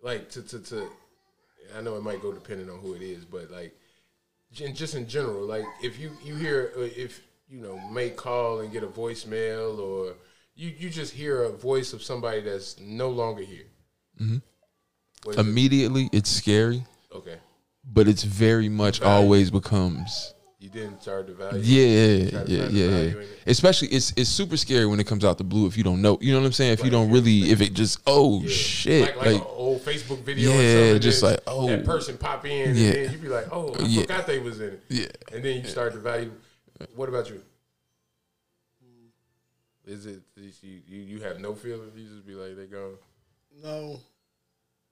Like 0.01 0.29
to 0.31 0.41
to 0.41 0.59
to. 0.59 0.87
I 1.77 1.81
know 1.81 1.95
it 1.97 2.03
might 2.03 2.21
go 2.21 2.31
depending 2.31 2.69
on 2.69 2.79
who 2.79 2.93
it 2.93 3.01
is, 3.01 3.25
but 3.25 3.51
like 3.51 3.75
just 4.53 4.95
in 4.95 5.07
general, 5.07 5.45
like 5.45 5.65
if 5.83 5.99
you 5.99 6.11
you 6.23 6.35
hear 6.35 6.71
uh, 6.77 6.81
if 6.81 7.21
you 7.49 7.59
know 7.59 7.77
may 7.89 8.09
call 8.09 8.61
and 8.61 8.71
get 8.71 8.83
a 8.83 8.87
voicemail 8.87 9.77
or 9.79 10.13
you 10.55 10.71
you 10.77 10.89
just 10.89 11.13
hear 11.13 11.43
a 11.43 11.51
voice 11.51 11.93
of 11.93 12.01
somebody 12.01 12.41
that's 12.41 12.79
no 12.79 13.09
longer 13.09 13.43
here. 13.43 13.65
What 15.23 15.33
is 15.33 15.37
it? 15.37 15.39
Immediately, 15.39 16.09
it's 16.13 16.29
scary, 16.29 16.83
Okay, 17.13 17.37
but 17.83 18.07
it's 18.07 18.23
very 18.23 18.69
much 18.69 18.99
Value. 18.99 19.13
always 19.23 19.51
becomes. 19.51 20.33
You 20.59 20.69
didn't 20.69 21.01
start 21.01 21.27
the 21.27 21.33
value. 21.33 21.59
Yeah, 21.61 22.29
Try 22.31 22.43
to 22.43 22.51
yeah, 22.51 22.67
yeah, 22.69 22.87
yeah. 22.87 22.97
it. 23.19 23.27
Especially, 23.45 23.89
it's 23.89 24.11
it's 24.17 24.29
super 24.29 24.57
scary 24.57 24.85
when 24.87 24.99
it 24.99 25.05
comes 25.05 25.23
out 25.23 25.37
the 25.37 25.43
blue 25.43 25.67
if 25.67 25.77
you 25.77 25.83
don't 25.83 26.01
know. 26.01 26.17
You 26.19 26.33
know 26.33 26.39
what 26.39 26.47
I'm 26.47 26.51
saying? 26.53 26.73
If 26.73 26.83
you 26.83 26.89
don't 26.89 27.11
really, 27.11 27.51
if 27.51 27.61
it 27.61 27.73
just, 27.73 27.99
oh 28.07 28.41
Yeah. 28.41 28.49
shit, 28.49 29.01
like, 29.01 29.15
like, 29.17 29.25
like, 29.27 29.35
an 29.35 29.41
old 29.41 29.67
old 29.67 29.81
Facebook 29.81 30.23
video. 30.23 30.51
or 30.51 30.55
Yeah, 30.61 30.79
something, 30.85 31.01
just 31.01 31.23
like, 31.23 31.39
oh. 31.45 31.67
that 31.67 31.85
person 31.85 32.17
pop 32.17 32.45
in, 32.45 32.75
Yeah. 32.75 32.87
and 32.87 32.95
then 32.95 33.11
you 33.11 33.17
be 33.19 33.27
like, 33.27 33.47
oh, 33.51 33.73
I 33.75 33.81
Yeah. 33.83 34.01
forgot 34.01 34.25
they 34.27 34.39
was 34.39 34.59
in 34.59 34.69
it. 34.69 34.83
Yeah. 34.89 35.05
and 35.33 35.43
then 35.43 35.61
you 35.61 35.67
start 35.67 35.93
to 35.93 35.99
value. 35.99 36.31
What 36.95 37.09
about 37.09 37.29
you? 37.29 37.41
Is 39.85 40.05
it 40.05 40.21
is 40.35 40.59
you, 40.63 40.81
you 40.85 41.01
you 41.01 41.21
have 41.21 41.39
no 41.39 41.55
feelings? 41.55 41.93
You 41.95 42.07
just 42.07 42.25
be 42.27 42.33
like 42.33 42.57
they 42.57 42.65
gone. 42.65 42.95
No. 43.63 43.99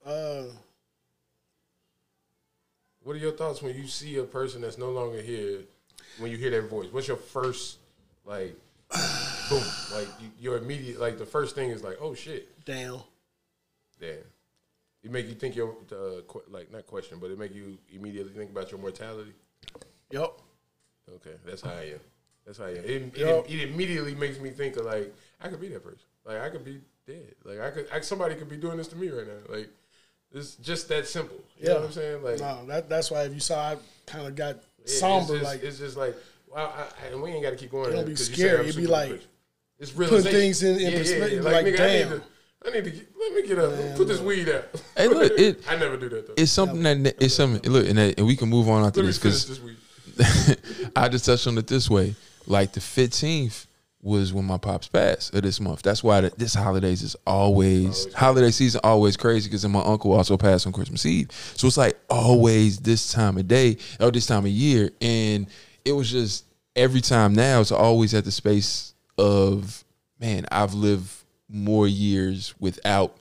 Uh, 0.04 0.44
What 3.06 3.14
are 3.14 3.20
your 3.20 3.30
thoughts 3.30 3.62
when 3.62 3.76
you 3.76 3.86
see 3.86 4.16
a 4.16 4.24
person 4.24 4.60
that's 4.60 4.78
no 4.78 4.90
longer 4.90 5.22
here? 5.22 5.60
When 6.18 6.28
you 6.28 6.36
hear 6.36 6.50
their 6.50 6.66
voice, 6.66 6.88
what's 6.90 7.06
your 7.06 7.16
first 7.16 7.78
like? 8.24 8.56
boom! 9.48 9.62
Like 9.94 10.08
you, 10.20 10.30
your 10.40 10.56
immediate 10.56 10.98
like 10.98 11.16
the 11.16 11.24
first 11.24 11.54
thing 11.54 11.70
is 11.70 11.84
like, 11.84 11.98
oh 12.00 12.14
shit, 12.14 12.64
damn. 12.64 12.98
damn. 14.00 14.16
It 15.04 15.12
make 15.12 15.28
you 15.28 15.34
think 15.34 15.54
your 15.54 15.76
uh, 15.92 16.22
que- 16.26 16.50
like 16.50 16.72
not 16.72 16.88
question, 16.88 17.18
but 17.20 17.30
it 17.30 17.38
make 17.38 17.54
you 17.54 17.78
immediately 17.92 18.32
think 18.32 18.50
about 18.50 18.72
your 18.72 18.80
mortality. 18.80 19.34
Yup. 20.10 20.42
Okay, 21.08 21.36
that's 21.46 21.62
how 21.62 21.70
I 21.70 21.92
am. 21.92 22.00
That's 22.44 22.58
how 22.58 22.64
I 22.64 22.70
am. 22.70 22.76
It, 22.78 23.16
it, 23.16 23.50
it 23.50 23.68
immediately 23.70 24.16
makes 24.16 24.40
me 24.40 24.50
think 24.50 24.78
of 24.78 24.84
like 24.84 25.14
I 25.40 25.46
could 25.46 25.60
be 25.60 25.68
that 25.68 25.84
person. 25.84 26.00
Like 26.24 26.40
I 26.40 26.50
could 26.50 26.64
be 26.64 26.80
dead. 27.06 27.36
Like 27.44 27.60
I 27.60 27.70
could. 27.70 27.86
I, 27.92 28.00
somebody 28.00 28.34
could 28.34 28.48
be 28.48 28.56
doing 28.56 28.78
this 28.78 28.88
to 28.88 28.96
me 28.96 29.10
right 29.10 29.28
now. 29.28 29.54
Like 29.54 29.70
it's 30.32 30.56
just 30.56 30.88
that 30.88 31.06
simple. 31.06 31.36
You 31.58 31.68
Yeah. 31.68 31.74
know 31.74 31.80
what 31.80 31.86
I'm 31.86 31.92
saying? 31.92 32.22
Like 32.22 32.40
No, 32.40 32.66
that, 32.66 32.88
that's 32.88 33.10
why 33.10 33.22
if 33.24 33.34
you 33.34 33.40
saw, 33.40 33.70
I 33.72 33.76
kind 34.06 34.26
of 34.26 34.34
got 34.36 34.56
Yeah, 34.84 34.94
somber. 34.98 35.34
It's 35.36 35.42
just, 35.42 35.52
like 35.54 35.62
it's 35.62 35.78
just 35.78 35.96
like, 35.96 36.16
well, 36.48 36.72
I, 36.76 36.82
I, 37.06 37.08
and 37.12 37.22
we 37.22 37.30
ain't 37.32 37.42
got 37.42 37.50
to 37.50 37.56
keep 37.56 37.70
going. 37.70 37.86
Don't 37.86 37.96
there 37.96 38.04
be 38.04 38.12
'cause 38.12 38.26
scary. 38.32 38.68
It'd 38.68 38.76
be 38.76 38.86
like 38.86 39.12
rich. 39.12 39.22
it's 39.78 39.90
putting 39.90 40.22
things 40.22 40.62
in- 40.62 40.78
in 40.80 40.92
perspective, 40.92 41.44
like, 41.44 41.66
nigga, 41.66 41.76
damn. 41.76 41.86
I 41.86 42.10
need 42.10 42.10
to, 42.10 42.22
I 42.64 42.70
need 42.70 42.84
to 42.84 42.90
get, 42.90 43.08
let 43.18 43.32
me 43.34 43.46
get 43.46 43.58
up, 43.58 43.96
put 43.96 44.08
this 44.08 44.20
weed 44.20 44.48
out. 44.48 44.64
Hey, 44.96 45.08
look, 45.08 45.32
it- 45.38 45.60
I 45.68 45.76
never 45.76 45.96
do 45.96 46.08
that 46.10 46.26
though. 46.26 46.34
It's 46.36 46.52
something 46.52 46.82
that 46.82 47.16
it's 47.22 47.34
something. 47.34 47.70
Look, 47.70 47.86
and, 47.88 47.98
that, 47.98 48.18
and 48.18 48.26
we 48.26 48.36
can 48.36 48.48
move 48.48 48.68
on 48.68 48.84
after 48.84 49.02
let 49.02 49.14
this 49.14 49.18
because. 49.18 49.60
I 50.96 51.08
just 51.08 51.26
touched 51.26 51.46
on 51.46 51.58
it 51.58 51.66
this 51.66 51.90
way. 51.90 52.14
Like 52.46 52.72
the 52.72 52.80
fifteenth 52.80 53.66
was 54.06 54.32
when 54.32 54.44
my 54.44 54.56
pops 54.56 54.86
passed 54.86 55.34
of 55.34 55.42
this 55.42 55.60
month. 55.60 55.82
That's 55.82 56.04
why 56.04 56.20
the, 56.20 56.32
this 56.36 56.54
holidays 56.54 57.02
is 57.02 57.16
always 57.26 58.12
holiday 58.14 58.52
season 58.52 58.80
always 58.84 59.16
crazy 59.16 59.48
because 59.50 59.62
then 59.62 59.72
my 59.72 59.82
uncle 59.82 60.12
also 60.12 60.36
passed 60.36 60.64
on 60.64 60.72
Christmas 60.72 61.04
Eve. 61.04 61.28
So 61.56 61.66
it's 61.66 61.76
like 61.76 61.98
always 62.08 62.78
this 62.78 63.12
time 63.12 63.36
of 63.36 63.48
day 63.48 63.78
or 63.98 64.12
this 64.12 64.26
time 64.26 64.44
of 64.44 64.50
year, 64.50 64.90
and 65.00 65.48
it 65.84 65.90
was 65.90 66.10
just 66.10 66.44
every 66.76 67.00
time 67.00 67.34
now 67.34 67.60
it's 67.60 67.72
always 67.72 68.14
at 68.14 68.24
the 68.24 68.30
space 68.30 68.94
of 69.18 69.84
man. 70.20 70.46
I've 70.52 70.74
lived 70.74 71.10
more 71.48 71.88
years 71.88 72.54
without 72.60 73.16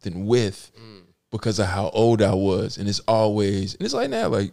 than 0.00 0.26
with 0.26 0.72
because 1.30 1.60
of 1.60 1.66
how 1.66 1.90
old 1.90 2.20
I 2.20 2.34
was, 2.34 2.78
and 2.78 2.88
it's 2.88 3.00
always 3.06 3.74
and 3.74 3.84
it's 3.84 3.94
like 3.94 4.10
now 4.10 4.26
like 4.26 4.52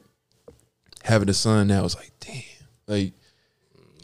having 1.03 1.29
a 1.29 1.33
son 1.33 1.67
now 1.67 1.83
it's 1.83 1.95
like 1.95 2.11
damn 2.19 2.43
like 2.87 3.13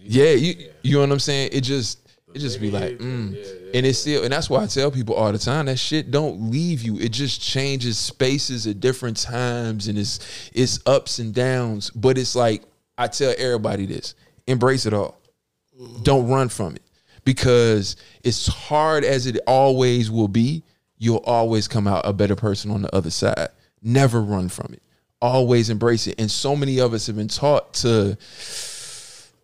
yeah 0.04 0.32
you 0.32 0.70
you 0.82 0.94
know 0.96 1.02
what 1.02 1.12
i'm 1.12 1.20
saying? 1.20 1.50
It 1.52 1.62
just 1.62 2.00
it 2.34 2.40
just 2.40 2.62
be 2.62 2.70
like 2.70 2.98
mm. 3.00 3.74
and 3.74 3.86
it's 3.86 4.00
still 4.00 4.24
and 4.24 4.32
that's 4.32 4.50
why 4.50 4.62
i 4.62 4.68
tell 4.68 4.92
people 4.92 5.16
all 5.16 5.32
the 5.32 5.40
time 5.40 5.66
that 5.66 5.80
shit 5.80 6.12
don't 6.12 6.52
leave 6.52 6.82
you. 6.82 7.00
It 7.00 7.10
just 7.10 7.42
changes 7.42 7.98
spaces 7.98 8.68
at 8.68 8.80
different 8.80 9.18
times 9.18 9.88
and 9.88 9.98
it's 9.98 10.20
it's 10.54 10.80
ups 10.86 11.20
and 11.20 11.34
downs. 11.34 11.90
But 11.92 12.18
it's 12.18 12.36
like 12.36 12.64
i 12.98 13.08
tell 13.08 13.34
everybody 13.38 13.86
this 13.86 14.16
embrace 14.48 14.86
it 14.86 14.94
all. 14.94 15.20
Don't 16.04 16.28
run 16.28 16.50
from 16.50 16.76
it. 16.76 16.84
Because 17.26 17.96
as 18.26 18.48
hard 18.48 19.04
as 19.04 19.28
it 19.28 19.40
always 19.48 20.10
will 20.12 20.28
be 20.28 20.64
you'll 21.00 21.18
always 21.26 21.68
come 21.68 21.88
out 21.88 22.02
a 22.06 22.14
better 22.14 22.36
person 22.36 22.70
on 22.70 22.84
the 22.84 22.96
other 22.96 23.10
side. 23.10 23.50
Never 23.82 24.22
run 24.22 24.50
from 24.50 24.74
it. 24.74 24.84
Always 25.22 25.70
embrace 25.70 26.06
it. 26.08 26.20
And 26.20 26.30
so 26.30 26.56
many 26.56 26.80
of 26.80 26.94
us 26.94 27.08
have 27.08 27.16
been 27.16 27.28
taught 27.28 27.74
to 27.76 28.18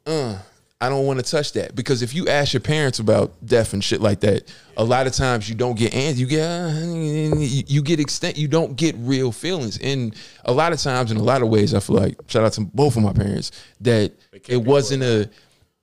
uh, 0.06 0.38
I 0.82 0.90
don't 0.90 1.06
want 1.06 1.24
to 1.24 1.26
touch 1.30 1.54
that 1.54 1.74
because 1.74 2.02
if 2.02 2.14
you 2.14 2.28
ask 2.28 2.54
your 2.54 2.60
parents 2.60 3.00
about 3.00 3.34
death 3.46 3.74
and 3.74 3.84
shit 3.84 4.02
like 4.02 4.20
that, 4.20 4.54
a 4.76 4.84
lot 4.84 5.08
of 5.08 5.14
times 5.14 5.50
you 5.50 5.56
don't 5.56 5.78
get 5.78 5.94
answers. 5.96 6.20
You 6.20 6.28
get 6.28 6.44
uh, 6.44 7.40
you 7.40 7.82
get 7.82 8.00
extent. 8.00 8.38
You 8.38 8.48
don't 8.48 8.76
get 8.76 8.94
real 9.00 9.32
feelings, 9.32 9.78
and 9.80 10.14
a 10.44 10.52
lot 10.52 10.74
of 10.74 10.80
times, 10.80 11.12
in 11.12 11.18
a 11.18 11.24
lot 11.24 11.42
of 11.42 11.48
ways, 11.48 11.74
I 11.74 11.80
feel 11.80 11.96
like 11.96 12.18
shout 12.28 12.44
out 12.44 12.54
to 12.54 12.62
both 12.62 12.98
of 12.98 13.04
my 13.04 13.14
parents 13.14 13.52
that 13.82 14.12
it 14.48 14.58
wasn't 14.58 15.04
a 15.04 15.30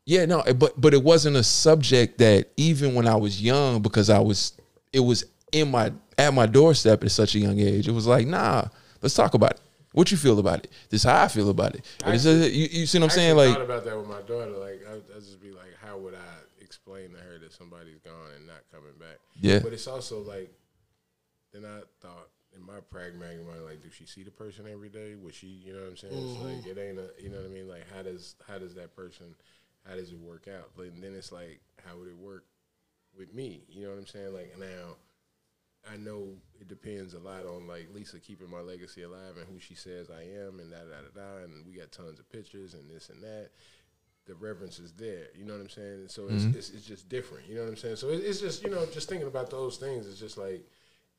yeah 0.05 0.27
no, 0.27 0.43
but 0.55 0.79
but 0.79 0.93
it 0.93 1.03
wasn't 1.03 1.37
a 1.37 1.43
subject 1.43 2.19
that 2.19 2.51
even 2.57 2.95
when 2.95 3.09
I 3.09 3.17
was 3.17 3.43
young 3.43 3.81
because 3.81 4.11
I 4.11 4.21
was 4.21 4.53
it 4.93 5.01
was 5.01 5.25
in 5.53 5.71
my 5.71 5.91
at 6.19 6.35
my 6.35 6.45
doorstep 6.45 7.03
at 7.03 7.11
such 7.11 7.35
a 7.35 7.39
young 7.39 7.59
age. 7.59 7.89
It 7.89 7.93
was 7.93 8.07
like 8.07 8.27
nah, 8.27 8.67
let's 9.01 9.15
talk 9.15 9.33
about 9.33 9.53
it. 9.53 9.61
What 9.93 10.11
you 10.11 10.17
feel 10.17 10.39
about 10.39 10.65
it? 10.65 10.73
This 10.89 11.05
is 11.05 11.11
how 11.11 11.23
I 11.23 11.29
feel 11.29 11.51
about 11.51 11.75
it. 11.75 11.85
And 12.05 12.15
it's 12.15 12.25
a- 12.25 12.51
you, 12.51 12.69
you 12.71 12.87
see 12.87 12.99
what 12.99 13.05
I'm 13.05 13.11
I 13.11 13.15
saying? 13.15 13.31
actually 13.31 13.47
Like 13.47 13.57
thought 13.57 13.65
about 13.65 13.85
that 13.85 13.99
with 13.99 14.09
my 14.09 14.23
daughter. 14.23 14.57
Like 14.59 14.81
I, 14.89 14.95
I 14.97 15.21
just 15.21 15.41
be 15.41 15.51
like, 15.51 15.75
how 15.85 15.99
would 15.99 16.15
I 16.15 16.63
explain 16.63 17.11
to 17.13 17.19
her 17.19 17.39
that 17.39 17.53
somebody's 17.53 17.99
gone 18.01 18.31
and 18.37 18.47
not 18.47 18.63
coming 18.73 18.95
back? 18.99 19.19
Yeah. 19.41 19.59
But 19.59 19.73
it's 19.73 19.87
also 19.87 20.23
like, 20.23 20.51
then 21.53 21.65
I 21.65 21.81
thought 22.01 22.29
in 22.57 22.65
my 22.65 22.81
pragmatic 22.91 23.47
mind, 23.47 23.65
like, 23.65 23.83
do 23.83 23.89
she 23.91 24.07
see 24.07 24.23
the 24.23 24.31
person 24.31 24.67
every 24.71 24.89
day? 24.89 25.15
Would 25.15 25.35
she, 25.35 25.47
you 25.47 25.75
know 25.75 25.81
what 25.81 25.91
I'm 25.91 25.97
saying? 25.97 26.15
It's 26.15 26.39
mm-hmm. 26.39 26.57
like 26.57 26.67
it 26.67 26.79
ain't 26.79 26.99
a, 26.99 27.11
you 27.23 27.29
know 27.29 27.39
what 27.39 27.47
I 27.47 27.53
mean? 27.53 27.69
Like, 27.69 27.85
how 27.95 28.03
does 28.03 28.37
how 28.49 28.59
does 28.59 28.75
that 28.77 28.97
person, 28.97 29.35
how 29.87 29.95
does 29.97 30.13
it 30.13 30.19
work 30.19 30.49
out? 30.49 30.71
But 30.77 31.01
then 31.01 31.15
it's 31.15 31.33
like, 31.33 31.61
how 31.85 31.97
would 31.99 32.09
it 32.09 32.17
work 32.17 32.45
with 33.17 33.35
me? 33.35 33.65
You 33.69 33.85
know 33.85 33.91
what 33.91 33.99
I'm 33.99 34.07
saying? 34.07 34.33
Like 34.33 34.59
now. 34.59 34.97
I 35.91 35.97
know 35.97 36.29
it 36.61 36.69
depends 36.69 37.15
a 37.15 37.19
lot 37.19 37.45
on 37.45 37.67
like 37.67 37.89
Lisa 37.93 38.21
keeping 38.21 38.51
my 38.51 38.61
legacy 38.61 39.03
alive 39.03 39.37
and 39.37 39.47
who 39.49 39.59
she 39.59 39.75
says 39.75 40.09
I 40.11 40.23
am 40.23 40.61
and 40.61 40.71
da 40.71 40.79
da 40.79 41.03
da 41.03 41.21
da 41.21 41.45
and 41.45 41.67
we 41.67 41.73
got 41.73 41.93
tons 41.93 42.21
of 42.21 42.31
pictures 42.31 42.75
and 42.75 42.89
this 42.89 43.09
and 43.09 43.23
that. 43.23 43.51
The 44.27 44.35
reverence 44.37 44.79
is 44.79 44.93
there, 44.93 45.27
you 45.35 45.45
know 45.45 45.55
what 45.55 45.63
I'm 45.63 45.69
saying? 45.69 45.93
And 45.93 46.11
so 46.11 46.29
it's, 46.29 46.45
mm-hmm. 46.45 46.57
it's 46.57 46.71
it's 46.71 46.87
just 46.87 47.09
different, 47.09 47.49
you 47.49 47.57
know 47.57 47.63
what 47.63 47.71
I'm 47.71 47.77
saying? 47.77 47.97
So 47.97 48.11
it, 48.11 48.23
it's 48.25 48.41
just 48.41 48.63
you 48.63 48.71
know 48.71 48.87
just 48.87 49.09
thinking 49.09 49.27
about 49.27 49.51
those 49.51 49.79
things. 49.79 50.07
It's 50.07 50.21
just 50.21 50.39
like, 50.39 50.65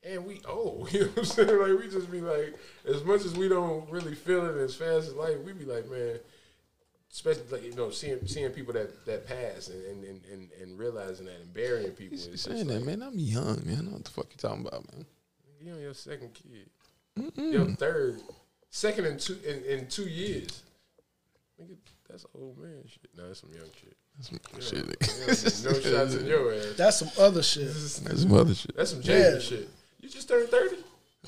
and 0.03 0.25
we 0.25 0.39
oh, 0.47 0.87
you 0.91 1.01
know 1.01 1.07
what 1.07 1.17
I'm 1.17 1.25
saying? 1.25 1.59
Like 1.59 1.79
we 1.79 1.89
just 1.89 2.09
be 2.09 2.21
like, 2.21 2.55
as 2.85 3.03
much 3.03 3.25
as 3.25 3.35
we 3.35 3.49
don't 3.49 3.89
really 3.89 4.15
feel 4.15 4.45
it 4.45 4.57
as 4.57 4.75
fast 4.75 5.09
as 5.09 5.13
life, 5.15 5.37
we 5.43 5.51
be 5.51 5.65
like, 5.65 5.89
man, 5.91 6.19
especially 7.13 7.43
like 7.51 7.63
you 7.63 7.73
know 7.75 7.89
seeing 7.91 8.25
seeing 8.27 8.49
people 8.51 8.73
that 8.73 9.05
that 9.05 9.25
pass 9.27 9.69
and 9.69 9.85
and, 9.85 10.03
and, 10.03 10.21
and, 10.31 10.49
and 10.61 10.79
realizing 10.79 11.27
that 11.27 11.35
and 11.39 11.53
burying 11.53 11.91
people. 11.91 12.17
you 12.17 12.23
It's 12.23 12.25
just 12.27 12.43
saying 12.45 12.67
that, 12.67 12.79
like, 12.79 12.85
man. 12.85 13.01
I'm 13.03 13.17
young, 13.17 13.61
man. 13.65 13.77
I 13.79 13.81
know 13.83 13.91
what 13.91 14.03
the 14.05 14.11
fuck 14.11 14.27
you 14.31 14.37
talking 14.37 14.65
about, 14.65 14.83
man. 14.93 15.05
You 15.61 15.73
on 15.73 15.79
your 15.81 15.93
second 15.93 16.31
kid. 16.33 16.69
Your 17.37 17.65
third, 17.75 18.19
second 18.69 19.05
in 19.05 19.17
two 19.19 19.37
in, 19.47 19.63
in 19.79 19.87
two 19.87 20.09
years. 20.09 20.63
Nigga, 21.61 21.75
that's 22.09 22.25
old 22.35 22.57
man 22.57 22.83
shit. 22.87 23.09
No, 23.15 23.27
that's 23.27 23.41
some 23.41 23.51
young 23.53 23.69
shit. 23.79 23.95
That's 24.17 24.29
some 24.29 24.39
shit. 24.59 25.65
Yeah, 25.65 25.71
no 25.71 25.79
shots 26.07 26.15
in 26.15 26.25
your 26.25 26.53
ass. 26.53 26.73
That's 26.75 26.97
some 26.97 27.09
other 27.19 27.43
shit. 27.43 27.67
That's 27.67 28.21
some 28.23 28.33
other 28.33 28.55
shit. 28.55 28.75
That's 28.75 28.89
some 28.91 29.01
Jaden 29.01 29.33
Yeah. 29.35 29.39
shit. 29.39 29.69
You 30.01 30.09
just 30.09 30.27
turned 30.27 30.49
thirty. 30.49 30.77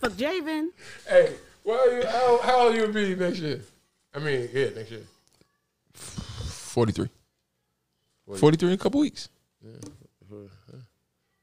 Fuck 0.00 0.12
Javen. 0.12 0.68
Hey, 1.08 1.34
well, 1.66 1.92
you, 1.92 2.06
how 2.06 2.38
how 2.42 2.60
old 2.66 2.76
you 2.76 2.86
be 2.88 3.14
next 3.14 3.38
year? 3.40 3.60
I 4.14 4.18
mean, 4.20 4.48
yeah, 4.52 4.70
next 4.74 4.90
year. 4.90 5.02
43. 5.94 7.08
43 8.36 8.68
in 8.68 8.74
a 8.74 8.78
couple 8.78 9.00
weeks. 9.00 9.28
Yeah. 9.64 9.72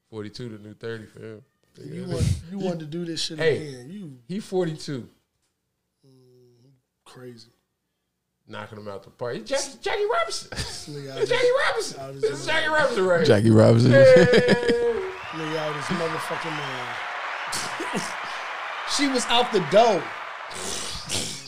Forty 0.10 0.30
two 0.30 0.50
to 0.56 0.62
new 0.64 0.74
thirty 0.76 1.06
for 1.06 1.20
him. 1.20 1.42
You 1.84 2.06
want 2.06 2.24
you 2.52 2.60
wanted 2.60 2.80
to 2.82 2.86
do 2.86 3.04
this 3.04 3.20
shit 3.20 3.40
Hey. 3.40 3.68
again. 3.70 3.90
You 3.90 4.18
He 4.28 4.40
forty 4.40 4.76
two. 4.76 5.10
Mm, 6.06 6.70
crazy. 7.04 7.48
Knocking 8.48 8.78
him 8.78 8.88
out 8.90 9.02
the 9.04 9.10
park. 9.10 9.38
He's 9.38 9.46
Jackie, 9.50 9.78
Jackie 9.82 10.06
Robinson. 10.06 10.50
It's 10.54 11.30
Jackie 11.30 11.48
Robinson. 11.66 12.00
I 12.00 12.12
was 12.12 12.22
This 12.22 12.40
is 12.42 12.46
Jackie 12.46 12.68
Robinson 12.70 13.06
right 13.06 13.18
here. 13.22 13.26
Jackie 13.26 13.50
Robinson. 13.50 13.92
Yeah. 13.92 14.04
nigga 14.04 15.58
out 15.58 15.76
this 15.76 15.86
motherfucking 15.98 16.52
man. 16.52 16.96
She 18.98 19.08
was 19.08 19.26
out 19.28 19.52
the 19.52 19.60
door. 19.72 20.04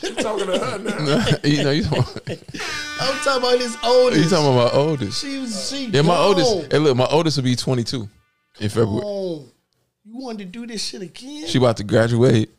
You 0.01 0.13
talking 0.15 0.45
to 0.47 0.59
her 0.59 0.77
now? 0.80 1.26
you 1.43 1.63
know, 1.63 1.72
you 1.72 1.84
talking, 1.84 2.38
I'm 2.99 3.15
talking 3.23 3.38
about 3.43 3.59
his 3.59 3.77
oldest. 3.84 4.23
you 4.23 4.30
talking 4.30 4.53
about 4.53 4.73
my 4.73 4.80
oldest. 4.80 5.22
She 5.22 5.39
was 5.39 5.69
she 5.69 5.85
Yeah, 5.85 6.01
my 6.01 6.15
gone. 6.15 6.26
oldest. 6.39 6.72
Hey, 6.72 6.77
look, 6.80 6.97
my 6.97 7.07
oldest 7.07 7.38
will 7.38 7.43
be 7.43 7.55
22 7.55 8.07
in 8.59 8.69
February. 8.69 9.01
Oh, 9.03 9.45
you 10.03 10.17
wanted 10.17 10.39
to 10.39 10.45
do 10.45 10.67
this 10.67 10.84
shit 10.85 11.01
again? 11.01 11.47
She 11.47 11.57
about 11.57 11.77
to 11.77 11.84
graduate. 11.84 12.49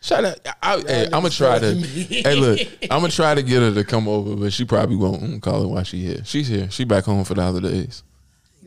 Shout 0.00 0.24
out. 0.24 0.38
I, 0.62 0.80
hey, 0.80 1.04
I'm 1.06 1.10
gonna 1.22 1.30
try 1.30 1.58
to. 1.60 1.74
hey, 1.74 2.34
look, 2.34 2.58
I'm 2.90 3.00
gonna 3.00 3.08
try 3.08 3.34
to 3.34 3.42
get 3.42 3.60
her 3.62 3.72
to 3.72 3.84
come 3.84 4.06
over, 4.08 4.36
but 4.36 4.52
she 4.52 4.64
probably 4.66 4.96
won't. 4.96 5.22
I'm 5.22 5.40
call 5.40 5.62
her 5.62 5.68
while 5.68 5.82
she 5.84 5.98
here. 6.04 6.22
She's 6.24 6.46
here. 6.48 6.70
She 6.70 6.84
back 6.84 7.04
home 7.04 7.24
for 7.24 7.32
the 7.34 7.42
holidays. 7.42 8.02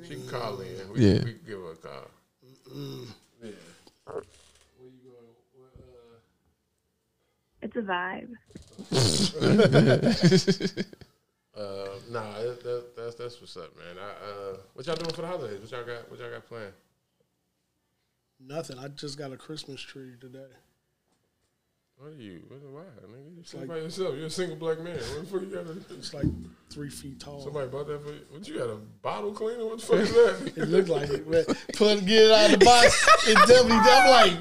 She 0.07 0.15
can 0.15 0.27
call 0.27 0.60
in. 0.61 0.68
We, 0.94 1.06
Yeah. 1.06 1.23
we 1.26 1.34
give 1.45 1.60
her 1.60 1.73
a 1.73 1.76
call. 1.76 1.91
Yeah. 2.73 2.81
Where 3.44 3.52
you 4.89 4.99
going? 5.03 5.27
What, 5.53 5.73
uh, 5.77 7.56
It's 7.68 7.76
a 7.76 7.81
vibe. 7.81 8.30
Uh, 11.53 11.88
nah, 12.10 12.39
that, 12.39 12.64
that, 12.64 12.95
that's 12.95 13.15
that's 13.15 13.41
what's 13.41 13.57
up, 13.57 13.76
man. 13.76 13.98
I, 13.99 14.26
uh, 14.26 14.57
what 14.73 14.85
y'all 14.85 14.95
doing 14.95 15.14
for 15.14 15.22
the 15.23 15.27
holidays? 15.27 15.60
What 15.60 15.72
y'all 15.72 15.84
got? 15.84 16.10
What 16.10 16.18
y'all 16.19 16.31
got 16.31 16.48
planned? 16.48 16.72
Nothing. 18.39 18.80
I 18.80 18.88
just 18.88 19.18
got 19.18 19.34
a 19.34 19.38
Christmas 19.38 19.81
tree 19.81 20.14
today. 20.22 20.45
What 21.98 22.11
are 22.11 22.15
you? 22.15 22.39
What, 22.48 22.61
why, 22.72 22.81
nigga? 23.06 23.38
You 23.38 23.44
sit 23.44 23.60
like- 23.61 23.69
by 23.69 23.77
yourself. 23.77 24.15
You're 24.15 24.27
a 24.27 24.30
single 24.30 24.56
black 24.56 24.80
man. 24.80 24.95
What 24.95 25.19
the 25.19 25.26
fuck 25.26 25.41
you 25.41 25.48
got 25.48 25.65
to 25.65 25.95
It's 25.95 26.14
like 26.14 26.26
three 26.69 26.89
feet 26.89 27.19
tall. 27.19 27.41
Somebody 27.41 27.68
bought 27.68 27.88
that 27.88 28.02
for 28.02 28.14
you? 28.14 28.22
What 28.30 28.48
you 28.48 28.60
got, 28.60 28.69
a 28.69 28.76
bottle 29.02 29.34
cleaner? 29.34 29.65
What 29.65 29.80
the 29.81 29.85
fuck 29.85 29.99
is 29.99 30.11
that? 30.14 30.53
It 30.57 30.69
looked 30.69 30.89
like 30.89 31.10
it. 31.10 31.30
but 31.30 31.48
Put 31.76 32.06
get 32.06 32.22
it 32.23 32.31
out 32.31 32.53
of 32.53 32.60
the 32.60 32.65
box. 32.65 33.27
It 33.27 33.35
definitely. 33.35 33.72
I'm 33.73 34.10
like, 34.10 34.38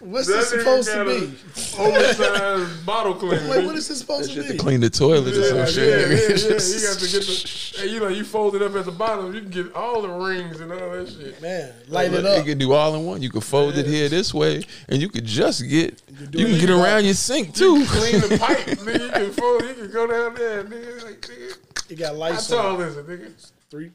what's 0.00 0.26
That 0.26 0.34
this 0.34 0.50
supposed 0.50 0.88
to 0.88 0.94
got 0.96 1.06
a 1.06 1.20
be? 1.26 1.36
Oversized 1.78 2.86
bottle 2.86 3.14
cleaner. 3.14 3.40
Like, 3.42 3.64
what 3.66 3.76
is 3.76 3.88
this 3.88 3.98
supposed 3.98 4.32
to 4.32 4.42
be? 4.42 4.48
To 4.48 4.56
clean 4.56 4.80
the 4.80 4.90
toilet 4.90 5.34
or 5.34 5.40
Yeah, 5.40 5.46
some 5.48 5.56
yeah, 5.58 5.64
shit. 5.66 5.88
yeah, 5.88 6.16
nigga. 6.16 6.50
yeah. 6.50 6.54
You 6.74 6.86
got 6.88 6.98
to 6.98 7.10
get 7.10 7.22
the, 7.26 7.80
hey, 7.80 7.86
you 7.88 8.00
know, 8.00 8.08
you 8.08 8.24
fold 8.24 8.54
it 8.56 8.62
up 8.62 8.74
at 8.74 8.84
the 8.84 8.92
bottom, 8.92 9.34
you 9.34 9.40
can 9.42 9.50
get 9.50 9.74
all 9.74 10.02
the 10.02 10.08
rings 10.08 10.60
and 10.60 10.72
all 10.72 10.78
that 10.90 11.08
shit. 11.08 11.40
Man, 11.42 11.72
light 11.88 12.12
it 12.12 12.24
up. 12.24 12.38
You 12.38 12.44
can 12.44 12.58
do 12.58 12.72
all 12.72 12.94
in 12.94 13.04
one. 13.04 13.22
You 13.22 13.30
can 13.30 13.40
fold 13.40 13.76
it 13.76 13.86
here 13.86 14.08
this 14.08 14.32
way, 14.34 14.62
and 14.88 15.00
you 15.00 15.08
could 15.08 15.24
just 15.24 15.62
get. 15.68 16.00
You, 16.20 16.26
do 16.26 16.38
can 16.46 16.58
get 16.58 16.70
like 16.70 16.84
around 16.84 17.04
your 17.04 17.14
sink 17.14 17.54
too. 17.54 17.84
Clean 17.86 18.20
the 18.20 18.38
pipe, 18.40 18.58
nigga. 18.78 19.02
You 19.04 19.10
can 19.10 19.32
fold, 19.32 19.62
you 19.62 19.74
can 19.74 19.90
go 19.90 20.06
down 20.06 20.34
there, 20.34 20.64
nigga. 20.64 21.04
Like, 21.04 21.20
nigga, 21.20 21.90
It 21.90 21.98
got 21.98 22.12
how 22.12 22.18
lights 22.18 22.46
tall 22.48 22.76
on. 22.76 22.80
it. 22.82 22.86
is 22.86 22.96
it, 22.96 23.06
nigga? 23.06 23.50
Three, 23.70 23.90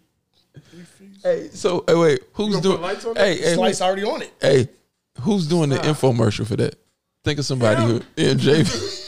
three 0.72 0.84
feet. 0.84 1.18
hey, 1.24 1.50
so 1.54 1.84
hey, 1.88 1.96
wait, 1.96 2.20
who's 2.34 2.60
doing? 2.60 2.78
put 2.78 2.82
lights 2.84 3.04
hey, 3.04 3.34
it? 3.34 3.40
hey, 3.42 3.54
who- 3.56 3.62
Lights 3.62 3.82
already 3.82 4.04
on 4.04 4.22
it. 4.22 4.34
hey, 4.42 4.68
who's 5.22 5.48
doing 5.48 5.70
the 5.70 5.78
infomercial 5.78 6.46
for 6.48 6.56
that? 6.58 6.76
Think 7.24 7.40
of 7.40 7.46
somebody 7.46 7.82
who, 7.82 8.02
yeah, 8.16 8.34
JV. 8.34 9.06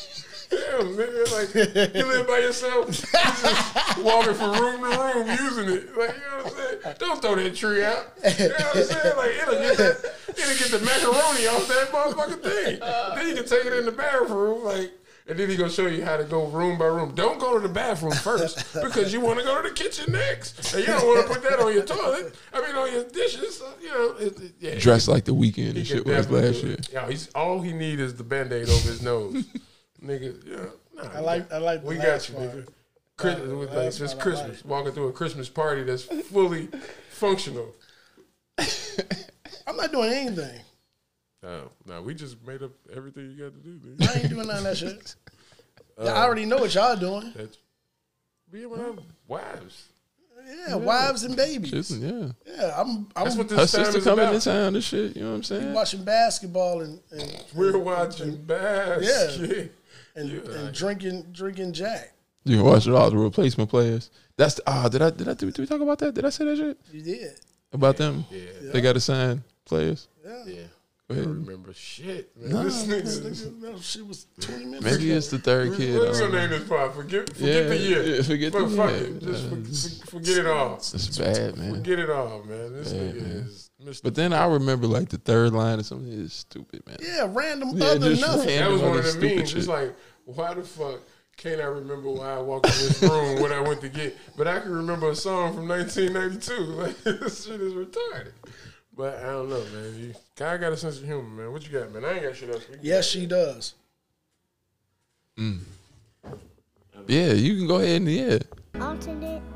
Damn, 0.50 0.98
nigga, 0.98 1.32
like 1.32 1.96
you 1.96 2.06
live 2.06 2.28
by 2.28 2.40
yourself, 2.40 2.88
you 2.88 2.94
just 2.94 3.98
walking 4.04 4.34
from 4.34 4.52
room 4.60 4.82
to 4.82 4.90
room 4.98 5.28
using 5.30 5.70
it. 5.70 5.98
Like, 5.98 6.14
you 6.14 6.20
know 6.20 6.44
what 6.44 6.46
I'm 6.46 6.52
saying? 6.82 6.96
Don't 7.00 7.22
throw 7.22 7.36
that 7.36 7.56
tree 7.56 7.86
out. 7.86 8.14
You 8.38 8.50
know 8.50 8.56
what 8.56 8.76
I'm 8.76 8.84
saying? 8.84 9.16
Like, 9.16 9.32
it'll 9.32 9.54
get 9.54 9.78
that, 9.78 10.14
it'll 10.28 10.58
get 10.58 10.72
the 10.72 10.80
macaroni 10.84 11.48
off 11.48 11.68
that 11.70 11.90
motherfucking 11.94 12.42
thing. 12.44 12.80
Then 13.16 13.28
you 13.30 13.36
can 13.36 13.46
take 13.46 13.66
it 13.66 13.74
in 13.74 13.86
the 13.86 13.94
bathroom, 13.94 14.66
like, 14.66 14.92
and 15.28 15.38
then 15.38 15.50
he 15.50 15.56
gonna 15.56 15.70
show 15.70 15.88
you 15.88 16.04
how 16.04 16.18
to 16.18 16.24
go 16.24 16.46
room 16.48 16.78
by 16.78 16.86
room. 16.86 17.14
Don't 17.16 17.40
go 17.40 17.54
to 17.54 17.60
the 17.60 17.74
bathroom 17.74 18.14
first 18.14 18.74
because 18.82 19.14
you 19.14 19.22
want 19.22 19.40
to 19.40 19.46
go 19.46 19.62
to 19.62 19.70
the 19.70 19.74
kitchen 19.74 20.12
next, 20.12 20.74
and 20.74 20.82
you 20.82 20.88
don't 20.88 21.06
want 21.06 21.28
to 21.28 21.34
put 21.34 21.44
that 21.44 21.60
on 21.60 21.74
your 21.74 21.86
toilet. 21.86 22.36
I 22.54 22.62
mean, 22.62 22.76
on 22.76 22.92
your 22.92 23.04
dishes. 23.06 23.58
So, 23.58 23.74
you 23.82 23.90
know, 23.90 24.16
it, 24.20 24.42
it, 24.42 24.54
yeah. 24.60 24.80
Dressed 24.80 25.08
like 25.08 25.26
the 25.26 25.34
Weeknd 25.34 25.56
He 25.56 25.70
and 25.70 25.88
shit 25.88 26.06
was 26.06 26.30
last 26.30 26.64
year. 26.64 26.78
Yeah, 26.92 27.10
he's 27.10 27.30
all 27.30 27.62
he 27.62 27.74
need 27.74 28.00
is 28.00 28.16
the 28.16 28.24
band 28.24 28.52
aid 28.52 28.70
over 28.70 28.88
his 28.88 29.02
nose. 29.02 29.46
nigga, 30.04 30.36
yeah. 30.48 30.66
Nah, 30.96 31.10
I 31.14 31.20
like. 31.20 31.52
I 31.52 31.58
like. 31.58 31.82
The 31.82 31.88
we 31.88 31.98
got 31.98 32.28
you, 32.30 32.36
part. 32.36 32.52
nigga. 32.52 32.68
Christmas, 33.18 33.50
the 33.50 33.56
with 33.56 33.70
like 33.70 33.78
last 33.78 34.00
just 34.00 34.20
Christmas. 34.20 34.64
like. 34.64 34.72
Walking 34.72 34.94
through 34.94 35.08
a 35.08 35.14
Christmas 35.14 35.50
party 35.50 35.84
that's 35.84 36.04
fully 36.04 36.70
functional. 37.12 37.76
I'm 39.68 39.78
not 39.78 39.92
doing 39.92 40.12
anything. 40.12 40.62
No, 41.44 41.70
no, 41.88 42.02
we 42.04 42.14
just 42.14 42.38
made 42.46 42.62
up 42.62 42.72
everything 42.96 43.32
you 43.32 43.44
got 43.44 43.54
to 43.54 43.60
do. 43.60 43.80
Nigga. 43.80 44.16
I 44.16 44.20
ain't 44.20 44.30
doing 44.30 44.48
none 44.48 44.58
of 44.58 44.64
that 44.64 44.78
shit. 44.78 45.16
Uh, 45.98 46.04
Yeah, 46.06 46.12
I 46.12 46.24
already 46.24 46.46
know 46.46 46.58
what 46.58 46.74
y'all 46.74 46.96
doing. 46.96 47.34
That's 47.36 47.58
being 48.52 48.66
around 48.72 49.02
wives. 49.28 49.88
Yeah, 50.68 50.76
wives 50.76 51.24
and 51.24 51.36
babies. 51.36 51.72
Just, 51.72 51.92
yeah. 51.92 52.30
Yeah, 52.48 52.74
I'm. 52.78 53.08
That's 53.16 53.34
I'm 53.34 53.38
what 53.38 53.50
Her 53.52 53.56
this 53.58 53.72
time 53.72 53.86
sister 53.86 53.98
is 54.00 54.04
coming 54.04 54.24
about. 54.26 54.36
in 54.36 54.42
town 54.42 54.76
and 54.76 54.84
shit. 54.84 55.16
You 55.16 55.24
know 55.24 55.30
what 55.30 55.36
I'm 55.38 55.44
saying? 55.44 55.74
watching 55.74 56.04
basketball 56.04 56.82
and 56.82 57.00
and, 57.12 57.44
We're 57.56 57.78
watching 57.78 58.36
basket. 58.38 59.72
and, 60.16 60.30
You 60.30 60.42
and 60.42 60.64
right. 60.66 60.74
drinking 60.74 61.28
drinking 61.32 61.74
Jack. 61.74 62.14
You 62.44 62.58
can 62.58 62.66
watch 62.66 62.88
all 62.88 63.10
the 63.12 63.18
replacement 63.18 63.70
players. 63.70 64.10
That's 64.36 64.56
the, 64.56 64.64
ah. 64.66 64.90
did 64.90 65.02
I 65.02 65.10
did 65.12 65.28
I 65.28 65.34
did 65.36 65.58
we 65.58 65.66
talk 65.68 65.80
about 65.82 66.00
that? 66.00 66.14
Did 66.16 66.26
I 66.26 66.30
say 66.30 66.46
that 66.46 66.58
shit 66.58 66.78
You 66.92 67.02
did. 67.04 67.40
about 67.72 67.98
them? 67.98 68.26
Yeah, 68.32 68.72
They 68.74 68.82
got 68.82 68.94
to 68.94 69.00
sign 69.00 69.44
players. 69.66 70.08
yeah. 70.26 70.32
Go 70.34 70.46
I 71.12 71.16
don't 71.16 71.46
remember 71.46 71.74
shit, 71.74 72.36
man. 72.38 72.64
This 72.66 72.84
nigga. 72.86 73.52
Nigga, 73.60 73.84
shit 73.84 74.08
was 74.08 74.28
20 74.42 74.66
minutes 74.66 74.84
Maybe 74.86 75.10
ago. 75.10 75.18
it's 75.18 75.28
the 75.30 75.40
third 75.40 75.76
kid. 75.78 75.98
What 76.00 76.14
we 76.14 76.22
um, 76.24 76.32
name 76.32 76.50
this 76.50 76.68
part? 76.68 76.94
Forget, 76.96 77.30
forget 77.30 77.64
Yeah, 77.64 77.70
the 77.70 77.78
year. 77.78 78.04
yeah, 78.04 78.22
forget 78.22 78.52
But 78.54 78.68
the 78.70 78.76
fuck 78.78 78.90
year. 78.92 79.00
it. 79.06 79.20
Just 79.22 79.46
Uh, 79.46 79.50
for- 80.06 80.12
forget 80.12 80.38
it 80.38 80.48
all. 80.48 80.76
It's 80.78 81.18
bad, 81.18 81.58
man. 81.58 81.76
Forget 81.76 82.00
it 82.00 82.10
all, 82.10 82.44
man. 82.44 82.74
This 82.74 82.92
Yeah, 82.94 83.00
nigga 83.02 83.22
man. 83.22 83.32
is 83.48 83.70
Mr. 83.84 84.04
But 84.04 84.16
then 84.16 84.34
I 84.34 84.46
remember 84.46 84.88
like 84.88 85.10
the 85.10 85.18
third 85.18 85.54
line 85.54 85.80
or 85.80 85.84
something 85.84 86.12
is 86.12 86.34
stupid, 86.34 86.86
man. 86.88 86.98
Yeah, 87.02 87.28
random 87.30 87.72
Yeah, 87.76 87.86
other 87.86 88.16
nothing. 88.16 88.60
that 88.60 88.70
was 88.72 88.82
one 88.82 88.98
of 88.98 89.04
the 89.06 89.20
memes. 89.20 89.50
shit. 89.50 89.58
It's 89.60 89.68
like, 89.68 89.94
why 90.26 90.54
the 90.54 90.62
fuck 90.64 91.00
can't 91.38 91.60
I 91.60 91.66
remember 91.66 92.10
why 92.12 92.36
I 92.36 92.40
walked 92.40 92.68
in 92.68 92.72
this 92.88 93.02
room 93.02 93.42
what 93.42 93.52
I 93.52 93.60
went 93.62 93.82
to 93.82 93.90
get? 93.90 94.16
But 94.38 94.48
I 94.48 94.60
can 94.60 94.72
remember 94.72 95.10
a 95.10 95.16
song 95.16 95.56
from 95.56 95.68
1992. 95.68 96.54
Like 96.82 96.98
this 97.04 97.46
shit 97.46 97.60
is 97.60 97.74
retarded. 97.74 98.34
But 99.02 99.18
I 99.18 99.32
don't 99.32 99.50
know, 99.50 99.64
man. 99.74 99.96
You, 99.98 100.14
God 100.36 100.62
got 100.62 100.74
a 100.74 100.78
sense 100.78 101.00
of 101.00 101.06
humor, 101.06 101.24
man. 101.24 101.52
What 101.52 101.68
you 101.68 101.80
got, 101.80 101.92
man? 101.92 102.06
I 102.06 102.14
ain't 102.14 102.22
got 102.22 102.36
shit 102.36 102.52
else. 102.52 102.68
Yes, 102.84 103.12
go. 103.12 103.20
she 103.20 103.26
does. 103.26 103.74
Yeah, 107.08 107.34
you 107.34 107.58
can 107.58 107.66
go 107.66 107.78
ahead 107.78 108.00
and 108.02 108.12
yeah. 108.12 108.38
Alternate. 108.80 109.42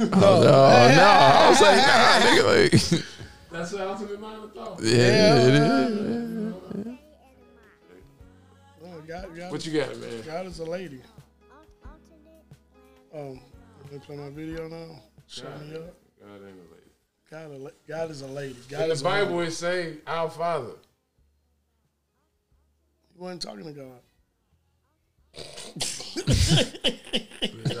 Oh, 0.00 0.06
no, 0.10 0.40
no, 0.40 0.50
I 0.52 1.48
was 1.48 1.60
like, 1.60 1.76
nah, 1.76 2.20
nigga, 2.24 2.44
like, 2.46 3.04
That's 3.50 3.70
the 3.72 3.88
alternate 3.88 4.20
line 4.20 4.44
of 4.44 4.52
thought. 4.54 4.80
yeah, 4.80 4.96
yeah, 4.96 5.48
it 5.48 5.54
is. 5.54 6.54
Oh, 8.84 9.00
God, 9.08 9.36
God, 9.36 9.50
What 9.50 9.66
you 9.66 9.80
got, 9.80 9.96
man? 9.98 10.22
God 10.24 10.46
is 10.46 10.60
a 10.60 10.64
lady. 10.64 11.00
Um, 13.12 13.40
let 13.82 13.92
me 13.92 13.98
play 13.98 14.16
my 14.16 14.30
video 14.30 14.68
now. 14.68 15.00
Show 15.26 15.44
me 15.44 15.74
up. 15.74 15.94
God 16.20 16.34
ain't 16.34 16.42
a 16.42 16.44
lady. 16.44 16.67
God, 17.30 17.72
God 17.86 18.10
is 18.10 18.22
a 18.22 18.26
lady. 18.26 18.56
God 18.68 18.82
In 18.82 18.88
the 18.88 18.94
is 18.94 19.02
Bible, 19.02 19.32
woman. 19.32 19.48
it 19.48 19.52
say, 19.52 19.96
"Our 20.06 20.30
Father." 20.30 20.72
You 23.14 23.20
wasn't 23.22 23.42
talking 23.42 23.64
to 23.64 23.72
God. 23.72 24.00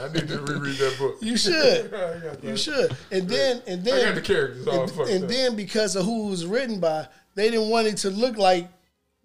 I 0.00 0.12
need 0.12 0.28
to 0.28 0.40
reread 0.40 0.76
that 0.78 0.96
book. 0.98 1.16
You 1.20 1.36
should. 1.36 1.92
You 2.42 2.56
should. 2.56 2.96
And 3.10 3.28
then, 3.28 3.62
and 3.66 3.84
then, 3.84 4.00
I 4.00 4.04
got 4.10 4.14
the 4.14 4.20
characters 4.20 4.66
all 4.66 4.82
and, 4.82 4.90
fucked 4.90 5.10
and 5.10 5.24
up. 5.24 5.30
then 5.30 5.56
because 5.56 5.96
of 5.96 6.04
who 6.04 6.28
it 6.28 6.30
was 6.30 6.46
written 6.46 6.78
by, 6.78 7.08
they 7.34 7.50
didn't 7.50 7.68
want 7.68 7.86
it 7.88 7.96
to 7.98 8.10
look 8.10 8.36
like 8.36 8.68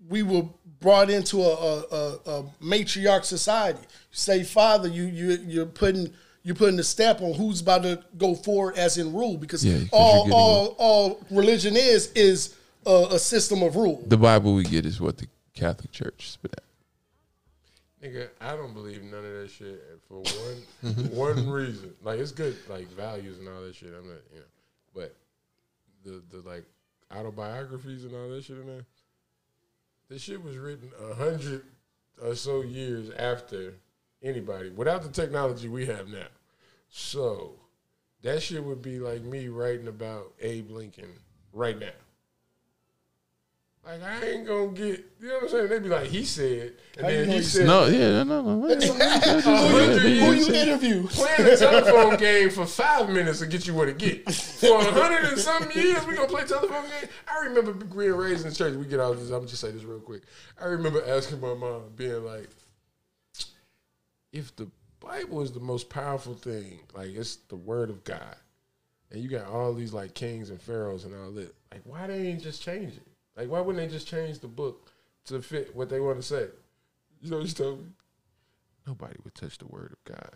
we 0.10 0.24
were 0.24 0.46
brought 0.80 1.10
into 1.10 1.42
a, 1.42 1.54
a, 1.54 1.80
a, 1.80 2.16
a 2.26 2.44
matriarch 2.62 3.24
society. 3.24 3.80
Say, 4.12 4.44
father, 4.44 4.88
you 4.88 5.04
you 5.06 5.38
you're 5.46 5.66
putting 5.66 6.12
you're 6.44 6.56
putting 6.56 6.76
the 6.76 6.84
stamp 6.84 7.22
on 7.22 7.34
who's 7.34 7.62
about 7.62 7.84
to 7.84 8.04
go 8.18 8.36
forward 8.36 8.78
as 8.78 8.98
in 8.98 9.14
rule 9.14 9.38
because 9.38 9.64
Yeah, 9.66 9.80
'cause 9.80 9.90
all 9.94 10.26
you're 10.28 10.36
all 10.36 10.66
all 10.78 11.26
religion 11.32 11.76
is 11.76 12.12
is 12.14 12.56
a, 12.86 13.08
a 13.12 13.20
system 13.20 13.64
of 13.64 13.76
rule. 13.76 14.04
The 14.08 14.18
Bible 14.18 14.54
we 14.54 14.64
get 14.64 14.86
is 14.86 15.00
what 15.00 15.18
the 15.18 15.28
Catholic 15.54 15.92
Church 15.92 16.32
spit 16.32 16.54
out. 16.58 16.64
Nigga, 18.04 18.28
I 18.42 18.56
don't 18.58 18.74
believe 18.74 19.02
none 19.04 19.24
of 19.24 19.32
that 19.32 19.50
shit 19.50 19.82
for 20.10 20.22
one 20.22 20.94
one 21.12 21.50
reason. 21.50 21.94
Like 22.04 22.20
it's 22.20 22.32
good, 22.34 22.58
like 22.68 22.90
values 22.90 23.40
and 23.40 23.48
all 23.48 23.62
that 23.62 23.76
shit. 23.76 23.90
I'm 23.98 24.08
not, 24.08 24.18
you 24.34 24.40
know, 24.40 24.46
but 24.94 25.16
the 26.04 26.22
the 26.30 26.48
like 26.48 26.66
autobiographies 27.16 28.04
and 28.04 28.14
all 28.16 28.28
that 28.30 28.44
shit 28.44 28.58
in 28.58 28.68
there. 28.68 28.86
This 30.10 30.22
shit 30.22 30.44
was 30.44 30.58
written 30.58 30.92
a 31.10 31.14
hundred 31.16 31.64
or 32.22 32.36
so 32.36 32.62
years 32.62 33.10
after 33.18 33.76
anybody, 34.24 34.70
without 34.70 35.04
the 35.04 35.10
technology 35.10 35.68
we 35.68 35.86
have 35.86 36.08
now. 36.08 36.28
So 36.90 37.56
that 38.22 38.42
shit 38.42 38.64
would 38.64 38.82
be 38.82 39.00
like 39.00 39.24
me 39.24 39.50
writing 39.50 39.88
about 39.88 40.34
Abe 40.42 40.72
Lincoln 40.72 41.10
right 41.52 41.78
now. 41.78 41.90
Like 43.86 44.02
I 44.02 44.26
ain't 44.26 44.48
gonna 44.48 44.70
get, 44.70 45.06
you 45.20 45.28
know 45.28 45.34
what 45.34 45.44
I'm 45.44 45.50
saying? 45.50 45.68
They'd 45.68 45.84
be 45.84 45.90
like, 45.90 46.06
he 46.06 46.24
said, 46.24 46.76
and 46.96 47.06
How 47.06 47.12
then 47.12 47.28
he 47.28 47.34
he 47.36 47.44
said, 47.44 47.68
No, 47.68 47.86
yeah, 47.88 48.24
no, 48.24 48.42
no. 48.42 48.56
no. 48.56 48.60
hundred 48.70 50.02
Who 50.02 50.08
years 50.08 50.48
you 50.48 50.54
interview? 50.54 51.08
playing 51.10 51.54
a 51.54 51.58
telephone 51.58 52.16
game 52.16 52.50
for 52.50 52.66
five 52.66 53.10
minutes 53.10 53.40
to 53.40 53.46
get 53.46 53.68
you 53.68 53.74
what 53.74 53.90
it 53.90 53.98
get. 53.98 54.32
For 54.32 54.80
a 54.80 54.84
hundred 54.90 55.26
and 55.26 55.38
some 55.38 55.70
years, 55.76 56.06
we 56.08 56.16
gonna 56.16 56.30
play 56.30 56.46
telephone 56.46 56.84
game. 56.84 57.10
I 57.28 57.46
remember 57.46 57.74
being 57.74 58.14
raised 58.14 58.46
in 58.46 58.52
the 58.52 58.56
church. 58.56 58.74
We 58.76 58.86
get 58.86 59.02
out 59.02 59.12
of 59.12 59.20
this. 59.20 59.32
I'm 59.32 59.46
just 59.48 59.60
say 59.60 59.72
this 59.72 59.84
real 59.84 60.00
quick. 60.00 60.22
I 60.62 60.68
remember 60.68 61.04
asking 61.06 61.42
my 61.42 61.54
mom, 61.54 61.82
being 61.98 62.24
like, 62.24 62.48
if 64.34 64.54
the 64.56 64.68
Bible 65.00 65.42
is 65.42 65.52
the 65.52 65.60
most 65.60 65.90
powerful 65.90 66.34
thing, 66.34 66.80
like 66.94 67.10
it's 67.16 67.38
the 67.48 67.56
word 67.56 67.90
of 67.90 68.04
God, 68.04 68.36
and 69.12 69.22
you 69.22 69.30
got 69.30 69.46
all 69.48 69.74
these 69.74 69.94
like 69.94 70.14
kings 70.14 70.50
and 70.50 70.62
pharaohs 70.62 71.06
and 71.06 71.16
all 71.16 71.32
that, 71.32 71.54
like 71.72 71.82
why 71.86 72.08
they 72.08 72.28
ain't 72.28 72.42
just 72.44 72.62
change 72.62 72.94
it? 72.98 73.08
Like 73.38 73.50
why 73.50 73.62
wouldn't 73.62 73.86
they 73.88 73.94
just 73.94 74.08
change 74.08 74.40
the 74.40 74.48
book 74.48 74.92
to 75.26 75.42
fit 75.42 75.76
what 75.76 75.90
they 75.90 76.00
want 76.00 76.18
to 76.18 76.24
say? 76.24 76.48
You 77.22 77.32
know 77.32 77.38
what 77.38 77.48
you 77.48 77.54
told 77.54 77.80
me? 77.80 77.86
Nobody 78.86 79.16
would 79.24 79.36
touch 79.36 79.58
the 79.60 79.68
word 79.68 79.94
of 79.94 80.14
God. 80.14 80.32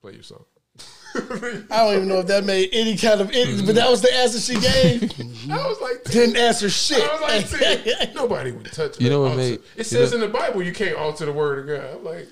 Play 0.00 0.12
your 0.14 0.22
song. 0.22 0.44
I 1.14 1.84
don't 1.84 1.96
even 1.96 2.08
know 2.08 2.20
if 2.20 2.28
that 2.28 2.44
made 2.44 2.68
any 2.72 2.96
kind 2.96 3.20
of 3.20 3.30
any, 3.32 3.60
but 3.66 3.74
that 3.74 3.90
was 3.90 4.00
the 4.02 4.14
answer 4.14 4.38
she 4.38 4.54
gave. 4.60 5.02
I 5.50 5.68
was 5.68 5.80
like, 5.80 6.04
Didn't 6.04 6.36
answer 6.36 6.70
shit. 6.70 7.02
I 7.02 7.36
was 7.36 7.52
like, 7.52 8.14
nobody 8.14 8.52
would 8.52 8.72
touch. 8.72 9.00
You 9.00 9.10
know 9.10 9.22
what 9.22 9.32
alter- 9.32 9.36
made- 9.42 9.60
It 9.76 9.84
says 9.84 10.10
know- 10.12 10.16
in 10.16 10.20
the 10.20 10.28
Bible 10.28 10.62
you 10.62 10.72
can't 10.72 10.96
alter 10.96 11.26
the 11.26 11.32
word 11.32 11.58
of 11.58 11.66
God. 11.66 11.96
I'm 11.96 12.04
like, 12.04 12.28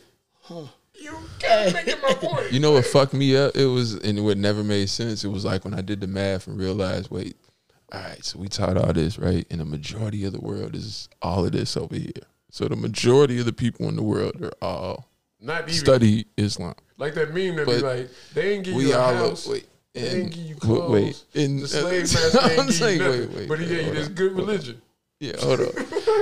you 0.94 1.12
gotta 1.40 1.70
my 2.02 2.14
point. 2.14 2.52
You 2.52 2.60
know 2.60 2.72
what 2.72 2.86
fucked 2.86 3.14
me 3.14 3.36
up? 3.36 3.56
It 3.56 3.66
was, 3.66 3.94
and 3.94 4.18
it 4.18 4.20
never 4.38 4.64
made 4.64 4.88
sense. 4.88 5.24
It 5.24 5.28
was 5.28 5.44
like 5.44 5.64
when 5.64 5.74
I 5.74 5.80
did 5.80 6.00
the 6.00 6.06
math 6.06 6.46
and 6.46 6.58
realized, 6.58 7.10
wait, 7.10 7.36
all 7.92 8.00
right, 8.00 8.22
so 8.24 8.38
we 8.38 8.48
taught 8.48 8.76
all 8.76 8.92
this, 8.92 9.18
right? 9.18 9.46
And 9.50 9.60
the 9.60 9.64
majority 9.64 10.24
of 10.24 10.32
the 10.32 10.40
world 10.40 10.74
is 10.74 11.08
all 11.22 11.44
of 11.46 11.52
this 11.52 11.76
over 11.76 11.94
here. 11.94 12.12
So 12.50 12.66
the 12.66 12.76
majority 12.76 13.38
of 13.38 13.46
the 13.46 13.52
people 13.52 13.88
in 13.88 13.96
the 13.96 14.02
world 14.02 14.42
are 14.42 14.52
all 14.60 15.08
Not 15.40 15.62
even 15.62 15.74
study 15.74 16.26
Islam. 16.36 16.74
like 16.98 17.14
that 17.14 17.32
meme 17.34 17.56
that 17.56 17.66
be 17.66 17.78
like, 17.78 18.10
they 18.34 18.54
ain't 18.54 18.64
give 18.64 18.74
We 18.74 18.88
you 18.88 18.94
a 18.94 18.98
all 18.98 19.14
house. 19.14 19.46
wait. 19.46 19.66
They 19.94 20.02
didn't 20.02 20.30
give 20.30 20.44
you 20.44 20.54
clothes. 20.56 20.90
wait, 20.90 21.24
and 21.44 21.60
the 21.60 21.68
slave 21.68 22.02
master 22.02 22.38
I'm 22.40 22.50
ain't 22.60 22.68
give 22.68 22.80
you 22.92 22.98
nothing, 22.98 23.20
wait, 23.20 23.36
wait, 23.36 23.48
but 23.48 23.58
he 23.58 23.66
gave 23.66 23.86
you 23.86 23.94
this 23.94 24.08
good 24.08 24.32
religion. 24.36 24.80
Yeah, 25.20 25.32
hold 25.40 25.60
up. 25.60 25.74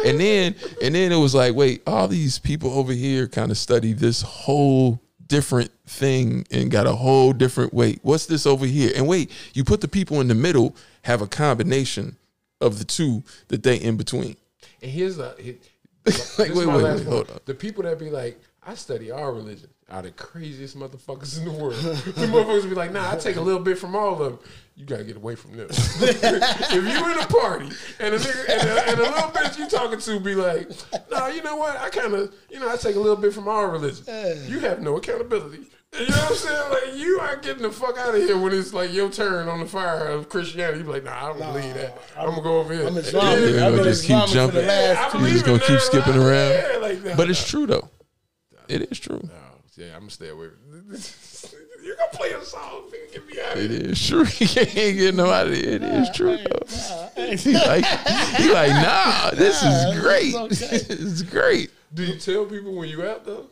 and 0.06 0.18
then 0.18 0.54
and 0.82 0.94
then 0.94 1.12
it 1.12 1.18
was 1.18 1.34
like, 1.34 1.54
wait, 1.54 1.82
all 1.86 2.08
these 2.08 2.38
people 2.38 2.72
over 2.72 2.92
here 2.92 3.28
kind 3.28 3.50
of 3.50 3.58
study 3.58 3.92
this 3.92 4.22
whole 4.22 5.00
different 5.26 5.70
thing 5.86 6.46
and 6.50 6.70
got 6.70 6.86
a 6.86 6.92
whole 6.92 7.32
different 7.32 7.74
wait. 7.74 8.00
What's 8.02 8.26
this 8.26 8.46
over 8.46 8.64
here? 8.64 8.92
And 8.96 9.06
wait, 9.06 9.30
you 9.54 9.64
put 9.64 9.80
the 9.80 9.88
people 9.88 10.20
in 10.20 10.28
the 10.28 10.34
middle 10.34 10.74
have 11.02 11.20
a 11.20 11.26
combination 11.26 12.16
of 12.60 12.78
the 12.78 12.84
two 12.84 13.22
that 13.48 13.62
they 13.62 13.76
in 13.76 13.96
between. 13.96 14.36
And 14.80 14.90
here's 14.90 15.18
a 15.18 15.34
here, 15.38 15.56
Like, 16.38 16.54
wait, 16.54 16.66
wait, 16.66 16.82
wait, 16.82 17.04
hold 17.04 17.30
on. 17.30 17.40
The 17.44 17.54
people 17.54 17.82
that 17.82 17.98
be 17.98 18.10
like, 18.10 18.40
I 18.64 18.74
study 18.74 19.10
our 19.10 19.32
religion 19.32 19.68
are 19.88 20.02
the 20.02 20.10
craziest 20.12 20.76
motherfuckers 20.76 21.38
in 21.38 21.44
the 21.44 21.52
world. 21.52 21.74
the 21.74 22.26
motherfuckers 22.26 22.68
be 22.68 22.74
like, 22.74 22.92
nah, 22.92 23.12
I 23.12 23.16
take 23.16 23.36
a 23.36 23.40
little 23.40 23.60
bit 23.60 23.78
from 23.78 23.94
all 23.94 24.12
of 24.12 24.18
them. 24.18 24.38
You 24.76 24.84
gotta 24.84 25.04
get 25.04 25.16
away 25.16 25.36
from 25.36 25.56
them. 25.56 25.68
if 25.70 26.72
you 26.72 26.80
in 27.12 27.18
a 27.18 27.26
party 27.26 27.70
and 27.98 28.14
a 28.14 28.18
nigga 28.18 28.60
and 28.60 28.68
a, 28.68 28.88
and 28.90 29.00
a 29.00 29.02
little 29.04 29.30
bitch 29.30 29.58
you 29.58 29.66
talking 29.70 29.98
to 29.98 30.20
be 30.20 30.34
like, 30.34 30.68
nah, 31.10 31.28
you 31.28 31.42
know 31.42 31.56
what? 31.56 31.78
I 31.78 31.88
kind 31.88 32.12
of, 32.12 32.34
you 32.50 32.60
know, 32.60 32.70
I 32.70 32.76
take 32.76 32.94
a 32.94 33.00
little 33.00 33.16
bit 33.16 33.32
from 33.32 33.48
our 33.48 33.70
religion. 33.70 34.04
You 34.46 34.58
have 34.60 34.82
no 34.82 34.98
accountability. 34.98 35.64
You 35.98 36.06
know 36.08 36.16
what 36.16 36.30
I'm 36.30 36.36
saying? 36.36 36.70
Like 36.70 36.98
you 36.98 37.20
are 37.20 37.36
getting 37.36 37.62
the 37.62 37.72
fuck 37.72 37.96
out 37.96 38.14
of 38.14 38.20
here 38.20 38.38
when 38.38 38.52
it's 38.52 38.74
like 38.74 38.92
your 38.92 39.08
turn 39.08 39.48
on 39.48 39.60
the 39.60 39.66
fire 39.66 40.08
of 40.08 40.28
Christianity. 40.28 40.80
You 40.80 40.84
be 40.84 40.90
like, 40.90 41.04
nah, 41.04 41.24
I 41.24 41.28
don't 41.28 41.38
believe 41.38 41.72
that. 41.72 41.96
I'm, 42.18 42.28
gonna 42.30 42.42
go 42.42 42.58
over 42.58 42.74
here. 42.74 42.86
I'm 42.86 42.98
Islamic. 42.98 43.54
Yeah, 43.54 43.68
I've 43.68 43.82
just 43.82 44.02
keep 44.02 44.10
Islamic 44.10 44.28
for 44.28 44.34
jumping. 44.34 44.66
last 44.66 45.14
I 45.14 45.18
two 45.18 45.28
just 45.30 45.46
gonna 45.46 45.58
keep 45.60 45.80
skipping 45.80 46.16
Like, 46.18 46.22
around. 46.22 46.50
Yeah, 46.52 46.78
like 46.82 47.02
that. 47.02 47.16
But 47.16 47.30
it's 47.30 47.48
true 47.48 47.66
though. 47.66 47.88
It 48.68 48.92
is 48.92 49.00
true. 49.00 49.22
Oh, 49.24 49.60
yeah, 49.76 49.94
I'm 49.94 50.00
gonna 50.00 50.10
stay 50.10 50.28
away. 50.28 50.48
You're 51.86 51.96
gonna 51.96 52.10
play 52.12 52.32
a 52.32 52.42
song, 52.44 52.90
nigga. 52.90 53.12
Get 53.12 53.26
me 53.28 53.40
out 53.40 53.52
of 53.56 53.58
It 53.64 53.70
here. 53.70 53.90
is 53.92 54.06
true. 54.06 54.24
He 54.24 54.46
can't 54.46 54.72
get 54.74 55.14
no 55.14 55.30
out 55.30 55.46
of 55.46 55.52
it. 55.52 55.64
It 55.64 55.82
is 55.84 56.10
true 56.10 56.36
though. 56.36 57.10
He 57.36 57.54
like 57.54 57.84
he 58.36 58.52
like, 58.52 58.70
nah, 58.72 59.30
this 59.30 59.62
is 59.62 60.00
great. 60.00 60.34
This 60.50 60.90
is 60.90 61.22
great. 61.22 61.70
Do 61.94 62.02
you 62.04 62.18
tell 62.18 62.44
people 62.44 62.74
when 62.74 62.88
you 62.88 63.04
out 63.06 63.24
though? 63.24 63.46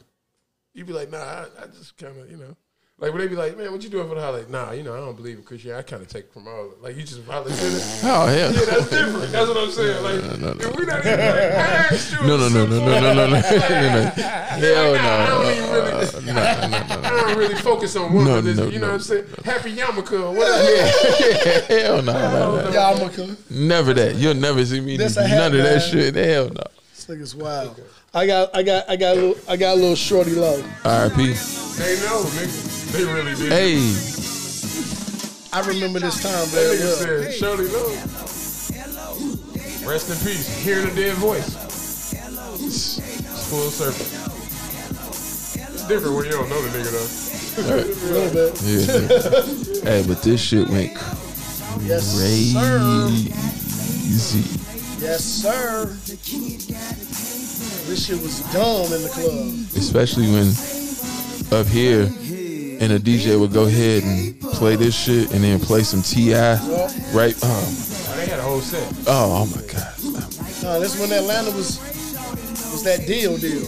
You 0.74 0.84
be 0.84 0.92
like, 0.92 1.10
nah, 1.10 1.18
I, 1.18 1.46
I 1.62 1.66
just 1.66 1.96
kind 1.96 2.18
of, 2.18 2.28
you 2.30 2.36
know, 2.36 2.56
like, 3.00 3.12
when 3.12 3.22
they 3.22 3.26
be 3.26 3.34
like, 3.34 3.58
man, 3.58 3.72
what 3.72 3.82
you 3.82 3.90
doing 3.90 4.08
for 4.08 4.14
the 4.14 4.20
holiday? 4.20 4.48
Nah, 4.48 4.70
you 4.70 4.84
know, 4.84 4.94
I 4.94 4.98
don't 4.98 5.16
believe 5.16 5.36
in 5.38 5.42
Christianity. 5.42 5.84
I 5.84 5.90
kind 5.90 6.00
of 6.00 6.08
take 6.08 6.32
from 6.32 6.46
all, 6.46 6.74
like, 6.80 6.94
you 6.94 7.02
just 7.02 7.22
violated 7.22 7.58
it. 7.58 7.82
Oh, 8.04 8.26
yeah. 8.30 8.50
Yeah, 8.50 8.64
that's 8.66 8.88
different. 8.88 9.32
That's 9.32 9.48
what 9.48 9.56
I'm 9.56 9.70
saying. 9.72 10.02
Like, 10.04 10.22
no, 10.22 10.46
no, 10.46 10.52
no. 10.54 10.68
if 10.68 10.76
we 10.76 10.86
not 10.86 11.04
even, 11.04 11.18
like, 11.18 12.22
No, 12.22 12.36
no, 12.36 12.48
no, 12.48 12.66
no, 12.66 12.78
no, 12.78 13.00
no, 13.00 13.14
no, 13.14 13.26
no. 13.26 13.40
Hell 13.40 14.92
no. 14.92 15.00
I 15.00 15.26
don't 15.26 15.56
even 15.56 15.70
really, 15.72 15.90
uh, 15.90 16.20
no, 16.20 16.32
no, 16.68 17.00
no. 17.00 17.02
I 17.02 17.34
don't 17.34 17.58
focus 17.58 17.96
on 17.96 18.14
one 18.14 18.24
no, 18.26 18.38
of 18.38 18.44
no, 18.44 18.50
you 18.68 18.78
know 18.78 18.86
no, 18.86 18.86
what 18.86 18.94
I'm 18.94 19.00
saying? 19.00 19.26
No. 19.44 19.52
Happy 19.52 19.74
Yamaka. 19.74 20.22
or 20.22 20.32
whatever. 20.32 20.70
Yeah. 20.70 21.80
Hell 21.82 22.02
no. 22.02 22.12
no, 22.12 22.62
no. 22.62 22.70
Yarmulke. 22.70 23.50
Never 23.50 23.92
that. 23.94 24.14
You'll 24.14 24.34
never 24.34 24.64
see 24.64 24.80
me 24.80 24.98
do 24.98 25.08
none 25.16 25.52
of 25.52 25.62
that 25.64 25.82
shit. 25.82 26.14
Hell 26.14 26.48
no. 26.48 26.62
This 26.94 27.06
nigga's 27.06 27.34
wild. 27.34 27.82
I 28.14 28.24
got, 28.24 28.54
I 28.54 28.62
got, 28.62 28.88
I 28.88 28.94
got, 28.94 28.94
I 28.94 28.96
got 28.96 29.16
a 29.16 29.20
little, 29.20 29.36
I 29.48 29.56
got 29.56 29.72
a 29.72 29.80
little 29.80 29.96
shorty 29.96 30.34
love. 30.36 30.64
R.I.P. 30.84 31.16
They 31.16 31.96
know, 32.06 32.22
nigga. 32.22 32.83
They 32.94 33.04
really 33.04 33.34
did. 33.34 33.50
Hey, 33.50 33.76
I 35.52 35.60
remember 35.66 35.98
this 35.98 36.22
time 36.22 36.32
That 36.32 36.48
very 36.52 36.76
nigga 36.78 36.84
well. 36.84 36.96
said, 36.96 37.34
Shawty 37.42 37.68
Lo. 37.72 37.84
Rest 39.90 40.10
in 40.10 40.16
peace. 40.26 40.46
Hear 40.64 40.80
the 40.82 40.94
dead 40.94 41.16
voice. 41.16 41.48
It's 42.62 42.98
full 43.50 43.70
circle. 43.70 44.06
It's 45.74 45.84
different 45.88 46.14
when 46.16 46.24
you 46.26 46.30
don't 46.32 46.48
know 46.48 46.62
the 46.62 46.70
nigga 46.78 46.90
though. 46.94 47.08
A 47.56 47.62
little 48.12 48.32
bit. 48.32 48.52
yeah. 48.62 49.90
hey, 49.90 50.02
but 50.06 50.22
this 50.22 50.40
shit 50.40 50.68
went 50.68 50.92
Yes, 51.82 52.04
sir. 52.06 52.20
crazy. 52.20 53.30
Yes, 55.00 55.24
sir. 55.24 55.86
This 57.86 58.06
shit 58.06 58.20
was 58.22 58.40
dumb 58.52 58.92
in 58.92 59.02
the 59.02 59.08
club. 59.10 59.52
especially 59.76 60.28
when 60.30 60.54
up 61.60 61.66
here 61.66 62.06
and 62.84 62.92
the 62.92 62.98
DJ 63.18 63.38
would 63.38 63.52
go 63.52 63.64
ahead 63.64 64.02
and 64.02 64.38
play 64.40 64.76
this 64.76 64.94
shit 64.94 65.32
and 65.32 65.42
then 65.42 65.58
play 65.58 65.82
some 65.82 66.02
T.I., 66.02 66.56
right? 67.12 67.34
Oh, 67.42 67.90
Oh, 68.06 68.16
they 68.16 68.26
had 68.26 68.38
a 68.38 68.42
whole 68.42 68.60
set. 68.60 68.92
oh, 69.08 69.42
oh 69.42 69.46
my 69.46 69.62
god! 69.72 70.62
No, 70.62 70.78
this 70.80 70.98
when 71.00 71.10
Atlanta 71.12 71.50
was 71.50 71.78
was 72.70 72.82
that 72.84 73.06
deal 73.06 73.36
deal. 73.38 73.66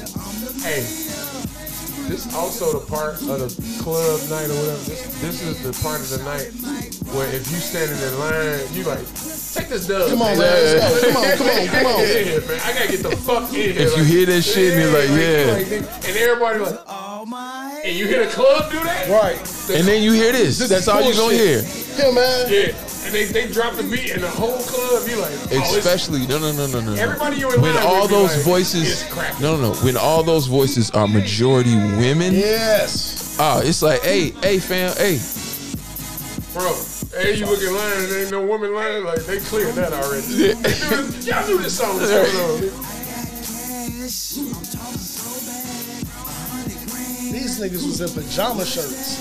Hey, 0.62 0.82
this 2.08 2.32
also 2.34 2.78
the 2.78 2.86
part 2.86 3.14
of 3.22 3.26
the 3.26 3.82
club 3.82 4.20
night 4.30 4.46
or 4.50 4.54
whatever. 4.54 4.84
This, 4.86 5.20
this 5.20 5.42
is 5.42 5.62
the 5.62 5.72
part 5.82 6.00
of 6.00 6.08
the 6.10 6.22
night 6.24 6.52
where 7.14 7.26
if 7.34 7.50
you 7.50 7.58
standing 7.58 7.98
in 7.98 8.18
line, 8.18 8.60
you 8.72 8.84
like, 8.84 8.98
take 9.54 9.68
this 9.68 9.86
dub. 9.86 10.10
Come 10.10 10.22
on, 10.22 10.38
man. 10.38 10.46
man. 10.46 10.78
Let's 10.78 11.02
go. 11.02 11.12
Come 11.12 11.16
on, 11.16 11.36
come 11.36 11.48
on, 11.48 11.66
come 11.66 11.86
on. 11.86 11.96
Get 11.98 12.16
in 12.16 12.26
here, 12.28 12.40
man. 12.48 12.60
I 12.62 12.72
gotta 12.72 12.90
get 12.90 13.02
the 13.02 13.16
fuck 13.16 13.48
in 13.50 13.54
here. 13.54 13.74
If 13.78 13.96
you 13.96 14.04
hear 14.04 14.26
that 14.26 14.42
shit 14.42 14.74
and 14.74 14.82
you're 14.82 14.92
like, 14.92 15.10
yeah. 15.10 15.82
and 16.06 16.16
everybody 16.16 16.58
like, 16.60 16.78
and 17.86 17.96
you 17.96 18.06
hear 18.06 18.24
the 18.26 18.30
club 18.32 18.70
do 18.70 18.78
that, 18.82 19.08
Right. 19.08 19.36
And 19.70 19.86
then 19.86 20.02
you 20.02 20.12
hear 20.12 20.32
this. 20.32 20.58
That's 20.68 20.88
all 20.88 21.00
you 21.02 21.14
gonna 21.14 21.34
hear. 21.34 21.62
Yeah, 21.96 22.10
man. 22.12 22.46
Yeah, 22.52 22.74
and 23.04 23.14
they, 23.14 23.24
they 23.24 23.48
drop 23.50 23.74
the 23.76 23.82
beat 23.84 24.10
and 24.10 24.22
the 24.22 24.28
whole 24.28 24.58
club, 24.58 25.08
you 25.08 25.16
like, 25.20 25.32
oh, 25.52 25.76
Especially 25.78 26.26
no 26.26 26.38
no 26.38 26.52
no 26.52 26.66
no 26.66 26.80
no. 26.80 26.94
everybody 26.94 27.36
you 27.36 27.52
in 27.52 27.60
When 27.60 27.76
all 27.78 28.06
those 28.08 28.34
like, 28.36 28.44
voices, 28.44 29.04
no 29.40 29.56
no 29.56 29.72
no. 29.72 29.74
When 29.84 29.96
all 29.96 30.22
those 30.22 30.46
voices 30.46 30.90
are 30.90 31.06
majority 31.08 31.74
women, 31.76 32.34
Yes. 32.34 33.36
oh, 33.40 33.60
it's 33.64 33.82
like, 33.82 34.02
hey, 34.02 34.30
hey, 34.42 34.58
fam, 34.58 34.92
hey, 34.96 35.18
Bro, 36.52 36.74
hey, 37.20 37.34
you 37.36 37.44
look 37.46 37.60
in 37.62 37.74
line 37.74 38.04
and 38.04 38.12
ain't 38.14 38.30
no 38.30 38.44
woman 38.46 38.74
line, 38.74 39.04
like 39.04 39.24
they 39.26 39.38
cleared 39.40 39.74
that 39.74 39.92
already. 39.92 40.22
This- 40.26 41.26
Y'all 41.26 41.46
knew 41.46 41.58
this 41.58 41.76
song 41.78 41.98
was 42.00 42.10
coming 42.10 42.36
on. 42.72 42.86
These 47.56 47.70
niggas 47.72 47.86
was 47.86 48.00
in 48.02 48.22
pajama 48.22 48.66
shirts. 48.66 49.16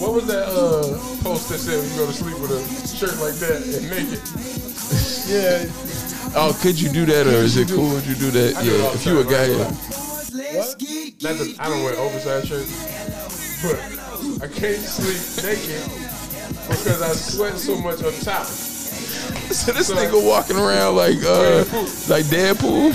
What 0.00 0.14
was 0.14 0.26
that 0.26 0.48
uh, 0.48 0.98
post 1.22 1.48
that 1.50 1.58
said 1.58 1.78
you 1.88 1.96
go 1.96 2.06
to 2.06 2.12
sleep 2.12 2.40
with 2.40 2.50
a 2.50 2.60
shirt 2.90 3.14
like 3.22 3.34
that 3.38 3.62
and 3.62 3.86
naked? 3.86 4.18
Yeah. 5.30 5.70
oh, 6.34 6.58
could 6.60 6.80
you 6.80 6.88
do 6.90 7.06
that 7.06 7.28
or 7.28 7.38
is 7.46 7.56
it 7.56 7.68
cool? 7.68 7.88
Would 7.94 8.04
you 8.06 8.16
do 8.16 8.32
that? 8.32 8.56
I 8.56 8.64
do 8.64 8.70
Yeah, 8.72 8.92
if 8.94 9.06
you 9.06 9.20
a 9.20 9.24
guy, 9.24 9.46
right? 9.46 9.70
yeah. 10.34 10.66
Not 11.22 11.38
that 11.38 11.56
I 11.60 11.68
don't 11.68 11.84
wear 11.84 11.94
oversized 11.94 12.48
shirts, 12.48 13.62
but 13.62 13.78
I 14.42 14.48
can't 14.48 14.82
sleep 14.82 15.22
naked 15.46 15.84
because 16.68 17.00
I 17.00 17.12
sweat 17.12 17.58
so 17.58 17.78
much 17.78 18.02
on 18.02 18.12
top. 18.24 18.46
So 19.46 19.72
this 19.72 19.90
nigga 19.90 20.24
walking 20.26 20.56
around 20.56 20.96
like 20.96 21.16
uh 21.24 21.64
like 22.08 22.24
Deadpool. 22.26 22.94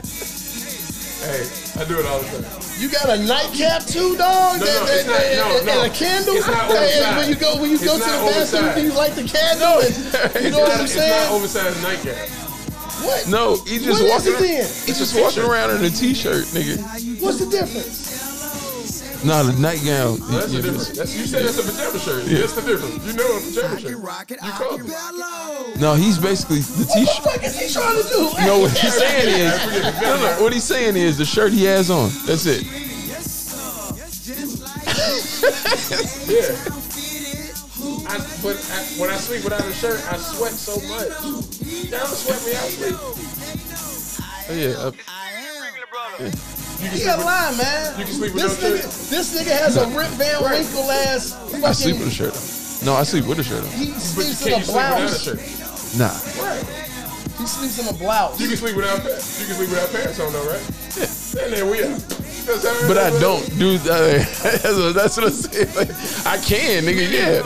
Hey, 0.00 1.44
I 1.76 1.84
do 1.84 1.98
it 1.98 2.06
all 2.06 2.20
the 2.20 2.42
time. 2.42 2.62
You 2.78 2.88
got 2.88 3.10
a 3.10 3.18
nightcap 3.22 3.84
too, 3.84 4.16
dog? 4.16 4.60
No, 4.60 4.64
no, 4.66 4.84
it's 4.88 5.04
that- 5.04 5.36
not- 5.36 5.50
no, 5.50 5.56
and, 5.58 5.66
no. 5.66 5.82
and 5.84 5.92
a 5.92 5.94
candle? 5.94 6.34
It's 6.36 6.46
not 6.46 6.70
Hey, 6.70 7.02
and 7.04 7.16
when 7.18 7.28
you 7.28 7.34
go 7.34 7.60
when 7.60 7.68
you 7.70 7.76
It's 7.76 7.84
go 7.84 7.94
to 7.98 8.04
the 8.04 8.06
bathroom, 8.06 8.74
do 8.74 8.82
you 8.82 8.92
light 8.96 9.14
the 9.14 9.24
candle? 9.24 9.80
And, 9.80 10.44
you 10.44 10.50
know 10.54 10.60
what 10.60 10.72
I'm 10.78 10.84
it's 10.84 10.94
saying? 10.94 11.10
not 11.10 11.32
oversized 11.32 11.82
nightcap. 11.82 12.28
what? 13.04 13.28
No, 13.28 13.56
he 13.64 13.78
just 13.78 13.90
What 13.90 14.00
is 14.02 14.10
walking. 14.26 14.32
it 14.32 14.38
then? 14.40 14.64
He 14.86 14.92
just 14.92 15.00
It's 15.00 15.14
walking 15.14 15.42
around 15.42 15.76
in 15.76 15.84
a 15.84 15.90
t-shirt, 15.90 16.44
nigga. 16.56 17.20
What's 17.20 17.38
the 17.38 17.46
difference? 17.46 18.29
Nah, 19.22 19.42
the 19.42 19.52
nightgown. 19.60 20.18
Well, 20.20 20.28
that's 20.30 20.46
the 20.48 20.56
yeah, 20.56 20.62
difference. 20.62 20.96
That's, 20.96 21.14
you 21.14 21.26
said 21.26 21.44
that's 21.44 21.58
a 21.58 21.62
pajama 21.62 21.98
shirt. 21.98 22.24
That's 22.24 22.54
the 22.54 22.62
difference. 22.62 23.06
You 23.06 23.12
know 23.12 23.36
a 23.36 23.40
pajama 23.40 23.80
shirt. 23.80 23.90
You 24.42 24.50
called 24.52 24.80
it. 24.80 25.80
No, 25.80 25.94
he's 25.94 26.18
basically 26.18 26.60
the 26.60 26.84
What 26.84 26.88
the 26.88 26.94
t-shirt. 27.04 27.24
fuck 27.24 27.44
is 27.44 27.58
he 27.58 27.68
trying 27.72 28.02
to 28.02 28.08
do? 28.08 28.30
No, 28.46 28.60
what 28.60 28.72
he's 28.78 28.94
saying 28.94 29.28
is, 29.28 30.00
no, 30.00 30.16
no, 30.16 30.42
what 30.42 30.52
he's 30.52 30.64
saying 30.64 30.96
is 30.96 31.18
the 31.18 31.24
shirt 31.26 31.52
he 31.52 31.64
has 31.64 31.90
on. 31.90 32.10
That's 32.26 32.46
it. 32.46 32.64
Yeah. 36.30 36.54
I, 38.06 38.18
but 38.42 38.56
I, 38.56 38.82
when 39.00 39.10
I 39.10 39.16
sleep 39.16 39.44
without 39.44 39.64
a 39.64 39.72
shirt, 39.72 40.00
I 40.12 40.16
sweat 40.16 40.52
so 40.52 40.76
much. 40.88 41.08
Y'all 41.90 42.00
don't 42.00 42.16
sweat 42.16 42.44
me 42.44 42.54
out 42.54 42.68
sleep. 42.68 42.96
Oh, 44.48 44.54
yeah, 44.54 44.74
uh, 44.78 44.92
You 45.90 45.98
can 45.98 46.30
He 46.30 46.88
sleep 46.88 47.04
got 47.04 47.18
with, 47.18 47.26
line, 47.26 47.56
man. 47.58 47.98
You 47.98 48.04
can 48.04 48.14
sleep 48.14 48.34
with 48.34 48.42
this 48.42 48.62
no 48.62 48.68
nigga, 48.68 48.76
shirt. 48.82 49.10
this 49.10 49.26
nigga 49.36 49.58
has 49.58 49.76
a 49.76 49.86
Rip 49.88 50.08
Van 50.16 50.42
Winkle 50.42 50.90
ass. 50.90 51.34
Fucking, 51.50 51.64
I 51.64 51.72
sleep 51.72 51.98
with 51.98 52.08
a 52.08 52.10
shirt 52.10 52.34
on. 52.34 52.86
No, 52.86 52.94
I 52.94 53.02
sleep 53.02 53.26
with 53.26 53.38
a 53.40 53.42
shirt 53.44 53.64
on. 53.64 53.70
He 53.72 53.86
sleeps 53.98 54.46
in 54.46 54.52
a 54.54 54.62
sleep 54.62 54.68
a 54.68 54.72
blouse. 54.72 55.24
shirt. 55.24 55.38
Nah, 55.98 56.14
Right. 56.42 56.64
He 57.38 57.46
sleeps 57.46 57.78
in 57.80 57.88
a 57.88 57.98
blouse. 57.98 58.38
You 58.40 58.48
can 58.48 58.56
sleep 58.56 58.76
without 58.76 59.00
pants. 59.00 59.40
You 59.40 59.46
can 59.46 59.54
sleep 59.56 59.70
without 59.70 59.90
pants 59.90 60.20
on 60.20 60.32
though, 60.32 60.46
right? 60.48 60.62
Yeah. 60.96 61.44
And 61.44 61.52
then 61.54 61.70
we 61.70 61.82
out. 61.84 62.00
but 62.86 62.98
I 62.98 63.10
don't 63.18 63.44
do 63.58 63.78
that. 63.78 64.26
That's 64.62 64.76
what, 64.76 64.94
that's 64.94 65.16
what 65.16 65.26
I'm 65.26 65.32
saying. 65.32 65.74
Like, 65.74 65.90
I 66.26 66.36
can, 66.38 66.84
nigga. 66.84 67.10
Yeah, 67.10 67.42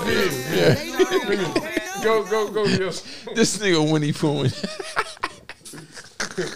yeah. 0.55 2.03
Go, 2.03 2.25
go, 2.25 2.51
go. 2.51 2.67
Just 2.67 3.05
This 3.35 3.57
nigga 3.59 3.91
Winnie 3.91 4.13
Pooh. 4.13 4.49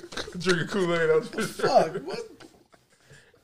drinking 0.39 0.69
Kool 0.69 0.95
Aid 0.95 1.11
out 1.11 1.25
the 1.33 1.43
Fuck, 1.43 1.95
what? 2.07 2.19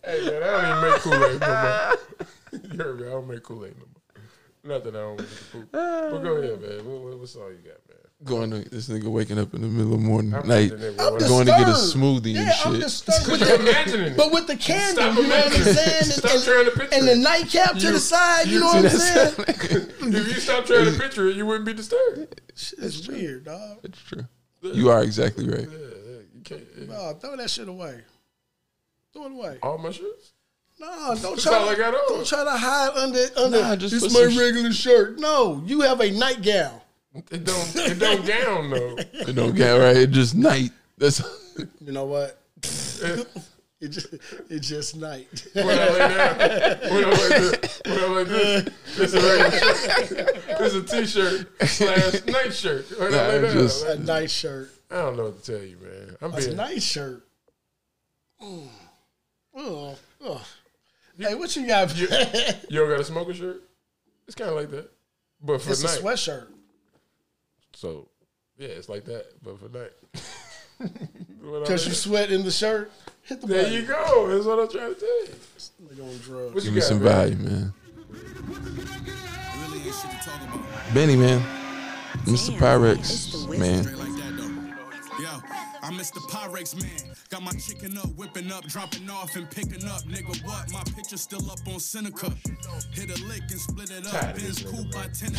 Hey 0.05 0.25
man, 0.27 0.43
I 0.43 0.47
don't 0.47 0.79
even 0.79 0.91
make 0.93 1.01
Kool 1.01 1.25
Aid 1.25 1.41
no 1.41 1.97
more. 2.21 2.61
you 2.73 2.79
heard 2.79 3.01
me? 3.01 3.07
I 3.07 3.11
don't 3.11 3.29
make 3.29 3.43
Kool 3.43 3.65
Aid 3.65 3.75
no 3.79 3.85
more. 3.87 4.77
Not 4.77 4.85
that 4.85 4.95
I 4.97 5.01
don't 5.01 5.19
make 5.19 5.29
the 5.29 5.45
poop. 5.53 5.69
But 5.73 6.19
go 6.23 6.37
ahead, 6.37 6.61
man. 6.62 6.85
What, 6.91 7.01
what, 7.03 7.19
what's 7.19 7.37
all 7.37 7.51
you 7.51 7.57
got, 7.59 7.77
man? 7.89 7.99
Going 8.23 8.51
to 8.53 8.69
this 8.71 8.89
nigga 8.89 9.05
waking 9.09 9.39
up 9.39 9.53
in 9.53 9.61
the 9.61 9.66
middle 9.66 9.93
of 9.95 10.01
the 10.01 10.07
morning, 10.07 10.35
I'm 10.35 10.49
night, 10.49 10.71
just 10.71 10.83
a 10.83 10.87
nigga. 10.93 11.01
I'm 11.07 11.12
What- 11.15 11.21
going 11.23 11.47
to 11.47 11.53
get 11.53 11.69
a 11.69 11.73
smoothie 11.73 12.33
yeah, 12.35 12.41
and 12.41 12.51
I'm 12.65 12.73
shit. 12.75 12.81
disturbed 12.83 13.31
with 13.31 13.41
the, 13.41 13.55
imagining 13.61 14.12
it. 14.12 14.16
but 14.16 14.33
with 14.33 14.47
the 14.47 14.57
candle, 14.57 15.03
Stop 15.03 15.16
you 15.16 15.23
know 15.29 15.37
what 15.37 15.47
I'm 15.47 15.62
saying? 15.62 16.05
Stop 16.05 16.31
and, 16.35 16.45
trying 16.45 16.65
to 16.65 16.71
picture 16.71 16.97
and 16.99 17.09
the 17.09 17.12
it. 17.12 17.19
nightcap 17.19 17.73
to 17.73 17.79
You- 17.81 17.93
the 17.93 18.01
side, 18.01 18.47
you, 18.47 18.55
you 18.55 18.61
know 18.61 18.66
what 18.66 18.85
I'm 18.85 18.91
saying? 18.91 19.35
If 19.39 20.29
you 20.29 20.35
stop 20.41 20.65
trying 20.65 20.87
to 20.87 20.99
picture 20.99 21.29
it, 21.29 21.37
you 21.37 21.45
wouldn't 21.45 21.66
be 21.66 21.75
disturbed. 21.75 22.41
It's 22.51 23.07
weird, 23.09 23.45
dog. 23.45 23.79
That's 23.83 23.99
true. 24.01 24.25
You 24.62 24.89
are 24.89 25.03
exactly 25.03 25.47
right. 25.47 25.69
Yeah, 25.71 25.77
yeah, 25.79 25.87
you 25.89 25.94
can't. 26.45 26.61
Eh. 26.81 26.85
No, 26.89 27.15
throw 27.21 27.37
that 27.37 27.51
shit 27.51 27.69
away. 27.69 28.01
Throw 29.12 29.27
it 29.27 29.33
away. 29.33 29.59
All 29.62 29.79
my 29.79 29.91
shirts? 29.91 30.33
No, 30.81 30.87
don't 31.21 31.21
That's 31.23 31.43
try. 31.45 31.57
all 31.59 31.69
I 31.69 31.75
got 31.77 31.95
on. 31.95 32.01
Don't 32.09 32.27
try 32.27 32.45
to 32.45 32.51
hide 32.51 32.91
under 32.97 33.21
under. 33.37 33.61
Nah, 33.61 33.77
just 33.77 33.93
this 33.95 34.03
put 34.03 34.12
my 34.12 34.21
some 34.25 34.33
sh- 34.33 34.39
regular 34.39 34.73
shirt. 34.73 35.19
No, 35.19 35.62
you 35.66 35.81
have 35.83 36.01
a 36.01 36.11
nightgown. 36.11 36.81
It 37.31 37.45
don't. 37.45 37.77
It 37.77 37.99
don't 37.99 38.27
gown 38.27 38.71
though. 38.71 38.97
You 39.27 39.33
know, 39.33 39.53
get 39.53 39.71
right. 39.73 39.97
Eh. 39.97 40.01
It 40.03 40.11
just 40.11 40.35
night. 40.35 40.71
That's 40.99 41.23
You 41.81 41.93
know 41.93 42.07
what? 42.07 42.41
it 43.81 43.89
just 43.89 44.15
it's 44.51 44.69
just 44.69 44.97
night. 44.97 45.47
When 45.53 45.66
I 45.69 45.89
lay 45.91 45.99
down, 45.99 46.91
when 46.91 47.05
I 47.05 47.11
like 47.11 47.29
this, 47.61 47.83
when 47.85 47.99
I 47.99 48.07
like 48.07 48.27
this, 48.29 48.69
it's 48.99 49.12
a 49.15 49.21
regular 49.21 49.75
shirt. 50.07 50.61
It's 50.61 50.75
a 50.75 50.83
t-shirt 50.83 51.69
slash 51.69 52.25
night 52.27 52.55
shirt. 52.55 52.99
When 52.99 53.12
Nah, 53.12 53.19
I 53.19 53.29
lay 53.29 53.41
down, 53.43 53.53
just- 53.53 53.87
a 53.87 53.99
nice 53.99 54.33
shirt. 54.33 54.71
I 54.90 54.97
don't 54.97 55.16
know 55.16 55.24
what 55.24 55.43
to 55.43 55.52
tell 55.52 55.65
you, 55.65 55.77
man. 55.82 56.16
I'm 56.20 56.32
A 56.32 56.36
being. 56.36 56.56
nice 56.56 56.82
shirt. 56.85 57.27
Mm. 58.43 58.69
Oh, 59.56 59.97
oh. 60.23 60.47
Hey, 61.19 61.35
what 61.35 61.55
you 61.56 61.66
got? 61.66 61.97
You, 61.97 62.09
you 62.69 62.78
don't 62.81 62.90
got 62.90 63.01
a 63.01 63.05
smoker 63.05 63.32
shirt? 63.35 63.62
It's 64.27 64.35
kind 64.35 64.51
of 64.51 64.56
like 64.56 64.70
that, 64.70 64.90
but 65.43 65.61
for 65.62 65.70
it's 65.70 65.82
a 65.82 65.86
night. 65.86 66.01
sweatshirt. 66.01 66.47
So 67.74 68.09
yeah, 68.59 68.69
it's 68.69 68.89
like 68.89 69.05
that, 69.05 69.27
but 69.43 69.59
for 69.59 69.69
night. 69.69 69.93
Because 71.40 71.86
you 71.86 71.93
sweat 71.93 72.32
in 72.32 72.43
the 72.43 72.51
shirt. 72.51 72.90
Hit 73.23 73.40
the 73.43 73.47
There 73.47 73.62
button. 73.62 73.74
you 73.78 73.82
go. 73.86 74.28
That's 74.28 74.44
what 74.47 74.59
I'm 74.59 74.69
trying 74.69 74.94
to 74.94 75.01
tell 75.01 75.24
you. 75.24 75.35
Nigga 75.85 76.48
on 76.48 76.55
you 76.55 76.61
give 76.61 76.73
me 76.74 76.81
got, 76.81 76.86
some 76.89 77.02
man? 77.02 77.12
value, 77.12 77.36
man. 77.36 77.74
Really 78.48 79.82
ain't 79.82 79.94
shit 79.94 80.11
to 80.11 80.16
talk 80.28 80.43
about. 80.43 80.94
Benny, 80.94 81.16
man. 81.16 81.40
Mr. 82.24 82.56
Pyrex, 82.56 82.98
it's 82.98 83.47
man. 83.59 83.85
I 85.85 85.90
miss 85.90 86.11
the 86.11 86.20
Pyrex 86.20 86.81
man. 86.81 87.15
Got 87.28 87.43
my 87.43 87.52
chicken 87.52 87.98
up, 87.98 88.09
whipping 88.16 88.51
up, 88.51 88.65
dropping 88.65 89.11
off 89.11 89.36
and 89.36 89.51
picking 89.51 89.85
up. 89.86 90.02
Nigga, 90.05 90.43
what? 90.47 90.73
My 90.73 90.82
picture 90.97 91.19
still 91.19 91.44
up 91.51 91.59
on 91.69 91.78
Seneca. 91.78 92.32
Hit 92.93 93.11
a 93.11 93.23
lick 93.27 93.43
and 93.51 93.61
split 93.61 93.90
it 93.90 94.06
up. 94.06 94.12
Tired 94.12 94.36
of 94.36 94.43
Benz 94.43 94.62
this 94.62 94.73
coupe 94.73 94.90
by 94.93 95.06
10 95.12 95.35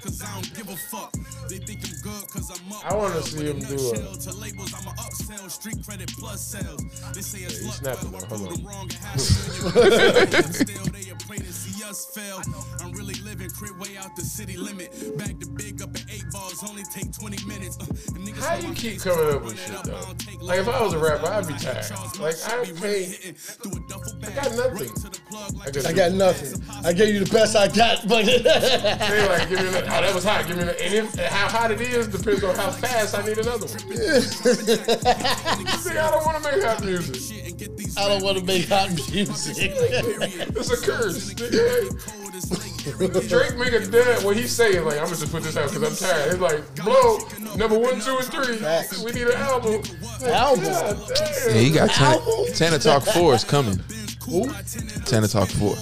Cause 0.00 0.22
I 0.22 0.34
don't 0.34 0.54
give 0.54 0.70
a 0.70 0.76
fuck. 0.76 1.12
They 1.50 1.58
think 1.58 1.84
I'm 1.84 2.00
good 2.02 2.30
cause 2.30 2.50
I'm 2.50 2.72
up. 2.72 2.90
I 2.90 2.96
wanna 2.96 3.22
see 3.22 3.44
him 3.44 3.58
do 3.58 3.76
nutshell, 3.76 4.14
To 4.14 4.32
labels, 4.40 4.72
I'm 4.72 4.88
a 4.88 4.92
upsell. 4.96 5.50
Street 5.50 5.84
credit 5.84 6.10
plus 6.18 6.40
sales. 6.40 6.80
They 7.12 7.20
say 7.20 7.40
it's 7.40 7.62
luck, 7.66 7.98
well, 8.10 8.24
I 8.24 8.54
them 8.54 8.64
wrong. 8.64 8.88
It 8.88 10.54
Still, 10.54 10.84
they 10.86 11.08
to 11.36 11.52
see 11.52 11.84
us 11.84 12.06
fail. 12.14 12.40
I'm 12.80 12.92
really 12.92 13.14
living 13.24 13.50
crib 13.50 13.78
way 13.80 13.96
out 13.96 14.14
the 14.16 14.22
city 14.22 14.56
limit. 14.56 14.90
Back 15.18 15.38
to 15.40 15.46
big 15.46 15.82
up 15.82 15.94
at 15.94 16.04
eight 16.10 16.24
balls, 16.32 16.62
only 16.68 16.82
take 16.94 17.12
20 17.12 17.44
minutes. 17.46 17.78
Uh, 17.80 17.86
and 18.14 18.26
niggas 18.26 18.44
How 18.44 18.56
you 18.56 18.74
keep 18.78 19.00
coming 19.00 19.34
up 19.34 19.42
with 19.42 19.58
shit 19.58 19.82
though? 19.82 19.96
I 19.96 20.44
Like 20.44 20.60
if 20.60 20.68
I 20.68 20.82
was 20.82 20.92
a 20.92 20.98
rapper, 20.98 21.26
I'd 21.26 21.46
be 21.48 21.54
tired. 21.54 21.90
Like 22.20 22.36
I 22.46 22.64
paid. 22.64 23.08
hitting 23.08 23.34
through 23.34 23.72
a 23.72 23.88
duffel 23.88 24.14
bag. 24.20 24.34
got 24.36 24.52
nothing. 24.54 24.72
Right 24.74 24.94
to 24.94 25.08
the 25.10 25.20
plug 25.28 25.54
like 25.56 25.72
got 25.74 25.86
I 25.86 25.92
got 25.92 26.12
nothing. 26.12 26.62
I 26.84 26.92
gave 26.92 27.14
you 27.14 27.24
the 27.24 27.32
best 27.32 27.56
I 27.56 27.68
got, 27.68 28.06
but 28.08 28.24
They 28.26 29.28
like 29.28 29.48
give 29.48 29.60
me 29.60 29.68
another. 29.68 29.86
Oh, 29.86 30.00
that 30.00 30.14
was 30.14 30.24
hot. 30.24 30.46
Give 30.46 30.56
me 30.56 30.62
another. 30.62 30.78
And 30.80 30.94
if, 30.94 31.14
how 31.16 31.48
hot 31.48 31.70
it 31.72 31.80
is 31.80 32.06
depends 32.08 32.44
on 32.44 32.54
how 32.54 32.70
fast 32.70 33.18
I 33.18 33.26
need 33.26 33.38
another 33.38 33.66
one. 33.66 33.78
See, 35.78 35.98
I 35.98 36.10
don't 36.10 36.24
want 36.24 36.42
to 36.42 36.50
make 36.50 36.62
hot 36.62 36.84
music. 36.84 37.16
shit 37.16 37.46
and 37.46 37.58
get 37.58 37.76
these 37.76 37.96
I 37.96 38.08
don't 38.08 38.22
want 38.22 38.38
to 38.38 38.44
make 38.44 38.68
hot 38.68 38.90
music. 38.90 39.56
It's 39.58 40.70
a 40.70 40.76
curse. 40.76 41.34
nigga. 42.78 42.98
cold 42.98 43.16
as 43.16 43.32
late. 43.32 43.48
Drake 43.48 43.58
make 43.58 43.72
a 43.72 43.86
dad. 43.86 44.24
What 44.24 44.36
he's 44.36 44.52
saying 44.52 44.84
like, 44.84 44.98
I'm 44.98 45.04
gonna 45.04 45.16
just 45.16 45.32
put 45.32 45.42
this 45.42 45.56
out 45.56 45.70
because 45.70 46.02
I'm 46.02 46.08
tired. 46.08 46.32
It's 46.32 46.40
like, 46.40 46.74
blow 46.84 47.18
number 47.56 47.78
one, 47.78 48.00
two, 48.00 48.16
and 48.16 48.26
three. 48.26 48.56
Facts. 48.56 49.02
We 49.02 49.12
need 49.12 49.26
an 49.26 49.34
album. 49.34 49.82
Album. 50.24 50.64
God 50.64 51.08
damn. 51.08 51.54
Yeah, 51.54 51.60
he 51.60 51.70
got 51.70 52.00
Album? 52.00 52.44
Tana, 52.54 52.78
Tana 52.78 52.78
Talk 52.78 53.02
4 53.14 53.34
is 53.34 53.44
coming. 53.44 53.78
Tana 55.06 55.28
Talk 55.28 55.48
4. 55.48 55.76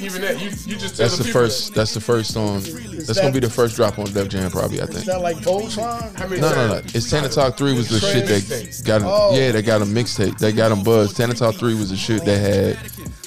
Even 0.00 0.22
that, 0.22 0.40
you, 0.40 0.48
you 0.66 0.78
just 0.78 0.96
That's 0.96 1.16
the 1.16 1.22
the 1.22 1.24
people 1.24 1.42
first. 1.42 1.74
That's 1.74 1.92
the 1.92 2.00
first 2.00 2.36
on. 2.36 2.62
That's 2.62 3.20
gonna 3.20 3.32
be 3.32 3.40
the 3.40 3.50
first 3.50 3.76
drop 3.76 3.98
on 3.98 4.06
Def 4.12 4.28
Jam, 4.28 4.50
probably. 4.50 4.80
I 4.80 4.84
Is 4.84 4.90
think. 4.90 5.06
that 5.06 5.20
like 5.20 5.36
Voltron? 5.38 6.14
How 6.16 6.26
many 6.26 6.40
No, 6.40 6.54
no, 6.54 6.68
no. 6.68 6.82
It's 6.94 7.10
Tana 7.10 7.28
Talk 7.28 7.56
3 7.58 7.74
was 7.74 7.88
the 7.88 8.00
shit 8.00 8.26
that 8.26 8.82
got 8.84 9.02
him. 9.02 9.08
Oh. 9.10 9.36
Yeah, 9.36 9.52
they 9.52 9.62
got 9.62 9.82
him 9.82 9.88
mixtape. 9.88 10.38
They 10.38 10.52
got 10.52 10.72
him 10.72 10.82
buzzed. 10.82 11.16
Tana 11.16 11.34
Talk 11.34 11.56
3 11.56 11.74
was 11.74 11.90
the 11.90 11.96
shit 11.96 12.24
that 12.24 12.38
had. 12.38 12.78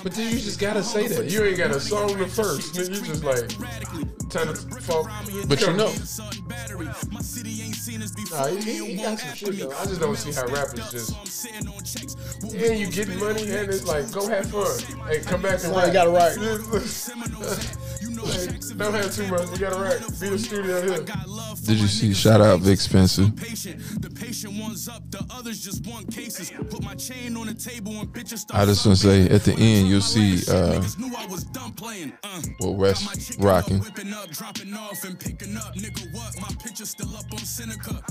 But 0.03 0.11
then 0.11 0.33
you 0.33 0.39
just 0.39 0.59
gotta 0.59 0.83
say 0.83 1.07
that. 1.07 1.31
You 1.31 1.43
ain't 1.43 1.57
got 1.57 1.71
a 1.71 1.79
song 1.79 2.17
the 2.17 2.27
first. 2.27 2.73
Nigga, 2.73 2.93
you 2.93 3.05
just 3.07 3.23
like 3.23 3.49
trying 4.29 4.53
to 4.53 4.55
fuck. 4.81 5.09
But 5.47 5.61
you 5.61 5.73
know, 5.73 5.93
Nah, 8.31 8.47
he, 8.47 8.95
he, 8.95 8.95
got 8.95 9.19
some 9.19 9.33
shit 9.35 9.59
though. 9.59 9.71
I 9.71 9.85
just 9.85 10.01
don't 10.01 10.17
see 10.17 10.33
how 10.33 10.45
rappers 10.47 10.91
just. 10.91 11.43
And 12.43 12.79
you 12.79 12.87
getting 12.87 13.19
money 13.19 13.43
and 13.43 13.69
it's 13.69 13.85
like 13.87 14.11
go 14.11 14.27
have 14.27 14.49
fun. 14.49 15.07
Hey, 15.07 15.19
come 15.19 15.41
back 15.41 15.63
and 15.63 15.75
rap. 15.75 15.87
you 15.87 15.93
gotta 15.93 16.09
write? 16.09 16.37
Hey, 18.25 18.47
don't 18.77 18.93
have 18.93 19.13
too 19.13 19.27
much. 19.27 19.51
You 19.51 19.57
gotta 19.57 19.79
rap. 19.81 19.99
Be 20.19 20.29
the 20.29 20.39
studio 20.39 20.81
here. 20.81 21.05
did 21.65 21.77
you 21.77 21.87
see? 21.87 22.13
Shout 22.13 22.41
out 22.41 22.59
Vic 22.59 22.79
Spencer. 22.79 23.23
The 23.23 24.09
patient 24.13 24.59
one's 24.59 24.87
up, 24.87 25.09
the 25.11 25.25
others 25.31 25.63
just 25.63 25.85
want 25.87 26.11
cases. 26.13 26.51
Put 26.69 26.83
my 26.83 26.95
chain 26.95 27.35
on 27.37 27.47
the 27.47 27.53
table 27.53 27.91
and 27.99 28.07
bitches 28.09 28.39
start 28.39 28.61
I 28.61 28.65
just 28.65 28.85
want 28.85 28.97
to 28.99 29.07
say 29.07 29.29
at 29.29 29.43
the 29.43 29.53
end 29.53 29.87
you'll 29.87 30.01
see 30.01 30.35
uh, 30.51 30.79
Niggas 30.79 30.99
knew 30.99 31.13
I 31.17 31.25
was 31.27 31.43
done 31.45 31.71
playing. 31.73 32.13
Uh. 32.23 32.41
well 32.59 32.73
My 32.73 32.79
West 32.79 33.35
rocking. 33.39 33.79
up, 33.79 33.85
whipping 33.85 34.13
up, 34.13 34.29
dropping 34.31 34.73
off 34.73 35.03
and 35.03 35.19
picking 35.19 35.57
up. 35.57 35.75
Nigga, 35.75 36.13
what? 36.13 36.39
My 36.41 36.49
picture 36.63 36.85
still 36.85 37.15
up 37.15 37.31
on 37.31 37.39
Seneca. 37.39 38.01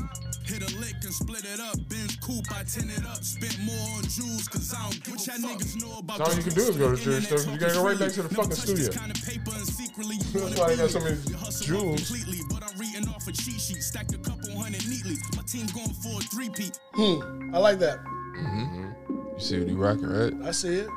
Hit 0.44 0.62
a 0.62 0.78
lick 0.78 0.96
and 1.02 1.14
split 1.14 1.44
it 1.44 1.60
up. 1.60 1.76
Benz 1.88 2.16
coupe, 2.16 2.50
I 2.52 2.64
tin 2.64 2.90
it 2.90 3.04
up. 3.06 3.22
Spent 3.24 3.58
more 3.60 3.88
on 3.96 4.02
jewels, 4.04 4.48
cause 4.48 4.74
I 4.74 4.82
don't 4.82 5.04
give 5.04 5.14
what 5.14 5.26
y'all 5.26 5.90
know 5.90 5.98
about 5.98 6.20
All 6.20 6.34
you 6.34 6.42
can 6.42 6.54
do 6.54 6.62
is 6.62 6.76
go 6.76 6.94
to 6.94 7.02
jury 7.02 7.22
stuff. 7.22 7.46
You 7.46 7.58
gotta 7.58 7.74
go 7.74 7.84
right 7.84 7.98
back 7.98 8.12
to 8.12 8.22
the 8.22 8.34
fucking 8.34 8.52
studio. 8.52 8.90
Kind 10.02 10.20
of 10.20 10.32
paper 10.32 10.44
and 10.44 10.52
secretly 10.52 10.52
you 10.52 10.54
That's 10.54 10.60
wanna 10.60 10.60
why 10.60 10.68
they 10.70 10.76
got 10.76 10.90
so 10.90 11.00
many 11.00 11.16
jewels. 11.66 12.08
completely, 12.08 12.40
but 12.50 12.62
I'm 12.62 12.78
reading 12.78 13.08
off 13.08 13.26
a 13.28 13.32
cheat 13.32 13.60
sheet. 13.60 13.82
Stacked 13.82 14.14
a 14.14 14.18
couple 14.18 14.50
hundred 14.58 14.86
neatly. 14.88 15.16
My 15.36 15.42
team 15.42 15.66
going 15.74 15.92
for 16.02 16.18
a 16.18 16.24
three-peat. 16.24 16.78
Hmm, 16.94 17.54
I 17.54 17.58
like 17.58 17.78
that. 17.80 17.98
Mm-hmm. 18.02 18.90
You 19.34 19.40
see 19.40 19.58
what 19.60 19.68
he 19.68 19.74
rocking, 19.74 20.06
right? 20.08 20.32
I 20.46 20.50
see 20.50 20.74
it. 20.76 20.88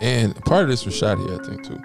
And 0.00 0.34
part 0.44 0.64
of 0.64 0.68
this 0.68 0.84
was 0.84 0.94
shot 0.96 1.18
here, 1.18 1.40
I 1.40 1.44
think 1.44 1.64
too. 1.64 1.78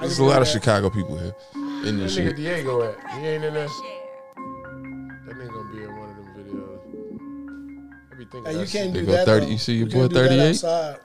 There's 0.00 0.18
a 0.18 0.24
lot 0.24 0.42
of 0.42 0.46
that. 0.46 0.52
Chicago 0.52 0.90
people 0.90 1.16
here 1.16 1.34
in 1.54 1.96
That 1.98 2.02
this 2.04 2.16
nigga 2.18 2.28
shit. 2.28 2.36
Diego 2.36 2.82
at? 2.82 3.10
He 3.12 3.26
ain't 3.26 3.44
in 3.44 3.54
there. 3.54 3.66
That 3.66 5.34
nigga 5.36 5.48
gonna 5.48 5.72
be 5.74 5.82
in 5.82 5.96
one 5.96 6.10
of 6.10 6.16
them 6.16 6.34
videos. 6.36 8.12
I 8.12 8.18
be 8.18 8.24
thinking. 8.26 8.52
Hey, 8.52 8.60
you 8.60 8.66
can't 8.66 8.92
do 8.92 9.06
that. 9.06 9.24
30 9.26 9.46
though. 9.46 9.52
you 9.52 9.58
see 9.58 9.74
your 9.74 9.88
can't 9.88 10.02
boy 10.02 10.08
do 10.08 10.14
that 10.14 10.28
38? 10.28 10.48
outside. 10.50 10.98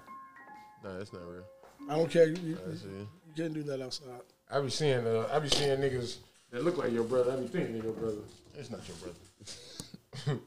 Nah, 0.83 0.97
that's 0.97 1.13
not 1.13 1.21
real. 1.27 1.43
I 1.89 1.95
don't 1.95 2.09
care. 2.11 2.27
You, 2.27 2.35
you, 2.43 2.57
you 2.57 3.33
can't 3.35 3.53
do 3.53 3.63
that 3.63 3.81
outside. 3.81 4.21
I 4.51 4.59
be 4.59 4.69
seeing. 4.69 5.07
Uh, 5.07 5.27
I 5.31 5.39
be 5.39 5.49
seeing 5.49 5.79
niggas 5.79 6.17
that 6.51 6.63
look 6.63 6.77
like 6.77 6.91
your 6.91 7.03
brother. 7.03 7.31
I 7.31 7.37
be 7.37 7.47
thinking 7.47 7.73
they're 7.73 7.85
your 7.85 7.93
brother. 7.93 8.21
It's 8.57 8.69
not 8.69 8.81
your 8.87 8.97
brother. 8.97 9.17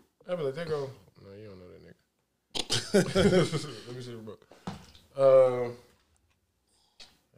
I 0.30 0.34
be 0.34 0.42
like, 0.42 0.54
they 0.54 0.66
go. 0.66 0.90
No, 1.22 1.30
you 1.40 1.48
don't 1.48 1.58
know 1.58 1.68
that 1.72 1.82
nigga. 1.84 1.94
Let 3.86 3.96
me 3.96 4.02
see 4.02 4.10
your 4.10 4.20
bro. 4.20 4.36
Uh, 5.16 5.70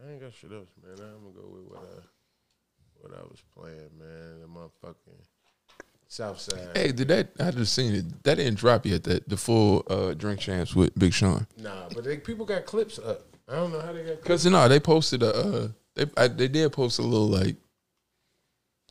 I 0.03 0.05
ain't 0.11 0.21
got 0.21 0.35
shit 0.35 0.51
else, 0.51 0.71
man. 0.83 0.95
I'm 0.95 0.99
gonna 0.99 1.33
go 1.35 1.47
with 1.49 1.67
what 1.69 1.79
I 1.79 2.01
what 3.01 3.13
I 3.17 3.23
was 3.23 3.41
playing, 3.55 3.97
man. 3.99 4.41
The 4.41 4.49
motherfucking 4.49 5.23
South 6.09 6.41
Side. 6.41 6.71
Hey, 6.75 6.91
did 6.91 7.07
that? 7.09 7.29
I 7.39 7.53
just 7.53 7.75
seen 7.75 7.95
it. 7.95 8.25
That 8.25 8.37
didn't 8.37 8.59
drop 8.59 8.87
yet. 8.87 9.05
That 9.05 9.29
the 9.29 9.37
full 9.37 9.85
uh, 9.89 10.15
drink 10.15 10.41
champs 10.41 10.75
with 10.75 10.99
Big 10.99 11.13
Sean. 11.13 11.47
Nah, 11.59 11.89
but 11.95 12.03
they, 12.05 12.17
people 12.17 12.45
got 12.45 12.67
clips 12.67 12.99
up. 12.99 13.23
I 13.49 13.55
don't 13.55 13.71
know 13.73 13.81
how 13.81 13.93
they 13.93 14.01
got 14.01 14.23
clips. 14.23 14.27
Cause 14.27 14.47
no, 14.47 14.67
they 14.69 14.81
posted 14.81 15.23
a. 15.23 15.35
Uh, 15.35 15.69
they 15.97 16.07
I, 16.17 16.29
they 16.29 16.49
did 16.49 16.73
post 16.73 16.99
a 16.99 17.03
little 17.03 17.27
like 17.29 17.57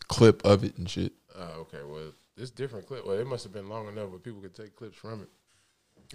clip 0.07 0.43
of 0.45 0.63
it 0.63 0.77
and 0.77 0.89
shit. 0.89 1.13
Oh, 1.37 1.61
okay. 1.61 1.79
Well, 1.87 2.11
it's 2.37 2.51
different 2.51 2.85
clip. 2.87 3.05
Well, 3.05 3.17
it 3.17 3.27
must 3.27 3.43
have 3.43 3.53
been 3.53 3.69
long 3.69 3.87
enough 3.87 4.09
where 4.09 4.19
people 4.19 4.41
could 4.41 4.53
take 4.55 4.75
clips 4.75 4.97
from 4.97 5.21
it. 5.21 5.29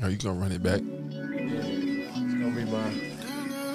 Are 0.03 0.11
you 0.11 0.17
gonna 0.19 0.39
run 0.39 0.53
it 0.53 0.63
back? 0.63 0.81
It's 0.83 1.15
gonna 1.17 2.51
be 2.55 2.65
my. 2.65 3.17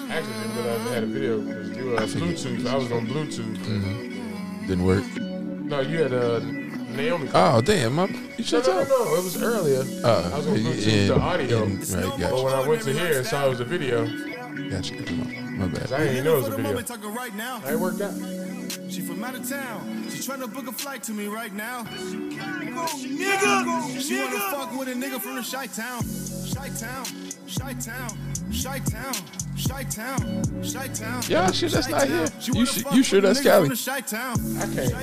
Actually, 0.07 0.33
didn't 0.33 0.55
realize 0.55 0.87
I 0.87 0.93
had 0.93 1.03
a 1.03 1.07
video 1.07 1.41
because 1.41 1.69
you 1.77 1.95
uh, 1.97 2.01
Bluetooth. 2.01 2.65
I 2.67 2.75
was 2.77 2.91
on 2.91 3.07
Bluetooth. 3.07 4.67
Didn't 4.67 4.85
work. 4.85 5.03
No, 5.17 5.79
you 5.81 6.03
had 6.03 6.13
a. 6.13 6.35
uh, 6.37 6.39
Naomi. 6.95 7.27
Oh 7.33 7.59
damn! 7.59 7.93
My, 7.93 8.05
you 8.05 8.13
no, 8.37 8.43
should 8.43 8.65
no, 8.67 8.73
no, 8.73 8.79
talk. 8.85 8.89
no, 8.89 9.15
it 9.15 9.23
was 9.23 9.41
earlier. 9.43 9.83
Uh, 10.05 10.31
I 10.33 10.37
was 10.37 10.47
on 10.47 10.55
Bluetooth 10.55 10.87
in- 10.87 11.07
the 11.09 11.19
audio. 11.19 11.63
in- 11.63 11.77
right, 11.79 12.19
But 12.31 12.43
when 12.43 12.53
I 12.53 12.67
went 12.67 12.81
to 12.83 12.93
here 12.93 13.17
and 13.17 13.25
saw 13.27 13.45
it 13.47 13.49
was 13.49 13.59
a 13.59 13.65
video, 13.65 14.05
Gotcha. 14.69 14.93
My 15.57 15.67
bad. 15.67 15.91
I 15.93 16.03
didn't 16.05 16.23
know 16.25 16.33
it 16.33 16.37
was 16.37 16.47
a 16.47 16.51
For 16.51 16.51
the 16.51 16.57
video. 16.57 16.71
moment, 16.71 16.87
talking 16.87 17.13
right 17.13 17.35
now. 17.35 17.61
I 17.65 17.71
ain't 17.71 17.79
worked 17.79 18.01
out. 18.01 18.13
She 18.89 19.01
from 19.01 19.23
out 19.23 19.35
of 19.35 19.47
town. 19.49 20.05
She 20.09 20.21
trying 20.23 20.39
to 20.41 20.47
book 20.47 20.67
a 20.67 20.71
flight 20.71 21.03
to 21.03 21.11
me 21.13 21.27
right 21.27 21.53
now. 21.53 21.83
Nigga, 21.83 22.87
she 24.01 24.19
wanna 24.19 24.39
fuck 24.51 24.77
with 24.77 24.87
a 24.87 24.93
nigga 24.93 25.19
from 25.19 25.35
the 25.35 25.41
Chi 25.41 25.67
Town. 25.67 26.01
Chi 26.53 26.69
Town, 26.69 27.05
Chi 27.57 27.73
Town, 27.73 28.17
Chi 28.51 28.79
Town, 28.79 29.13
Chi 29.67 29.83
Town, 29.83 30.43
Chi 30.61 30.87
Town. 30.89 31.21
Yeah, 31.27 31.51
shit, 31.51 31.71
that's 31.71 31.89
not 31.89 32.07
here. 32.07 32.27
You 32.41 32.53
wanna 32.53 32.65
should- 32.67 32.83
fuck 32.83 32.93
you 32.95 33.03
sure 33.03 33.21
that's 33.21 33.39
nigga 33.39 33.43
Cali? 33.43 33.67
from 33.69 33.75
the 33.75 33.83
Chi-Town. 33.85 34.57
I 34.57 34.59
can't. 34.75 34.93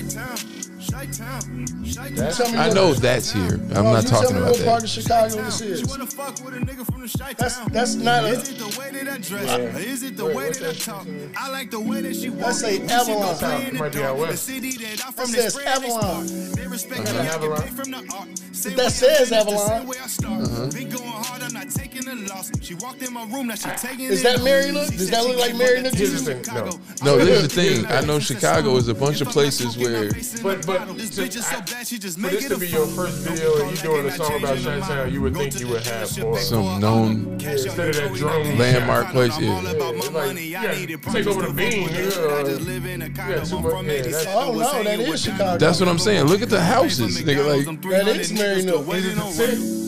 That's- 0.90 2.36
Tell 2.38 2.56
I 2.58 2.70
know 2.70 2.92
that's 2.94 3.30
here. 3.32 3.60
I'm 3.74 3.84
not 3.84 4.06
talking 4.06 4.36
about 4.36 4.50
what 4.52 4.64
part 4.64 4.80
that. 4.80 4.84
of 4.84 4.88
Chicago 4.90 5.36
this 5.44 5.60
is. 5.60 5.84
wanna 5.86 6.06
fuck 6.06 6.42
with 6.44 6.54
a 6.54 6.58
nigga 6.58 6.84
from 6.90 7.02
the 7.02 7.08
Chi-Town. 7.08 7.34
That's 7.38 7.56
that's 7.70 7.94
not 7.94 8.24
Is 8.24 8.48
it 8.50 8.58
the 8.58 8.78
way 8.78 8.90
that 8.92 9.08
I 9.12 9.18
dress? 9.18 9.46
Yeah. 9.46 9.78
Is 9.78 10.02
it 10.02 10.16
the 10.16 10.24
Wait, 10.26 10.36
way 10.36 10.46
what's 10.46 10.58
that 10.60 10.70
I 10.70 10.72
talk? 10.74 11.04
shit? 11.04 11.30
I 11.36 11.50
like 11.50 11.70
the 11.70 11.80
way 11.80 12.00
that 12.02 12.16
she 12.16 12.30
walks. 12.30 12.62
That's 12.62 12.62
a 12.62 12.66
We 12.66 12.72
should 12.78 12.88
go 12.88 12.94
Avalon. 12.94 13.36
play 13.38 13.66
in 13.68 13.74
the 13.74 13.78
Might 13.80 13.92
be 13.92 14.02
out. 14.02 14.16
The 14.16 14.22
west. 14.22 14.44
city 14.46 14.72
that 14.72 15.06
I'm 15.06 15.12
from, 15.12 15.26
says 15.26 15.58
Avalon. 15.58 16.26
They 16.52 16.66
respect 16.66 17.00
me, 17.04 17.10
Uh-huh. 17.10 17.18
I 17.20 17.22
get 17.24 17.34
Avalon. 17.34 17.68
from 17.68 17.90
the 17.90 18.12
art. 18.14 18.28
Same 18.52 18.76
That 18.76 18.92
says 18.92 19.32
Avalon. 19.32 19.86
way 19.86 19.96
I 20.02 20.06
start. 20.06 20.42
Uh-huh. 20.42 20.66
Been 20.66 20.88
going 20.88 21.08
hard, 21.10 21.42
I'm 21.42 21.52
not 21.52 21.70
taking 21.70 22.08
a 22.08 22.14
loss. 22.32 22.50
She 22.60 22.74
walked 22.74 23.02
in 23.02 23.12
my 23.12 23.24
room, 23.26 23.48
now 23.48 23.54
she 23.54 23.68
taking 23.76 24.06
Is 24.06 24.22
that 24.22 24.36
off. 24.36 24.42
Marynook? 24.42 24.90
Does 24.96 25.10
that 25.10 25.24
look 25.24 25.38
like 25.38 25.50
came 25.52 25.60
Marynook? 25.60 25.90
the 25.92 25.96
Here's 25.96 26.22
the 26.24 26.34
thing, 26.34 26.54
no. 26.54 26.70
No, 27.04 27.18
this 27.24 27.42
is 27.42 27.48
the 27.48 27.62
thing. 27.62 27.86
I 27.86 28.00
know 28.02 28.18
Chicago 28.18 28.76
is 28.76 28.88
a 28.88 28.94
bunch 28.94 29.20
of 29.20 29.28
places 29.28 29.76
where 29.76 30.10
But 30.42 30.64
but 30.66 30.71
This 30.96 31.10
bitch 31.18 31.36
is 31.36 31.46
so 31.46 31.60
bad, 31.60 31.86
she 31.86 31.98
just 31.98 32.16
for 32.16 32.22
make 32.22 32.32
this 32.32 32.44
it 32.46 32.48
to 32.50 32.54
a 32.56 32.58
be 32.58 32.66
your 32.68 32.86
first 32.86 33.18
video 33.18 33.60
and 33.62 33.70
you 33.70 33.82
doing 33.82 34.06
a 34.06 34.10
song 34.12 34.38
about 34.38 34.56
Chi-Town, 34.58 35.12
you 35.12 35.20
would 35.20 35.34
think 35.34 35.58
you 35.60 35.68
would 35.68 35.84
have 35.86 36.18
more. 36.20 36.38
some 36.38 36.80
known 36.80 37.38
Yeah, 37.40 37.52
instead 37.52 37.88
of 37.90 37.96
that 37.96 38.14
drone 38.14 38.58
landmark 38.58 39.08
place. 39.08 39.38
Yeah. 39.40 39.60
about 39.70 39.96
my 39.96 40.04
Yeah, 40.04 40.10
like. 40.10 40.36
I 40.36 40.72
yeah, 40.72 40.96
take 41.12 41.26
over 41.26 41.42
the 41.46 41.52
bean, 41.52 41.88
I 41.88 42.42
just 42.44 42.60
live 42.62 42.86
in 42.86 43.02
a 43.02 43.06
yeah, 43.08 43.12
condo 43.14 43.44
too 43.44 43.60
much- 43.60 43.72
from 43.72 43.86
yeah, 43.88 44.02
that's- 44.02 44.26
Oh 44.28 44.52
no, 44.52 44.82
that 44.82 45.00
is 45.00 45.22
Chicago. 45.22 45.58
That's 45.58 45.80
what 45.80 45.88
I'm 45.88 45.98
saying. 45.98 46.24
Look 46.26 46.42
at 46.42 46.50
the 46.50 46.60
houses, 46.60 47.22
nigga. 47.22 47.66
Like 47.66 47.80
That 47.90 48.16
is 48.16 48.32
Marynook. 48.32 48.94
Is 48.94 49.06
it 49.06 49.16
the 49.16 49.46
tip? 49.46 49.81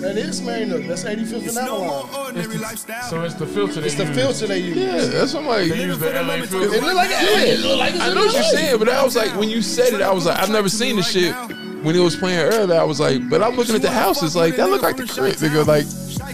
That 0.00 0.16
is 0.18 0.40
Marynook. 0.40 0.86
That's 0.86 1.04
85th 1.04 1.32
and 1.32 1.42
It's 1.46 1.54
no 1.54 1.62
Avalon. 1.84 2.14
ordinary 2.26 2.58
lifestyle. 2.58 3.02
So 3.10 3.24
it's 3.24 3.34
the 3.34 3.46
filter 3.46 3.80
they 3.80 3.86
It's 3.86 3.96
the 3.96 4.04
use. 4.04 4.16
filter 4.16 4.46
they 4.46 4.58
use. 4.58 4.76
yeah, 4.76 5.04
that's 5.06 5.32
what 5.34 5.40
I'm 5.42 5.48
like. 5.48 5.68
They 5.70 5.82
use 5.84 5.98
the 5.98 6.10
LA 6.12 6.36
filter. 6.42 6.66
It 6.66 6.70
filter. 6.70 6.80
look 6.86 6.94
like 6.94 7.08
it 7.12 7.60
look 7.60 7.78
like 7.78 7.94
it's 7.94 8.02
I 8.04 8.14
know 8.14 8.20
what 8.26 8.34
you're 8.34 8.42
saying, 8.42 8.78
but 8.78 8.88
I 8.88 9.02
was 9.04 9.16
like, 9.16 9.30
when 9.38 9.48
you 9.48 9.62
said 9.62 9.94
it, 9.94 10.02
I 10.02 10.12
was 10.12 10.26
like, 10.26 10.38
I've 10.38 10.50
never 10.50 10.68
seen 10.68 10.96
this 10.96 11.10
shit. 11.10 11.34
When 11.82 11.94
it 11.94 12.00
was 12.00 12.16
playing 12.16 12.40
earlier, 12.40 12.78
I 12.80 12.84
was 12.84 12.98
like, 13.00 13.28
but 13.30 13.42
I'm 13.42 13.54
looking 13.56 13.74
at 13.74 13.82
the 13.82 13.90
houses, 13.90 14.34
like 14.36 14.56
that 14.56 14.68
look 14.70 14.82
like 14.82 14.96
the 14.96 15.06
crib, 15.06 15.34
nigga. 15.36 15.66
Like, 15.66 15.84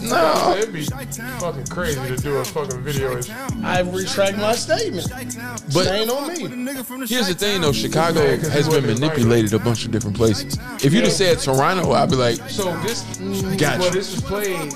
no, 0.03 0.55
It'd 0.57 0.73
be 0.73 0.83
fucking 0.85 1.65
crazy 1.67 1.99
to 2.07 2.15
do 2.17 2.37
a 2.37 2.45
fucking 2.45 2.81
video. 2.81 3.19
I 3.63 3.81
retract 3.81 4.37
my 4.37 4.53
statement. 4.53 5.07
but 5.73 5.87
Ain't 5.87 6.09
on 6.09 6.27
me. 6.27 7.05
Here's 7.07 7.27
the 7.27 7.33
thing, 7.33 7.61
though. 7.61 7.71
Chicago 7.71 8.37
has 8.37 8.67
been 8.69 8.85
manipulated 8.85 9.53
a 9.53 9.59
bunch 9.59 9.85
of 9.85 9.91
different 9.91 10.15
places. 10.17 10.57
If 10.83 10.93
you'd 10.93 11.03
have 11.03 11.13
said 11.13 11.39
Toronto, 11.39 11.91
I'd 11.91 12.09
be 12.09 12.15
like, 12.15 12.37
So 12.49 12.75
this, 12.81 13.03
Gotcha. 13.57 13.79
well, 13.79 13.91
this 13.91 14.11
was 14.15 14.21
played 14.21 14.73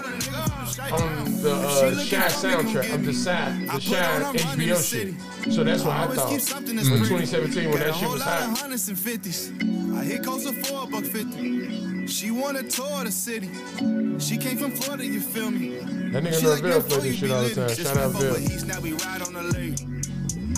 on 0.92 1.42
the 1.42 1.54
uh, 1.54 1.92
Chi 1.96 2.28
soundtrack 2.28 2.94
of 2.94 3.06
the 3.06 3.12
Chi, 3.12 3.66
the 3.66 3.80
Chi 3.80 4.56
HBO 4.56 4.90
shit. 4.90 5.54
So 5.54 5.64
that's 5.64 5.84
what 5.84 5.96
I 5.96 6.08
thought. 6.08 6.30
Mm. 6.32 6.70
In 6.70 6.78
2017 6.78 7.70
when 7.70 7.80
that 7.80 7.96
shit 7.96 8.10
was 8.10 8.22
hot. 8.22 8.58
hundreds 8.58 8.88
and 8.90 8.98
fifties. 8.98 9.52
I 9.96 10.04
hit 10.04 10.24
Costa 10.24 10.54
for 10.54 10.84
a 10.84 10.88
buck 10.88 11.04
fifty. 11.04 11.97
She 12.08 12.32
wanna 12.32 12.64
tour 12.64 13.04
the 13.04 13.12
city. 13.12 13.50
She 14.20 14.38
came 14.38 14.58
from 14.58 14.72
Florida, 14.72 15.06
you 15.06 15.20
feel 15.20 15.52
me? 15.52 15.78
That 16.12 16.24
nigga 16.24 16.40
She 16.40 16.44
know 16.44 16.52
like 16.52 16.62
Bill 16.62 16.72
North 16.72 17.04
this 17.04 17.16
shit 17.18 17.32
all 17.32 17.44
the 17.44 17.54
time. 17.54 17.76
Shout 17.76 17.98
out 17.98 18.14
Bill. 18.20 18.40
Now 18.66 18.80
we 18.80 18.94
ride 18.94 19.22
on 19.22 19.34
the 19.34 19.44
lake. 19.44 19.87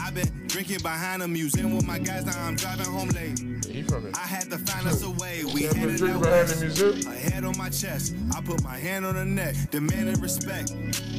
I 0.02 0.12
been 0.12 0.48
drinking 0.48 0.80
behind 0.82 1.22
a 1.22 1.28
museum 1.28 1.76
with 1.76 1.86
my 1.86 2.00
guys, 2.00 2.26
now 2.26 2.42
I'm 2.46 2.56
driving 2.56 2.86
home 2.88 3.10
late. 3.10 3.38
He 3.66 3.84
from 3.84 4.08
it. 4.08 4.18
I 4.18 4.22
had 4.26 4.50
to 4.50 4.58
find 4.58 4.88
us 4.88 5.04
a 5.04 5.10
way. 5.12 5.44
We 5.54 5.64
Yeah, 5.64 5.70
but 5.70 5.78
headed 5.78 5.98
drink 5.98 6.16
out 6.16 6.22
behind 6.24 6.48
the 6.50 6.92
west. 6.94 7.06
A 7.08 7.12
head 7.12 7.44
on 7.44 7.56
my 7.58 7.70
chest. 7.70 8.16
I 8.36 8.42
put 8.42 8.64
my 8.64 8.76
hand 8.76 9.06
on 9.06 9.16
her 9.16 9.26
neck, 9.26 9.56
demanding 9.70 10.20
respect. 10.22 10.74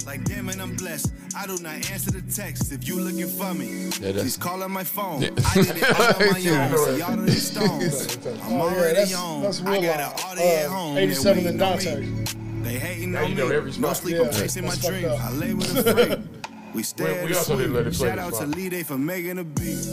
Like 0.05 0.25
damn 0.25 0.49
it, 0.49 0.59
I'm 0.61 0.75
blessed. 0.75 1.13
I 1.37 1.47
do 1.47 1.57
not 1.63 1.75
answer 1.91 2.11
the 2.11 2.23
text. 2.33 2.73
If 2.73 2.89
you 2.89 2.99
looking 3.01 3.29
for 3.29 3.55
me, 3.55 3.85
Yeah, 3.85 4.13
that's- 4.13 4.23
please 4.23 4.37
call 4.37 4.63
on 4.65 4.73
my 4.73 4.83
phone. 4.85 5.23
Yeah. 5.23 5.31
I 5.47 5.55
did 5.55 5.77
it 5.77 6.01
all 6.01 6.07
on 6.27 6.33
my 6.33 6.39
Yeah. 6.43 6.75
own. 6.77 6.97
See 6.97 7.03
all 7.03 7.13
of 7.15 7.27
these 7.27 7.51
stones. 7.51 8.17
I'm 8.27 8.33
Oh, 8.45 8.51
yeah, 8.51 8.63
already 8.63 8.95
that's- 8.95 9.15
on. 9.15 9.43
that's 9.43 9.61
I 9.61 9.65
got 9.65 9.99
loud. 10.01 10.19
it 10.19 10.25
all 10.27 10.35
day 10.35 10.57
at 10.63 10.67
Uh, 10.67 10.71
home. 10.71 10.99
87 10.99 11.43
They 11.45 11.51
and 11.51 11.59
Dante. 11.59 12.01
me. 12.01 12.25
They 12.65 12.79
hating 12.79 13.17
on 13.17 13.35
me. 13.35 13.43
every 13.43 13.73
No 13.79 13.93
sleep, 13.93 14.17
I'm 14.21 14.31
chasing 14.33 14.67
my 14.67 14.75
dreams. 14.77 15.07
I 15.07 15.31
lay 15.33 15.55
with 15.55 15.87
a 15.87 15.95
freak. 15.95 16.40
We 16.75 16.83
stay 16.83 17.05
We- 17.05 17.11
at 17.11 17.25
we 17.25 17.33
the 17.33 17.39
also 17.39 17.57
didn't 17.57 17.75
let 17.75 17.87
it 17.87 17.95
play 17.95 18.09
Shout 18.09 18.19
out 18.19 18.35
to. 18.35 18.47
Lee 18.47 18.69
Day 18.69 18.83
for 18.83 18.97
making 18.99 19.39
a 19.39 19.45
beat. 19.45 19.85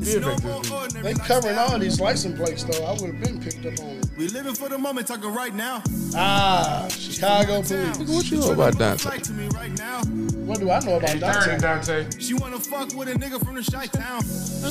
They 0.00 0.22
ordinary 0.70 1.14
covering 1.14 1.58
all 1.58 1.78
these 1.78 2.00
license 2.00 2.38
plates 2.38 2.64
though. 2.64 2.84
I 2.84 2.92
would 2.92 3.14
have 3.14 3.20
been 3.20 3.40
picked 3.40 3.64
up 3.66 3.78
on 3.84 3.96
it. 3.96 4.06
We 4.16 4.28
living 4.28 4.54
for 4.54 4.68
the 4.68 4.78
moment, 4.78 5.06
talking 5.08 5.32
right 5.34 5.54
now. 5.54 5.82
Ah, 6.16 6.86
Chicago 6.90 7.62
police. 7.62 7.98
what 8.08 8.30
you 8.30 8.38
know 8.38 8.52
about 8.52 8.78
Dante? 8.78 9.02
Flight 9.02 9.24
to 9.24 9.32
me 9.32 9.48
right 9.48 9.76
now. 9.76 10.02
What 10.44 10.60
do 10.60 10.70
I 10.70 10.78
know 10.80 10.96
about 10.96 11.18
Dante? 11.18 11.52
and 11.52 11.62
Dante. 11.62 12.06
She 12.18 12.34
wanna 12.34 12.58
fuck 12.60 12.94
with 12.94 13.08
a 13.08 13.14
nigga 13.14 13.44
from 13.44 13.54
the 13.56 13.62
Chi 13.62 13.86
Town. 13.86 14.22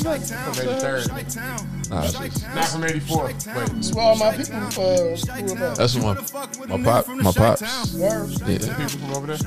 Chi 0.03 0.17
Town. 0.19 0.53
From 0.53 0.67
83rd. 0.67 1.09
Chi 1.09 1.23
Town. 1.23 1.69
Nah, 1.89 2.03
it's 2.03 2.15
Chi 2.15 2.27
just- 2.29 2.43
Town. 2.43 2.55
Not 2.55 2.65
from 2.69 2.83
84. 2.85 3.25
Wait. 3.25 3.39
That's 3.39 3.93
where 3.93 4.05
all 4.05 4.15
my 4.15 4.37
people 4.37 4.55
uh, 4.55 4.61
grew 4.61 5.65
up. 5.65 5.77
That's 5.77 5.95
my- 5.95 6.13
my 6.13 6.83
pop- 6.83 7.07
my 7.09 7.31
pops. 7.31 7.93
Yeah. 7.93 8.25
People 8.27 8.87
from 8.87 9.13
over 9.13 9.27
there. 9.35 9.37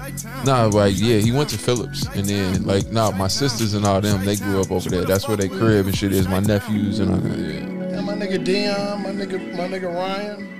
Nah, 0.44 0.66
like 0.66 0.94
yeah, 0.98 1.18
he 1.18 1.32
went 1.32 1.48
to 1.50 1.58
Phillips, 1.58 2.06
and 2.14 2.26
then 2.26 2.64
like 2.64 2.90
nah, 2.92 3.10
my 3.12 3.28
sisters 3.28 3.74
and 3.74 3.84
all 3.86 4.00
them, 4.00 4.24
they 4.24 4.36
grew 4.36 4.60
up 4.60 4.70
over 4.70 4.88
there. 4.90 5.04
That's 5.04 5.26
where 5.26 5.36
they 5.36 5.48
crib 5.66 5.86
and 5.86 5.96
shit 5.96 6.12
is. 6.12 6.28
My 6.28 6.40
nephews 6.40 7.00
and 7.00 7.10
all 7.10 7.16
that. 7.16 7.38
Yeah. 7.38 7.96
And 7.98 8.06
my 8.06 8.14
nigga 8.14 8.44
Deion, 8.44 9.02
my 9.02 9.10
nigga, 9.10 9.56
my 9.56 9.66
nigga 9.68 9.92
Ryan. 9.92 10.52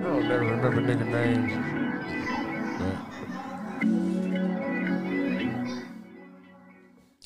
I 0.00 0.02
don't 0.04 0.28
never 0.28 0.44
remember 0.44 0.80
nigga 0.80 1.06
names. 1.06 1.52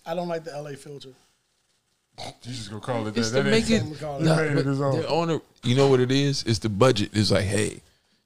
I 0.06 0.14
don't 0.14 0.28
like 0.28 0.44
the 0.44 0.50
LA 0.60 0.70
filter. 0.72 1.10
You 2.18 2.32
just 2.52 2.68
gonna 2.70 2.80
call 2.80 3.06
it 3.06 3.14
that. 3.14 3.20
It's 3.20 3.30
that 3.32 3.42
to 3.44 3.50
make 3.50 3.68
ain't- 3.70 3.92
it. 3.92 4.00
call 4.00 4.20
it. 4.20 4.24
Nah, 4.24 4.36
He 4.42 4.48
made 4.50 4.58
it 4.58 4.66
his 4.66 4.80
own. 4.80 4.96
the 5.00 5.08
owner, 5.08 5.40
you 5.64 5.74
know 5.74 5.88
what 5.88 5.98
it 6.00 6.12
is? 6.12 6.44
It's 6.46 6.58
the 6.60 6.68
budget. 6.68 7.10
It's 7.12 7.30
like, 7.30 7.44
hey, 7.44 7.80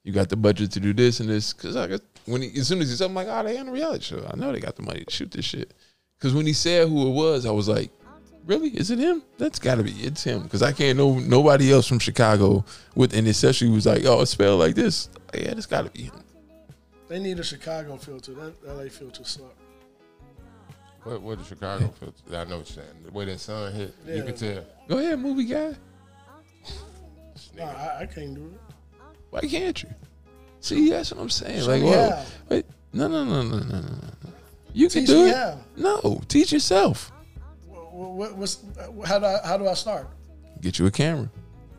you 0.04 0.12
got 0.12 0.28
the 0.28 0.36
budget 0.36 0.72
to 0.72 0.80
do 0.80 0.92
this 0.92 1.20
and 1.20 1.28
this. 1.28 1.52
Because 1.54 1.76
I 1.76 1.86
got 1.86 2.00
when 2.26 2.42
he, 2.42 2.58
as 2.60 2.66
soon 2.68 2.80
as 2.82 2.90
he 2.90 2.96
said, 2.96 3.06
I'm 3.06 3.14
like, 3.14 3.28
oh, 3.30 3.42
they 3.44 3.56
on 3.56 3.68
a 3.68 3.72
reality 3.72 4.04
show. 4.04 4.26
I 4.30 4.36
know 4.36 4.52
they 4.52 4.60
got 4.60 4.76
the 4.76 4.82
money 4.82 5.04
to 5.04 5.10
shoot 5.10 5.30
this 5.30 5.44
shit. 5.44 5.72
Because 6.18 6.34
when 6.34 6.46
he 6.46 6.52
said 6.52 6.88
who 6.88 7.06
it 7.08 7.12
was, 7.12 7.46
I 7.46 7.50
was 7.52 7.68
like, 7.68 7.90
really? 8.48 8.70
Is 8.70 8.90
it 8.90 8.98
him? 8.98 9.22
That's 9.38 9.60
got 9.60 9.76
to 9.76 9.84
be 9.84 9.92
it's 9.92 10.24
him. 10.24 10.42
Because 10.42 10.62
I 10.62 10.72
can't 10.72 10.98
know 10.98 11.18
nobody 11.20 11.72
else 11.72 11.86
from 11.86 12.00
Chicago 12.00 12.64
with, 12.96 13.14
and 13.14 13.28
especially 13.28 13.68
was 13.68 13.86
like, 13.86 14.04
oh, 14.04 14.22
it's 14.22 14.32
spelled 14.32 14.58
like 14.58 14.74
this. 14.74 15.08
Yeah, 15.32 15.54
this 15.54 15.66
got 15.66 15.84
to 15.84 15.90
be 15.90 16.04
him. 16.04 16.14
They 17.06 17.20
need 17.20 17.38
a 17.38 17.44
Chicago 17.44 17.96
filter. 17.96 18.32
That 18.34 18.54
LA 18.66 18.88
filter 18.88 19.22
suck. 19.24 19.54
What, 21.04 21.22
what 21.22 21.38
the 21.38 21.44
Chicago 21.44 21.86
filter? 22.00 22.22
I 22.30 22.44
know 22.44 22.58
what 22.58 22.74
you're 22.74 22.84
saying. 22.84 23.02
The 23.04 23.12
way 23.12 23.24
that 23.26 23.38
sun 23.38 23.72
hit, 23.72 23.94
you 24.06 24.14
Yeah. 24.16 24.22
can 24.22 24.34
tell. 24.36 24.64
Go 24.88 24.98
ahead, 24.98 25.18
movie 25.20 25.44
guy. 25.44 25.74
Nah. 27.56 27.64
I, 27.64 27.98
I 28.02 28.06
can't 28.06 28.34
do 28.34 28.46
it. 28.54 28.74
Why 29.30 29.40
can't 29.40 29.82
you? 29.82 29.88
See, 30.60 30.90
that's 30.90 31.12
what 31.12 31.20
I'm 31.22 31.30
saying. 31.30 31.60
Show 31.60 31.66
like, 31.68 31.82
me 31.82 31.88
whoa, 31.90 32.24
wait, 32.48 32.66
no, 32.92 33.06
no, 33.08 33.24
no, 33.24 33.42
no, 33.42 33.58
no, 33.58 33.64
no, 33.64 33.80
no. 33.80 34.30
You 34.72 34.88
can 34.88 35.00
Teach 35.02 35.08
do 35.08 35.26
it. 35.26 35.34
how. 35.36 35.58
No, 35.76 36.20
teach 36.28 36.52
yourself. 36.52 37.12
What, 37.98 38.10
what, 38.12 38.36
what's 38.36 38.58
how 39.04 39.18
do 39.18 39.26
I, 39.26 39.40
how 39.44 39.56
do 39.58 39.66
I 39.66 39.74
start? 39.74 40.08
Get 40.60 40.78
you 40.78 40.86
a 40.86 40.90
camera. 40.90 41.28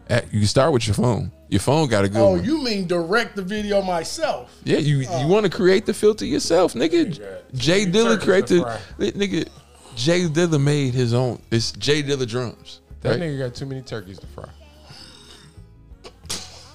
You 0.10 0.40
can 0.40 0.46
start 0.48 0.74
with 0.74 0.86
your 0.86 0.96
phone. 0.96 1.32
Your 1.48 1.62
phone 1.62 1.88
got 1.88 2.04
a 2.04 2.10
good 2.10 2.18
Oh, 2.20 2.32
one. 2.32 2.44
you 2.44 2.62
mean 2.62 2.88
direct 2.88 3.36
the 3.38 3.42
video 3.42 3.82
myself? 3.82 4.54
yeah, 4.66 4.80
you 4.80 4.98
you 4.98 5.08
oh. 5.10 5.28
want 5.28 5.46
to 5.46 5.50
create 5.52 5.86
the 5.86 5.94
filter 5.94 6.26
yourself, 6.26 6.74
nigga. 6.74 7.18
Yeah. 7.18 7.26
Jay 7.54 7.82
You 7.82 7.88
Dilla 7.88 8.20
created, 8.20 8.48
to 8.48 8.62
fry. 8.64 8.80
li- 8.98 9.12
nigga. 9.14 9.48
J 9.96 10.24
Dilla 10.28 10.62
made 10.62 10.94
his 10.94 11.14
own. 11.14 11.42
It's 11.52 11.72
J 11.72 12.04
Dilla 12.04 12.28
drums. 12.28 12.82
That 13.02 13.12
right? 13.12 13.20
nigga 13.22 13.40
got 13.40 13.56
too 13.56 13.66
many 13.66 13.82
turkeys 13.82 14.20
to 14.20 14.28
fry. 14.28 14.50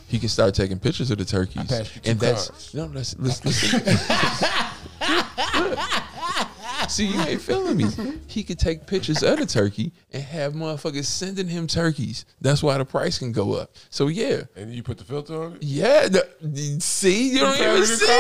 He 0.09 0.19
can 0.19 0.29
start 0.31 0.55
taking 0.55 0.79
pictures 0.79 1.11
of 1.11 1.19
the 1.19 1.25
turkeys, 1.25 1.66
passed 1.66 1.97
you 1.97 2.01
two 2.03 2.11
and 2.12 2.21
that's 2.21 2.49
cards. 2.49 2.75
no. 2.75 2.89
That's 2.89 3.19
listen. 3.19 3.47
listen. 3.47 3.81
See, 6.89 7.06
you 7.06 7.20
ain't 7.20 7.40
feeling 7.40 7.77
me. 7.77 7.85
He 8.27 8.43
could 8.43 8.59
take 8.59 8.86
pictures 8.86 9.23
of 9.23 9.39
the 9.39 9.47
turkey 9.47 9.93
and 10.12 10.23
have 10.23 10.52
motherfuckers 10.52 11.05
sending 11.06 11.48
him 11.48 11.66
turkeys. 11.66 12.24
That's 12.40 12.62
why 12.62 12.78
the 12.78 12.85
price 12.85 13.19
can 13.19 13.32
go 13.32 13.55
up. 13.55 13.74
So 13.90 14.09
yeah, 14.09 14.43
And 14.56 14.73
you 14.74 14.82
put 14.82 14.98
the 14.98 15.05
filter 15.05 15.35
on 15.43 15.52
it. 15.55 15.62
yeah. 15.62 16.09
The, 16.09 16.27
see, 16.81 17.31
you 17.31 17.40
don't 17.40 17.55
even 17.61 17.85
see. 17.86 18.06
I 18.09 18.15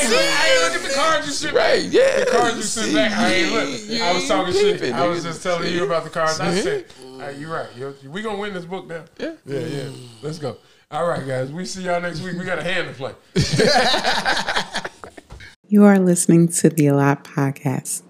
ain't 0.00 0.10
look- 0.10 0.20
I 0.20 0.48
ain't 0.50 0.62
look 0.74 0.82
at 0.82 0.88
the 0.88 0.94
cards 0.94 1.26
you 1.26 1.32
sent 1.32 1.54
Right, 1.56 1.82
yeah. 1.84 2.20
The 2.24 2.30
cards 2.30 2.56
you 2.56 2.62
sent 2.62 2.86
See, 2.88 2.94
back. 2.94 3.12
I 3.12 3.32
ain't 3.34 3.52
look. 3.52 3.68
you 3.88 4.02
I 4.02 4.12
was 4.12 4.22
ain't 4.22 4.28
talking 4.30 4.52
shit. 4.54 4.80
peeping, 4.80 4.94
I 4.94 5.06
was 5.06 5.20
nigga. 5.20 5.24
just 5.24 5.42
telling 5.42 5.72
you 5.72 5.84
about 5.84 6.04
the 6.04 6.10
cards 6.10 6.40
I 6.40 6.54
See? 6.54 6.62
sent. 6.62 6.86
Uh, 7.20 7.28
you're 7.30 7.52
right. 7.52 7.68
You're, 7.76 7.94
we 8.08 8.22
gonna 8.22 8.38
win 8.38 8.54
this 8.54 8.64
book 8.64 8.86
now. 8.86 9.04
Yeah. 9.18 9.32
Yeah, 9.44 9.58
yeah. 9.60 9.88
Let's 10.22 10.38
go. 10.38 10.56
All 10.90 11.06
right, 11.06 11.24
guys. 11.26 11.52
We 11.52 11.64
see 11.66 11.82
y'all 11.82 12.00
next 12.00 12.20
week. 12.22 12.36
We 12.38 12.44
got 12.44 12.58
a 12.58 12.62
hand 12.64 12.88
to 12.88 12.94
play. 12.94 13.12
You 15.72 15.84
are 15.84 16.00
listening 16.00 16.48
to 16.48 16.68
the 16.68 16.88
A 16.88 16.94
Podcast. 17.22 18.02